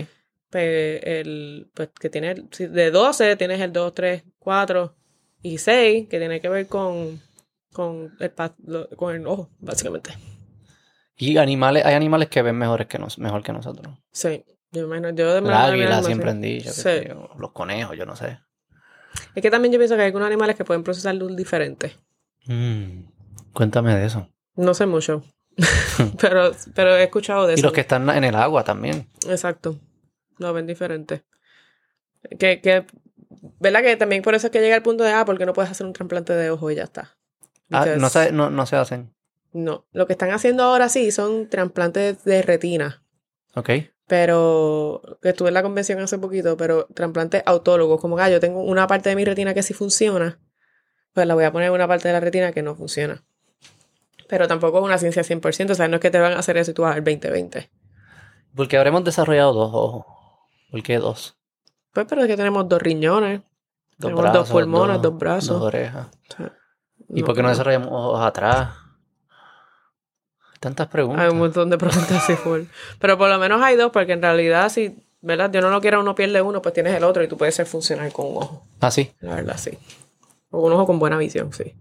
Pues, 0.54 1.00
el, 1.02 1.68
pues 1.74 1.88
que 1.98 2.08
tiene, 2.10 2.32
de 2.32 2.90
12 2.92 3.34
tienes 3.34 3.60
el 3.60 3.72
2, 3.72 3.92
3, 3.92 4.22
4 4.38 4.94
y 5.42 5.58
6, 5.58 6.08
que 6.08 6.18
tiene 6.20 6.40
que 6.40 6.48
ver 6.48 6.68
con, 6.68 7.20
con, 7.72 8.16
el, 8.20 8.32
con 8.94 9.16
el 9.16 9.26
ojo, 9.26 9.50
básicamente. 9.58 10.12
Y 11.16 11.38
animales, 11.38 11.84
hay 11.84 11.94
animales 11.94 12.28
que 12.28 12.40
ven 12.40 12.56
mejores 12.56 12.86
que 12.86 13.00
nos, 13.00 13.18
mejor 13.18 13.42
que 13.42 13.52
nosotros. 13.52 13.98
Sí, 14.12 14.44
yo 14.70 14.82
me 14.86 14.96
imagino, 14.96 15.10
yo 15.10 15.34
de 15.34 15.40
verdad, 15.40 15.70
águila 15.70 16.04
siempre 16.04 16.32
dicho. 16.34 16.70
Sí. 16.70 16.88
yo, 17.08 17.30
los 17.36 17.50
conejos, 17.50 17.96
yo 17.96 18.06
no 18.06 18.14
sé. 18.14 18.38
Es 19.34 19.42
que 19.42 19.50
también 19.50 19.72
yo 19.72 19.80
pienso 19.80 19.96
que 19.96 20.02
hay 20.02 20.06
algunos 20.06 20.28
animales 20.28 20.54
que 20.54 20.64
pueden 20.64 20.84
procesar 20.84 21.16
luz 21.16 21.34
diferente. 21.34 21.96
Mm, 22.46 23.06
cuéntame 23.52 23.96
de 23.96 24.06
eso. 24.06 24.28
No 24.54 24.72
sé 24.72 24.86
mucho, 24.86 25.24
pero, 26.20 26.52
pero 26.76 26.94
he 26.94 27.02
escuchado 27.02 27.48
de 27.48 27.54
Y 27.54 27.56
eso. 27.56 27.64
los 27.64 27.72
que 27.72 27.80
están 27.80 28.08
en 28.08 28.22
el 28.22 28.36
agua 28.36 28.62
también. 28.62 29.08
Exacto. 29.28 29.80
Lo 30.38 30.52
ven 30.52 30.66
diferente. 30.66 31.24
Que, 32.38 32.60
que, 32.60 32.86
¿verdad? 33.60 33.82
Que 33.82 33.96
también 33.96 34.22
por 34.22 34.34
eso 34.34 34.46
es 34.46 34.50
que 34.50 34.60
llega 34.60 34.76
el 34.76 34.82
punto 34.82 35.04
de, 35.04 35.12
ah, 35.12 35.24
porque 35.24 35.46
no 35.46 35.52
puedes 35.52 35.70
hacer 35.70 35.86
un 35.86 35.92
trasplante 35.92 36.32
de 36.32 36.50
ojo 36.50 36.70
y 36.70 36.76
ya 36.76 36.84
está. 36.84 37.16
Ah, 37.70 37.86
no, 37.98 38.08
se, 38.08 38.32
no, 38.32 38.50
no 38.50 38.66
se 38.66 38.76
hacen. 38.76 39.14
No, 39.52 39.86
lo 39.92 40.06
que 40.06 40.12
están 40.14 40.30
haciendo 40.30 40.64
ahora 40.64 40.88
sí 40.88 41.10
son 41.12 41.48
trasplantes 41.48 42.24
de 42.24 42.42
retina. 42.42 43.04
Ok. 43.54 43.70
Pero 44.06 45.00
estuve 45.22 45.48
en 45.48 45.54
la 45.54 45.62
convención 45.62 46.00
hace 46.00 46.18
poquito, 46.18 46.56
pero 46.56 46.86
trasplantes 46.92 47.42
autólogos, 47.46 48.00
como 48.00 48.16
que 48.16 48.22
ah, 48.22 48.30
yo 48.30 48.40
tengo 48.40 48.62
una 48.62 48.86
parte 48.86 49.08
de 49.08 49.16
mi 49.16 49.24
retina 49.24 49.54
que 49.54 49.62
sí 49.62 49.72
funciona, 49.72 50.40
pues 51.12 51.26
la 51.26 51.34
voy 51.34 51.44
a 51.44 51.52
poner 51.52 51.68
en 51.68 51.74
una 51.74 51.88
parte 51.88 52.08
de 52.08 52.14
la 52.14 52.20
retina 52.20 52.52
que 52.52 52.62
no 52.62 52.74
funciona. 52.74 53.24
Pero 54.28 54.48
tampoco 54.48 54.78
es 54.78 54.84
una 54.84 54.98
ciencia 54.98 55.22
100%, 55.22 55.70
o 55.70 55.74
sea, 55.74 55.88
no 55.88 55.96
es 55.96 56.00
que 56.00 56.10
te 56.10 56.18
van 56.18 56.32
a 56.32 56.38
hacer 56.38 56.56
eso 56.56 56.72
y 56.72 56.74
tú 56.74 56.82
vas 56.82 56.96
al 56.96 57.04
2020. 57.04 57.70
Porque 58.54 58.76
habremos 58.76 59.04
desarrollado 59.04 59.52
dos 59.52 59.70
ojos. 59.72 60.06
¿Por 60.74 60.82
qué 60.82 60.98
dos? 60.98 61.36
Pues 61.92 62.04
pero 62.08 62.22
es 62.22 62.26
que 62.26 62.36
tenemos 62.36 62.68
dos 62.68 62.82
riñones, 62.82 63.42
Dos 63.96 64.10
Tenemos 64.10 64.32
dos 64.32 64.50
pulmones, 64.50 65.00
dos 65.00 65.16
brazos. 65.16 65.60
Dos 65.60 65.62
orejas. 65.62 66.08
o 66.08 66.36
sea, 66.36 66.52
¿Y 67.10 67.22
por 67.22 67.36
qué 67.36 67.44
no 67.44 67.48
desarrollamos 67.48 67.90
ojos 67.92 68.26
atrás? 68.26 68.70
Tantas 70.58 70.88
preguntas. 70.88 71.24
Hay 71.24 71.30
un 71.30 71.38
montón 71.38 71.70
de 71.70 71.78
preguntas 71.78 72.10
así 72.10 72.34
full. 72.34 72.62
Pero 72.98 73.16
por 73.16 73.28
lo 73.28 73.38
menos 73.38 73.62
hay 73.62 73.76
dos, 73.76 73.92
porque 73.92 74.14
en 74.14 74.22
realidad 74.22 74.68
si, 74.68 75.06
¿verdad? 75.20 75.48
Yo 75.52 75.60
no 75.60 75.70
lo 75.70 75.80
quiero, 75.80 76.00
uno 76.00 76.16
pierde 76.16 76.42
uno, 76.42 76.60
pues 76.60 76.74
tienes 76.74 76.96
el 76.96 77.04
otro 77.04 77.22
y 77.22 77.28
tú 77.28 77.36
puedes 77.36 77.54
ser 77.54 77.66
funcional 77.66 78.12
con 78.12 78.26
un 78.26 78.38
ojo. 78.38 78.66
Ah, 78.80 78.90
sí. 78.90 79.12
La 79.20 79.36
verdad, 79.36 79.56
sí. 79.56 79.78
O 80.50 80.60
un 80.60 80.72
ojo 80.72 80.86
con 80.86 80.98
buena 80.98 81.18
visión, 81.18 81.52
sí. 81.52 81.72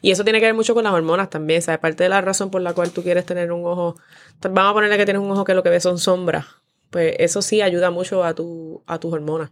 Y 0.00 0.12
eso 0.12 0.24
tiene 0.24 0.40
que 0.40 0.46
ver 0.46 0.54
mucho 0.54 0.72
con 0.72 0.84
las 0.84 0.94
hormonas 0.94 1.28
también, 1.28 1.60
¿sabes? 1.60 1.78
Parte 1.78 2.04
de 2.04 2.08
la 2.08 2.22
razón 2.22 2.50
por 2.50 2.62
la 2.62 2.72
cual 2.72 2.90
tú 2.90 3.02
quieres 3.02 3.26
tener 3.26 3.52
un 3.52 3.66
ojo, 3.66 3.96
vamos 4.40 4.70
a 4.70 4.72
ponerle 4.72 4.96
que 4.96 5.04
tienes 5.04 5.20
un 5.20 5.30
ojo 5.30 5.44
que 5.44 5.52
lo 5.52 5.62
que 5.62 5.68
ves 5.68 5.82
son 5.82 5.98
sombras, 5.98 6.46
pues 6.94 7.16
eso 7.18 7.42
sí 7.42 7.60
ayuda 7.60 7.90
mucho 7.90 8.22
a, 8.22 8.34
tu, 8.36 8.84
a 8.86 9.00
tus 9.00 9.12
hormonas. 9.12 9.50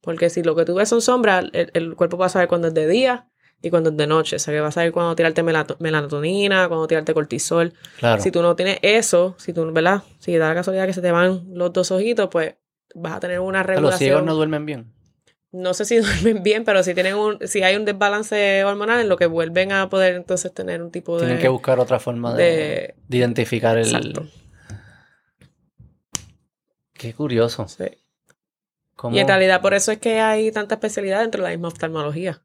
Porque 0.00 0.30
si 0.30 0.42
lo 0.42 0.56
que 0.56 0.64
tú 0.64 0.74
ves 0.74 0.88
son 0.88 1.00
sombras, 1.00 1.44
el, 1.52 1.70
el 1.74 1.94
cuerpo 1.94 2.18
va 2.18 2.26
a 2.26 2.28
saber 2.28 2.48
cuándo 2.48 2.66
es 2.66 2.74
de 2.74 2.88
día 2.88 3.28
y 3.62 3.70
cuándo 3.70 3.90
es 3.90 3.96
de 3.96 4.08
noche. 4.08 4.34
O 4.34 4.38
sea, 4.40 4.52
que 4.52 4.58
va 4.60 4.66
a 4.66 4.72
saber 4.72 4.90
cuándo 4.90 5.14
tirarte 5.14 5.44
melato- 5.44 5.76
melatonina, 5.78 6.66
cuándo 6.66 6.88
tirarte 6.88 7.14
cortisol. 7.14 7.72
Claro. 8.00 8.20
Si 8.20 8.32
tú 8.32 8.42
no 8.42 8.56
tienes 8.56 8.80
eso, 8.82 9.36
si 9.38 9.52
tú, 9.52 9.70
¿verdad? 9.72 10.02
Si 10.18 10.36
da 10.36 10.48
la 10.48 10.54
casualidad 10.56 10.86
que 10.86 10.92
se 10.92 11.02
te 11.02 11.12
van 11.12 11.44
los 11.54 11.72
dos 11.72 11.92
ojitos, 11.92 12.28
pues 12.32 12.56
vas 12.96 13.12
a 13.12 13.20
tener 13.20 13.38
una 13.38 13.60
Los 13.60 13.66
regulación. 13.68 13.98
ciegos 13.98 14.24
no 14.24 14.34
duermen 14.34 14.66
bien. 14.66 14.92
No 15.52 15.72
sé 15.74 15.84
si 15.84 15.98
duermen 16.00 16.42
bien, 16.42 16.64
pero 16.64 16.82
si 16.82 16.94
tienen 16.94 17.14
un, 17.14 17.38
si 17.46 17.62
hay 17.62 17.76
un 17.76 17.84
desbalance 17.84 18.64
hormonal 18.64 19.00
en 19.02 19.08
lo 19.08 19.16
que 19.16 19.26
vuelven 19.26 19.70
a 19.70 19.88
poder 19.88 20.16
entonces 20.16 20.52
tener 20.52 20.82
un 20.82 20.90
tipo 20.90 21.14
de. 21.20 21.26
Tienen 21.26 21.40
que 21.40 21.48
buscar 21.48 21.78
otra 21.78 22.00
forma 22.00 22.34
de 22.34 22.96
identificar 23.08 23.78
el. 23.78 23.86
Exacto. 23.86 24.26
Qué 27.02 27.12
curioso. 27.14 27.66
Sí. 27.68 27.84
¿Cómo- 28.96 29.16
Y 29.16 29.20
en 29.20 29.28
realidad 29.28 29.60
por 29.60 29.74
eso 29.74 29.92
es 29.92 29.98
que 29.98 30.20
hay 30.20 30.50
tanta 30.52 30.76
especialidad 30.76 31.20
dentro 31.20 31.42
de 31.42 31.48
la 31.50 31.54
misma 31.56 31.68
oftalmología. 31.68 32.42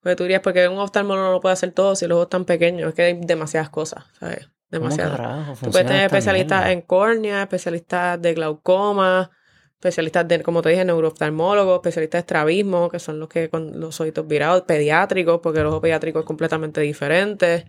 Porque 0.00 0.16
tú 0.16 0.24
dirías, 0.24 0.40
porque 0.42 0.66
un 0.68 0.78
oftalmólogo 0.78 1.30
no 1.30 1.40
puede 1.40 1.52
hacer 1.52 1.72
todo 1.72 1.94
si 1.96 2.06
los 2.06 2.16
ojos 2.16 2.26
están 2.26 2.44
pequeños. 2.44 2.88
Es 2.88 2.94
que 2.94 3.02
hay 3.02 3.20
demasiadas 3.20 3.70
cosas, 3.70 4.04
¿sabes? 4.18 4.46
¿Cómo 4.70 4.88
Demasiadas. 4.88 5.16
carajo 5.16 5.52
Tú 5.62 5.70
puedes 5.70 5.86
tener 5.86 6.04
especialistas 6.06 6.68
en 6.70 6.80
córnea, 6.82 7.42
especialistas 7.42 8.20
de 8.20 8.34
glaucoma, 8.34 9.30
especialistas 9.74 10.26
de, 10.26 10.42
como 10.42 10.62
te 10.62 10.70
dije, 10.70 10.84
neurooftalmólogos, 10.84 11.76
especialistas 11.76 12.18
de 12.18 12.20
estrabismo, 12.20 12.88
que 12.88 12.98
son 12.98 13.20
los 13.20 13.28
que 13.28 13.48
con 13.50 13.78
los 13.78 14.00
ojitos 14.00 14.26
virados, 14.26 14.62
pediátricos, 14.62 15.40
porque 15.42 15.60
el 15.60 15.66
ojo 15.66 15.80
pediátrico 15.80 16.18
es 16.20 16.24
completamente 16.24 16.80
diferente. 16.80 17.66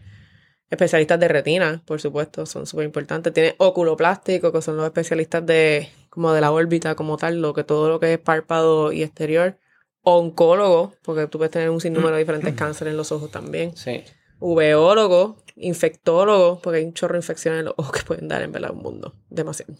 Especialistas 0.69 1.19
de 1.19 1.27
retina, 1.27 1.83
por 1.85 2.01
supuesto, 2.01 2.45
son 2.47 2.65
súper 2.65 2.85
importantes. 2.85 3.31
Tiene 3.33 3.55
oculoplástico, 3.59 4.51
que 4.51 4.61
son 4.63 4.77
los 4.77 4.85
especialistas 4.85 5.45
de 5.45 5.89
como 6.15 6.33
de 6.33 6.41
la 6.41 6.51
órbita 6.51 6.95
como 6.95 7.17
tal, 7.17 7.39
lo 7.41 7.53
que 7.53 7.63
todo 7.63 7.87
lo 7.89 7.99
que 7.99 8.13
es 8.13 8.19
párpado 8.19 8.91
y 8.91 9.03
exterior. 9.03 9.59
Oncólogo, 10.01 10.93
porque 11.03 11.27
tú 11.27 11.37
puedes 11.39 11.51
tener 11.51 11.69
un 11.69 11.81
sinnúmero 11.81 12.13
de 12.13 12.19
diferentes 12.19 12.53
cánceres 12.55 12.91
en 12.91 12.97
los 12.97 13.11
ojos 13.11 13.29
también 13.31 13.75
Sí. 13.75 14.03
uveólogo, 14.39 15.37
infectólogo, 15.55 16.59
porque 16.61 16.79
hay 16.79 16.85
un 16.85 16.93
chorro 16.93 17.13
de 17.13 17.19
infecciones 17.19 17.59
en 17.59 17.65
los 17.65 17.73
ojos 17.77 17.91
que 17.91 18.03
pueden 18.03 18.27
dar 18.27 18.41
en 18.41 18.51
verdad 18.51 18.71
un 18.71 18.83
mundo. 18.83 19.13
Demasiado. 19.29 19.73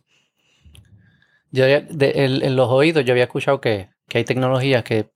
Yo 1.52 1.66
de- 1.66 2.12
el- 2.26 2.44
en 2.44 2.56
los 2.56 2.70
oídos 2.70 3.06
yo 3.06 3.14
había 3.14 3.26
escuchado 3.26 3.62
que, 3.62 3.90
que 4.10 4.18
hay 4.18 4.24
tecnologías 4.26 4.84
que, 4.84 5.10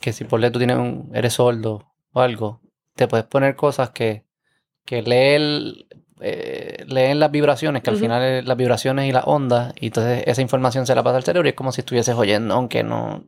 que 0.00 0.12
si 0.12 0.24
por 0.24 0.40
ley 0.40 0.50
tú 0.50 0.58
tienes 0.58 0.76
un, 0.76 1.10
eres 1.14 1.34
sordo 1.34 1.92
o 2.12 2.20
algo, 2.20 2.60
te 2.94 3.08
puedes 3.08 3.26
poner 3.26 3.56
cosas 3.56 3.90
que, 3.90 4.24
que 4.84 5.02
leen, 5.02 5.74
eh, 6.20 6.84
leen 6.86 7.18
las 7.20 7.30
vibraciones, 7.30 7.82
que 7.82 7.90
al 7.90 7.96
final 7.96 8.22
es 8.22 8.44
las 8.46 8.56
vibraciones 8.56 9.08
y 9.08 9.12
las 9.12 9.24
ondas, 9.26 9.72
y 9.80 9.86
entonces 9.86 10.22
esa 10.26 10.42
información 10.42 10.86
se 10.86 10.94
la 10.94 11.02
pasa 11.02 11.16
al 11.16 11.24
cerebro 11.24 11.48
y 11.48 11.50
es 11.50 11.54
como 11.56 11.72
si 11.72 11.80
estuvieses 11.80 12.14
oyendo, 12.14 12.54
aunque 12.54 12.82
no 12.84 13.24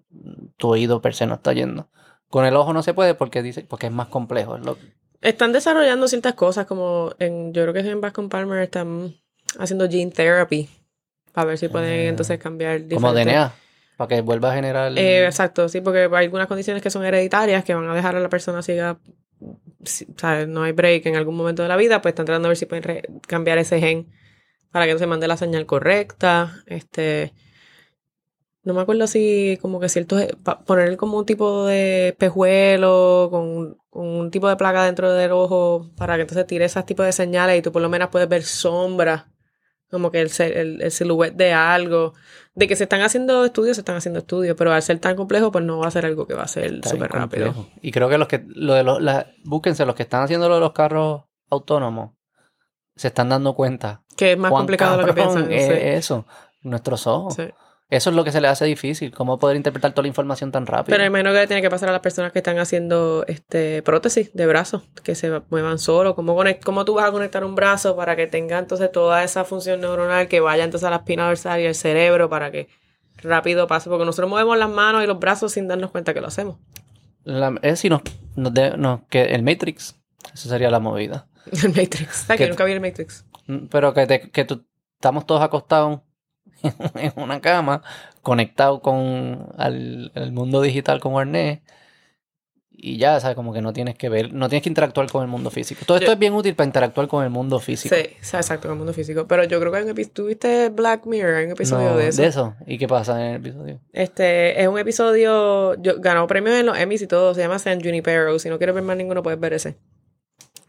tu 0.57 0.69
oído 0.69 1.01
per 1.03 1.15
se 1.15 1.27
no 1.27 1.35
está 1.35 1.51
oyendo. 1.51 1.89
Con 2.29 2.45
el 2.45 2.57
ojo 2.57 2.73
no 2.73 2.83
se 2.83 2.95
puede 2.95 3.15
porque 3.15 3.43
dice, 3.43 3.63
porque 3.69 3.87
es 3.87 3.93
más 3.93 4.09
complejo. 4.09 4.57
es 4.57 4.65
lo- 4.65 4.79
Están 5.21 5.53
desarrollando 5.53 6.09
ciertas 6.09 6.35
cosas, 6.35 6.67
como 6.67 7.13
en, 7.19 7.53
yo 7.53 7.63
creo 7.63 7.73
que 7.75 7.81
en 7.81 8.01
Bascom 8.01 8.29
Palmer 8.29 8.63
están 8.63 9.15
haciendo 9.59 9.89
gene 9.89 10.11
therapy, 10.11 10.69
para 11.33 11.47
ver 11.49 11.59
si 11.59 11.69
pueden 11.69 12.07
Ah. 12.07 12.09
entonces 12.11 12.39
cambiar 12.39 12.83
como 12.93 13.13
DNA, 13.13 13.53
para 13.97 14.09
que 14.09 14.21
vuelva 14.21 14.53
a 14.53 14.55
generar... 14.55 14.93
Eh, 14.97 15.25
exacto, 15.27 15.69
sí, 15.69 15.81
porque 15.81 16.09
hay 16.13 16.25
algunas 16.25 16.47
condiciones 16.47 16.83
que 16.83 16.91
son 16.91 17.05
hereditarias 17.05 17.65
que 17.65 17.75
van 17.75 17.89
a 17.89 17.95
dejar 17.95 18.15
a 18.17 18.21
la 18.21 18.29
persona 18.29 18.63
ciega, 18.63 18.99
No 20.49 20.63
hay 20.63 20.73
break 20.73 21.07
en 21.07 21.17
algún 21.17 21.37
momento 21.37 21.63
de 21.63 21.69
la 21.69 21.77
vida, 21.77 22.03
pues 22.03 22.13
están 22.13 22.27
tratando 22.27 22.49
de 22.49 22.51
ver 22.51 22.57
si 22.57 22.67
pueden 22.67 23.03
cambiar 23.27 23.59
ese 23.59 23.79
gen 23.79 24.09
para 24.71 24.87
que 24.87 24.99
se 24.99 25.07
mande 25.07 25.29
la 25.29 25.37
señal 25.37 25.67
correcta. 25.67 26.63
Este, 26.67 27.33
no 28.67 28.75
me 28.75 28.81
acuerdo 28.81 29.07
si 29.07 29.59
como 29.63 29.79
que 29.79 29.89
ciertos, 29.89 30.25
poner 30.67 30.97
como 30.97 31.19
un 31.19 31.25
tipo 31.25 31.67
de 31.67 32.09
espejuelo 32.09 33.29
con, 33.31 33.79
un 33.91 34.31
tipo 34.31 34.49
de 34.49 34.57
placa 34.57 34.85
dentro 34.85 35.13
del 35.13 35.33
ojo 35.33 35.91
para 35.97 36.17
que 36.17 36.23
entonces 36.23 36.47
tire 36.47 36.65
esos 36.65 36.85
tipos 36.85 37.07
de 37.07 37.13
señales 37.13 37.59
y 37.59 37.63
tú 37.63 37.71
por 37.73 37.81
lo 37.81 37.89
menos 37.89 38.09
puedes 38.11 38.29
ver 38.29 38.43
sombras, 38.43 39.27
como 39.91 40.11
que 40.11 40.21
el, 40.21 40.31
el, 40.41 40.83
el 40.83 40.91
silhouette 40.91 41.37
de 41.37 41.53
algo. 41.53 42.15
De 42.57 42.67
que 42.67 42.75
se 42.75 42.85
están 42.85 43.03
haciendo 43.03 43.45
estudios, 43.45 43.77
se 43.77 43.83
están 43.83 43.97
haciendo 43.97 44.19
estudios, 44.19 44.57
pero 44.57 44.73
al 44.73 44.83
ser 44.83 44.99
tan 44.99 45.15
complejo, 45.15 45.53
pues 45.53 45.63
no 45.65 45.79
va 45.79 45.89
a 45.89 45.91
ser 45.91 46.07
algo 46.07 46.27
que 46.27 46.35
va 46.35 46.43
a 46.45 46.49
ser 46.49 46.81
súper 46.83 47.11
rápido. 47.13 47.69
Y 47.83 47.93
creo 47.93 48.09
que 48.09 48.17
los 48.17 48.27
que, 48.29 48.45
lo 48.49 48.73
de 48.73 48.83
los, 48.83 49.01
la- 49.01 49.27
búsquense, 49.45 49.85
los 49.85 49.95
que 49.95 50.03
están 50.05 50.23
haciendo 50.23 50.49
lo 50.49 50.55
de 50.55 50.61
los 50.63 50.73
carros 50.73 51.25
autónomos, 51.51 52.13
se 52.97 53.09
están 53.09 53.29
dando 53.29 53.55
cuenta. 53.55 54.03
Que 54.17 54.33
es 54.33 54.39
más 54.39 54.51
complicado 54.51 54.97
de 54.97 55.03
lo 55.03 55.15
que 55.15 55.21
piensan. 55.21 55.53
es 55.53 55.67
sí. 55.67 55.73
eso. 55.75 56.27
Nuestros 56.63 57.07
ojos. 57.07 57.35
Sí. 57.35 57.45
Eso 57.89 58.11
es 58.11 58.17
lo 58.17 58.25
que 58.25 58.33
se 58.33 58.41
le 58.41 58.49
hace 58.49 58.65
difícil, 58.65 59.13
cómo 59.13 59.39
poder 59.39 59.57
interpretar 59.57 59.93
toda 59.93 60.03
la 60.03 60.09
información 60.09 60.51
tan 60.51 60.67
rápido. 60.67 60.97
Pero 60.97 61.07
imagino 61.07 61.31
que 61.33 61.39
le 61.39 61.47
tiene 61.47 61.63
que 61.63 61.71
pasar 61.71 61.89
a 61.89 61.93
las 61.93 62.01
personas 62.01 62.33
que 62.33 62.41
están 62.41 62.59
haciendo 62.59 63.25
este 63.29 63.81
prótesis 63.83 64.33
de 64.35 64.45
brazos, 64.47 64.83
que 65.05 65.15
se 65.15 65.41
muevan 65.51 65.79
solo. 65.79 66.17
¿Cómo, 66.17 66.37
conect- 66.37 66.65
¿Cómo 66.65 66.85
tú 66.85 66.95
vas 66.95 67.05
a 67.09 67.13
conectar 67.13 67.45
un 67.45 67.55
brazo 67.55 67.95
para 67.95 68.17
que 68.17 68.27
tenga 68.27 68.59
entonces 68.59 68.91
toda 68.91 69.23
esa 69.23 69.45
función 69.45 69.81
neuronal 69.81 70.27
que 70.27 70.41
vaya 70.41 70.65
entonces 70.65 70.85
a 70.87 70.91
la 70.91 70.97
espina 70.97 71.27
dorsal 71.29 71.61
y 71.61 71.67
al 71.67 71.77
cerebro 71.77 72.29
para 72.29 72.51
que 72.51 72.67
rápido 73.19 73.69
pase? 73.69 73.89
Porque 73.89 74.05
nosotros 74.05 74.29
movemos 74.31 74.59
las 74.59 74.69
manos 74.71 75.05
y 75.05 75.07
los 75.07 75.21
brazos 75.21 75.53
sin 75.53 75.69
darnos 75.69 75.93
cuenta 75.93 76.13
que 76.13 76.21
lo 76.21 76.27
hacemos. 76.27 76.57
La- 77.23 77.55
es 77.63 77.79
si 77.79 77.89
nos, 77.89 78.03
nos 78.35 78.53
de- 78.53 78.77
nos- 78.77 79.03
que 79.09 79.27
el 79.27 79.45
Matrix, 79.45 79.97
eso 80.35 80.49
sería 80.49 80.71
la 80.71 80.81
movida. 80.81 81.29
El 81.63 81.69
Matrix. 81.69 82.09
¿Sabes 82.27 82.39
Que- 82.39 82.45
que 82.45 82.49
nunca 82.51 82.65
vi 82.65 82.73
el 82.73 82.81
Matrix? 82.81 83.25
Pero 83.71 83.95
que, 83.95 84.07
te- 84.09 84.31
que 84.33 84.45
tú- 84.45 84.67
estamos 84.97 85.25
todos 85.25 85.41
acostados 85.41 86.01
en 86.95 87.13
una 87.17 87.41
cama, 87.41 87.83
conectados 88.23 88.81
con 88.81 89.49
al, 89.57 90.13
el 90.15 90.33
mundo 90.33 90.63
digital 90.63 91.01
con 91.01 91.19
arnés. 91.19 91.61
Y 92.79 92.99
ya, 92.99 93.19
¿sabes? 93.21 93.37
Como 93.37 93.55
que 93.55 93.63
no 93.63 93.73
tienes 93.73 93.95
que 93.97 94.11
ver, 94.11 94.35
no 94.35 94.51
tienes 94.51 94.63
que 94.63 94.69
interactuar 94.69 95.11
con 95.11 95.23
el 95.23 95.29
mundo 95.29 95.51
físico. 95.51 95.81
Todo 95.87 95.97
esto 95.97 96.09
Yo- 96.09 96.13
es 96.13 96.19
bien 96.19 96.35
útil 96.35 96.55
para 96.55 96.67
interactuar 96.67 97.09
con 97.09 97.25
el 97.25 97.31
mundo 97.31 97.59
físico. 97.59 97.95
Sí, 97.95 98.03
exacto, 98.03 98.69
en 98.69 98.73
el 98.73 98.77
mundo 98.77 98.93
físico. 98.93 99.27
Pero 99.27 99.45
yo 99.45 99.59
creo 99.59 99.73
que 99.73 99.83
un 99.83 99.89
episodio. 99.89 100.13
¿Tuviste 100.13 100.69
Black 100.69 101.07
Mirror? 101.07 101.37
Hay 101.37 101.47
un 101.47 101.53
episodio 101.53 101.91
No, 101.93 101.97
de 101.97 102.09
eso. 102.09 102.55
¿Y 102.67 102.77
qué 102.77 102.87
pasa 102.87 103.19
en 103.19 103.31
el 103.31 103.37
episodio? 103.37 103.81
Este 103.95 104.61
es 104.61 104.69
un 104.69 104.79
episodio. 104.79 105.75
Yo, 105.81 105.95
ganó 106.01 106.27
premios 106.27 106.55
en 106.57 106.67
los 106.67 106.77
Emmys 106.77 107.01
y 107.01 107.07
todo. 107.07 107.35
Se 107.35 107.41
llama 107.41 107.59
San 107.59 107.81
Junipero. 107.81 108.39
Si 108.39 108.51
no 108.51 108.59
quieres 108.59 108.75
ver 108.75 108.85
más 108.85 108.99
ninguno, 108.99 109.23
puedes 109.23 109.41
ver 109.41 109.55
ese. 109.55 109.79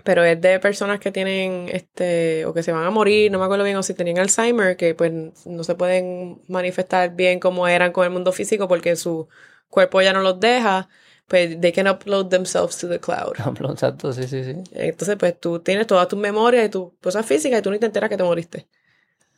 Pero 0.08 0.24
es 0.24 0.40
de 0.40 0.58
personas 0.62 1.02
que 1.02 1.12
tienen, 1.12 1.68
este, 1.70 2.46
o 2.46 2.54
que 2.54 2.64
se 2.64 2.72
van 2.72 2.86
a 2.86 2.90
morir, 2.90 3.30
no 3.30 3.40
me 3.40 3.44
acuerdo 3.44 3.66
bien, 3.66 3.76
o 3.76 3.84
si 3.84 3.94
tenían 3.94 4.20
Alzheimer, 4.20 4.78
que 4.78 4.96
pues 4.96 5.12
no 5.46 5.64
se 5.66 5.76
pueden 5.76 6.42
manifestar 6.48 7.14
bien 7.14 7.42
como 7.42 7.68
eran 7.68 7.92
con 7.92 8.06
el 8.06 8.12
mundo 8.12 8.32
físico 8.32 8.70
porque 8.70 8.96
su 8.96 9.28
cuerpo 9.70 10.02
ya 10.02 10.14
no 10.14 10.22
los 10.22 10.40
deja, 10.40 10.88
pues 11.28 11.60
they 11.60 11.74
can 11.74 11.90
upload 11.90 12.30
themselves 12.30 12.78
to 12.78 12.88
the 12.88 13.00
cloud. 13.02 13.34
Exacto, 13.70 14.14
sí, 14.14 14.24
sí, 14.30 14.46
sí. 14.46 14.54
Entonces, 14.72 15.18
pues 15.20 15.38
tú 15.38 15.60
tienes 15.60 15.86
todas 15.88 16.08
tus 16.08 16.18
memorias 16.18 16.66
y 16.68 16.70
tus 16.70 16.94
cosas 17.02 17.26
físicas 17.26 17.60
y 17.60 17.62
tú 17.62 17.70
ni 17.72 17.78
te 17.78 17.86
enteras 17.88 18.10
que 18.10 18.16
te 18.16 18.24
moriste. 18.24 18.66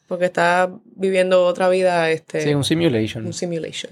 Porque 0.08 0.26
estás 0.26 0.70
viviendo 0.86 1.46
otra 1.48 1.68
vida, 1.70 2.12
este, 2.12 2.42
Sí, 2.42 2.54
un 2.54 2.64
simulation. 2.64 3.26
un 3.26 3.34
simulation. 3.34 3.92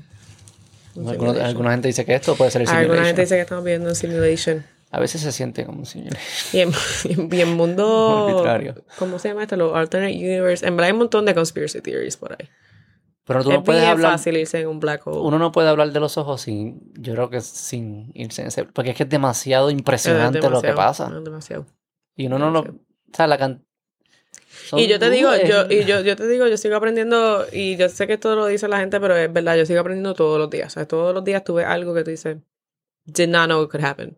Un 0.94 1.10
Algunos- 1.10 1.18
simulation. 1.34 1.46
alguna 1.48 1.72
gente 1.72 1.88
dice 1.88 2.06
que 2.06 2.14
esto 2.14 2.36
puede 2.36 2.52
ser 2.52 2.62
el 2.62 2.68
simulation. 2.68 2.92
Alguna 2.92 3.08
gente 3.08 3.22
dice 3.22 3.36
que 3.36 3.42
estamos 3.42 3.64
viviendo 3.64 3.90
un 3.90 3.96
simulation. 3.96 4.64
A 4.90 5.00
veces 5.00 5.22
se 5.22 5.32
siente 5.32 5.66
como 5.66 5.80
un 5.80 5.86
simulation. 5.86 6.22
Y 6.54 6.60
en, 6.60 6.72
y 7.34 7.42
en 7.42 7.50
mundo... 7.56 8.28
Arbitrario. 8.30 8.84
¿Cómo 8.98 9.20
se 9.20 9.30
llama 9.30 9.44
esto? 9.44 9.58
Los 9.58 9.76
alternate 9.76 10.14
universe. 10.16 10.66
En 10.66 10.76
verdad 10.76 10.88
hay 10.88 10.94
un 10.94 11.00
montón 11.00 11.26
de 11.26 11.36
conspiracy 11.36 11.82
theories 11.82 12.16
por 12.18 12.32
ahí. 12.34 12.50
Pero 13.26 13.44
tú 13.44 13.52
es 13.52 13.58
no 13.58 13.64
puedes 13.66 13.82
bien 13.82 13.92
hablar. 13.92 14.12
fácil 14.14 14.38
irse 14.38 14.62
en 14.62 14.68
un 14.68 14.80
black 14.80 15.06
hole. 15.06 15.20
Uno 15.20 15.38
no 15.38 15.52
puede 15.52 15.68
hablar 15.68 15.92
de 15.92 16.00
los 16.00 16.18
ojos 16.18 16.42
sin, 16.42 16.94
yo 16.94 17.14
creo 17.14 17.30
que 17.30 17.42
sin 17.42 18.12
irse 18.14 18.42
en 18.42 18.48
ese, 18.48 18.64
porque 18.64 18.92
es 18.92 18.96
que 18.96 19.04
es 19.04 19.10
demasiado 19.10 19.68
Es 19.68 19.74
impresionante 19.74 20.40
lo 20.50 20.62
que 20.62 20.68
demasiado, 20.68 20.76
pasa. 20.76 21.18
es 21.18 21.24
demasiado. 21.26 21.66
Y 22.16 22.28
uno 22.28 22.40
no 22.40 22.52
lo, 22.52 22.62
o 22.62 22.66
sea, 23.12 23.28
la 23.28 23.38
can... 23.38 23.66
son 24.70 24.80
Y 24.80 24.88
yo 24.88 24.98
te 24.98 25.10
digo, 25.10 25.32
yo, 25.46 25.66
y 25.70 25.84
yo, 25.84 26.00
yo 26.00 26.16
te 26.16 26.26
digo, 26.30 26.48
yo 26.48 26.56
sigo 26.56 26.78
aprendiendo, 26.78 27.46
y 27.52 27.76
yo 27.76 27.90
sé 27.90 28.08
que 28.08 28.14
esto 28.14 28.34
lo 28.38 28.46
dice 28.46 28.70
la 28.70 28.80
gente, 28.80 28.98
pero 29.02 29.18
es 29.18 29.32
verdad, 29.32 29.58
yo 29.58 29.66
sigo 29.66 29.82
aprendiendo 29.82 30.14
todos 30.14 30.40
los 30.40 30.50
días. 30.50 30.68
O 30.68 30.74
sea, 30.76 30.88
todos 30.88 31.14
los 31.14 31.26
días 31.26 31.44
tuve 31.44 31.66
algo 31.66 31.94
que 31.94 32.06
tú 32.06 32.12
dices, 32.12 32.38
did 33.04 33.28
not 33.28 33.48
know 33.48 33.62
it 33.62 33.70
could 33.70 33.84
happen. 33.84 34.18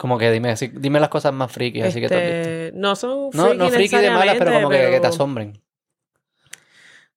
Como 0.00 0.16
que 0.16 0.30
dime, 0.30 0.48
así- 0.48 0.72
dime 0.72 0.98
las 0.98 1.10
cosas 1.10 1.34
más 1.34 1.52
friki, 1.52 1.82
así 1.82 2.00
que 2.00 2.08
tú. 2.08 2.14
Este, 2.14 2.72
no 2.74 2.96
son 2.96 3.28
No, 3.34 3.48
freaky 3.48 3.58
no 3.58 3.68
friki 3.68 3.96
de 3.98 4.10
malas, 4.10 4.36
pero 4.38 4.50
como 4.54 4.70
que, 4.70 4.90
que 4.92 4.98
te 4.98 5.06
asombren. 5.06 5.62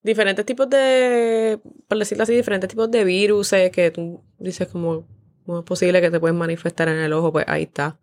diferentes 0.02 0.44
tipos 0.44 0.68
de, 0.68 1.58
por 1.88 1.96
decirlo 1.96 2.24
así, 2.24 2.34
diferentes 2.34 2.68
tipos 2.68 2.90
de 2.90 3.04
virus 3.04 3.52
que 3.72 3.90
tú 3.90 4.22
dices 4.38 4.68
como, 4.68 5.06
¿cómo 5.46 5.60
es 5.60 5.64
posible 5.64 6.02
que 6.02 6.10
te 6.10 6.20
puedes 6.20 6.36
manifestar 6.36 6.88
en 6.88 6.98
el 6.98 7.14
ojo? 7.14 7.32
Pues 7.32 7.46
ahí 7.48 7.62
está. 7.62 7.98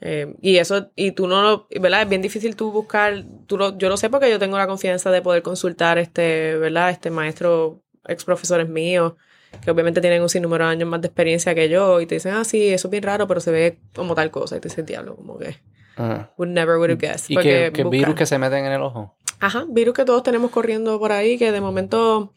Eh, 0.00 0.34
y 0.40 0.56
eso, 0.56 0.90
y 0.96 1.12
tú 1.12 1.26
no 1.26 1.42
lo, 1.42 1.68
¿verdad? 1.78 2.00
Es 2.00 2.08
bien 2.08 2.22
difícil 2.22 2.56
tú 2.56 2.72
buscar, 2.72 3.26
tú 3.46 3.58
lo, 3.58 3.76
yo 3.76 3.90
lo 3.90 3.98
sé 3.98 4.08
porque 4.08 4.30
yo 4.30 4.38
tengo 4.38 4.56
la 4.56 4.66
confianza 4.66 5.10
de 5.10 5.20
poder 5.20 5.42
consultar 5.42 5.98
este, 5.98 6.56
¿verdad? 6.56 6.88
Este 6.88 7.10
maestro, 7.10 7.82
ex 8.06 8.24
profesores 8.24 8.70
míos, 8.70 9.12
que 9.62 9.70
obviamente 9.70 10.00
tienen 10.00 10.22
un 10.22 10.28
sinnúmero 10.28 10.64
de 10.66 10.72
años 10.72 10.88
más 10.88 11.00
de 11.00 11.08
experiencia 11.08 11.54
que 11.54 11.68
yo, 11.68 12.00
y 12.00 12.06
te 12.06 12.16
dicen, 12.16 12.34
ah, 12.34 12.44
sí, 12.44 12.68
eso 12.68 12.88
es 12.88 12.90
bien 12.90 13.02
raro, 13.02 13.26
pero 13.26 13.40
se 13.40 13.50
ve 13.50 13.78
como 13.94 14.14
tal 14.14 14.30
cosa, 14.30 14.56
y 14.56 14.60
te 14.60 14.68
dices, 14.68 14.86
diablo, 14.86 15.16
como 15.16 15.38
que, 15.38 15.56
Ajá. 15.96 16.32
would 16.36 16.50
never 16.50 16.76
would 16.76 16.90
have 16.90 17.00
guessed. 17.00 17.30
Y 17.30 17.36
que, 17.36 17.70
virus 17.90 18.14
que 18.14 18.26
se 18.26 18.38
meten 18.38 18.64
en 18.64 18.72
el 18.72 18.82
ojo. 18.82 19.16
Ajá, 19.40 19.66
virus 19.68 19.94
que 19.94 20.04
todos 20.04 20.22
tenemos 20.22 20.50
corriendo 20.50 20.98
por 20.98 21.12
ahí 21.12 21.38
que 21.38 21.52
de 21.52 21.60
momento 21.60 22.32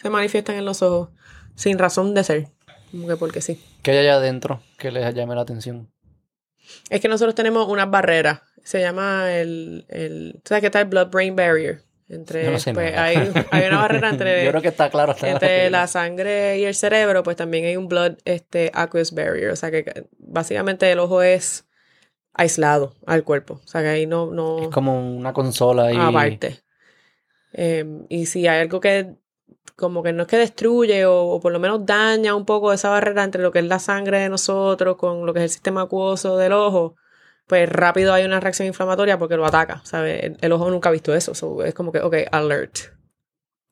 se 0.00 0.10
manifiestan 0.10 0.56
en 0.56 0.64
los 0.64 0.82
ojos 0.82 1.08
sin 1.54 1.78
razón 1.78 2.14
de 2.14 2.24
ser. 2.24 2.48
Como 2.90 3.08
que 3.08 3.16
porque 3.16 3.40
sí. 3.40 3.60
Que 3.82 3.92
hay 3.92 3.98
allá 3.98 4.16
adentro 4.16 4.62
que 4.78 4.90
les 4.90 5.14
llame 5.14 5.34
la 5.34 5.40
atención. 5.40 5.90
Es 6.90 7.00
que 7.00 7.08
nosotros 7.08 7.34
tenemos 7.34 7.68
unas 7.68 7.90
barreras. 7.90 8.42
Se 8.62 8.80
llama 8.80 9.32
el. 9.32 9.84
el 9.88 10.40
¿Sabes 10.44 10.60
qué 10.60 10.66
está 10.66 10.80
el 10.80 10.88
blood-brain 10.88 11.34
barrier? 11.36 11.82
Entre, 12.08 12.44
Yo 12.44 12.50
no 12.50 12.58
sé 12.58 12.74
pues, 12.74 12.96
hay, 12.96 13.16
hay 13.50 13.66
una 13.66 13.78
barrera 13.78 14.10
entre, 14.10 14.44
Yo 14.44 14.50
creo 14.50 14.62
que 14.62 14.68
está 14.68 14.90
claro. 14.90 15.12
Está 15.12 15.30
entre 15.30 15.70
la 15.70 15.86
sangre 15.86 16.58
y 16.58 16.64
el 16.64 16.74
cerebro, 16.74 17.22
pues 17.22 17.36
también 17.36 17.64
hay 17.64 17.76
un 17.76 17.88
blood 17.88 18.16
este, 18.24 18.70
aqueous 18.74 19.12
barrier. 19.12 19.50
O 19.50 19.56
sea 19.56 19.70
que 19.70 20.06
básicamente 20.18 20.90
el 20.90 20.98
ojo 20.98 21.22
es 21.22 21.66
aislado 22.34 22.94
al 23.06 23.24
cuerpo. 23.24 23.60
O 23.64 23.66
sea 23.66 23.80
que 23.80 23.88
ahí 23.88 24.06
no, 24.06 24.26
no 24.26 24.64
Es 24.64 24.68
como 24.68 25.16
una 25.16 25.32
consola 25.32 25.84
ahí. 25.86 25.96
aparte. 25.98 26.60
Eh, 27.54 27.84
y 28.08 28.26
si 28.26 28.46
hay 28.46 28.60
algo 28.60 28.80
que 28.80 29.14
como 29.76 30.02
que 30.02 30.12
no 30.12 30.22
es 30.22 30.28
que 30.28 30.36
destruye 30.36 31.04
o, 31.06 31.26
o 31.26 31.40
por 31.40 31.52
lo 31.52 31.58
menos 31.58 31.84
daña 31.84 32.34
un 32.34 32.44
poco 32.44 32.72
esa 32.72 32.90
barrera 32.90 33.24
entre 33.24 33.42
lo 33.42 33.50
que 33.50 33.60
es 33.60 33.64
la 33.64 33.78
sangre 33.78 34.20
de 34.20 34.28
nosotros 34.28 34.96
con 34.96 35.26
lo 35.26 35.32
que 35.32 35.40
es 35.40 35.44
el 35.44 35.50
sistema 35.50 35.82
acuoso 35.82 36.36
del 36.36 36.52
ojo, 36.52 36.96
pues 37.46 37.68
rápido 37.68 38.12
hay 38.12 38.24
una 38.24 38.40
reacción 38.40 38.66
inflamatoria 38.66 39.18
porque 39.18 39.36
lo 39.36 39.44
ataca, 39.46 39.80
¿sabes? 39.84 40.22
El, 40.22 40.36
el 40.40 40.52
ojo 40.52 40.70
nunca 40.70 40.88
ha 40.88 40.92
visto 40.92 41.14
eso, 41.14 41.34
so 41.34 41.62
es 41.64 41.74
como 41.74 41.92
que, 41.92 42.00
ok, 42.00 42.14
alert. 42.32 42.78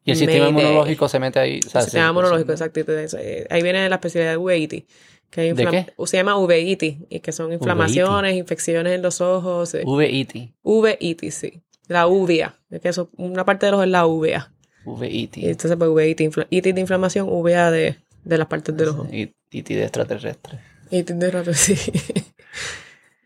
Y 0.05 0.11
el 0.11 0.17
sistema 0.17 0.47
Mayday. 0.51 0.63
inmunológico 0.65 1.09
se 1.09 1.19
mete 1.21 1.39
ahí. 1.39 1.61
o 1.65 1.69
sea, 1.71 1.81
El 1.81 1.85
sistema 1.85 2.07
sí, 2.07 2.11
inmunológico, 2.11 2.57
sí. 2.57 2.65
exacto. 2.65 2.81
eh, 3.19 3.47
Ahí 3.51 3.63
viene 3.63 3.89
la 3.89 3.95
especialidad 3.97 4.33
de 4.33 4.37
uveitis. 4.37 4.85
Que 5.31 5.55
¿De 5.55 5.67
qué? 5.67 5.87
Se 6.07 6.17
llama 6.19 6.37
uveitis, 6.37 6.97
y 7.09 7.21
que 7.21 7.33
son 7.33 7.53
inflamaciones, 7.53 8.35
infecciones 8.37 8.93
en 8.95 9.01
los 9.03 9.21
ojos. 9.21 9.71
sí. 9.71 9.79
VIT. 9.87 10.55
Uveitis, 10.63 11.35
sí. 11.35 11.63
La 11.89 12.07
uvea. 12.09 12.59
Es 12.71 12.81
que 12.81 12.89
eso, 12.89 13.11
una 13.17 13.45
parte 13.45 13.67
del 13.67 13.75
ojo 13.77 13.85
es 13.85 13.89
la 13.89 14.05
uvea. 14.07 14.53
VIT. 14.85 15.39
entonces, 15.39 15.77
pues, 15.79 15.89
uveitis, 15.89 16.31
itis 16.51 16.75
de 16.75 16.81
inflamación, 16.81 17.29
uvea 17.31 17.71
de, 17.71 17.97
de 18.25 18.39
las 18.39 18.49
partes 18.49 18.77
del 18.77 18.89
ojo. 18.89 19.07
Y, 19.11 19.33
IT 19.53 19.69
de 19.69 19.85
extraterrestre. 19.85 20.59
Itis 20.91 21.17
de 21.19 21.31
rato, 21.31 21.55
sí. 21.55 21.77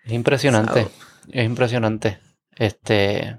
Es 0.07 0.13
impresionante. 0.13 0.89
Es 1.33 1.45
impresionante. 1.45 2.19
Este. 2.57 3.39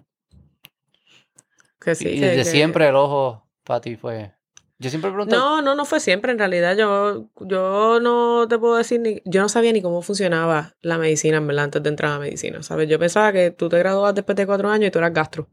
que 1.80 1.95
sí. 1.95 2.07
y 2.10 2.19
desde 2.19 2.35
que- 2.38 2.45
siempre 2.45 2.88
el 2.89 2.95
ojo 2.95 3.48
para 3.64 3.81
ti 3.81 3.95
fue. 3.95 4.34
Yo 4.80 4.91
siempre 4.91 5.10
pregunto. 5.10 5.35
No, 5.35 5.61
no, 5.64 5.73
no 5.73 5.85
fue 5.85 5.99
siempre. 5.99 6.31
En 6.31 6.38
realidad, 6.38 6.77
yo, 6.77 7.30
yo 7.39 7.99
no 7.99 8.48
te 8.48 8.60
puedo 8.60 8.76
decir 8.76 8.99
ni. 8.99 9.22
Yo 9.26 9.41
no 9.41 9.49
sabía 9.49 9.73
ni 9.73 9.81
cómo 9.81 10.03
funcionaba 10.03 10.76
la 10.81 10.99
medicina, 10.99 11.38
en 11.38 11.48
verdad, 11.48 11.64
antes 11.65 11.81
de 11.81 11.89
entrar 11.89 12.11
a 12.11 12.19
medicina. 12.19 12.61
¿Sabes? 12.61 12.88
Yo 12.88 12.99
pensaba 12.99 13.31
que 13.34 13.49
tú 13.49 13.69
te 13.69 13.80
graduabas 13.80 14.14
después 14.14 14.35
de 14.35 14.45
cuatro 14.45 14.69
años 14.69 14.89
y 14.89 14.91
tú 14.91 14.99
eras 14.99 15.14
gastro. 15.14 15.48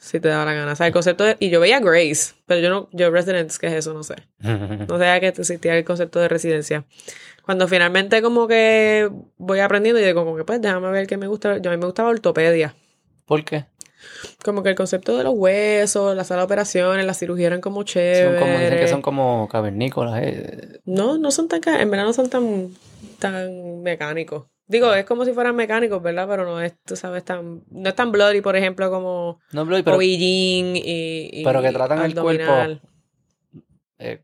Si 0.00 0.20
te 0.20 0.28
daba 0.28 0.44
la 0.44 0.52
gana. 0.54 0.72
O 0.72 0.76
sea, 0.76 0.86
el 0.86 0.92
concepto 0.92 1.24
de- 1.24 1.36
Y 1.40 1.50
yo 1.50 1.58
veía 1.60 1.80
Grace, 1.80 2.34
pero 2.46 2.60
yo 2.60 2.70
no. 2.70 2.88
Yo, 2.92 3.10
Residents, 3.10 3.58
¿qué 3.58 3.66
es 3.66 3.72
eso? 3.74 3.92
No 3.94 4.02
sé. 4.04 4.14
No 4.40 4.86
sabía 4.98 5.18
que 5.20 5.28
existía 5.28 5.76
el 5.76 5.84
concepto 5.84 6.20
de 6.20 6.28
residencia. 6.28 6.84
Cuando 7.44 7.66
finalmente, 7.66 8.22
como 8.22 8.46
que 8.46 9.10
voy 9.38 9.58
aprendiendo 9.60 10.00
y 10.00 10.04
digo, 10.04 10.24
como 10.24 10.36
que 10.36 10.44
pues, 10.44 10.60
déjame 10.60 10.90
ver 10.90 11.06
qué 11.06 11.16
me 11.16 11.26
gusta. 11.26 11.58
Yo 11.58 11.70
a 11.70 11.74
mí 11.74 11.80
me 11.80 11.86
gustaba 11.86 12.10
ortopedia. 12.10 12.74
¿Por 13.26 13.44
qué? 13.44 13.64
Como 14.44 14.62
que 14.62 14.68
el 14.70 14.74
concepto 14.76 15.16
de 15.18 15.24
los 15.24 15.34
huesos, 15.36 16.14
la 16.16 16.24
sala 16.24 16.42
de 16.42 16.44
operaciones, 16.46 17.04
la 17.04 17.14
cirugía 17.14 17.48
eran 17.48 17.60
como 17.60 17.80
Son 17.80 17.84
chéveres. 17.86 18.40
como, 18.40 18.58
dicen 18.58 18.78
que 18.78 18.88
son 18.88 19.02
como 19.02 19.48
cavernícolas. 19.50 20.22
eh. 20.22 20.80
No, 20.84 21.18
no 21.18 21.30
son 21.32 21.48
tan, 21.48 21.60
en 21.80 21.90
verdad 21.90 22.04
no 22.06 22.12
son 22.12 22.30
tan, 22.30 22.68
tan 23.18 23.82
mecánicos. 23.82 24.44
Digo, 24.68 24.92
es 24.92 25.04
como 25.06 25.24
si 25.24 25.32
fueran 25.32 25.56
mecánicos, 25.56 26.02
¿verdad? 26.02 26.28
Pero 26.28 26.44
no 26.44 26.60
es, 26.60 26.74
tú 26.84 26.94
sabes, 26.94 27.24
tan, 27.24 27.62
no 27.70 27.88
es 27.88 27.94
tan 27.96 28.12
bloody, 28.12 28.42
por 28.42 28.54
ejemplo, 28.54 28.90
como 28.90 29.40
No, 29.52 29.66
pero, 29.66 29.96
OB-GYN 29.96 30.76
y, 30.76 31.30
y 31.40 31.44
pero 31.44 31.62
que 31.62 31.72
tratan 31.72 31.98
el 32.04 32.10
abdominal. 32.18 32.82
eh, 33.98 34.22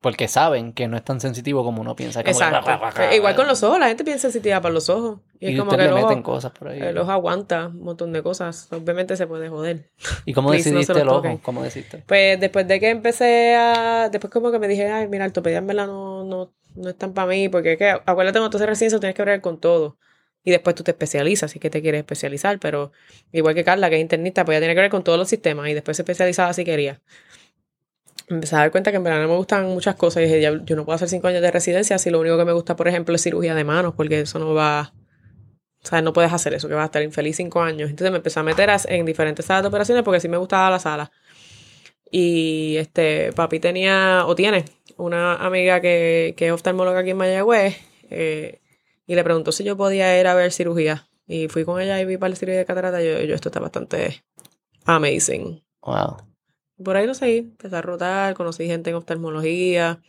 porque 0.00 0.28
saben 0.28 0.72
que 0.74 0.86
no 0.86 0.96
es 0.96 1.02
tan 1.02 1.20
sensitivo 1.20 1.64
como 1.64 1.80
uno 1.80 1.96
piensa. 1.96 2.22
como- 2.22 2.30
Exacto. 2.40 2.70
Igual 3.14 3.34
con 3.34 3.48
los 3.48 3.62
ojos, 3.64 3.80
la 3.80 3.88
gente 3.88 4.04
piensa 4.04 4.22
sensitiva 4.22 4.60
para 4.60 4.72
los 4.72 4.88
ojos. 4.88 5.20
Y, 5.40 5.48
Y, 5.48 5.52
es 5.54 5.58
como 5.58 5.72
que 5.72 5.76
le 5.76 5.92
meten 5.92 6.18
ojo, 6.18 6.22
cosas 6.22 6.52
por 6.52 6.68
ahí. 6.68 6.80
el 6.80 6.96
ojo 6.98 7.10
aguanta 7.10 7.66
un 7.68 7.80
montón 7.82 8.12
de 8.12 8.22
cosas. 8.22 8.68
Obviamente 8.72 9.16
se 9.16 9.26
puede 9.26 9.48
joder. 9.48 9.90
¿Y 10.24 10.32
cómo 10.32 10.50
Please, 10.50 10.70
no 10.70 10.78
decidiste 10.78 11.04
los 11.04 11.24
el 11.24 11.30
ojo? 11.30 11.40
¿Cómo 11.42 11.62
decidiste? 11.64 12.04
Pues 12.06 12.38
después 12.38 12.66
de 12.68 12.78
que 12.78 12.90
empecé 12.90 13.56
a. 13.56 14.08
Después, 14.10 14.32
como 14.32 14.52
que 14.52 14.58
me 14.60 14.68
dije, 14.68 14.86
ay, 14.88 15.08
mira, 15.08 15.24
ortopedia 15.26 15.58
en 15.58 15.66
verdad 15.66 15.86
no, 15.88 16.22
no, 16.24 16.52
no 16.74 16.90
es 16.90 16.96
tan 16.98 17.14
para 17.14 17.28
mí, 17.28 17.48
porque 17.48 17.72
es 17.72 17.78
que, 17.78 17.90
acuérdate, 17.90 18.38
cuando 18.38 18.50
tú 18.50 18.56
haces 18.58 18.68
residencia 18.68 19.00
tienes 19.00 19.16
que 19.16 19.24
ver 19.24 19.40
con 19.40 19.60
todo. 19.60 19.98
Y 20.44 20.50
después 20.52 20.74
tú 20.76 20.82
te 20.84 20.92
especializas, 20.92 21.50
si 21.50 21.58
que 21.60 21.70
te 21.70 21.82
quieres 21.82 22.00
especializar, 22.00 22.58
pero 22.60 22.92
igual 23.32 23.54
que 23.54 23.64
Carla, 23.64 23.90
que 23.90 23.96
es 23.96 24.02
internista, 24.02 24.44
pues 24.44 24.56
ella 24.56 24.62
tiene 24.62 24.74
que 24.74 24.80
ver 24.82 24.90
con 24.90 25.04
todos 25.04 25.18
los 25.18 25.28
sistemas 25.28 25.68
y 25.68 25.74
después 25.74 25.96
se 25.96 26.02
especializaba 26.02 26.52
si 26.54 26.64
quería. 26.64 27.00
empecé 28.28 28.56
a 28.56 28.58
dar 28.60 28.70
cuenta 28.70 28.90
que 28.90 28.96
en 28.98 29.04
verdad 29.04 29.22
no 29.22 29.28
me 29.28 29.36
gustan 29.36 29.64
muchas 29.66 29.94
cosas. 29.96 30.22
Y 30.22 30.26
dije, 30.26 30.40
"Ya, 30.40 30.52
yo 30.64 30.76
no 30.76 30.84
puedo 30.84 30.96
hacer 30.96 31.08
cinco 31.08 31.28
años 31.28 31.42
de 31.42 31.50
residencia 31.50 31.98
si 31.98 32.10
lo 32.10 32.20
único 32.20 32.36
que 32.38 32.44
me 32.44 32.52
gusta, 32.52 32.76
por 32.76 32.88
ejemplo, 32.88 33.14
es 33.14 33.22
cirugía 33.22 33.54
de 33.54 33.64
manos, 33.64 33.94
porque 33.96 34.20
eso 34.20 34.38
no 34.38 34.54
va. 34.54 34.92
O 35.84 35.86
sea, 35.88 36.02
no 36.02 36.12
puedes 36.12 36.32
hacer 36.32 36.54
eso, 36.54 36.68
que 36.68 36.74
vas 36.74 36.82
a 36.84 36.86
estar 36.86 37.02
infeliz 37.02 37.36
cinco 37.36 37.62
años. 37.62 37.90
Entonces 37.90 38.10
me 38.12 38.18
empecé 38.18 38.40
a 38.40 38.42
meter 38.42 38.70
en 38.88 39.06
diferentes 39.06 39.46
salas 39.46 39.62
de 39.62 39.68
operaciones 39.68 40.04
porque 40.04 40.20
sí 40.20 40.28
me 40.28 40.36
gustaba 40.36 40.70
la 40.70 40.78
sala. 40.80 41.10
Y 42.10 42.76
este, 42.76 43.32
papi 43.32 43.60
tenía, 43.60 44.24
o 44.26 44.34
tiene, 44.34 44.64
una 44.96 45.34
amiga 45.34 45.80
que, 45.80 46.34
que 46.36 46.46
es 46.46 46.52
oftalmóloga 46.52 47.00
aquí 47.00 47.10
en 47.10 47.16
Mayagüez, 47.16 47.76
eh, 48.10 48.60
y 49.06 49.14
le 49.14 49.24
preguntó 49.24 49.52
si 49.52 49.64
yo 49.64 49.76
podía 49.76 50.18
ir 50.20 50.26
a 50.26 50.34
ver 50.34 50.52
cirugía. 50.52 51.08
Y 51.26 51.48
fui 51.48 51.64
con 51.64 51.80
ella 51.80 52.00
y 52.00 52.04
vi 52.04 52.16
para 52.16 52.30
la 52.30 52.36
cirugía 52.36 52.58
de 52.58 52.64
catarata. 52.64 53.02
Y 53.02 53.06
yo, 53.06 53.20
yo, 53.20 53.34
esto 53.34 53.48
está 53.48 53.60
bastante 53.60 54.22
amazing. 54.84 55.62
Wow. 55.82 56.16
Por 56.82 56.96
ahí 56.96 57.06
lo 57.06 57.14
seguí, 57.14 57.38
empecé 57.38 57.76
a 57.76 57.82
rotar, 57.82 58.34
conocí 58.34 58.66
gente 58.66 58.90
en 58.90 58.96
oftalmología. 58.96 60.00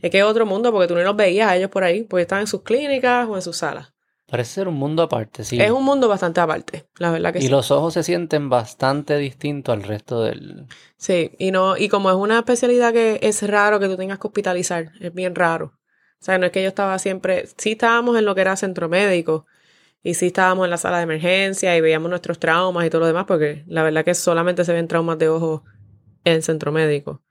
Es 0.00 0.10
que 0.10 0.18
es 0.18 0.24
otro 0.24 0.46
mundo 0.46 0.72
porque 0.72 0.88
tú 0.88 0.94
no 0.94 1.02
los 1.02 1.16
veías 1.16 1.48
a 1.48 1.56
ellos 1.56 1.70
por 1.70 1.84
ahí, 1.84 2.02
porque 2.02 2.22
estaban 2.22 2.42
en 2.42 2.46
sus 2.46 2.62
clínicas 2.62 3.28
o 3.28 3.36
en 3.36 3.42
sus 3.42 3.56
salas. 3.56 3.89
Parece 4.30 4.52
ser 4.52 4.68
un 4.68 4.74
mundo 4.74 5.02
aparte, 5.02 5.42
sí. 5.42 5.60
Es 5.60 5.72
un 5.72 5.84
mundo 5.84 6.06
bastante 6.06 6.40
aparte, 6.40 6.86
la 6.98 7.10
verdad 7.10 7.32
que 7.32 7.40
y 7.40 7.42
sí. 7.42 7.48
los 7.48 7.72
ojos 7.72 7.94
se 7.94 8.04
sienten 8.04 8.48
bastante 8.48 9.16
distintos 9.16 9.72
al 9.72 9.82
resto 9.82 10.22
del... 10.22 10.66
Sí, 10.96 11.32
y 11.38 11.50
no, 11.50 11.76
y 11.76 11.88
como 11.88 12.10
es 12.10 12.16
una 12.16 12.38
especialidad 12.38 12.92
que 12.92 13.18
es 13.22 13.42
raro 13.42 13.80
que 13.80 13.88
tú 13.88 13.96
tengas 13.96 14.20
que 14.20 14.28
hospitalizar, 14.28 14.92
es 15.00 15.12
bien 15.12 15.34
raro. 15.34 15.72
O 16.20 16.24
sea, 16.24 16.38
no 16.38 16.46
es 16.46 16.52
que 16.52 16.62
yo 16.62 16.68
estaba 16.68 16.96
siempre, 17.00 17.48
sí 17.56 17.72
estábamos 17.72 18.16
en 18.16 18.24
lo 18.24 18.36
que 18.36 18.42
era 18.42 18.54
centro 18.54 18.88
médico, 18.88 19.46
y 20.02 20.14
sí 20.14 20.28
estábamos 20.28 20.64
en 20.64 20.70
la 20.70 20.76
sala 20.76 20.98
de 20.98 21.02
emergencia 21.02 21.76
y 21.76 21.80
veíamos 21.80 22.08
nuestros 22.08 22.38
traumas 22.38 22.86
y 22.86 22.90
todo 22.90 23.00
lo 23.00 23.06
demás, 23.06 23.24
porque 23.26 23.64
la 23.66 23.82
verdad 23.82 24.04
que 24.04 24.14
solamente 24.14 24.64
se 24.64 24.72
ven 24.72 24.88
traumas 24.88 25.18
de 25.18 25.28
ojo 25.28 25.64
en 26.24 26.42
centro 26.42 26.72
médico. 26.72 27.22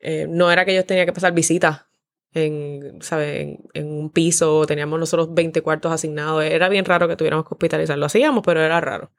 Eh, 0.00 0.26
no 0.28 0.50
era 0.50 0.64
que 0.64 0.74
yo 0.74 0.84
tenía 0.84 1.06
que 1.06 1.12
pasar 1.12 1.32
visitas 1.32 1.86
en, 2.34 3.02
¿sabe? 3.02 3.40
En, 3.42 3.58
en 3.74 3.90
un 3.90 4.10
piso, 4.10 4.64
teníamos 4.66 4.98
nosotros 4.98 5.32
20 5.34 5.62
cuartos 5.62 5.92
asignados, 5.92 6.44
era 6.44 6.68
bien 6.68 6.84
raro 6.84 7.08
que 7.08 7.16
tuviéramos 7.16 7.46
que 7.46 7.54
hospitalizar, 7.54 7.98
lo 7.98 8.06
hacíamos, 8.06 8.42
pero 8.44 8.60
era 8.62 8.80
raro. 8.80 9.10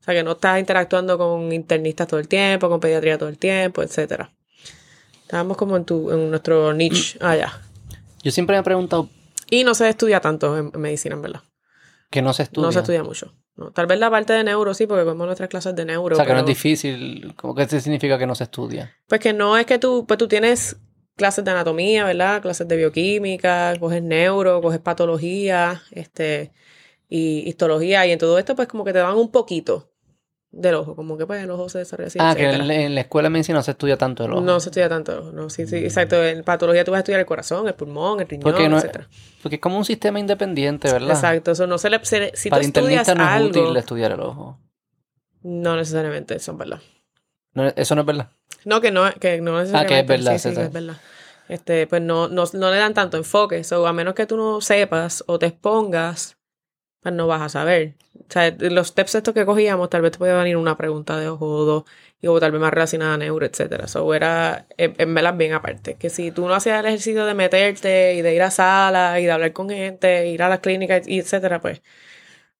O 0.00 0.04
sea, 0.06 0.14
que 0.14 0.22
no 0.22 0.32
estás 0.32 0.58
interactuando 0.60 1.18
con 1.18 1.52
internistas 1.52 2.06
todo 2.06 2.20
el 2.20 2.28
tiempo, 2.28 2.68
con 2.68 2.80
pediatría 2.80 3.18
todo 3.18 3.28
el 3.28 3.38
tiempo, 3.38 3.82
etcétera. 3.82 4.32
Estábamos 5.22 5.56
como 5.56 5.76
en, 5.76 5.84
tu, 5.84 6.10
en 6.12 6.30
nuestro 6.30 6.72
niche 6.72 7.18
allá. 7.20 7.60
Yo 8.22 8.30
siempre 8.30 8.54
me 8.56 8.60
he 8.60 8.62
preguntado 8.62 9.08
Y 9.50 9.64
no 9.64 9.74
se 9.74 9.88
estudia 9.88 10.20
tanto 10.20 10.56
en, 10.56 10.70
en 10.72 10.80
medicina, 10.80 11.16
en 11.16 11.22
verdad. 11.22 11.40
que 12.10 12.22
no 12.22 12.32
se 12.32 12.44
estudia. 12.44 12.66
No 12.66 12.72
se 12.72 12.78
estudia 12.80 13.02
mucho. 13.02 13.34
No, 13.56 13.70
tal 13.72 13.86
vez 13.86 13.98
la 13.98 14.10
parte 14.10 14.34
de 14.34 14.44
neuro 14.44 14.74
sí, 14.74 14.86
porque 14.86 15.02
vemos 15.02 15.26
nuestras 15.26 15.48
clases 15.48 15.74
de 15.74 15.84
neuro. 15.84 16.14
O 16.14 16.16
sea, 16.16 16.26
que 16.26 16.34
no 16.34 16.40
es 16.40 16.46
difícil. 16.46 17.32
¿Cómo 17.36 17.54
que 17.54 17.66
significa 17.66 18.18
que 18.18 18.26
no 18.26 18.34
se 18.34 18.44
estudia? 18.44 18.94
Pues 19.08 19.20
que 19.20 19.32
no 19.32 19.56
es 19.56 19.64
que 19.66 19.78
tú, 19.78 20.04
pues 20.06 20.18
tú 20.18 20.28
tienes 20.28 20.76
clases 21.16 21.44
de 21.44 21.50
anatomía, 21.50 22.04
¿verdad? 22.04 22.42
Clases 22.42 22.68
de 22.68 22.76
bioquímica, 22.76 23.74
coges 23.80 24.02
neuro, 24.02 24.60
coges 24.62 24.80
patología, 24.80 25.82
este, 25.90 26.52
y 27.08 27.48
histología, 27.48 28.06
y 28.06 28.12
en 28.12 28.18
todo 28.18 28.38
esto, 28.38 28.54
pues 28.54 28.68
como 28.68 28.84
que 28.84 28.92
te 28.92 28.98
dan 29.00 29.16
un 29.16 29.30
poquito 29.30 29.90
del 30.50 30.74
ojo, 30.74 30.94
como 30.96 31.18
que 31.18 31.26
pues 31.26 31.42
el 31.42 31.50
ojo 31.50 31.68
se 31.68 31.78
desarrolla 31.78 32.08
así, 32.08 32.18
ah, 32.20 32.34
que 32.34 32.44
etcétera. 32.44 32.64
en, 32.64 32.70
en 32.80 32.94
la 32.94 33.00
escuela 33.02 33.26
de 33.28 33.30
medicina 33.32 33.58
no 33.58 33.62
se 33.62 33.72
estudia 33.72 33.96
tanto 33.98 34.24
el 34.24 34.32
ojo. 34.32 34.40
No 34.40 34.58
se 34.60 34.68
estudia 34.70 34.88
tanto 34.88 35.12
el 35.12 35.18
ojo, 35.18 35.32
no, 35.32 35.50
sí, 35.50 35.66
sí, 35.66 35.76
exacto. 35.76 36.22
En 36.24 36.44
patología 36.44 36.84
tú 36.84 36.92
vas 36.92 36.98
a 36.98 37.00
estudiar 37.00 37.20
el 37.20 37.26
corazón, 37.26 37.66
el 37.68 37.74
pulmón, 37.74 38.20
el 38.20 38.28
riñón, 38.28 38.44
Porque 38.44 38.68
no- 38.68 38.76
etcétera. 38.78 39.08
Porque 39.42 39.56
es 39.56 39.60
como 39.60 39.76
un 39.76 39.84
sistema 39.84 40.18
independiente, 40.20 40.90
¿verdad? 40.90 41.10
Exacto, 41.10 41.50
eso 41.52 41.66
no 41.66 41.78
se 41.78 41.90
le, 41.90 42.02
se 42.04 42.32
si 42.34 42.48
Para 42.50 42.62
tú 42.62 42.66
estudias 42.68 43.06
no 43.08 43.14
es 43.14 43.20
algo, 43.30 43.48
útil 43.68 43.76
estudiar 43.76 44.12
el 44.12 44.20
ojo. 44.20 44.58
no 45.42 45.76
necesariamente, 45.76 46.36
eso 46.36 46.52
es 46.52 46.58
verdad. 46.58 46.80
No, 47.56 47.72
eso 47.74 47.94
no 47.94 48.02
es 48.02 48.06
verdad. 48.06 48.28
No, 48.64 48.80
que 48.80 48.90
no, 48.90 49.10
que 49.14 49.40
no 49.40 49.58
necesariamente. 49.58 49.76
Ah, 49.76 49.86
que 49.86 50.00
es 50.00 50.06
verdad, 50.06 50.38
Sí, 50.38 50.48
sí, 50.50 50.54
que 50.54 50.62
es 50.62 50.72
verdad. 50.72 50.96
Este, 51.48 51.86
pues 51.86 52.02
no, 52.02 52.28
no, 52.28 52.44
no 52.52 52.70
le 52.70 52.76
dan 52.76 52.94
tanto 52.94 53.16
enfoque. 53.16 53.64
So, 53.64 53.86
a 53.86 53.92
menos 53.92 54.14
que 54.14 54.26
tú 54.26 54.36
no 54.36 54.60
sepas 54.60 55.24
o 55.26 55.38
te 55.38 55.46
expongas, 55.46 56.36
pues 57.00 57.14
no 57.14 57.26
vas 57.26 57.42
a 57.42 57.48
saber. 57.48 57.94
O 58.18 58.32
sea, 58.32 58.54
los 58.58 58.88
steps 58.88 59.14
estos 59.14 59.32
que 59.32 59.46
cogíamos, 59.46 59.88
tal 59.88 60.02
vez 60.02 60.12
te 60.12 60.18
podía 60.18 60.34
venir 60.34 60.56
una 60.56 60.76
pregunta 60.76 61.18
de 61.18 61.28
ojo 61.28 61.46
o 61.46 61.64
dos, 61.64 61.84
y 62.20 62.26
o 62.26 62.40
tal 62.40 62.50
vez 62.50 62.60
más 62.60 62.72
relacionada 62.72 63.14
a 63.14 63.16
neuro, 63.16 63.46
etcétera. 63.46 63.86
So, 63.86 64.12
era, 64.12 64.66
en 64.76 65.14
verdad, 65.14 65.34
bien 65.34 65.52
aparte. 65.52 65.94
Que 65.94 66.10
si 66.10 66.32
tú 66.32 66.48
no 66.48 66.54
hacías 66.54 66.80
el 66.80 66.86
ejercicio 66.86 67.24
de 67.24 67.34
meterte 67.34 68.14
y 68.14 68.22
de 68.22 68.34
ir 68.34 68.42
a 68.42 68.50
sala 68.50 69.20
y 69.20 69.26
de 69.26 69.30
hablar 69.30 69.52
con 69.52 69.70
gente, 69.70 70.26
ir 70.26 70.42
a 70.42 70.48
las 70.48 70.58
clínicas, 70.58 71.06
y 71.06 71.20
etcétera, 71.20 71.60
pues, 71.60 71.80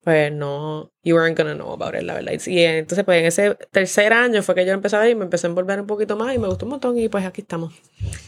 pues 0.06 0.30
no, 0.30 0.92
you 1.02 1.16
weren't 1.16 1.36
gonna 1.36 1.56
know 1.56 1.72
about 1.72 1.96
it, 1.96 2.02
la 2.02 2.14
verdad. 2.14 2.30
Y 2.46 2.62
entonces, 2.62 3.04
pues 3.04 3.18
en 3.18 3.26
ese 3.26 3.56
tercer 3.72 4.12
año 4.12 4.40
fue 4.40 4.54
que 4.54 4.64
yo 4.64 4.72
empecé 4.72 4.94
a 4.94 5.00
ver 5.00 5.10
y 5.10 5.14
me 5.16 5.24
empecé 5.24 5.48
a 5.48 5.50
envolver 5.50 5.80
un 5.80 5.88
poquito 5.88 6.16
más 6.16 6.32
y 6.32 6.38
me 6.38 6.46
gustó 6.46 6.64
un 6.64 6.70
montón 6.70 6.96
y 6.96 7.08
pues 7.08 7.24
aquí 7.24 7.40
estamos. 7.40 7.74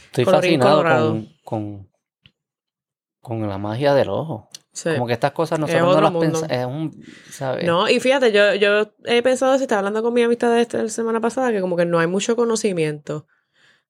Estoy 0.06 0.24
Colorín 0.24 0.60
fascinado 0.60 0.82
con, 0.82 1.28
con, 1.44 1.88
con 3.20 3.48
la 3.48 3.58
magia 3.58 3.94
del 3.94 4.08
ojo. 4.08 4.48
Sí. 4.72 4.90
Como 4.94 5.06
que 5.06 5.12
estas 5.12 5.30
cosas 5.30 5.60
nosotros 5.60 5.94
no 5.94 6.00
las 6.00 6.10
pensamos. 6.10 6.50
Es 6.50 6.66
un, 6.66 7.04
¿sabes? 7.30 7.64
No, 7.64 7.88
y 7.88 8.00
fíjate, 8.00 8.32
yo, 8.32 8.56
yo 8.56 8.92
he 9.04 9.22
pensado, 9.22 9.56
si 9.56 9.62
estaba 9.62 9.78
hablando 9.78 10.02
con 10.02 10.12
mi 10.12 10.22
amistad 10.24 10.52
de 10.52 10.62
esta 10.62 10.82
la 10.82 10.88
semana 10.88 11.20
pasada, 11.20 11.52
que 11.52 11.60
como 11.60 11.76
que 11.76 11.86
no 11.86 12.00
hay 12.00 12.08
mucho 12.08 12.34
conocimiento. 12.34 13.28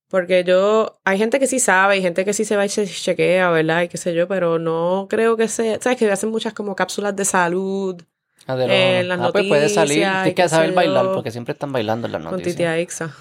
Porque 0.08 0.42
yo, 0.44 0.98
hay 1.04 1.18
gente 1.18 1.38
que 1.38 1.46
sí 1.46 1.58
sabe, 1.60 1.94
hay 1.94 2.02
gente 2.02 2.24
que 2.24 2.32
sí 2.32 2.44
se 2.46 2.56
va 2.56 2.64
y 2.64 2.68
se 2.70 2.86
chequea, 2.86 3.50
¿verdad? 3.50 3.82
Y 3.82 3.88
qué 3.88 3.98
sé 3.98 4.14
yo, 4.14 4.26
pero 4.26 4.58
no 4.58 5.06
creo 5.10 5.36
que 5.36 5.48
sea, 5.48 5.78
¿sabes? 5.80 5.98
Que 5.98 6.10
hacen 6.10 6.30
muchas 6.30 6.54
como 6.54 6.74
cápsulas 6.74 7.14
de 7.14 7.24
salud 7.26 8.02
Ah, 8.46 8.56
del 8.56 8.70
en 8.70 9.08
las 9.08 9.20
ah, 9.20 9.28
pues 9.32 9.46
puede 9.46 9.68
salir. 9.68 9.98
noticias 9.98 10.22
Tienes 10.22 10.34
que 10.34 10.48
saber 10.48 10.72
bailar 10.72 11.04
yo. 11.04 11.12
porque 11.14 11.30
siempre 11.30 11.52
están 11.52 11.70
bailando 11.72 12.06
en 12.06 12.12
las 12.12 12.22
con 12.22 12.30
noticias. 12.32 12.56
Titia 12.56 12.80
Ixa. 12.80 13.14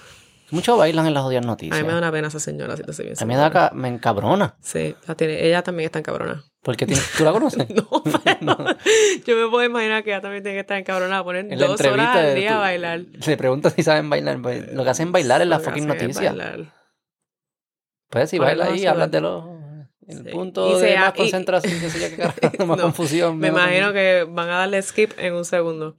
Muchos 0.52 0.78
bailan 0.78 1.06
en 1.08 1.14
las 1.14 1.24
jodidas 1.24 1.44
A 1.44 1.48
noticias. 1.48 1.78
mí 1.82 1.86
me 1.86 1.92
da 1.92 1.98
una 1.98 2.10
pena 2.14 2.30
esa 2.30 2.40
señora, 2.40 2.78
si 2.78 2.84
te 2.84 2.94
soy 2.94 3.06
bien 3.08 3.18
A 3.20 3.26
mí 3.26 3.34
me, 3.36 3.40
da 3.42 3.72
me 3.74 3.90
encabrona. 3.90 4.56
Sí, 4.62 4.96
la 5.06 5.16
tiene, 5.16 5.46
ella 5.46 5.62
también 5.64 5.88
está 5.88 6.00
encabrona. 6.00 6.46
Porque 6.64 6.86
tiene- 6.86 7.02
tú 7.18 7.26
la 7.26 7.34
conoces. 7.34 7.68
No, 7.76 8.02
pero 8.24 8.78
yo 9.26 9.36
me 9.36 9.50
puedo 9.50 9.64
imaginar 9.66 10.06
que 10.06 10.12
ella 10.12 10.22
también 10.22 10.44
tiene 10.44 10.56
que 10.56 10.62
estar 10.62 10.78
encabronada, 10.78 11.22
poner 11.26 11.52
En 11.52 11.60
dos 11.60 11.82
horas 11.82 12.16
al 12.16 12.26
de 12.28 12.36
día 12.36 12.50
tu- 12.52 12.56
a 12.56 12.60
bailar. 12.60 13.00
Le 13.26 13.36
preguntas 13.38 13.74
si 13.74 13.84
saben 13.84 14.10
bailar. 14.10 14.38
Lo 14.40 14.84
que 14.86 14.90
hacen 14.90 15.12
bailar 15.12 15.42
es 15.42 15.48
la 15.50 15.60
fucking 15.60 15.86
noticia. 15.88 16.30
bailar. 16.30 16.77
Pues 18.10 18.30
si 18.30 18.40
baila 18.40 18.66
ahí, 18.66 18.86
hablas 18.86 19.12
del 19.12 19.26
ojo. 19.26 19.58
El 20.08 20.24
Sí. 20.24 20.30
punto 20.32 20.70
Y 20.70 20.82
de 20.82 20.90
se 20.92 20.96
más 20.96 21.08
ha- 21.10 21.14
y- 21.16 21.18
concentración, 21.18 21.74
que 21.82 22.18
más 22.66 22.78
No, 22.78 22.84
confusión. 22.84 23.38
Me 23.38 23.50
imagino 23.50 23.92
que 23.92 24.26
van 24.30 24.50
a 24.50 24.60
darle 24.60 24.82
skip 24.82 25.12
en 25.20 25.34
un 25.34 25.44
segundo. 25.46 25.98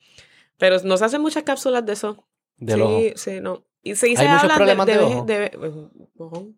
Pero 0.57 0.79
nos 0.85 1.03
hacen 1.03 1.21
muchas 1.21 1.43
cápsulas 1.43 1.85
de 1.85 1.93
eso. 1.93 2.25
Del 2.57 2.77
sí, 2.79 2.83
ojo. 2.83 3.03
sí, 3.17 3.41
no. 3.41 3.65
Y 3.83 3.95
sí, 3.97 4.17
se 4.17 4.25
muchos 4.27 4.45
habla 4.45 4.55
problemas 4.57 4.87
de 4.87 4.99
ojo. 4.99 5.25
de- 5.25 5.99
ojo. 6.17 6.49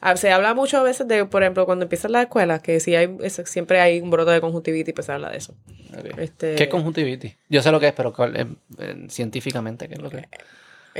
Ah, 0.00 0.16
se 0.16 0.32
habla 0.32 0.54
mucho 0.54 0.78
a 0.78 0.82
veces 0.82 1.06
de, 1.06 1.24
por 1.26 1.42
ejemplo, 1.42 1.66
cuando 1.66 1.84
empiezan 1.84 2.10
las 2.12 2.22
escuelas, 2.22 2.62
que 2.62 2.80
si 2.80 2.96
hay, 2.96 3.14
es- 3.20 3.40
siempre 3.44 3.80
hay 3.80 4.00
un 4.00 4.10
brote 4.10 4.30
de 4.32 4.40
conjuntivitis, 4.40 4.94
pues 4.94 5.06
se 5.06 5.12
habla 5.12 5.30
de 5.30 5.36
eso. 5.36 5.54
Este, 6.16 6.54
¿Qué 6.56 6.64
es 6.64 6.68
conjuntivitis? 6.70 7.36
Yo 7.48 7.62
sé 7.62 7.70
lo 7.70 7.78
que 7.78 7.88
es, 7.88 7.92
pero 7.92 8.12
¿cuál 8.14 8.34
es, 8.36 8.46
eh, 8.78 9.06
científicamente, 9.08 9.86
¿qué 9.88 9.94
es 9.94 10.00
lo 10.00 10.08
que 10.10 10.16
es? 10.18 10.24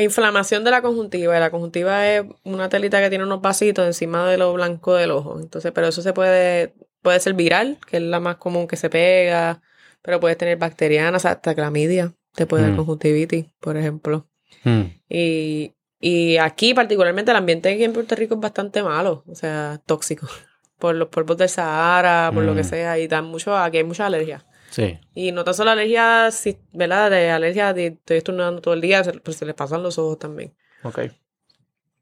Inflamación 0.03 0.65
de 0.65 0.71
la 0.71 0.83
conjuntiva. 0.83 1.37
Y 1.37 1.41
la 1.41 1.51
conjuntiva 1.51 2.07
es 2.09 2.25
una 2.45 2.69
telita 2.69 3.01
que 3.01 3.09
tiene 3.09 3.25
unos 3.25 3.41
vasitos 3.41 3.87
encima 3.87 4.29
de 4.29 4.39
lo 4.39 4.53
blanco 4.53 4.95
del 4.95 5.11
ojo. 5.11 5.39
Entonces, 5.41 5.73
pero 5.73 5.89
eso 5.89 6.03
se 6.03 6.13
puede, 6.13 6.75
puede 7.03 7.21
ser 7.21 7.35
viral, 7.35 7.79
que 7.87 7.97
es 7.99 8.03
la 8.03 8.21
más 8.21 8.37
común 8.37 8.67
que 8.69 8.77
se 8.77 8.91
pega, 8.91 9.61
pero 10.03 10.21
puedes 10.21 10.39
tener 10.39 10.57
bacterianas, 10.59 11.25
hasta 11.25 11.55
clamidia, 11.55 12.13
te 12.35 12.47
puede 12.47 12.63
dar 12.65 12.73
Mm. 12.73 12.77
conjuntivitis, 12.77 13.47
por 13.61 13.77
ejemplo. 13.77 14.29
Hmm. 14.65 14.83
Y, 15.09 15.75
y 16.01 16.37
aquí, 16.39 16.75
particularmente, 16.75 17.31
el 17.31 17.37
ambiente 17.37 17.69
aquí 17.73 17.85
en 17.85 17.93
Puerto 17.93 18.15
Rico 18.15 18.35
es 18.35 18.41
bastante 18.41 18.83
malo, 18.83 19.25
o 19.27 19.35
sea, 19.35 19.81
tóxico. 19.87 20.27
Por 20.79 20.95
los 20.95 21.09
polvos 21.09 21.37
del 21.37 21.49
Sahara, 21.49 22.31
por 22.33 22.45
lo 22.45 22.55
que 22.55 22.61
Mm. 22.61 22.65
sea, 22.65 22.99
y 23.01 23.09
dan 23.09 23.25
mucho, 23.25 23.57
aquí 23.57 23.79
hay 23.79 23.85
mucha 23.85 24.07
alergia. 24.07 24.47
Sí. 24.71 24.99
Y 25.15 25.33
no 25.33 25.45
tan 25.45 25.55
solo 25.55 25.71
alergia, 25.71 26.29
¿verdad? 26.73 27.11
De 27.11 27.31
alergia, 27.31 27.73
de 27.73 27.87
estoy 27.89 28.19
estornudando 28.19 28.61
todo 28.61 28.75
el 28.75 28.81
día, 28.81 29.03
pues 29.23 29.37
se 29.37 29.47
les 29.47 29.55
pasan 29.55 29.83
los 29.83 29.99
ojos 29.99 30.19
también. 30.19 30.55
Ok. 30.83 31.01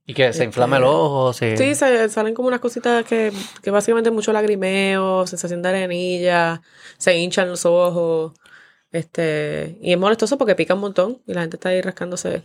¿Y 0.09 0.15
que 0.15 0.25
se 0.25 0.31
Este, 0.31 0.45
inflama 0.45 0.77
el 0.77 0.85
ojo? 0.85 1.33
Se... 1.33 1.57
Sí, 1.57 1.75
se, 1.75 2.09
salen 2.09 2.35
como 2.35 2.49
unas 2.49 2.61
cositas 2.61 3.05
que, 3.05 3.33
que 3.63 3.71
básicamente 3.71 4.11
mucho 4.11 4.33
lagrimeo, 4.33 5.27
sensación 5.27 5.63
de 5.63 5.69
arenilla, 5.69 6.63
se 6.97 7.17
hinchan 7.17 7.49
los 7.49 7.67
ojos, 7.67 8.33
este, 8.93 9.77
y 9.81 9.93
es 9.93 9.99
molestoso 9.99 10.39
porque 10.39 10.55
pica 10.55 10.75
un 10.75 10.81
montón 10.81 11.23
y 11.27 11.35
la 11.35 11.43
gente 11.43 11.57
está 11.57 11.71
ahí 11.71 11.83
rascándose 11.83 12.43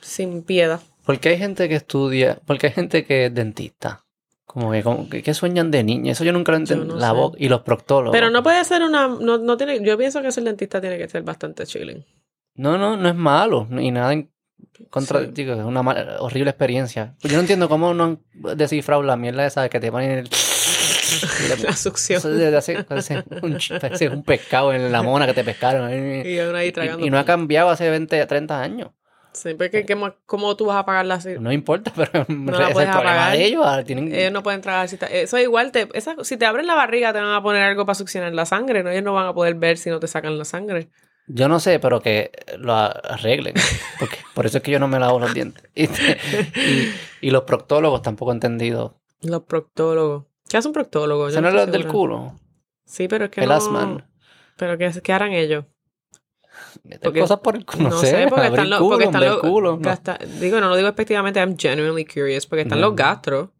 sin 0.00 0.42
piedad. 0.42 0.80
Porque 1.06 1.30
hay 1.30 1.38
gente 1.38 1.68
que 1.68 1.76
estudia, 1.76 2.40
porque 2.44 2.66
hay 2.66 2.72
gente 2.72 3.04
que 3.04 3.26
es 3.26 3.34
dentista. 3.34 4.04
Como 4.48 4.72
que, 4.72 4.82
como 4.82 5.08
que, 5.10 5.22
que 5.22 5.34
sueñan 5.34 5.70
de 5.70 5.84
niña. 5.84 6.12
Eso 6.12 6.24
yo 6.24 6.32
nunca 6.32 6.52
lo 6.52 6.58
entendí. 6.58 6.86
no 6.88 6.96
la 6.96 7.10
sé. 7.10 7.14
boca 7.14 7.36
y 7.38 7.48
los 7.50 7.60
proctólogos. 7.60 8.12
Pero 8.16 8.30
no 8.30 8.42
puede 8.42 8.64
ser 8.64 8.82
una, 8.82 9.06
no, 9.06 9.36
no 9.38 9.56
tiene, 9.58 9.80
yo 9.84 9.96
pienso 9.98 10.22
que 10.22 10.32
ser 10.32 10.42
dentista 10.44 10.80
tiene 10.80 10.96
que 10.96 11.06
ser 11.06 11.22
bastante 11.22 11.64
chilling. 11.66 12.04
No, 12.54 12.78
no, 12.78 12.96
no 12.96 13.08
es 13.10 13.14
malo. 13.14 13.68
Y 13.78 13.90
nada 13.90 14.12
en 14.14 14.30
contra. 14.90 15.20
Sí. 15.20 15.26
Digo, 15.34 15.52
es 15.52 15.60
una 15.60 15.82
mala- 15.82 16.16
horrible 16.20 16.48
experiencia. 16.50 17.14
Pues 17.20 17.30
yo 17.30 17.36
no 17.36 17.42
entiendo 17.42 17.68
cómo 17.68 17.92
no 17.92 18.04
han 18.04 18.56
descifrado 18.56 19.02
la 19.02 19.16
mierda 19.16 19.46
esa 19.46 19.68
que 19.68 19.78
te 19.80 19.92
ponen 19.92 20.10
el. 20.12 20.28
y 21.44 21.48
le- 21.48 21.62
La 21.64 21.76
succión. 21.76 22.18
Hace- 22.56 22.84
parece 22.84 23.22
un, 23.42 23.58
parece 23.80 24.08
un 24.08 24.22
pescado 24.22 24.72
en 24.72 24.90
la 24.90 25.02
mona 25.02 25.26
que 25.26 25.34
te 25.34 25.44
pescaron. 25.44 25.92
Y 25.92 27.10
no 27.10 27.18
ha 27.18 27.24
cambiado 27.26 27.68
hace 27.68 27.90
20, 27.90 28.24
30 28.26 28.60
años. 28.62 28.90
Siempre 29.38 29.70
que, 29.70 29.84
que- 29.86 30.12
¿cómo 30.26 30.56
tú 30.56 30.66
vas 30.66 30.76
a 30.76 30.84
pagar 30.84 31.06
la 31.06 31.18
No 31.40 31.52
importa, 31.52 31.92
pero 31.96 32.24
No 32.28 32.52
la 32.58 32.68
es 32.68 32.72
puedes 32.74 32.90
problema 32.90 33.12
apagar. 33.14 33.36
de 33.38 33.44
ellos. 33.44 33.64
ahora 33.66 33.84
tienen... 33.84 34.14
Ellos 34.14 34.32
no 34.32 34.42
pueden 34.42 34.60
trabajar 34.60 34.88
si 34.88 34.96
está- 34.96 35.06
Eso 35.06 35.38
igual, 35.38 35.72
te, 35.72 35.88
esa- 35.94 36.16
si 36.24 36.36
te 36.36 36.46
abren 36.46 36.66
la 36.66 36.74
barriga 36.74 37.12
te 37.12 37.20
van 37.20 37.32
a 37.34 37.42
poner 37.42 37.62
algo 37.62 37.86
para 37.86 37.94
succionar 37.94 38.32
la 38.34 38.46
sangre, 38.46 38.82
¿no? 38.82 38.90
Ellos 38.90 39.04
no 39.04 39.12
van 39.14 39.26
a 39.26 39.34
poder 39.34 39.54
ver 39.54 39.78
si 39.78 39.90
no 39.90 40.00
te 40.00 40.06
sacan 40.08 40.36
la 40.38 40.44
sangre. 40.44 40.88
Yo 41.30 41.46
no 41.48 41.60
sé, 41.60 41.78
pero 41.78 42.00
que 42.00 42.30
lo 42.58 42.72
arreglen. 42.74 43.54
Porque 43.98 44.16
por 44.34 44.46
eso 44.46 44.58
es 44.58 44.62
que 44.64 44.70
yo 44.70 44.78
no 44.80 44.88
me 44.88 44.98
lavo 44.98 45.18
los 45.20 45.32
dientes. 45.34 45.62
Y, 45.74 47.26
y 47.28 47.30
los 47.30 47.42
proctólogos 47.42 48.02
tampoco 48.02 48.32
he 48.32 48.34
entendido. 48.34 49.00
Los 49.22 49.42
proctólogos. 49.42 50.24
¿Qué 50.48 50.56
hace 50.56 50.68
un 50.68 50.74
proctólogo? 50.74 51.24
Yo 51.24 51.30
¿Eso 51.30 51.40
no 51.42 51.48
es 51.48 51.54
los 51.54 51.70
del 51.70 51.86
culo? 51.86 52.38
Sí, 52.86 53.08
pero 53.08 53.26
es 53.26 53.30
que 53.30 53.42
El 53.42 53.48
no... 53.48 53.54
asman. 53.54 54.08
Pero 54.56 54.78
¿qué, 54.78 54.90
qué 55.02 55.12
harán 55.12 55.32
ellos? 55.32 55.64
Meter 56.84 57.00
Porque- 57.02 57.20
cosas 57.20 57.40
por 57.40 57.56
el 57.56 57.64
culo. 57.66 57.90
No, 57.90 57.98
sé, 57.98 58.26
porque 58.28 58.46
abrir 58.46 58.52
están 58.60 58.70
los... 58.70 58.78
culo, 58.80 58.90
Porque 58.90 59.04
están 59.04 59.24
los 59.24 59.38
culo. 59.38 59.70
no. 59.72 59.78
gasta- 59.80 60.18
Digo, 60.40 60.60
no 60.60 60.68
lo 60.68 60.76
digo 60.76 60.88
efectivamente, 60.88 61.40
I'm 61.40 61.56
genuinely 61.58 62.04
curious, 62.04 62.46
porque 62.46 62.62
están 62.62 62.80
No. 62.80 62.88
los 62.88 62.96
gastros. 62.96 63.50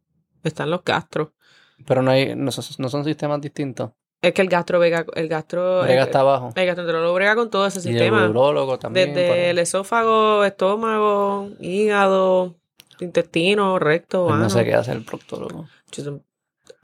Están 0.45 0.71
los 0.71 0.83
gastros. 0.85 1.29
Pero 1.87 2.03
no, 2.03 2.11
hay, 2.11 2.35
no, 2.35 2.51
son, 2.51 2.65
no 2.79 2.89
son 2.89 3.05
sistemas 3.05 3.41
distintos. 3.41 3.91
Es 4.21 4.33
que 4.33 4.43
el 4.43 4.49
gastro 4.49 4.81
vega, 4.81 5.07
el 5.15 5.29
gastro... 5.29 5.83
Brega 5.83 6.03
el, 6.03 6.07
está 6.09 6.21
abajo. 6.21 6.53
el 6.57 6.67
gastroenterólogo 6.67 7.15
brega 7.15 7.37
con 7.37 7.51
todo 7.51 7.67
ese 7.67 7.79
Y 7.89 7.93
el 7.93 7.99
sistema. 7.99 8.79
también. 8.81 9.15
Desde 9.15 9.51
el 9.51 9.59
esófago, 9.61 10.43
estómago, 10.45 11.51
hígado, 11.61 12.57
intestino, 12.99 13.79
recto, 13.79 14.27
Pues 14.27 14.41
no 14.41 14.51
sé 14.51 14.65
qué 14.65 14.75
hace 14.75 14.91
el 14.91 15.05
proctólogo. 15.05 15.67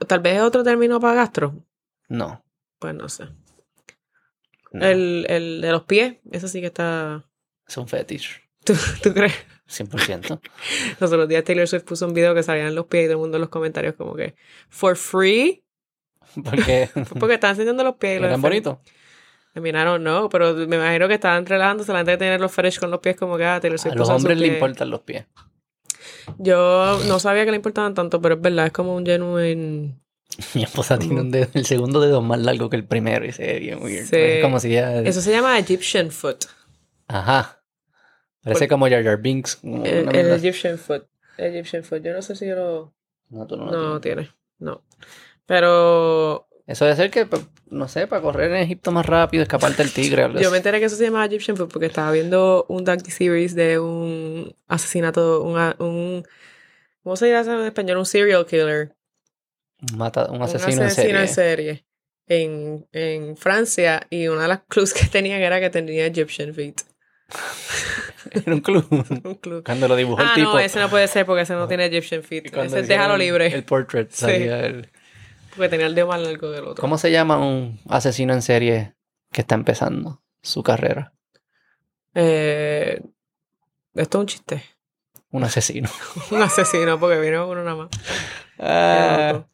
Tal 0.07 0.19
vez 0.19 0.35
es 0.37 0.41
otro 0.43 0.63
término 0.63 0.99
para 1.01 1.13
gastro. 1.15 1.55
No. 2.07 2.41
Pues 2.79 2.93
no 2.95 3.09
sé. 3.09 3.25
No. 4.79 4.85
El, 4.85 5.25
el 5.29 5.61
de 5.61 5.71
los 5.71 5.83
pies, 5.83 6.15
eso 6.31 6.47
sí 6.47 6.61
que 6.61 6.67
está... 6.67 7.25
Es 7.67 7.77
un 7.77 7.87
fetish. 7.87 8.41
¿Tú, 8.63 8.73
tú 9.01 9.13
crees? 9.13 9.33
100%. 9.67 10.39
Los 10.99 11.11
otros 11.11 11.27
días 11.27 11.43
Taylor 11.43 11.67
Swift 11.67 11.83
puso 11.83 12.05
un 12.07 12.13
video 12.13 12.35
que 12.35 12.43
salían 12.43 12.75
los 12.75 12.85
pies 12.85 13.05
y 13.05 13.07
todo 13.07 13.13
el 13.13 13.19
mundo 13.19 13.37
en 13.37 13.41
los 13.41 13.49
comentarios 13.49 13.95
como 13.95 14.15
que... 14.15 14.35
For 14.69 14.95
free. 14.95 15.63
Porque 16.43 16.89
Porque 17.19 17.35
están 17.35 17.51
enseñando 17.51 17.83
los 17.83 17.95
pies. 17.95 18.21
eran 18.21 18.41
bonitos. 18.41 18.77
I 19.55 19.61
mean, 19.61 19.75
I 19.75 19.85
don't 19.85 20.01
know, 20.01 20.27
pero 20.29 20.53
me 20.53 20.75
imagino 20.75 21.07
que 21.07 21.13
estaban 21.13 21.45
relajándose 21.45 21.91
la 21.93 21.99
gente 21.99 22.11
de 22.11 22.17
tener 22.17 22.41
los 22.41 22.51
fetish 22.51 22.79
con 22.79 22.91
los 22.91 22.99
pies 22.99 23.15
como 23.15 23.37
que 23.37 23.45
ah, 23.45 23.59
Taylor 23.59 23.79
Swift 23.79 23.93
A 23.93 23.97
los 23.97 24.09
hombres 24.09 24.37
le 24.37 24.47
importan 24.47 24.89
los 24.89 25.01
pies. 25.01 25.25
Yo 26.37 26.99
no 27.07 27.19
sabía 27.19 27.45
que 27.45 27.51
le 27.51 27.57
importaban 27.57 27.93
tanto, 27.93 28.21
pero 28.21 28.35
es 28.35 28.41
verdad, 28.41 28.67
es 28.67 28.71
como 28.71 28.95
un 28.95 29.05
genuine... 29.05 29.99
Mi 30.53 30.63
esposa 30.63 30.97
tiene 30.97 31.21
un 31.21 31.31
dedo, 31.31 31.47
el 31.53 31.65
segundo 31.65 32.01
dedo 32.01 32.21
más 32.21 32.39
largo 32.39 32.69
que 32.69 32.75
el 32.77 32.85
primero 32.85 33.25
y 33.25 33.31
se 33.31 33.59
bien 33.59 33.81
weird. 33.81 34.05
Sí. 34.05 34.15
Es 34.17 34.43
como 34.43 34.59
si 34.59 34.71
ya... 34.71 35.01
Eso 35.01 35.21
se 35.21 35.31
llama 35.31 35.57
Egyptian 35.59 36.11
foot. 36.11 36.45
Ajá. 37.07 37.61
Parece 38.43 38.67
como 38.67 38.87
Jar 38.87 39.03
Jar 39.03 39.21
Binks. 39.21 39.59
El. 39.63 40.09
Egyptian 40.31 40.77
foot. 40.77 41.07
Egyptian 41.37 41.83
foot. 41.83 42.03
Yo 42.03 42.13
no 42.13 42.21
sé 42.21 42.35
si 42.35 42.45
yo 42.47 42.55
lo... 42.55 42.93
No, 43.29 43.47
tú 43.47 43.57
no, 43.57 43.65
lo 43.65 43.71
No, 43.71 44.01
tienes. 44.01 44.27
tiene. 44.27 44.39
No. 44.59 44.83
Pero 45.45 46.47
Eso 46.67 46.85
debe 46.85 46.95
ser 46.97 47.11
que, 47.11 47.27
no 47.69 47.87
sé, 47.87 48.07
para 48.07 48.21
correr 48.21 48.51
en 48.51 48.57
Egipto 48.57 48.91
más 48.91 49.05
rápido, 49.05 49.43
escaparte 49.43 49.83
del 49.83 49.91
tigre. 49.91 50.29
yo 50.41 50.51
me 50.51 50.57
enteré 50.57 50.79
que 50.79 50.85
eso 50.85 50.95
se 50.95 51.05
llama 51.05 51.25
Egyptian 51.25 51.57
foot 51.57 51.71
porque 51.71 51.87
estaba 51.87 52.11
viendo 52.11 52.65
un 52.69 52.83
docu-series 52.85 53.55
de 53.55 53.79
un 53.79 54.55
asesinato, 54.67 55.41
un, 55.41 55.57
un... 55.79 56.23
¿Cómo 57.03 57.15
se 57.15 57.29
llama 57.29 57.61
en 57.61 57.65
español? 57.65 57.97
Un 57.97 58.05
serial 58.05 58.45
killer. 58.45 58.95
Un 59.91 59.97
mata- 59.97 60.29
un 60.29 60.37
un 60.37 60.41
asesino, 60.43 60.83
asesino 60.85 61.19
en 61.19 61.27
serie. 61.27 61.69
en 61.69 61.77
serie. 61.77 61.85
En, 62.27 62.87
en 62.91 63.37
Francia 63.37 64.07
y 64.09 64.27
una 64.27 64.43
de 64.43 64.47
las 64.47 64.61
clues 64.67 64.93
que 64.93 65.05
tenían 65.05 65.41
era 65.41 65.59
que 65.59 65.69
tenía 65.69 66.05
Egyptian 66.07 66.53
feet. 66.53 66.75
Era 68.31 68.53
un 68.53 68.61
club. 68.61 68.85
Un. 68.91 69.61
Cuando 69.63 69.87
lo 69.87 69.95
dibujó 69.95 70.21
Ah, 70.21 70.29
el 70.29 70.35
tipo. 70.35 70.53
no, 70.53 70.59
ese 70.59 70.79
no 70.79 70.89
puede 70.89 71.07
ser 71.07 71.25
porque 71.25 71.43
ese 71.43 71.53
no 71.53 71.67
tiene 71.67 71.85
Egyptian 71.85 72.23
feet. 72.23 72.45
Ese 72.55 72.81
déjalo 72.83 73.17
libre. 73.17 73.47
El 73.47 73.63
portrait 73.63 74.09
Sí. 74.09 74.21
salía 74.25 74.59
el- 74.65 74.89
Porque 75.55 75.69
tenía 75.69 75.85
el 75.85 75.93
dedo 75.95 76.07
más 76.07 76.19
largo 76.21 76.51
que 76.51 76.57
el 76.57 76.63
otro. 76.65 76.81
¿Cómo 76.81 76.97
se 76.97 77.11
llama 77.11 77.37
un 77.37 77.79
asesino 77.87 78.33
en 78.33 78.41
serie 78.41 78.95
que 79.31 79.41
está 79.41 79.55
empezando 79.55 80.23
su 80.41 80.63
carrera? 80.63 81.13
Eh, 82.15 83.01
esto 83.93 84.17
es 84.17 84.21
un 84.21 84.27
chiste. 84.27 84.63
Un 85.31 85.43
asesino. 85.43 85.89
Un 86.31 86.41
asesino, 86.41 86.99
porque 86.99 87.19
vino 87.19 87.47
uno 87.49 87.63
nada 87.63 87.75
más. 87.75 87.89
Ah. 88.57 89.45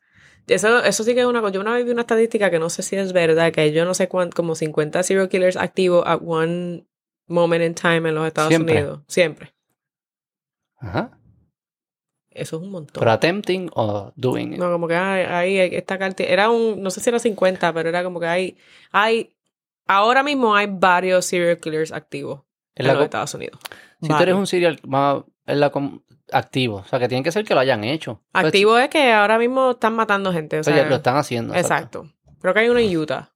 Eso, 0.48 0.84
eso 0.84 1.04
sí 1.04 1.14
que 1.14 1.22
es 1.22 1.26
una 1.26 1.42
cosa. 1.42 1.54
Yo 1.54 1.62
una 1.62 1.74
vez 1.74 1.86
vi 1.86 1.92
una 1.92 2.02
estadística 2.02 2.50
que 2.50 2.60
no 2.60 2.70
sé 2.70 2.84
si 2.84 2.96
es 2.96 3.14
verdad, 3.14 3.52
que 3.52 3.72
yo 3.72 3.86
no 3.86 3.94
sé 3.94 4.08
cuánto, 4.08 4.36
como 4.36 4.56
50 4.56 5.04
serial 5.04 5.30
killers 5.30 5.56
activos 5.56 6.04
at 6.06 6.20
one 6.24 6.86
moment 7.28 7.64
in 7.64 7.74
time 7.74 8.10
en 8.10 8.16
los 8.16 8.28
Estados 8.28 8.50
Siempre. 8.50 8.76
Unidos. 8.76 9.02
Siempre. 9.08 9.54
Ajá. 10.78 11.18
Eso 12.32 12.58
es 12.58 12.64
un 12.64 12.72
montón. 12.72 13.00
Pero 13.00 13.12
attempting 13.12 13.70
o 13.74 14.14
doing 14.16 14.54
it. 14.54 14.60
No, 14.60 14.72
como 14.72 14.88
que 14.88 14.96
hay, 14.96 15.58
hay 15.58 15.76
esta 15.76 15.98
cantidad. 15.98 16.30
Era 16.30 16.50
un, 16.50 16.82
no 16.82 16.90
sé 16.90 17.02
si 17.02 17.10
era 17.10 17.20
50, 17.20 17.74
pero 17.74 17.90
era 17.90 18.04
como 18.04 18.20
que 18.20 18.26
hay, 18.26 18.58
hay, 18.92 19.36
ahora 19.86 20.24
mismo 20.24 20.56
hay 20.56 20.68
varios 20.70 21.26
serial 21.26 21.60
killers 21.60 21.92
activos 21.92 22.42
en 22.76 22.88
los 22.88 23.04
Estados 23.04 23.34
Unidos. 23.34 23.60
si 24.02 24.08
tú 24.08 24.16
eres 24.18 24.36
un 24.36 24.48
serial 24.48 24.80
es 25.46 25.58
la 25.58 25.72
activo, 26.32 26.78
o 26.78 26.86
sea, 26.86 27.00
que 27.00 27.08
tiene 27.08 27.24
que 27.24 27.32
ser 27.32 27.44
que 27.46 27.54
lo 27.54 27.60
hayan 27.60 27.84
hecho. 27.84 28.22
Pues, 28.32 28.46
Activo 28.46 28.78
es 28.78 28.90
que 28.90 29.12
ahora 29.12 29.38
mismo 29.38 29.72
están 29.72 29.94
matando 29.96 30.32
gente. 30.32 30.60
O 30.60 30.64
pues, 30.64 30.76
sea, 30.76 30.86
lo 30.90 30.96
están 30.96 31.18
haciendo. 31.18 31.54
exacto. 31.56 32.10
Creo 32.40 32.54
que 32.54 32.60
hay 32.62 32.70
uno 32.70 32.80
en 32.80 32.98
Utah. 32.98 33.32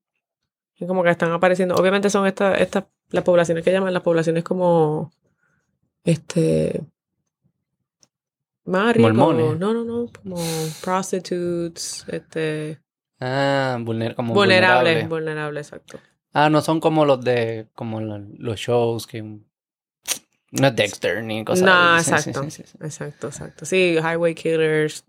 Y 0.78 0.86
como 0.88 1.04
que 1.04 1.10
están 1.10 1.32
apareciendo. 1.32 1.76
Obviamente 1.76 2.10
son 2.10 2.26
estas, 2.28 2.60
estas, 2.60 2.86
las 3.10 3.24
poblaciones 3.24 3.64
que 3.64 3.72
llaman 3.72 3.94
las 3.94 4.04
poblaciones 4.04 4.44
como, 4.44 5.12
este, 6.04 6.82
más 8.66 8.96
ricos. 8.96 9.14
Mormones. 9.14 9.60
No, 9.60 9.74
no, 9.74 9.84
no. 9.84 10.08
Como 10.24 10.36
prostitutes, 10.84 12.06
este, 12.08 12.80
Ah, 13.20 13.78
vulner 13.80 14.16
como 14.16 14.34
vulnerables, 14.34 14.94
vulnerable. 15.08 15.08
vulnerables, 15.08 15.68
exacto. 15.68 16.00
Ah, 16.34 16.50
no 16.50 16.62
son 16.62 16.80
como 16.82 17.06
los 17.06 17.24
de 17.24 17.70
como 17.74 18.02
lo- 18.02 18.20
los 18.38 18.60
shows 18.60 19.08
que 19.08 19.24
no 20.52 20.72
Dexter 20.72 21.24
ni 21.24 21.44
cosas 21.44 21.66
No. 21.66 22.02
Sí, 22.02 22.12
exacto. 22.12 22.44
sí, 22.44 22.52
sí, 22.52 22.64
sí. 22.66 22.78
Exacto, 22.82 23.28
exacto. 23.28 23.66
Sí, 23.66 23.98
highway 23.98 24.36
killers. 24.36 25.04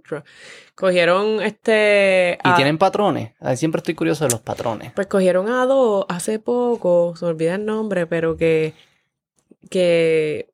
Cogieron 0.75 1.43
este. 1.43 2.39
Y 2.45 2.55
tienen 2.55 2.79
patrones. 2.79 3.33
Siempre 3.57 3.79
estoy 3.81 3.95
curioso 3.95 4.25
de 4.25 4.31
los 4.31 4.41
patrones. 4.41 4.93
Pues 4.93 5.07
cogieron 5.07 5.49
a 5.49 5.65
dos 5.67 6.05
hace 6.09 6.39
poco, 6.39 7.15
se 7.17 7.25
me 7.25 7.31
olvida 7.31 7.55
el 7.55 7.65
nombre, 7.65 8.07
pero 8.07 8.37
que. 8.37 8.75
que. 9.71 10.53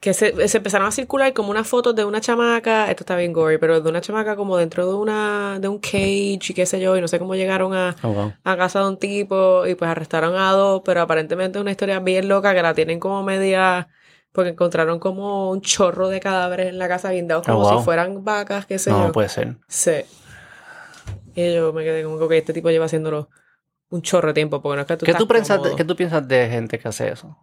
Que 0.00 0.14
se, 0.14 0.48
se 0.48 0.58
empezaron 0.58 0.86
a 0.86 0.92
circular 0.92 1.32
como 1.32 1.50
unas 1.50 1.66
fotos 1.66 1.94
de 1.94 2.04
una 2.04 2.20
chamaca, 2.20 2.88
esto 2.90 3.02
está 3.02 3.16
bien 3.16 3.32
gory, 3.32 3.58
pero 3.58 3.80
de 3.80 3.90
una 3.90 4.00
chamaca 4.00 4.36
como 4.36 4.56
dentro 4.56 4.86
de 4.86 4.94
una. 4.94 5.58
de 5.60 5.68
un 5.68 5.78
cage 5.78 6.38
y 6.50 6.54
qué 6.54 6.66
sé 6.66 6.80
yo, 6.80 6.96
y 6.96 7.00
no 7.00 7.08
sé 7.08 7.18
cómo 7.18 7.34
llegaron 7.34 7.74
a, 7.74 7.96
Oh, 8.02 8.12
wow. 8.12 8.32
a 8.44 8.56
casa 8.56 8.80
de 8.80 8.88
un 8.88 8.96
tipo 8.98 9.66
y 9.66 9.74
pues 9.74 9.90
arrestaron 9.90 10.36
a 10.36 10.52
dos, 10.52 10.82
pero 10.84 11.00
aparentemente 11.02 11.58
es 11.58 11.62
una 11.62 11.72
historia 11.72 11.98
bien 12.00 12.28
loca 12.28 12.54
que 12.54 12.62
la 12.62 12.74
tienen 12.74 13.00
como 13.00 13.22
media 13.24 13.88
porque 14.32 14.50
encontraron 14.50 15.00
como 15.00 15.50
un 15.50 15.60
chorro 15.62 16.08
de 16.08 16.20
cadáveres 16.20 16.68
en 16.68 16.78
la 16.78 16.86
casa 16.86 17.10
guindados 17.10 17.44
Oh, 17.48 17.52
como 17.52 17.64
wow. 17.68 17.78
si 17.78 17.84
fueran 17.84 18.22
vacas, 18.24 18.66
qué 18.66 18.78
sé 18.78 18.90
No, 18.90 19.06
yo. 19.06 19.12
puede 19.12 19.28
ser. 19.28 19.56
Sí. 19.66 19.92
Y 21.34 21.54
yo 21.54 21.72
me 21.72 21.84
quedé 21.84 22.04
como 22.04 22.28
que 22.28 22.38
este 22.38 22.52
tipo 22.52 22.70
lleva 22.70 22.86
haciéndolo 22.86 23.28
un 23.90 24.02
chorro 24.02 24.28
de 24.28 24.34
tiempo, 24.34 24.60
porque 24.60 24.76
no 24.76 24.82
es 24.82 24.86
que 24.88 24.96
tú 24.96 25.04
¿Qué 25.04 25.12
estás 25.12 25.22
tú, 25.26 25.28
piensas 25.28 25.62
de, 25.62 25.62
cómodo. 25.62 25.76
¿Qué 25.76 25.84
tú 25.84 25.96
piensas 25.96 26.28
de 26.28 26.48
gente 26.48 26.78
que 26.78 26.88
hace 26.88 27.08
eso? 27.10 27.36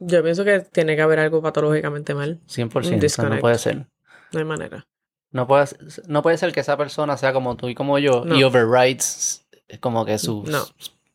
Yo 0.00 0.22
pienso 0.22 0.44
que 0.44 0.60
tiene 0.60 0.96
que 0.96 1.02
haber 1.02 1.20
algo 1.20 1.40
patológicamente 1.42 2.14
mal. 2.14 2.40
100%. 2.48 2.98
Un 2.98 3.04
o 3.04 3.08
sea, 3.08 3.24
no 3.28 3.38
puede 3.38 3.58
ser. 3.58 3.86
No 4.32 4.38
hay 4.38 4.44
manera. 4.44 4.86
No 5.30 5.46
puede, 5.46 5.66
no 6.08 6.22
puede 6.22 6.38
ser 6.38 6.52
que 6.52 6.60
esa 6.60 6.76
persona 6.76 7.16
sea 7.16 7.32
como 7.32 7.56
tú 7.56 7.68
y 7.68 7.74
como 7.74 7.98
yo 7.98 8.24
No. 8.24 8.34
y 8.36 8.42
overrides 8.42 9.46
como 9.78 10.04
que 10.04 10.18
su, 10.18 10.42
No. 10.44 10.64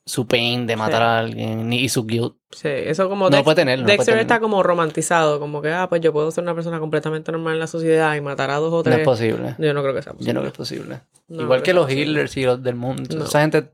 su 0.05 0.27
pain 0.27 0.67
de 0.67 0.75
matar 0.77 1.01
Sí. 1.01 1.03
a 1.03 1.17
alguien 1.19 1.73
y 1.73 1.89
su 1.89 2.05
guilt. 2.05 2.35
Sí, 2.51 2.69
eso 2.69 3.09
como 3.09 3.29
No 3.29 3.35
Dex- 3.37 3.43
puede 3.43 3.65
no 3.65 3.71
puede 3.83 3.85
Dexter 3.97 4.17
está 4.19 4.39
como 4.39 4.63
romantizado, 4.63 5.39
como 5.39 5.61
que, 5.61 5.71
ah, 5.73 5.89
pues 5.89 5.99
yo 6.01 6.13
puedo 6.13 6.31
ser 6.31 6.43
una 6.43 6.53
persona 6.55 6.79
completamente 6.79 7.31
normal 7.33 7.55
en 7.55 7.59
la 7.59 7.67
sociedad 7.67 8.15
y 8.15 8.21
matar 8.21 8.51
a 8.51 8.55
dos 8.57 8.71
o 8.71 8.77
No 8.77 8.83
tres. 8.83 8.99
es 8.99 9.03
posible. 9.03 9.55
Yo 9.59 9.73
no 9.73 9.81
creo 9.81 9.93
que 9.95 10.01
sea 10.03 10.13
Yo 10.13 10.17
posible. 10.19 10.33
no 10.35 10.39
creo 10.41 10.51
que 10.53 10.53
es 10.53 10.57
posible. 10.69 11.01
No 11.27 11.41
Igual 11.41 11.59
que 11.63 11.71
sea 11.71 11.79
los 11.81 11.89
healers 11.89 12.37
y 12.37 12.43
los 12.45 12.63
del 12.63 12.75
mundo. 12.75 13.15
No. 13.17 13.25
Esa 13.25 13.41
gente 13.41 13.71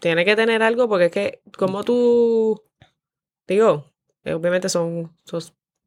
Tiene 0.00 0.24
que 0.26 0.36
tener 0.36 0.62
algo 0.62 0.86
porque 0.88 1.06
es 1.06 1.12
que, 1.12 1.40
como 1.56 1.82
tú, 1.82 2.62
digo, 3.46 3.92
obviamente 4.24 4.68
son, 4.68 5.12
son 5.24 5.40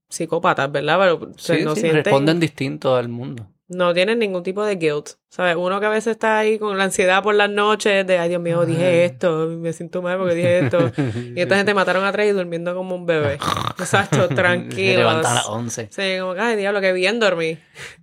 psicópatas, 0.09 0.71
¿verdad? 0.71 0.97
Pero 0.99 1.31
o 1.35 1.37
sea, 1.37 1.57
sí, 1.57 1.63
no 1.65 1.75
sí, 1.75 1.81
sienten, 1.81 2.03
responden 2.05 2.39
distinto 2.39 2.95
al 2.95 3.09
mundo. 3.09 3.47
no 3.67 3.93
tienen 3.93 4.19
ningún 4.19 4.43
tipo 4.43 4.63
de 4.63 4.75
guilt, 4.77 5.09
¿sabes? 5.29 5.55
Uno 5.57 5.79
que 5.81 5.85
a 5.85 5.89
veces 5.89 6.11
está 6.11 6.37
ahí 6.39 6.57
con 6.57 6.77
la 6.77 6.85
ansiedad 6.85 7.21
por 7.21 7.35
las 7.35 7.49
noches 7.49 8.07
de, 8.07 8.17
ay 8.17 8.29
Dios 8.29 8.41
mío, 8.41 8.65
dije 8.65 9.03
esto, 9.05 9.47
me 9.47 9.73
siento 9.73 10.01
mal 10.01 10.17
porque 10.17 10.35
dije 10.35 10.59
esto. 10.59 10.91
Y 11.35 11.41
esta 11.41 11.57
gente 11.57 11.73
mataron 11.73 12.05
a 12.05 12.11
tres 12.13 12.29
y 12.29 12.33
durmiendo 12.33 12.73
como 12.73 12.95
un 12.95 13.05
bebé. 13.05 13.33
Exacto, 13.79 14.27
Se 14.29 14.35
tranquilos. 14.35 14.97
levantan 14.99 15.31
a 15.33 15.35
las 15.35 15.47
11. 15.49 15.89
Sí, 15.91 16.01
como 16.19 16.31
ay, 16.41 16.55
diablo, 16.55 16.79
que 16.81 16.93
bien 16.93 17.19
dormí. 17.19 17.57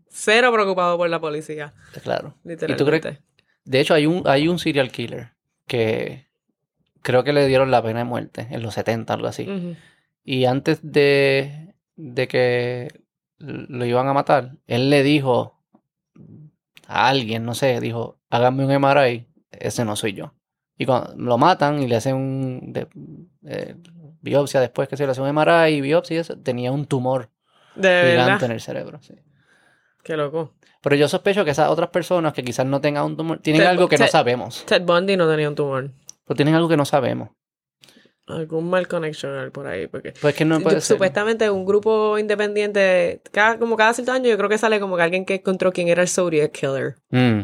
Cero 0.09 0.53
preocupado 0.53 0.97
por 0.99 1.09
la 1.11 1.21
policía, 1.21 1.73
Claro. 2.03 2.35
literalmente. 2.45 2.73
¿Y 2.75 2.77
tú 2.77 2.85
crees? 2.87 3.19
De 3.65 3.81
hecho, 3.81 3.95
hay 3.95 4.05
un, 4.07 4.23
hay 4.27 4.47
un 4.47 4.59
serial 4.59 4.93
killer 4.93 5.33
que 5.67 6.29
creo 7.05 7.23
que 7.23 7.33
le 7.33 7.47
dieron 7.47 7.71
la 7.71 7.81
pena 7.83 8.01
de 8.01 8.05
muerte 8.05 8.49
en 8.51 8.63
los 8.63 8.75
70, 8.75 9.15
algo 9.15 9.29
así. 9.29 9.77
Y 10.25 10.47
antes 10.47 10.81
de, 10.83 11.75
de 11.95 12.27
que 12.29 12.89
lo 13.39 13.85
iban 13.85 14.09
a 14.09 14.13
matar, 14.13 14.57
él 14.67 14.91
le 14.91 15.03
dijo 15.05 15.61
a 16.87 17.09
alguien, 17.09 17.45
no 17.45 17.55
sé, 17.55 17.81
dijo, 17.81 18.19
háganme 18.31 18.65
un 18.67 18.73
MRI, 18.73 19.27
ese 19.53 19.85
no 19.85 19.97
soy 19.97 20.13
yo. 20.15 20.35
Y 20.77 20.87
cuando 20.87 21.15
lo 21.17 21.39
matan 21.39 21.81
y 21.83 21.87
le 21.87 21.97
hacen 21.97 22.17
un 22.17 22.73
de- 22.73 22.89
eh, 23.47 23.77
biopsia 24.21 24.61
después 24.61 24.89
que 24.89 24.97
se 24.97 25.05
le 25.05 25.13
hace 25.13 25.21
un 25.21 25.29
MRI 25.29 25.75
y 25.75 25.81
biopsia 25.81 26.17
y 26.17 26.19
eso, 26.21 26.37
tenía 26.39 26.73
un 26.73 26.87
tumor 26.87 27.31
De 27.77 27.89
gigante 28.11 28.15
verdad. 28.33 28.45
en 28.45 28.51
el 28.53 28.61
cerebro. 28.61 28.99
sí. 29.03 29.15
Qué 30.03 30.17
loco. 30.17 30.55
Pero 30.83 30.97
yo 30.97 31.09
sospecho 31.09 31.45
que 31.47 31.53
esas 31.53 31.71
otras 31.71 31.89
personas 31.89 32.35
que 32.35 32.43
quizás 32.43 32.67
no 32.67 32.81
tengan 32.81 33.05
un 33.07 33.17
tumor, 33.17 33.39
tienen 33.39 33.63
Ted- 33.63 33.69
algo 33.69 33.89
que 33.89 33.97
no 33.97 34.07
sabemos. 34.07 34.67
Ted 34.67 34.83
Bundy 34.83 35.17
no 35.17 35.29
tenía 35.31 35.49
un 35.49 35.55
tumor. 35.55 35.91
Pero 36.27 36.37
tienen 36.37 36.55
algo 36.55 36.69
que 36.69 36.77
no 36.77 36.85
sabemos. 36.85 37.31
Algún 38.27 38.71
mal 38.71 38.89
connection 38.89 39.51
por 39.51 39.67
ahí. 39.67 39.87
Porque 39.87 40.15
Pues 40.21 40.35
que 40.35 40.45
no 40.47 40.59
puede 40.61 40.81
ser. 40.81 40.95
supuestamente 40.97 41.51
un 41.51 41.67
grupo 41.67 42.19
independiente, 42.19 43.21
cada, 43.33 43.59
como 43.59 43.77
cada 43.77 43.93
cierto 43.93 44.13
año, 44.13 44.31
yo 44.31 44.37
creo 44.39 44.49
que 44.49 44.57
sale 44.57 44.81
como 44.81 44.97
que 44.97 45.03
alguien 45.03 45.27
que 45.27 45.35
encontró 45.35 45.73
quién 45.73 45.89
era 45.89 46.01
el 46.03 46.09
Zodiac 46.09 46.53
Killer. 46.53 46.95
Mm, 47.11 47.43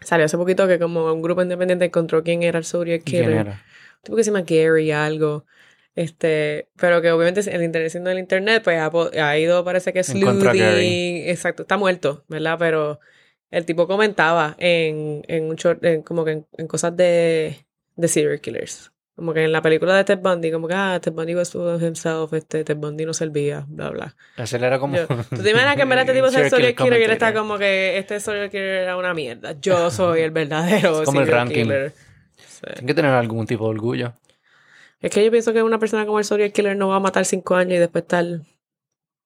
Salió 0.00 0.24
hace 0.26 0.38
poquito 0.38 0.66
que 0.68 0.78
como 0.78 1.12
un 1.12 1.20
grupo 1.20 1.42
independiente 1.42 1.84
encontró 1.84 2.22
quién 2.22 2.42
era 2.44 2.58
el 2.58 2.64
Zodiac 2.64 3.02
¿quién 3.04 3.24
Killer. 3.24 3.38
era? 3.40 3.52
Un 3.52 4.02
tipo 4.04 4.16
que 4.16 4.24
se 4.24 4.30
llama 4.30 4.44
Gary 4.46 4.92
algo. 4.92 5.44
Este, 5.96 6.68
pero 6.76 7.02
que 7.02 7.10
obviamente 7.10 7.40
el 7.40 7.62
internet 7.64 7.90
siendo 7.90 8.10
el 8.10 8.18
internet, 8.20 8.62
pues 8.62 8.78
ha, 8.78 8.90
ha 9.26 9.38
ido, 9.38 9.64
parece 9.64 9.92
que 9.92 10.04
sleuthing, 10.04 11.28
exacto, 11.28 11.62
está 11.62 11.76
muerto, 11.76 12.24
¿verdad? 12.28 12.56
Pero 12.58 13.00
el 13.50 13.66
tipo 13.66 13.88
comentaba 13.88 14.54
en, 14.58 15.22
en 15.26 15.44
un 15.50 15.56
short, 15.56 15.84
en- 15.84 16.02
como 16.02 16.24
que 16.24 16.30
en, 16.30 16.46
en 16.56 16.68
cosas 16.68 16.96
de, 16.96 17.66
de 18.00 18.08
serial 18.08 18.40
killers. 18.40 18.90
Como 19.16 19.34
que 19.34 19.44
en 19.44 19.52
la 19.52 19.60
película 19.60 19.94
de 19.96 20.04
Ted 20.04 20.18
Bundy, 20.20 20.50
como 20.50 20.66
que, 20.66 20.72
ah, 20.74 20.98
Ted 21.02 21.12
Bundy 21.12 21.34
was 21.34 21.50
full 21.50 21.82
himself, 21.82 22.32
este, 22.32 22.64
Ted 22.64 22.76
Bundy 22.76 23.04
no 23.04 23.12
servía, 23.12 23.66
bla, 23.68 23.90
bla. 23.90 24.16
Ese 24.38 24.56
era 24.56 24.78
como. 24.78 24.96
Yo- 24.96 25.06
¿Tú 25.30 25.42
te 25.42 25.50
imaginas 25.50 25.76
que 25.76 25.82
en 25.82 25.88
verdad 25.90 26.02
este 26.04 26.14
tipo 26.14 26.26
es 26.28 26.34
el 26.36 26.48
Serial 26.50 26.74
killer 26.74 27.00
y 27.00 27.04
él 27.04 27.10
está 27.10 27.34
como 27.34 27.58
que 27.58 27.98
este 27.98 28.18
serial 28.20 28.48
killer 28.50 28.82
era 28.84 28.96
una 28.96 29.12
mierda? 29.12 29.54
Yo 29.60 29.90
soy 29.90 30.20
el 30.22 30.30
verdadero 30.30 30.98
Es 31.02 31.06
como 31.06 31.20
el 31.20 31.26
serial 31.26 31.46
ranking. 31.46 31.62
killer. 31.64 31.92
Sí. 32.36 32.86
Que 32.86 32.94
tener 32.94 33.10
algún 33.12 33.46
tipo 33.46 33.64
de 33.64 33.70
orgullo. 33.70 34.12
Es 35.00 35.10
que 35.10 35.22
yo 35.24 35.30
pienso 35.30 35.52
que 35.52 35.62
una 35.62 35.78
persona 35.78 36.06
como 36.06 36.18
el 36.18 36.24
serial 36.24 36.52
killer 36.52 36.76
no 36.76 36.88
va 36.88 36.96
a 36.96 37.00
matar 37.00 37.24
cinco 37.26 37.54
años 37.56 37.74
y 37.74 37.78
después 37.78 38.02
estar 38.02 38.24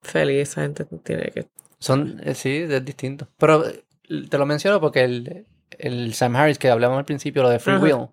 feliz. 0.02 0.50
Esa 0.50 0.62
gente 0.62 0.84
tiene 1.02 1.30
que... 1.30 1.46
Son, 1.78 2.20
eh, 2.24 2.34
sí, 2.34 2.64
es 2.68 2.84
distinto. 2.84 3.28
Pero 3.38 3.66
eh, 3.68 3.84
te 4.28 4.38
lo 4.38 4.46
menciono 4.46 4.80
porque 4.80 5.02
el, 5.04 5.46
el 5.78 6.14
Sam 6.14 6.36
Harris 6.36 6.58
que 6.58 6.70
hablamos 6.70 6.98
al 6.98 7.04
principio, 7.04 7.42
lo 7.42 7.50
de 7.50 7.58
Free. 7.58 7.76
Will, 7.76 8.08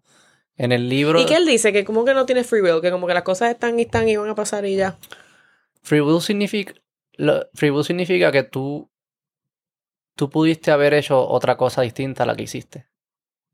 en 0.64 0.72
el 0.72 0.88
libro 0.90 1.20
¿Y 1.20 1.26
qué 1.26 1.36
él 1.36 1.46
dice? 1.46 1.74
Que 1.74 1.84
como 1.86 2.06
que 2.06 2.14
no 2.14 2.26
tiene 2.26 2.44
free 2.44 2.62
will, 2.62 2.82
que 2.82 2.92
como 2.92 3.08
que 3.08 3.14
las 3.14 3.24
cosas 3.24 3.50
están 3.52 3.80
y 3.80 3.84
están 3.84 4.08
y 4.08 4.16
van 4.16 4.30
a 4.30 4.36
pasar 4.36 4.66
y 4.66 4.76
ya. 4.76 4.98
Free 5.82 6.02
Will 6.02 6.22
significa, 6.22 6.74
lo- 7.14 7.48
free 7.54 7.72
will 7.72 7.84
significa 7.84 8.32
que 8.32 8.44
tú, 8.44 8.90
tú 10.16 10.30
pudiste 10.30 10.72
haber 10.72 10.94
hecho 10.94 11.28
otra 11.28 11.58
cosa 11.58 11.82
distinta 11.82 12.24
a 12.24 12.26
la 12.26 12.36
que 12.36 12.44
hiciste. 12.44 12.88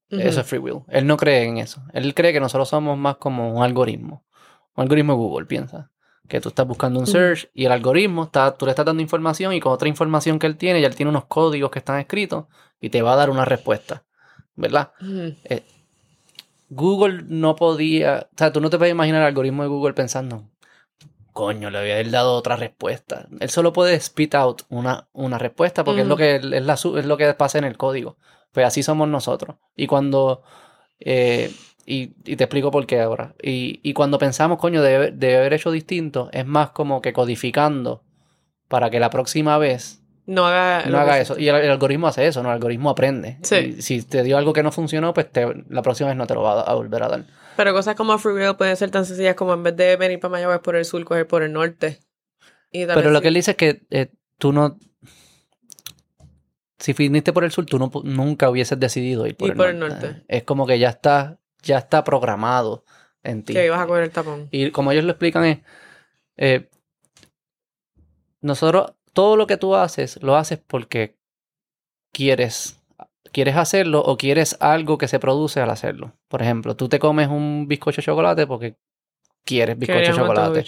Eso 0.10 0.42
es 0.42 0.48
free 0.48 0.60
will. 0.60 0.84
Él 0.90 1.06
no 1.06 1.18
cree 1.18 1.44
en 1.44 1.58
eso. 1.58 1.82
Él 1.94 2.14
cree 2.14 2.32
que 2.34 2.40
nosotros 2.40 2.70
somos 2.70 2.98
más 2.98 3.18
como 3.18 3.54
un 3.54 3.64
algoritmo. 3.64 4.26
Un 4.76 4.84
algoritmo 4.84 5.14
de 5.14 5.18
Google, 5.20 5.46
piensa. 5.46 5.92
Que 6.28 6.42
tú 6.42 6.50
estás 6.50 6.68
buscando 6.68 7.00
un 7.00 7.08
search 7.08 7.50
y 7.54 7.66
el 7.66 7.72
algoritmo, 7.72 8.24
está, 8.26 8.56
tú 8.58 8.66
le 8.66 8.72
estás 8.72 8.86
dando 8.86 9.02
información 9.02 9.54
y 9.54 9.60
con 9.62 9.72
otra 9.72 9.88
información 9.88 10.40
que 10.40 10.48
él 10.48 10.58
tiene, 10.58 10.82
ya 10.82 10.88
él 10.88 10.96
tiene 10.96 11.10
unos 11.10 11.26
códigos 11.26 11.72
que 11.72 11.80
están 11.80 12.00
escritos 12.00 12.46
y 12.82 12.90
te 12.90 13.02
va 13.02 13.14
a 13.14 13.16
dar 13.16 13.30
una 13.30 13.46
respuesta. 13.46 14.04
¿Verdad? 14.56 14.92
Google 16.70 17.24
no 17.28 17.56
podía, 17.56 18.28
o 18.34 18.38
sea, 18.38 18.52
tú 18.52 18.62
no 18.62 18.70
te 18.70 18.78
puedes 18.78 18.92
imaginar 18.92 19.22
el 19.22 19.28
algoritmo 19.28 19.64
de 19.64 19.70
Google 19.70 19.94
pensando, 19.94 20.50
coño, 21.34 21.70
le 21.70 21.78
había 21.80 22.04
dado 22.12 22.34
otra 22.34 22.56
respuesta. 22.56 23.28
Él 23.40 23.50
solo 23.50 23.74
puede 23.74 24.00
spit 24.00 24.36
out 24.36 24.64
una, 24.70 25.08
una 25.14 25.38
respuesta 25.38 25.84
porque 25.84 26.02
es, 26.02 26.08
lo 26.08 26.16
Ujú. 26.16 26.20
que, 26.20 26.36
es, 26.38 26.44
la, 26.44 26.74
es 26.74 27.06
lo 27.06 27.18
que 27.18 27.34
pasa 27.36 27.58
en 27.60 27.64
el 27.66 27.78
código. 27.78 28.18
Pues 28.52 28.66
así 28.66 28.84
somos 28.84 29.08
nosotros. 29.08 29.58
Y 29.76 29.88
cuando, 29.88 30.44
eh, 31.00 31.52
y, 31.86 32.14
y 32.26 32.36
te 32.38 32.46
explico 32.46 32.72
por 32.72 32.88
qué 32.88 33.02
ahora. 33.02 33.36
Y, 33.42 33.80
y 33.84 33.94
cuando 33.94 34.18
pensamos, 34.20 34.58
coño, 34.60 34.82
debe, 34.82 35.12
debe 35.12 35.38
haber 35.38 35.54
hecho 35.54 35.72
distinto, 35.72 36.30
es 36.34 36.46
más 36.46 36.72
como 36.72 37.02
que 37.02 37.14
codificando 37.14 38.04
para 38.68 38.90
que 38.90 39.00
la 39.00 39.10
próxima 39.10 39.58
vez 39.58 40.02
No 40.28 40.46
haga... 40.46 40.86
no 40.90 41.00
haga 41.00 41.20
eso. 41.20 41.40
Y 41.40 41.48
el, 41.48 41.56
el 41.56 41.72
algoritmo 41.72 42.08
hace 42.08 42.28
eso, 42.28 42.44
¿no? 42.44 42.50
El 42.50 42.56
algoritmo 42.56 42.90
aprende. 42.90 43.40
Sí. 43.44 43.76
Y 43.78 43.82
si 43.82 44.04
te 44.04 44.22
dio 44.24 44.38
algo 44.38 44.54
que 44.54 44.62
no 44.62 44.72
funcionó, 44.72 45.14
pues 45.14 45.32
te- 45.32 45.64
la 45.70 45.82
próxima 45.82 46.10
vez 46.10 46.18
no 46.18 46.28
te 46.28 46.34
lo 46.36 46.42
va 46.44 46.62
a, 46.62 46.64
a 46.64 46.74
volver 46.76 47.02
a 47.04 47.08
dar. 47.08 47.24
Pero 47.56 47.74
cosas 47.74 47.96
como 47.96 48.18
free 48.20 48.34
will 48.34 48.56
pueden 48.56 48.76
ser 48.78 48.92
tan 48.92 49.06
sencillas 49.06 49.36
como 49.36 49.54
en 49.54 49.64
vez 49.64 49.76
de 49.76 49.96
venir 49.96 50.20
para 50.20 50.34
Mayagüez 50.34 50.60
por 50.60 50.76
el 50.76 50.86
sur, 50.86 51.04
coger 51.06 51.26
por 51.28 51.42
el 51.44 51.54
norte. 51.54 52.00
Y 52.72 52.86
Pero 52.86 53.10
lo 53.10 53.22
que 53.22 53.30
él 53.30 53.34
dice 53.34 53.52
es 53.52 53.58
que 53.58 53.88
eh, 53.90 54.12
tú 54.38 54.52
no... 54.52 54.78
Si 56.80 56.94
viniste 56.94 57.34
por 57.34 57.44
el 57.44 57.52
sur, 57.52 57.66
tú 57.66 57.80
no, 57.80 57.90
nunca 58.04 58.50
hubieses 58.50 58.80
decidido 58.80 59.26
ir 59.26 59.36
por, 59.36 59.50
el, 59.50 59.56
por 59.58 59.70
el 59.70 59.80
norte. 59.80 60.24
Es 60.28 60.44
como 60.44 60.68
que 60.68 60.78
ya 60.78 60.90
está, 60.90 61.40
ya 61.64 61.78
está 61.80 62.04
programado 62.04 62.84
en 63.24 63.44
ti. 63.44 63.54
Que 63.54 63.66
ibas 63.66 63.80
a 63.80 63.88
coger 63.88 64.04
el 64.04 64.12
tapón. 64.12 64.48
Y 64.52 64.70
como 64.72 64.92
ellos 64.92 65.06
lo 65.06 65.12
explican 65.12 65.46
es, 65.46 65.60
eh, 66.36 66.70
nosotros, 68.42 68.94
todo 69.18 69.36
lo 69.36 69.48
que 69.48 69.58
tú 69.58 69.74
haces, 69.74 70.22
lo 70.22 70.36
haces 70.36 70.60
porque 70.60 71.18
quieres, 72.14 72.80
quieres 73.32 73.56
hacerlo 73.56 74.04
o 74.04 74.16
quieres 74.16 74.56
algo 74.60 75.00
que 75.00 75.08
se 75.08 75.18
produce 75.18 75.60
al 75.60 75.72
hacerlo. 75.72 76.14
Por 76.28 76.44
ejemplo, 76.44 76.76
tú 76.76 76.88
te 76.88 77.00
comes 77.00 77.28
un 77.28 77.68
bizcocho 77.68 78.00
de 78.00 78.06
chocolate 78.06 78.46
porque 78.46 78.78
quieres 79.44 79.76
bizcocho 79.80 80.12
de 80.12 80.14
chocolate. 80.14 80.66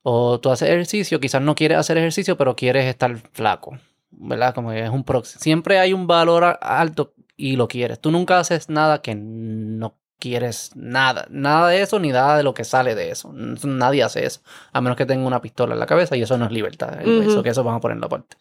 O 0.00 0.40
tú 0.40 0.48
haces 0.48 0.70
ejercicio, 0.70 1.20
quizás 1.20 1.42
no 1.42 1.54
quieres 1.54 1.76
hacer 1.76 1.98
ejercicio, 1.98 2.38
pero 2.38 2.56
quieres 2.56 2.86
estar 2.86 3.14
flaco. 3.32 3.78
¿Verdad? 4.10 4.54
Como 4.54 4.70
que 4.70 4.84
es 4.84 4.90
un 4.90 5.04
proxy. 5.04 5.38
Siempre 5.38 5.78
hay 5.78 5.92
un 5.92 6.06
valor 6.06 6.58
alto 6.58 7.12
y 7.36 7.56
lo 7.56 7.68
quieres. 7.68 8.00
Tú 8.00 8.10
nunca 8.10 8.38
haces 8.38 8.70
nada 8.70 9.02
que 9.02 9.14
no 9.14 9.98
quieres 10.22 10.70
nada. 10.76 11.26
Nada 11.30 11.68
de 11.68 11.82
eso 11.82 11.98
ni 11.98 12.12
nada 12.12 12.36
de 12.36 12.44
lo 12.44 12.54
que 12.54 12.62
sale 12.62 12.94
de 12.94 13.10
eso. 13.10 13.32
Nadie 13.32 14.04
hace 14.04 14.24
eso. 14.24 14.40
A 14.72 14.80
menos 14.80 14.96
que 14.96 15.04
tenga 15.04 15.26
una 15.26 15.42
pistola 15.42 15.74
en 15.74 15.80
la 15.80 15.86
cabeza 15.86 16.16
y 16.16 16.22
eso 16.22 16.38
no 16.38 16.44
es 16.44 16.52
libertad. 16.52 17.00
Ujú. 17.00 17.22
Eso 17.22 17.42
que 17.42 17.48
eso 17.48 17.64
vamos 17.64 17.78
a 17.78 17.80
ponerlo 17.80 18.06
aparte. 18.06 18.36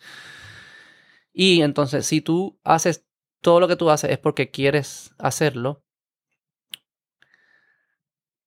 Y 1.34 1.64
entonces, 1.64 2.06
si 2.06 2.22
tú 2.22 2.60
haces 2.64 3.08
todo 3.42 3.60
lo 3.60 3.68
que 3.68 3.76
tú 3.76 3.90
haces 3.90 4.12
es 4.12 4.20
porque 4.20 4.52
quieres 4.52 5.16
hacerlo, 5.18 5.84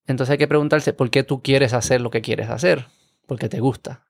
entonces 0.07 0.31
hay 0.31 0.39
que 0.39 0.47
preguntarse 0.47 0.93
por 0.93 1.11
qué 1.11 1.25
tú 1.25 1.43
quieres 1.43 1.73
hacer 1.73 2.01
lo 2.01 2.11
que 2.11 2.23
quieres 2.23 2.51
hacer. 2.51 2.87
Porque 3.27 3.49
te 3.49 3.59
gusta. 3.59 4.07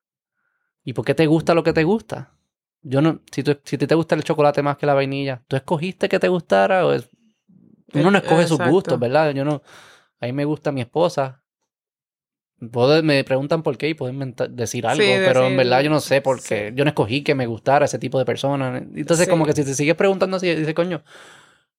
¿Y 0.84 0.92
por 0.92 1.06
qué 1.06 1.14
te 1.14 1.26
gusta 1.26 1.54
lo 1.54 1.62
que 1.62 1.72
te 1.72 1.84
gusta? 1.84 2.34
Yo 2.82 3.00
no, 3.00 3.22
si, 3.32 3.42
tú, 3.42 3.58
si 3.64 3.78
te 3.78 3.94
gusta 3.94 4.16
el 4.16 4.24
chocolate 4.24 4.60
más 4.60 4.76
que 4.76 4.84
la 4.84 4.92
vainilla, 4.92 5.42
¿tú 5.48 5.56
escogiste 5.56 6.10
que 6.10 6.18
te 6.18 6.28
gustara? 6.28 6.84
O 6.84 6.92
es, 6.92 7.08
uno 7.94 8.10
no 8.10 8.18
Eh, 8.18 8.20
escoge 8.22 8.46
sus 8.46 8.58
gustos, 8.58 8.98
¿verdad? 8.98 9.30
Yo 9.32 9.44
no, 9.44 9.62
a 10.20 10.26
mí 10.26 10.32
me 10.32 10.44
gusta 10.44 10.72
mi 10.72 10.80
esposa. 10.80 11.40
Puedo- 12.72 13.02
me 13.02 13.24
preguntan 13.24 13.62
por 13.62 13.76
qué 13.76 13.88
y 13.90 13.96
inventar- 14.08 14.48
decir 14.48 14.86
algo, 14.86 15.02
Sí, 15.02 15.10
pero 15.24 15.46
en 15.46 15.56
verdad 15.56 15.82
yo 15.82 15.90
no 15.90 16.00
sé 16.00 16.20
por 16.22 16.40
qué. 16.42 16.68
sí. 16.70 16.74
Yo 16.76 16.84
no 16.84 16.90
escogí 16.90 17.22
que 17.22 17.34
me 17.34 17.46
gustara 17.46 17.84
ese 17.84 17.98
tipo 17.98 18.18
de 18.18 18.24
persona. 18.24 18.78
Entonces, 18.78 19.26
Sí. 19.26 19.30
como 19.30 19.44
que 19.44 19.52
si 19.52 19.64
te 19.64 19.74
sigues 19.74 19.96
preguntando 19.96 20.36
así, 20.36 20.54
dices, 20.54 20.72
coño, 20.72 21.02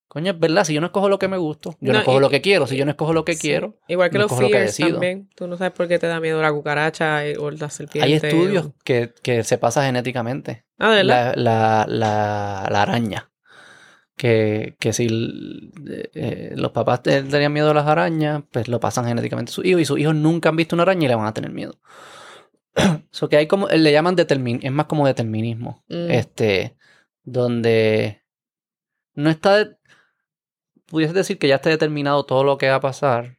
coño, 0.07 0.33
es 0.33 0.39
verdad, 0.39 0.63
si 0.65 0.73
yo 0.73 0.81
no 0.81 0.87
escojo 0.87 1.09
lo 1.09 1.17
que 1.17 1.27
me 1.27 1.37
gusta, 1.37 1.71
yo 1.71 1.77
no, 1.87 1.93
No, 1.93 1.99
escojo 1.99 2.17
y- 2.17 2.21
lo 2.21 2.29
que 2.29 2.41
quiero. 2.41 2.67
Si 2.67 2.75
yo 2.77 2.85
no 2.85 2.91
escojo 2.91 3.13
lo 3.13 3.25
que 3.25 3.35
quiero, 3.37 3.79
Igual 3.87 4.09
que 4.11 4.17
no 4.17 4.23
los 4.23 4.31
escojo 4.31 4.41
lo 4.43 4.47
que 4.49 4.67
fears 4.67 4.77
también. 4.77 5.29
Tú 5.35 5.47
no 5.47 5.57
sabes 5.57 5.73
por 5.73 5.87
qué 5.87 5.97
te 5.97 6.07
da 6.07 6.19
miedo 6.19 6.41
la 6.41 6.51
cucaracha 6.51 7.27
y- 7.27 7.35
o 7.35 7.49
la 7.49 7.69
serpiente. 7.69 8.05
hay 8.05 8.13
estudios 8.13 8.65
o- 8.67 8.75
que, 8.83 9.13
que 9.23 9.43
se 9.43 9.57
pasa 9.57 9.83
genéticamente. 9.85 10.65
Ah, 10.77 10.91
¿de 10.91 10.97
verdad? 10.97 11.33
la, 11.37 11.85
la, 11.85 11.85
la, 11.87 12.67
la 12.69 12.81
araña. 12.81 13.31
Que, 14.17 14.75
que 14.79 14.93
si 14.93 15.07
eh, 16.13 16.53
los 16.55 16.71
papás 16.71 17.03
te- 17.03 17.21
tenían 17.23 17.51
miedo 17.51 17.71
a 17.71 17.73
las 17.73 17.85
arañas, 17.85 18.43
pues 18.49 18.69
lo 18.69 18.79
pasan 18.79 19.05
genéticamente 19.05 19.49
a 19.51 19.53
sus 19.53 19.65
hijos 19.65 19.81
y 19.81 19.85
sus 19.85 19.99
hijos 19.99 20.15
nunca 20.15 20.47
han 20.49 20.55
visto 20.55 20.75
una 20.75 20.83
araña 20.83 21.05
y 21.05 21.07
le 21.09 21.15
van 21.15 21.27
a 21.27 21.33
tener 21.33 21.51
miedo. 21.51 21.77
Eso 23.11 23.27
que 23.27 23.35
hay 23.37 23.47
como, 23.47 23.67
le 23.67 23.91
llaman 23.91 24.15
determin, 24.15 24.59
es 24.63 24.71
más 24.71 24.85
como 24.85 25.05
determinismo. 25.05 25.83
Mm. 25.89 26.11
Este, 26.11 26.77
donde 27.23 28.21
no 29.15 29.29
está, 29.29 29.57
de- 29.57 29.75
pudiese 30.85 31.13
decir 31.13 31.37
que 31.37 31.49
ya 31.49 31.55
está 31.55 31.69
determinado 31.69 32.23
todo 32.25 32.45
lo 32.45 32.57
que 32.57 32.69
va 32.69 32.75
a 32.75 32.79
pasar. 32.81 33.37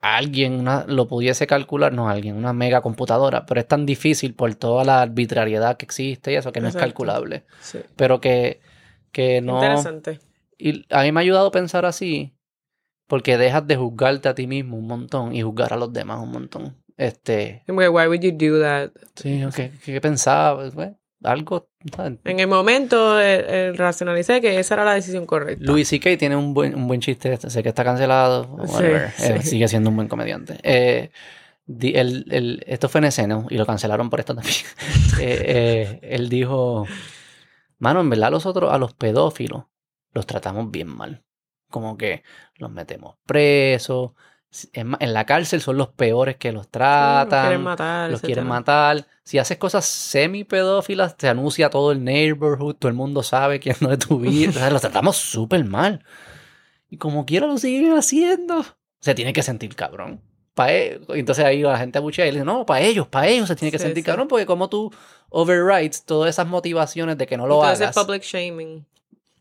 Alguien 0.00 0.54
una- 0.54 0.86
lo 0.86 1.08
pudiese 1.08 1.46
calcular, 1.46 1.92
no 1.92 2.08
alguien, 2.08 2.36
una 2.36 2.54
mega 2.54 2.80
computadora, 2.80 3.44
pero 3.44 3.60
es 3.60 3.68
tan 3.68 3.84
difícil 3.84 4.34
por 4.34 4.54
toda 4.54 4.82
la 4.84 5.02
arbitrariedad 5.02 5.76
que 5.76 5.84
existe 5.84 6.32
y 6.32 6.36
eso 6.36 6.52
que 6.52 6.60
no 6.62 6.68
es 6.68 6.76
calculable. 6.76 7.44
Sí. 7.60 7.80
Pero 7.96 8.18
que, 8.18 8.60
que 9.12 9.40
no. 9.40 9.56
Interesante. 9.56 10.18
Y 10.58 10.84
a 10.90 11.02
mí 11.02 11.12
me 11.12 11.20
ha 11.20 11.22
ayudado 11.22 11.46
a 11.48 11.50
pensar 11.52 11.86
así, 11.86 12.34
porque 13.06 13.38
dejas 13.38 13.66
de 13.66 13.76
juzgarte 13.76 14.28
a 14.28 14.34
ti 14.34 14.46
mismo 14.46 14.76
un 14.76 14.86
montón 14.86 15.34
y 15.34 15.42
juzgar 15.42 15.72
a 15.72 15.76
los 15.76 15.92
demás 15.92 16.20
un 16.22 16.32
montón. 16.32 16.76
Este, 16.96 17.62
why 17.66 17.88
would 17.88 18.20
you 18.20 18.32
do 18.32 18.60
that? 18.60 18.90
sí, 19.16 19.42
¿qué, 19.56 19.72
qué 19.82 20.00
pensaba? 20.02 20.70
Pues, 20.70 20.90
algo. 21.22 21.68
¿sabes? 21.96 22.18
En 22.24 22.40
el 22.40 22.46
momento 22.46 23.18
eh, 23.20 23.44
eh, 23.48 23.72
racionalicé 23.74 24.40
que 24.42 24.58
esa 24.58 24.74
era 24.74 24.84
la 24.84 24.94
decisión 24.94 25.24
correcta. 25.24 25.64
Louis 25.64 25.88
C.K. 25.88 26.18
tiene 26.18 26.36
un 26.36 26.52
buen, 26.52 26.74
un 26.74 26.86
buen 26.86 27.00
chiste, 27.00 27.38
sé 27.38 27.62
que 27.62 27.70
está 27.70 27.84
cancelado, 27.84 28.44
Sí, 28.66 28.72
whatever, 28.74 29.10
sí. 29.12 29.32
eh, 29.32 29.42
sigue 29.42 29.68
siendo 29.68 29.88
un 29.88 29.96
buen 29.96 30.08
comediante. 30.08 30.58
Eh, 30.62 31.10
esto 32.66 32.88
fue 32.88 32.98
en 33.00 33.04
escena 33.06 33.46
y 33.48 33.56
lo 33.56 33.64
cancelaron 33.66 34.10
por 34.10 34.20
esto 34.20 34.34
también. 34.34 34.56
Eh, 35.20 35.42
eh, 35.46 35.98
él 36.02 36.30
dijo, 36.30 36.86
mano, 37.80 38.00
en 38.00 38.08
verdad 38.10 38.30
nosotros 38.30 38.72
a 38.72 38.78
los 38.78 38.94
pedófilos 38.94 39.64
los 40.12 40.26
tratamos 40.26 40.70
bien 40.70 40.88
mal. 40.88 41.24
Como 41.68 41.96
que 41.96 42.22
los 42.56 42.70
metemos 42.70 43.16
presos. 43.26 44.12
En 44.72 44.96
la 45.12 45.26
cárcel 45.26 45.60
son 45.60 45.76
los 45.76 45.88
peores 45.90 46.36
que 46.36 46.50
los 46.50 46.62
Los 46.64 46.70
tratan. 46.70 47.46
quieren 47.46 47.62
matar. 47.62 48.10
los 48.10 48.20
quieren 48.20 48.46
matar. 48.48 49.06
Si 49.22 49.38
haces 49.38 49.58
cosas 49.58 49.84
semi 49.84 50.42
pedófilas, 50.42 51.16
te 51.16 51.28
anuncia 51.28 51.70
todo 51.70 51.92
el 51.92 52.02
neighborhood, 52.02 52.74
todo 52.74 52.88
el 52.88 52.96
mundo 52.96 53.22
sabe 53.22 53.60
quién 53.60 53.76
no 53.80 53.92
es 53.92 54.00
tu 54.00 54.18
vida. 54.20 54.50
O 54.50 54.52
sea, 54.52 54.70
los 54.70 54.80
tratamos 54.80 55.16
súper 55.16 55.64
mal. 55.64 56.04
Y 56.88 56.96
como 56.96 57.24
quiera 57.26 57.46
lo 57.46 57.56
siguen 57.58 57.96
haciendo. 57.96 58.64
Se 59.00 59.14
tiene 59.14 59.32
que 59.32 59.44
sentir 59.44 59.76
cabrón. 59.76 60.20
Pa 60.54 60.72
e- 60.72 61.00
Entonces 61.10 61.44
ahí 61.44 61.62
la 61.62 61.78
gente 61.78 61.98
abuchea 61.98 62.26
y 62.26 62.30
le 62.32 62.38
dice, 62.38 62.44
no, 62.44 62.66
para 62.66 62.80
ellos, 62.80 63.06
para 63.06 63.28
ellos 63.28 63.48
se 63.48 63.56
tiene 63.56 63.70
que 63.70 63.78
Sí, 63.78 63.84
sentir 63.84 64.02
sí. 64.02 64.06
cabrón, 64.06 64.28
porque 64.28 64.46
como 64.46 64.68
tú 64.68 64.92
overrides 65.28 66.04
todas 66.04 66.30
esas 66.30 66.46
motivaciones 66.46 67.16
de 67.18 67.26
que 67.26 67.36
no 67.36 67.46
lo 67.46 67.54
Entonces, 67.62 67.86
hagas, 67.88 68.04
public 68.06 68.22
shaming. 68.22 68.84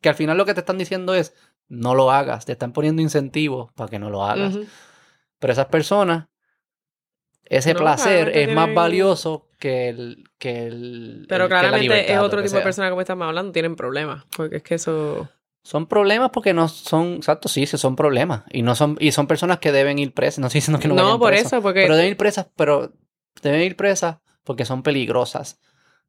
que 0.02 0.10
al 0.10 0.16
final 0.16 0.38
lo 0.38 0.46
que 0.46 0.54
te 0.54 0.60
están 0.62 0.78
diciendo 0.78 1.14
es, 1.16 1.34
no 1.68 1.96
lo 1.96 2.12
hagas, 2.12 2.46
te 2.46 2.52
están 2.54 2.74
poniendo 2.74 3.02
incentivos 3.02 3.72
para 3.74 3.90
que 3.90 4.00
no 4.00 4.10
lo 4.10 4.24
hagas. 4.26 4.58
Pero 5.40 5.54
esas 5.54 5.66
personas, 5.68 6.28
ese 7.46 7.74
No, 7.74 7.80
placer 7.80 8.30
es 8.38 8.54
más 8.54 8.74
valioso 8.74 9.48
que 9.60 9.90
el... 9.90 10.24
Que 10.38 10.68
el 10.68 11.26
Pero 11.28 11.46
el- 11.46 11.50
que 11.50 11.54
la 11.56 11.60
claramente 11.62 12.12
es 12.14 12.20
otro 12.20 12.42
tipo 12.42 12.56
de 12.56 12.60
sea. 12.60 12.64
persona 12.64 12.90
como 12.90 13.02
estamos 13.02 13.28
hablando, 13.28 13.52
tienen 13.52 13.76
problemas. 13.76 14.26
Porque 14.36 14.58
es 14.58 14.64
que 14.64 14.76
eso. 14.76 15.30
Son 15.70 15.86
problemas 15.86 16.32
porque 16.32 16.52
no 16.52 16.68
son, 16.68 17.18
exacto, 17.18 17.48
sí, 17.48 17.68
sí 17.68 17.78
son 17.78 17.96
problemas. 17.96 18.42
Y 18.50 18.64
no 18.64 18.74
son, 18.74 18.98
y 19.00 19.12
son 19.12 19.28
personas 19.28 19.60
que 19.60 19.72
deben 19.72 20.00
ir 20.00 20.16
presas. 20.16 20.40
No 20.40 20.48
estoy 20.48 20.62
diciendo 20.62 20.80
que 20.80 20.88
no, 20.88 20.96
No, 20.96 21.20
por 21.20 21.36
eso, 21.36 21.62
porque. 21.62 21.84
Pero 21.84 21.96
deben 21.96 22.10
ir 22.10 22.18
presas, 22.18 22.48
pero 22.56 22.92
deben 23.44 23.62
ir 23.62 23.76
presas 23.76 24.18
porque 24.44 24.66
son 24.66 24.82
peligrosas. 24.82 25.60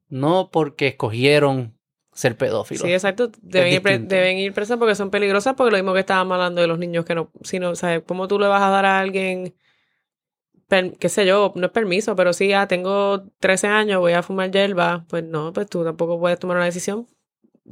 No 0.08 0.48
porque 0.50 0.86
escogieron 0.86 1.76
ser 2.14 2.38
pedófilos. 2.38 2.86
Sí, 2.86 2.92
exacto. 2.94 3.30
Deben 3.42 3.74
ir, 3.74 3.82
deben 4.08 4.38
ir 4.38 4.54
presas 4.54 4.78
porque 4.78 4.94
son 4.94 5.10
peligrosas, 5.10 5.54
porque 5.56 5.72
lo 5.72 5.76
mismo 5.76 5.92
que 5.92 6.00
estábamos 6.00 6.36
hablando 6.36 6.62
de 6.62 6.66
los 6.66 6.78
niños 6.78 7.04
que 7.04 7.14
no, 7.14 7.30
si 7.42 7.58
no, 7.58 7.74
¿sabes? 7.74 8.00
¿Cómo 8.06 8.28
tú 8.28 8.38
le 8.38 8.46
vas 8.46 8.62
a 8.62 8.70
dar 8.70 8.86
a 8.86 8.98
alguien, 8.98 9.54
per- 10.68 10.96
qué 10.96 11.10
sé 11.10 11.26
yo, 11.26 11.52
no 11.54 11.66
es 11.66 11.72
permiso, 11.72 12.16
pero 12.16 12.32
sí, 12.32 12.48
ya 12.48 12.66
tengo 12.66 13.24
13 13.40 13.66
años, 13.66 14.00
voy 14.00 14.14
a 14.14 14.22
fumar 14.22 14.50
hierba, 14.50 15.04
pues 15.10 15.22
no, 15.22 15.52
pues 15.52 15.68
tú 15.68 15.84
tampoco 15.84 16.18
puedes 16.18 16.38
tomar 16.38 16.56
una 16.56 16.64
decisión 16.64 17.06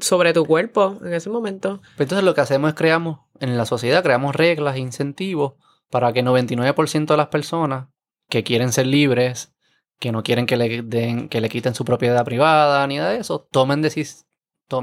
sobre 0.00 0.32
tu 0.32 0.44
cuerpo 0.44 0.98
en 1.02 1.14
ese 1.14 1.30
momento. 1.30 1.80
Pero 1.96 2.04
entonces 2.04 2.24
lo 2.24 2.34
que 2.34 2.40
hacemos 2.40 2.68
es 2.70 2.74
creamos, 2.74 3.20
en 3.40 3.56
la 3.56 3.66
sociedad, 3.66 4.02
creamos 4.02 4.34
reglas 4.34 4.76
e 4.76 4.80
incentivos 4.80 5.54
para 5.90 6.12
que 6.12 6.24
99% 6.24 7.06
de 7.06 7.16
las 7.16 7.28
personas 7.28 7.88
que 8.28 8.44
quieren 8.44 8.72
ser 8.72 8.86
libres, 8.86 9.54
que 9.98 10.12
no 10.12 10.22
quieren 10.22 10.46
que 10.46 10.56
le, 10.56 10.82
den, 10.82 11.28
que 11.28 11.40
le 11.40 11.48
quiten 11.48 11.74
su 11.74 11.84
propiedad 11.84 12.24
privada 12.24 12.86
ni 12.86 12.98
nada 12.98 13.10
de 13.10 13.18
eso, 13.18 13.48
tomen 13.50 13.82
decisiones, 13.82 14.26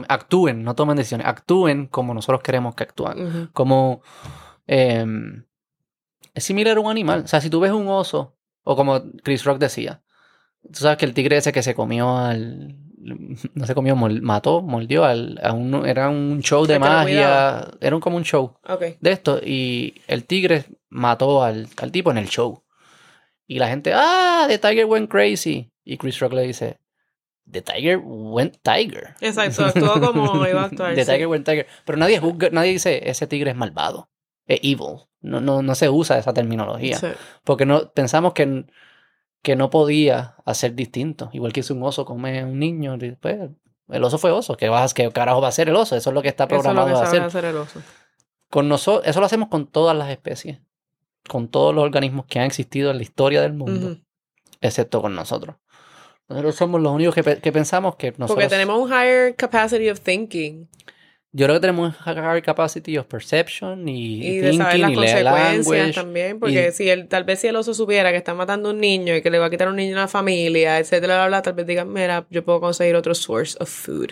actúen, 0.07 0.63
no 0.63 0.75
tomen 0.75 0.97
decisiones, 0.97 1.27
actúen 1.27 1.87
como 1.87 2.13
nosotros 2.13 2.41
queremos 2.41 2.75
que 2.75 2.83
actúen. 2.83 3.49
Como 3.53 4.01
em, 4.67 5.45
es 6.33 6.43
similar 6.43 6.77
a 6.77 6.79
un 6.81 6.91
animal. 6.91 7.21
O 7.25 7.27
sea, 7.27 7.41
si 7.41 7.49
tú 7.49 7.59
ves 7.59 7.71
un 7.71 7.87
oso, 7.87 8.37
o 8.63 8.75
como 8.75 9.01
Chris 9.23 9.45
Rock 9.45 9.59
decía, 9.59 10.03
tú 10.63 10.79
sabes 10.79 10.97
que 10.97 11.05
el 11.05 11.13
tigre 11.13 11.37
ese 11.37 11.53
que 11.53 11.63
se 11.63 11.75
comió 11.75 12.17
al. 12.17 12.77
No 13.53 13.65
se 13.65 13.75
comió, 13.75 13.95
mol- 13.95 14.21
mató, 14.21 14.61
mordió 14.61 15.05
al, 15.05 15.39
a 15.43 15.53
un. 15.53 15.85
Era 15.85 16.09
un 16.09 16.41
show 16.41 16.65
de 16.65 16.79
magia. 16.79 17.67
Era 17.79 17.95
un, 17.95 18.01
como 18.01 18.17
un 18.17 18.23
show 18.23 18.57
de 18.99 19.11
esto. 19.11 19.39
Y 19.43 20.01
el 20.07 20.25
tigre 20.25 20.65
mató 20.89 21.43
al, 21.43 21.67
al 21.77 21.91
tipo 21.91 22.11
en 22.11 22.17
el 22.17 22.27
show. 22.27 22.63
Y 23.47 23.59
la 23.59 23.67
gente, 23.67 23.91
¡ah! 23.93 24.45
The 24.47 24.57
Tiger 24.57 24.85
went 24.85 25.09
crazy. 25.09 25.71
Y 25.83 25.97
Chris 25.97 26.19
Rock 26.19 26.33
le 26.33 26.41
dice, 26.41 26.79
The 27.51 27.61
Tiger 27.61 27.99
went 28.03 28.57
Tiger. 28.63 29.13
Exacto, 29.21 29.65
actuó 29.65 30.01
como 30.01 30.47
iba 30.47 30.63
a 30.63 30.65
actuar. 30.65 30.95
The 30.95 31.05
sí. 31.05 31.11
Tiger 31.11 31.27
went 31.27 31.45
Tiger. 31.45 31.67
Pero 31.85 31.97
nadie 31.99 32.19
juzga, 32.19 32.49
nadie 32.51 32.71
dice, 32.71 33.07
ese 33.07 33.27
tigre 33.27 33.51
es 33.51 33.55
malvado. 33.55 34.09
Es 34.47 34.59
evil. 34.63 35.01
No, 35.21 35.41
no, 35.41 35.61
no 35.61 35.75
se 35.75 35.89
usa 35.89 36.17
esa 36.17 36.33
terminología. 36.33 36.97
Sí. 36.97 37.07
Porque 37.43 37.65
no, 37.67 37.91
pensamos 37.91 38.33
que, 38.33 38.65
que 39.45 39.55
no 39.55 39.69
podía 39.69 40.35
hacer 40.43 40.73
distinto. 40.75 41.29
Igual 41.31 41.53
que 41.53 41.63
si 41.63 41.71
un 41.71 41.83
oso 41.83 42.03
come 42.03 42.39
a 42.41 42.45
un 42.45 42.59
niño, 42.59 42.97
pues, 43.21 43.37
el 43.89 44.03
oso 44.03 44.17
fue 44.17 44.31
oso. 44.31 44.57
¿Qué, 44.57 44.67
vas, 44.67 44.93
¿Qué 44.95 45.09
carajo 45.11 45.39
va 45.39 45.47
a 45.47 45.49
hacer 45.49 45.69
el 45.69 45.75
oso? 45.75 45.95
Eso 45.95 46.09
es 46.09 46.13
lo 46.13 46.21
que 46.23 46.27
está 46.29 46.45
Eso 46.45 46.55
es 46.55 46.57
lo 46.57 46.63
programado 46.63 46.87
que 46.87 46.93
a 46.93 47.05
sabe 47.05 47.07
hacer. 47.19 47.21
hacer 47.23 47.45
el 47.45 47.55
oso. 47.57 47.79
Con 48.49 48.67
nosotros, 48.67 49.07
eso 49.07 49.19
lo 49.19 49.25
hacemos 49.27 49.47
con 49.49 49.67
todas 49.67 49.95
las 49.95 50.09
especies. 50.09 50.59
Con 51.29 51.47
todos 51.47 51.73
los 51.75 51.83
organismos 51.83 52.25
que 52.25 52.39
han 52.39 52.45
existido 52.45 52.89
en 52.91 52.97
la 52.97 53.03
historia 53.03 53.41
del 53.41 53.53
mundo. 53.53 53.97
Excepto 54.61 55.01
con 55.01 55.13
nosotros. 55.15 55.55
Nosotros 56.27 56.55
somos 56.55 56.81
los 56.81 56.91
únicos 56.91 57.13
que, 57.13 57.23
pe- 57.23 57.39
que 57.39 57.51
pensamos 57.51 57.95
que 57.97 58.07
nosotros... 58.17 58.29
Porque 58.29 58.47
tenemos 58.47 58.79
un 58.79 58.89
higher 58.89 59.35
capacity 59.35 59.89
of 59.91 59.99
thinking. 59.99 60.67
Yo 61.37 61.47
creo 61.47 61.57
que 61.57 61.59
tenemos 61.61 61.93
un 61.93 62.13
higher 62.13 62.41
capacity 62.41 62.97
of 62.97 63.07
perception 63.07 63.89
y, 63.89 64.25
Y 64.25 64.37
de 64.37 64.53
saber 64.53 64.79
las 64.79 64.91
y 64.91 64.95
consecuencias 64.95 65.23
language. 65.23 65.91
también, 65.93 66.39
porque 66.39 66.67
y- 66.69 66.71
si 66.71 66.89
él, 66.89 67.09
tal 67.09 67.25
vez 67.25 67.39
si 67.41 67.47
el 67.47 67.57
oso 67.57 67.73
supiera 67.73 68.11
que 68.11 68.17
está 68.17 68.33
matando 68.33 68.69
a 68.69 68.71
un 68.71 68.79
niño 68.79 69.13
y 69.15 69.21
que 69.21 69.29
le 69.29 69.37
va 69.39 69.47
a 69.47 69.49
quitar 69.49 69.67
a 69.67 69.71
un 69.71 69.75
niño 69.75 69.97
a 69.97 70.01
la 70.01 70.07
familia, 70.07 70.79
etcétera, 70.79 71.15
bla, 71.17 71.27
bla, 71.27 71.41
tal 71.41 71.53
vez 71.53 71.67
diga, 71.67 71.83
mira, 71.83 72.25
yo 72.29 72.45
puedo 72.45 72.61
conseguir 72.61 72.95
otro 72.95 73.13
source 73.13 73.57
of 73.59 73.69
food. 73.69 74.11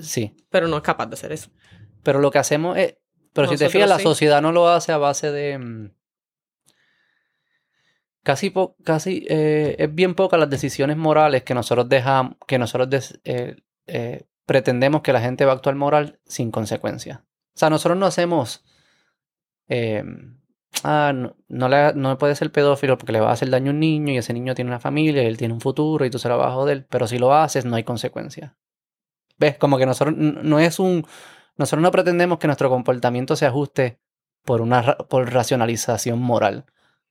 Sí. 0.00 0.34
Pero 0.50 0.66
no 0.66 0.78
es 0.78 0.82
capaz 0.82 1.06
de 1.06 1.14
hacer 1.14 1.30
eso. 1.30 1.50
Pero 2.02 2.18
lo 2.18 2.30
que 2.32 2.38
hacemos 2.38 2.76
es... 2.76 2.96
Pero 3.32 3.46
si 3.48 3.56
te 3.56 3.68
fijas, 3.68 3.88
la 3.88 3.98
sociedad 4.00 4.42
no 4.42 4.50
lo 4.50 4.68
hace 4.68 4.90
a 4.90 4.98
base 4.98 5.30
de... 5.30 5.56
mm, 5.58 5.90
Casi, 8.24 8.50
po- 8.50 8.76
casi 8.84 9.24
eh, 9.28 9.74
es 9.78 9.92
bien 9.94 10.14
pocas 10.14 10.38
las 10.38 10.48
decisiones 10.48 10.96
morales 10.96 11.42
que 11.42 11.54
nosotros 11.54 11.88
dejamos, 11.88 12.36
que 12.46 12.56
nosotros 12.58 12.88
des- 12.88 13.20
eh, 13.24 13.56
eh, 13.86 14.24
pretendemos 14.52 15.00
que 15.00 15.14
la 15.14 15.22
gente 15.22 15.46
va 15.46 15.52
a 15.52 15.54
actuar 15.54 15.76
moral 15.76 16.20
sin 16.26 16.50
consecuencias. 16.50 17.20
O 17.20 17.58
sea, 17.58 17.70
nosotros 17.70 17.96
no 17.96 18.04
hacemos... 18.04 18.62
eh, 19.66 20.04
ah, 20.84 21.12
no, 21.14 21.34
no, 21.48 21.68
le, 21.70 21.94
no 21.94 22.18
puede 22.18 22.34
ser 22.34 22.52
pedófilo 22.52 22.98
porque 22.98 23.12
le 23.12 23.20
va 23.20 23.30
a 23.30 23.32
hacer 23.32 23.48
daño 23.48 23.70
a 23.70 23.72
un 23.72 23.80
niño 23.80 24.12
y 24.12 24.18
ese 24.18 24.34
niño 24.34 24.54
tiene 24.54 24.68
una 24.70 24.78
familia 24.78 25.22
y 25.22 25.26
él 25.26 25.38
tiene 25.38 25.54
un 25.54 25.62
futuro 25.62 26.04
y 26.04 26.10
tú 26.10 26.18
se 26.18 26.28
lo 26.28 26.36
vas 26.36 26.48
a 26.48 26.52
joder. 26.52 26.86
Pero 26.90 27.06
si 27.06 27.16
lo 27.16 27.32
haces, 27.32 27.64
no 27.64 27.76
hay 27.76 27.84
consecuencias. 27.84 28.52
¿Ves? 29.38 29.56
Como 29.56 29.78
que 29.78 29.86
nosotros 29.86 30.14
no 30.18 30.58
es 30.58 30.78
un... 30.78 31.06
Nosotros 31.56 31.82
no 31.82 31.90
pretendemos 31.90 32.38
que 32.38 32.46
nuestro 32.46 32.68
comportamiento 32.68 33.36
se 33.36 33.46
ajuste 33.46 34.00
por 34.44 34.60
una 34.60 34.98
por 35.08 35.32
racionalización 35.32 36.18
moral. 36.18 36.66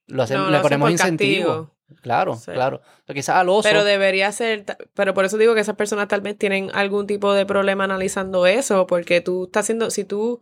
Lo 0.06 0.22
hacemos, 0.22 0.46
No, 0.46 0.52
le 0.52 0.60
ponemos 0.60 0.92
castigo. 0.94 1.72
Claro, 2.02 2.36
Sí. 2.36 2.52
claro. 2.52 2.78
O 2.78 3.06
sea, 3.06 3.16
quizás 3.16 3.36
al 3.38 3.50
oso. 3.50 3.64
Pero 3.70 3.84
debería 3.84 4.32
ser, 4.32 4.66
pero 4.94 5.14
por 5.14 5.26
eso 5.26 5.38
digo 5.38 5.54
que 5.56 5.62
esas 5.62 5.76
personas 5.76 6.08
tal 6.08 6.22
vez 6.22 6.38
tienen 6.38 6.70
algún 6.74 7.08
tipo 7.08 7.34
de 7.34 7.46
problema 7.46 7.84
analizando 7.84 8.46
eso, 8.46 8.88
porque 8.88 9.22
tú 9.22 9.46
estás 9.46 9.66
haciendo, 9.66 9.90
si 9.92 10.04
tú, 10.06 10.42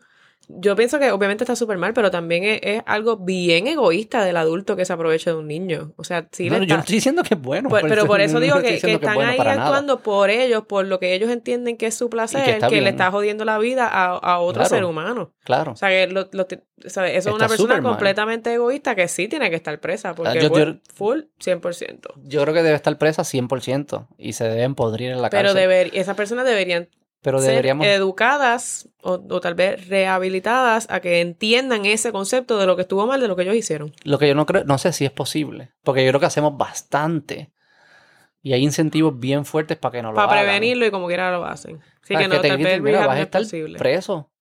yo 0.52 0.76
pienso 0.76 0.98
que 0.98 1.12
obviamente 1.12 1.44
está 1.44 1.56
súper 1.56 1.78
mal, 1.78 1.94
pero 1.94 2.10
también 2.10 2.44
es, 2.44 2.60
es 2.64 2.82
algo 2.88 3.18
bien 3.18 3.68
egoísta 3.68 4.26
del 4.26 4.36
adulto 4.36 4.76
que 4.76 4.84
se 4.84 4.92
aprovecha 4.94 5.30
de 5.30 5.38
un 5.38 5.48
niño. 5.48 5.94
O 5.96 6.04
sea, 6.04 6.28
sí 6.32 6.50
No, 6.50 6.56
le 6.56 6.60
no, 6.62 6.66
yo 6.66 6.70
no 6.70 6.74
está- 6.74 6.80
estoy 6.82 6.96
diciendo 6.96 7.22
que 7.24 7.36
es 7.36 7.42
bueno. 7.42 7.70
Pero 7.70 8.08
por 8.08 8.20
eso 8.22 8.40
digo 8.40 8.56
que, 8.62 8.80
que 8.80 8.94
están 8.94 9.14
bueno 9.16 9.30
ahí 9.32 9.38
nada. 9.38 9.54
actuando 9.64 10.00
por 10.00 10.30
ellos, 10.32 10.66
por 10.66 10.86
lo 10.88 11.00
que 11.00 11.14
ellos 11.14 11.30
entienden 11.30 11.78
que 11.78 11.86
es 11.86 11.94
su 11.96 12.10
placer, 12.10 12.50
está 12.50 12.68
que 12.68 12.82
le 12.82 12.90
está 12.90 13.12
jodiendo 13.12 13.46
la 13.46 13.60
vida 13.60 13.88
a, 13.88 14.08
a 14.18 14.40
otro 14.40 14.62
Claro. 14.62 14.70
ser 14.76 14.86
humano. 14.86 15.34
Claro. 15.44 15.74
O 15.74 15.76
sea, 15.76 15.90
que 15.90 16.08
lo, 16.08 16.22
eso 16.22 17.04
es 17.04 17.26
Está 17.26 17.34
una 17.34 17.48
persona 17.48 17.76
mal. 17.76 17.84
completamente 17.84 18.54
egoísta 18.54 18.96
que 18.96 19.08
sí 19.08 19.28
tiene 19.28 19.50
que 19.52 19.56
estar 19.56 19.80
presa, 19.80 20.16
porque 20.16 20.42
yo- 20.42 20.50
full, 20.50 20.60
yo- 20.60 20.74
full 20.96 21.20
100%. 21.40 22.14
Yo 22.24 22.42
creo 22.42 22.54
que 22.54 22.64
debe 22.64 22.76
estar 22.76 22.98
presa 22.98 23.24
100% 23.24 24.08
y 24.18 24.34
se 24.34 24.46
deben 24.46 24.76
podrir 24.76 25.12
en 25.12 25.22
la 25.22 25.30
Pero 25.30 25.50
cárcel. 25.50 25.62
deber, 25.62 25.90
esas 25.94 26.16
personas 26.16 26.46
deberían 26.46 26.90
pero 27.22 27.40
ser 27.40 27.50
deberíamos... 27.50 27.86
educadas 27.88 28.90
o, 29.02 29.14
o 29.30 29.42
tal 29.42 29.56
vez 29.56 29.88
rehabilitadas 29.88 30.88
a 30.90 31.00
que 31.00 31.22
entiendan 31.22 31.86
ese 31.86 32.12
concepto 32.12 32.58
de 32.58 32.66
lo 32.66 32.76
que 32.76 32.84
estuvo 32.84 33.06
mal 33.08 33.20
de 33.20 33.28
lo 33.28 33.36
que 33.36 33.44
ellos 33.44 33.56
hicieron. 33.56 33.94
Lo 34.04 34.18
que 34.20 34.28
yo 34.28 34.36
no 34.36 34.46
creo, 34.46 34.64
no 34.64 34.78
sé 34.78 34.94
si 34.94 35.06
es 35.06 35.12
posible, 35.12 35.72
porque 35.84 36.04
yo 36.04 36.12
creo 36.12 36.20
que 36.20 36.26
hacemos 36.28 36.58
bastante 36.58 37.52
y 38.42 38.54
hay 38.54 38.64
incentivos 38.64 39.20
bien 39.20 39.46
fuertes 39.46 39.78
para 39.78 39.92
que 39.94 40.02
no 40.02 40.10
lo 40.12 40.16
para 40.16 40.32
hagan. 40.32 40.46
prevenirlo 40.46 40.86
y 40.86 40.92
como 40.92 41.08
quiera 41.08 41.32
lo 41.32 41.46
hacen. 41.46 41.82
Así 42.02 42.16
que 42.16 42.28
no, 42.28 42.40
te 42.40 42.48
tal 42.48 42.58
vez 42.58 42.82
mira, 42.82 43.06
vas 43.06 43.18
a 43.18 43.20
es 43.20 43.26
estar 43.26 43.42
posible. 43.42 43.78
preso. 43.78 44.32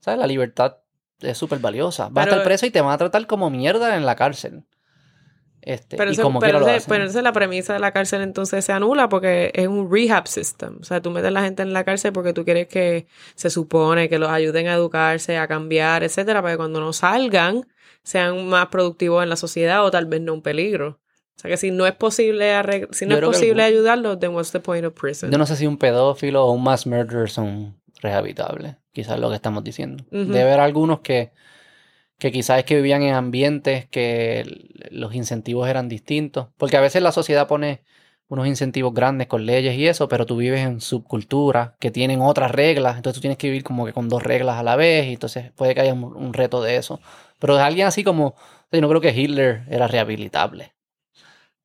¿Sabes? 0.00 0.18
La 0.18 0.26
libertad 0.26 0.78
es 1.20 1.38
súper 1.38 1.58
valiosa. 1.58 2.08
Vas 2.10 2.26
a 2.26 2.30
estar 2.30 2.44
preso 2.44 2.66
y 2.66 2.70
te 2.70 2.80
van 2.80 2.92
a 2.92 2.98
tratar 2.98 3.26
como 3.26 3.50
mierda 3.50 3.96
en 3.96 4.06
la 4.06 4.16
cárcel. 4.16 4.64
Este, 5.64 5.96
Pero, 5.96 6.10
y 6.10 6.14
eso- 6.14 6.22
como 6.24 6.40
pero 6.40 6.58
lo 6.58 6.66
hacen. 6.66 7.22
la 7.22 7.32
premisa 7.32 7.72
de 7.72 7.78
la 7.78 7.92
cárcel 7.92 8.20
entonces 8.22 8.64
se 8.64 8.72
anula 8.72 9.08
porque 9.08 9.52
es 9.54 9.68
un 9.68 9.88
rehab 9.90 10.26
system. 10.26 10.78
O 10.80 10.84
sea, 10.84 11.00
tú 11.00 11.10
metes 11.10 11.28
a 11.28 11.30
la 11.30 11.42
gente 11.42 11.62
en 11.62 11.72
la 11.72 11.84
cárcel 11.84 12.12
porque 12.12 12.32
tú 12.32 12.44
quieres 12.44 12.66
que 12.66 13.06
se 13.36 13.48
supone 13.48 14.08
que 14.08 14.18
los 14.18 14.28
ayuden 14.28 14.66
a 14.66 14.74
educarse, 14.74 15.38
a 15.38 15.46
cambiar, 15.46 16.02
etcétera, 16.02 16.42
para 16.42 16.54
que 16.54 16.58
cuando 16.58 16.80
no 16.80 16.92
salgan 16.92 17.66
sean 18.02 18.48
más 18.48 18.66
productivos 18.66 19.22
en 19.22 19.28
la 19.28 19.36
sociedad 19.36 19.84
o 19.84 19.90
tal 19.92 20.06
vez 20.06 20.20
no 20.20 20.34
un 20.34 20.42
peligro. 20.42 20.98
O 21.36 21.40
sea 21.42 21.48
que 21.50 21.56
si 21.56 21.70
no 21.70 21.86
es 21.86 21.94
posible 21.94 22.52
si 22.90 23.06
no 23.06 23.12
Yo 23.12 23.18
es 23.18 23.24
posible 23.24 23.62
algún- 23.62 23.78
ayudarlos, 23.78 24.18
then 24.18 24.34
what's 24.34 24.50
the 24.50 24.58
point 24.60 24.84
of 24.84 24.94
prison? 24.94 25.30
Yo 25.30 25.38
no 25.38 25.46
sé 25.46 25.54
si 25.56 25.66
un 25.68 25.78
pedófilo 25.78 26.44
o 26.44 26.50
un 26.52 26.64
mass 26.64 26.86
murderer 26.88 27.30
son 27.30 27.76
rehabilitables. 28.00 28.76
Quizás 28.92 29.18
lo 29.18 29.28
que 29.30 29.36
estamos 29.36 29.62
diciendo. 29.64 30.04
Ujú. 30.10 30.24
Debe 30.32 30.42
haber 30.42 30.60
algunos 30.60 31.00
que, 31.00 31.30
que 32.22 32.30
quizás 32.30 32.58
es 32.60 32.64
que 32.64 32.76
vivían 32.76 33.02
en 33.02 33.14
ambientes 33.14 33.86
que 33.88 34.44
los 34.92 35.12
incentivos 35.12 35.68
eran 35.68 35.88
distintos, 35.88 36.46
porque 36.56 36.76
a 36.76 36.80
veces 36.80 37.02
la 37.02 37.10
sociedad 37.10 37.48
pone 37.48 37.80
unos 38.28 38.46
incentivos 38.46 38.94
grandes 38.94 39.26
con 39.26 39.44
leyes 39.44 39.76
y 39.76 39.88
eso, 39.88 40.06
pero 40.08 40.24
tú 40.24 40.36
vives 40.36 40.60
en 40.60 40.80
subculturas 40.80 41.72
que 41.80 41.90
tienen 41.90 42.20
otras 42.22 42.52
reglas, 42.52 42.94
entonces 42.96 43.16
tú 43.16 43.22
tienes 43.22 43.38
que 43.38 43.48
vivir 43.48 43.64
como 43.64 43.84
que 43.86 43.92
con 43.92 44.08
dos 44.08 44.22
reglas 44.22 44.56
a 44.56 44.62
la 44.62 44.76
vez, 44.76 45.08
y 45.08 45.14
entonces 45.14 45.50
puede 45.56 45.74
que 45.74 45.80
haya 45.80 45.94
un, 45.94 46.04
un 46.04 46.32
reto 46.32 46.62
de 46.62 46.76
eso. 46.76 47.00
Pero 47.40 47.56
de 47.56 47.62
alguien 47.62 47.88
así 47.88 48.04
como, 48.04 48.36
yo 48.70 48.80
no 48.80 48.88
creo 48.88 49.00
que 49.00 49.10
Hitler 49.20 49.62
era 49.68 49.88
rehabilitable. 49.88 50.74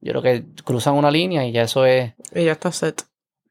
Yo 0.02 0.12
creo 0.14 0.22
que 0.24 0.44
cruzan 0.64 0.96
una 0.96 1.12
línea 1.12 1.46
y 1.46 1.52
ya 1.52 1.62
eso 1.62 1.86
es, 1.86 2.14
Y 2.34 2.46
ya 2.46 2.54
está 2.54 2.72
set. 2.72 3.04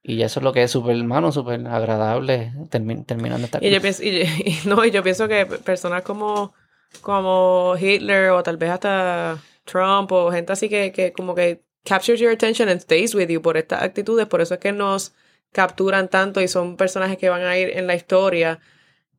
y 0.02 0.16
ya 0.16 0.26
eso 0.26 0.40
es 0.40 0.44
lo 0.44 0.52
que 0.52 0.64
es 0.64 0.72
súper 0.72 0.96
hermano, 0.96 1.30
súper 1.30 1.64
agradable 1.68 2.52
termi- 2.70 3.06
terminando 3.06 3.44
esta 3.46 3.60
Y 3.64 3.70
yo 3.70 3.80
pienso, 3.80 4.02
y, 4.02 4.08
y- 4.44 4.58
no, 4.66 4.84
y 4.84 4.90
yo 4.90 5.04
pienso 5.04 5.28
que 5.28 5.46
personas 5.46 6.02
como, 6.02 6.52
como 6.98 7.74
Hitler 7.80 8.30
o 8.30 8.42
tal 8.42 8.56
vez 8.56 8.70
hasta 8.70 9.38
Trump 9.64 10.10
o 10.12 10.30
gente 10.32 10.52
así 10.52 10.68
que, 10.68 10.92
que 10.92 11.12
como 11.12 11.34
que 11.34 11.62
captures 11.84 12.20
your 12.20 12.32
attention 12.32 12.68
and 12.68 12.80
stays 12.80 13.14
with 13.14 13.28
you 13.28 13.40
por 13.42 13.56
estas 13.56 13.82
actitudes, 13.82 14.26
por 14.26 14.40
eso 14.40 14.54
es 14.54 14.60
que 14.60 14.72
nos 14.72 15.12
capturan 15.52 16.08
tanto 16.08 16.40
y 16.40 16.48
son 16.48 16.76
personajes 16.76 17.16
que 17.18 17.28
van 17.28 17.42
a 17.42 17.56
ir 17.58 17.70
en 17.76 17.86
la 17.86 17.94
historia 17.94 18.58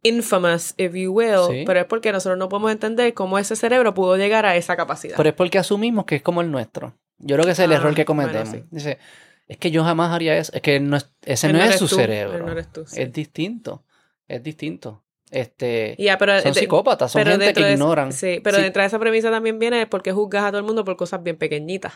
infamous, 0.04 0.74
if 0.78 0.94
you 0.94 1.12
will, 1.12 1.48
Sí. 1.50 1.64
pero 1.66 1.80
es 1.80 1.86
porque 1.86 2.12
nosotros 2.12 2.38
no 2.38 2.50
podemos 2.50 2.72
entender 2.72 3.14
cómo 3.14 3.40
ese 3.40 3.56
cerebro 3.56 3.94
pudo 3.94 4.16
llegar 4.16 4.46
a 4.46 4.56
esa 4.56 4.76
capacidad. 4.76 5.18
Pero 5.18 5.30
es 5.30 5.36
porque 5.36 5.58
asumimos 5.58 6.06
que 6.06 6.16
es 6.18 6.22
como 6.22 6.42
el 6.42 6.52
nuestro. 6.52 6.94
Yo 7.18 7.36
creo 7.36 7.46
que 7.46 7.52
ese 7.52 7.64
es 7.64 7.66
el 7.66 7.74
Ah, 7.74 7.78
error 7.78 7.96
que 7.96 8.04
bueno, 8.06 8.24
cometemos. 8.32 8.50
sí. 8.50 8.64
Dice, 8.70 9.00
es 9.48 9.58
que 9.58 9.72
yo 9.72 9.84
jamás 9.84 10.12
haría 10.14 10.38
eso. 10.38 10.52
Es 10.54 10.62
que 10.62 10.80
no 10.80 10.98
es- 10.98 11.12
ese 11.26 11.52
no, 11.52 11.58
no 11.58 11.64
es 11.66 11.78
su 11.80 11.88
tú, 11.88 11.96
cerebro. 11.96 12.38
él 12.38 12.46
no 12.46 12.52
eres 12.52 12.72
tú, 12.72 12.86
sí. 12.86 13.02
Es 13.02 13.12
distinto. 13.12 13.84
Es 14.28 14.44
distinto. 14.44 15.04
Este, 15.30 15.96
pero 16.20 16.42
son 16.42 16.54
psicópatas, 16.54 17.12
son 17.12 17.20
pero 17.24 17.32
gente 17.32 17.54
que 17.54 17.64
de- 17.66 17.74
ignoran. 17.74 18.14
Sí, 18.14 18.40
pero 18.44 18.58
Sí, 18.58 18.64
dentro 18.64 18.82
de 18.82 18.88
esa 18.88 18.98
premisa 19.00 19.30
también 19.30 19.60
viene 19.60 19.86
porque 19.88 20.12
juzgas 20.12 20.46
a 20.46 20.48
todo 20.50 20.60
el 20.60 20.66
mundo 20.66 20.86
por 20.86 20.96
cosas 20.96 21.22
bien 21.24 21.36
pequeñitas. 21.38 21.94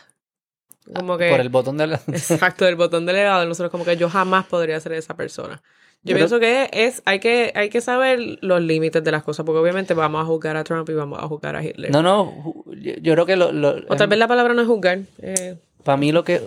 Como 0.94 1.16
que... 1.16 1.30
Por 1.30 1.40
el 1.40 1.48
botón 1.48 1.78
de 1.78 1.86
la... 1.86 1.96
Exacto, 2.08 2.66
el 2.66 2.74
botón 2.76 3.06
de 3.06 3.12
elevado. 3.12 3.46
Nosotros 3.46 3.70
como 3.70 3.84
que 3.84 3.96
yo 3.96 4.10
jamás 4.10 4.46
podría 4.46 4.78
ser 4.80 4.92
esa 4.94 5.14
persona. 5.16 5.62
Yo 6.04 6.16
pienso 6.16 6.40
que 6.40 6.68
es, 6.72 7.00
hay 7.04 7.20
que, 7.20 7.52
hay 7.54 7.68
que 7.70 7.80
saber 7.80 8.18
los 8.40 8.60
límites 8.60 9.04
de 9.04 9.12
las 9.12 9.22
cosas, 9.22 9.46
porque 9.46 9.60
obviamente 9.60 9.94
vamos 9.94 10.20
a 10.20 10.24
juzgar 10.26 10.56
a 10.56 10.64
Trump 10.64 10.88
y 10.90 10.94
vamos 10.94 11.22
a 11.22 11.28
juzgar 11.28 11.54
a 11.54 11.62
Hitler. 11.62 11.92
No, 11.92 12.02
no, 12.02 12.64
yo, 12.72 13.12
creo 13.14 13.24
que 13.24 13.36
lo, 13.36 13.52
lo- 13.52 13.76
o 13.88 13.94
tal 13.96 14.08
vez 14.08 14.18
la 14.18 14.26
palabra 14.26 14.52
no 14.52 14.62
es 14.62 14.66
juzgar. 14.66 14.98
eh, 15.20 15.58
para 15.84 15.96
mí 15.96 16.10
lo 16.10 16.24
que... 16.24 16.40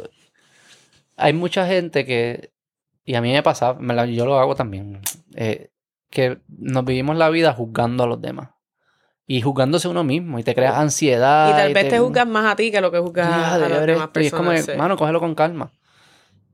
Hay 1.15 1.31
mucha 1.31 1.65
gente 1.67 2.05
que... 2.05 2.51
Y 3.05 3.15
a 3.15 3.21
mí 3.21 3.31
me 3.31 3.41
pasa, 3.43 3.77
yo 4.07 4.25
lo 4.25 4.37
hago 4.37 4.55
también. 4.55 4.99
eh, 5.35 5.69
que 6.15 6.39
nos 6.47 6.85
vivimos 6.85 7.17
la 7.17 7.29
vida 7.29 7.51
juzgando 7.51 8.05
a 8.05 8.07
los 8.07 8.21
demás. 8.21 8.51
Y 9.27 9.41
juzgándose 9.41 9.89
uno 9.89 10.05
mismo. 10.05 10.39
Y 10.39 10.43
te 10.43 10.55
creas 10.55 10.75
ansiedad. 10.75 11.49
y 11.49 11.51
tal 11.51 11.73
vez 11.73 11.83
te 11.83 11.89
te 11.89 11.99
juzgas 11.99 12.25
más 12.25 12.53
a 12.53 12.55
ti 12.55 12.71
que 12.71 12.79
lo 12.79 12.89
que 12.89 12.99
juzgas 12.99 13.27
a, 13.27 13.59
de 13.59 13.69
las 13.69 13.85
demás 13.85 14.07
esto, 14.07 14.21
y 14.21 14.25
es 14.27 14.31
como, 14.31 14.43
personas. 14.51 14.65
de, 14.65 14.73
sí. 14.73 14.77
mano, 14.79 14.95
cógelo 14.95 15.19
con 15.19 15.35
calma. 15.35 15.73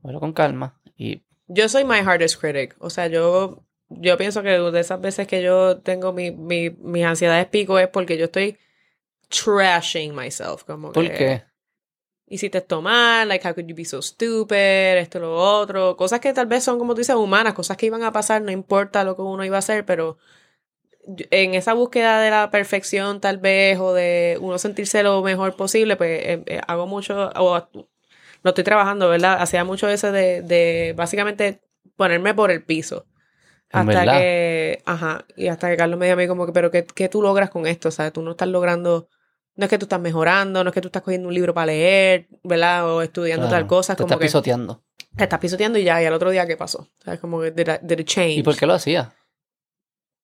Cógelo 0.02 0.18
con 0.18 0.32
calma. 0.32 0.80
Y 0.96 1.22
Yo 1.46 1.68
soy 1.68 1.84
my 1.84 1.98
hardest 1.98 2.40
critic. 2.40 2.74
O 2.80 2.90
sea, 2.90 3.06
yo, 3.06 3.62
yo 3.88 4.16
pienso 4.16 4.42
que 4.42 4.48
de 4.50 4.80
esas 4.80 5.00
veces 5.00 5.28
que 5.28 5.44
yo 5.44 5.78
tengo 5.78 6.12
mi, 6.12 6.32
mi, 6.32 6.70
mis 6.70 7.04
ansiedades 7.04 7.46
pico 7.46 7.78
es 7.78 7.86
porque 7.86 8.18
yo 8.18 8.24
estoy 8.24 8.58
trashing 9.28 10.12
myself. 10.12 10.64
Como 10.64 10.90
¿por 10.90 11.04
que, 11.04 11.14
qué? 11.14 11.44
Hiciste 12.26 12.58
esto 12.58 12.82
mal, 12.82 13.28
like 13.28 13.46
how 13.46 13.54
could 13.54 13.66
you 13.66 13.74
be 13.74 13.84
so 13.84 14.00
stupid, 14.00 14.98
esto 14.98 15.20
lo 15.20 15.34
otro, 15.36 15.96
cosas 15.96 16.20
que 16.20 16.32
tal 16.32 16.46
vez 16.46 16.64
son 16.64 16.78
como 16.78 16.94
tú 16.94 17.00
dices 17.00 17.16
humanas, 17.16 17.54
cosas 17.54 17.76
que 17.76 17.86
iban 17.86 18.02
a 18.02 18.12
pasar, 18.12 18.42
no 18.42 18.50
importa 18.50 19.04
lo 19.04 19.16
que 19.16 19.22
uno 19.22 19.44
iba 19.44 19.56
a 19.56 19.58
hacer, 19.60 19.84
pero 19.84 20.18
en 21.06 21.54
esa 21.54 21.74
búsqueda 21.74 22.20
de 22.20 22.30
la 22.30 22.50
perfección 22.50 23.20
tal 23.20 23.38
vez 23.38 23.78
o 23.78 23.92
de 23.92 24.38
uno 24.40 24.58
sentirse 24.58 25.02
lo 25.02 25.22
mejor 25.22 25.56
posible, 25.56 25.96
pues 25.96 26.10
eh, 26.24 26.42
eh, 26.46 26.60
hago 26.66 26.86
mucho 26.86 27.30
o 27.36 27.68
lo 28.42 28.50
estoy 28.50 28.64
trabajando, 28.64 29.08
¿verdad? 29.08 29.40
Hacía 29.40 29.64
mucho 29.64 29.88
eso 29.88 30.12
de, 30.12 30.42
de 30.42 30.94
básicamente 30.96 31.60
ponerme 31.96 32.34
por 32.34 32.50
el 32.50 32.64
piso. 32.64 33.06
Hasta 33.70 34.04
verdad. 34.04 34.18
que, 34.18 34.82
ajá, 34.84 35.24
y 35.36 35.48
hasta 35.48 35.70
que 35.70 35.76
Carlos 35.76 35.98
me 35.98 36.06
dijo 36.06 36.14
a 36.14 36.16
mí 36.16 36.28
como 36.28 36.46
que, 36.46 36.52
pero 36.52 36.70
¿qué, 36.70 36.84
qué 36.84 37.08
tú 37.08 37.22
logras 37.22 37.50
con 37.50 37.66
esto? 37.66 37.88
O 37.88 37.92
sea, 37.92 38.10
tú 38.10 38.22
no 38.22 38.32
estás 38.32 38.48
logrando, 38.48 39.08
no 39.56 39.64
es 39.64 39.70
que 39.70 39.78
tú 39.78 39.84
estás 39.84 40.00
mejorando, 40.00 40.62
no 40.64 40.70
es 40.70 40.74
que 40.74 40.80
tú 40.80 40.88
estás 40.88 41.02
cogiendo 41.02 41.28
un 41.28 41.34
libro 41.34 41.52
para 41.54 41.66
leer, 41.66 42.28
¿verdad? 42.42 42.88
O 42.90 43.02
estudiando 43.02 43.46
Claro, 43.48 43.62
tal 43.64 43.68
cosa, 43.68 43.94
te 43.94 43.98
como 44.02 44.08
estás 44.08 44.18
que 44.18 44.24
pisoteando. 44.26 44.82
te 45.16 45.24
estás 45.24 45.38
pisoteando 45.40 45.78
y 45.78 45.84
ya, 45.84 46.02
y 46.02 46.06
al 46.06 46.14
otro 46.14 46.30
día, 46.30 46.46
¿qué 46.46 46.56
pasó? 46.56 46.80
O 46.82 47.02
sea, 47.04 47.14
es 47.14 47.20
como 47.20 47.40
que, 47.40 47.50
did, 47.50 47.68
I- 47.68 47.78
did 47.82 47.98
it 48.00 48.06
change? 48.06 48.38
¿Y 48.38 48.42
por 48.42 48.56
qué 48.56 48.66
lo 48.66 48.74
hacía? 48.74 49.12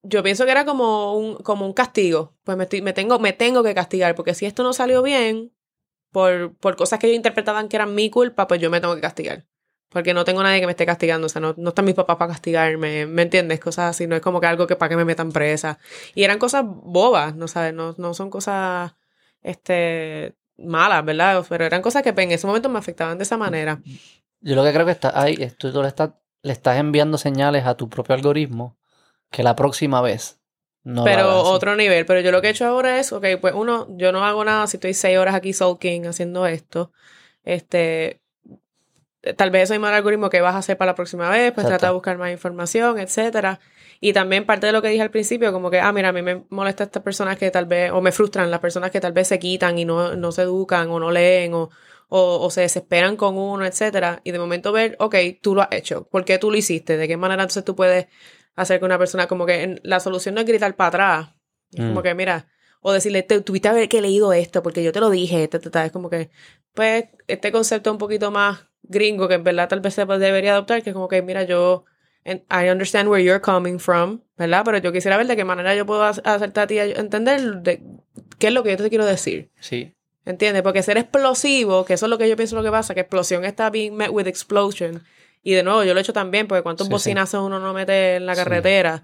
Yo 0.02 0.22
pienso 0.22 0.44
que 0.44 0.52
era 0.52 0.64
como 0.64 1.14
un, 1.16 1.36
como 1.36 1.66
un 1.66 1.72
castigo. 1.72 2.34
Pues 2.44 2.56
me, 2.56 2.64
estoy- 2.64 2.82
me, 2.82 2.92
tengo, 2.92 3.18
me 3.18 3.32
tengo 3.32 3.62
que 3.62 3.74
castigar, 3.74 4.14
porque 4.14 4.34
si 4.34 4.46
esto 4.46 4.62
no 4.62 4.72
salió 4.72 5.02
bien, 5.02 5.52
por, 6.12 6.54
por 6.56 6.76
cosas 6.76 6.98
que 6.98 7.06
ellos 7.08 7.16
interpretaban 7.16 7.68
que 7.68 7.76
eran 7.76 7.94
mi 7.94 8.08
culpa, 8.08 8.46
pues 8.46 8.60
yo 8.60 8.70
me 8.70 8.80
tengo 8.80 8.94
que 8.94 9.00
castigar. 9.00 9.44
Porque 9.90 10.12
no 10.14 10.24
tengo 10.24 10.42
nadie 10.42 10.60
que 10.60 10.66
me 10.66 10.72
esté 10.72 10.84
castigando, 10.86 11.26
o 11.26 11.28
sea, 11.30 11.40
no, 11.40 11.54
no 11.56 11.70
están 11.70 11.84
mis 11.86 11.94
papás 11.94 12.16
para 12.18 12.32
castigarme, 12.32 13.06
¿me 13.06 13.22
entiendes? 13.22 13.58
Cosas 13.58 13.90
así, 13.90 14.06
no 14.06 14.16
es 14.16 14.22
como 14.22 14.38
que 14.40 14.46
algo 14.46 14.66
que 14.66 14.76
para 14.76 14.90
que 14.90 14.96
me 14.96 15.04
metan 15.06 15.32
presa. 15.32 15.78
Y 16.14 16.24
eran 16.24 16.38
cosas 16.38 16.64
bobas, 16.66 17.34
¿no 17.36 17.48
sabes? 17.48 17.72
No, 17.74 17.94
no 17.98 18.12
son 18.14 18.28
cosas, 18.30 18.92
este, 19.48 20.34
malas, 20.56 21.04
¿verdad? 21.04 21.44
Pero 21.48 21.64
eran 21.64 21.82
cosas 21.82 22.02
que 22.02 22.12
pues, 22.12 22.26
en 22.26 22.32
ese 22.32 22.46
momento 22.46 22.68
me 22.68 22.78
afectaban 22.78 23.18
de 23.18 23.24
esa 23.24 23.36
manera. 23.36 23.80
Yo 24.40 24.54
lo 24.54 24.64
que 24.64 24.72
creo 24.72 24.86
que 24.86 24.92
está 24.92 25.20
ahí 25.20 25.36
es 25.40 25.56
tú, 25.56 25.72
tú 25.72 25.82
le, 25.82 25.88
estás, 25.88 26.10
le 26.42 26.52
estás 26.52 26.78
enviando 26.78 27.18
señales 27.18 27.64
a 27.64 27.76
tu 27.76 27.88
propio 27.88 28.14
algoritmo 28.14 28.76
que 29.30 29.42
la 29.42 29.56
próxima 29.56 30.00
vez 30.00 30.38
no 30.84 31.04
pero 31.04 31.42
otro 31.42 31.76
nivel. 31.76 32.06
Pero 32.06 32.20
yo 32.20 32.30
lo 32.30 32.40
que 32.40 32.48
he 32.48 32.50
hecho 32.50 32.66
ahora 32.66 32.98
es, 32.98 33.12
ok, 33.12 33.24
pues 33.40 33.54
uno, 33.54 33.86
yo 33.96 34.12
no 34.12 34.24
hago 34.24 34.44
nada 34.44 34.66
si 34.66 34.76
estoy 34.76 34.94
seis 34.94 35.18
horas 35.18 35.34
aquí 35.34 35.52
sulking 35.52 36.06
haciendo 36.06 36.46
esto. 36.46 36.92
Este, 37.44 38.20
tal 39.36 39.50
vez 39.50 39.68
soy 39.68 39.78
mal 39.78 39.92
algoritmo 39.92 40.30
que 40.30 40.40
vas 40.40 40.54
a 40.54 40.58
hacer 40.58 40.76
para 40.76 40.92
la 40.92 40.94
próxima 40.94 41.28
vez, 41.28 41.52
pues 41.52 41.64
Exacto. 41.64 41.68
trata 41.68 41.86
de 41.88 41.92
buscar 41.92 42.18
más 42.18 42.30
información, 42.30 42.98
etcétera. 42.98 43.60
Y 44.00 44.12
también 44.12 44.46
parte 44.46 44.66
de 44.66 44.72
lo 44.72 44.80
que 44.82 44.88
dije 44.88 45.02
al 45.02 45.10
principio, 45.10 45.52
como 45.52 45.70
que, 45.70 45.80
ah, 45.80 45.92
mira, 45.92 46.10
a 46.10 46.12
mí 46.12 46.22
me 46.22 46.44
molesta 46.50 46.84
estas 46.84 47.02
personas 47.02 47.36
que 47.36 47.50
tal 47.50 47.66
vez, 47.66 47.90
o 47.92 48.00
me 48.00 48.12
frustran 48.12 48.50
las 48.50 48.60
personas 48.60 48.90
que 48.90 49.00
tal 49.00 49.12
vez 49.12 49.28
se 49.28 49.38
quitan 49.38 49.78
y 49.78 49.84
no, 49.84 50.14
no 50.14 50.30
se 50.32 50.42
educan 50.42 50.88
o 50.90 51.00
no 51.00 51.10
leen 51.10 51.52
o, 51.54 51.70
o, 52.08 52.38
o 52.40 52.50
se 52.50 52.60
desesperan 52.62 53.16
con 53.16 53.36
uno, 53.36 53.64
etcétera. 53.66 54.20
Y 54.24 54.30
de 54.30 54.38
momento 54.38 54.70
ver, 54.72 54.96
ok, 55.00 55.16
tú 55.42 55.54
lo 55.54 55.62
has 55.62 55.72
hecho, 55.72 56.08
¿por 56.08 56.24
qué 56.24 56.38
tú 56.38 56.50
lo 56.50 56.56
hiciste? 56.56 56.96
¿De 56.96 57.08
qué 57.08 57.16
manera 57.16 57.42
entonces 57.42 57.64
tú 57.64 57.74
puedes 57.74 58.06
hacer 58.54 58.78
que 58.78 58.84
una 58.86 58.98
persona, 58.98 59.26
como 59.26 59.46
que 59.46 59.62
en- 59.62 59.80
la 59.82 60.00
solución 60.00 60.34
no 60.34 60.40
es 60.40 60.46
gritar 60.46 60.74
para 60.76 60.88
atrás, 60.88 61.28
es 61.72 61.84
como 61.84 62.00
Mm. 62.00 62.02
que, 62.02 62.14
mira, 62.14 62.48
o 62.80 62.92
decirle, 62.92 63.22
"Te- 63.24 63.40
tuviste 63.40 63.68
haber 63.68 63.88
que 63.88 63.98
he 63.98 64.02
leído 64.02 64.32
esto, 64.32 64.62
porque 64.62 64.82
yo 64.84 64.92
te 64.92 65.00
lo 65.00 65.10
dije, 65.10 65.46
ta, 65.48 65.58
ta, 65.58 65.70
ta". 65.70 65.84
es 65.86 65.92
como 65.92 66.08
que, 66.10 66.30
pues, 66.74 67.06
este 67.26 67.50
concepto 67.52 67.90
un 67.90 67.98
poquito 67.98 68.30
más 68.30 68.60
gringo, 68.82 69.26
que 69.28 69.34
en 69.34 69.44
verdad 69.44 69.68
tal 69.68 69.80
vez 69.80 69.94
se 69.94 70.04
debería 70.06 70.52
adoptar, 70.52 70.82
que 70.82 70.90
es 70.90 70.94
como 70.94 71.08
que, 71.08 71.20
mira, 71.22 71.42
yo, 71.42 71.84
I 72.50 72.68
understand 72.70 73.08
where 73.08 73.22
you're 73.22 73.40
coming 73.40 73.78
from, 73.78 74.20
¿verdad? 74.36 74.62
Pero 74.64 74.78
yo 74.78 74.92
quisiera 74.92 75.16
ver 75.16 75.26
de 75.26 75.36
qué 75.36 75.44
manera 75.44 75.74
yo 75.74 75.86
puedo 75.86 76.02
ha- 76.04 76.08
hacerte 76.10 76.60
a 76.60 76.66
ti 76.66 76.78
entender 76.78 77.56
de 77.62 77.82
qué 78.38 78.48
es 78.48 78.52
lo 78.52 78.62
que 78.62 78.70
yo 78.70 78.76
te 78.76 78.88
quiero 78.88 79.06
decir. 79.06 79.50
Sí. 79.60 79.94
¿Entiendes? 80.24 80.62
Porque 80.62 80.82
ser 80.82 80.98
explosivo, 80.98 81.84
que 81.84 81.94
eso 81.94 82.06
es 82.06 82.10
lo 82.10 82.18
que 82.18 82.28
yo 82.28 82.36
pienso 82.36 82.54
lo 82.56 82.62
que 82.62 82.70
pasa, 82.70 82.94
que 82.94 83.00
explosión 83.00 83.44
está 83.44 83.70
being 83.70 83.92
met 83.96 84.10
with 84.10 84.26
explosion. 84.26 85.02
Y 85.42 85.54
de 85.54 85.62
nuevo, 85.62 85.84
yo 85.84 85.94
lo 85.94 86.00
he 86.00 86.02
hecho 86.02 86.12
también, 86.12 86.46
porque 86.46 86.62
cuántos 86.62 86.86
Sí, 86.86 86.88
sí. 86.90 86.92
bocinazos 86.92 87.42
uno 87.46 87.58
no 87.58 87.72
mete 87.72 88.16
en 88.16 88.26
la 88.26 88.34
Sí. 88.34 88.42
carretera. 88.42 89.02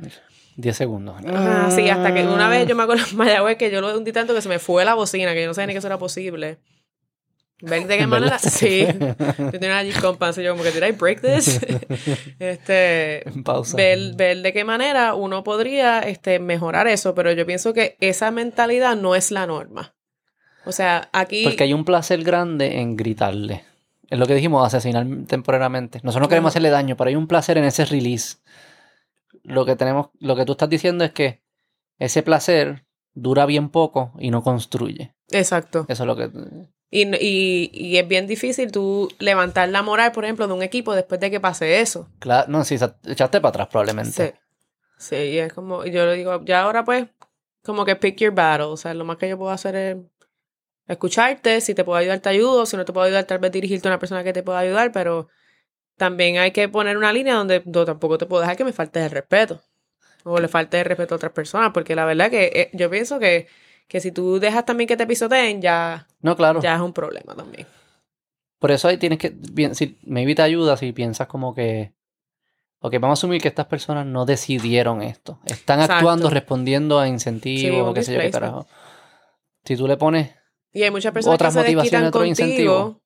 10 0.57 0.77
segundos. 0.77 1.17
Ajá, 1.27 1.71
sí, 1.71 1.89
hasta 1.89 2.13
que 2.15 2.25
una 2.27 2.49
vez 2.49 2.67
yo 2.69 2.77
me 2.77 2.83
acuerdo 2.83 3.05
en 3.11 3.17
Mayagüez 3.17 3.57
que 3.57 3.71
yo 3.71 3.81
lo 3.81 3.97
hundí 3.97 4.13
tanto 4.13 4.35
que 4.35 4.43
se 4.43 4.49
me 4.49 4.59
fue 4.59 4.85
la 4.85 4.95
bocina, 4.95 5.33
que 5.35 5.41
yo 5.43 5.49
no 5.49 5.55
sabía 5.55 5.69
ni 5.69 5.73
que 5.73 5.79
eso 5.79 5.87
era 5.89 5.99
posible. 5.99 6.59
Ver 7.61 7.87
de 7.87 7.97
qué 7.97 8.03
¿En 8.03 8.09
manera. 8.09 8.39
Sí. 8.39 8.87
Yo 9.39 9.51
tenía 9.53 9.79
allí 9.79 9.91
y 9.91 10.43
yo 10.43 10.53
como 10.53 10.65
que, 10.65 10.73
¿did 10.73 10.83
I 10.83 10.93
break 10.93 11.21
this? 11.23 11.61
este. 12.39 13.29
En 13.29 13.45
pausa. 13.45 13.77
Ver, 13.77 14.15
ver 14.17 14.43
de 14.43 14.53
qué 14.53 14.65
manera 14.65 15.15
uno 15.15 15.45
podría 15.45 16.01
este, 16.01 16.39
mejorar 16.41 16.89
eso, 16.89 17.15
pero 17.15 17.33
yo 17.33 17.47
pienso 17.47 17.73
que 17.73 17.97
esa 18.01 18.31
mentalidad 18.31 18.97
no 18.97 19.15
es 19.15 19.31
la 19.31 19.47
norma. 19.47 19.95
O 20.67 20.73
sea, 20.73 21.09
aquí. 21.13 21.45
Porque 21.45 21.65
hay 21.65 21.73
un 21.73 21.85
placer 21.85 22.23
grande 22.23 22.81
en 22.81 22.97
gritarle. 22.97 23.65
Es 24.11 24.19
lo 24.19 24.27
que 24.27 24.35
dijimos, 24.35 24.67
asesinar 24.67 25.07
temporariamente. 25.27 26.01
Nosotros 26.03 26.27
no 26.27 26.29
queremos 26.29 26.51
hacerle 26.51 26.71
daño, 26.71 26.97
pero 26.97 27.09
hay 27.09 27.17
un 27.17 27.27
placer 27.27 27.59
en 27.59 27.65
ese 27.65 27.85
release. 27.85 28.39
Lo 29.43 29.65
que 29.65 29.77
tenemos, 29.77 30.11
lo 30.21 30.37
que 30.37 30.45
tú 30.45 30.53
estás 30.53 30.69
diciendo 30.69 31.05
es 31.05 31.13
que 31.13 31.43
ese 31.99 32.23
placer 32.23 32.87
dura 33.15 33.47
bien 33.47 33.69
poco 33.71 34.13
y 34.19 34.31
no 34.31 34.43
construye. 34.43 35.15
Exacto. 35.31 35.87
Eso 35.89 36.03
es 36.03 36.07
lo 36.07 36.17
que. 36.17 36.31
Y, 36.90 37.02
y, 37.16 37.70
y 37.73 37.98
es 37.98 38.06
bien 38.06 38.27
difícil 38.27 38.70
tú 38.70 39.09
levantar 39.19 39.69
la 39.69 39.82
moral, 39.82 40.12
por 40.12 40.24
ejemplo, 40.24 40.47
de 40.47 40.52
un 40.55 40.62
equipo 40.62 40.94
después 40.94 41.20
de 41.20 41.31
que 41.31 41.40
pase 41.40 41.81
eso. 41.81 42.09
Claro, 42.20 42.47
no, 42.51 42.65
sí, 42.65 42.78
sa- 42.78 42.97
echaste 43.05 43.40
para 43.40 43.51
atrás 43.51 43.69
probablemente. 43.69 44.12
Sí. 44.32 44.39
Sí, 44.98 45.16
y 45.16 45.39
es 45.39 45.52
como, 45.52 45.85
yo 45.85 46.06
le 46.06 46.15
digo, 46.15 46.43
ya 46.44 46.62
ahora 46.62 46.85
pues, 46.85 47.06
como 47.65 47.85
que 47.85 47.97
pick 47.97 48.19
your 48.20 48.32
battle. 48.32 48.66
O 48.66 48.77
sea, 48.77 48.94
lo 48.94 49.05
más 49.05 49.16
que 49.19 49.28
yo 49.28 49.36
puedo 49.36 49.51
hacer 49.51 49.74
es 49.77 49.97
escucharte. 50.86 51.61
Si 51.61 51.74
te 51.74 51.85
puedo 51.85 51.98
ayudar, 51.98 52.20
te 52.20 52.28
ayudo. 52.28 52.66
Si 52.66 52.77
no 52.77 52.85
te 52.85 52.93
puedo 52.93 53.06
ayudar, 53.06 53.24
tal 53.24 53.39
vez 53.39 53.52
dirigirte 53.52 53.89
a 53.89 53.93
una 53.93 53.98
persona 53.98 54.24
que 54.24 54.32
te 54.32 54.43
pueda 54.43 54.59
ayudar. 54.61 54.93
Pero 54.93 55.28
también 55.97 56.39
hay 56.39 56.52
que 56.52 56.69
poner 56.69 56.97
una 56.98 57.12
línea 57.12 57.35
donde 57.35 57.62
yo 57.66 57.85
tampoco 57.85 58.19
te 58.19 58.27
puedo 58.27 58.43
dejar 58.43 58.56
que 58.56 58.65
me 58.65 58.73
falte 58.73 59.05
el 59.05 59.11
respeto. 59.11 59.62
o 60.24 60.39
le 60.40 60.48
falte 60.48 60.81
el 60.81 60.86
respeto 60.86 61.15
a 61.15 61.16
otras 61.16 61.32
personas, 61.32 61.73
porque 61.74 61.94
la 61.97 62.05
verdad 62.06 62.31
que 62.31 62.47
eh, 62.55 62.70
yo 62.74 62.90
pienso 62.90 63.19
que, 63.19 63.48
que 63.89 64.01
si 64.01 64.12
tú 64.12 64.39
dejas 64.40 64.65
también 64.65 64.89
que 64.89 64.97
te 64.97 65.06
pisoteen, 65.06 65.61
ya, 65.62 66.06
No, 66.20 66.36
claro. 66.36 66.61
ya 66.61 66.74
es 66.74 66.81
un 66.81 66.93
problema 66.93 67.35
también. 67.35 67.66
Por 68.59 68.70
eso 68.70 68.89
ahí 68.89 68.97
tienes 68.97 69.19
que, 69.19 69.31
bien, 69.35 69.74
si, 69.74 69.98
maybe 70.05 70.35
te 70.35 70.43
ayuda 70.43 70.77
si 70.77 70.93
piensas 70.93 71.27
como 71.27 71.55
que, 71.55 71.93
ok, 72.81 72.94
vamos 72.94 73.19
a 73.19 73.20
asumir 73.20 73.40
que 73.43 73.48
estas 73.48 73.66
personas 73.66 74.06
no 74.06 74.24
decidieron 74.24 75.02
esto. 75.02 75.39
Están 75.44 75.81
Exacto. 75.81 75.94
actuando 75.97 76.31
respondiendo 76.31 76.98
a 76.98 77.05
Sí, 77.06 77.11
incentivos, 77.12 77.89
un 77.89 77.94
qué 77.94 78.02
sé 78.02 78.15
yo 78.15 78.20
qué 78.20 78.31
carajo. 78.31 78.66
Si 79.65 79.77
tú 79.77 79.86
le 79.86 79.97
pones, 79.97 80.31
Y 80.73 80.82
hay 80.82 80.90
muchas 80.90 81.12
personas 81.12 81.35
Otras 81.36 81.55
que 81.55 81.61
motivaciones, 81.61 82.09
otros 82.09 82.27
incentivos. 82.27 82.97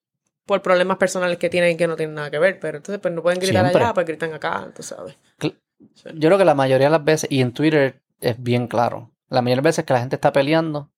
por 0.46 0.62
problemas 0.62 0.96
personales 0.96 1.38
que 1.38 1.50
tienen 1.50 1.76
que 1.76 1.86
no 1.86 1.96
tienen 1.96 2.14
nada 2.14 2.30
que 2.30 2.38
ver, 2.38 2.58
pero 2.60 2.78
entonces 2.78 3.00
pues 3.00 3.12
no 3.12 3.22
pueden 3.22 3.38
gritar 3.40 3.64
Siempre. 3.66 3.82
allá, 3.84 3.94
pues 3.94 4.06
gritan 4.06 4.32
acá, 4.32 4.70
tú 4.74 4.82
sabes. 4.82 5.16
Yo 5.40 6.28
creo 6.28 6.38
que 6.38 6.44
la 6.44 6.54
mayoría 6.54 6.86
de 6.86 6.90
las 6.92 7.04
veces, 7.04 7.30
y 7.30 7.40
en 7.40 7.52
Twitter 7.52 8.00
es 8.20 8.42
bien 8.42 8.66
claro, 8.68 9.10
la 9.28 9.42
las 9.42 9.62
veces 9.62 9.84
que 9.84 9.92
la 9.92 10.00
gente 10.00 10.16
está 10.16 10.32
peleando, 10.32 10.90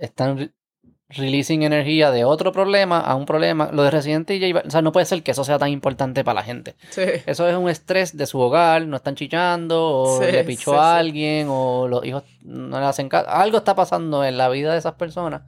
están 0.00 0.38
re- 0.38 0.52
releasing 1.08 1.62
energía 1.62 2.10
de 2.10 2.24
otro 2.24 2.50
problema 2.50 2.98
a 2.98 3.14
un 3.14 3.26
problema. 3.26 3.70
Lo 3.72 3.82
de 3.82 3.90
Resident 3.90 4.28
Evil, 4.30 4.56
o 4.66 4.70
sea, 4.70 4.82
no 4.82 4.90
puede 4.92 5.06
ser 5.06 5.22
que 5.22 5.30
eso 5.32 5.44
sea 5.44 5.58
tan 5.58 5.68
importante 5.70 6.24
para 6.24 6.36
la 6.36 6.42
gente. 6.42 6.76
Sí. 6.90 7.02
Eso 7.26 7.46
es 7.48 7.54
un 7.56 7.68
estrés 7.68 8.16
de 8.16 8.26
su 8.26 8.40
hogar, 8.40 8.86
no 8.86 8.96
están 8.96 9.14
chillando, 9.14 9.82
o 9.86 10.18
Sí, 10.18 10.32
le 10.32 10.44
pichó 10.44 10.72
sí, 10.72 10.76
a 10.78 10.96
alguien, 10.96 11.46
o 11.50 11.86
los 11.88 12.04
hijos 12.04 12.24
no 12.42 12.80
le 12.80 12.86
hacen 12.86 13.08
caso. 13.08 13.28
Algo 13.28 13.58
está 13.58 13.74
pasando 13.74 14.24
en 14.24 14.38
la 14.38 14.48
vida 14.48 14.72
de 14.72 14.78
esas 14.78 14.94
personas 14.94 15.42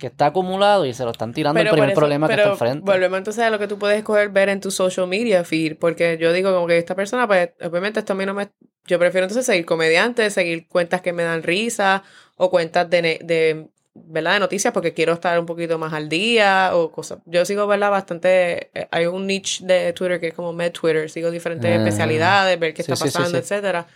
que 0.00 0.08
está 0.08 0.26
acumulado 0.26 0.86
y 0.86 0.94
se 0.94 1.04
lo 1.04 1.10
están 1.12 1.32
tirando 1.32 1.60
el 1.60 1.68
primer 1.68 1.90
eso- 1.90 2.00
problema 2.00 2.26
que 2.26 2.34
está 2.34 2.48
enfrente. 2.50 2.80
Volvemos 2.84 3.18
entonces 3.18 3.44
a 3.44 3.50
lo 3.50 3.58
que 3.58 3.68
tú 3.68 3.78
puedes 3.78 3.98
escoger 3.98 4.30
ver 4.30 4.48
en 4.48 4.60
tu 4.60 4.70
social 4.70 5.06
media 5.06 5.44
feed, 5.44 5.76
porque 5.78 6.18
yo 6.18 6.32
digo 6.32 6.52
como 6.52 6.66
que 6.66 6.78
esta 6.78 6.94
persona, 6.96 7.26
pues 7.28 7.50
obviamente 7.62 8.00
esto 8.00 8.14
a 8.14 8.16
mí 8.16 8.26
no 8.26 8.34
me... 8.34 8.48
Yo 8.86 8.98
prefiero 8.98 9.26
entonces 9.26 9.46
seguir 9.46 9.66
comediantes, 9.66 10.32
seguir 10.32 10.66
cuentas 10.66 11.00
que 11.02 11.12
me 11.12 11.22
dan 11.22 11.42
risa 11.42 12.02
o 12.36 12.50
cuentas 12.50 12.88
de, 12.90 13.20
de 13.22 13.68
¿verdad? 13.94 14.32
De 14.34 14.40
noticias 14.40 14.72
porque 14.72 14.94
quiero 14.94 15.12
estar 15.12 15.38
un 15.38 15.44
poquito 15.46 15.78
más 15.78 15.92
al 15.92 16.08
día 16.08 16.70
o 16.74 16.90
cosas. 16.90 17.18
Yo 17.26 17.44
sigo, 17.44 17.66
¿verdad? 17.66 17.90
Bastante... 17.90 18.70
eh, 18.72 18.88
Hay 18.90 19.06
un 19.06 19.26
niche 19.26 19.64
de 19.66 19.92
Twitter 19.92 20.18
que 20.18 20.28
es 20.28 20.34
como 20.34 20.52
Med 20.54 20.72
Twitter, 20.72 21.10
sigo 21.10 21.30
diferentes 21.30 21.70
Ah. 21.70 21.74
especialidades, 21.76 22.58
ver 22.58 22.72
qué 22.72 22.82
Sí, 22.82 22.90
está 22.90 22.96
sí, 23.04 23.12
pasando, 23.12 23.30
sí. 23.30 23.36
etcétera. 23.36 23.86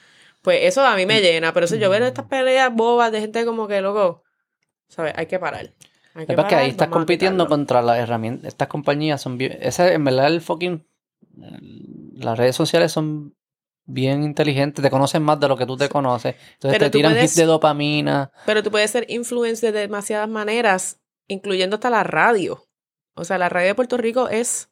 Pues 0.42 0.58
eso 0.64 0.84
a 0.84 0.94
mí 0.96 1.06
me 1.06 1.22
llena, 1.22 1.54
pero 1.54 1.64
eso 1.64 1.76
yo 1.76 1.88
ver 1.88 2.02
estas 2.02 2.26
peleas 2.26 2.70
bobas 2.74 3.10
de 3.10 3.20
gente 3.20 3.44
como 3.46 3.66
que, 3.66 3.80
loco, 3.80 4.22
¿sabes? 4.88 5.14
Hay 5.16 5.24
que 5.26 5.38
parar. 5.38 5.70
Hay 6.14 6.26
que 6.26 6.32
es 6.32 6.44
que 6.44 6.54
ahí 6.54 6.70
estás 6.70 6.88
compitiendo 6.88 7.46
contra 7.48 7.82
las 7.82 7.98
herramientas. 7.98 8.46
Estas 8.48 8.68
compañías 8.68 9.20
son 9.20 9.36
bien. 9.36 9.58
Ese, 9.60 9.92
en 9.94 10.04
verdad, 10.04 10.28
el 10.28 10.40
fucking. 10.40 10.86
Las 12.14 12.38
redes 12.38 12.54
sociales 12.54 12.92
son 12.92 13.36
bien 13.84 14.22
inteligentes. 14.22 14.82
Te 14.82 14.90
conocen 14.90 15.22
más 15.24 15.40
de 15.40 15.48
lo 15.48 15.56
que 15.56 15.66
tú 15.66 15.76
te 15.76 15.88
conoces. 15.88 16.36
Entonces 16.54 16.78
Pero 16.78 16.90
te 16.90 16.90
tiran 16.90 17.12
puedes- 17.12 17.24
hits 17.32 17.36
de 17.36 17.44
dopamina. 17.46 18.30
Pero 18.46 18.62
tú 18.62 18.70
puedes 18.70 18.90
ser 18.90 19.06
influencer 19.08 19.72
de 19.72 19.80
demasiadas 19.80 20.28
maneras, 20.28 21.00
incluyendo 21.26 21.74
hasta 21.76 21.90
la 21.90 22.04
radio. 22.04 22.64
O 23.14 23.24
sea, 23.24 23.36
la 23.38 23.48
radio 23.48 23.68
de 23.68 23.74
Puerto 23.74 23.96
Rico 23.96 24.28
es 24.28 24.70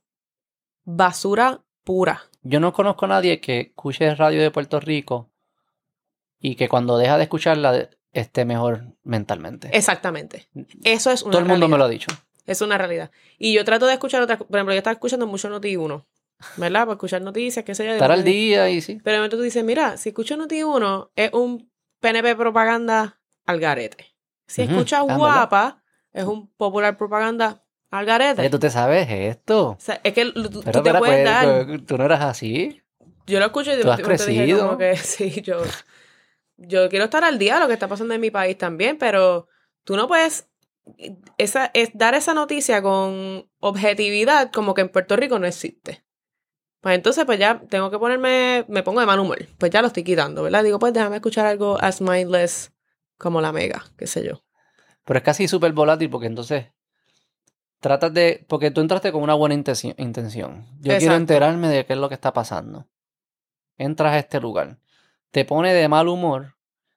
basura 0.85 1.65
pura. 1.85 2.23
Yo 2.43 2.61
no 2.61 2.73
conozco 2.73 3.05
a 3.05 3.09
nadie 3.09 3.41
que 3.41 3.61
escuche 3.61 4.15
radio 4.15 4.41
de 4.43 4.51
Puerto 4.51 4.81
Rico 4.81 5.31
y 6.41 6.57
que 6.57 6.69
cuando 6.69 6.99
deja 6.99 7.17
de 7.17 7.25
escucharla 7.25 7.89
esté 8.13 8.45
mejor 8.45 8.95
mentalmente. 9.03 9.69
Exactamente. 9.73 10.49
Eso 10.85 11.11
es 11.11 11.23
una 11.23 11.33
Todo 11.33 11.43
el 11.43 11.49
mundo 11.49 11.69
me 11.69 11.79
lo 11.79 11.85
ha 11.85 11.89
dicho. 11.89 12.11
Es 12.47 12.61
una 12.61 12.79
realidad. 12.79 13.11
Y 13.39 13.53
yo 13.53 13.65
trato 13.65 13.87
de 13.87 13.95
escuchar 13.95 14.23
otras... 14.23 14.39
Por 14.39 14.57
ejemplo, 14.57 14.75
yo 14.75 14.79
estaba 14.79 14.93
escuchando 14.93 15.27
mucho 15.27 15.49
Noti1, 15.49 16.05
¿verdad? 16.57 16.81
Para 16.81 16.93
escuchar 16.93 17.23
noticias, 17.23 17.65
qué 17.65 17.75
sé 17.75 17.87
yo. 17.87 17.93
Estar 17.93 18.13
al 18.13 18.25
día 18.25 18.69
y 18.69 18.81
sí. 18.81 19.01
Pero 19.03 19.19
momento 19.19 19.37
tú 19.37 19.43
dices, 19.43 19.65
mira, 19.65 19.97
si 19.97 20.11
escucho 20.11 20.37
Noti1, 20.37 21.11
es 21.15 21.33
un 21.33 21.71
PNP 22.01 22.35
propaganda 22.37 23.21
al 23.47 23.61
garete. 23.61 24.15
Si 24.47 24.63
escuchas 24.63 25.01
ah, 25.01 25.05
¿verdad? 25.05 25.19
guapa, 25.19 25.83
es 26.13 26.25
un 26.25 26.49
popular 26.55 26.97
propaganda 26.99 27.65
al 27.91 28.05
garete. 28.05 28.51
Tú 28.51 28.59
te 28.59 28.71
sabes 28.71 29.09
esto. 29.09 29.71
O 29.71 29.77
sea, 29.79 30.01
es 30.03 30.13
que 30.13 30.33
tú, 30.33 30.51
tú 30.51 30.63
te 30.63 30.73
puedes 30.73 30.99
pues, 30.99 31.25
dar... 31.25 31.67
pues, 31.67 31.87
tú 31.87 31.97
no 31.97 32.05
eras 32.05 32.23
así. 32.23 32.83
Yo 33.27 33.39
lo 33.39 33.47
escucho 33.47 33.73
y 33.73 33.81
Tú 33.81 33.91
has 33.91 33.99
de 33.99 34.05
momento 34.05 34.27
dije 34.27 34.41
crecido. 34.43 34.67
como 34.67 34.79
que 34.79 34.97
sí, 35.03 35.43
yo, 35.43 35.63
yo 36.67 36.89
quiero 36.89 37.07
estar 37.07 37.25
al 37.25 37.39
día 37.39 37.55
de 37.55 37.61
lo 37.61 37.67
que 37.67 37.75
está 37.75 37.89
pasando 37.89 38.15
en 38.15 38.21
mi 38.21 38.31
país 38.31 38.57
también, 38.59 38.99
pero 38.99 39.49
tú 39.85 39.97
no 39.97 40.09
puedes 40.09 40.49
esa, 41.39 41.71
es, 41.75 41.91
dar 41.95 42.15
esa 42.15 42.35
noticia 42.35 42.83
con 42.83 43.49
objetividad 43.61 44.51
como 44.51 44.75
que 44.75 44.83
en 44.83 44.89
Puerto 44.89 45.17
Rico 45.17 45.39
no 45.39 45.47
existe. 45.47 46.05
Pues 46.81 46.97
entonces, 46.97 47.25
pues 47.25 47.39
ya 47.39 47.61
tengo 47.69 47.91
que 47.91 47.99
ponerme, 47.99 48.65
me 48.69 48.83
pongo 48.83 49.01
de 49.01 49.07
mal 49.07 49.21
humor. 49.21 49.47
Pues 49.59 49.71
ya 49.71 49.81
lo 49.83 49.87
estoy 49.87 50.03
quitando, 50.03 50.43
¿verdad? 50.43 50.65
Digo, 50.65 50.81
pues 50.81 50.93
déjame 50.93 51.17
escuchar 51.17 51.47
algo 51.47 51.79
as 51.81 52.01
mindless 52.01 52.73
como 53.19 53.41
la 53.41 53.53
mega, 53.53 53.85
qué 53.97 54.09
sé 54.09 54.25
yo. 54.25 54.43
Pero 55.05 55.19
es 55.19 55.25
casi 55.25 55.47
súper 55.47 55.73
volátil 55.73 56.11
porque 56.11 56.27
entonces 56.27 56.67
tratas 57.79 58.13
de... 58.13 58.45
Porque 58.49 58.73
tú 58.73 58.81
entraste 58.81 59.13
con 59.13 59.23
una 59.23 59.35
buena 59.35 59.55
intención. 59.55 60.67
Yo 60.81 60.99
quiero 60.99 61.15
enterarme 61.15 61.69
de 61.69 61.87
qué 61.87 61.93
es 61.93 61.99
lo 62.01 62.09
que 62.09 62.17
está 62.17 62.33
pasando. 62.33 62.89
Entras 63.79 64.15
a 64.15 64.19
este 64.19 64.41
lugar. 64.41 64.79
Te 65.33 65.45
pone 65.45 65.75
de 65.75 65.89
mal 65.89 66.09
humor. 66.09 66.55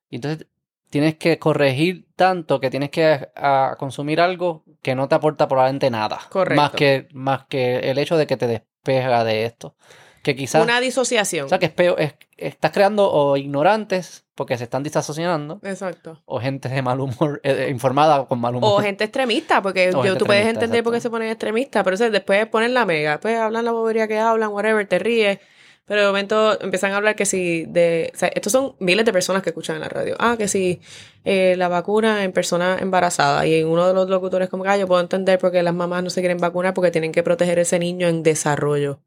Y 0.10 0.18
entonces 0.18 0.48
tienes 0.90 1.16
que 1.16 1.40
corregir 1.40 2.06
tanto 2.16 2.60
que 2.60 2.70
tienes 2.70 2.90
que 2.90 3.28
a, 3.36 3.76
consumir 3.80 4.22
algo 4.22 4.64
que 4.82 4.96
no 4.96 5.08
te 5.10 5.16
aporta 5.16 5.48
probablemente 5.48 5.90
nada. 5.90 6.22
Correcto. 6.30 6.62
Más 6.62 6.72
que, 6.72 7.08
más 7.12 7.46
que 7.48 7.80
el 7.80 7.98
hecho 7.98 8.16
de 8.16 8.28
que 8.28 8.38
te 8.38 8.48
despega 8.48 9.24
de 9.24 9.46
esto. 9.46 9.76
Que 10.22 10.36
quizás... 10.36 10.64
Una 10.64 10.80
disociación. 10.80 11.46
O 11.46 11.50
sea, 11.50 11.60
que 11.60 11.66
es 11.66 11.72
peor, 11.72 12.00
es- 12.00 12.16
estás 12.38 12.72
creando 12.72 13.12
o 13.12 13.38
ignorantes 13.38 14.26
porque 14.36 14.58
se 14.58 14.66
están 14.66 14.84
disasociando 14.84 15.60
Exacto. 15.64 16.22
o 16.26 16.40
gente 16.40 16.68
de 16.68 16.82
mal 16.82 17.00
humor, 17.00 17.40
eh, 17.44 17.66
eh, 17.68 17.70
informada 17.70 18.26
con 18.26 18.40
mal 18.40 18.56
humor. 18.56 18.80
O 18.80 18.84
gente 18.84 19.06
extremista, 19.06 19.62
porque 19.62 19.90
O 19.96 19.98
yo, 19.98 20.04
gente 20.04 20.20
tú 20.20 20.26
puedes 20.26 20.46
entender 20.46 20.84
por 20.84 20.94
qué 20.94 21.00
se 21.00 21.10
ponen 21.10 21.30
extremistas, 21.30 21.84
pero 21.84 21.96
eso 21.96 22.10
después 22.10 22.46
ponen 22.48 22.74
la 22.74 22.86
mega, 22.86 23.20
pues 23.20 23.38
hablan 23.38 23.66
la 23.66 23.72
bobería 23.72 24.08
que 24.08 24.20
hablan, 24.20 24.50
whatever, 24.50 24.86
te 24.88 25.00
ríes. 25.00 25.40
Pero 25.86 26.02
de 26.02 26.08
momento 26.08 26.60
empiezan 26.62 26.94
a 26.94 26.98
hablar 26.98 27.16
que 27.16 27.26
si 27.26 27.66
de... 27.66 28.12
O 28.14 28.18
sea, 28.18 28.30
estos 28.30 28.52
son 28.52 28.76
miles 28.80 29.06
de 29.06 29.14
personas 29.14 29.44
que 29.44 29.50
escuchan 29.50 29.76
en 29.76 29.84
la 29.84 29.90
radio. 29.90 30.16
Ah, 30.18 30.36
que 30.38 30.48
si 30.48 30.82
eh, 31.24 31.56
la 31.58 31.68
vacuna 31.68 32.24
en 32.24 32.32
personas 32.32 32.82
embarazadas. 32.82 33.46
Y 33.46 33.64
uno 33.64 33.88
de 33.88 33.94
los 33.94 34.10
locutores 34.10 34.50
como 34.50 34.64
que, 34.64 34.70
ah, 34.70 34.78
yo 34.78 34.88
puedo 34.88 35.02
entender 35.02 35.38
por 35.38 35.52
qué 35.52 35.62
las 35.62 35.76
mamás 35.76 36.04
no 36.04 36.10
se 36.10 36.22
quieren 36.22 36.40
vacunar 36.40 36.74
porque 36.74 36.92
tienen 36.92 37.12
que 37.12 37.22
proteger 37.22 37.60
a 37.60 37.62
ese 37.62 37.78
niño 37.78 38.08
en 38.08 38.24
desarrollo. 38.24 39.00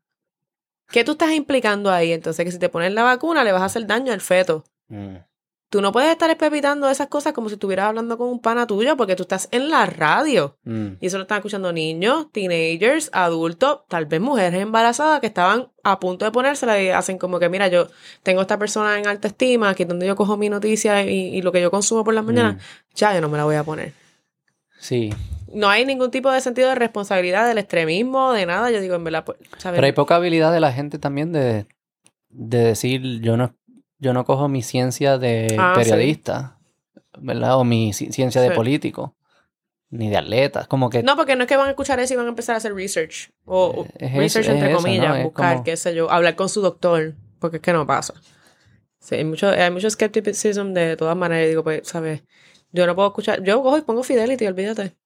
¿Qué 0.91 1.05
tú 1.05 1.13
estás 1.13 1.33
implicando 1.33 1.91
ahí? 1.91 2.13
Entonces, 2.13 2.45
que 2.45 2.53
si 2.53 2.59
te 2.59 2.69
pones 2.69 2.93
la 2.93 3.03
vacuna 3.03 3.45
le 3.45 3.53
vas 3.53 3.63
a 3.63 3.67
hacer 3.67 3.87
daño 3.87 4.13
al 4.13 4.21
feto. 4.21 4.65
Mm. 4.89 5.17
Tú 5.71 5.83
no 5.83 5.93
puedes 5.93 6.11
estar 6.11 6.31
espepitando 6.31 6.89
esas 6.89 7.09
cosas 7.09 7.35
como 7.35 7.51
si 7.51 7.57
estuvieras 7.57 7.89
hablando 7.89 8.17
con 8.17 8.29
un 8.29 8.41
pana 8.41 8.67
tuyo 8.67 8.97
porque 8.97 9.17
tú 9.17 9.25
estás 9.25 9.49
en 9.51 9.69
la 9.69 9.85
radio. 9.85 10.57
Mm. 10.65 10.93
Y 11.01 11.07
eso 11.07 11.19
lo 11.19 11.23
están 11.25 11.39
escuchando 11.39 11.73
niños, 11.75 12.33
teenagers, 12.33 13.11
adultos, 13.13 13.81
tal 13.89 14.07
vez 14.07 14.19
mujeres 14.21 14.63
embarazadas 14.63 15.21
que 15.21 15.27
estaban 15.27 15.69
a 15.85 16.01
punto 16.01 16.25
de 16.25 16.31
ponérsela 16.31 16.81
y 16.83 16.89
hacen 16.89 17.19
como 17.19 17.39
que, 17.39 17.51
mira, 17.51 17.69
yo 17.69 17.89
tengo 18.23 18.41
a 18.41 18.43
esta 18.45 18.59
persona 18.59 18.99
en 18.99 19.07
alta 19.07 19.29
estima, 19.29 19.69
aquí 19.69 19.83
es 19.83 19.89
donde 19.91 20.07
yo 20.07 20.17
cojo 20.17 20.39
mi 20.39 20.49
noticia 20.49 21.05
y, 21.05 21.37
y 21.37 21.43
lo 21.43 21.53
que 21.53 21.61
yo 21.61 21.71
consumo 21.71 22.03
por 22.03 22.15
las 22.15 22.25
mañanas, 22.25 22.55
Mm. 22.57 22.95
ya 22.95 23.15
yo 23.15 23.21
no 23.21 23.29
me 23.29 23.37
la 23.37 23.45
voy 23.45 23.57
a 23.57 23.65
poner. 23.65 23.93
Sí, 24.81 25.11
No 25.53 25.69
hay 25.69 25.85
ningún 25.85 26.11
tipo 26.11 26.31
de 26.31 26.41
sentido 26.41 26.69
de 26.69 26.75
responsabilidad 26.77 27.47
del 27.49 27.59
extremismo, 27.59 28.33
de 28.33 28.47
nada. 28.47 28.71
Yo 28.71 28.81
digo, 28.81 28.95
en 28.95 29.05
verdad, 29.05 29.25
pues, 29.25 29.39
¿sabes? 29.59 29.77
pero 29.79 29.87
hay 29.87 29.93
poca 29.93 30.17
habilidad 30.17 30.53
de 30.53 30.61
la 30.61 30.73
gente 30.73 30.99
también 30.99 31.33
de, 31.33 31.67
de 32.31 32.59
decir 32.59 33.21
yo 33.23 33.37
no, 33.37 33.55
yo 33.99 34.13
no 34.13 34.25
cojo 34.25 34.49
mi 34.49 34.63
ciencia 34.63 35.19
de 35.19 35.57
Ah, 35.59 35.73
sí. 35.75 35.81
periodista, 35.91 36.59
¿verdad? 37.19 37.57
O 37.59 37.65
mi 37.65 37.91
ci- 37.93 38.11
ciencia 38.13 38.41
de 38.41 38.51
político, 38.51 39.15
ni 39.91 40.09
de 40.11 40.17
atletas, 40.17 40.67
como 40.69 40.91
que 40.91 41.03
No, 41.03 41.17
porque 41.17 41.35
no 41.37 41.43
es 41.45 41.49
que 41.49 41.57
van 41.57 41.67
a 41.67 41.71
escuchar 41.71 41.99
eso 42.01 42.15
y 42.15 42.17
van 42.17 42.27
a 42.27 42.31
empezar 42.31 42.55
a 42.55 42.59
hacer 42.59 42.75
research. 42.75 43.31
O 43.45 43.87
Es 43.99 44.13
research 44.13 44.47
eso, 44.47 44.53
es 44.53 44.59
entre 44.63 44.69
eso, 44.73 44.77
comillas, 44.79 45.23
buscar, 45.23 45.53
como- 45.57 45.65
qué 45.65 45.77
sé 45.77 45.95
yo, 45.95 46.11
hablar 46.11 46.37
con 46.37 46.49
su 46.49 46.61
doctor, 46.61 47.15
porque 47.39 47.57
es 47.59 47.63
que 47.63 47.73
no 47.73 47.87
pasa. 47.87 48.15
Sí, 49.01 49.15
hay 49.15 49.25
mucho, 49.25 49.49
hay 49.49 49.71
mucho 49.71 49.89
skepticism 49.89 50.73
de 50.73 50.97
todas 50.97 51.17
maneras. 51.17 51.49
Digo, 51.49 51.63
pues, 51.63 51.87
¿sabes? 51.89 52.23
Yo 52.73 52.87
no 52.87 52.95
puedo 52.95 53.09
escuchar. 53.09 53.43
Yo 53.43 53.63
cojo 53.63 53.79
y 53.79 53.83
pongo 53.83 54.03
Fidelity, 54.03 54.47
olvídate. 54.47 54.97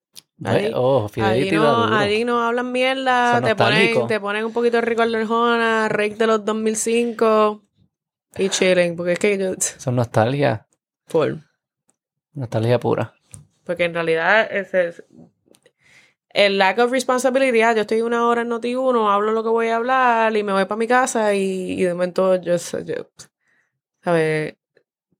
Ahí- 0.44 0.72
oh, 0.74 1.08
Fidelity 1.08 1.56
no, 1.56 1.86
no 2.24 2.42
hablan 2.42 2.72
mierda, 2.72 3.40
te 3.42 3.54
ponen, 3.54 4.06
te 4.08 4.18
ponen 4.20 4.44
un 4.46 4.52
poquito 4.52 4.78
de 4.78 4.80
Ricardo 4.80 5.16
Arjona, 5.16 5.88
Rake 5.88 6.16
de 6.16 6.26
los 6.26 6.44
2005 6.44 7.62
y 8.38 8.48
chilling, 8.48 8.96
porque 8.96 9.12
es 9.12 9.18
que 9.18 9.38
yo... 9.38 9.54
Son 9.58 9.94
nostalgia, 9.96 10.66
Full. 11.06 11.34
nostalgia 12.32 12.78
pura. 12.80 13.14
Porque 13.64 13.84
en 13.84 13.94
realidad 13.94 14.48
es- 14.50 15.02
el 16.30 16.56
lack 16.56 16.78
of 16.78 16.90
responsibility, 16.90 17.60
ah, 17.60 17.74
yo 17.74 17.82
estoy 17.82 18.00
una 18.00 18.26
hora 18.26 18.40
en 18.42 18.48
Noti1, 18.50 19.12
hablo 19.12 19.32
lo 19.32 19.42
que 19.42 19.50
voy 19.50 19.68
a 19.68 19.76
hablar 19.76 20.34
y 20.36 20.42
me 20.42 20.52
voy 20.52 20.64
para 20.64 20.78
mi 20.78 20.86
casa 20.86 21.34
y, 21.34 21.72
y 21.72 21.82
de 21.82 21.92
momento 21.92 22.36
yo, 22.36 22.56
yo 22.56 23.10
¿sabes? 24.02 24.56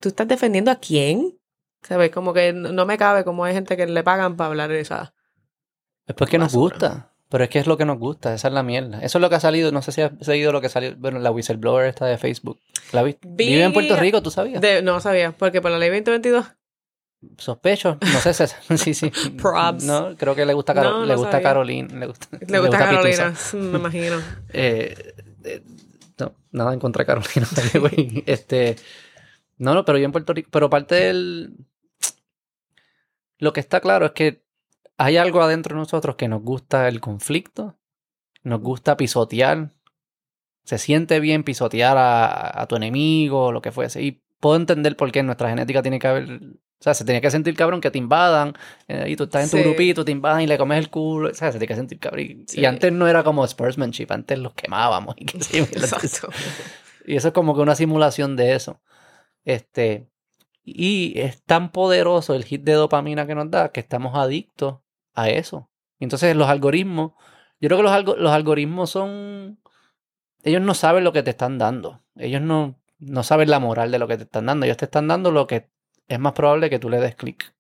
¿Tú 0.01 0.09
estás 0.09 0.27
defendiendo 0.27 0.71
a 0.71 0.77
quién? 0.77 1.39
¿Sabes? 1.83 2.11
Como 2.11 2.33
que 2.33 2.53
no 2.53 2.87
me 2.87 2.97
cabe 2.97 3.25
como 3.25 3.45
hay 3.45 3.53
gente 3.55 3.77
que 3.77 3.87
le 3.87 4.03
pagan 4.03 4.37
para 4.37 4.49
hablar 4.49 4.73
esa... 4.73 5.15
Es 6.07 6.15
porque 6.15 6.39
nos 6.39 6.55
gusta. 6.55 7.12
Pero 7.33 7.45
es 7.45 7.51
que 7.51 7.59
es 7.59 7.67
lo 7.67 7.77
que 7.79 7.85
nos 7.87 7.99
gusta, 7.99 8.33
esa 8.35 8.49
es 8.49 8.55
la 8.55 8.63
mierda. 8.63 9.01
Eso 9.01 9.17
es 9.19 9.23
lo 9.23 9.29
que 9.31 9.37
ha 9.37 9.41
salido, 9.41 9.73
no 9.73 9.81
sé 9.83 9.91
si 9.91 10.03
has 10.03 10.13
seguido 10.21 10.53
lo 10.53 10.61
que 10.61 10.69
salió, 10.69 10.95
bueno, 10.97 11.19
la 11.19 11.31
whistleblower 11.31 11.87
esta 11.87 12.05
de 12.07 12.19
Facebook. 12.19 12.61
¿La 12.93 13.03
viste? 13.03 13.27
Vi- 13.27 13.47
Vive 13.47 13.65
en 13.65 13.73
Puerto 13.73 13.97
Rico, 13.97 14.23
¿tú 14.23 14.31
sabías? 14.31 14.61
De- 14.61 14.83
no 14.83 15.01
sabía, 15.01 15.33
porque 15.33 15.61
por 15.63 15.71
la 15.71 15.79
ley 15.79 15.89
2022. 15.89 16.45
Sospecho, 17.39 17.99
no 18.01 18.21
sé 18.21 18.35
si 18.35 18.45
sí, 18.77 18.95
sí. 18.95 19.11
Probs. 19.31 19.85
No, 19.85 20.17
creo 20.17 20.35
que 20.35 20.45
le 20.45 20.53
gusta, 20.55 20.75
Caro- 20.75 20.91
No, 20.91 21.01
no 21.01 21.07
le 21.07 21.15
gusta. 21.17 21.41
Caroline, 21.41 21.89
le 21.99 22.07
gusta, 22.07 22.27
Le 22.47 22.59
gusta 22.59 22.79
Carolina, 22.79 23.35
me 23.55 23.79
imagino. 23.79 24.17
Eh, 24.53 25.15
eh, 25.45 25.63
no, 26.19 26.35
nada 26.51 26.75
en 26.75 26.81
contra 26.81 27.03
de 27.03 27.07
Carolina. 27.07 27.49
güey. 27.81 28.23
este, 28.27 28.77
no, 29.59 29.73
no, 29.75 29.85
pero 29.85 29.97
yo 29.99 30.05
en 30.05 30.13
Puerto 30.13 30.33
Rico, 30.35 30.51
pero 30.53 30.69
parte 30.69 30.97
del... 30.97 31.55
Lo 33.39 33.53
que 33.53 33.61
está 33.61 33.81
claro 33.81 34.07
es 34.07 34.13
que 34.13 34.42
hay 35.03 35.17
algo 35.17 35.41
adentro 35.43 35.75
de 35.75 35.81
nosotros 35.81 36.17
que 36.17 36.29
nos 36.29 36.43
gusta 36.43 36.89
el 36.89 37.01
conflicto, 37.01 37.77
nos 38.43 38.61
gusta 38.61 38.97
pisotear, 38.97 39.73
se 40.65 40.79
siente 40.79 41.19
bien 41.21 41.43
pisotear 41.45 41.97
a, 41.97 42.61
a 42.63 42.67
tu 42.69 42.77
enemigo, 42.77 43.47
o 43.47 43.53
lo 43.53 43.63
que 43.63 43.73
fuese. 43.73 44.03
Y 44.03 44.23
puedo 44.41 44.57
entender 44.57 44.97
por 44.97 45.11
qué 45.13 45.21
en 45.21 45.27
nuestra 45.27 45.49
genética 45.49 45.83
tiene 45.83 45.99
que 45.99 46.07
haber... 46.07 46.31
O 46.35 46.83
sea, 46.85 46.95
se 46.95 47.05
tiene 47.05 47.21
que 47.21 47.31
sentir 47.31 47.55
cabrón 47.55 47.81
que 47.81 47.93
te 47.93 47.99
invadan 47.99 48.55
eh, 48.89 49.05
y 49.09 49.15
tú 49.15 49.25
estás 49.25 49.45
en 49.45 49.51
tu 49.51 49.57
Sí. 49.57 49.63
grupito, 49.63 50.05
te 50.05 50.11
invadan 50.11 50.41
y 50.43 50.49
le 50.49 50.59
comes 50.59 50.79
el 50.79 50.91
culo. 50.91 51.31
O 51.31 51.35
sea, 51.35 51.53
se 51.53 51.59
tiene 51.59 51.69
que 51.69 51.77
sentir 51.77 52.01
cabrón. 52.01 52.21
Y, 52.23 52.45
Sí. 52.49 52.61
y 52.61 52.65
antes 52.65 52.93
no 52.93 53.07
era 53.07 53.23
como 53.23 53.47
sportsmanship, 53.47 54.09
antes 54.11 54.37
los 54.41 54.53
quemábamos. 54.55 55.15
Y, 55.19 55.59
Exacto. 55.59 56.29
y 57.07 57.15
eso 57.15 57.29
es 57.29 57.35
como 57.35 57.55
que 57.55 57.61
una 57.61 57.77
simulación 57.77 58.35
de 58.35 58.55
eso. 58.57 58.81
Este, 59.45 60.09
y 60.65 61.19
es 61.21 61.43
tan 61.43 61.71
poderoso 61.71 62.35
el 62.35 62.45
hit 62.45 62.63
de 62.65 62.73
dopamina 62.73 63.29
que 63.29 63.37
nos 63.37 63.49
da 63.49 63.71
que 63.71 63.79
estamos 63.81 64.17
adictos 64.17 64.79
a 65.15 65.29
eso. 65.31 65.69
Entonces 66.01 66.35
los 66.37 66.49
algoritmos, 66.49 67.13
yo 67.61 67.69
creo 67.69 67.77
que 67.79 67.83
los, 67.85 67.93
algo- 67.93 68.17
los 68.17 68.33
algoritmos 68.33 68.91
son, 68.91 69.59
ellos 70.43 70.63
no 70.63 70.75
saben 70.75 71.05
lo 71.05 71.13
que 71.13 71.23
te 71.23 71.31
están 71.31 71.59
dando. 71.59 72.01
Ellos 72.17 72.43
no, 72.43 72.77
no 72.99 73.23
saben 73.23 73.51
la 73.51 73.59
moral 73.61 73.91
de 73.91 73.99
lo 73.99 74.09
que 74.09 74.17
te 74.17 74.25
están 74.25 74.47
dando. 74.47 74.67
Ellos 74.67 74.77
te 74.77 74.87
están 74.87 75.09
dando 75.09 75.31
lo 75.31 75.47
que 75.47 75.69
es 76.09 76.19
más 76.19 76.33
probable 76.33 76.71
que 76.71 76.79
tú 76.79 76.91
le 76.91 76.99
des 77.01 77.15
clic. 77.15 77.53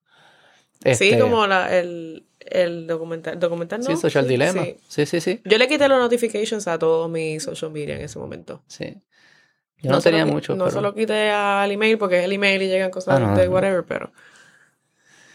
Sí, 0.84 0.89
Este, 0.90 1.18
como 1.20 1.47
la, 1.47 1.76
el, 1.78 2.26
el 2.40 2.89
documental, 2.89 3.39
documental 3.39 3.81
no. 3.81 3.86
Sí, 3.86 3.97
Social 3.97 4.26
Dilemma. 4.26 4.64
sí. 4.64 4.76
Sí, 4.89 5.06
sí, 5.06 5.20
sí. 5.20 5.40
Yo 5.44 5.56
le 5.58 5.68
quité 5.68 5.86
los 5.89 5.98
notifications 6.00 6.66
a 6.66 6.76
todos 6.78 7.08
mis 7.08 7.42
social 7.44 7.70
media 7.70 7.94
en 7.94 8.02
ese 8.02 8.18
momento. 8.18 8.62
sí. 8.66 8.97
Yo 9.84 9.90
no, 9.90 10.00
tenía 10.00 10.24
qui- 10.24 10.31
mucho. 10.31 10.55
No 10.55 10.64
pero- 10.66 10.76
se 10.76 10.81
lo 10.81 10.94
quité 10.94 11.31
al 11.31 11.68
email 11.72 11.98
porque 11.98 12.20
es 12.20 12.24
el 12.24 12.32
email 12.32 12.62
y 12.62 12.68
llegan 12.68 12.92
cosas 12.92 13.16
Ah, 13.16 13.18
no, 13.18 13.36
de 13.36 13.48
whatever, 13.48 13.84
pero. 13.84 14.12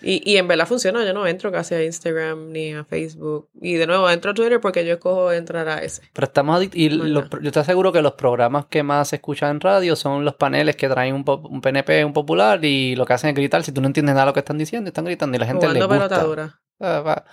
Y, 0.01 0.21
y 0.31 0.37
en 0.37 0.47
verdad 0.47 0.67
funciona, 0.67 1.03
yo 1.03 1.13
no 1.13 1.25
entro 1.25 1.51
casi 1.51 1.73
a 1.73 1.83
Instagram 1.83 2.51
ni 2.51 2.73
a 2.73 2.83
Facebook. 2.85 3.49
Y 3.59 3.73
de 3.73 3.87
nuevo 3.87 4.07
entro 4.09 4.31
a 4.31 4.33
Twitter 4.35 4.59
porque 4.61 4.85
yo 4.85 4.93
escojo 4.93 5.31
entrar 5.31 5.67
a 5.69 5.79
ese. 5.81 6.03
Pero 6.13 6.25
estamos 6.27 6.67
y 6.73 6.89
Bueno. 6.95 7.05
los 7.21 7.29
yo 7.41 7.51
te 7.51 7.59
aseguro 7.59 7.91
que 7.91 8.01
los 8.03 8.13
programas 8.13 8.65
que 8.67 8.83
más 8.83 9.09
se 9.09 9.15
escuchan 9.15 9.51
en 9.51 9.59
radio 9.61 9.95
son 9.95 10.23
los 10.23 10.35
paneles 10.35 10.75
que 10.75 10.87
traen 10.87 11.15
un, 11.15 11.23
pop- 11.25 11.45
un 11.45 11.61
PNP, 11.61 12.05
un 12.05 12.13
popular, 12.13 12.63
y 12.63 12.95
lo 12.95 13.05
que 13.05 13.13
hacen 13.13 13.29
es 13.31 13.35
gritar. 13.35 13.63
Si 13.63 13.71
tú 13.71 13.81
no 13.81 13.87
entiendes 13.87 14.13
nada 14.13 14.25
de 14.25 14.29
lo 14.29 14.33
que 14.33 14.41
están 14.41 14.57
diciendo, 14.59 14.87
están 14.87 15.05
gritando 15.05 15.35
y 15.35 15.39
la 15.39 15.45
gente 15.47 15.67
le 15.67 15.83
gusta. 15.83 16.59
Ah, 16.79 17.23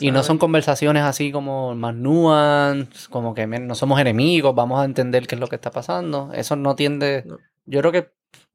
Y 0.00 0.10
no 0.10 0.22
son 0.22 0.38
conversaciones 0.38 1.02
así 1.04 1.32
como 1.32 1.74
más 1.74 1.94
nuance, 1.94 3.08
como 3.10 3.34
que 3.34 3.46
no 3.46 3.74
somos 3.74 4.00
enemigos, 4.00 4.54
vamos 4.54 4.80
a 4.80 4.84
entender 4.84 5.26
qué 5.26 5.36
es 5.36 5.40
lo 5.40 5.46
que 5.46 5.54
está 5.56 5.70
pasando. 5.70 6.30
Eso 6.34 6.56
no 6.56 6.74
tiende. 6.74 7.22
No. 7.26 7.38
Yo 7.64 7.80
creo 7.80 7.92
que 7.92 8.10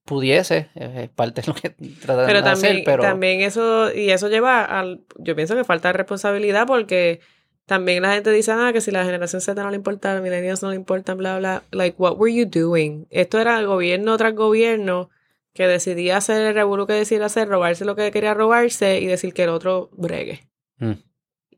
pudiese, 0.06 0.70
es 0.76 0.96
es 0.98 1.10
parte 1.10 1.42
de 1.42 1.48
lo 1.48 1.54
que 1.56 1.70
tratan 1.70 2.26
Pero 2.26 2.42
de 2.42 2.50
hacer, 2.50 2.82
pero 2.86 3.04
también 3.04 3.42
eso, 3.42 3.94
y 3.94 4.10
eso 4.10 4.30
lleva 4.30 4.64
al, 4.64 5.02
yo 5.18 5.36
pienso 5.36 5.56
que 5.56 5.64
falta 5.64 5.90
de 5.90 5.94
responsabilidad 5.94 6.68
porque 6.68 7.22
también 7.66 8.04
la 8.04 8.14
gente 8.14 8.32
dice, 8.32 8.52
ah, 8.52 8.72
que 8.74 8.82
si 8.82 8.92
la 8.92 9.06
generación 9.06 9.42
Z 9.42 9.62
no 9.62 9.70
le 9.70 9.78
importa, 9.78 10.14
los 10.14 10.24
millennials 10.24 10.62
no 10.62 10.70
le 10.70 10.76
importan, 10.76 11.18
bla, 11.18 11.38
bla, 11.38 11.64
like, 11.72 11.96
what 11.98 12.18
were 12.18 12.34
you 12.34 12.46
doing? 12.46 13.08
Esto 13.10 13.40
era 13.40 13.62
gobierno 13.64 14.18
tras 14.18 14.36
gobierno 14.36 15.10
que 15.54 15.68
decidía 15.68 16.18
hacer 16.18 16.46
el 16.48 16.56
revuelo 16.56 16.88
que 16.88 16.94
decía 16.94 17.24
hacer, 17.26 17.48
robarse 17.48 17.86
lo 17.86 17.96
que 17.96 18.12
quería 18.12 18.34
robarse 18.34 19.00
y 19.00 19.06
decir 19.06 19.34
que 19.34 19.44
el 19.44 19.50
otro 19.50 19.90
bregue. 19.94 20.48
Mm. 20.78 20.94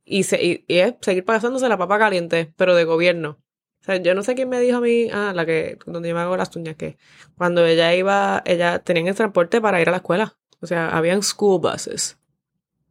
Y, 0.04 0.24
se, 0.24 0.44
y, 0.44 0.66
y 0.68 0.78
es 0.80 0.96
seguir 1.02 1.26
pasándose 1.26 1.68
la 1.70 1.78
papa 1.78 1.98
caliente, 1.98 2.54
pero 2.58 2.76
de 2.76 2.84
gobierno. 2.84 3.40
O 3.86 3.92
sea, 3.92 3.98
yo 3.98 4.16
no 4.16 4.24
sé 4.24 4.34
quién 4.34 4.50
me 4.50 4.60
dijo 4.60 4.78
a 4.78 4.82
mí, 4.82 5.10
ah, 5.14 5.32
la 5.36 5.46
que, 5.46 5.78
donde 5.86 6.10
yo 6.10 6.16
me 6.16 6.22
hago 6.22 6.36
las 6.36 6.56
uñas, 6.56 6.76
que 6.76 6.98
cuando 7.38 7.64
ella 7.64 7.94
iba, 7.94 8.42
ella 8.44 8.80
tenía 8.80 9.08
el 9.12 9.16
transporte 9.16 9.62
para 9.62 9.80
ir 9.80 9.90
a 9.90 9.92
la 9.92 9.98
escuela. 9.98 10.36
O 10.60 10.66
sea, 10.66 10.90
habían 10.90 11.22
school 11.22 11.62
buses. 11.62 12.18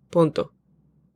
Punto. 0.08 0.52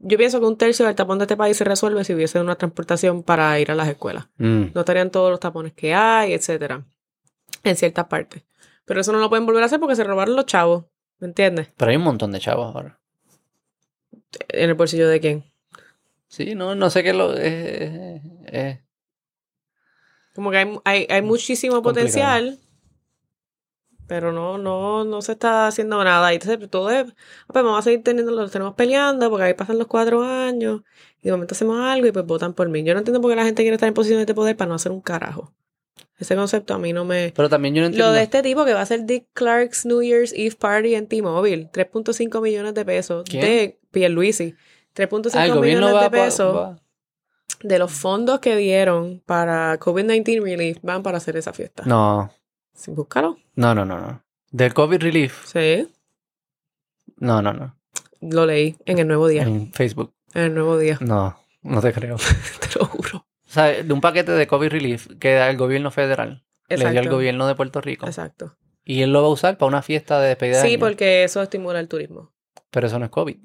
Yo 0.01 0.19
pienso 0.19 0.41
que 0.41 0.47
un 0.47 0.57
tercio 0.57 0.85
del 0.85 0.97
tapón 0.97 1.19
de 1.19 1.27
este 1.27 1.37
país 1.37 1.57
se 1.57 1.63
resuelve 1.63 2.03
si 2.03 2.13
hubiese 2.13 2.41
una 2.41 2.57
transportación 2.57 3.23
para 3.23 3.57
ir 3.61 3.71
a 3.71 3.77
las 3.77 3.87
escuelas. 3.87 4.27
Mm. 4.39 4.73
No 4.75 4.81
estarían 4.81 5.13
todos 5.13 5.31
los 5.31 5.39
tapones 5.39 5.75
que 5.75 5.95
hay, 5.95 6.33
etcétera. 6.33 6.85
En 7.63 7.77
ciertas 7.77 8.07
partes. 8.07 8.43
Pero 8.85 9.01
eso 9.01 9.13
no 9.13 9.21
lo 9.21 9.29
pueden 9.29 9.47
volver 9.47 9.63
a 9.63 9.67
hacer 9.67 9.79
porque 9.79 9.95
se 9.95 10.03
robaron 10.03 10.35
los 10.35 10.47
chavos. 10.47 10.87
¿Me 11.21 11.29
entiendes? 11.29 11.69
Pero 11.77 11.93
hay 11.93 11.97
un 11.97 12.03
montón 12.03 12.33
de 12.33 12.41
chavos 12.41 12.75
ahora. 12.75 12.99
En 14.49 14.71
el 14.71 14.75
bolsillo 14.75 15.09
de 15.09 15.21
quién. 15.21 15.45
Sí, 16.27 16.57
no, 16.57 16.75
no 16.75 16.91
sé 16.91 17.05
qué 17.05 17.13
lo. 17.13 17.33
eh, 17.37 18.21
eh, 18.47 18.83
Como 20.39 20.53
que 20.53 20.59
hay, 20.59 20.79
hay, 20.85 21.07
hay 21.11 21.21
muchísimo 21.23 21.83
complicado. 21.83 22.07
potencial, 22.07 22.59
pero 24.07 24.33
no, 24.33 24.57
no, 24.57 25.03
no 25.05 25.21
se 25.21 25.33
está 25.33 25.67
haciendo 25.67 26.03
nada. 26.05 26.33
Y 26.33 26.37
entonces 26.37 26.71
todo 26.71 26.91
es, 26.91 27.07
pues 27.49 27.65
vamos 27.65 27.77
a 27.77 27.83
seguir 27.83 28.05
teniendo, 28.05 28.31
los 28.31 28.53
tenemos 28.53 28.75
peleando, 28.75 29.29
porque 29.31 29.43
ahí 29.47 29.55
pasan 29.55 29.79
los 29.79 29.89
cuatro 29.89 30.23
años, 30.23 30.83
y 31.21 31.25
de 31.25 31.33
momento 31.33 31.55
hacemos 31.57 31.81
algo 31.81 32.07
y 32.07 32.13
pues 32.13 32.25
votan 32.25 32.55
por 32.55 32.69
mí. 32.69 32.85
Yo 32.85 32.95
no 32.95 33.01
entiendo 33.01 33.21
por 33.21 33.33
qué 33.33 33.35
la 33.37 33.45
gente 33.47 33.63
quiere 33.65 33.75
estar 33.75 33.89
en 33.89 33.95
posiciones 33.95 34.29
de 34.29 34.35
poder 34.35 34.57
para 34.57 34.69
no 34.69 34.77
hacer 34.77 34.93
un 34.93 35.01
carajo. 35.01 35.53
Ese 36.21 36.37
concepto 36.37 36.73
a 36.73 36.79
mí 36.79 36.93
no 36.93 37.05
me... 37.05 37.33
pero 37.35 37.49
también 37.49 37.75
yo 37.75 37.81
no 37.81 37.87
entiendo. 37.87 38.11
Lo 38.11 38.13
de 38.15 38.23
este 38.23 38.41
tipo 38.45 38.65
que 38.65 38.75
va 38.75 38.79
a 38.79 38.85
hacer 38.85 39.07
Dick 39.07 39.27
Clark's 39.33 39.87
New 39.87 40.03
Year's 40.03 40.33
Eve 40.37 40.55
Party 40.57 40.95
en 40.95 41.09
T-Mobile, 41.09 41.69
3.5 41.73 42.41
millones 42.41 42.75
de 42.75 42.85
pesos 42.85 43.25
¿Quién? 43.29 43.43
de 43.43 43.81
Pierluisi. 43.91 44.55
3.5 44.95 45.31
Ah, 45.35 45.47
el 45.47 45.55
gobierno 45.55 45.89
millones 45.89 46.03
de 46.05 46.11
pesos 46.17 46.57
va- 46.57 46.77
de 47.61 47.79
los 47.79 47.93
fondos 47.93 48.41
que 48.41 48.57
dieron 48.57 49.23
para 49.27 49.79
COVID-19 49.79 50.43
relief 50.57 50.79
van 50.83 51.03
para 51.03 51.19
hacer 51.19 51.37
esa 51.37 51.53
fiesta. 51.53 51.83
No, 51.87 52.31
Sí, 52.75 52.91
búscalo. 52.93 53.37
no, 53.57 53.75
no, 53.75 53.85
no, 53.85 54.01
no. 54.01 54.23
Del 54.51 54.73
COVID 54.73 55.03
Relief. 55.03 55.45
Sí, 55.47 55.89
No, 57.17 57.43
no, 57.43 57.53
no. 57.53 57.77
lo 58.21 58.47
leí 58.47 58.77
en 58.87 58.99
el 58.99 59.07
nuevo 59.09 59.29
día. 59.29 59.43
En 59.43 59.73
Facebook. 59.73 60.15
En 60.35 60.43
el 60.45 60.55
nuevo 60.55 60.79
día, 60.79 60.99
No, 61.01 61.39
no 61.63 61.81
te 61.81 61.93
creo. 61.93 62.17
te 62.61 62.79
lo 62.79 62.87
juro. 62.87 63.19
O 63.19 63.51
sea, 63.51 63.83
de 63.83 63.93
un 63.93 64.01
paquete 64.01 64.33
de 64.33 64.47
COVID 64.47 64.69
Relief 64.71 65.09
que 65.19 65.35
da 65.35 65.51
el 65.51 65.57
gobierno 65.57 65.91
federal. 65.91 66.45
Le 66.69 66.77
dio 66.77 66.87
al 66.89 66.97
Exacto. 66.97 67.17
gobierno 67.17 67.47
de 67.47 67.55
Puerto 67.55 67.81
Rico. 67.81 68.07
Exacto. 68.07 68.57
Y 68.85 69.03
él 69.03 69.13
lo 69.13 69.23
va 69.23 69.29
a 69.29 69.33
usar 69.33 69.57
para 69.59 69.69
una 69.69 69.83
fiesta 69.83 70.21
de 70.21 70.29
despedida 70.29 70.63
de 70.63 70.69
Sí, 70.69 70.79
porque 70.79 71.25
eso 71.25 71.43
estimula 71.43 71.81
el 71.81 71.89
turismo. 71.89 72.33
Pero 72.71 72.87
eso 72.87 72.99
no 72.99 73.07
es 73.07 73.11
COVID. 73.11 73.37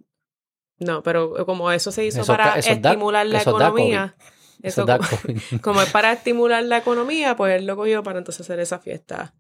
No, 0.86 1.04
pero 1.04 1.46
como 1.46 1.72
eso 1.72 1.92
se 1.92 2.06
hizo 2.06 2.22
Eso 2.22 2.32
para 2.34 2.52
da- 2.52 2.60
estimular 2.60 3.26
la 3.26 3.42
economía, 3.42 4.16
Eso, 4.62 4.86
como, 5.62 5.82
es 5.82 5.90
para 5.92 6.12
estimular 6.14 6.64
la 6.64 6.78
economía, 6.78 7.36
pues 7.36 7.60
él 7.60 7.66
lo 7.66 7.76
cogió 7.76 8.02
para 8.04 8.20
entonces 8.20 8.42
hacer 8.42 8.60
esa 8.60 8.80
fiesta. 8.80 9.34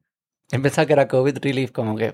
Él 0.51 0.61
pensaba 0.61 0.85
que 0.85 0.93
era 0.93 1.07
COVID 1.07 1.37
Relief, 1.41 1.71
como 1.71 1.95
que 1.95 2.13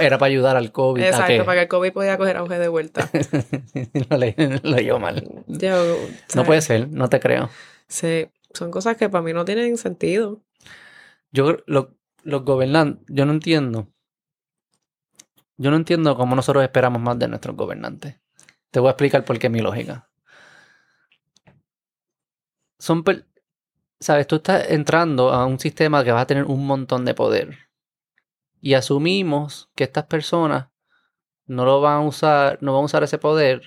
era 0.00 0.18
para 0.18 0.26
ayudar 0.26 0.56
al 0.56 0.72
COVID. 0.72 1.02
Exacto, 1.02 1.44
para 1.46 1.54
que 1.54 1.62
el 1.62 1.68
COVID 1.68 1.92
podía 1.92 2.18
coger 2.18 2.36
auge 2.36 2.58
de 2.58 2.68
vuelta. 2.68 3.08
lo, 4.10 4.16
leí, 4.16 4.34
lo 4.36 4.70
leyó 4.70 4.98
mal. 4.98 5.44
Yo, 5.46 5.96
No 6.34 6.44
puede 6.44 6.60
ser, 6.60 6.88
no 6.90 7.08
te 7.08 7.20
creo. 7.20 7.48
Sí, 7.86 8.26
son 8.52 8.70
cosas 8.70 8.96
que 8.96 9.08
para 9.08 9.22
mí 9.22 9.32
no 9.32 9.44
tienen 9.44 9.78
sentido. 9.78 10.42
Yo, 11.30 11.56
lo- 11.66 11.94
los 12.24 12.44
gobernantes, 12.44 13.06
yo 13.08 13.24
no 13.24 13.32
entiendo. 13.32 13.88
Yo 15.56 15.70
no 15.70 15.76
entiendo 15.76 16.16
cómo 16.16 16.36
nosotros 16.36 16.62
esperamos 16.62 17.00
más 17.00 17.18
de 17.18 17.28
nuestros 17.28 17.56
gobernantes. 17.56 18.16
Te 18.70 18.80
voy 18.80 18.88
a 18.88 18.92
explicar 18.92 19.24
por 19.24 19.38
qué 19.38 19.48
mi 19.48 19.60
lógica. 19.60 20.08
Son, 22.78 23.02
sabes, 23.98 24.26
tú 24.26 24.36
estás 24.36 24.70
entrando 24.70 25.30
a 25.32 25.46
un 25.46 25.58
sistema 25.58 26.04
que 26.04 26.12
va 26.12 26.20
a 26.20 26.26
tener 26.26 26.44
un 26.44 26.66
montón 26.66 27.04
de 27.04 27.14
poder. 27.14 27.58
Y 28.60 28.74
asumimos 28.74 29.70
que 29.74 29.84
estas 29.84 30.04
personas 30.04 30.68
no 31.46 31.64
lo 31.64 31.80
van 31.80 31.94
a 31.94 32.00
usar, 32.06 32.58
no 32.60 32.72
van 32.74 32.82
a 32.82 32.84
usar 32.84 33.02
ese 33.02 33.18
poder 33.18 33.62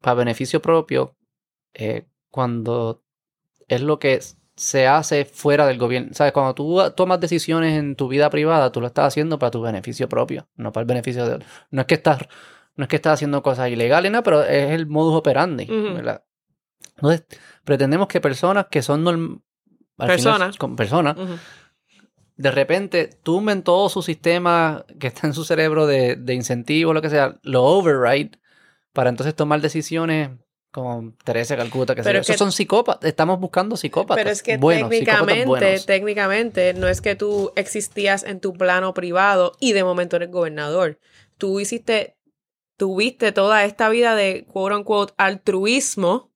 para 0.00 0.14
beneficio 0.14 0.60
propio 0.60 1.16
eh, 1.74 2.06
cuando 2.30 3.02
es 3.68 3.80
lo 3.80 3.98
que 3.98 4.20
se 4.56 4.86
hace 4.86 5.24
fuera 5.24 5.66
del 5.66 5.78
gobierno. 5.78 6.10
¿Sabes? 6.12 6.32
Cuando 6.32 6.54
tú 6.54 6.78
tomas 6.96 7.20
decisiones 7.20 7.78
en 7.78 7.96
tu 7.96 8.08
vida 8.08 8.28
privada, 8.30 8.72
tú 8.72 8.80
lo 8.80 8.88
estás 8.88 9.06
haciendo 9.06 9.38
para 9.38 9.50
tu 9.50 9.62
beneficio 9.62 10.08
propio, 10.08 10.48
no 10.56 10.72
para 10.72 10.82
el 10.82 10.88
beneficio 10.88 11.26
de 11.26 11.44
No 11.70 11.82
es 11.82 11.86
que 11.86 11.94
estás, 11.94 12.18
no 12.76 12.84
es 12.84 12.88
que 12.88 12.96
estás 12.96 13.14
haciendo 13.14 13.42
cosas 13.42 13.68
ilegales, 13.70 14.10
no, 14.12 14.22
pero 14.22 14.42
es 14.42 14.70
el 14.70 14.86
modus 14.86 15.14
operandi, 15.16 15.64
Ujú. 15.64 15.94
¿verdad? 15.94 16.24
Entonces, 16.96 17.24
pretendemos 17.64 18.08
que 18.08 18.20
personas 18.20 18.66
que 18.70 18.82
son 18.82 19.04
norm- 19.04 19.42
Personas. 19.96 20.56
con 20.56 20.74
personas, 20.74 21.16
de 22.36 22.50
repente 22.50 23.08
tumben 23.22 23.62
todo 23.62 23.88
su 23.88 24.02
sistema 24.02 24.84
que 24.98 25.08
está 25.08 25.26
en 25.26 25.34
su 25.34 25.44
cerebro 25.44 25.86
de, 25.86 26.16
de 26.16 26.34
incentivo, 26.34 26.92
lo 26.92 27.02
que 27.02 27.10
sea, 27.10 27.38
lo 27.42 27.62
override, 27.64 28.32
para 28.92 29.10
entonces 29.10 29.34
tomar 29.34 29.60
decisiones 29.60 30.30
como 30.72 31.12
Teresa 31.24 31.56
Calcuta, 31.56 31.94
que 31.94 32.02
Pero 32.02 32.20
es 32.20 32.26
que- 32.26 32.32
Esos 32.32 32.38
son 32.38 32.50
psicópatas. 32.52 33.06
Estamos 33.06 33.38
buscando 33.38 33.76
psicópatas. 33.76 34.16
Pero 34.22 34.30
es 34.30 34.42
que 34.42 34.56
buenos, 34.56 34.88
técnicamente, 34.90 35.80
técnicamente, 35.86 36.74
no 36.74 36.88
es 36.88 37.00
que 37.02 37.14
tú 37.14 37.52
existías 37.56 38.22
en 38.24 38.40
tu 38.40 38.54
plano 38.54 38.94
privado 38.94 39.52
y 39.60 39.72
de 39.72 39.84
momento 39.84 40.16
eres 40.16 40.30
gobernador. 40.30 40.98
Tú 41.36 41.60
hiciste, 41.60 42.16
tuviste 42.82 43.30
toda 43.30 43.64
esta 43.64 43.88
vida 43.88 44.16
de 44.16 44.44
quote 44.44 44.74
unquote 44.74 45.12
altruismo, 45.16 46.32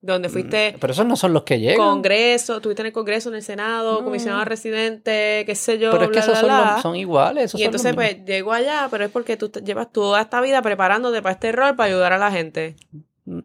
donde 0.00 0.28
fuiste 0.28 0.76
Pero 0.80 0.92
esos 0.92 1.04
no 1.04 1.16
son 1.16 1.32
los 1.32 1.42
que 1.42 1.58
llegan. 1.58 1.76
Congreso, 1.84 2.60
tuviste 2.60 2.82
en 2.82 2.86
el 2.86 2.92
Congreso, 2.92 3.30
en 3.30 3.34
el 3.34 3.42
Senado, 3.42 3.98
No. 3.98 4.04
comisionado 4.04 4.44
residente, 4.44 5.42
qué 5.44 5.54
sé 5.56 5.80
yo, 5.80 5.90
Pero 5.90 6.04
es 6.04 6.10
que 6.10 6.18
esos 6.20 6.34
bla, 6.34 6.40
son, 6.40 6.48
bla. 6.50 6.72
los- 6.74 6.82
son 6.82 6.94
iguales. 6.94 7.44
Esos 7.46 7.58
Y 7.60 7.64
son 7.64 7.74
entonces, 7.74 7.94
pues, 7.96 8.24
llego 8.24 8.52
allá, 8.52 8.86
pero 8.92 9.06
es 9.06 9.10
porque 9.10 9.36
tú 9.36 9.50
llevas 9.64 9.90
toda 9.90 10.20
esta 10.20 10.40
vida 10.40 10.62
preparándote 10.62 11.20
para 11.20 11.32
este 11.32 11.50
rol, 11.50 11.74
para 11.74 11.88
ayudar 11.88 12.12
a 12.12 12.18
la 12.18 12.30
gente. 12.30 12.76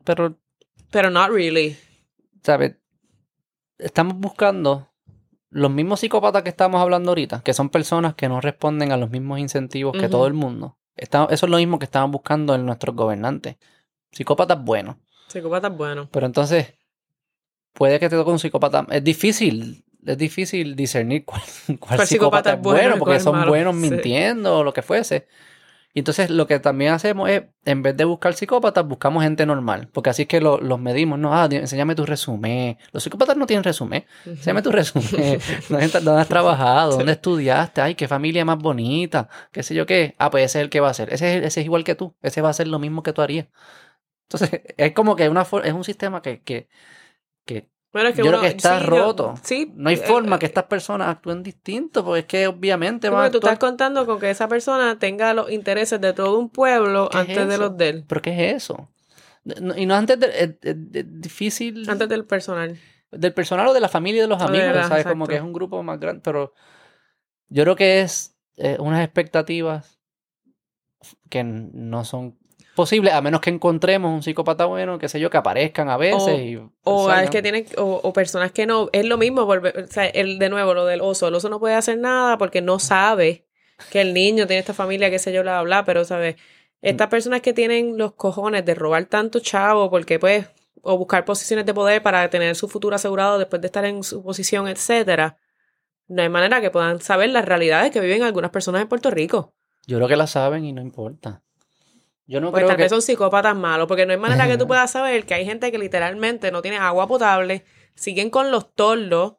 Pero, 0.04 0.38
Pero 0.92 1.10
not 1.10 1.32
really. 1.32 1.76
¿sabes? 2.44 2.76
Estamos 3.80 4.16
buscando 4.20 4.90
los 5.50 5.72
mismos 5.72 6.02
psicópatas 6.02 6.44
que 6.44 6.50
estamos 6.50 6.80
hablando 6.82 7.10
ahorita, 7.10 7.42
que 7.42 7.56
son 7.56 7.70
personas 7.72 8.14
que 8.14 8.30
no 8.30 8.42
responden 8.42 8.92
a 8.92 8.98
los 8.98 9.10
mismos 9.10 9.40
incentivos 9.40 9.98
que 10.00 10.08
todo 10.08 10.28
el 10.28 10.34
mundo. 10.34 10.78
Está- 10.96 11.28
eso 11.32 11.46
es 11.46 11.50
lo 11.50 11.58
mismo 11.58 11.80
que 11.80 11.86
estamos 11.86 12.12
buscando 12.12 12.54
en 12.56 12.66
nuestros 12.66 12.96
gobernantes. 12.96 13.56
Psicópatas 14.12 14.64
buenos. 14.64 14.98
Psicópata 15.28 15.68
es 15.70 15.78
bueno. 15.78 16.08
Pero 16.12 16.26
entonces, 16.26 16.74
puede 17.74 18.00
que 18.00 18.10
te 18.10 18.16
toque 18.16 18.32
un 18.32 18.40
psicópata. 18.40 18.86
Es 18.92 19.04
difícil, 19.04 19.84
es 20.06 20.18
difícil 20.18 20.76
discernir 20.76 21.26
cuál, 21.26 21.42
cuál 21.80 21.98
Cuál 21.98 22.08
psicópata, 22.08 22.54
es 22.54 22.62
bueno, 22.62 22.98
porque 23.00 23.20
son 23.20 23.36
malo. 23.38 23.50
buenos 23.52 23.76
Sí. 23.76 23.82
mintiendo 23.90 24.60
o 24.60 24.64
lo 24.64 24.74
que 24.74 24.82
fuese. 24.82 25.28
Y 25.96 26.00
entonces 26.00 26.32
lo 26.32 26.48
que 26.48 26.60
también 26.60 26.92
hacemos 26.94 27.30
es, 27.30 27.44
en 27.66 27.84
vez 27.84 27.96
de 27.96 28.06
buscar 28.06 28.34
psicópatas, 28.34 28.88
buscamos 28.88 29.24
gente 29.24 29.46
normal. 29.46 29.90
Porque 29.94 30.10
así 30.10 30.24
es 30.24 30.28
que 30.28 30.42
lo- 30.42 30.60
los 30.60 30.80
medimos. 30.80 31.20
No, 31.20 31.36
ah, 31.36 31.48
enséñame 31.52 31.94
tu 31.94 32.06
resumen. 32.06 32.78
Los 32.92 33.04
psicópatas 33.04 33.38
no 33.38 33.46
tienen 33.46 33.64
resumen. 33.64 34.04
Enséñame 34.26 34.64
tu 34.64 34.72
resumen. 34.72 35.40
¿Dónde, 35.70 35.86
has 36.20 36.28
trabajado? 36.28 36.98
¿Dónde 36.98 37.12
estudiaste? 37.12 37.82
Ay, 37.82 37.94
qué 37.96 38.08
familia 38.08 38.44
más 38.44 38.58
bonita. 38.58 39.30
¿Qué 39.52 39.62
sé 39.62 39.76
yo 39.76 39.86
qué? 39.86 40.16
Ah, 40.18 40.32
pues 40.32 40.46
ese 40.46 40.60
es 40.60 40.64
el 40.64 40.70
que 40.72 40.80
va 40.80 40.88
a 40.88 40.92
hacer. 40.92 41.14
Ese 41.14 41.38
es, 41.38 41.46
ese 41.46 41.60
es 41.62 41.66
igual 41.66 41.84
que 41.84 41.94
tú. 41.96 42.16
Ese 42.24 42.42
va 42.42 42.48
a 42.48 42.52
hacer 42.52 42.68
lo 42.68 42.80
mismo 42.80 43.04
que 43.04 43.14
tú 43.14 43.22
harías. 43.22 43.48
Entonces, 44.24 44.62
es 44.78 44.94
como 44.94 45.16
que 45.16 45.30
una 45.30 45.44
es 45.64 45.74
un 45.74 45.84
sistema 45.84 46.22
que, 46.22 46.42
que 46.42 46.70
Bueno, 47.94 48.10
es 48.10 48.16
que 48.16 48.24
yo 48.24 48.28
creo 48.30 48.42
que 48.42 48.48
está 48.48 48.80
sí, 48.80 48.86
yo- 48.86 48.90
roto. 48.90 49.34
sí. 49.44 49.72
no 49.76 49.90
hay 49.90 49.96
eh, 49.96 50.00
forma 50.00 50.36
eh, 50.36 50.40
que 50.40 50.46
estas 50.48 50.64
personas 50.66 51.08
actúen 51.10 51.44
distinto, 51.44 52.04
porque 52.04 52.20
es 52.22 52.26
que 52.26 52.48
obviamente 52.48 53.08
van 53.10 53.20
a 53.20 53.24
porque 53.26 53.32
tú 53.34 53.38
actuar- 53.38 53.54
estás 53.54 53.70
contando 53.70 54.06
con 54.08 54.20
que 54.20 54.30
esa 54.32 54.48
persona 54.48 54.98
tenga 54.98 55.34
los 55.36 55.52
intereses 55.52 56.02
de 56.02 56.12
todo 56.14 56.40
un 56.40 56.50
pueblo 56.50 57.08
¿Qué 57.12 57.18
es 57.18 57.30
antes 57.30 57.48
de 57.48 57.58
los 57.60 57.78
de 57.78 57.90
él. 57.90 58.06
¿Pero 58.08 58.22
qué 58.22 58.50
es 58.50 58.56
eso? 58.64 58.90
No- 59.46 59.78
y 59.78 59.86
no 59.86 59.94
antes 59.96 60.20
de, 60.20 60.28
es- 60.28 60.56
es- 60.64 60.76
es 60.94 61.22
difícil 61.22 61.88
Antes 61.90 62.10
del 62.10 62.26
personal. 62.26 62.80
del 63.12 63.34
personal 63.34 63.68
o 63.68 63.74
de 63.74 63.80
la 63.80 63.90
familia 63.90 64.20
y 64.20 64.22
de 64.24 64.28
los 64.28 64.40
de 64.40 64.46
amigos, 64.46 64.88
¿sabes? 64.88 65.06
Como 65.06 65.28
que 65.28 65.36
es 65.36 65.42
un 65.44 65.54
grupo 65.54 65.84
más 65.84 66.00
grande, 66.00 66.22
pero 66.24 66.54
yo 67.50 67.64
creo 67.64 67.76
que 67.76 68.02
es 68.02 68.36
eh, 68.58 68.78
unas 68.80 69.04
expectativas 69.04 70.00
que 71.30 71.44
no 71.44 72.06
son 72.06 72.38
posibles, 72.76 73.14
a 73.14 73.22
menos 73.22 73.42
que 73.42 73.50
encontremos 73.50 74.12
un 74.12 74.24
psicópata 74.24 74.66
bueno, 74.66 74.98
qué 75.00 75.08
sé 75.10 75.20
yo, 75.20 75.30
que 75.30 75.38
aparezcan 75.38 75.90
a 75.90 75.98
veces 75.98 76.22
O- 76.22 76.40
y 76.40 76.60
O 76.84 77.06
salgan. 77.08 77.24
es 77.26 77.30
que 77.30 77.42
tienen, 77.42 77.66
o, 77.78 78.00
o 78.04 78.14
personas 78.14 78.52
que 78.52 78.66
no, 78.66 78.90
es 78.92 79.06
lo 79.06 79.18
mismo, 79.18 79.46
volver, 79.46 79.78
o 79.84 79.88
sea, 79.88 80.06
el, 80.08 80.40
de 80.40 80.50
nuevo, 80.50 80.74
lo 80.74 80.86
del 80.86 81.02
oso, 81.02 81.28
el 81.28 81.36
oso 81.36 81.50
no 81.50 81.60
puede 81.60 81.76
hacer 81.76 81.98
nada 81.98 82.38
porque 82.38 82.62
no 82.62 82.80
sabe 82.80 83.46
que 83.90 84.02
el 84.02 84.14
niño 84.14 84.48
tiene 84.48 84.60
esta 84.60 84.74
familia, 84.74 85.10
qué 85.10 85.20
sé 85.20 85.32
yo, 85.34 85.42
bla, 85.44 85.62
bla, 85.62 85.86
pero, 85.86 86.04
¿sabes? 86.06 86.36
Estas 86.82 87.08
personas 87.08 87.42
que 87.42 87.54
tienen 87.54 87.98
los 87.98 88.14
cojones 88.14 88.66
de 88.66 88.76
robar 88.76 89.06
tanto 89.06 89.40
chavo 89.40 89.90
porque, 89.90 90.20
pues, 90.20 90.48
o 90.82 90.98
buscar 90.98 91.24
posiciones 91.24 91.66
de 91.66 91.74
poder 91.74 92.02
para 92.04 92.30
tener 92.30 92.56
su 92.56 92.68
futuro 92.68 92.96
asegurado 92.96 93.38
después 93.40 93.62
de 93.62 93.68
estar 93.68 93.86
en 93.86 94.04
su 94.04 94.22
posición, 94.22 94.68
etcétera, 94.68 95.38
no 96.10 96.22
hay 96.22 96.28
manera 96.30 96.60
que 96.60 96.70
puedan 96.72 97.00
saber 97.00 97.30
las 97.30 97.46
realidades 97.46 97.92
que 97.92 98.02
viven 98.02 98.24
algunas 98.24 98.52
personas 98.52 98.82
en 98.82 98.90
Puerto 98.90 99.10
Rico. 99.10 99.54
Yo 99.88 99.98
creo 99.98 100.10
que 100.10 100.18
la 100.18 100.28
saben 100.28 100.66
y 100.66 100.74
no 100.74 100.82
importa. 100.82 101.42
Yo 102.26 102.40
no 102.42 102.52
Pues 102.52 102.62
creo 102.62 102.68
tal 102.70 102.78
que... 102.78 102.84
vez 102.84 102.90
son 102.92 103.02
psicópatas 103.02 103.56
malos, 103.56 103.88
porque 103.88 104.06
no 104.06 104.14
hay 104.14 104.18
manera 104.20 104.48
que 104.48 104.58
tú 104.58 104.66
puedas 104.68 104.90
saber 104.92 105.26
que 105.26 105.34
hay 105.34 105.46
gente 105.46 105.72
que 105.72 105.78
literalmente 105.78 106.52
no 106.52 106.62
tiene 106.62 106.78
agua 106.78 107.08
potable, 107.08 107.66
siguen 107.96 108.30
con 108.30 108.50
los 108.52 108.74
tordos, 108.74 109.36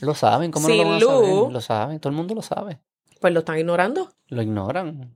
Lo 0.00 0.14
saben, 0.14 0.50
¿cómo 0.50 0.68
no 0.68 0.74
lo 0.74 0.80
Sin 0.80 0.88
van 0.88 0.96
a 0.96 1.00
saber? 1.00 1.28
luz. 1.28 1.52
Lo 1.52 1.60
saben, 1.60 2.00
todo 2.00 2.10
el 2.10 2.16
mundo 2.16 2.34
lo 2.34 2.42
sabe. 2.42 2.78
pues 3.20 3.32
lo 3.34 3.40
están 3.40 3.58
ignorando. 3.58 4.10
Lo 4.28 4.40
ignoran. 4.42 5.14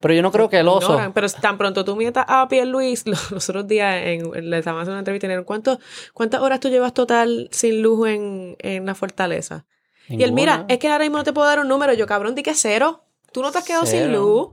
Pero 0.00 0.12
yo 0.14 0.22
no 0.22 0.30
creo 0.32 0.48
que 0.48 0.58
el 0.60 0.68
oso... 0.68 0.88
Ignoran. 0.88 1.12
Pero 1.12 1.28
tan 1.28 1.56
pronto 1.58 1.84
tú 1.84 1.96
mientas 1.96 2.24
a 2.28 2.48
Pierluis, 2.48 3.06
los, 3.06 3.30
los 3.32 3.48
otros 3.48 3.66
días 3.66 3.96
en, 4.04 4.34
en- 4.34 4.50
le 4.50 4.58
estaban 4.58 4.80
haciendo 4.80 4.92
una 4.94 4.98
entrevista 5.00 5.26
y 5.26 5.28
dijeron, 5.28 5.44
¿cuánto, 5.44 5.78
¿cuántas 6.14 6.40
horas 6.42 6.60
tú 6.60 6.68
llevas 6.68 6.92
total 6.94 7.48
sin 7.52 7.82
luz 7.82 8.08
en, 8.08 8.56
en 8.60 8.86
la 8.86 8.94
fortaleza? 8.94 9.66
Y 10.08 10.22
él, 10.22 10.32
mira, 10.32 10.64
es 10.68 10.78
que 10.78 10.88
ahora 10.88 11.04
mismo 11.04 11.18
no 11.18 11.24
te 11.24 11.32
puedo 11.32 11.46
dar 11.48 11.58
un 11.60 11.66
número. 11.68 11.92
Yo, 11.94 12.06
cabrón, 12.06 12.34
di 12.36 12.42
que 12.42 12.54
cero. 12.54 13.04
Tú 13.32 13.42
no 13.42 13.50
te 13.52 13.58
has 13.58 13.64
quedado 13.64 13.86
sin 13.86 14.12
luz. 14.12 14.48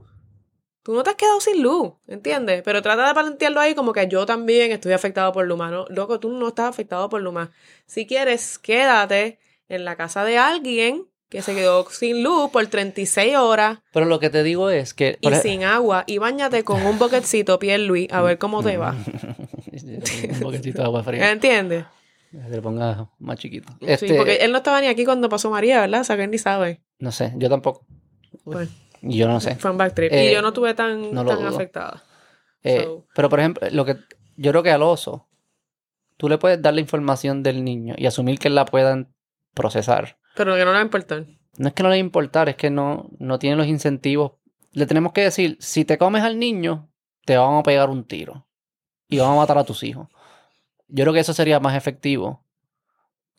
Tú 0.84 0.92
no 0.92 1.02
te 1.02 1.10
has 1.10 1.16
quedado 1.16 1.40
sin 1.40 1.62
luz, 1.62 1.92
¿entiendes? 2.06 2.60
Pero 2.62 2.82
trata 2.82 3.08
de 3.08 3.14
plantearlo 3.14 3.58
ahí 3.58 3.74
como 3.74 3.94
que 3.94 4.06
yo 4.06 4.26
también 4.26 4.70
estoy 4.70 4.92
afectado 4.92 5.32
por 5.32 5.46
Luma. 5.46 5.70
No, 5.70 5.86
loco, 5.88 6.20
tú 6.20 6.28
no 6.28 6.48
estás 6.48 6.68
afectado 6.68 7.08
por 7.08 7.22
Luma. 7.22 7.52
Si 7.86 8.06
quieres, 8.06 8.58
quédate 8.58 9.38
en 9.70 9.86
la 9.86 9.96
casa 9.96 10.24
de 10.24 10.36
alguien 10.36 11.06
que 11.30 11.40
se 11.40 11.54
quedó 11.54 11.88
sin 11.88 12.22
luz 12.22 12.50
por 12.50 12.66
36 12.66 13.34
horas 13.36 13.78
Pero 13.94 14.04
lo 14.04 14.20
que 14.20 14.28
te 14.28 14.42
digo 14.42 14.68
es 14.68 14.92
que... 14.92 15.16
y 15.22 15.34
sin 15.36 15.64
agua 15.64 16.04
y 16.06 16.18
bañate 16.18 16.64
con 16.64 16.84
un 16.84 16.98
boquetcito, 16.98 17.58
Pierre 17.58 17.82
Luis, 17.82 18.12
a 18.12 18.20
ver 18.20 18.36
cómo 18.36 18.62
te 18.62 18.76
va. 18.76 18.94
un 19.72 20.40
poquitito 20.40 20.82
de 20.82 20.84
agua 20.84 21.02
fría. 21.02 21.30
¿Entiendes? 21.32 21.86
Que 22.30 22.50
le 22.50 22.60
ponga 22.60 23.08
más 23.18 23.38
chiquito. 23.38 23.72
Sí, 23.80 23.86
Este, 23.86 24.14
porque 24.16 24.36
él 24.36 24.52
no 24.52 24.58
estaba 24.58 24.82
ni 24.82 24.88
aquí 24.88 25.06
cuando 25.06 25.30
pasó 25.30 25.48
María, 25.48 25.80
¿verdad? 25.80 26.02
O 26.02 26.04
sea, 26.04 26.16
que 26.16 26.24
él 26.24 26.30
ni 26.30 26.38
sabe. 26.38 26.82
No 26.98 27.10
sé, 27.10 27.32
yo 27.36 27.48
tampoco. 27.48 27.86
Pues, 28.44 28.68
Yo 29.10 29.28
no 29.28 29.40
sé. 29.40 29.56
fue 29.56 29.70
un 29.70 29.78
backtrip. 29.78 30.12
Eh, 30.12 30.30
y 30.30 30.34
yo 30.34 30.42
no 30.42 30.52
tuve 30.52 30.74
tan, 30.74 31.12
no 31.12 31.24
tan 31.24 31.44
afectada. 31.46 32.02
Eh, 32.62 32.82
So- 32.84 33.06
Pero 33.14 33.28
por 33.28 33.40
ejemplo, 33.40 33.68
lo 33.70 33.84
que 33.84 33.96
yo 34.36 34.50
creo 34.50 34.62
que 34.62 34.70
al 34.70 34.82
oso, 34.82 35.28
tú 36.16 36.28
le 36.28 36.38
puedes 36.38 36.60
dar 36.62 36.74
la 36.74 36.80
información 36.80 37.42
del 37.42 37.64
niño 37.64 37.94
y 37.98 38.06
asumir 38.06 38.38
que 38.38 38.48
la 38.50 38.64
puedan 38.64 39.14
procesar. 39.52 40.18
Pero 40.36 40.54
que 40.54 40.60
no 40.60 40.66
le 40.66 40.72
va 40.72 40.78
a 40.78 40.82
importar. 40.82 41.26
No 41.58 41.68
es 41.68 41.74
que 41.74 41.82
no 41.82 41.88
le 41.88 41.94
va 41.94 41.96
a 41.96 41.98
importar, 41.98 42.48
es 42.48 42.56
que 42.56 42.70
no, 42.70 43.10
no 43.18 43.38
tiene 43.38 43.56
los 43.56 43.66
incentivos. 43.66 44.32
Le 44.72 44.86
tenemos 44.86 45.12
que 45.12 45.20
decir, 45.22 45.56
si 45.60 45.84
te 45.84 45.98
comes 45.98 46.22
al 46.24 46.38
niño, 46.38 46.90
te 47.24 47.36
vamos 47.36 47.60
a 47.60 47.62
pegar 47.62 47.90
un 47.90 48.04
tiro. 48.04 48.46
Y 49.08 49.18
vamos 49.18 49.36
a 49.36 49.40
matar 49.42 49.58
a 49.58 49.64
tus 49.64 49.82
hijos. 49.84 50.08
Yo 50.88 51.04
creo 51.04 51.12
que 51.14 51.20
eso 51.20 51.32
sería 51.32 51.60
más 51.60 51.76
efectivo 51.76 52.44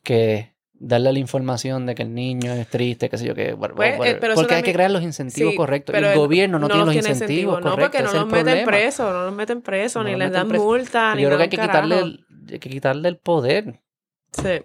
que 0.02 0.54
darle 0.78 1.12
la 1.12 1.18
información 1.18 1.86
de 1.86 1.94
que 1.94 2.02
el 2.02 2.14
niño 2.14 2.52
es 2.52 2.68
triste, 2.68 3.08
qué 3.08 3.18
sé 3.18 3.26
yo, 3.26 3.34
que... 3.34 3.54
bueno, 3.54 3.74
Pues, 3.74 3.96
bueno, 3.96 4.12
eh, 4.12 4.18
pero 4.20 4.34
porque 4.34 4.54
hay 4.56 4.62
que 4.62 4.72
crear 4.72 4.90
los 4.90 5.02
incentivos 5.02 5.52
Sí, 5.52 5.56
correctos. 5.56 5.92
pero 5.94 6.10
el 6.10 6.18
gobierno 6.18 6.58
no, 6.58 6.68
tiene 6.68 6.84
los 6.84 6.92
tiene 6.92 7.08
incentivos 7.08 7.58
incentivos. 7.58 7.64
No, 7.64 7.70
correctos. 7.70 8.02
porque 8.02 8.14
no 8.18 8.24
los 8.24 8.32
meten 8.32 8.66
presos, 8.66 9.12
no 9.12 9.24
los 9.24 9.34
meten 9.34 9.62
presos, 9.62 10.04
No 10.04 10.10
ni 10.10 10.16
les 10.16 10.30
dan 10.32 10.48
multa, 10.48 11.14
ni 11.14 11.22
Yo 11.22 11.28
creo 11.28 11.38
que 11.38 11.44
hay 11.44 11.50
que 11.50 11.58
quitarle, 11.58 11.98
el, 11.98 12.26
hay 12.50 12.58
que 12.58 12.70
quitarle 12.70 13.08
el 13.08 13.16
poder. 13.18 13.80
Sí. 14.32 14.62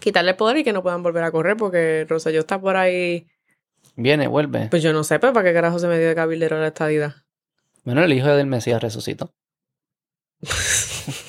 Quitarle 0.00 0.30
el 0.32 0.36
poder 0.36 0.58
y 0.58 0.64
que 0.64 0.72
no 0.72 0.82
puedan 0.82 1.02
volver 1.02 1.24
a 1.24 1.30
correr 1.30 1.56
porque 1.56 2.06
Rosselló 2.08 2.40
está 2.40 2.60
por 2.60 2.76
ahí. 2.76 3.26
Viene, 3.96 4.26
vuelve. 4.28 4.68
Pues 4.70 4.82
yo 4.82 4.92
no 4.92 5.04
sé, 5.04 5.18
pues 5.18 5.32
para 5.32 5.48
qué 5.48 5.54
carajo 5.54 5.78
se 5.78 5.86
me 5.88 5.98
dio 5.98 6.08
de 6.08 6.14
cabildero 6.14 6.58
la 6.60 6.68
estadidad. 6.68 7.14
Bueno, 7.84 8.02
el 8.04 8.12
hijo 8.12 8.28
del 8.28 8.46
Mesías 8.46 8.82
resucitó. 8.82 9.32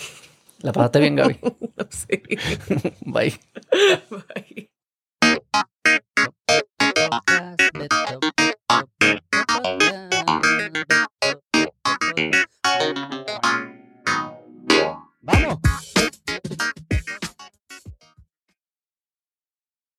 La 0.61 0.73
pasaste 0.73 0.99
bien, 0.99 1.15
Gaby. 1.15 1.37
sí. 1.89 2.21
Bye. 3.05 3.33
Bye. 4.09 4.69